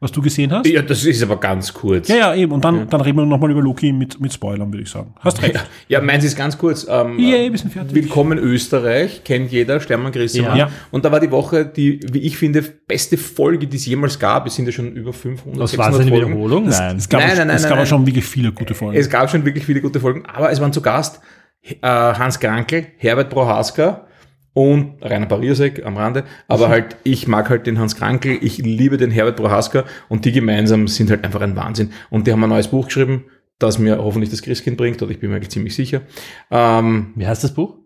was 0.00 0.12
du 0.12 0.20
gesehen 0.20 0.52
hast. 0.52 0.66
Ja, 0.66 0.82
das 0.82 1.04
ist 1.04 1.22
aber 1.22 1.38
ganz 1.38 1.72
kurz. 1.72 2.08
Ja, 2.08 2.16
ja, 2.16 2.34
eben. 2.34 2.52
Und 2.52 2.64
dann, 2.64 2.88
dann 2.88 3.00
reden 3.00 3.16
wir 3.18 3.24
nochmal 3.26 3.50
über 3.50 3.62
Loki 3.62 3.92
mit, 3.92 4.20
mit 4.20 4.32
Spoilern, 4.32 4.70
würde 4.72 4.82
ich 4.82 4.90
sagen. 4.90 5.14
Hast 5.20 5.40
recht. 5.42 5.58
Ja, 5.88 6.00
meins 6.02 6.24
ist 6.24 6.36
ganz 6.36 6.58
kurz. 6.58 6.86
Ähm, 6.88 7.18
Yay, 7.18 7.50
wir 7.50 7.58
sind 7.58 7.72
fertig. 7.72 7.94
Willkommen 7.94 8.38
Österreich, 8.38 9.22
kennt 9.24 9.50
jeder, 9.52 9.80
Stermann 9.80 10.12
Grissemann. 10.12 10.58
Ja. 10.58 10.70
Und 10.90 11.04
da 11.04 11.12
war 11.12 11.20
die 11.20 11.30
Woche 11.30 11.64
die, 11.64 12.00
wie 12.12 12.18
ich 12.18 12.36
finde, 12.36 12.60
beste 12.62 13.16
Folge, 13.16 13.66
die 13.66 13.76
es 13.76 13.86
jemals 13.86 14.18
gab. 14.18 14.46
Es 14.46 14.56
sind 14.56 14.66
ja 14.66 14.72
schon 14.72 14.92
über 14.92 15.12
500, 15.12 15.58
Was 15.60 15.70
600 15.70 15.78
war 15.92 16.00
es 16.00 16.06
eine 16.06 16.10
Folgen. 16.16 16.32
Wiederholung? 16.32 16.68
Nein. 16.68 16.96
Es 16.96 17.08
gab, 17.08 17.20
Nein, 17.20 17.30
auch- 17.30 17.36
nein, 17.38 17.46
nein, 17.46 17.56
es 17.56 17.62
nein, 17.62 17.68
gab 17.70 17.76
auch 17.78 17.80
nein. 17.82 17.86
schon 17.86 18.06
wirklich 18.06 18.24
viele 18.26 18.52
gute 18.52 18.74
Folgen. 18.74 18.98
Es 18.98 19.08
gab 19.08 19.30
schon 19.30 19.44
wirklich 19.44 19.64
viele 19.64 19.80
gute 19.80 20.00
Folgen, 20.00 20.24
aber 20.26 20.50
es 20.50 20.60
waren 20.60 20.72
zu 20.72 20.82
Gast 20.82 21.20
äh, 21.62 21.76
Hans 21.82 22.38
Krankel, 22.40 22.88
Herbert 22.98 23.30
Prohaska 23.30 24.06
und 24.54 25.02
Rainer 25.02 25.26
Pariasek 25.26 25.84
am 25.84 25.96
Rande. 25.96 26.24
Aber 26.48 26.68
halt, 26.68 26.96
ich 27.04 27.28
mag 27.28 27.50
halt 27.50 27.66
den 27.66 27.78
Hans 27.78 27.96
Krankel, 27.96 28.38
ich 28.40 28.58
liebe 28.58 28.96
den 28.96 29.10
Herbert 29.10 29.36
Prohaska 29.36 29.84
und 30.08 30.24
die 30.24 30.32
gemeinsam 30.32 30.88
sind 30.88 31.10
halt 31.10 31.24
einfach 31.24 31.42
ein 31.42 31.56
Wahnsinn. 31.56 31.90
Und 32.08 32.26
die 32.26 32.32
haben 32.32 32.42
ein 32.42 32.50
neues 32.50 32.68
Buch 32.68 32.86
geschrieben, 32.86 33.24
das 33.58 33.78
mir 33.78 33.98
hoffentlich 33.98 34.30
das 34.30 34.42
Christkind 34.42 34.76
bringt, 34.76 35.02
oder 35.02 35.10
ich 35.10 35.20
bin 35.20 35.30
mir 35.30 35.40
ziemlich 35.42 35.74
sicher. 35.74 36.02
Ähm, 36.50 37.12
Wie 37.16 37.26
heißt 37.26 37.44
das 37.44 37.54
Buch? 37.54 37.84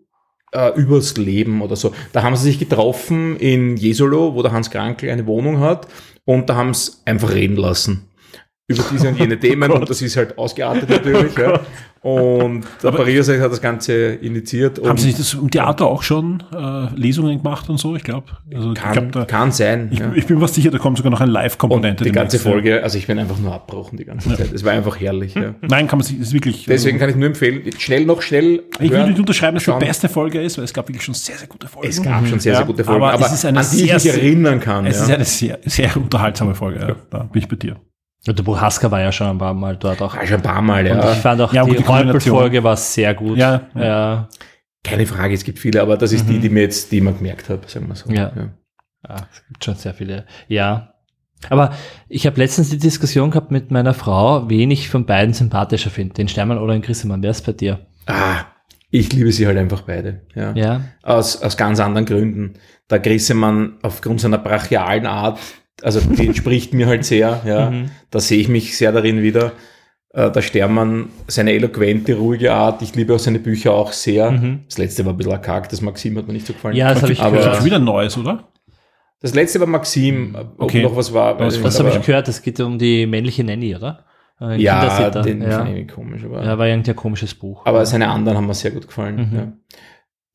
äh, 0.51 0.71
übers 0.79 1.17
Leben 1.17 1.61
oder 1.61 1.75
so. 1.75 1.93
Da 2.11 2.23
haben 2.23 2.35
sie 2.35 2.43
sich 2.43 2.59
getroffen 2.59 3.37
in 3.37 3.77
Jesolo, 3.77 4.33
wo 4.35 4.41
der 4.41 4.51
Hans 4.51 4.71
Krankel 4.71 5.09
eine 5.09 5.27
Wohnung 5.27 5.59
hat 5.59 5.87
und 6.25 6.49
da 6.49 6.55
haben 6.55 6.73
sie 6.73 6.91
einfach 7.05 7.33
reden 7.33 7.57
lassen. 7.57 8.08
Über 8.69 8.83
diese 8.91 9.09
und 9.09 9.19
jene 9.19 9.37
Themen 9.39 9.71
und 9.71 9.89
das 9.89 10.01
ist 10.01 10.15
halt 10.15 10.37
ausgeartet 10.37 10.89
natürlich. 10.89 11.37
ja. 11.37 11.59
Und 12.01 12.63
der 12.81 12.91
Pariser 12.91 13.41
hat 13.41 13.51
das 13.51 13.61
Ganze 13.61 13.93
initiiert 14.13 14.79
Haben 14.85 14.97
Sie 14.97 15.07
nicht 15.07 15.19
das 15.19 15.33
im 15.33 15.51
Theater 15.51 15.85
auch 15.85 16.01
schon 16.01 16.41
äh, 16.53 16.95
Lesungen 16.95 17.37
gemacht 17.39 17.69
und 17.69 17.77
so? 17.77 17.93
Ich 17.97 18.03
glaube. 18.03 18.27
Also, 18.55 18.71
ich, 18.71 18.79
kann, 18.79 18.93
glaub, 18.93 19.11
da, 19.11 19.25
kann 19.25 19.51
sein. 19.51 19.89
ich, 19.91 19.99
ja. 19.99 20.13
ich 20.15 20.25
bin 20.25 20.39
fast 20.39 20.55
sicher, 20.55 20.71
da 20.71 20.77
kommt 20.77 20.95
sogar 20.95 21.11
noch 21.11 21.19
eine 21.19 21.27
Und 21.27 21.33
Live-Komponente. 21.33 22.05
die 22.05 22.13
ganze 22.13 22.37
ja. 22.37 22.43
Folge, 22.43 22.83
also 22.83 22.97
ich 22.97 23.05
bin 23.05 23.19
einfach 23.19 23.37
nur 23.37 23.53
abbrochen 23.53 23.97
die 23.97 24.05
ganze 24.05 24.33
Zeit. 24.33 24.53
Es 24.53 24.63
war 24.63 24.71
einfach 24.71 24.97
herrlich. 24.97 25.35
Ja. 25.35 25.55
Nein, 25.61 25.87
kann 25.87 25.99
man 25.99 26.05
sich, 26.05 26.17
ist 26.17 26.31
wirklich. 26.31 26.65
Deswegen 26.65 26.99
kann 26.99 27.09
ich 27.09 27.17
nur 27.17 27.27
empfehlen, 27.27 27.63
schnell 27.77 28.05
noch 28.05 28.21
schnell. 28.21 28.63
ich 28.79 28.89
will 28.89 28.97
hören, 28.97 29.09
nicht 29.09 29.19
unterschreiben, 29.19 29.55
dass 29.55 29.67
es 29.67 29.73
die 29.77 29.85
beste 29.85 30.07
Folge 30.07 30.41
ist, 30.41 30.57
weil 30.57 30.63
es 30.63 30.73
gab 30.73 30.87
wirklich 30.87 31.03
schon 31.03 31.15
sehr, 31.15 31.37
sehr 31.37 31.49
gute 31.49 31.67
Folgen. 31.67 31.89
Es 31.89 32.01
gab 32.01 32.25
schon 32.25 32.39
sehr, 32.39 32.53
Ja, 32.53 32.59
sehr 32.59 32.67
gute 32.67 32.85
Folgen, 32.85 33.03
aber 33.03 33.13
aber, 33.13 33.25
es 33.25 33.33
ist 33.33 33.45
eine 33.45 33.59
an 33.59 33.65
die 33.69 33.83
ich 33.83 34.01
sehr, 34.01 34.13
mich 34.13 34.23
erinnern 34.23 34.61
kann. 34.61 34.85
Es 34.85 34.99
ja. 34.99 35.03
ist 35.03 35.11
eine 35.11 35.25
sehr, 35.25 35.59
sehr 35.65 35.97
unterhaltsame 35.97 36.55
Folge. 36.55 36.79
Ja. 36.79 36.95
Da 37.09 37.23
bin 37.23 37.41
ich 37.41 37.47
bei 37.49 37.57
dir. 37.57 37.75
Ja, 38.25 38.33
der 38.33 38.43
Buchaska 38.43 38.91
war 38.91 38.99
ja 39.01 39.11
schon 39.11 39.27
ein 39.27 39.37
paar 39.37 39.53
Mal 39.53 39.77
dort 39.77 40.01
auch. 40.01 40.13
Ah, 40.15 40.25
schon 40.25 40.37
ein 40.37 40.41
paar 40.41 40.61
Mal, 40.61 40.81
Und 40.87 40.97
ja. 40.97 41.11
ich 41.13 41.17
fand 41.19 41.39
auch 41.41 41.53
Ja, 41.53 41.63
die 41.63 41.75
die. 41.77 41.83
Räupel-Folge 41.83 42.63
war 42.63 42.75
sehr 42.75 43.13
gut. 43.13 43.37
Ja, 43.37 43.61
ja. 43.75 44.27
Keine 44.83 45.05
Frage, 45.05 45.33
es 45.33 45.43
gibt 45.43 45.59
viele, 45.59 45.81
aber 45.81 45.97
das 45.97 46.11
ist 46.11 46.25
Mhm. 46.27 46.31
die, 46.33 46.39
die 46.39 46.49
mir 46.49 46.61
jetzt, 46.63 46.91
die 46.91 47.01
man 47.01 47.17
gemerkt 47.17 47.49
habe, 47.49 47.61
sagen 47.67 47.87
wir 47.87 47.95
so. 47.95 48.09
Ja. 48.09 48.31
Ja, 49.07 49.15
es 49.31 49.45
gibt 49.47 49.63
schon 49.63 49.75
sehr 49.75 49.93
viele. 49.93 50.25
Ja. 50.47 50.93
Aber 51.49 51.71
ich 52.09 52.25
habe 52.25 52.37
letztens 52.37 52.69
die 52.69 52.77
Diskussion 52.77 53.31
gehabt 53.31 53.49
mit 53.51 53.71
meiner 53.71 53.93
Frau, 53.93 54.49
wen 54.49 54.71
ich 54.71 54.89
von 54.89 55.05
beiden 55.05 55.33
sympathischer 55.33 55.89
finde, 55.89 56.15
den 56.15 56.27
Steinmann 56.27 56.57
oder 56.57 56.73
den 56.73 56.81
Grissemann. 56.81 57.23
Wer 57.23 57.31
ist 57.31 57.45
bei 57.45 57.53
dir? 57.53 57.87
Ah, 58.07 58.41
ich 58.91 59.13
liebe 59.13 59.31
sie 59.31 59.47
halt 59.47 59.57
einfach 59.57 59.81
beide. 59.83 60.23
Ja. 60.35 60.51
Ja. 60.53 60.81
Aus, 61.03 61.41
aus 61.41 61.55
ganz 61.55 61.79
anderen 61.79 62.05
Gründen. 62.05 62.55
Der 62.89 62.99
Grissemann 62.99 63.77
aufgrund 63.83 64.19
seiner 64.19 64.37
brachialen 64.39 65.05
Art, 65.05 65.39
also 65.83 65.99
die 66.01 66.27
entspricht 66.27 66.73
mir 66.73 66.87
halt 66.87 67.05
sehr. 67.05 67.41
Ja. 67.45 67.69
Mhm. 67.69 67.91
Da 68.11 68.19
sehe 68.19 68.39
ich 68.39 68.47
mich 68.49 68.77
sehr 68.77 68.91
darin 68.91 69.21
wieder. 69.21 69.53
Äh, 70.11 70.31
Der 70.31 70.41
Stermann, 70.41 71.09
seine 71.27 71.53
eloquente, 71.53 72.15
ruhige 72.15 72.51
Art. 72.53 72.81
Ich 72.81 72.95
liebe 72.95 73.13
auch 73.13 73.19
seine 73.19 73.39
Bücher 73.39 73.73
auch 73.73 73.91
sehr. 73.93 74.31
Mhm. 74.31 74.61
Das 74.67 74.77
letzte 74.79 75.05
war 75.05 75.13
ein 75.13 75.17
bisschen 75.17 75.33
arg, 75.33 75.69
das 75.69 75.81
Maxim 75.81 76.17
hat 76.17 76.25
mir 76.27 76.33
nicht 76.33 76.47
so 76.47 76.53
gefallen. 76.53 76.75
Ja, 76.75 76.93
das 76.93 77.03
habe 77.03 77.13
ich 77.13 77.21
aber 77.21 77.35
Das 77.37 77.45
ist 77.45 77.49
gehört. 77.51 77.65
wieder 77.65 77.75
ein 77.75 77.83
neues, 77.83 78.17
oder? 78.17 78.47
Das 79.21 79.33
letzte 79.35 79.59
war 79.59 79.67
Maxim, 79.67 80.35
ob 80.35 80.59
Okay. 80.61 80.81
noch 80.81 80.95
was 80.95 81.13
war. 81.13 81.35
ich 81.35 81.45
Was 81.45 81.53
nicht, 81.57 81.79
habe 81.79 81.89
ich 81.89 81.95
aber- 81.95 82.05
gehört? 82.05 82.27
Es 82.27 82.41
geht 82.41 82.59
um 82.59 82.79
die 82.79 83.05
männliche 83.05 83.43
Nanny, 83.43 83.75
oder? 83.75 84.05
Ein 84.39 84.59
Ja, 84.61 84.79
Kindersitter. 84.79 85.21
den 85.21 85.41
ja. 85.41 85.49
fand 85.51 85.69
ich 85.69 85.75
irgendwie 85.75 85.93
komisch. 85.93 86.23
Aber, 86.23 86.43
ja, 86.43 86.57
war 86.57 86.65
irgendwie 86.67 86.91
ein 86.91 86.95
komisches 86.95 87.35
Buch. 87.35 87.65
aber 87.65 87.85
seine 87.85 88.07
anderen 88.07 88.37
haben 88.37 88.47
mir 88.47 88.53
sehr 88.53 88.71
gut 88.71 88.87
gefallen. 88.87 89.53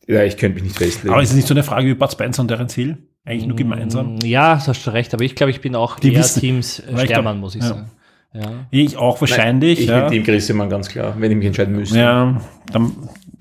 Ja. 0.07 0.17
ja, 0.17 0.25
ich 0.25 0.37
könnte 0.37 0.57
mich 0.57 0.65
nicht 0.65 0.77
festlegen. 0.77 1.13
Aber 1.15 1.23
es 1.23 1.31
ist 1.31 1.37
nicht 1.37 1.49
so 1.49 1.55
eine 1.55 1.63
Frage 1.63 1.87
wie 1.89 1.95
Bud 1.95 2.13
Spencer 2.13 2.43
und 2.43 2.49
Terence 2.49 2.75
Hill. 2.75 2.99
Eigentlich 3.25 3.47
nur 3.47 3.57
gemeinsam. 3.57 4.17
Mm, 4.17 4.25
Ja, 4.25 4.57
du 4.57 4.67
hast 4.67 4.83
schon 4.83 4.93
recht, 4.93 5.15
aber 5.15 5.25
ich 5.25 5.35
glaube, 5.35 5.51
ich 5.51 5.61
bin 5.61 5.75
auch 5.77 5.99
Die 5.99 6.13
eher 6.13 6.21
wissen- 6.21 6.41
Teams 6.41 6.83
Stermann, 7.05 7.41
muss 7.41 7.55
ich 7.55 7.63
ja. 7.63 7.69
sagen. 7.69 7.91
Ja. 8.35 8.67
Ich 8.71 8.97
auch 8.97 9.21
wahrscheinlich. 9.21 9.81
ich 9.81 9.87
ja. 9.87 10.01
bin 10.01 10.11
Team 10.11 10.25
Grissemann 10.25 10.69
ganz 10.69 10.89
klar, 10.89 11.15
wenn 11.19 11.31
ich 11.31 11.37
mich 11.39 11.47
entscheiden 11.47 11.75
müsste. 11.77 11.99
Ja, 11.99 12.41
dann, 12.73 12.93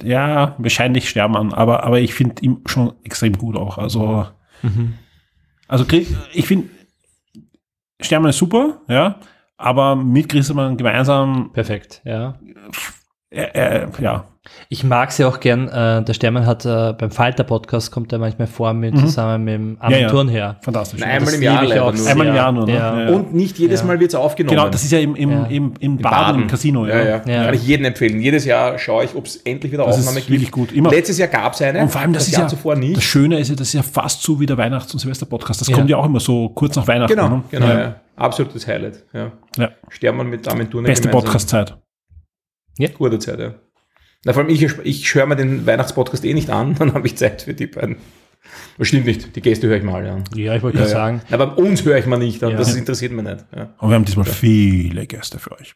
ja, 0.03 0.55
wahrscheinlich 0.59 1.09
Stermann, 1.09 1.51
aber, 1.51 1.83
aber 1.83 1.99
ich 1.99 2.13
finde 2.13 2.41
ihn 2.43 2.61
schon 2.67 2.93
extrem 3.03 3.33
gut 3.37 3.57
auch. 3.57 3.77
Also, 3.79 4.27
also 5.67 5.83
Gri- 5.85 6.07
ich 6.33 6.45
finde 6.45 6.69
Stermann 7.99 8.29
ist 8.29 8.37
super, 8.37 8.81
ja, 8.87 9.19
aber 9.57 9.95
mit 9.95 10.29
Grissemann 10.29 10.77
gemeinsam, 10.77 11.51
Perfekt, 11.53 12.01
ja. 12.05 12.37
Äh, 13.33 13.81
äh, 13.81 13.87
ja, 13.99 14.25
Ich 14.69 14.83
mag 14.83 15.11
sie 15.11 15.23
auch 15.25 15.39
gern. 15.39 15.67
Äh, 15.69 16.03
der 16.03 16.13
Stermann 16.13 16.45
hat 16.45 16.65
äh, 16.65 16.93
beim 16.93 17.09
Falter-Podcast 17.11 17.91
kommt 17.91 18.11
er 18.13 18.19
manchmal 18.19 18.47
vor 18.47 18.73
mit 18.73 18.97
zusammen 18.99 19.43
mit 19.45 19.53
dem 19.53 19.77
Armin 19.79 19.95
Mhm. 19.97 20.01
Ja, 20.01 20.07
ja. 20.07 20.09
Thurnherr. 20.09 20.55
fantastisch. 20.61 20.99
Nein, 20.99 21.09
einmal 21.11 21.25
Das 21.25 21.33
im 21.35 21.41
Jahr 21.41 21.63
leider 21.63 21.83
auch 21.85 21.93
nur. 21.93 22.07
Einmal 22.07 22.27
im. 22.27 22.35
Jahr 22.35 22.51
nur, 22.51 22.65
ne? 22.67 22.73
Ja. 22.75 22.99
Ja, 22.99 23.09
ja. 23.09 23.15
Und 23.15 23.33
nicht 23.33 23.57
jedes 23.57 23.79
Ja. 23.79 23.85
Mal 23.87 23.99
wird 23.99 24.09
es 24.11 24.15
aufgenommen. 24.15 24.57
Genau, 24.57 24.69
das 24.69 24.83
ist 24.83 24.91
ja 24.91 24.99
im, 24.99 25.15
im, 25.15 25.31
Ja. 25.31 25.43
im, 25.45 25.73
im 25.79 25.97
Baden. 25.97 26.01
Baden, 26.25 26.41
im 26.43 26.47
Casino. 26.47 26.85
Ja, 26.85 27.01
ja. 27.01 27.21
Ja. 27.25 27.45
Kann 27.45 27.53
ich 27.53 27.65
jedem 27.65 27.85
empfehlen. 27.85 28.19
Jedes 28.21 28.45
Jahr 28.45 28.77
schaue 28.77 29.05
ich, 29.05 29.15
ob 29.15 29.25
es 29.25 29.37
endlich 29.37 29.71
wieder 29.71 29.85
Das 29.85 29.97
Aufnahme 29.97 30.19
ist 30.19 30.27
wirklich 30.29 30.41
gibt. 30.51 30.51
gut. 30.51 30.71
Immer. 30.73 30.89
Letztes 30.91 31.17
Jahr 31.17 31.29
gab 31.29 31.53
es 31.53 31.61
eine. 31.61 31.79
Und 31.79 31.89
vor 31.89 32.01
allem, 32.01 32.13
das, 32.13 32.27
ist 32.27 32.33
Jahr 32.33 32.43
ja, 32.43 32.47
zuvor 32.49 32.75
nicht. 32.75 32.97
das 32.97 33.03
Schöne 33.03 33.39
ist 33.39 33.49
ja, 33.49 33.55
das 33.55 33.67
ist 33.69 33.73
ja 33.73 33.81
fast 33.83 34.21
so 34.21 34.39
wie 34.39 34.45
der 34.45 34.57
Weihnachts- 34.57 34.93
und 34.93 34.99
Silvester-Podcast. 34.99 35.61
Das 35.61 35.67
Ja. 35.69 35.75
kommt 35.77 35.89
ja 35.89 35.97
auch 35.97 36.05
immer 36.05 36.19
so 36.19 36.49
kurz 36.49 36.75
nach 36.75 36.87
Weihnachten. 36.87 37.15
Genau, 37.15 37.29
ne? 37.29 37.43
genau. 37.49 37.67
Ja. 37.67 37.79
Ja. 37.79 37.95
Absolutes 38.15 38.67
Highlight. 38.67 39.03
Ja. 39.13 39.31
Ja. 39.57 39.69
Stermann 39.89 40.27
mit 40.29 40.43
Turner 40.45 40.67
Beste 40.87 41.09
gemeinsam. 41.09 41.82
Podcast-Zeit. 42.77 42.97
Gute 42.97 43.19
Zeit, 43.19 43.39
ja. 43.39 43.55
Na, 44.25 44.33
vor 44.33 44.43
allem 44.43 44.51
ich, 44.53 44.61
ich 44.63 45.15
höre 45.15 45.25
mir 45.25 45.35
den 45.35 45.65
Weihnachtspodcast 45.65 46.23
eh 46.25 46.33
nicht 46.33 46.49
an, 46.49 46.75
dann 46.79 46.93
habe 46.93 47.07
ich 47.07 47.15
Zeit 47.17 47.41
für 47.43 47.53
die 47.53 47.67
beiden. 47.67 47.97
Das 48.77 48.87
stimmt 48.89 49.05
nicht, 49.05 49.35
die 49.35 49.41
Gäste 49.41 49.67
höre 49.67 49.77
ich 49.77 49.83
mal 49.83 50.05
an. 50.05 50.23
Ja, 50.35 50.55
ich 50.55 50.63
wollte 50.63 50.77
Ja, 50.79 50.83
ja. 50.83 50.89
sagen. 50.89 51.21
Aber 51.31 51.57
uns 51.57 51.83
höre 51.85 51.97
ich 51.97 52.05
mal 52.05 52.17
nicht 52.17 52.43
an, 52.43 52.51
Ja. 52.51 52.57
das 52.57 52.75
interessiert 52.75 53.11
mich 53.13 53.23
nicht. 53.25 53.45
Ja. 53.55 53.73
Und 53.79 53.89
wir 53.89 53.95
haben 53.95 54.05
diesmal 54.05 54.25
viele 54.25 55.07
Gäste 55.07 55.39
für 55.39 55.51
euch. 55.59 55.73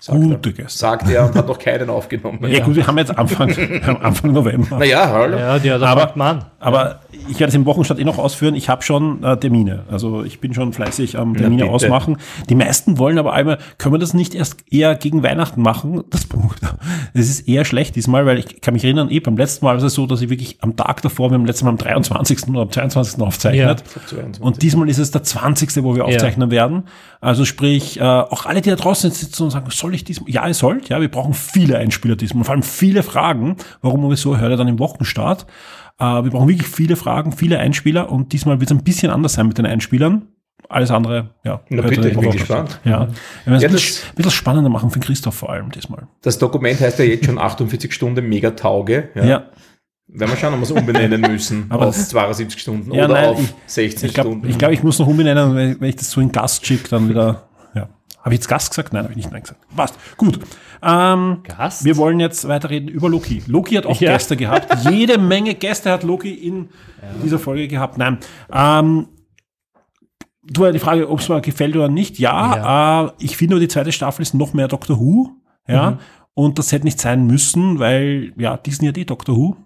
Sagt 0.00 0.18
Gute 0.18 0.48
er. 0.48 0.52
Gäste. 0.54 0.78
Sagt 0.78 1.10
er 1.10 1.26
und 1.26 1.34
hat 1.34 1.46
noch 1.46 1.58
keinen 1.58 1.90
aufgenommen. 1.90 2.38
Ja, 2.50 2.64
gut, 2.64 2.74
wir 2.74 2.86
haben 2.86 2.96
jetzt 2.98 3.16
Anfang, 3.16 3.50
Anfang 4.02 4.32
November. 4.32 4.78
Naja, 4.78 5.10
hallo. 5.10 5.36
Ja, 5.36 5.58
die 5.58 5.70
hat 5.70 5.82
Aber- 5.82 6.12
Mann. 6.14 6.44
Aber 6.62 7.00
ich 7.28 7.40
werde 7.40 7.48
es 7.48 7.54
im 7.54 7.64
Wochenstart 7.64 7.98
eh 8.00 8.04
noch 8.04 8.18
ausführen. 8.18 8.54
Ich 8.54 8.68
habe 8.68 8.82
schon 8.82 9.22
äh, 9.24 9.34
Termine. 9.38 9.84
Also 9.90 10.24
ich 10.24 10.40
bin 10.40 10.52
schon 10.52 10.74
fleißig 10.74 11.16
am 11.18 11.34
Termine 11.34 11.62
bitte. 11.62 11.74
ausmachen. 11.74 12.18
Die 12.50 12.54
meisten 12.54 12.98
wollen 12.98 13.18
aber 13.18 13.32
einmal, 13.32 13.58
können 13.78 13.94
wir 13.94 13.98
das 13.98 14.12
nicht 14.12 14.34
erst 14.34 14.56
eher 14.70 14.94
gegen 14.94 15.22
Weihnachten 15.22 15.62
machen? 15.62 16.02
Das, 16.10 16.26
das 17.14 17.28
ist 17.28 17.48
eher 17.48 17.64
schlecht 17.64 17.96
diesmal, 17.96 18.26
weil 18.26 18.38
ich 18.38 18.60
kann 18.60 18.74
mich 18.74 18.84
erinnern, 18.84 19.10
eh 19.10 19.20
beim 19.20 19.36
letzten 19.38 19.64
Mal 19.64 19.78
war 19.78 19.82
es 19.84 19.94
so, 19.94 20.06
dass 20.06 20.20
ich 20.20 20.28
wirklich 20.28 20.58
am 20.60 20.76
Tag 20.76 21.00
davor, 21.02 21.30
wir 21.30 21.34
haben 21.36 21.46
letztes 21.46 21.64
Mal 21.64 21.70
am 21.70 21.78
23. 21.78 22.48
oder 22.48 22.62
am 22.62 22.70
22. 22.70 23.20
aufzeichnet. 23.22 23.82
Und 24.40 24.60
diesmal 24.62 24.88
ist 24.90 24.98
es 24.98 25.10
der 25.10 25.22
20., 25.22 25.82
wo 25.82 25.94
wir 25.94 26.04
aufzeichnen 26.04 26.50
werden. 26.50 26.84
Also 27.22 27.44
sprich, 27.44 28.00
äh, 28.00 28.02
auch 28.02 28.46
alle, 28.46 28.62
die 28.62 28.70
da 28.70 28.76
draußen 28.76 29.10
sitzen 29.10 29.42
und 29.44 29.50
sagen, 29.50 29.66
soll 29.70 29.94
ich 29.94 30.04
diesmal? 30.04 30.30
Ja, 30.30 30.46
ihr 30.46 30.54
sollt. 30.54 30.88
Ja, 30.88 31.00
wir 31.00 31.10
brauchen 31.10 31.34
viele 31.34 31.76
Einspieler 31.76 32.16
diesmal. 32.16 32.44
Vor 32.44 32.54
allem 32.54 32.62
viele 32.62 33.02
Fragen. 33.02 33.56
Warum 33.82 34.04
und 34.04 34.10
wieso 34.10 34.38
hört 34.38 34.50
ihr 34.52 34.56
dann 34.56 34.68
im 34.68 34.78
Wochenstart? 34.78 35.46
Äh, 35.98 36.04
wir 36.04 36.30
brauchen 36.30 36.48
wirklich 36.48 36.68
viele 36.68 36.96
Fragen, 36.96 37.32
viele 37.32 37.58
Einspieler. 37.58 38.10
Und 38.10 38.32
diesmal 38.32 38.60
wird 38.60 38.70
es 38.70 38.76
ein 38.76 38.84
bisschen 38.84 39.10
anders 39.10 39.34
sein 39.34 39.46
mit 39.48 39.58
den 39.58 39.66
Einspielern. 39.66 40.28
Alles 40.68 40.90
andere, 40.90 41.30
ja. 41.44 41.60
Na 41.68 41.82
bitte, 41.82 42.08
ich 42.08 42.16
bin 42.16 42.30
gespannt. 42.30 42.80
Ja. 42.84 43.08
Wir 43.44 43.52
werden 43.52 43.56
es 43.56 43.62
Ja, 43.62 43.68
bisschen, 43.68 44.08
ein 44.10 44.14
bisschen 44.14 44.30
spannender 44.30 44.70
machen 44.70 44.90
für 44.90 45.00
Christoph 45.00 45.34
vor 45.34 45.50
allem 45.50 45.70
diesmal. 45.72 46.06
Das 46.22 46.38
Dokument 46.38 46.80
heißt 46.80 46.98
ja 47.00 47.04
jetzt 47.04 47.26
schon 47.26 47.38
48 47.38 47.92
Stunden 47.92 48.28
mega 48.28 48.52
Tauge. 48.52 49.08
Ja. 49.14 49.24
Ja. 49.24 49.42
Werden 50.12 50.30
wir 50.30 50.36
schauen, 50.36 50.54
ob 50.54 50.60
wir 50.60 50.64
es 50.64 50.70
umbenennen 50.72 51.20
müssen 51.20 51.66
Aber 51.70 51.86
auf 51.88 51.96
das- 51.96 52.08
72 52.10 52.60
Stunden 52.60 52.92
Ja, 52.92 53.04
oder 53.04 53.14
nein, 53.14 53.28
auf 53.30 53.40
ich- 53.40 53.54
16 53.66 54.08
Ich 54.08 54.14
glaube, 54.14 54.30
Stunden. 54.30 54.48
ich, 54.48 54.58
glaub, 54.58 54.72
ich 54.72 54.82
muss 54.82 54.98
noch 54.98 55.06
umbenennen, 55.06 55.54
wenn 55.54 55.80
wenn 55.80 55.88
ich 55.88 55.96
das 55.96 56.10
so 56.10 56.20
in 56.20 56.32
Gast 56.32 56.66
schicke, 56.66 56.88
dann 56.88 57.08
wieder, 57.08 57.48
ja. 57.74 57.88
Habe 58.18 58.34
ich 58.34 58.40
jetzt 58.40 58.48
Gast 58.48 58.70
gesagt? 58.70 58.92
Nein, 58.92 59.02
habe 59.04 59.12
ich 59.12 59.16
nicht 59.16 59.30
Nein 59.32 59.42
gesagt. 59.42 59.60
Passt. 59.76 59.94
Gut. 60.16 60.40
Ähm, 60.82 61.38
Gast? 61.44 61.84
Wir 61.84 61.96
wollen 61.96 62.20
jetzt 62.20 62.46
weiterreden 62.48 62.88
über 62.88 63.08
Loki. 63.08 63.42
Loki 63.46 63.74
hat 63.76 63.86
auch 63.86 64.00
Ja. 64.00 64.12
Gäste 64.12 64.36
gehabt. 64.36 64.66
Jede 64.90 65.16
Menge 65.18 65.54
Gäste 65.54 65.90
hat 65.90 66.02
Loki 66.02 66.32
in 66.34 66.68
dieser 67.22 67.38
Folge 67.38 67.68
gehabt. 67.68 67.96
Nein. 67.98 68.18
Ähm, 68.52 69.06
du 70.42 70.62
war 70.62 70.72
die 70.72 70.78
Frage, 70.78 71.08
ob 71.08 71.20
es 71.20 71.28
mir 71.28 71.40
gefällt 71.40 71.76
oder 71.76 71.88
nicht. 71.88 72.18
Ja, 72.18 73.04
Äh, 73.06 73.10
ich 73.20 73.36
finde, 73.36 73.58
die 73.60 73.68
zweite 73.68 73.92
Staffel 73.92 74.22
ist 74.22 74.34
noch 74.34 74.52
mehr 74.54 74.68
Doctor 74.68 74.98
Who. 74.98 75.30
Ja, 75.68 75.98
und 76.34 76.58
das 76.58 76.72
hätte 76.72 76.84
nicht 76.84 77.00
sein 77.00 77.26
müssen, 77.26 77.78
weil 77.78 78.32
ja 78.36 78.56
Disney 78.56 78.88
hat 78.88 78.98
eh 78.98 79.04
Doctor 79.04 79.36
Who. 79.36 79.56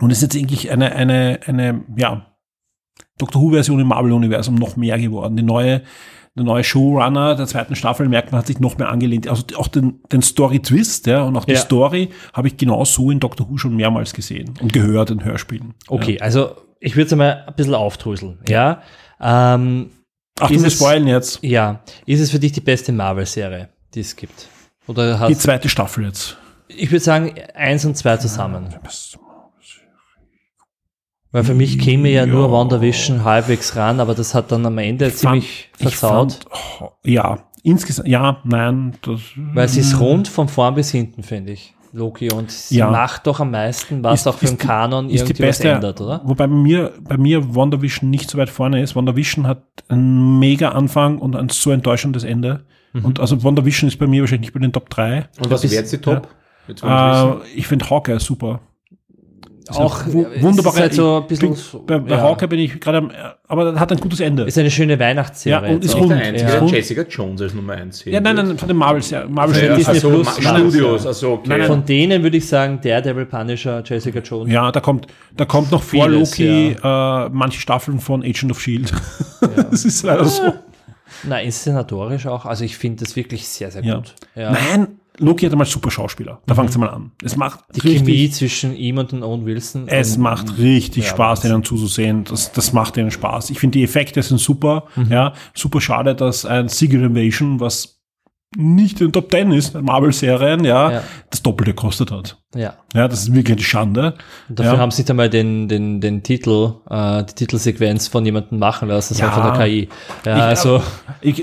Und 0.00 0.10
es 0.10 0.18
ist 0.22 0.32
jetzt 0.34 0.36
eigentlich 0.42 0.70
eine 0.70 0.92
eine 0.92 1.40
eine 1.46 1.84
ja 1.96 2.26
Doctor 3.18 3.42
Who-Version 3.42 3.80
im 3.80 3.88
Marvel-Universum 3.88 4.54
noch 4.54 4.76
mehr 4.76 4.98
geworden. 4.98 5.36
Die 5.36 5.42
neue 5.42 5.82
der 6.36 6.44
neue 6.44 6.62
Showrunner 6.64 7.34
der 7.34 7.46
zweiten 7.46 7.74
Staffel 7.74 8.08
merkt 8.08 8.30
man, 8.32 8.38
hat 8.38 8.46
sich 8.46 8.60
noch 8.60 8.78
mehr 8.78 8.88
angelehnt. 8.88 9.26
Also 9.28 9.42
auch 9.56 9.66
den, 9.68 10.00
den 10.12 10.22
Story-Twist, 10.22 11.06
ja, 11.06 11.22
und 11.24 11.36
auch 11.36 11.44
die 11.44 11.52
Ja. 11.52 11.58
Story 11.58 12.10
habe 12.32 12.46
ich 12.48 12.56
genau 12.56 12.84
so 12.84 13.10
in 13.10 13.18
Doctor 13.20 13.50
Who 13.50 13.58
schon 13.58 13.74
mehrmals 13.76 14.12
gesehen 14.14 14.54
und 14.62 14.72
gehört 14.72 15.10
in 15.10 15.24
Hörspielen. 15.24 15.74
Okay, 15.88 16.20
also 16.20 16.54
ich 16.78 16.94
würde 16.96 17.06
es 17.08 17.16
mal 17.16 17.44
ein 17.48 17.54
bisschen 17.56 17.74
aufdröseln. 17.74 18.38
Ja. 18.48 18.80
Ähm, 19.20 19.90
Ach, 20.38 20.48
du 20.48 20.54
es- 20.54 20.72
spoilen 20.74 21.08
jetzt. 21.08 21.42
ja. 21.42 21.80
Ist 22.06 22.20
es 22.20 22.30
für 22.30 22.38
dich 22.38 22.52
die 22.52 22.60
beste 22.62 22.92
Marvel-Serie, 22.92 23.68
die 23.92 24.00
es 24.00 24.14
gibt? 24.16 24.48
Oder 24.86 25.14
Die 25.14 25.18
hast 25.34 25.42
zweite 25.42 25.68
Staffel 25.68 26.04
jetzt. 26.06 26.38
ich 26.68 26.90
würde 26.92 27.04
sagen, 27.04 27.34
eins 27.54 27.84
und 27.84 27.96
zwei 27.96 28.16
zusammen. 28.18 28.68
Weil 31.32 31.44
für 31.44 31.54
mich 31.54 31.78
käme 31.78 32.08
ja, 32.10 32.26
nur 32.26 32.46
Ja. 32.46 32.50
WandaVision 32.52 33.24
halbwegs 33.24 33.76
ran, 33.76 34.00
aber 34.00 34.14
das 34.14 34.34
hat 34.34 34.50
dann 34.50 34.66
am 34.66 34.78
Ende 34.78 35.12
ziemlich 35.12 35.70
ich 35.78 35.82
versaut. 35.82 36.32
fand, 36.32 36.46
oh, 36.80 36.88
ja, 37.04 37.38
insgesamt, 37.62 38.08
ja, 38.08 38.38
nein, 38.44 38.94
das, 39.02 39.20
Weil 39.36 39.68
sie 39.68 39.80
ist 39.80 40.00
rund 40.00 40.26
von 40.26 40.48
vorn 40.48 40.74
bis 40.74 40.90
hinten, 40.90 41.22
finde 41.22 41.52
ich. 41.52 41.74
Loki 41.92 42.30
und 42.32 42.50
sie 42.52 42.76
Ja. 42.78 42.88
macht 42.90 43.26
doch 43.26 43.40
am 43.40 43.50
meisten, 43.50 44.02
was 44.04 44.20
Ist- 44.20 44.26
auch 44.28 44.36
für 44.36 44.46
den 44.46 44.58
Kanon 44.58 45.06
ist 45.06 45.12
die 45.12 45.16
irgendwie 45.18 45.42
was 45.42 45.48
beste, 45.58 45.68
ändert, 45.70 46.00
oder? 46.00 46.20
Wobei 46.24 46.46
bei 46.46 46.54
mir, 46.54 46.92
bei 47.00 47.16
mir 47.16 47.54
WandaVision 47.54 48.08
nicht 48.10 48.30
so 48.30 48.38
weit 48.38 48.48
vorne 48.48 48.80
ist. 48.80 48.94
WandaVision 48.94 49.46
hat 49.48 49.62
einen 49.88 50.38
mega 50.38 50.68
Anfang 50.70 51.18
und 51.18 51.34
ein 51.34 51.48
so 51.48 51.70
enttäuschendes 51.72 52.22
Ende. 52.22 52.64
Mhm. 52.92 53.04
Und 53.04 53.20
also 53.20 53.42
WandaVision 53.42 53.88
ist 53.88 53.98
bei 53.98 54.06
mir 54.06 54.22
wahrscheinlich 54.22 54.48
nicht 54.50 54.54
bei 54.54 54.60
den 54.60 54.72
Top 54.72 54.88
3. 54.90 55.28
Und 55.40 55.50
was 55.50 55.64
wäre 55.64 55.74
jetzt 55.74 55.92
die 55.92 55.98
Top? 55.98 56.28
Wissen. 56.68 56.88
Äh, 56.88 57.34
ich 57.56 57.66
finde 57.66 57.90
Hawkeye 57.90 58.18
super. 58.20 58.60
Auch 59.78 60.06
wu- 60.06 60.26
es 60.34 60.42
wunderbare- 60.42 60.74
Ist 60.76 60.80
halt 60.80 60.94
so 60.94 61.24
bisschen, 61.28 61.56
bei, 61.86 61.98
bei 61.98 62.16
ja. 62.16 62.20
Hawkeye 62.22 62.46
bin 62.48 62.58
ich 62.60 62.80
gerade 62.80 62.98
am, 62.98 63.10
aber 63.46 63.72
das 63.72 63.80
hat 63.80 63.92
ein 63.92 63.98
gutes 63.98 64.20
Ende. 64.20 64.44
Ist 64.44 64.58
eine 64.58 64.70
schöne 64.70 64.98
Weihnachtsserie. 64.98 65.66
Ja, 65.68 65.74
und 65.74 65.84
ist 65.84 65.94
rund. 65.96 66.10
der 66.10 66.18
Einzige, 66.18 66.50
ja. 66.50 66.60
der 66.60 66.68
Jessica 66.68 67.02
Jones 67.02 67.42
als 67.42 67.54
Nummer 67.54 67.74
1 67.74 68.04
ja, 68.06 68.20
nein, 68.20 68.36
nein, 68.36 68.58
von 68.58 68.68
den 68.68 68.76
Marvels, 68.76 69.10
ja. 69.10 69.26
Marvel 69.28 69.56
Ja, 69.56 69.62
ja, 69.62 69.70
ja, 69.70 69.76
Disney 69.76 69.94
also 69.94 70.10
Plus 70.10 70.36
Studios, 70.38 71.02
ja. 71.04 71.08
also 71.08 71.32
okay. 71.32 71.48
Nein, 71.48 71.58
nein, 71.60 71.66
Von 71.68 71.84
denen 71.84 72.22
würde 72.22 72.36
ich 72.36 72.48
sagen, 72.48 72.80
Daredevil, 72.82 73.26
Punisher, 73.26 73.82
Jessica 73.84 74.20
Jones. 74.20 74.52
ja, 74.52 74.70
da 74.72 74.80
kommt, 74.80 75.06
da 75.36 75.44
kommt 75.44 75.70
noch 75.70 75.82
vor 75.82 76.06
Vieles, 76.08 76.38
Loki 76.38 76.76
äh, 76.82 77.28
manche 77.30 77.60
Staffeln 77.60 77.98
von 78.00 78.22
Agent 78.22 78.50
of 78.52 78.60
Shield. 78.60 78.92
das 79.70 79.84
ist 79.84 80.02
leider 80.02 80.24
so. 80.24 80.52
Na, 81.24 81.40
inszenatorisch 81.40 82.26
auch. 82.26 82.46
Also 82.46 82.64
ich 82.64 82.76
finde 82.78 83.04
das 83.04 83.16
wirklich 83.16 83.46
sehr, 83.46 83.70
sehr 83.70 83.84
Ja. 83.84 83.96
gut. 83.96 84.14
Ja. 84.34 84.52
Nein, 84.52 84.88
Loki 85.20 85.44
hat 85.46 85.52
einmal 85.52 85.66
super 85.66 85.90
Schauspieler. 85.90 86.40
Da 86.46 86.54
fangt's 86.54 86.76
mal 86.78 86.88
an. 86.88 87.12
Es 87.22 87.36
macht 87.36 87.60
Die 87.76 87.80
richtig, 87.80 87.98
Chemie 88.06 88.30
zwischen 88.30 88.74
ihm 88.74 88.98
und 88.98 89.12
den 89.12 89.22
Owen 89.22 89.44
Wilson. 89.46 89.86
es 89.88 90.16
und, 90.16 90.22
macht 90.22 90.58
richtig 90.58 91.04
Ja, 91.04 91.10
Spaß, 91.10 91.40
denen 91.42 91.62
zuzusehen. 91.62 92.24
Das, 92.24 92.52
das 92.52 92.72
macht 92.72 92.96
denen 92.96 93.10
Spaß. 93.10 93.50
Ich 93.50 93.58
finde, 93.58 93.78
die 93.78 93.84
Effekte 93.84 94.22
sind 94.22 94.38
super. 94.40 94.84
Mhm. 94.96 95.12
Ja, 95.12 95.32
super 95.54 95.80
schade, 95.80 96.14
dass 96.14 96.44
ein 96.46 96.68
Secret 96.68 97.02
Invasion, 97.02 97.60
was 97.60 97.98
nicht 98.56 99.00
in 99.00 99.08
den 99.08 99.12
Top 99.12 99.30
10 99.30 99.52
ist, 99.52 99.80
Marvel-Serien, 99.80 100.64
ja, 100.64 100.90
Ja. 100.90 101.02
das 101.30 101.40
Doppelte 101.42 101.70
gekostet 101.72 102.10
hat. 102.10 102.42
Ja. 102.56 102.74
Ja, 102.94 103.06
das 103.06 103.20
ist 103.22 103.32
wirklich 103.34 103.58
eine 103.58 103.64
Schande. 103.64 104.14
Und 104.48 104.58
dafür 104.58 104.72
ja. 104.72 104.78
haben 104.80 104.90
sie 104.90 105.02
nicht 105.02 105.10
einmal 105.10 105.30
den, 105.30 105.68
den, 105.68 106.00
den 106.00 106.24
Titel, 106.24 106.72
äh, 106.90 107.22
die 107.24 107.34
Titelsequenz 107.34 108.08
von 108.08 108.24
jemandem 108.24 108.58
machen 108.58 108.88
lassen, 108.88 109.14
Ja. 109.18 109.30
sondern 109.32 109.50
von 109.52 109.58
der 109.60 109.68
KI. 109.68 109.88
Ja, 110.26 110.36
Ich- 110.38 110.42
also, 110.42 110.82
Ich, 111.20 111.38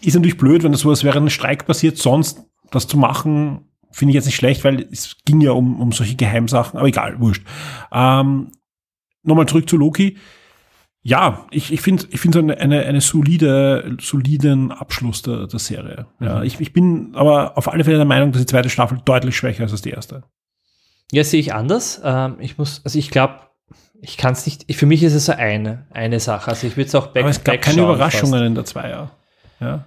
ist 0.00 0.14
natürlich 0.14 0.38
blöd, 0.38 0.62
wenn 0.62 0.72
das 0.72 0.80
sowas 0.80 1.04
während 1.04 1.18
einem 1.18 1.30
Streik 1.30 1.66
passiert, 1.66 1.98
sonst 1.98 2.40
das 2.70 2.86
zu 2.86 2.96
machen, 2.98 3.68
finde 3.90 4.10
ich 4.10 4.16
jetzt 4.16 4.26
nicht 4.26 4.36
schlecht, 4.36 4.64
weil 4.64 4.86
es 4.90 5.16
ging 5.24 5.40
ja 5.40 5.52
um, 5.52 5.80
um 5.80 5.92
solche 5.92 6.16
Geheimsachen, 6.16 6.78
aber 6.78 6.88
egal, 6.88 7.18
wurscht. 7.20 7.42
Ähm, 7.92 8.52
Nochmal 9.22 9.46
zurück 9.46 9.68
zu 9.68 9.76
Loki. 9.76 10.16
Ja, 11.02 11.46
ich, 11.50 11.72
ich 11.72 11.80
finde 11.80 12.04
ich 12.10 12.20
finde 12.20 12.38
so 12.38 12.44
eine, 12.44 12.58
eine, 12.58 12.84
eine 12.84 13.00
solide, 13.00 13.96
soliden 14.00 14.72
Abschluss 14.72 15.22
der, 15.22 15.46
der 15.46 15.58
Serie. 15.58 16.06
Ja, 16.20 16.42
ich, 16.42 16.60
ich 16.60 16.72
bin 16.72 17.12
aber 17.14 17.58
auf 17.58 17.72
alle 17.72 17.84
Fälle 17.84 17.96
der 17.96 18.06
Meinung, 18.06 18.32
dass 18.32 18.42
die 18.42 18.46
zweite 18.46 18.70
Staffel 18.70 18.98
deutlich 19.04 19.36
schwächer 19.36 19.64
ist 19.64 19.72
als 19.72 19.82
die 19.82 19.90
erste. 19.90 20.22
ja, 21.12 21.24
sehe 21.24 21.40
ich 21.40 21.54
anders. 21.54 22.00
Ähm, 22.04 22.36
ich 22.40 22.58
muss, 22.58 22.82
also 22.84 22.98
ich 22.98 23.10
glaube, 23.10 23.34
ich 24.00 24.16
kann 24.16 24.32
es 24.32 24.46
nicht, 24.46 24.64
ich, 24.68 24.76
für 24.76 24.86
mich 24.86 25.02
ist 25.02 25.14
es 25.14 25.26
so 25.26 25.32
eine, 25.32 25.86
eine 25.90 26.20
Sache. 26.20 26.50
Also 26.50 26.66
ich 26.66 26.76
würde 26.76 26.88
es 26.88 26.94
auch 26.94 27.08
back, 27.08 27.22
aber 27.22 27.30
es 27.30 27.42
gab 27.42 27.60
keine 27.62 27.82
Überraschungen 27.82 28.32
fast. 28.32 28.46
in 28.46 28.54
der 28.54 28.64
Zweier. 28.64 29.10
Ja. 29.60 29.84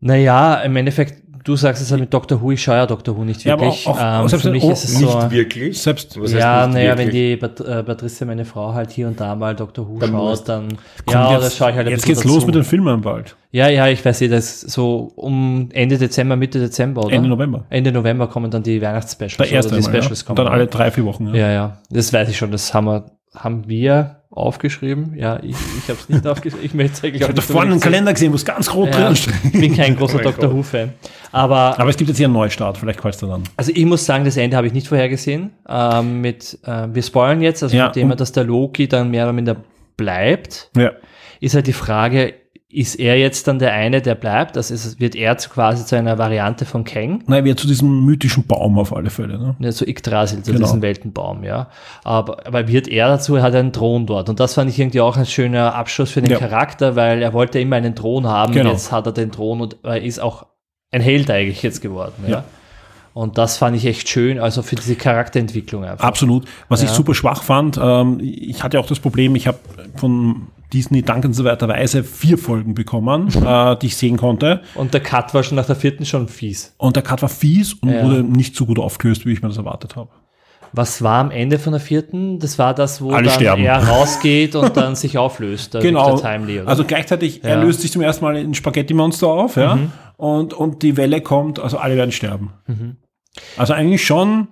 Naja, 0.00 0.54
im 0.62 0.76
Endeffekt, 0.76 1.22
du 1.44 1.56
sagst 1.56 1.82
es 1.82 1.90
halt 1.90 2.00
mit 2.00 2.12
Dr. 2.14 2.40
Who, 2.40 2.52
ich 2.52 2.62
schaue 2.62 2.76
ja 2.76 2.86
Dr. 2.86 3.16
Who 3.16 3.24
nicht 3.24 3.44
Ja, 3.44 3.54
aber 3.54 3.62
wirklich. 3.66 3.86
auch- 3.86 3.98
auch 3.98 4.20
ähm, 4.22 4.28
selbst 4.28 4.44
für 4.44 4.50
mich 4.50 4.62
oh, 4.64 4.70
ist 4.72 4.84
es 4.84 4.98
Nicht 5.00 5.10
so. 5.10 5.30
wirklich. 5.30 5.78
Selbst- 5.80 6.16
Was 6.20 6.32
heißt 6.32 6.40
Ja, 6.40 6.66
nicht 6.66 6.74
naja, 6.74 6.98
wenn 6.98 7.06
wirklich? 7.12 7.14
die 7.32 7.36
Pat 7.36 7.60
äh, 7.60 7.82
Patricia, 7.82 8.26
meine 8.26 8.44
Frau, 8.44 8.72
halt 8.74 8.90
hier 8.90 9.08
und 9.08 9.20
da 9.20 9.34
mal 9.34 9.54
Dr. 9.56 9.88
Who 9.88 9.98
Dann 9.98 10.10
schaut, 10.10 10.48
dann 10.48 10.68
ja, 11.08 11.32
jetzt, 11.32 11.44
das 11.44 11.56
schaue 11.56 11.70
ich 11.70 11.76
halt 11.76 11.86
ein 11.86 11.92
Jetzt 11.92 12.06
geht's 12.06 12.24
los 12.24 12.34
dazu. 12.36 12.46
mit 12.46 12.54
den 12.54 12.64
Filmen 12.64 13.00
bald. 13.00 13.36
Ja, 13.50 13.68
ja, 13.68 13.88
ich 13.88 14.04
weiß 14.04 14.20
eh, 14.22 14.28
das 14.28 14.62
ist 14.64 14.70
so 14.72 15.12
um 15.16 15.68
Ende 15.72 15.96
Dezember, 15.98 16.36
Mitte 16.36 16.58
Dezember, 16.60 17.04
oder? 17.04 17.14
Ende 17.14 17.28
November. 17.28 17.64
Ende 17.70 17.92
November 17.92 18.26
kommen 18.26 18.50
dann 18.50 18.62
die 18.62 18.80
Weihnachtsspecials. 18.82 19.48
Der 19.48 19.56
erste 19.56 19.72
oder 19.72 19.80
die 19.80 19.86
Mal, 19.86 19.94
ja. 19.94 20.02
Specials 20.02 20.22
Und 20.22 20.26
kommen. 20.26 20.36
dann 20.36 20.48
alle 20.48 20.66
drei, 20.66 20.90
vier 20.90 21.04
Wochen. 21.04 21.34
ja, 21.34 21.50
ja, 21.50 21.78
das 21.90 22.12
weiß 22.12 22.28
ich 22.28 22.36
schon, 22.36 22.50
das 22.52 22.74
haben 22.74 22.86
wir, 22.86 23.06
haben 23.34 23.66
wir 23.68 24.16
aufgeschrieben. 24.38 25.14
Ja, 25.16 25.38
ich, 25.42 25.50
ich 25.50 25.88
habe 25.88 25.98
es 26.00 26.08
nicht 26.08 26.26
aufgeschrieben. 26.26 26.64
Ich 26.66 26.74
möchte 26.74 27.06
eigentlich 27.06 27.16
Ich 27.16 27.22
habe 27.22 27.34
da 27.34 27.42
vorne 27.42 27.72
einen 27.72 27.80
Kalender 27.80 28.12
gesehen, 28.12 28.32
wo 28.32 28.36
es 28.36 28.44
ganz 28.44 28.72
rot. 28.74 28.88
Ja, 28.94 29.06
drin 29.06 29.16
steht. 29.16 29.34
ich 29.44 29.52
bin 29.60 29.76
kein 29.76 29.96
großer 29.96 30.18
Oh 30.20 30.22
Dr. 30.22 30.52
Who-Fan. 30.52 30.92
Aber 31.32 31.78
Aber 31.78 31.90
es 31.90 31.96
gibt 31.96 32.08
jetzt 32.08 32.16
hier 32.18 32.26
einen 32.26 32.34
Neustart, 32.34 32.78
vielleicht 32.78 33.00
kannst 33.00 33.20
du 33.22 33.26
dann. 33.26 33.42
Also 33.56 33.72
ich 33.74 33.84
muss 33.84 34.04
sagen, 34.04 34.24
das 34.24 34.36
Ende 34.36 34.56
habe 34.56 34.66
ich 34.66 34.72
nicht 34.72 34.88
vorhergesehen. 34.88 35.50
Ähm, 35.68 36.20
mit, 36.20 36.58
äh, 36.64 36.86
wir 36.92 37.02
spoilern 37.02 37.40
jetzt, 37.42 37.62
also 37.62 37.76
Ja, 37.76 37.86
mit 37.86 37.96
dem, 37.96 38.08
dass 38.16 38.32
der 38.32 38.44
Loki 38.44 38.88
dann 38.88 39.10
mehr 39.10 39.24
oder 39.24 39.32
minder 39.32 39.56
bleibt, 39.96 40.70
Ja. 40.76 40.92
ist 41.40 41.54
halt 41.54 41.66
die 41.66 41.72
Frage, 41.72 42.34
ist 42.70 42.96
er 42.96 43.16
jetzt 43.18 43.48
dann 43.48 43.58
der 43.58 43.72
eine, 43.72 44.02
der 44.02 44.14
bleibt? 44.14 44.56
Also 44.58 44.74
ist, 44.74 45.00
wird 45.00 45.14
er 45.14 45.38
zu, 45.38 45.48
quasi 45.48 45.86
zu 45.86 45.96
einer 45.96 46.18
Variante 46.18 46.66
von 46.66 46.84
Kang? 46.84 47.22
Nein, 47.26 47.44
wir 47.44 47.56
zu 47.56 47.66
diesem 47.66 48.04
mythischen 48.04 48.46
Baum 48.46 48.78
auf 48.78 48.94
alle 48.94 49.08
Fälle. 49.08 49.38
Ne? 49.38 49.56
Ja, 49.58 49.72
so 49.72 49.86
Yggdrasil, 49.86 50.42
zu 50.42 50.52
Genau. 50.52 50.66
diesem 50.66 50.82
Weltenbaum, 50.82 51.44
ja. 51.44 51.68
Aber, 52.04 52.46
aber 52.46 52.68
wird 52.68 52.86
er 52.86 53.08
dazu, 53.08 53.36
er 53.36 53.42
hat 53.42 53.54
einen 53.54 53.72
Thron 53.72 54.04
dort. 54.06 54.28
Und 54.28 54.38
das 54.38 54.52
fand 54.52 54.68
ich 54.70 54.78
irgendwie 54.78 55.00
auch 55.00 55.16
ein 55.16 55.24
schöner 55.24 55.74
Abschluss 55.74 56.10
für 56.10 56.20
den 56.20 56.30
Ja. 56.30 56.38
Charakter, 56.38 56.94
weil 56.94 57.22
er 57.22 57.32
wollte 57.32 57.58
immer 57.58 57.76
einen 57.76 57.94
Thron 57.94 58.26
haben. 58.26 58.52
Genau. 58.52 58.70
Jetzt 58.72 58.92
hat 58.92 59.06
er 59.06 59.12
den 59.12 59.32
Thron 59.32 59.62
und 59.62 59.76
er 59.82 60.02
ist 60.02 60.20
auch 60.20 60.44
ein 60.90 61.00
Held 61.00 61.30
eigentlich 61.30 61.62
jetzt 61.62 61.80
geworden, 61.80 62.24
ja. 62.26 62.30
Ja. 62.30 62.44
Und 63.14 63.36
das 63.38 63.56
fand 63.56 63.76
ich 63.76 63.86
echt 63.86 64.08
schön, 64.10 64.38
also 64.38 64.62
für 64.62 64.76
diese 64.76 64.94
Charakterentwicklung 64.94 65.84
einfach. 65.84 66.04
Absolut. 66.04 66.44
Was 66.68 66.82
ich 66.82 66.88
Ja. 66.90 66.94
super 66.94 67.14
schwach 67.14 67.42
fand, 67.42 67.78
ähm, 67.82 68.20
ich 68.22 68.62
hatte 68.62 68.78
auch 68.78 68.86
das 68.86 69.00
Problem, 69.00 69.34
ich 69.36 69.48
habe 69.48 69.58
von 69.96 70.48
Disney 70.72 71.02
dankenswerterweise 71.02 72.04
vier 72.04 72.38
Folgen 72.38 72.74
bekommen, 72.74 73.28
äh, 73.44 73.76
die 73.76 73.86
ich 73.86 73.96
sehen 73.96 74.16
konnte. 74.16 74.62
Und 74.74 74.94
der 74.94 75.00
Cut 75.02 75.32
war 75.34 75.42
schon 75.42 75.56
nach 75.56 75.66
der 75.66 75.76
vierten 75.76 76.04
schon 76.04 76.28
fies. 76.28 76.74
Und 76.78 76.96
der 76.96 77.02
Cut 77.02 77.22
war 77.22 77.28
fies 77.28 77.74
und 77.74 77.90
Ja. 77.90 78.04
wurde 78.04 78.22
nicht 78.22 78.54
so 78.56 78.66
gut 78.66 78.78
aufgelöst, 78.78 79.24
wie 79.26 79.32
ich 79.32 79.42
mir 79.42 79.48
das 79.48 79.56
erwartet 79.58 79.96
habe. 79.96 80.10
Was 80.74 81.00
war 81.02 81.20
am 81.20 81.30
Ende 81.30 81.58
von 81.58 81.72
der 81.72 81.80
vierten? 81.80 82.38
Das 82.40 82.58
war 82.58 82.74
das, 82.74 83.00
wo 83.00 83.10
Alle 83.12 83.24
dann 83.28 83.34
sterben. 83.34 83.64
er 83.64 83.78
rausgeht 83.88 84.54
und 84.54 84.76
dann 84.76 84.96
sich 84.96 85.16
auflöst. 85.16 85.72
Genau. 85.80 86.18
Timely? 86.18 86.60
Also 86.60 86.84
gleichzeitig, 86.84 87.42
er 87.42 87.56
Ja. 87.56 87.62
löst 87.62 87.80
sich 87.80 87.90
zum 87.90 88.02
ersten 88.02 88.22
Mal 88.24 88.36
in 88.36 88.52
Spaghetti-Monster 88.52 89.26
auf, 89.28 89.56
ja. 89.56 89.76
Mhm. 89.76 89.92
Und, 90.18 90.52
und 90.52 90.82
die 90.82 90.98
Welle 90.98 91.22
kommt, 91.22 91.58
also 91.58 91.78
alle 91.78 91.96
werden 91.96 92.12
sterben. 92.12 92.52
Also 93.56 93.72
eigentlich 93.72 94.04
schon 94.04 94.48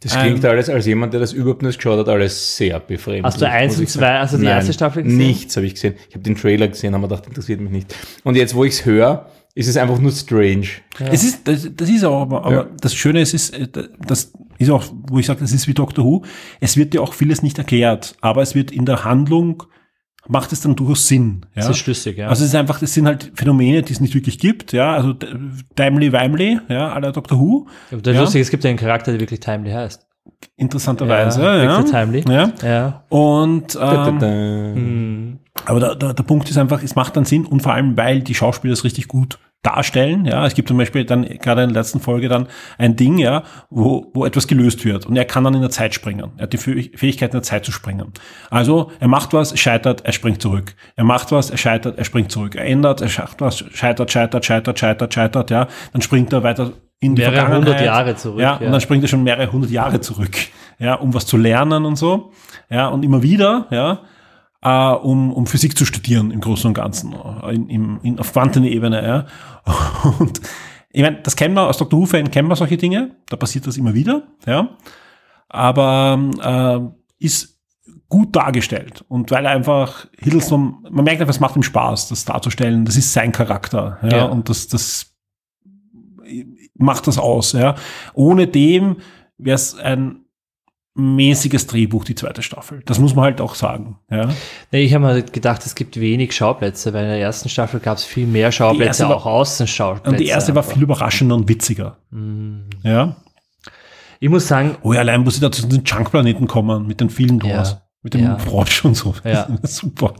Das 0.00 0.16
klingt 0.16 0.44
Ähm, 0.44 0.50
alles 0.50 0.68
als 0.68 0.86
jemand, 0.86 1.12
der 1.12 1.20
das 1.20 1.32
überhaupt 1.32 1.62
nicht 1.62 1.76
geschaut 1.78 1.98
hat, 1.98 2.08
alles 2.08 2.56
sehr 2.56 2.78
befremdlich. 2.78 3.24
Hast 3.24 3.40
du 3.40 3.48
eins 3.50 3.76
und 3.78 3.82
ich 3.82 3.88
zwei, 3.88 4.18
also 4.20 4.36
die 4.38 4.44
Nein, 4.44 4.56
erste 4.56 4.72
Staffel 4.72 5.02
gesehen? 5.02 5.18
Nichts 5.18 5.56
habe 5.56 5.66
ich 5.66 5.74
gesehen. 5.74 5.94
Ich 6.08 6.14
habe 6.14 6.22
den 6.22 6.36
Trailer 6.36 6.68
gesehen, 6.68 6.94
aber 6.94 7.08
gedacht, 7.08 7.26
interessiert 7.26 7.60
mich 7.60 7.72
nicht. 7.72 7.94
Und 8.22 8.36
jetzt, 8.36 8.54
wo 8.54 8.64
ich 8.64 8.74
es 8.74 8.84
höre, 8.84 9.26
ist 9.56 9.66
es 9.66 9.76
einfach 9.76 9.98
nur 9.98 10.12
strange. 10.12 10.68
Es 11.10 11.24
ist, 11.24 11.48
das, 11.48 11.68
das 11.74 11.88
ist 11.90 12.04
auch, 12.04 12.22
aber, 12.22 12.44
aber 12.44 12.54
Ja. 12.54 12.66
das 12.80 12.94
Schöne 12.94 13.20
ist, 13.20 13.34
ist, 13.34 13.50
äh, 13.58 13.66
das 14.06 14.30
ist 14.58 14.70
auch, 14.70 14.84
wo 15.08 15.18
ich 15.18 15.26
sage, 15.26 15.40
das 15.40 15.50
ist 15.52 15.66
wie 15.66 15.74
Doctor 15.74 16.04
Who. 16.04 16.24
Es 16.60 16.76
wird 16.76 16.94
dir 16.94 17.02
auch 17.02 17.12
vieles 17.12 17.42
nicht 17.42 17.58
erklärt, 17.58 18.14
aber 18.20 18.42
es 18.42 18.54
wird 18.54 18.70
in 18.70 18.84
der 18.86 19.04
Handlung, 19.04 19.64
macht 20.28 20.52
es 20.52 20.60
dann 20.60 20.76
durchaus 20.76 21.08
Sinn. 21.08 21.40
Ja? 21.54 21.62
Das 21.62 21.70
ist 21.70 21.78
schlüssig, 21.78 22.18
ja. 22.18 22.28
Also 22.28 22.44
es 22.44 22.50
ist 22.50 22.54
einfach, 22.54 22.78
das 22.78 22.94
sind 22.94 23.06
halt 23.06 23.32
Phänomene, 23.34 23.82
die 23.82 23.92
es 23.92 24.00
nicht 24.00 24.14
wirklich 24.14 24.38
gibt, 24.38 24.72
ja, 24.72 24.92
also 24.94 25.14
Timely-Wimely, 25.76 26.60
ja, 26.68 26.92
aller 26.92 27.12
Doctor 27.12 27.38
Who, 27.38 27.66
Aber 27.90 28.02
der 28.02 28.14
ja. 28.14 28.20
lustige, 28.20 28.42
es 28.42 28.50
gibt 28.50 28.64
einen 28.66 28.78
Charakter, 28.78 29.10
der 29.12 29.20
wirklich 29.20 29.40
Timely 29.40 29.70
heißt. 29.72 30.06
interessanterweise, 30.56 31.42
Ja, 31.42 31.62
ja. 31.62 31.82
Timely. 31.82 32.24
Ja. 32.28 32.52
Ja. 32.62 33.04
Und, 33.08 33.74
Da, 33.74 34.08
ähm, 34.08 34.18
da, 34.18 34.26
da. 34.26 34.32
Hm. 34.32 35.38
aber 35.64 35.80
der, 35.80 35.94
der, 35.96 36.14
der 36.14 36.22
Punkt 36.22 36.48
ist 36.50 36.58
einfach, 36.58 36.82
es 36.82 36.94
macht 36.94 37.16
dann 37.16 37.24
Sinn 37.24 37.46
und 37.46 37.62
vor 37.62 37.72
allem, 37.72 37.96
weil 37.96 38.20
die 38.20 38.34
Schauspieler 38.34 38.72
es 38.74 38.84
richtig 38.84 39.08
gut 39.08 39.38
darstellen. 39.62 40.24
Ja, 40.24 40.46
es 40.46 40.54
gibt 40.54 40.68
zum 40.68 40.78
Beispiel 40.78 41.04
dann 41.04 41.24
gerade 41.24 41.62
in 41.64 41.72
der 41.72 41.82
letzten 41.82 42.00
Folge 42.00 42.28
dann 42.28 42.46
ein 42.78 42.94
Ding, 42.96 43.18
ja, 43.18 43.42
wo, 43.70 44.10
wo 44.14 44.24
etwas 44.24 44.46
gelöst 44.46 44.84
wird 44.84 45.06
und 45.06 45.16
er 45.16 45.24
kann 45.24 45.42
dann 45.44 45.54
in 45.54 45.60
der 45.60 45.70
Zeit 45.70 45.94
springen. 45.94 46.32
Er 46.36 46.44
hat 46.44 46.52
die 46.52 46.58
Fähigkeit 46.58 47.30
in 47.30 47.38
der 47.38 47.42
Zeit 47.42 47.64
zu 47.64 47.72
springen. 47.72 48.12
Also 48.50 48.92
er 49.00 49.08
macht 49.08 49.32
was, 49.32 49.58
scheitert, 49.58 50.04
er 50.04 50.12
springt 50.12 50.40
zurück. 50.40 50.74
Er 50.94 51.04
macht 51.04 51.32
was, 51.32 51.50
er 51.50 51.56
scheitert, 51.58 51.98
er 51.98 52.04
springt 52.04 52.30
zurück. 52.30 52.54
Er 52.54 52.66
ändert, 52.66 53.00
er 53.00 53.08
schafft 53.08 53.40
was, 53.40 53.58
scheitert, 53.72 54.12
scheitert, 54.12 54.44
scheitert, 54.44 54.78
scheitert, 54.78 55.14
scheitert, 55.14 55.50
ja. 55.50 55.66
Dann 55.92 56.02
springt 56.02 56.32
er 56.32 56.42
weiter 56.44 56.72
in 57.00 57.14
die 57.14 57.22
Mehrere 57.22 57.56
hundert 57.56 57.80
Jahre 57.80 58.16
zurück, 58.16 58.40
Ja, 58.40 58.58
ja. 58.60 58.66
und 58.66 58.72
dann 58.72 58.80
springt 58.80 59.04
er 59.04 59.08
schon 59.08 59.22
mehrere 59.22 59.52
hundert 59.52 59.70
Jahre 59.70 60.00
zurück, 60.00 60.36
ja, 60.78 60.94
um 60.94 61.14
was 61.14 61.26
zu 61.26 61.36
lernen 61.36 61.84
und 61.84 61.96
so. 61.96 62.32
Ja, 62.70 62.88
und 62.88 63.04
immer 63.04 63.22
wieder, 63.22 63.66
ja, 63.70 64.00
äh, 64.62 64.90
um, 64.92 65.32
um 65.32 65.46
Physik 65.46 65.76
zu 65.78 65.84
studieren 65.84 66.30
im 66.30 66.40
Großen 66.40 66.66
und 66.68 66.74
Ganzen, 66.74 67.12
äh, 67.14 67.54
in, 67.54 67.68
in, 67.68 68.00
in, 68.02 68.18
auf 68.18 68.32
Quantenebene. 68.32 69.06
Ja. 69.06 69.26
Und 70.18 70.40
ich 70.90 71.02
meine, 71.02 71.20
das 71.22 71.36
kennen 71.36 71.54
wir, 71.54 71.66
als 71.66 71.76
Dr. 71.76 72.00
Who-Fan 72.00 72.30
kennen 72.30 72.48
wir 72.48 72.56
solche 72.56 72.76
Dinge, 72.76 73.16
da 73.28 73.36
passiert 73.36 73.66
das 73.66 73.76
immer 73.76 73.94
wieder, 73.94 74.22
ja. 74.46 74.70
Aber 75.48 76.92
äh, 77.20 77.24
ist 77.24 77.58
gut 78.08 78.34
dargestellt. 78.36 79.04
Und 79.08 79.30
weil 79.30 79.44
er 79.44 79.50
einfach 79.52 80.06
Hiddleston, 80.18 80.86
man 80.90 81.04
merkt 81.04 81.20
einfach, 81.20 81.34
es 81.34 81.40
macht 81.40 81.56
ihm 81.56 81.62
Spaß, 81.62 82.08
das 82.08 82.24
darzustellen. 82.24 82.84
Das 82.84 82.96
ist 82.96 83.12
sein 83.12 83.32
Charakter. 83.32 83.98
Ja, 84.02 84.08
Ja. 84.16 84.24
und 84.26 84.48
das, 84.48 84.68
das 84.68 85.14
macht 86.74 87.06
das 87.06 87.18
aus. 87.18 87.52
Ja. 87.52 87.74
Ohne 88.14 88.46
dem 88.46 88.96
wäre 89.36 89.54
es 89.56 89.74
ein 89.78 90.24
mäßiges 90.94 91.66
Drehbuch, 91.68 92.04
die 92.04 92.14
zweite 92.16 92.42
Staffel. 92.42 92.82
Das 92.86 92.98
muss 92.98 93.14
man 93.14 93.24
halt 93.26 93.40
auch 93.40 93.54
sagen. 93.54 93.98
Ja. 94.10 94.28
Nee, 94.72 94.82
ich 94.82 94.94
habe 94.94 95.04
mir 95.06 95.22
gedacht, 95.22 95.64
es 95.64 95.74
gibt 95.74 95.98
wenig 96.00 96.34
Schauplätze, 96.34 96.92
weil 96.92 97.04
in 97.04 97.10
der 97.10 97.20
ersten 97.20 97.48
Staffel 97.48 97.78
gab 97.80 97.98
es 97.98 98.04
viel 98.04 98.26
mehr 98.26 98.50
Schauplätze, 98.50 99.08
war- 99.08 99.16
auch 99.16 99.26
Außenschauplätze. 99.26 100.10
Und 100.10 100.18
die 100.20 100.26
erste 100.26 100.54
war 100.54 100.62
viel 100.64 100.82
überraschender 100.82 101.36
und 101.36 101.48
witziger. 101.48 101.98
Mhm. 102.10 102.64
Ja. 102.82 103.16
Ich 104.20 104.28
muss 104.28 104.48
sagen, 104.48 104.76
Oh 104.82 104.92
ja, 104.92 105.00
allein, 105.00 105.24
wo 105.24 105.30
sie 105.30 105.40
da 105.40 105.52
zu 105.52 105.66
den 105.68 105.84
Chunkplaneten 105.84 106.48
kommen, 106.48 106.86
mit 106.88 107.00
den 107.00 107.10
vielen 107.10 107.38
Doors. 107.38 107.70
Ja. 107.72 107.82
Mit 108.02 108.14
dem 108.14 108.24
Ja. 108.24 108.38
Frosch 108.38 108.84
und 108.84 108.96
so. 108.96 109.14
Ja. 109.24 109.46
Super. 109.62 110.14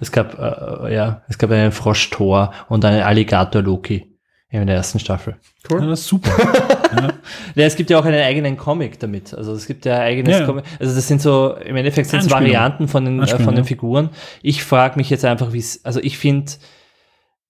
es 0.00 0.12
gab, 0.12 0.38
äh, 0.38 0.94
ja, 0.94 1.22
es 1.28 1.38
gab 1.38 1.50
einen 1.50 1.72
Frosch-Thor 1.72 2.52
und 2.68 2.84
einen 2.84 3.02
Alligator-Loki 3.02 4.09
in 4.50 4.66
der 4.66 4.76
ersten 4.76 4.98
Staffel. 4.98 5.36
Ja, 5.70 5.78
das 5.78 6.00
ist 6.00 6.06
super. 6.08 6.30
Ja, 7.54 7.64
es 7.66 7.76
gibt 7.76 7.88
ja 7.90 7.98
auch 8.00 8.04
einen 8.04 8.20
eigenen 8.20 8.56
Comic 8.56 8.98
damit. 8.98 9.32
Also 9.32 9.52
es 9.52 9.66
gibt 9.66 9.84
ja 9.84 9.94
ein 9.94 10.00
eigenes 10.02 10.40
Ja. 10.40 10.46
Comic. 10.46 10.64
Also 10.80 10.94
das 10.94 11.06
sind 11.06 11.22
so, 11.22 11.54
im 11.54 11.76
Endeffekt 11.76 12.08
sind 12.08 12.20
es. 12.24 12.30
Varianten 12.30 12.88
von 12.88 13.04
den, 13.04 13.22
äh, 13.22 13.26
von 13.28 13.54
den 13.54 13.58
ja. 13.58 13.64
Figuren. 13.64 14.10
Ich 14.42 14.64
frage 14.64 14.96
mich 14.96 15.08
jetzt 15.08 15.24
einfach, 15.24 15.52
wie 15.52 15.58
es, 15.58 15.84
also 15.84 16.00
ich 16.00 16.18
finde, 16.18 16.50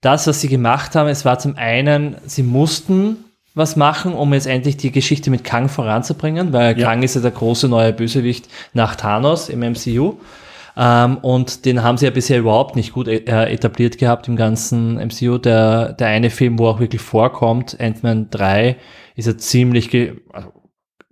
das, 0.02 0.26
was 0.26 0.40
sie 0.42 0.48
gemacht 0.48 0.94
haben, 0.94 1.08
es 1.08 1.24
war 1.24 1.38
zum 1.38 1.56
einen, 1.56 2.16
sie 2.26 2.42
mussten 2.42 3.16
was 3.54 3.76
machen, 3.76 4.12
um 4.12 4.32
jetzt 4.34 4.46
endlich 4.46 4.76
die 4.76 4.92
Geschichte 4.92 5.30
mit 5.30 5.42
Kang 5.42 5.68
voranzubringen, 5.68 6.52
weil 6.52 6.78
Ja. 6.78 6.86
Kang 6.86 7.02
ist 7.02 7.14
ja 7.16 7.20
der 7.22 7.30
große 7.32 7.68
neue 7.68 7.92
Bösewicht 7.92 8.48
nach 8.74 8.94
Thanos 8.96 9.48
im 9.48 9.60
MCU. 9.60 10.14
Ähm, 10.76 11.18
und 11.18 11.64
den 11.64 11.82
haben 11.82 11.98
sie 11.98 12.06
ja 12.06 12.10
bisher 12.10 12.38
überhaupt 12.38 12.76
nicht 12.76 12.92
gut 12.92 13.08
äh, 13.08 13.46
etabliert 13.46 13.98
gehabt 13.98 14.28
im 14.28 14.36
ganzen 14.36 14.94
MCU. 14.94 15.38
Der, 15.38 15.92
der 15.92 16.08
eine 16.08 16.30
Film, 16.30 16.58
wo 16.58 16.66
auch 16.68 16.80
wirklich 16.80 17.02
vorkommt, 17.02 17.78
Ant-Man 17.80 18.30
3, 18.30 18.76
ist 19.16 19.26
ja 19.26 19.36
ziemlich 19.36 19.90
also 20.32 20.52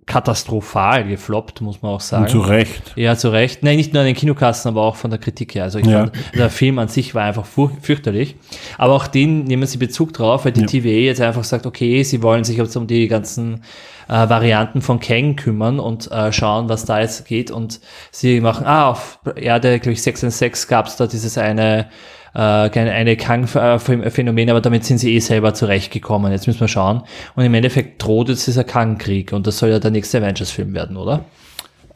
katastrophal 0.09 1.05
gefloppt, 1.07 1.61
muss 1.61 1.81
man 1.81 1.93
auch 1.93 2.01
sagen. 2.01 2.23
Und 2.23 2.29
zu 2.31 2.39
Recht. 2.41 2.93
Ja, 2.97 3.15
zu 3.15 3.29
Recht. 3.29 3.63
Nein, 3.63 3.77
nicht 3.77 3.93
nur 3.93 4.01
an 4.01 4.07
den 4.07 4.15
Kinokassen, 4.15 4.67
aber 4.69 4.81
auch 4.81 4.95
von 4.97 5.09
der 5.09 5.19
Kritik 5.19 5.55
her. 5.55 5.63
Also 5.63 5.79
ich 5.79 5.85
Ja. 5.85 5.99
fand, 5.99 6.11
der 6.35 6.49
Film 6.49 6.79
an 6.79 6.87
sich 6.89 7.15
war 7.15 7.23
einfach 7.23 7.45
fürchterlich. 7.45 8.35
Aber 8.77 8.93
auch 8.93 9.07
den 9.07 9.45
nehmen 9.45 9.65
sie 9.65 9.77
Bezug 9.77 10.13
drauf, 10.13 10.43
weil 10.45 10.51
die 10.51 10.61
Ja. 10.61 10.67
TVA 10.67 10.89
jetzt 11.05 11.21
einfach 11.21 11.43
sagt, 11.45 11.65
okay, 11.65 12.03
sie 12.03 12.21
wollen 12.21 12.43
sich 12.43 12.57
jetzt 12.57 12.75
um 12.75 12.87
die 12.87 13.07
ganzen 13.07 13.63
äh, 14.09 14.27
Varianten 14.27 14.81
von 14.81 14.99
Kang 14.99 15.35
kümmern 15.35 15.79
und 15.79 16.11
äh, 16.11 16.33
schauen, 16.33 16.67
was 16.67 16.83
da 16.85 16.99
jetzt 16.99 17.27
geht. 17.27 17.51
Und 17.51 17.79
sie 18.11 18.41
machen, 18.41 18.65
ah, 18.65 18.89
auf 18.89 19.19
Erde, 19.35 19.79
glaube 19.79 19.93
ich, 19.93 20.01
616 20.01 20.67
gab 20.67 20.87
es 20.87 20.95
da 20.95 21.05
dieses 21.05 21.37
eine 21.37 21.89
eine 22.39 23.17
Kang-Phänomen, 23.17 24.49
aber 24.49 24.61
damit 24.61 24.85
sind 24.85 24.99
sie 24.99 25.13
eh 25.15 25.19
selber 25.19 25.53
zurechtgekommen. 25.53 26.31
Jetzt 26.31 26.47
müssen 26.47 26.61
wir 26.61 26.67
schauen. 26.67 27.03
Und 27.35 27.43
im 27.43 27.53
Endeffekt 27.53 28.03
droht 28.03 28.29
jetzt 28.29 28.47
dieser 28.47 28.63
Kang-Krieg 28.63 29.33
und 29.33 29.45
das 29.45 29.57
soll 29.57 29.69
ja 29.69 29.79
der 29.79 29.91
nächste 29.91 30.19
Avengers-Film 30.19 30.73
werden, 30.73 30.97
oder? 30.97 31.25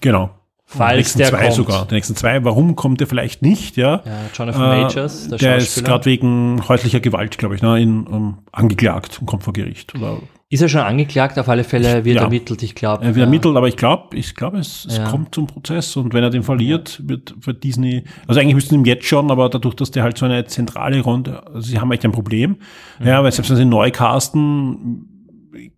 Genau. 0.02 0.32
Falls 0.78 0.92
die 0.92 0.98
nächsten 0.98 1.18
der 1.20 1.28
zwei 1.30 1.42
kommt. 1.44 1.54
sogar. 1.54 1.86
Die 1.88 1.96
nächsten 1.96 2.16
zwei. 2.16 2.44
Warum 2.44 2.76
kommt 2.76 3.00
der 3.00 3.08
vielleicht 3.08 3.42
nicht? 3.42 3.78
Ja. 3.78 4.02
Ja, 4.06 4.12
Jonathan 4.34 4.62
Äh, 4.62 4.82
Majors, 4.84 5.28
der, 5.30 5.38
der 5.38 5.58
ist 5.58 5.84
gerade 5.86 6.06
wegen 6.06 6.62
häuslicher 6.68 7.00
Gewalt, 7.00 7.38
glaube 7.38 7.56
ich, 7.56 7.62
ne, 7.62 7.82
in, 7.82 8.06
um, 8.08 8.40
angeklagt 8.52 9.18
und 9.20 9.26
kommt 9.28 9.44
vor 9.44 9.54
Gericht. 9.54 9.94
Oder 9.96 10.18
Ist 10.50 10.62
er 10.62 10.70
schon 10.70 10.82
angeklagt? 10.82 11.40
Auf 11.40 11.50
alle 11.50 11.64
Fälle 11.64 12.06
wird 12.06 12.18
Ja. 12.18 12.24
ermittelt, 12.24 12.62
ich 12.62 12.76
glaube. 12.76 13.04
er 13.04 13.16
wird 13.16 13.26
ermittelt, 13.26 13.58
aber 13.58 13.68
ich 13.68 13.76
glaube, 13.76 14.16
ich 14.16 14.36
glaube, 14.36 14.60
es, 14.60 14.86
es 14.86 14.98
Ja. 14.98 15.10
kommt 15.10 15.34
zum 15.34 15.48
Prozess 15.48 15.96
und 15.96 16.14
wenn 16.14 16.24
er 16.24 16.30
den 16.30 16.44
verliert, 16.44 17.02
wird, 17.08 17.34
wird 17.40 17.64
Disney, 17.64 18.04
also 18.28 18.40
eigentlich 18.40 18.54
müssten 18.54 18.70
sie 18.76 18.76
ihm 18.76 18.86
jetzt 18.86 19.06
schon, 19.06 19.32
aber 19.32 19.50
dadurch, 19.50 19.74
dass 19.76 19.90
der 19.90 20.04
halt 20.04 20.16
so 20.18 20.26
eine 20.26 20.46
zentrale 20.46 21.02
Runde, 21.02 21.42
also 21.48 21.62
sie 21.62 21.80
haben 21.80 21.92
echt 21.92 22.06
ein 22.06 22.12
Problem. 22.12 22.58
Mhm. 23.00 23.08
Ja, 23.08 23.24
weil 23.24 23.32
selbst 23.32 23.50
wenn 23.50 23.58
sie 23.58 23.66
neu 23.66 23.90
casten, 23.90 25.10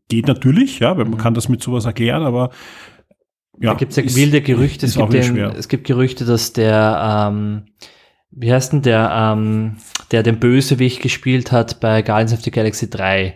geht 0.09 0.27
natürlich, 0.27 0.79
ja, 0.79 0.97
weil 0.97 1.05
man 1.05 1.17
kann 1.17 1.33
das 1.33 1.47
mit 1.49 1.63
sowas 1.63 1.85
erklären, 1.85 2.23
aber 2.23 2.49
ja. 3.59 3.71
Da 3.71 3.77
gibt 3.77 3.91
es 3.91 3.97
ja 3.97 4.15
wilde 4.15 4.41
Gerüchte. 4.41 4.85
Es 4.85 4.95
gibt, 4.95 5.13
den, 5.13 5.37
es 5.37 5.67
gibt 5.67 5.85
Gerüchte, 5.87 6.25
dass 6.25 6.53
der, 6.53 7.27
ähm, 7.31 7.63
wie 8.31 8.51
heißt 8.51 8.73
denn 8.73 8.81
der, 8.81 9.11
ähm, 9.13 9.77
der 10.11 10.23
den 10.23 10.39
Bösewicht 10.39 11.01
gespielt 11.01 11.51
hat 11.51 11.79
bei 11.79 12.01
Guardians 12.01 12.33
of 12.33 12.41
the 12.41 12.51
Galaxy 12.51 12.89
3, 12.89 13.35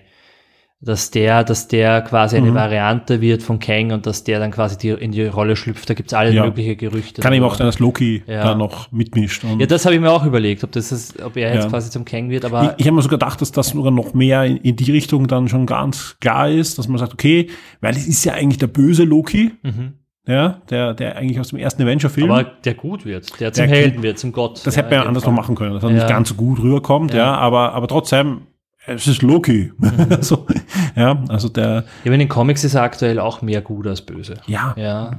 dass 0.82 1.12
der, 1.12 1.44
dass 1.44 1.68
der 1.68 2.02
quasi 2.04 2.38
eine 2.38 2.52
Mhm. 2.52 2.56
Variante 2.56 3.20
wird 3.20 3.44
von 3.44 3.60
Kang 3.60 3.91
und 3.91 4.06
dass 4.06 4.24
der 4.24 4.40
dann 4.40 4.52
quasi 4.52 4.78
die, 4.78 4.90
in 4.91 5.12
die 5.12 5.26
Rolle 5.26 5.58
schlüpft. 5.58 5.90
Da 5.90 5.94
gibt 5.94 6.08
es 6.10 6.14
alle 6.14 6.32
Ja. 6.32 6.46
mögliche 6.46 6.78
Gerüchte. 6.78 7.22
Kann 7.22 7.34
eben 7.34 7.44
auch 7.44 7.56
sein, 7.56 7.68
dass 7.68 7.80
Loki 7.80 8.24
Ja. 8.28 8.44
da 8.44 8.56
noch 8.56 8.90
mitmischt. 8.90 9.44
Ja, 9.58 9.66
das 9.66 9.84
habe 9.84 9.96
ich 9.96 10.00
mir 10.02 10.10
auch 10.10 10.26
überlegt, 10.26 10.64
ob, 10.64 10.72
das 10.72 10.94
ist, 10.94 11.22
ob 11.22 11.36
er 11.36 11.54
jetzt 11.54 11.64
Ja. 11.66 11.70
quasi 11.70 11.90
zum 11.91 12.06
Kang 12.06 12.30
wird, 12.30 12.46
aber 12.46 12.64
ich 12.64 12.70
ich 12.82 12.88
habe 12.88 12.96
mir 12.96 13.02
sogar 13.02 13.20
gedacht, 13.20 13.41
dass 13.41 13.52
das 13.52 13.70
sogar 13.70 13.91
noch 13.91 14.14
mehr 14.14 14.46
in, 14.46 14.56
in 14.58 14.78
die 14.78 14.90
Richtung 14.94 15.28
dann 15.28 15.50
schon 15.50 15.66
ganz 15.66 16.16
klar 16.22 16.50
ist, 16.50 16.78
dass 16.78 16.88
man 16.88 16.98
sagt, 16.98 17.12
okay, 17.14 17.50
weil 17.82 17.94
es 17.96 18.08
ist 18.08 18.24
ja 18.24 18.34
eigentlich 18.34 18.60
der 18.60 18.68
böse 18.68 19.04
Loki, 19.04 19.52
Mhm. 19.64 19.96
Ja, 20.28 20.62
der, 20.70 20.94
der 20.94 21.16
eigentlich 21.18 21.40
aus 21.40 21.50
dem 21.50 21.60
ersten 21.60 21.82
Avenger-Film, 21.84 22.30
aber 22.32 22.44
der 22.44 22.74
gut 22.76 23.06
wird, 23.06 23.40
der 23.40 23.52
zum 23.54 23.68
Der 23.68 23.76
Helden 23.76 24.04
wird, 24.04 24.20
zum 24.20 24.32
Gott. 24.32 24.62
das 24.66 24.76
Ja, 24.76 24.82
hätte 24.84 24.94
man 24.96 25.04
ja 25.04 25.08
anders 25.08 25.24
Fall. 25.24 25.34
noch 25.34 25.40
machen 25.41 25.56
können, 25.56 25.74
dass 25.74 25.84
er 25.84 25.90
Ja. 25.90 25.96
nicht 25.96 26.08
ganz 26.08 26.30
so 26.30 26.36
gut 26.36 26.60
rüberkommt, 26.60 27.14
ja, 27.14 27.20
Ja. 27.20 27.36
aber, 27.38 27.74
aber 27.74 27.88
trotzdem, 27.88 28.41
es 28.86 29.08
ist 29.08 29.22
Loki. 29.22 29.72
Mhm. 29.78 29.90
so, 30.22 30.46
ja, 30.96 31.24
also 31.30 31.50
der, 31.50 31.86
Ja, 32.04 32.12
in 32.12 32.20
den 32.20 32.30
Comics 32.30 32.64
ist 32.64 32.76
er 32.76 32.84
aktuell 32.84 33.20
auch 33.20 33.41
mehr 33.41 33.62
gut 33.62 33.88
als 33.88 34.02
böse. 34.02 34.36
ja, 34.46 34.74
Ja, 34.78 35.12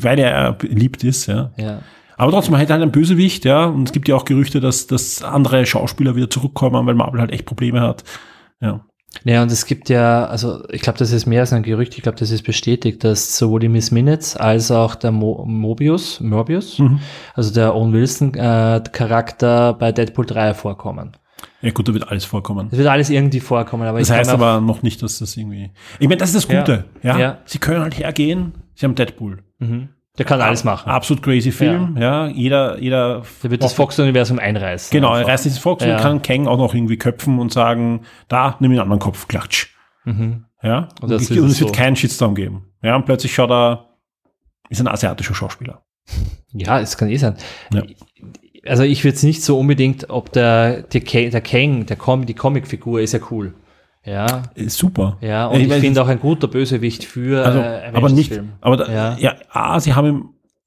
weil 0.00 0.18
er 0.18 0.52
beliebt 0.52 1.04
ist, 1.04 1.26
ja. 1.26 1.52
ja. 1.56 1.80
Aber 2.16 2.30
trotzdem, 2.30 2.52
man 2.52 2.60
hätte 2.60 2.72
halt 2.72 2.82
einen 2.82 2.92
Bösewicht, 2.92 3.44
ja, 3.44 3.64
und 3.66 3.88
es 3.88 3.92
gibt 3.92 4.06
ja 4.08 4.14
auch 4.14 4.24
Gerüchte, 4.24 4.60
dass, 4.60 4.86
dass 4.86 5.22
andere 5.22 5.66
Schauspieler 5.66 6.14
wieder 6.14 6.30
zurückkommen, 6.30 6.86
weil 6.86 6.94
Marvel 6.94 7.20
halt 7.20 7.32
echt 7.32 7.44
Probleme 7.44 7.80
hat. 7.80 8.04
Ja. 8.60 8.84
Ja, 9.22 9.42
und 9.42 9.52
es 9.52 9.64
gibt 9.66 9.88
ja, 9.88 10.26
also 10.26 10.64
ich 10.70 10.82
glaube, 10.82 10.98
das 10.98 11.12
ist 11.12 11.26
mehr 11.26 11.40
als 11.42 11.52
ein 11.52 11.62
Gerücht, 11.62 11.94
ich 11.96 12.02
glaube, 12.02 12.18
das 12.18 12.30
ist 12.32 12.42
bestätigt, 12.42 13.04
dass 13.04 13.36
sowohl 13.36 13.60
die 13.60 13.68
Miss 13.68 13.90
Minutes 13.92 14.36
als 14.36 14.70
auch 14.72 14.96
der 14.96 15.12
Mo 15.12 15.44
Mobius, 15.46 16.20
Morbius, 16.20 16.78
Mhm. 16.80 16.98
also 17.34 17.54
der 17.54 17.74
Owen 17.76 17.92
Wilson 17.92 18.34
äh, 18.34 18.82
Charakter 18.92 19.74
bei 19.74 19.92
Deadpool 19.92 20.26
3 20.26 20.54
vorkommen. 20.54 21.16
Ja 21.60 21.70
gut, 21.70 21.88
da 21.88 21.94
wird 21.94 22.08
alles 22.08 22.24
vorkommen. 22.24 22.68
Das 22.70 22.78
wird 22.78 22.88
alles 22.88 23.08
irgendwie 23.10 23.40
vorkommen, 23.40 23.86
aber 23.86 23.98
Das 24.00 24.08
ich 24.08 24.14
heißt 24.14 24.30
aber 24.30 24.60
noch 24.60 24.82
nicht, 24.82 25.02
dass 25.02 25.18
das 25.18 25.36
irgendwie. 25.36 25.70
Ich 25.98 26.08
meine, 26.08 26.18
das 26.18 26.34
ist 26.34 26.48
das 26.48 26.58
Gute. 26.58 26.84
Ja. 27.02 27.18
Ja. 27.18 27.38
Sie 27.46 27.58
können 27.58 27.80
halt 27.82 27.98
hergehen. 27.98 28.52
Sie 28.74 28.84
haben 28.84 28.94
Deadpool. 28.94 29.42
mhm. 29.58 29.88
Der 30.18 30.24
kann 30.24 30.40
alles 30.40 30.64
machen. 30.64 30.88
Absolut 30.90 31.22
crazy 31.22 31.50
Film. 31.52 31.96
Ja. 31.98 32.26
Jeder, 32.28 32.78
jeder. 32.78 33.22
Der 33.42 33.50
wird 33.50 33.62
das 33.62 33.72
Fox-Universum 33.72 34.38
einreißen. 34.38 34.90
Genau, 34.92 35.14
er 35.14 35.26
reißt 35.26 35.46
das 35.46 35.58
Fox 35.58 35.84
Ja. 35.84 35.96
und 35.96 36.02
kann 36.02 36.22
Kang 36.22 36.46
auch 36.46 36.58
noch 36.58 36.74
irgendwie 36.74 36.96
köpfen 36.96 37.38
und 37.38 37.52
sagen, 37.52 38.02
da, 38.28 38.56
nimm 38.60 38.70
den 38.70 38.80
anderen 38.80 39.00
Kopf, 39.00 39.26
klatsch. 39.28 39.68
Mhm. 40.04 40.44
Ja. 40.62 40.88
Und 41.00 41.10
ist 41.10 41.30
und 41.30 41.46
es 41.48 41.60
wird 41.60 41.70
so. 41.70 41.74
keinen 41.74 41.96
Shitstorm 41.96 42.34
geben. 42.34 42.66
Ja, 42.82 42.94
und 42.96 43.06
plötzlich 43.06 43.34
schaut 43.34 43.50
er, 43.50 43.88
ist 44.68 44.80
ein 44.80 44.88
asiatischer 44.88 45.34
Schauspieler. 45.34 45.82
Ja, 46.52 46.80
es 46.80 46.96
kann 46.96 47.08
eh 47.08 47.16
sein. 47.16 47.36
Ja. 47.72 47.82
Also 48.66 48.82
ich 48.82 49.04
würde 49.04 49.16
es 49.16 49.22
nicht 49.22 49.42
so 49.42 49.58
unbedingt, 49.58 50.08
ob 50.10 50.32
der, 50.32 50.82
der, 50.84 51.00
Ka- 51.02 51.28
der 51.28 51.40
Kang, 51.40 51.86
der 51.86 51.96
Com 51.96 52.24
die 52.24 52.34
Comicfigur 52.34 53.00
ist 53.00 53.12
ja 53.12 53.20
cool. 53.30 53.54
Ja, 54.04 54.42
Ist 54.54 54.76
super. 54.78 55.16
ja, 55.22 55.46
und 55.46 55.60
Ich 55.60 55.68
ich, 55.68 55.72
finde 55.74 56.02
auch 56.02 56.08
ein 56.08 56.20
guter 56.20 56.46
Bösewicht 56.48 57.04
für 57.04 57.44
Also, 57.44 57.58
äh, 57.58 57.90
aber 57.94 58.10
nicht, 58.10 58.30
Avengers-Film. 58.32 58.48
aber 58.60 58.76
da, 58.76 58.92
Ja. 58.92 59.16
ja. 59.18 59.34
A, 59.50 59.80
sie 59.80 59.94
haben 59.94 60.06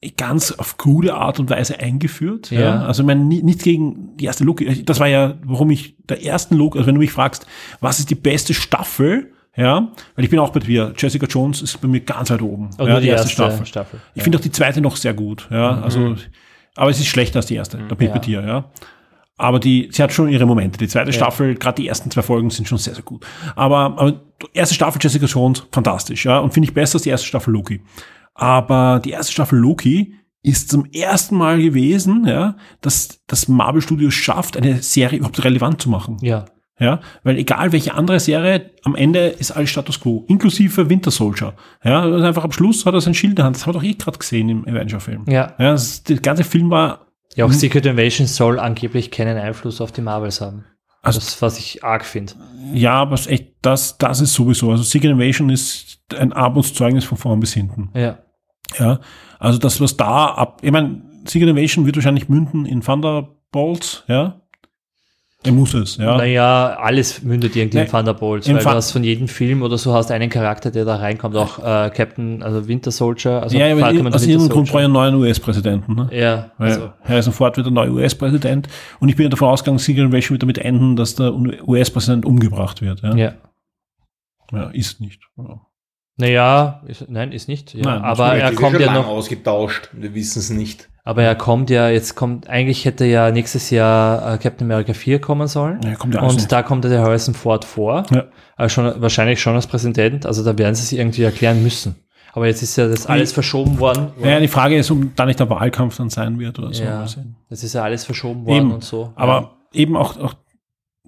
ihn 0.02 0.14
ganz 0.18 0.52
auf 0.54 0.78
coole 0.78 1.14
Art 1.14 1.40
und 1.40 1.50
Weise 1.50 1.80
eingeführt. 1.80 2.50
Ja. 2.52 2.60
Ja. 2.62 2.86
Also, 2.86 3.04
ich 3.04 3.08
meine, 3.08 3.24
ni- 3.24 3.44
nichts 3.44 3.64
gegen 3.64 4.18
die 4.18 4.26
erste 4.26 4.44
Loki. 4.44 4.84
Das 4.86 5.00
war 5.00 5.08
ja, 5.08 5.36
warum 5.44 5.70
ich 5.70 5.96
der 6.08 6.24
ersten 6.26 6.56
Loki, 6.56 6.78
also 6.80 6.88
wenn 6.88 6.96
du 6.96 7.00
mich 7.00 7.12
fragst, 7.12 7.46
was 7.80 8.00
ist 8.00 8.10
die 8.10 8.16
beste 8.16 8.54
Staffel? 8.54 9.32
Ja, 9.56 9.88
weil 10.16 10.24
ich 10.26 10.30
bin 10.30 10.38
auch 10.40 10.50
bei 10.52 10.60
dir. 10.60 10.94
Jessica 10.96 11.26
Jones 11.26 11.64
ist 11.64 11.82
bei 11.82 11.88
mir 11.88 12.02
ganz 12.02 12.30
weit 12.30 12.44
oben. 12.44 12.70
Und 12.78 12.86
ja, 12.88 12.92
nur 12.94 13.02
die 13.02 13.08
erste 13.08 13.30
Staffel. 13.30 13.66
Ich 14.14 14.22
finde 14.22 14.38
auch 14.38 14.42
die 14.44 14.52
zweite 14.52 14.82
noch 14.82 14.96
sehr 14.98 15.16
gut. 15.16 15.48
Ja, 15.52 15.82
also, 15.82 16.16
aber 16.76 16.92
es 16.92 17.00
ist 17.00 17.08
schlechter 17.08 17.38
als 17.38 17.48
die 17.48 17.56
erste. 17.56 17.80
Da 17.90 17.96
bin 17.96 18.08
ich 18.08 18.14
Ja. 18.14 18.20
bei 18.20 18.26
dir, 18.26 18.42
ja. 18.48 18.66
Aber 19.38 19.60
die, 19.60 19.90
sie 19.92 20.02
hat 20.02 20.12
schon 20.12 20.30
ihre 20.30 20.48
Momente. 20.48 20.80
Die 20.80 20.88
zweite 20.88 21.14
Staffel, 21.14 21.56
gerade 21.56 21.82
die 21.82 21.88
ersten 21.88 22.10
zwei 22.10 22.24
Folgen 22.24 22.50
sind 22.50 22.68
schon 22.68 22.80
sehr, 22.80 22.96
sehr 22.96 23.04
gut. 23.04 23.26
Aber, 23.56 23.78
aber 23.78 24.12
die 24.12 24.48
erste 24.54 24.74
Staffel 24.74 25.00
Jessica 25.02 25.28
Jones, 25.28 25.64
fantastisch, 25.72 26.26
ja. 26.26 26.40
Und 26.40 26.54
finde 26.54 26.70
ich 26.70 26.74
besser 26.74 26.96
als 26.96 27.04
die 27.04 27.10
erste 27.10 27.28
Staffel 27.28 27.54
Loki. 27.54 27.82
Aber 28.34 29.00
die 29.04 29.12
erste 29.12 29.32
Staffel 29.32 29.60
Loki 29.60 30.16
ist 30.42 30.70
zum 30.72 30.86
ersten 30.86 31.36
Mal 31.36 31.62
gewesen, 31.62 32.26
ja, 32.26 32.56
dass 32.82 33.22
das 33.28 33.48
Marvel 33.48 33.82
Studios 33.82 34.14
schafft, 34.14 34.58
eine 34.58 34.82
Serie 34.82 35.20
überhaupt 35.20 35.44
relevant 35.44 35.82
zu 35.82 35.90
machen. 35.90 36.18
Ja. 36.22 36.46
Ja, 36.80 37.00
weil 37.24 37.38
egal 37.40 37.72
welche 37.72 37.96
andere 37.96 38.20
Serie, 38.20 38.70
am 38.84 38.96
Ende 38.96 39.28
ist 39.30 39.50
alles 39.50 39.72
Status 39.72 40.00
Quo, 40.00 40.26
inklusive 40.28 40.90
Winter 40.90 41.10
Soldier. 41.10 41.56
Ja, 41.84 42.02
also 42.02 42.24
einfach 42.24 42.44
am 42.44 42.52
Schluss 42.52 42.86
hat 42.86 42.94
er 42.94 43.02
sein 43.02 43.16
Schild 43.16 43.32
in 43.32 43.36
der 43.38 43.46
Hand. 43.46 43.56
Das 43.56 43.66
haben 43.66 43.74
wir 43.74 43.80
doch 43.80 43.88
eh 43.88 43.94
gerade 43.94 44.20
gesehen 44.20 44.48
im 44.48 44.68
Avenger-Film. 44.68 45.26
Ja. 45.28 45.54
Ja, 45.58 45.72
das, 45.72 46.04
der 46.04 46.18
ganze 46.18 46.44
Film 46.44 46.70
war, 46.70 47.07
Ja, 47.38 47.46
auch 47.46 47.52
Secret 47.52 47.86
Invasion 47.86 48.28
soll 48.28 48.60
angeblich 48.60 49.12
keinen 49.12 49.38
Einfluss 49.38 49.80
auf 49.80 49.92
die 49.92 50.02
Marvels 50.02 50.42
haben. 50.42 50.66
Also- 51.04 51.20
das, 51.20 51.42
was 51.42 51.58
ich 51.60 51.84
arg 51.84 52.04
finde. 52.04 52.34
ja, 52.74 52.94
aber 52.94 53.14
es 53.14 53.28
echt, 53.28 53.54
das, 53.62 53.98
das 53.98 54.20
ist 54.20 54.34
sowieso. 54.34 54.72
Also 54.72 54.84
Secret 54.84 55.12
Invasion 55.12 55.50
ist 55.50 56.00
ein 56.18 56.34
Armutszeugnis 56.34 57.06
von 57.06 57.18
vorn 57.18 57.40
bis 57.40 57.54
hinten. 57.54 57.92
Ja. 57.94 58.18
Ja, 58.78 59.00
also 59.40 59.58
das, 59.60 59.80
was 59.80 59.96
da 59.96 60.26
ab, 60.26 60.60
ich 60.62 60.72
meine, 60.72 61.02
Secret 61.26 61.50
Invasion 61.50 61.86
wird 61.86 61.96
wahrscheinlich 61.96 62.28
münden 62.28 62.66
in 62.66 62.82
Thunderbolts, 62.82 64.04
ja. 64.08 64.42
Er 65.44 65.52
muss 65.52 65.74
es, 65.76 65.98
ja. 65.98 66.18
Naja, 66.18 66.78
alles 66.80 67.22
mündet 67.22 67.56
irgendwie 67.56 67.78
in 67.78 67.84
Nee, 67.84 67.90
Thunderbolts, 67.90 68.48
im 68.48 68.56
weil 68.56 68.64
Thun- 68.64 68.72
du 68.72 68.78
hast 68.78 68.92
von 68.92 69.04
jedem 69.04 69.28
Film 69.28 69.62
oder 69.62 69.78
so 69.78 69.94
hast 69.94 70.10
einen 70.12 70.30
Charakter, 70.30 70.72
der 70.72 70.84
da 70.84 70.96
reinkommt, 70.96 71.36
auch 71.36 71.60
äh, 71.60 71.92
Captain, 71.92 72.42
also 72.42 72.68
Winter 72.68 72.90
Soldier, 72.90 73.44
also 73.44 73.56
ja, 73.58 73.72
aber 73.72 73.86
aus 73.86 74.26
irgendeinem 74.26 74.50
Grund 74.50 74.68
brauche 74.70 74.80
ich 74.80 74.86
einen 74.86 74.94
neuen 74.94 75.16
US-Präsidenten. 75.16 75.94
Ne? 75.94 76.10
Ja, 76.12 76.52
Weil 76.58 76.72
also, 76.72 76.94
Harrison 77.04 77.34
Ford 77.34 77.56
wird 77.56 77.68
der 77.68 77.74
neue 77.74 77.92
US-Präsident 77.92 78.68
und 79.00 79.10
ich 79.10 79.16
bin 79.16 79.26
ja 79.26 79.30
davon 79.30 79.50
ausgegangen, 79.50 79.78
Secret 79.78 80.06
Invasion 80.06 80.32
wird 80.32 80.42
damit 80.44 80.58
enden, 80.58 80.96
dass 80.96 81.16
der 81.16 81.34
US-Präsident 81.34 82.26
umgebracht 82.26 82.82
wird. 82.82 83.02
Ja, 83.04 83.16
ja. 83.16 83.34
ja 84.52 84.70
ist 84.72 85.00
nicht. 85.00 85.22
Ja. 85.38 85.62
Naja, 86.20 86.82
ist, 86.88 87.10
nein, 87.10 87.32
ist 87.32 87.48
nicht. 87.48 87.76
Ja, 87.76 87.84
Nein, 87.84 88.02
aber 88.02 88.36
er 88.36 88.52
kommt 88.54 88.80
ja 88.80 88.92
noch, 88.92 89.06
ausgetauscht. 89.08 89.90
Wir 89.94 90.16
wissen 90.16 90.40
es 90.40 90.50
nicht. 90.50 90.90
Aber 91.08 91.24
er 91.24 91.36
kommt 91.36 91.70
ja, 91.70 91.88
jetzt 91.88 92.16
kommt, 92.16 92.50
eigentlich 92.50 92.84
hätte 92.84 93.06
ja 93.06 93.32
nächstes 93.32 93.70
Jahr 93.70 94.34
äh, 94.34 94.38
Captain 94.38 94.70
America 94.70 94.92
4 94.92 95.22
kommen 95.22 95.48
sollen. 95.48 95.80
Ja, 95.82 95.96
kommt 95.96 96.16
ja 96.16 96.22
und 96.22 96.38
noch. 96.38 96.48
da 96.50 96.64
kommt 96.64 96.84
ja 96.84 96.90
der 96.90 97.02
Harrison 97.02 97.34
Ford 97.34 97.64
vor. 97.64 98.04
Ja. 98.12 98.26
Also 98.58 98.74
schon, 98.74 99.02
wahrscheinlich 99.02 99.40
schon 99.40 99.56
als 99.56 99.68
Präsident. 99.68 100.26
Also 100.26 100.44
da 100.44 100.58
werden 100.58 100.76
sie 100.76 100.82
es 100.82 100.92
irgendwie 100.92 101.24
erklären 101.24 101.64
müssen. 101.64 101.96
Aber 102.34 102.46
jetzt 102.48 102.62
ist 102.62 102.76
ja 102.76 102.90
das 102.90 103.06
alles 103.06 103.32
verschoben 103.32 103.80
worden. 103.80 104.10
Ja, 104.22 104.38
die 104.42 104.50
Frage 104.50 104.76
ist, 104.76 104.92
ob 104.92 105.16
da 105.16 105.26
nicht 105.26 105.40
der 105.40 105.50
Wahlkampf 105.50 105.96
dann 105.96 106.10
sein 106.10 106.40
wird 106.40 106.60
oder 106.60 106.74
so. 106.74 106.84
Ja, 106.84 107.06
das 107.50 107.64
ist 107.64 107.74
ja 107.74 107.84
alles 107.84 108.04
verschoben 108.04 108.46
worden 108.46 108.58
Eben. 108.58 108.72
und 108.74 108.84
so. 108.84 109.14
Aber 109.16 109.52
eben 109.72 109.96
auch, 109.96 110.20
auch 110.20 110.34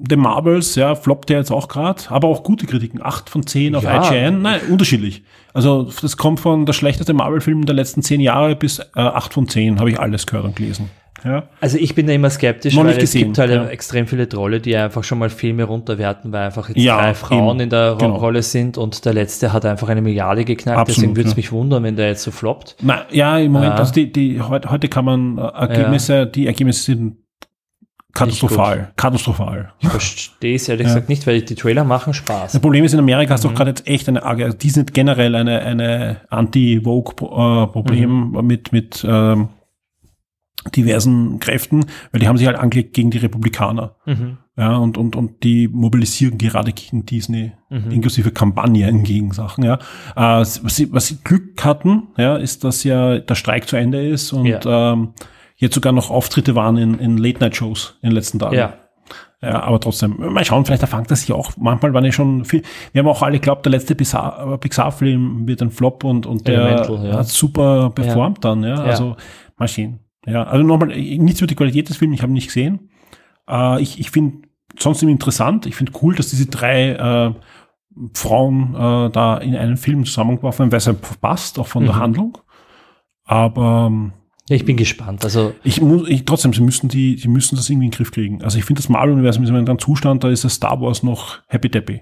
The 0.07 0.15
Marvels, 0.15 0.75
ja, 0.75 0.95
floppt 0.95 1.29
ja 1.29 1.37
jetzt 1.37 1.51
auch 1.51 1.67
gerade, 1.67 2.03
aber 2.09 2.27
auch 2.27 2.43
gute 2.43 2.65
Kritiken. 2.65 3.01
Acht 3.03 3.29
von 3.29 3.45
zehn 3.45 3.75
auf 3.75 3.83
Ja. 3.83 4.11
IGN, 4.11 4.41
nein, 4.41 4.61
unterschiedlich. 4.69 5.23
Also 5.53 5.89
das 6.01 6.15
kommt 6.17 6.39
von 6.39 6.65
der 6.65 6.73
schlechteste 6.73 7.13
Marvel-Film 7.13 7.65
der 7.65 7.75
letzten 7.75 8.01
zehn 8.01 8.21
Jahre 8.21 8.55
bis 8.55 8.79
äh, 8.79 8.83
acht 8.95 9.33
von 9.33 9.47
zehn, 9.47 9.79
habe 9.79 9.89
ich 9.89 9.99
alles 9.99 10.25
gehört 10.27 10.45
und 10.45 10.55
gelesen. 10.55 10.89
Ja. 11.25 11.43
Also 11.59 11.77
ich 11.77 11.95
bin 11.95 12.07
da 12.07 12.13
immer 12.13 12.29
skeptisch, 12.29 12.75
Noch 12.75 12.85
weil 12.85 12.91
es 12.91 12.97
gesehen, 12.99 13.25
gibt 13.25 13.39
halt 13.39 13.51
ja. 13.51 13.65
extrem 13.67 14.07
viele 14.07 14.29
Trolle, 14.29 14.61
die 14.61 14.73
einfach 14.77 15.03
schon 15.03 15.19
mal 15.19 15.29
Filme 15.29 15.65
runterwerten, 15.65 16.31
weil 16.31 16.45
einfach 16.45 16.69
jetzt 16.69 16.77
Ja, 16.77 16.97
drei 16.97 17.13
Frauen 17.13 17.55
eben. 17.57 17.63
in 17.65 17.69
der 17.71 17.97
Genau. 17.99 18.15
Rolle 18.15 18.41
sind 18.41 18.77
und 18.77 19.03
der 19.03 19.13
letzte 19.13 19.51
hat 19.51 19.65
einfach 19.65 19.89
eine 19.89 20.01
Milliarde 20.01 20.45
geknackt. 20.45 20.77
Absolut, 20.79 20.97
Deswegen 20.97 21.15
würde 21.17 21.29
es 21.31 21.35
mich 21.35 21.51
wundern, 21.51 21.83
wenn 21.83 21.97
der 21.97 22.07
jetzt 22.07 22.23
so 22.23 22.31
floppt. 22.31 22.77
Na, 22.81 23.01
ja, 23.11 23.37
im 23.37 23.51
Moment, 23.51 23.73
also 23.73 23.91
die, 23.91 24.13
die, 24.13 24.39
heute, 24.39 24.71
heute 24.71 24.87
kann 24.87 25.03
man 25.03 25.37
äh, 25.37 25.41
Ergebnisse, 25.41 26.25
die 26.25 26.47
Ergebnisse 26.47 26.83
sind 26.83 27.17
katastrophal. 28.13 28.91
Katastrophal. 28.95 29.71
Ich 29.79 29.89
verstehe 29.89 30.55
es 30.55 30.67
ehrlich 30.67 30.87
Ja. 30.87 30.93
gesagt 30.93 31.09
nicht, 31.09 31.25
weil 31.27 31.41
die 31.41 31.55
Trailer 31.55 31.83
machen 31.83 32.13
Spaß. 32.13 32.53
Das 32.53 32.61
Problem 32.61 32.83
ist, 32.83 32.93
in 32.93 32.99
Amerika 32.99 33.31
Mhm. 33.31 33.33
hast 33.33 33.43
du 33.43 33.49
auch 33.49 33.53
gerade 33.55 33.71
jetzt 33.71 33.87
echt 33.87 34.07
eine 34.09 34.23
also 34.23 34.57
Disney 34.57 34.83
hat 34.83 34.93
generell 34.93 35.35
eine, 35.35 35.61
eine 35.61 36.21
Anti-Vogue-Problem 36.29 38.31
Mhm. 38.31 38.47
mit, 38.47 38.71
mit 38.71 39.05
ähm, 39.07 39.49
diversen 40.75 41.39
Kräften, 41.39 41.85
weil 42.11 42.19
die 42.19 42.27
haben 42.27 42.37
sich 42.37 42.47
halt 42.47 42.57
angelegt 42.57 42.93
gegen 42.93 43.11
die 43.11 43.19
Republikaner. 43.19 43.95
Mhm. 44.05 44.37
Ja, 44.57 44.75
und, 44.75 44.97
und, 44.97 45.15
und 45.15 45.43
die 45.43 45.69
mobilisieren 45.69 46.37
gerade 46.37 46.73
gegen 46.73 47.05
Disney, 47.05 47.53
Mhm. 47.69 47.91
inklusive 47.91 48.31
Kampagnen 48.31 49.03
gegen 49.03 49.31
Sachen, 49.31 49.63
ja. 49.63 49.75
Äh, 50.17 50.41
was, 50.41 50.55
sie, 50.75 50.91
was 50.91 51.07
sie 51.07 51.17
Glück 51.23 51.63
hatten, 51.63 52.07
ja, 52.17 52.35
ist, 52.35 52.65
dass 52.65 52.83
ja 52.83 53.19
der 53.19 53.35
Streik 53.35 53.69
zu 53.69 53.77
Ende 53.77 54.05
ist 54.05 54.33
und 54.33 54.47
Ja. 54.47 54.93
ähm, 54.93 55.13
jetzt 55.59 55.75
sogar 55.75 55.93
noch 55.93 56.09
Auftritte 56.09 56.55
waren 56.55 56.77
in, 56.77 56.99
in 56.99 57.17
Late-Night-Shows 57.17 57.99
in 58.01 58.09
den 58.09 58.15
letzten 58.15 58.39
Tagen. 58.39 58.55
Ja. 58.55 58.73
Ja, 59.41 59.63
aber 59.63 59.79
trotzdem, 59.79 60.15
mal 60.17 60.43
schauen, 60.43 60.65
vielleicht 60.65 60.81
erfangt 60.81 61.09
das 61.09 61.21
sich 61.21 61.31
auch. 61.31 61.53
Manchmal 61.57 61.93
waren 61.93 62.03
ja 62.03 62.11
schon 62.11 62.43
viel. 62.43 62.61
Wir 62.91 62.99
haben 62.99 63.07
auch 63.07 63.21
alle 63.23 63.39
geglaubt, 63.39 63.65
der 63.65 63.71
letzte 63.71 63.95
Pixar- 63.95 64.57
Pixar-Film 64.57 65.47
wird 65.47 65.61
ein 65.61 65.71
Flop 65.71 66.03
und, 66.03 66.25
und 66.25 66.45
der 66.45 66.85
ja. 66.87 67.17
hat 67.19 67.27
super 67.27 67.89
performt 67.89 68.43
dann, 68.43 68.63
ja. 68.63 68.75
Also 68.75 69.15
mal 69.57 69.69
sehen. 69.69 69.99
Ja, 70.25 70.43
also 70.43 70.65
nochmal, 70.65 70.89
nichts 70.89 71.39
über 71.39 71.47
die 71.47 71.55
Qualität 71.55 71.87
des 71.87 71.95
Films, 71.95 72.15
ich 72.15 72.21
habe 72.21 72.31
ihn 72.31 72.35
nicht 72.35 72.47
gesehen. 72.47 72.89
Äh, 73.49 73.81
ich 73.81 73.97
ich 73.99 74.11
finde 74.11 74.49
sonst 74.77 75.01
interessant. 75.01 75.65
Ich 75.65 75.75
finde 75.75 75.93
cool, 76.01 76.15
dass 76.15 76.29
diese 76.29 76.47
drei 76.47 76.89
äh, 76.91 77.33
Frauen 78.13 78.75
äh, 78.75 79.09
da 79.09 79.37
in 79.37 79.55
einen 79.55 79.77
Film 79.77 80.03
zusammengeworfen 80.05 80.69
werden, 80.69 80.85
weil 80.85 80.93
es 80.93 81.17
passt, 81.21 81.59
auch 81.59 81.67
von 81.67 81.85
der 81.85 81.95
Mhm. 81.95 81.99
Handlung. 81.99 82.37
Aber 83.23 83.87
ähm, 83.87 84.11
Ja, 84.49 84.55
ich 84.55 84.65
bin 84.65 84.75
gespannt. 84.77 85.23
Also 85.23 85.53
ich 85.63 85.79
muss, 85.81 86.07
ich, 86.09 86.25
trotzdem, 86.25 86.53
sie 86.53 86.61
müssen 86.61 86.89
die, 86.89 87.17
sie 87.17 87.27
müssen 87.29 87.55
das 87.55 87.69
irgendwie 87.69 87.85
in 87.85 87.91
den 87.91 87.97
Griff 87.97 88.11
kriegen. 88.11 88.43
Also 88.43 88.57
ich 88.57 88.65
finde 88.65 88.81
das 88.81 88.89
Marvel-Universum 88.89 89.43
ist 89.43 89.49
in 89.49 89.55
einem 89.55 89.79
Zustand, 89.79 90.23
da 90.23 90.29
ist 90.29 90.43
das 90.43 90.55
Star 90.55 90.81
Wars 90.81 91.03
noch 91.03 91.39
happy 91.47 91.69
deppy. 91.69 92.01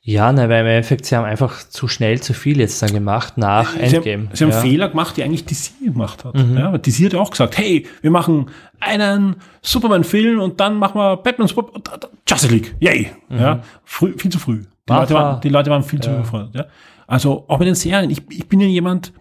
ja, 0.00 0.32
nein, 0.32 0.48
weil 0.50 0.60
im 0.60 0.66
Endeffekt 0.68 1.04
sie 1.06 1.16
haben 1.16 1.24
einfach 1.24 1.66
zu 1.68 1.88
schnell 1.88 2.20
zu 2.20 2.32
viel 2.34 2.60
jetzt 2.60 2.80
dann 2.82 2.92
gemacht 2.92 3.38
nach 3.38 3.72
Sie 3.72 3.78
haben, 3.78 3.92
Endgame. 3.94 4.28
sie 4.34 4.44
haben 4.44 4.50
ja. 4.52 4.60
Fehler 4.60 4.88
gemacht, 4.90 5.16
die 5.16 5.24
eigentlich 5.24 5.44
DC 5.46 5.72
gemacht 5.84 6.24
hat. 6.24 6.34
Mhm. 6.36 6.56
Ja, 6.58 6.68
aber 6.68 6.78
DC 6.78 7.06
hat 7.06 7.12
ja 7.14 7.18
auch 7.20 7.30
gesagt, 7.30 7.58
hey, 7.58 7.86
wir 8.02 8.10
machen 8.10 8.46
einen 8.80 9.36
Superman-Film 9.62 10.40
und 10.40 10.60
dann 10.60 10.76
machen 10.78 10.98
wir 11.00 11.16
Batman, 11.16 11.48
Super 11.48 11.74
und 11.74 11.88
dann- 11.88 12.00
dann 12.00 12.10
Justice 12.28 12.52
League. 12.52 12.76
Yay. 12.80 13.10
Ja, 13.30 13.62
früh, 13.84 14.14
viel 14.16 14.30
zu 14.30 14.38
früh. 14.38 14.62
Die 14.88 14.92
Mhm. 14.92 14.98
Leute, 14.98 15.14
waren, 15.14 15.40
die 15.40 15.48
Leute 15.48 15.70
waren 15.70 15.82
viel 15.82 16.00
zu 16.00 16.10
überfordert. 16.10 16.54
Ja. 16.54 16.66
Also 17.06 17.44
auch 17.48 17.58
bei 17.58 17.64
den 17.64 17.74
Serien. 17.74 18.10
Ich, 18.10 18.22
ich 18.30 18.46
bin 18.48 18.60
ja 18.60 18.66
jemand, 18.66 19.12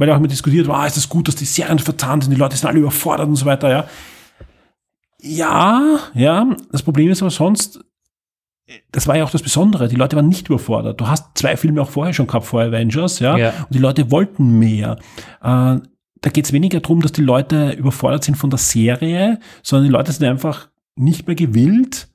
weil 0.00 0.08
ja 0.08 0.14
auch 0.14 0.18
immer 0.18 0.28
diskutiert 0.28 0.66
war, 0.66 0.80
ah, 0.80 0.86
ist 0.86 0.96
das 0.96 1.10
gut, 1.10 1.28
dass 1.28 1.36
die 1.36 1.44
Serien 1.44 1.78
verzahnt 1.78 2.24
sind, 2.24 2.32
die 2.32 2.38
Leute 2.38 2.56
sind 2.56 2.68
alle 2.68 2.78
überfordert 2.78 3.28
und 3.28 3.36
so 3.36 3.44
weiter. 3.44 3.70
Ja, 3.70 3.84
ja, 5.20 5.98
ja. 6.14 6.56
Das 6.72 6.82
Problem 6.82 7.10
ist 7.10 7.20
aber 7.20 7.30
sonst, 7.30 7.84
das 8.92 9.06
war 9.06 9.16
ja 9.16 9.24
auch 9.24 9.30
das 9.30 9.42
Besondere. 9.42 9.88
Die 9.88 9.96
Leute 9.96 10.16
waren 10.16 10.28
nicht 10.28 10.48
überfordert. 10.48 11.00
Du 11.00 11.06
hast 11.06 11.36
zwei 11.36 11.56
Filme 11.58 11.82
auch 11.82 11.90
vorher 11.90 12.14
schon 12.14 12.26
gehabt 12.26 12.46
vor 12.46 12.62
Avengers, 12.62 13.18
ja. 13.18 13.36
Ja. 13.36 13.50
Und 13.50 13.74
die 13.74 13.78
Leute 13.78 14.10
wollten 14.10 14.58
mehr. 14.58 14.96
Äh, 15.42 15.76
da 16.22 16.30
geht 16.32 16.46
es 16.46 16.52
weniger 16.52 16.80
darum, 16.80 17.02
dass 17.02 17.12
die 17.12 17.22
Leute 17.22 17.72
überfordert 17.72 18.24
sind 18.24 18.36
von 18.36 18.48
der 18.48 18.58
Serie, 18.58 19.38
sondern 19.62 19.84
die 19.84 19.92
Leute 19.92 20.12
sind 20.12 20.26
einfach 20.26 20.68
nicht 20.96 21.26
mehr 21.26 21.36
gewillt, 21.36 22.08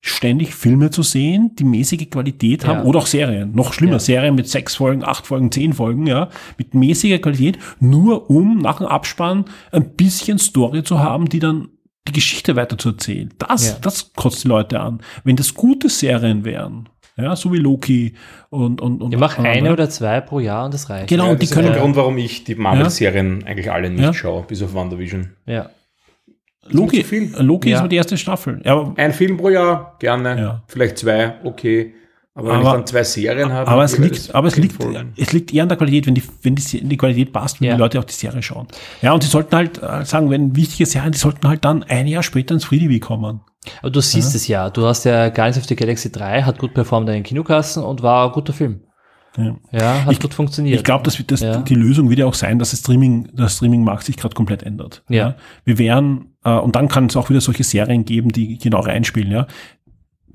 ständig 0.00 0.54
Filme 0.54 0.90
zu 0.90 1.02
sehen, 1.02 1.52
die 1.58 1.64
mäßige 1.64 2.08
Qualität 2.10 2.66
haben 2.66 2.80
Ja. 2.80 2.84
oder 2.84 3.00
auch 3.00 3.06
Serien. 3.06 3.52
Noch 3.54 3.72
schlimmer, 3.72 3.94
Ja. 3.94 3.98
Serien 3.98 4.34
mit 4.36 4.48
sechs 4.48 4.76
Folgen, 4.76 5.02
acht 5.04 5.26
Folgen, 5.26 5.50
zehn 5.50 5.72
Folgen, 5.72 6.06
ja, 6.06 6.28
mit 6.56 6.74
mäßiger 6.74 7.18
Qualität, 7.18 7.58
nur 7.80 8.30
um 8.30 8.58
nach 8.58 8.78
dem 8.78 8.86
Abspann 8.86 9.44
ein 9.72 9.90
bisschen 9.96 10.38
Story 10.38 10.84
zu 10.84 11.00
haben, 11.00 11.28
die 11.28 11.40
dann 11.40 11.68
die 12.06 12.12
Geschichte 12.12 12.56
weiter 12.56 12.78
zu 12.78 12.90
erzählen. 12.90 13.34
Das, 13.38 13.68
Ja. 13.70 13.76
das 13.82 14.12
kotzt 14.14 14.44
die 14.44 14.48
Leute 14.48 14.80
an. 14.80 15.00
Wenn 15.24 15.36
das 15.36 15.52
gute 15.54 15.88
Serien 15.88 16.44
wären, 16.44 16.88
ja, 17.16 17.34
so 17.34 17.52
wie 17.52 17.58
Loki 17.58 18.14
und, 18.48 18.80
und, 18.80 19.02
und 19.02 19.12
Ich 19.12 19.18
mache 19.18 19.42
eine 19.42 19.72
oder 19.72 19.90
zwei 19.90 20.20
pro 20.20 20.38
Jahr 20.38 20.64
und 20.66 20.72
das 20.74 20.88
reicht. 20.88 21.08
Genau, 21.08 21.24
Ja, 21.26 21.30
und 21.32 21.42
die 21.42 21.46
das 21.46 21.50
ist 21.50 21.56
der 21.56 21.70
können, 21.72 21.80
Grund, 21.82 21.96
warum 21.96 22.16
ich 22.18 22.44
die 22.44 22.54
Marvel-Serien 22.54 23.42
eigentlich 23.44 23.72
alle 23.72 23.90
nicht 23.90 24.00
Ja. 24.00 24.14
schaue, 24.14 24.44
bis 24.44 24.62
auf 24.62 24.72
WandaVision. 24.72 25.30
Ja. 25.46 25.70
Loki, 26.70 27.04
viel. 27.04 27.32
Loki 27.38 27.68
ist 27.68 27.72
Ja. 27.74 27.78
aber 27.80 27.88
die 27.88 27.96
erste 27.96 28.16
Staffel. 28.16 28.60
Ja, 28.64 28.92
Ein 28.96 29.12
Film 29.12 29.36
pro 29.36 29.48
Jahr, 29.50 29.96
gerne. 29.98 30.40
Ja. 30.40 30.62
Vielleicht 30.68 30.98
zwei, 30.98 31.34
okay. 31.44 31.94
Aber, 32.34 32.50
wenn 32.50 32.56
Aber- 32.56 32.68
ich 32.68 32.72
dann 32.74 32.86
zwei 32.86 33.02
Serien 33.02 33.52
habe. 33.52 33.68
aber 33.68 33.82
es 33.82 33.98
liegt, 33.98 34.32
aber 34.32 34.46
es 34.46 34.56
liegt, 34.56 34.80
Folgen. 34.80 35.12
es 35.16 35.32
liegt 35.32 35.52
eher 35.52 35.64
an 35.64 35.68
der 35.68 35.76
Qualität, 35.78 36.06
wenn 36.06 36.14
die, 36.14 36.22
wenn 36.42 36.54
die, 36.54 36.84
die 36.84 36.96
Qualität 36.96 37.32
passt, 37.32 37.60
wenn 37.60 37.68
Ja. 37.68 37.74
die 37.74 37.80
Leute 37.80 37.98
auch 37.98 38.04
die 38.04 38.12
Serie 38.14 38.42
schauen. 38.42 38.68
Ja, 39.02 39.12
und 39.12 39.24
sie 39.24 39.28
sollten 39.28 39.56
halt 39.56 39.82
äh, 39.82 40.04
sagen, 40.04 40.30
wenn 40.30 40.54
wichtige 40.54 40.86
Serien, 40.86 41.10
die 41.10 41.18
sollten 41.18 41.48
halt 41.48 41.64
dann 41.64 41.82
ein 41.82 42.06
Jahr 42.06 42.22
später 42.22 42.54
ins 42.54 42.64
Free 42.64 42.78
TV 42.78 43.04
kommen. 43.04 43.40
Aber 43.82 43.90
du 43.90 44.00
siehst 44.00 44.34
es 44.36 44.46
ja. 44.46 44.70
Du 44.70 44.86
hast 44.86 45.04
ja 45.04 45.30
Guardians 45.30 45.58
of 45.58 45.64
the 45.64 45.74
Galaxy 45.74 46.12
3, 46.12 46.42
hat 46.42 46.58
gut 46.58 46.74
performt 46.74 47.08
in 47.08 47.14
den 47.16 47.22
Kinokassen 47.24 47.82
und 47.82 48.02
war 48.02 48.26
ein 48.28 48.32
guter 48.32 48.52
Film. 48.52 48.82
Ja. 49.36 49.56
Ja, 49.72 50.04
hat 50.06 50.20
gut 50.22 50.32
funktioniert. 50.34 50.76
Ich 50.78 50.84
glaube, 50.84 51.04
das 51.04 51.18
wird 51.18 51.30
das, 51.30 51.40
Ja. 51.40 51.56
die 51.58 51.74
Lösung 51.74 52.08
wird 52.08 52.20
ja 52.20 52.26
auch 52.26 52.34
sein, 52.34 52.58
dass 52.58 52.70
das 52.70 52.80
Streaming, 52.80 53.28
der 53.36 53.48
Streaming-Markt 53.48 54.04
sich 54.04 54.16
gerade 54.16 54.34
komplett 54.34 54.62
ändert. 54.62 55.02
Ja. 55.08 55.34
Wir 55.64 55.78
werden, 55.78 56.34
äh, 56.37 56.37
und 56.56 56.74
dann 56.76 56.88
kann 56.88 57.06
es 57.06 57.16
auch 57.16 57.30
wieder 57.30 57.40
solche 57.40 57.64
Serien 57.64 58.04
geben, 58.04 58.30
die 58.30 58.58
genau 58.58 58.80
reinspielen, 58.80 59.30
ja. 59.30 59.46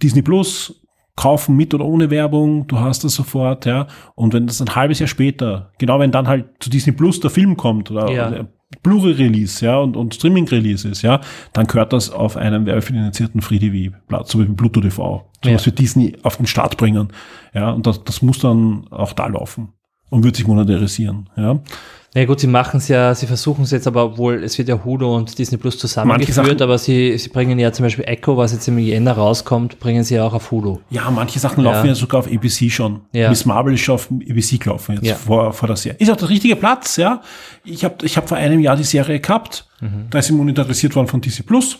Disney 0.02 0.22
Plus, 0.22 0.80
kaufen 1.16 1.56
mit 1.56 1.74
oder 1.76 1.86
ohne 1.86 2.10
Werbung, 2.10 2.66
du 2.68 2.80
hast 2.80 3.04
das 3.04 3.14
sofort, 3.14 3.66
ja. 3.66 3.88
Und 4.16 4.34
wenn 4.34 4.48
das 4.48 4.62
ein 4.62 4.76
halbes 4.76 5.00
Jahr 5.00 5.08
später, 5.08 5.72
genau 5.78 6.00
wenn 6.00 6.12
dann 6.12 6.28
halt 6.28 6.46
zu 6.60 6.70
Disney 6.70 6.92
Plus 6.94 7.20
der 7.20 7.30
Film 7.30 7.56
kommt 7.56 7.92
oder, 7.92 8.10
Ja. 8.12 8.28
oder 8.30 8.48
Blu-ray-Release, 8.82 9.64
ja, 9.64 9.78
und, 9.78 9.96
und 9.96 10.16
Streaming-Release 10.16 10.88
ist, 10.90 11.04
ja, 11.04 11.22
dann 11.54 11.68
gehört 11.68 11.94
das 11.94 12.10
auf 12.10 12.36
einem 12.36 12.66
werbefinanzierten 12.66 13.42
Free-TV-Platz, 13.42 14.32
so 14.32 14.40
wie 14.40 14.46
Pluto 14.52 14.82
TV. 14.82 15.30
So 15.44 15.50
Ja. 15.50 15.56
was 15.56 15.66
wird 15.68 15.78
Disney 15.78 16.16
auf 16.24 16.38
den 16.38 16.48
Start 16.48 16.78
bringen, 16.78 17.10
ja, 17.54 17.70
und 17.70 17.86
das, 17.86 18.04
das 18.04 18.24
muss 18.24 18.40
dann 18.40 18.88
auch 18.90 19.14
da 19.14 19.28
laufen 19.28 19.70
und 20.10 20.24
wird 20.24 20.36
sich 20.36 20.48
monetarisieren, 20.48 21.30
ja. 21.38 21.60
Na 22.16 22.22
ja, 22.22 22.28
gut, 22.28 22.40
sie 22.40 22.46
machen 22.48 22.78
es 22.78 22.90
ja, 22.90 23.16
sie 23.16 23.26
versuchen 23.26 23.64
es 23.64 23.72
jetzt 23.72 23.88
aber, 23.88 24.06
obwohl 24.06 24.44
es 24.44 24.56
wird 24.60 24.70
ja 24.70 24.84
Hulu 24.86 25.16
und 25.16 25.36
Disney 25.40 25.58
Plus 25.58 25.80
zusammengeführt, 25.80 26.62
aber 26.62 26.78
sie, 26.78 27.18
sie 27.18 27.30
bringen 27.30 27.58
ja 27.58 27.72
zum 27.74 27.86
Beispiel 27.86 28.06
Echo, 28.08 28.38
was 28.38 28.52
jetzt 28.54 28.68
im 28.68 28.78
Jänner 28.78 29.14
rauskommt, 29.14 29.80
bringen 29.80 30.04
sie 30.04 30.16
ja 30.16 30.28
auch 30.28 30.34
auf 30.34 30.52
Hulu. 30.52 30.78
Ja, 30.92 31.10
manche 31.10 31.40
Sachen 31.40 31.64
Ja. 31.66 31.72
laufen 31.72 31.88
ja 31.88 31.96
sogar 31.96 32.20
auf 32.20 32.28
ABC 32.32 32.70
schon. 32.70 33.02
Ja. 33.14 33.30
Miss 33.30 33.46
Marvel 33.46 33.74
ist 33.74 33.82
schon 33.82 33.96
auf 33.96 34.10
ABC 34.12 34.58
gelaufen 34.58 34.94
jetzt 34.94 35.06
Ja. 35.08 35.16
vor, 35.16 35.54
vor 35.54 35.66
der 35.68 35.76
Serie. 35.76 35.98
Ist 36.00 36.12
auch 36.12 36.16
der 36.16 36.30
richtige 36.30 36.56
Platz, 36.56 36.98
ja. 36.98 37.22
Ich 37.64 37.84
habe 37.84 38.06
ich 38.06 38.16
hab 38.16 38.30
vor 38.30 38.38
einem 38.38 38.60
Jahr 38.60 38.76
die 38.76 38.84
Serie 38.84 39.20
gehabt. 39.20 39.68
Mhm. 39.82 40.06
Da 40.12 40.20
ist 40.20 40.28
sie 40.28 40.34
monetarisiert 40.34 40.96
worden 40.96 41.08
von 41.08 41.20
Disney 41.20 41.44
Plus. 41.46 41.80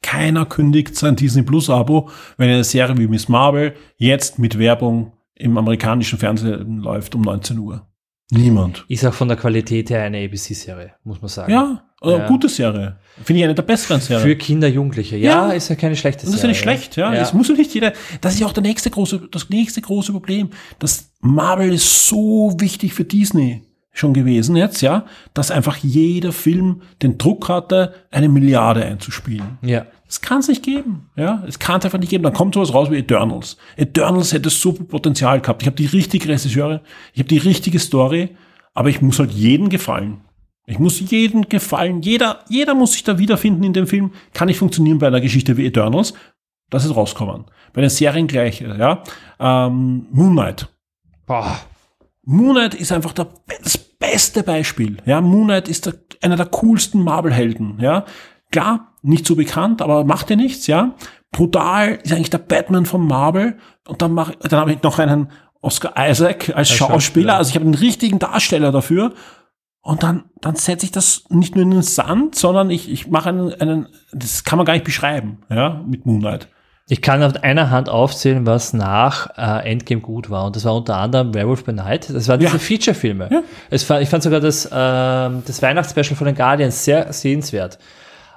Keiner 0.00 0.46
kündigt 0.46 0.96
sein 0.96 1.16
Disney 1.16 1.42
Plus 1.42 1.68
Abo, 1.70 2.08
wenn 2.38 2.48
eine 2.48 2.64
Serie 2.64 2.96
wie 2.96 3.06
Miss 3.08 3.28
Marvel 3.28 3.74
jetzt 3.98 4.38
mit 4.38 4.58
Werbung 4.58 5.12
im 5.34 5.56
amerikanischen 5.58 6.18
Fernsehen 6.18 6.78
läuft 6.78 7.14
um 7.14 7.20
19 7.22 7.58
Uhr. 7.58 7.86
Niemand. 8.38 8.84
Ist 8.88 9.04
auch 9.04 9.12
von 9.14 9.28
der 9.28 9.36
Qualität 9.36 9.90
her 9.90 10.02
eine 10.02 10.18
ABC-Serie, 10.24 10.92
muss 11.04 11.20
man 11.20 11.28
sagen. 11.28 11.52
Ja, 11.52 11.82
äh, 12.02 12.10
Ja. 12.18 12.26
gute 12.28 12.48
Serie. 12.48 12.96
Finde 13.24 13.40
ich 13.40 13.44
eine 13.44 13.54
der 13.54 13.62
besseren 13.62 14.00
Serien. 14.00 14.26
Für 14.26 14.36
Kinder, 14.36 14.68
Jugendliche. 14.68 15.16
Ja, 15.18 15.48
Ja. 15.48 15.52
ist 15.52 15.68
ja 15.68 15.76
keine 15.76 15.96
schlechte 15.96 16.24
Und 16.24 16.28
das 16.32 16.36
ist 16.36 16.42
ja 16.42 16.48
nicht 16.48 16.60
schlecht, 16.60 16.96
ja. 16.96 17.12
Es 17.12 17.32
muss 17.34 17.48
ja 17.48 17.54
nicht 17.54 17.74
jeder. 17.74 17.92
Das 18.22 18.34
ist 18.34 18.40
ja 18.40 18.46
auch 18.46 18.52
der 18.52 18.62
nächste 18.62 18.88
große, 18.90 19.28
das 19.30 19.50
nächste 19.50 19.80
große 19.82 20.12
Problem. 20.12 20.48
Das 20.78 21.10
Marvel 21.20 21.72
ist 21.74 22.06
so 22.08 22.54
wichtig 22.58 22.94
für 22.94 23.04
Disney 23.04 23.62
schon 23.94 24.14
gewesen 24.14 24.56
jetzt, 24.56 24.80
ja, 24.80 25.04
dass 25.34 25.50
einfach 25.50 25.76
jeder 25.76 26.32
Film 26.32 26.80
den 27.02 27.18
Druck 27.18 27.50
hatte, 27.50 27.92
eine 28.10 28.30
Milliarde 28.30 28.82
einzuspielen. 28.84 29.58
Ja. 29.60 29.84
Das 30.12 30.20
kann 30.20 30.40
es 30.40 30.48
nicht 30.48 30.62
geben, 30.62 31.08
ja. 31.16 31.42
Es 31.48 31.58
kann 31.58 31.78
es 31.78 31.86
einfach 31.86 31.98
nicht 31.98 32.10
geben. 32.10 32.22
Dann 32.22 32.34
kommt 32.34 32.52
sowas 32.52 32.74
raus 32.74 32.90
wie 32.90 32.98
Eternals. 32.98 33.56
Eternals 33.76 34.34
hätte 34.34 34.50
so 34.50 34.72
viel 34.72 34.84
Potenzial 34.84 35.40
gehabt. 35.40 35.62
Ich 35.62 35.66
habe 35.66 35.76
die 35.76 35.86
richtigen 35.86 36.28
Regisseure, 36.28 36.82
ich 37.14 37.20
habe 37.20 37.30
die 37.30 37.38
richtige 37.38 37.78
Story, 37.78 38.36
aber 38.74 38.90
ich 38.90 39.00
muss 39.00 39.18
halt 39.18 39.30
jedem 39.30 39.70
gefallen. 39.70 40.20
Ich 40.66 40.78
muss 40.78 41.00
jedem 41.00 41.48
gefallen. 41.48 42.02
Jeder, 42.02 42.40
jeder 42.50 42.74
muss 42.74 42.92
sich 42.92 43.04
da 43.04 43.18
wiederfinden 43.18 43.64
in 43.64 43.72
dem 43.72 43.86
Film. 43.86 44.12
Kann 44.34 44.48
nicht 44.48 44.58
funktionieren 44.58 44.98
bei 44.98 45.06
einer 45.06 45.22
Geschichte 45.22 45.56
wie 45.56 45.64
Eternals. 45.64 46.12
Das 46.68 46.84
ist 46.84 46.94
rauskommen. 46.94 47.46
Bei 47.72 47.80
den 47.80 47.88
Serien 47.88 48.26
gleich, 48.26 48.60
ja. 48.60 49.02
Ähm, 49.40 50.08
Moon 50.10 50.32
Knight. 50.32 50.68
Boah. 51.24 51.58
Moon 52.22 52.56
Knight 52.56 52.74
ist 52.74 52.92
einfach 52.92 53.14
der, 53.14 53.28
das 53.62 53.78
beste 53.78 54.42
Beispiel. 54.42 54.98
Ja, 55.06 55.22
Moon 55.22 55.46
Knight 55.46 55.68
ist 55.68 55.86
der, 55.86 55.94
einer 56.20 56.36
der 56.36 56.46
coolsten 56.46 57.02
Marvel-Helden. 57.02 57.78
Ja, 57.80 58.04
klar, 58.50 58.91
nicht 59.02 59.26
so 59.26 59.36
bekannt, 59.36 59.82
aber 59.82 60.04
macht 60.04 60.30
ja 60.30 60.36
nichts. 60.36 60.66
Ja, 60.66 60.94
brutal 61.32 61.98
ist 62.02 62.12
eigentlich 62.12 62.30
der 62.30 62.38
Batman 62.38 62.86
von 62.86 63.06
Marvel. 63.06 63.56
Und 63.86 64.00
dann 64.02 64.12
mache, 64.12 64.34
dann 64.40 64.60
habe 64.60 64.72
ich 64.72 64.82
noch 64.82 64.98
einen 64.98 65.30
Oscar 65.60 65.92
Isaac 65.96 66.52
als 66.54 66.68
Schauspieler. 66.70 66.94
Schauspieler. 66.94 67.36
Also 67.36 67.50
ich 67.50 67.54
habe 67.56 67.64
einen 67.64 67.74
richtigen 67.74 68.18
Darsteller 68.18 68.72
dafür. 68.72 69.12
Und 69.84 70.04
dann, 70.04 70.24
dann 70.40 70.54
setze 70.54 70.86
ich 70.86 70.92
das 70.92 71.24
nicht 71.28 71.56
nur 71.56 71.64
in 71.64 71.72
den 71.72 71.82
Sand, 71.82 72.36
sondern 72.36 72.70
ich, 72.70 72.88
ich 72.88 73.08
mache 73.08 73.30
einen, 73.30 73.52
einen, 73.54 73.88
das 74.12 74.44
kann 74.44 74.56
man 74.56 74.64
gar 74.64 74.74
nicht 74.74 74.84
beschreiben, 74.84 75.38
ja, 75.50 75.82
mit 75.84 76.06
Moon 76.06 76.20
Knight. 76.20 76.46
Ich 76.88 77.02
kann 77.02 77.22
auf 77.22 77.42
einer 77.42 77.70
Hand 77.70 77.88
aufzählen, 77.88 78.46
was 78.46 78.74
nach 78.74 79.36
äh, 79.36 79.70
Endgame 79.70 80.00
gut 80.00 80.30
war. 80.30 80.46
Und 80.46 80.54
das 80.56 80.64
war 80.64 80.76
unter 80.76 80.96
anderem 80.98 81.32
Werewolf 81.32 81.64
by 81.64 81.72
Night. 81.72 82.10
Das 82.10 82.28
waren 82.28 82.38
diese 82.38 82.52
Ja. 82.52 82.58
Feature-Filme. 82.58 83.28
Ja. 83.30 83.42
Ich 83.70 83.84
fand 83.84 84.22
sogar 84.22 84.40
das, 84.40 84.68
ähm, 84.72 85.42
das 85.46 85.62
Weihnachtsspecial 85.62 86.16
von 86.16 86.26
den 86.26 86.36
Guardians 86.36 86.84
sehr 86.84 87.12
sehenswert. 87.12 87.78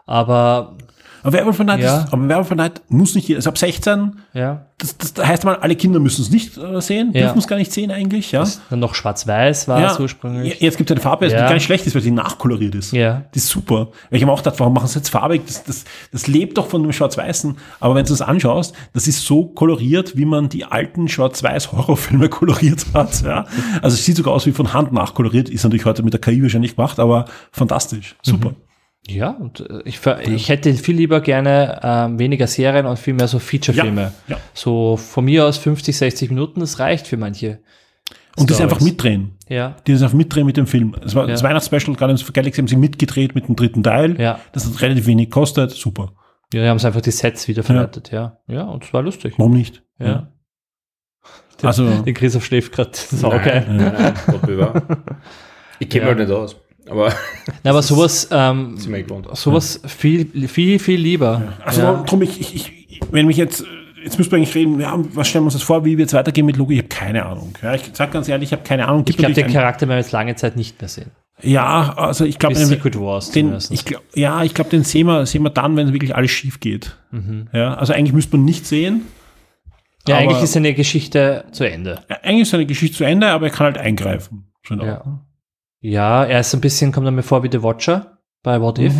Aber 0.05 0.75
Aber 1.23 1.33
Werewolf 1.33 1.57
by 1.57 1.63
Night, 1.63 1.79
Ja. 1.81 2.01
ist, 2.03 2.13
aber 2.13 2.27
Werewolf 2.29 2.49
by 2.49 2.55
Night 2.55 2.81
muss 2.87 3.15
nicht 3.15 3.27
jeder, 3.27 3.39
ist 3.39 3.47
ab 3.47 3.57
16, 3.57 4.19
ja, 4.35 4.67
das, 4.77 4.95
das 4.95 5.25
heißt 5.25 5.43
mal, 5.43 5.55
alle 5.55 5.75
Kinder 5.75 5.99
müssen 5.99 6.21
es 6.21 6.29
nicht 6.29 6.55
äh, 6.55 6.79
sehen, 6.81 7.13
Ja. 7.15 7.21
dürfen 7.21 7.39
es 7.39 7.47
gar 7.47 7.55
nicht 7.55 7.71
sehen 7.73 7.89
eigentlich, 7.89 8.31
ja. 8.31 8.43
dann 8.69 8.79
noch 8.79 8.93
schwarz-weiß 8.93 9.67
war 9.67 9.91
es 9.91 9.99
ursprünglich. 9.99 10.59
Jetzt 10.61 10.77
gibt 10.77 10.91
es 10.91 10.93
eine 10.95 11.01
Farbe, 11.01 11.25
die 11.27 11.33
Ja. 11.33 11.45
gar 11.47 11.55
nicht 11.55 11.63
schlecht 11.63 11.87
ist, 11.87 11.95
weil 11.95 12.03
sie 12.03 12.11
nachkoloriert 12.11 12.75
ist. 12.75 12.91
Ja. 12.91 13.23
Die 13.33 13.39
ist 13.39 13.47
super. 13.47 13.87
Weil 14.11 14.17
ich 14.17 14.21
habe 14.21 14.31
auch 14.33 14.37
gedacht, 14.37 14.59
warum 14.59 14.73
machen 14.73 14.87
sie 14.87 14.99
jetzt 14.99 15.09
farbig? 15.09 15.41
Das, 15.47 15.63
das, 15.63 15.85
das 16.11 16.27
lebt 16.27 16.59
doch 16.59 16.67
von 16.67 16.83
dem 16.83 16.91
Schwarz-Weißen. 16.93 17.57
Aber 17.79 17.95
wenn 17.95 18.05
du 18.05 18.13
es 18.13 18.21
anschaust, 18.21 18.75
das 18.93 19.07
ist 19.07 19.25
so 19.25 19.45
koloriert, 19.45 20.15
wie 20.15 20.25
man 20.25 20.49
die 20.49 20.65
alten 20.65 21.07
Schwarz-Weiß-Horrorfilme 21.07 22.29
koloriert 22.29 22.85
hat. 22.93 23.23
Ja. 23.23 23.45
Also 23.81 23.95
es 23.95 24.05
sieht 24.05 24.17
sogar 24.17 24.35
aus 24.35 24.45
wie 24.45 24.51
von 24.51 24.73
Hand 24.73 24.91
nachkoloriert. 24.93 25.49
Ist 25.49 25.63
natürlich 25.63 25.85
heute 25.85 26.03
mit 26.03 26.13
der 26.13 26.21
KI 26.21 26.43
wahrscheinlich 26.43 26.75
gemacht, 26.75 26.99
aber 26.99 27.25
fantastisch. 27.51 28.15
Super. 28.21 28.53
Ja, 29.07 29.29
und 29.31 29.59
äh, 29.59 29.81
ich, 29.85 29.99
ich 30.27 30.49
hätte 30.49 30.73
viel 30.73 30.95
lieber 30.95 31.21
gerne 31.21 31.79
ähm, 31.83 32.17
weniger 32.19 32.47
Serien 32.47 32.85
und 32.87 32.97
viel 32.97 33.13
mehr 33.13 33.27
so 33.27 33.37
Feature-Filme. 33.39 34.13
Ja, 34.27 34.35
ja. 34.35 34.41
So 34.53 34.97
von 34.97 35.25
mir 35.25 35.45
aus 35.45 35.57
50, 35.57 35.95
60 35.95 36.29
Minuten, 36.31 36.59
das 36.59 36.79
reicht 36.79 37.05
für 37.07 37.17
manche. 37.17 37.59
Und 38.37 38.49
das 38.49 38.57
Stories. 38.57 38.73
einfach 38.73 38.83
mitdrehen. 38.85 39.37
Ja, 39.47 39.75
Die 39.87 39.93
das 39.93 40.01
einfach 40.01 40.17
mitdrehen 40.17 40.45
mit 40.45 40.57
dem 40.57 40.67
Film. 40.67 40.95
Das 41.01 41.13
war 41.15 41.23
Ja. 41.25 41.31
das 41.31 41.43
Weihnachtsspecial, 41.43 41.95
Guardians 41.95 42.21
of 42.21 42.27
the 42.27 42.33
Galaxy 42.33 42.59
haben 42.61 42.67
sie 42.67 42.75
mitgedreht 42.75 43.35
mit 43.35 43.47
dem 43.47 43.55
dritten 43.55 43.83
Teil. 43.83 44.19
Ja. 44.19 44.39
Das 44.53 44.65
hat 44.65 44.81
relativ 44.81 45.05
wenig 45.05 45.29
kostet. 45.29 45.71
Super. 45.71 46.13
ja, 46.53 46.63
die 46.63 46.67
haben 46.67 46.77
es 46.77 46.85
einfach 46.85 47.01
die 47.01 47.11
Sets 47.11 47.47
wiederverwertet, 47.47 48.11
ja. 48.11 48.39
Ja, 48.47 48.63
und 48.63 48.83
es 48.83 48.93
war 48.93 49.03
lustig. 49.03 49.35
Warum 49.37 49.53
nicht? 49.53 49.83
Ja. 49.99 50.31
Also, 51.63 51.89
Den 52.03 52.13
Christoph 52.13 52.43
schläft 52.45 52.73
gerade. 52.73 52.91
Nein, 53.11 53.77
nein, 53.77 53.93
nein, 53.97 54.13
Gott 54.27 54.41
bewahre. 54.41 54.83
Ich 55.79 55.89
kenne 55.89 56.03
Ja. 56.03 56.07
halt 56.09 56.19
nicht 56.19 56.31
aus. 56.31 56.55
Aber 56.89 57.13
Na, 57.63 57.69
aber 57.71 57.81
sowas, 57.81 58.27
ähm, 58.31 58.77
wir 58.77 59.05
sowas 59.33 59.81
viel, 59.87 60.47
viel, 60.47 60.79
viel 60.79 60.99
lieber. 60.99 61.53
also 61.63 61.81
ja. 61.81 62.03
drum, 62.03 62.21
ich, 62.21 62.39
ich, 62.39 62.55
ich, 62.55 62.99
wenn 63.11 63.25
mich 63.27 63.37
jetzt, 63.37 63.63
jetzt 64.03 64.17
müssen 64.17 64.31
wir 64.31 64.37
eigentlich 64.37 64.55
reden, 64.55 64.79
ja, 64.79 64.93
was 65.13 65.27
stellen 65.27 65.43
wir 65.43 65.47
uns 65.47 65.53
das 65.55 65.63
vor, 65.63 65.83
wie 65.85 65.97
wird 65.97 66.07
es 66.09 66.13
weitergehen 66.13 66.45
mit 66.45 66.57
Logo? 66.57 66.71
Ich 66.71 66.79
habe 66.79 66.87
keine 66.89 67.25
Ahnung. 67.25 67.53
Ja, 67.61 67.73
ich 67.73 67.83
sag 67.93 68.11
ganz 68.11 68.27
ehrlich, 68.27 68.49
ich 68.49 68.53
habe 68.53 68.63
keine 68.63 68.87
Ahnung. 68.87 69.01
Ich 69.01 69.17
Gibt 69.17 69.19
glaube, 69.19 69.33
den 69.33 69.51
Charakter 69.51 69.81
werden 69.87 69.97
wir 69.97 70.01
jetzt 70.01 70.11
lange 70.11 70.35
Zeit 70.35 70.55
nicht 70.55 70.79
mehr 70.81 70.89
sehen. 70.89 71.11
Ja, 71.41 71.93
also 71.97 72.23
ich 72.23 72.39
glaube, 72.39 72.55
Secret 72.55 72.97
Wars 72.97 73.31
den, 73.31 73.57
ich 73.69 73.83
glaub, 73.83 74.01
ja, 74.13 74.43
ich 74.43 74.53
glaube, 74.53 74.69
den 74.69 74.83
sehen 74.83 75.07
wir, 75.07 75.25
sehen 75.25 75.43
wir 75.43 75.49
dann, 75.49 75.75
wenn 75.75 75.91
wirklich 75.91 76.15
alles 76.15 76.31
schief 76.31 76.59
geht. 76.59 76.97
Ja, 77.51 77.73
also 77.73 77.93
eigentlich 77.93 78.13
müsste 78.13 78.37
man 78.37 78.45
nicht 78.45 78.65
sehen. 78.65 79.01
ja, 80.07 80.15
aber- 80.15 80.23
eigentlich 80.23 80.43
ist 80.43 80.53
seine 80.53 80.73
Geschichte 80.73 81.45
zu 81.51 81.69
Ende. 81.69 81.99
Ja, 82.09 82.17
Eigentlich 82.23 82.43
ist 82.43 82.51
seine 82.51 82.65
Geschichte 82.65 82.97
zu 82.97 83.03
Ende, 83.03 83.27
aber 83.27 83.47
er 83.47 83.51
kann 83.51 83.65
halt 83.65 83.77
eingreifen. 83.77 84.45
Schon 84.61 84.79
auch. 84.81 84.85
Ja. 84.85 85.19
Ja, 85.85 86.25
er 86.25 86.39
ist 86.39 86.53
ein 86.55 86.61
bisschen, 86.61 86.91
kommt 86.91 87.05
er 87.05 87.11
mir 87.11 87.21
vor 87.21 87.43
wie 87.43 87.49
The 87.51 87.61
Watcher 87.61 88.17
bei 88.41 88.59
What 88.59 88.79
If, 88.79 88.93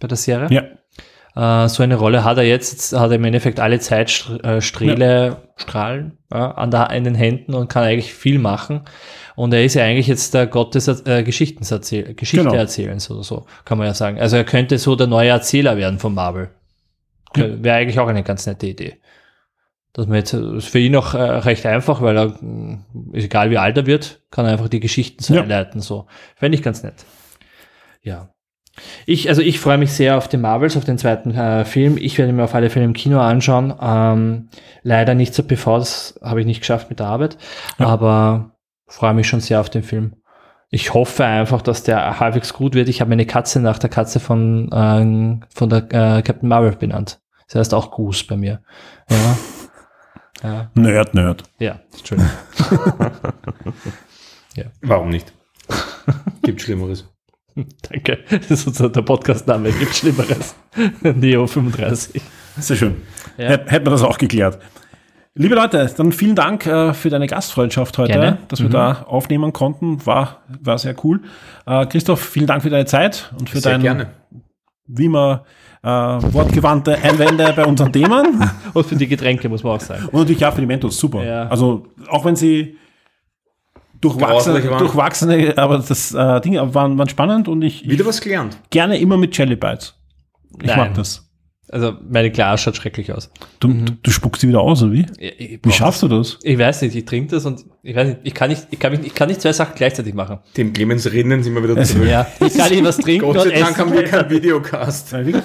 bei 0.00 0.08
der 0.08 0.16
Serie. 0.16 0.48
Ja. 0.50 1.64
Äh, 1.64 1.68
so 1.68 1.82
eine 1.82 1.96
Rolle 1.96 2.24
hat 2.24 2.38
er 2.38 2.44
jetzt, 2.44 2.72
jetzt 2.72 2.98
hat 2.98 3.10
er 3.10 3.16
im 3.16 3.24
Endeffekt 3.24 3.60
alle 3.60 3.78
Zeitsträhle, 3.78 5.42
Strahlen 5.56 6.18
ja, 6.32 6.52
an, 6.52 6.70
der, 6.70 6.90
an 6.90 7.04
den 7.04 7.14
Händen 7.14 7.52
und 7.52 7.68
kann 7.68 7.84
eigentlich 7.84 8.14
viel 8.14 8.38
machen. 8.38 8.82
Und 9.36 9.52
er 9.52 9.64
ist 9.64 9.74
ja 9.74 9.84
eigentlich 9.84 10.06
jetzt 10.06 10.32
der 10.32 10.46
Gott 10.46 10.74
des 10.74 10.88
äh, 10.88 11.24
Geschichte 11.24 11.60
Genau. 12.32 12.54
erzählens 12.54 13.10
oder 13.10 13.22
so, 13.22 13.44
kann 13.66 13.76
man 13.76 13.86
ja 13.86 13.94
sagen. 13.94 14.18
Also 14.18 14.36
er 14.36 14.44
könnte 14.44 14.78
so 14.78 14.96
der 14.96 15.08
neue 15.08 15.28
Erzähler 15.28 15.76
werden 15.76 15.98
von 15.98 16.14
Marvel. 16.14 16.50
Wäre 17.34 17.76
eigentlich 17.76 17.98
auch 17.98 18.06
eine 18.06 18.22
ganz 18.22 18.46
nette 18.46 18.68
Idee. 18.68 18.96
Dass 19.94 20.06
man 20.08 20.16
jetzt, 20.16 20.34
das 20.34 20.42
ist 20.42 20.68
für 20.68 20.80
ihn 20.80 20.96
auch 20.96 21.14
äh, 21.14 21.22
recht 21.22 21.64
einfach, 21.66 22.02
weil 22.02 22.16
er, 22.18 22.34
mh, 22.40 22.78
ist 23.12 23.24
egal 23.24 23.50
wie 23.50 23.58
alt 23.58 23.76
er 23.76 23.86
wird, 23.86 24.20
kann 24.30 24.44
er 24.44 24.52
einfach 24.52 24.68
die 24.68 24.80
Geschichten 24.80 25.22
so 25.22 25.34
Ja. 25.34 25.42
einleiten. 25.42 25.80
So. 25.80 26.06
Fände 26.36 26.56
ich 26.58 26.62
ganz 26.64 26.82
nett. 26.82 27.04
Ja. 28.02 28.30
Ich, 29.06 29.28
also 29.28 29.40
ich 29.40 29.60
freue 29.60 29.78
mich 29.78 29.92
sehr 29.92 30.18
auf 30.18 30.26
den 30.26 30.40
Marvels, 30.40 30.76
auf 30.76 30.84
den 30.84 30.98
zweiten 30.98 31.30
äh, 31.30 31.64
Film. 31.64 31.96
Ich 31.96 32.18
werde 32.18 32.32
mir 32.32 32.42
auf 32.42 32.56
alle 32.56 32.70
Fälle 32.70 32.84
im 32.86 32.92
Kino 32.92 33.20
anschauen. 33.20 33.72
Ähm, 33.80 34.48
leider 34.82 35.14
nicht 35.14 35.32
zur 35.32 35.46
PV, 35.46 35.78
das 35.78 36.18
habe 36.22 36.40
ich 36.40 36.46
nicht 36.46 36.58
geschafft 36.60 36.90
mit 36.90 36.98
der 36.98 37.06
Arbeit. 37.06 37.38
Ja. 37.78 37.86
Aber 37.86 38.56
freue 38.88 39.14
mich 39.14 39.28
schon 39.28 39.38
sehr 39.40 39.60
auf 39.60 39.70
den 39.70 39.84
Film. 39.84 40.16
Ich 40.70 40.92
hoffe 40.92 41.24
einfach, 41.24 41.62
dass 41.62 41.84
der 41.84 42.18
halbwegs 42.18 42.52
gut 42.52 42.74
wird. 42.74 42.88
Ich 42.88 43.00
habe 43.00 43.10
meine 43.10 43.26
Katze 43.26 43.60
nach 43.60 43.78
der 43.78 43.90
Katze 43.90 44.18
von, 44.18 44.70
ähm, 44.74 45.44
von 45.54 45.68
der 45.68 45.84
äh, 45.92 46.22
Captain 46.22 46.48
Marvel 46.48 46.72
benannt. 46.74 47.20
Das 47.46 47.54
heißt 47.60 47.74
auch 47.74 47.92
Goose 47.92 48.24
bei 48.26 48.36
mir. 48.36 48.60
Ja. 49.08 49.36
Ja, 50.44 50.70
Nerd, 50.74 51.14
Nerd. 51.14 51.42
ja 51.58 51.80
Entschuldigung. 51.96 52.30
Warum 54.82 55.08
nicht? 55.08 55.32
Gibt 56.42 56.60
Schlimmeres. 56.62 57.08
Danke. 57.90 58.18
Das 58.30 58.50
ist 58.50 58.66
unser 58.66 58.90
der 58.90 59.02
Podcastname. 59.02 59.72
Gibt 59.72 59.94
Schlimmeres. 59.94 60.54
Neo 61.02 61.46
35. 61.46 62.20
Sehr 62.58 62.76
schön. 62.76 62.96
Ja. 63.38 63.48
Hätt- 63.50 63.70
Hätten 63.70 63.86
wir 63.86 63.90
das 63.90 64.02
auch 64.02 64.18
geklärt. 64.18 64.58
Liebe 65.36 65.54
Leute, 65.56 65.90
dann 65.96 66.12
vielen 66.12 66.36
Dank 66.36 66.64
äh, 66.66 66.94
für 66.94 67.10
deine 67.10 67.26
Gastfreundschaft 67.26 67.98
heute, 67.98 68.12
Gerne. 68.12 68.38
dass 68.48 68.60
wir 68.62 68.68
da 68.68 69.02
aufnehmen 69.08 69.52
konnten. 69.52 70.04
War, 70.06 70.42
war 70.60 70.78
sehr 70.78 70.94
cool. 71.04 71.22
Äh, 71.66 71.86
Christoph, 71.86 72.20
vielen 72.20 72.46
Dank 72.46 72.62
für 72.62 72.70
deine 72.70 72.84
Zeit 72.84 73.32
und 73.38 73.50
für 73.50 73.58
Sehr 73.58 73.72
deine, 73.72 73.82
gerne. 73.82 74.06
Wie 74.86 75.06
immer, 75.06 75.44
äh, 75.82 75.88
wortgewandte 75.88 76.96
Einwände 77.02 77.52
bei 77.54 77.64
unseren 77.64 77.92
Themen. 77.92 78.48
Und 78.74 78.86
für 78.86 78.96
die 78.96 79.06
Getränke 79.06 79.48
muss 79.48 79.62
man 79.62 79.76
auch 79.76 79.80
sagen. 79.80 80.06
Und 80.06 80.20
natürlich 80.20 80.44
auch 80.44 80.54
für 80.54 80.60
die 80.60 80.66
Mentos, 80.66 80.98
super. 80.98 81.24
Ja. 81.24 81.48
Also 81.48 81.86
auch 82.08 82.24
wenn 82.24 82.36
sie 82.36 82.76
durchwachsene, 84.00 84.60
durchwachsene, 84.60 85.56
aber 85.56 85.78
das 85.78 86.12
äh, 86.12 86.40
Ding 86.40 86.56
waren, 86.74 86.98
waren 86.98 87.08
spannend 87.08 87.48
und 87.48 87.62
ich, 87.62 87.84
ich 87.84 87.90
Wieder 87.90 88.04
was 88.04 88.20
gelernt. 88.20 88.58
gerne 88.70 88.98
immer 88.98 89.16
mit 89.16 89.36
Jelly 89.36 89.56
Bites. 89.56 89.94
Ich 90.60 90.66
Nein. 90.68 90.78
mag 90.78 90.94
das. 90.94 91.23
Also 91.70 91.94
meine 92.08 92.30
Glas 92.30 92.60
schaut 92.60 92.76
schrecklich 92.76 93.12
aus. 93.12 93.30
Du, 93.58 93.68
du, 93.68 93.94
du 94.02 94.10
spuckst 94.10 94.42
sie 94.42 94.48
wieder 94.48 94.60
aus, 94.60 94.82
oder 94.82 94.92
wie? 94.92 95.06
Ich, 95.18 95.40
ich, 95.40 95.60
Wie 95.62 95.72
schaffst 95.72 96.02
du 96.02 96.08
das? 96.08 96.38
ich 96.42 96.58
weiß 96.58 96.82
nicht, 96.82 96.94
ich 96.94 97.04
trinke 97.04 97.30
das 97.34 97.46
und 97.46 97.64
ich 97.82 97.96
weiß 97.96 98.08
nicht, 98.08 98.18
ich 98.22 98.34
kann 98.34 98.50
nicht, 98.50 98.66
ich 98.70 98.78
kann, 98.78 98.92
mich, 98.92 99.06
ich 99.06 99.14
kann 99.14 99.28
nicht 99.28 99.40
zwei 99.40 99.52
Sachen 99.52 99.74
gleichzeitig 99.74 100.14
machen. 100.14 100.38
Dem 100.56 100.72
Clemens 100.72 101.10
Rinnen 101.10 101.42
sind 101.42 101.54
wir 101.54 101.62
wieder 101.62 101.82
zurück. 101.82 102.06
Ja, 102.06 102.26
ich 102.38 102.54
kann 102.56 102.70
nicht 102.70 102.84
was 102.84 102.98
trinken 102.98 103.26
Gott 103.26 103.36
und 103.36 103.42
sei 103.44 103.58
Dank 103.58 103.70
essen. 103.70 103.78
haben 103.78 103.92
wir 103.94 104.04
keinen 104.04 104.30
Videocast. 104.30 105.14
Ich, 105.14 105.36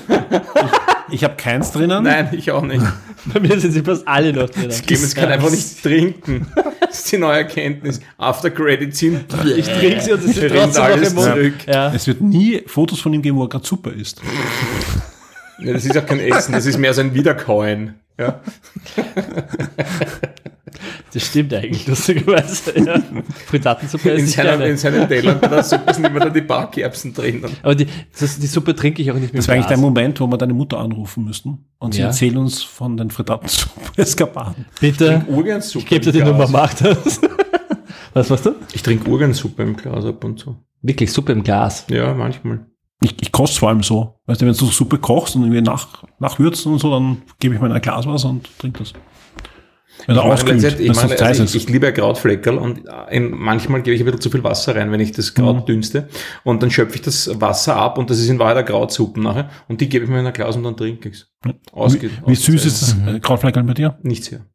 ich 1.12 1.24
habe 1.24 1.36
keins 1.38 1.72
drinnen. 1.72 2.04
Nein, 2.04 2.30
ich 2.34 2.52
auch 2.52 2.64
nicht. 2.64 2.84
Bei 3.34 3.40
mir 3.40 3.60
sind 3.60 3.72
sie 3.72 3.82
fast 3.82 4.08
alle 4.08 4.34
noch 4.34 4.50
drin. 4.50 4.70
Clemens 4.70 5.16
kann 5.16 5.30
einfach 5.32 5.50
nicht 5.52 5.82
trinken. 5.82 6.48
Das 6.82 7.00
ist 7.00 7.12
die 7.12 7.18
neue 7.18 7.38
Erkenntnis. 7.40 8.02
After 8.18 8.50
Credit 8.52 8.96
sind. 8.96 9.26
Ich 9.56 9.66
trinke 9.68 10.02
sie 10.02 10.12
und 10.14 10.24
es 10.24 10.38
ist 10.38 10.54
trotzdem 10.54 10.84
noch 10.84 11.08
im 11.08 11.16
Mund. 11.16 11.28
zurück. 11.28 11.54
Ja. 11.68 11.94
Es 11.94 12.08
wird 12.08 12.22
nie 12.22 12.62
Fotos 12.66 13.00
von 13.00 13.14
ihm 13.14 13.22
geben, 13.22 13.38
wo 13.38 13.44
er 13.44 13.50
gerade 13.50 13.66
super 13.66 13.92
ist. 13.94 14.22
Ja, 15.62 15.74
das 15.74 15.86
ist 15.86 15.98
auch 15.98 16.06
kein 16.06 16.20
Essen, 16.20 16.54
das 16.54 16.66
ist 16.66 16.78
mehr 16.78 16.94
so 16.94 17.02
ein 17.02 17.14
Wiederkauen. 17.14 17.96
Ja. 18.18 18.40
Das 21.14 21.26
stimmt 21.26 21.54
eigentlich, 21.54 21.88
lustigerweise. 21.88 22.78
Ja. 22.80 23.02
Frittatensuppe 23.48 24.10
In, 24.12 24.26
ich 24.26 24.32
seiner, 24.36 24.50
gerne. 24.52 24.68
in 24.68 24.78
seinem 24.78 25.08
Teller 25.08 25.36
bei 25.36 25.48
der 25.48 25.64
Suppe 25.64 25.94
sind 25.94 26.06
immer 26.06 26.20
da 26.20 26.30
die 26.30 26.42
Barkerbsen 26.42 27.14
drinnen. 27.14 27.50
Aber 27.64 27.74
die, 27.76 27.88
das, 28.20 28.38
die 28.40 28.46
Suppe 28.48 28.76
trinke 28.76 29.02
ich 29.02 29.10
auch 29.12 29.16
nicht 29.16 29.34
mehr. 29.34 29.40
Das 29.40 29.48
wäre 29.48 29.56
eigentlich 29.56 29.68
der 29.68 29.78
Moment, 29.78 30.20
wo 30.20 30.28
wir 30.28 30.38
deine 30.38 30.54
Mutter 30.54 30.78
anrufen 30.80 31.24
müssten. 31.26 31.66
Und 31.80 31.96
sie 31.96 32.02
Ja. 32.02 32.08
erzählen 32.08 32.38
uns 32.38 32.62
von 32.62 32.96
den 32.98 33.10
Frittatensuppe-Eskapaden. 33.10 34.66
Bitte, 34.80 35.24
Urgensuppe. 35.28 35.84
ich 35.84 35.90
gebe 35.90 36.06
dir 36.06 36.12
die. 36.12 36.24
Nummer, 36.24 36.48
mach 36.48 36.74
das. 36.76 37.20
Was 38.14 38.30
machst 38.30 38.46
du? 38.46 38.56
Ich 38.74 38.84
trinke 38.84 39.10
Urgensuppe 39.10 39.64
im 39.64 39.76
Glas 39.76 40.06
ab 40.06 40.24
und 40.24 40.40
zu. 40.40 40.58
Wirklich, 40.82 41.12
Suppe 41.12 41.32
im 41.32 41.44
Glas. 41.44 41.86
Ja, 41.90 42.14
manchmal. 42.14 42.66
Ich, 43.02 43.16
ich 43.22 43.32
koste 43.32 43.60
vor 43.60 43.70
allem 43.70 43.82
so. 43.84 44.20
Weißt 44.26 44.42
du, 44.42 44.46
wenn 44.46 44.54
du 44.54 44.58
so 44.60 44.66
Suppe 44.68 44.98
kochst 44.98 45.36
und 45.36 45.44
irgendwie 45.44 45.62
nach, 45.62 46.04
nachwürzt 46.20 46.66
und 46.66 46.80
so, 46.80 46.92
dann 46.92 47.22
gebe 47.40 47.56
ich 47.56 47.62
mir 47.62 47.74
ein 47.74 47.82
Glas 47.82 48.06
was 48.06 48.26
und 48.26 48.50
trinke 48.60 48.80
das. 48.80 48.94
Wenn 50.06 50.16
Ich 50.16 50.22
auskühlt, 50.22 50.62
wenn 50.64 50.82
ich, 50.86 50.90
es 50.92 51.04
heiß 51.04 51.22
also 51.22 51.44
ist. 51.44 51.56
ich, 51.56 51.64
ich 51.64 51.70
liebe 51.70 51.86
ja 51.86 51.92
Krautfleckerl 51.92 52.58
und 52.58 52.84
in, 53.10 53.32
manchmal 53.32 53.82
gebe 53.82 53.96
ich 53.96 54.02
ein 54.02 54.06
bisschen 54.06 54.22
zu 54.22 54.30
viel 54.30 54.44
Wasser 54.46 54.76
rein, 54.76 54.92
wenn 54.94 55.00
ich 55.02 55.12
das 55.12 55.34
Kraut 55.34 55.58
Mhm. 55.62 55.66
dünste. 55.66 56.08
Und 56.46 56.64
dann 56.64 56.72
schöpfe 56.72 56.96
ich 56.96 57.02
das 57.02 57.30
Wasser 57.42 57.76
ab 57.76 57.98
und 57.98 58.10
das 58.10 58.20
ist 58.20 58.30
in 58.30 58.40
Wahrheit 58.40 58.58
eine 58.58 58.66
Krautsuppe 58.66 59.20
nachher. 59.22 59.50
Und 59.68 59.82
die 59.82 59.90
gebe 59.90 60.06
ich 60.06 60.12
mir 60.12 60.20
in 60.22 60.26
ein 60.28 60.32
Glas 60.34 60.56
und 60.56 60.64
dann 60.64 60.78
trinke 60.78 61.10
ich 61.10 61.16
es. 61.16 61.32
wie, 62.02 62.10
wie 62.28 62.36
süß 62.36 62.66
ist 62.66 62.82
das 62.82 62.96
äh, 63.16 63.20
Krautfleckerl 63.20 63.64
bei 63.64 63.74
dir? 63.74 63.98
Nicht 64.04 64.24
sehr. 64.26 64.46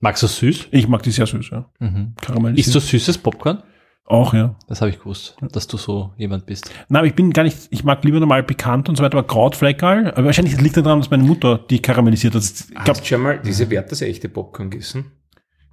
Magst 0.00 0.22
du 0.22 0.26
süß? 0.26 0.68
Ich 0.70 0.88
mag 0.88 1.02
die 1.02 1.10
sehr 1.10 1.26
süß, 1.26 1.50
ja. 1.50 1.70
Mhm. 1.80 2.14
Karamellisiert. 2.20 2.66
Isst 2.66 2.74
du 2.74 2.80
süßes 2.80 3.18
Popcorn? 3.18 3.62
Auch, 4.08 4.32
ja. 4.32 4.54
Das 4.68 4.80
habe 4.80 4.90
ich 4.90 4.98
gewusst, 4.98 5.36
dass 5.52 5.66
du 5.66 5.76
so 5.76 6.12
jemand 6.16 6.46
bist. 6.46 6.70
Nein, 6.88 7.00
aber 7.00 7.06
ich 7.06 7.14
bin 7.14 7.30
gar 7.32 7.42
nicht, 7.42 7.58
ich 7.70 7.84
mag 7.84 8.02
lieber 8.04 8.18
normal 8.20 8.42
bekannt 8.42 8.88
und 8.88 8.96
so 8.96 9.04
weiter, 9.04 9.18
aber 9.18 9.26
Krautfleckerl, 9.26 10.12
aber 10.12 10.24
wahrscheinlich 10.24 10.58
liegt 10.60 10.76
das 10.78 10.84
daran, 10.84 11.00
dass 11.00 11.10
meine 11.10 11.24
Mutter 11.24 11.58
die 11.58 11.80
karamellisiert 11.80 12.34
hat. 12.34 12.42
Ich 12.42 12.68
glaube, 12.68 12.90
Hast 12.90 13.00
du 13.02 13.04
schon 13.04 13.20
mal 13.22 13.38
diese 13.38 13.68
Wert 13.70 13.92
das 13.92 14.00
echte 14.00 14.28
Popcorn 14.28 14.70
gegessen? 14.70 15.12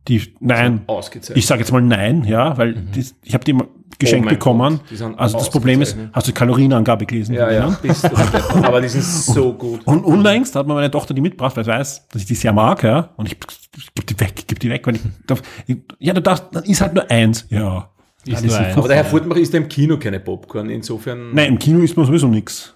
die, 0.08 0.36
nein, 0.40 0.82
Ausgezeichnet. 0.88 1.38
ich 1.38 1.48
sage 1.48 1.62
jetzt 1.62 1.72
mal 1.72 1.82
nein, 1.82 2.26
ja, 2.26 2.56
weil 2.58 2.74
die, 2.74 3.06
ich 3.24 3.34
habe 3.34 3.44
die 3.44 3.58
geschenkt 3.98 4.28
Oh 4.28 4.30
bekommen. 4.30 4.78
Gott, 4.78 4.92
die 4.92 4.96
sind 4.98 5.18
also 5.18 5.38
das 5.38 5.50
Problem 5.50 5.82
ist, 5.82 5.98
hast 6.14 6.28
du 6.28 6.32
die 6.32 6.38
Kalorienangabe 6.38 7.06
gelesen? 7.06 7.34
ja, 7.34 7.50
ja, 7.50 7.70
bist 7.82 8.04
du. 8.04 8.10
Aber 8.64 8.82
die 8.82 8.90
sind 8.90 9.04
so 9.04 9.54
gut. 9.54 9.82
Und 9.88 10.04
unlängst 10.04 10.56
hat 10.56 10.68
mir 10.68 10.74
meine 10.74 10.92
Tochter 10.92 11.14
die 11.14 11.22
mitgebracht, 11.22 11.56
weil 11.58 11.64
sie 11.64 11.72
weiß, 11.72 12.08
dass 12.10 12.22
ich 12.22 12.28
die 12.28 12.36
sehr 12.36 12.54
mag, 12.54 12.84
ja. 12.84 13.12
Und 13.16 13.28
ich, 13.28 13.38
ich 13.78 13.94
gebe 13.96 14.06
die 14.06 14.20
weg, 14.20 14.34
ich 14.38 14.48
gebe 14.48 14.60
die 14.60 14.70
weg, 14.70 14.86
weil 14.86 14.98
ich 14.98 15.02
darf, 15.26 15.42
ich, 15.66 15.78
ja, 16.00 16.14
du 16.14 16.22
darfst, 16.22 16.46
dann 16.52 16.66
ist 16.66 16.82
halt 16.82 16.94
nur 16.94 17.10
eins, 17.10 17.48
ja. 17.50 17.90
Ist 18.26 18.42
Dann 18.42 18.48
nur. 18.48 18.78
Aber 18.78 18.88
der 18.88 18.98
Herr 18.98 19.06
Furtmacher 19.06 19.40
isst 19.40 19.54
ja 19.54 19.60
im 19.60 19.70
Kino 19.70 19.98
keine 19.98 20.20
Popcorn. 20.20 20.70
Insofern. 20.70 21.34
Nein, 21.34 21.50
im 21.54 21.60
Kino 21.60 21.80
isst 21.80 21.96
man 21.96 22.06
sowieso 22.06 22.28
nix. 22.28 22.74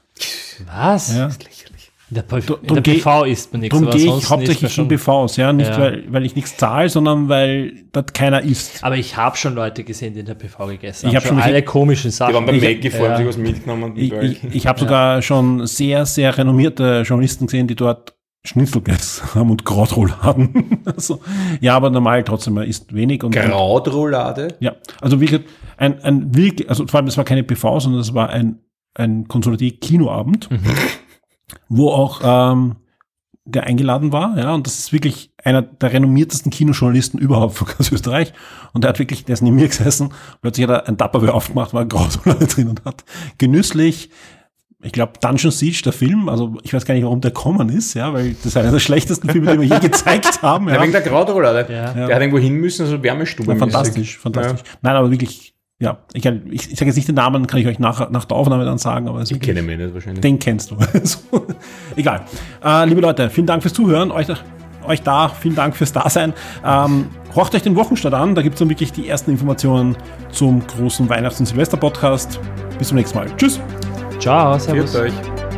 Was? 0.68 1.16
Ja. 1.16 1.26
Lächerlich. 1.28 1.92
In 2.12 2.16
der, 2.16 2.22
P- 2.24 2.40
Drum 2.42 2.58
in 2.64 2.74
der 2.74 2.82
geh- 2.82 2.96
PV 2.98 3.24
isst 3.26 3.54
man 3.54 3.62
nichts. 3.62 3.78
Darum 3.80 3.92
gehe 3.96 4.18
ich 4.18 4.30
hauptsächlich 4.32 4.74
schon- 4.74 4.86
in 4.86 4.90
BVs, 4.90 5.36
ja. 5.38 5.54
Nicht, 5.54 5.70
Ja. 5.70 5.78
Weil, 5.80 6.04
weil 6.12 6.26
ich 6.26 6.36
nichts 6.36 6.58
zahle, 6.58 6.90
sondern 6.90 7.30
weil 7.30 7.72
dort 7.92 8.16
keiner 8.16 8.42
isst. 8.42 8.84
Aber 8.84 8.98
ich 8.98 9.16
habe 9.16 9.38
schon 9.38 9.54
Leute 9.54 9.84
gesehen, 9.84 10.16
die 10.16 10.22
in 10.22 10.26
der 10.26 10.34
PV 10.34 10.66
gegessen 10.68 11.08
Ich 11.08 11.16
haben. 11.16 11.22
hab 11.22 11.28
schon 11.28 11.40
alle 11.40 11.62
komischen 11.62 12.10
Sachen. 12.10 12.32
Die 12.32 12.36
waren 12.36 12.46
beim 12.48 12.56
Ich- 12.56 12.64
Maggie 12.64 12.90
vor, 12.90 13.02
haben 13.06 13.12
ja. 13.12 13.18
sich 13.18 13.28
was 13.28 13.38
mitgenommen. 13.38 13.84
und 13.84 13.98
Ich, 14.00 14.12
ich, 14.12 14.44
ich 14.56 14.66
habe 14.68 14.80
sogar 14.80 15.22
schon 15.22 15.68
sehr, 15.68 16.08
sehr 16.08 16.36
renommierte 16.36 17.04
Journalisten 17.06 17.46
gesehen, 17.46 17.68
die 17.68 17.76
dort 17.76 18.16
Schnitzel 18.44 18.82
gegessen 18.82 19.28
haben 19.36 19.52
und 19.52 19.66
Krautrouladen. 19.66 20.82
also, 20.86 21.22
ja, 21.62 21.76
aber 21.76 21.90
normal 21.90 22.24
trotzdem, 22.24 22.54
man 22.56 22.68
isst 22.68 22.94
wenig. 22.94 23.24
Und, 23.24 23.32
Krautroulade. 23.32 24.56
Ja, 24.60 24.76
also 25.02 25.18
gesagt, 25.18 25.46
ein, 25.78 26.02
ein 26.04 26.36
wirklich, 26.36 26.70
also 26.70 26.88
vor 26.88 27.00
allem, 27.00 27.06
das 27.06 27.18
war 27.18 27.26
keine 27.26 27.44
PV, 27.44 27.80
sondern 27.80 28.02
das 28.02 28.14
war 28.14 28.30
ein, 28.30 28.60
ein 28.96 29.28
Konsolidier-Kinoabend, 29.28 30.50
wo 31.70 31.90
auch 31.90 32.22
ähm, 32.24 32.78
der 33.46 33.64
eingeladen 33.64 34.12
war, 34.12 34.38
ja, 34.38 34.54
und 34.54 34.68
das 34.68 34.78
ist 34.78 34.94
wirklich 34.94 35.34
einer 35.44 35.62
der 35.62 35.92
renommiertesten 35.92 36.52
Kinojournalisten 36.52 37.20
überhaupt 37.20 37.56
von 37.56 37.68
ganz 37.68 37.92
Österreich. 37.92 38.34
Und 38.74 38.84
der 38.84 38.90
hat 38.90 39.00
wirklich, 39.00 39.26
der 39.26 39.34
ist 39.34 39.42
neben 39.42 39.56
mir 39.56 39.68
gesessen, 39.68 40.14
plötzlich 40.42 40.68
hat 40.68 40.76
er 40.76 40.88
ein 40.88 40.98
Tupperware 40.98 41.34
aufgemacht, 41.34 41.74
war 41.74 41.82
ein 41.82 41.90
Grausroulade 41.90 42.46
drin 42.46 42.70
und 42.70 42.86
hat 42.86 43.04
genüsslich, 43.38 44.12
ich 44.82 44.94
glaube, 44.94 45.14
Dungeon 45.22 45.52
Siege, 45.52 45.82
der 45.84 45.92
Film, 45.94 46.30
also 46.30 46.56
ich 46.64 46.74
weiß 46.74 46.86
gar 46.86 46.94
nicht, 46.94 47.04
warum 47.04 47.20
der 47.20 47.32
kommen 47.32 47.68
ist, 47.70 47.96
ja, 47.96 48.14
weil 48.14 48.32
das 48.34 48.46
ist 48.46 48.58
einer 48.58 48.72
der 48.72 48.80
schlechtesten 48.80 49.30
Filme, 49.30 49.52
die 49.58 49.70
wir 49.70 49.76
je 49.78 49.80
gezeigt 49.80 50.40
haben. 50.42 50.70
Ja. 50.70 50.76
Ja. 50.76 50.82
wegen 50.82 50.92
der 50.94 51.02
Krautroulade. 51.02 51.72
Ja. 51.74 51.94
Der 51.94 52.16
hat 52.16 52.22
irgendwo 52.22 52.38
hin 52.40 52.54
müssen, 52.56 52.84
also 52.84 53.02
Wärmestube. 53.04 53.52
Ja, 53.52 53.58
fantastisch, 53.58 54.18
fantastisch. 54.18 54.62
Nein, 54.82 54.96
aber 54.96 55.12
wirklich, 55.12 55.54
ja, 55.82 55.98
ich, 56.14 56.26
ich, 56.26 56.72
ich 56.72 56.78
sage 56.78 56.86
jetzt 56.86 56.96
nicht 56.96 57.10
den 57.10 57.16
Namen, 57.16 57.46
kann 57.46 57.60
ich 57.60 57.68
euch 57.68 57.80
nach, 57.80 58.10
nach 58.10 58.24
der 58.24 58.38
Aufnahme 58.38 58.64
dann 58.64 58.78
sagen, 58.78 59.10
aber 59.10 59.22
Ich 59.22 59.38
kenne 59.42 59.62
mich 59.62 59.78
nicht 59.78 59.94
wahrscheinlich. 59.94 60.22
den 60.22 60.40
kennst 60.40 60.72
du. 60.72 60.78
So, 61.04 61.18
Egal. 61.98 62.22
Äh, 62.64 62.86
liebe 62.88 63.02
Leute, 63.02 63.30
vielen 63.30 63.48
Dank 63.48 63.62
fürs 63.64 63.74
Zuhören. 63.74 64.12
Euch, 64.12 64.28
euch 64.88 65.02
da, 65.02 65.28
vielen 65.28 65.56
Dank 65.56 65.76
fürs 65.76 65.92
Dasein. 65.92 66.32
Ähm, 66.66 67.08
horcht 67.36 67.54
euch 67.54 67.64
den 67.64 67.76
Wochenstart 67.76 68.14
an, 68.14 68.34
da 68.34 68.42
gibt 68.42 68.56
es 68.56 68.60
dann 68.60 68.70
wirklich 68.70 68.94
die 68.94 69.10
ersten 69.10 69.32
Informationen 69.32 69.98
zum 70.32 70.66
großen 70.66 71.10
Weihnachts- 71.10 71.42
und 71.42 71.48
Silvester-Podcast. 71.48 72.40
Bis 72.78 72.88
zum 72.88 72.96
nächsten 72.98 73.18
Mal. 73.18 73.28
Tschüss. 73.36 73.60
Ciao, 74.20 74.60
servus. 74.60 74.92
Führt 74.92 75.14
euch. 75.14 75.49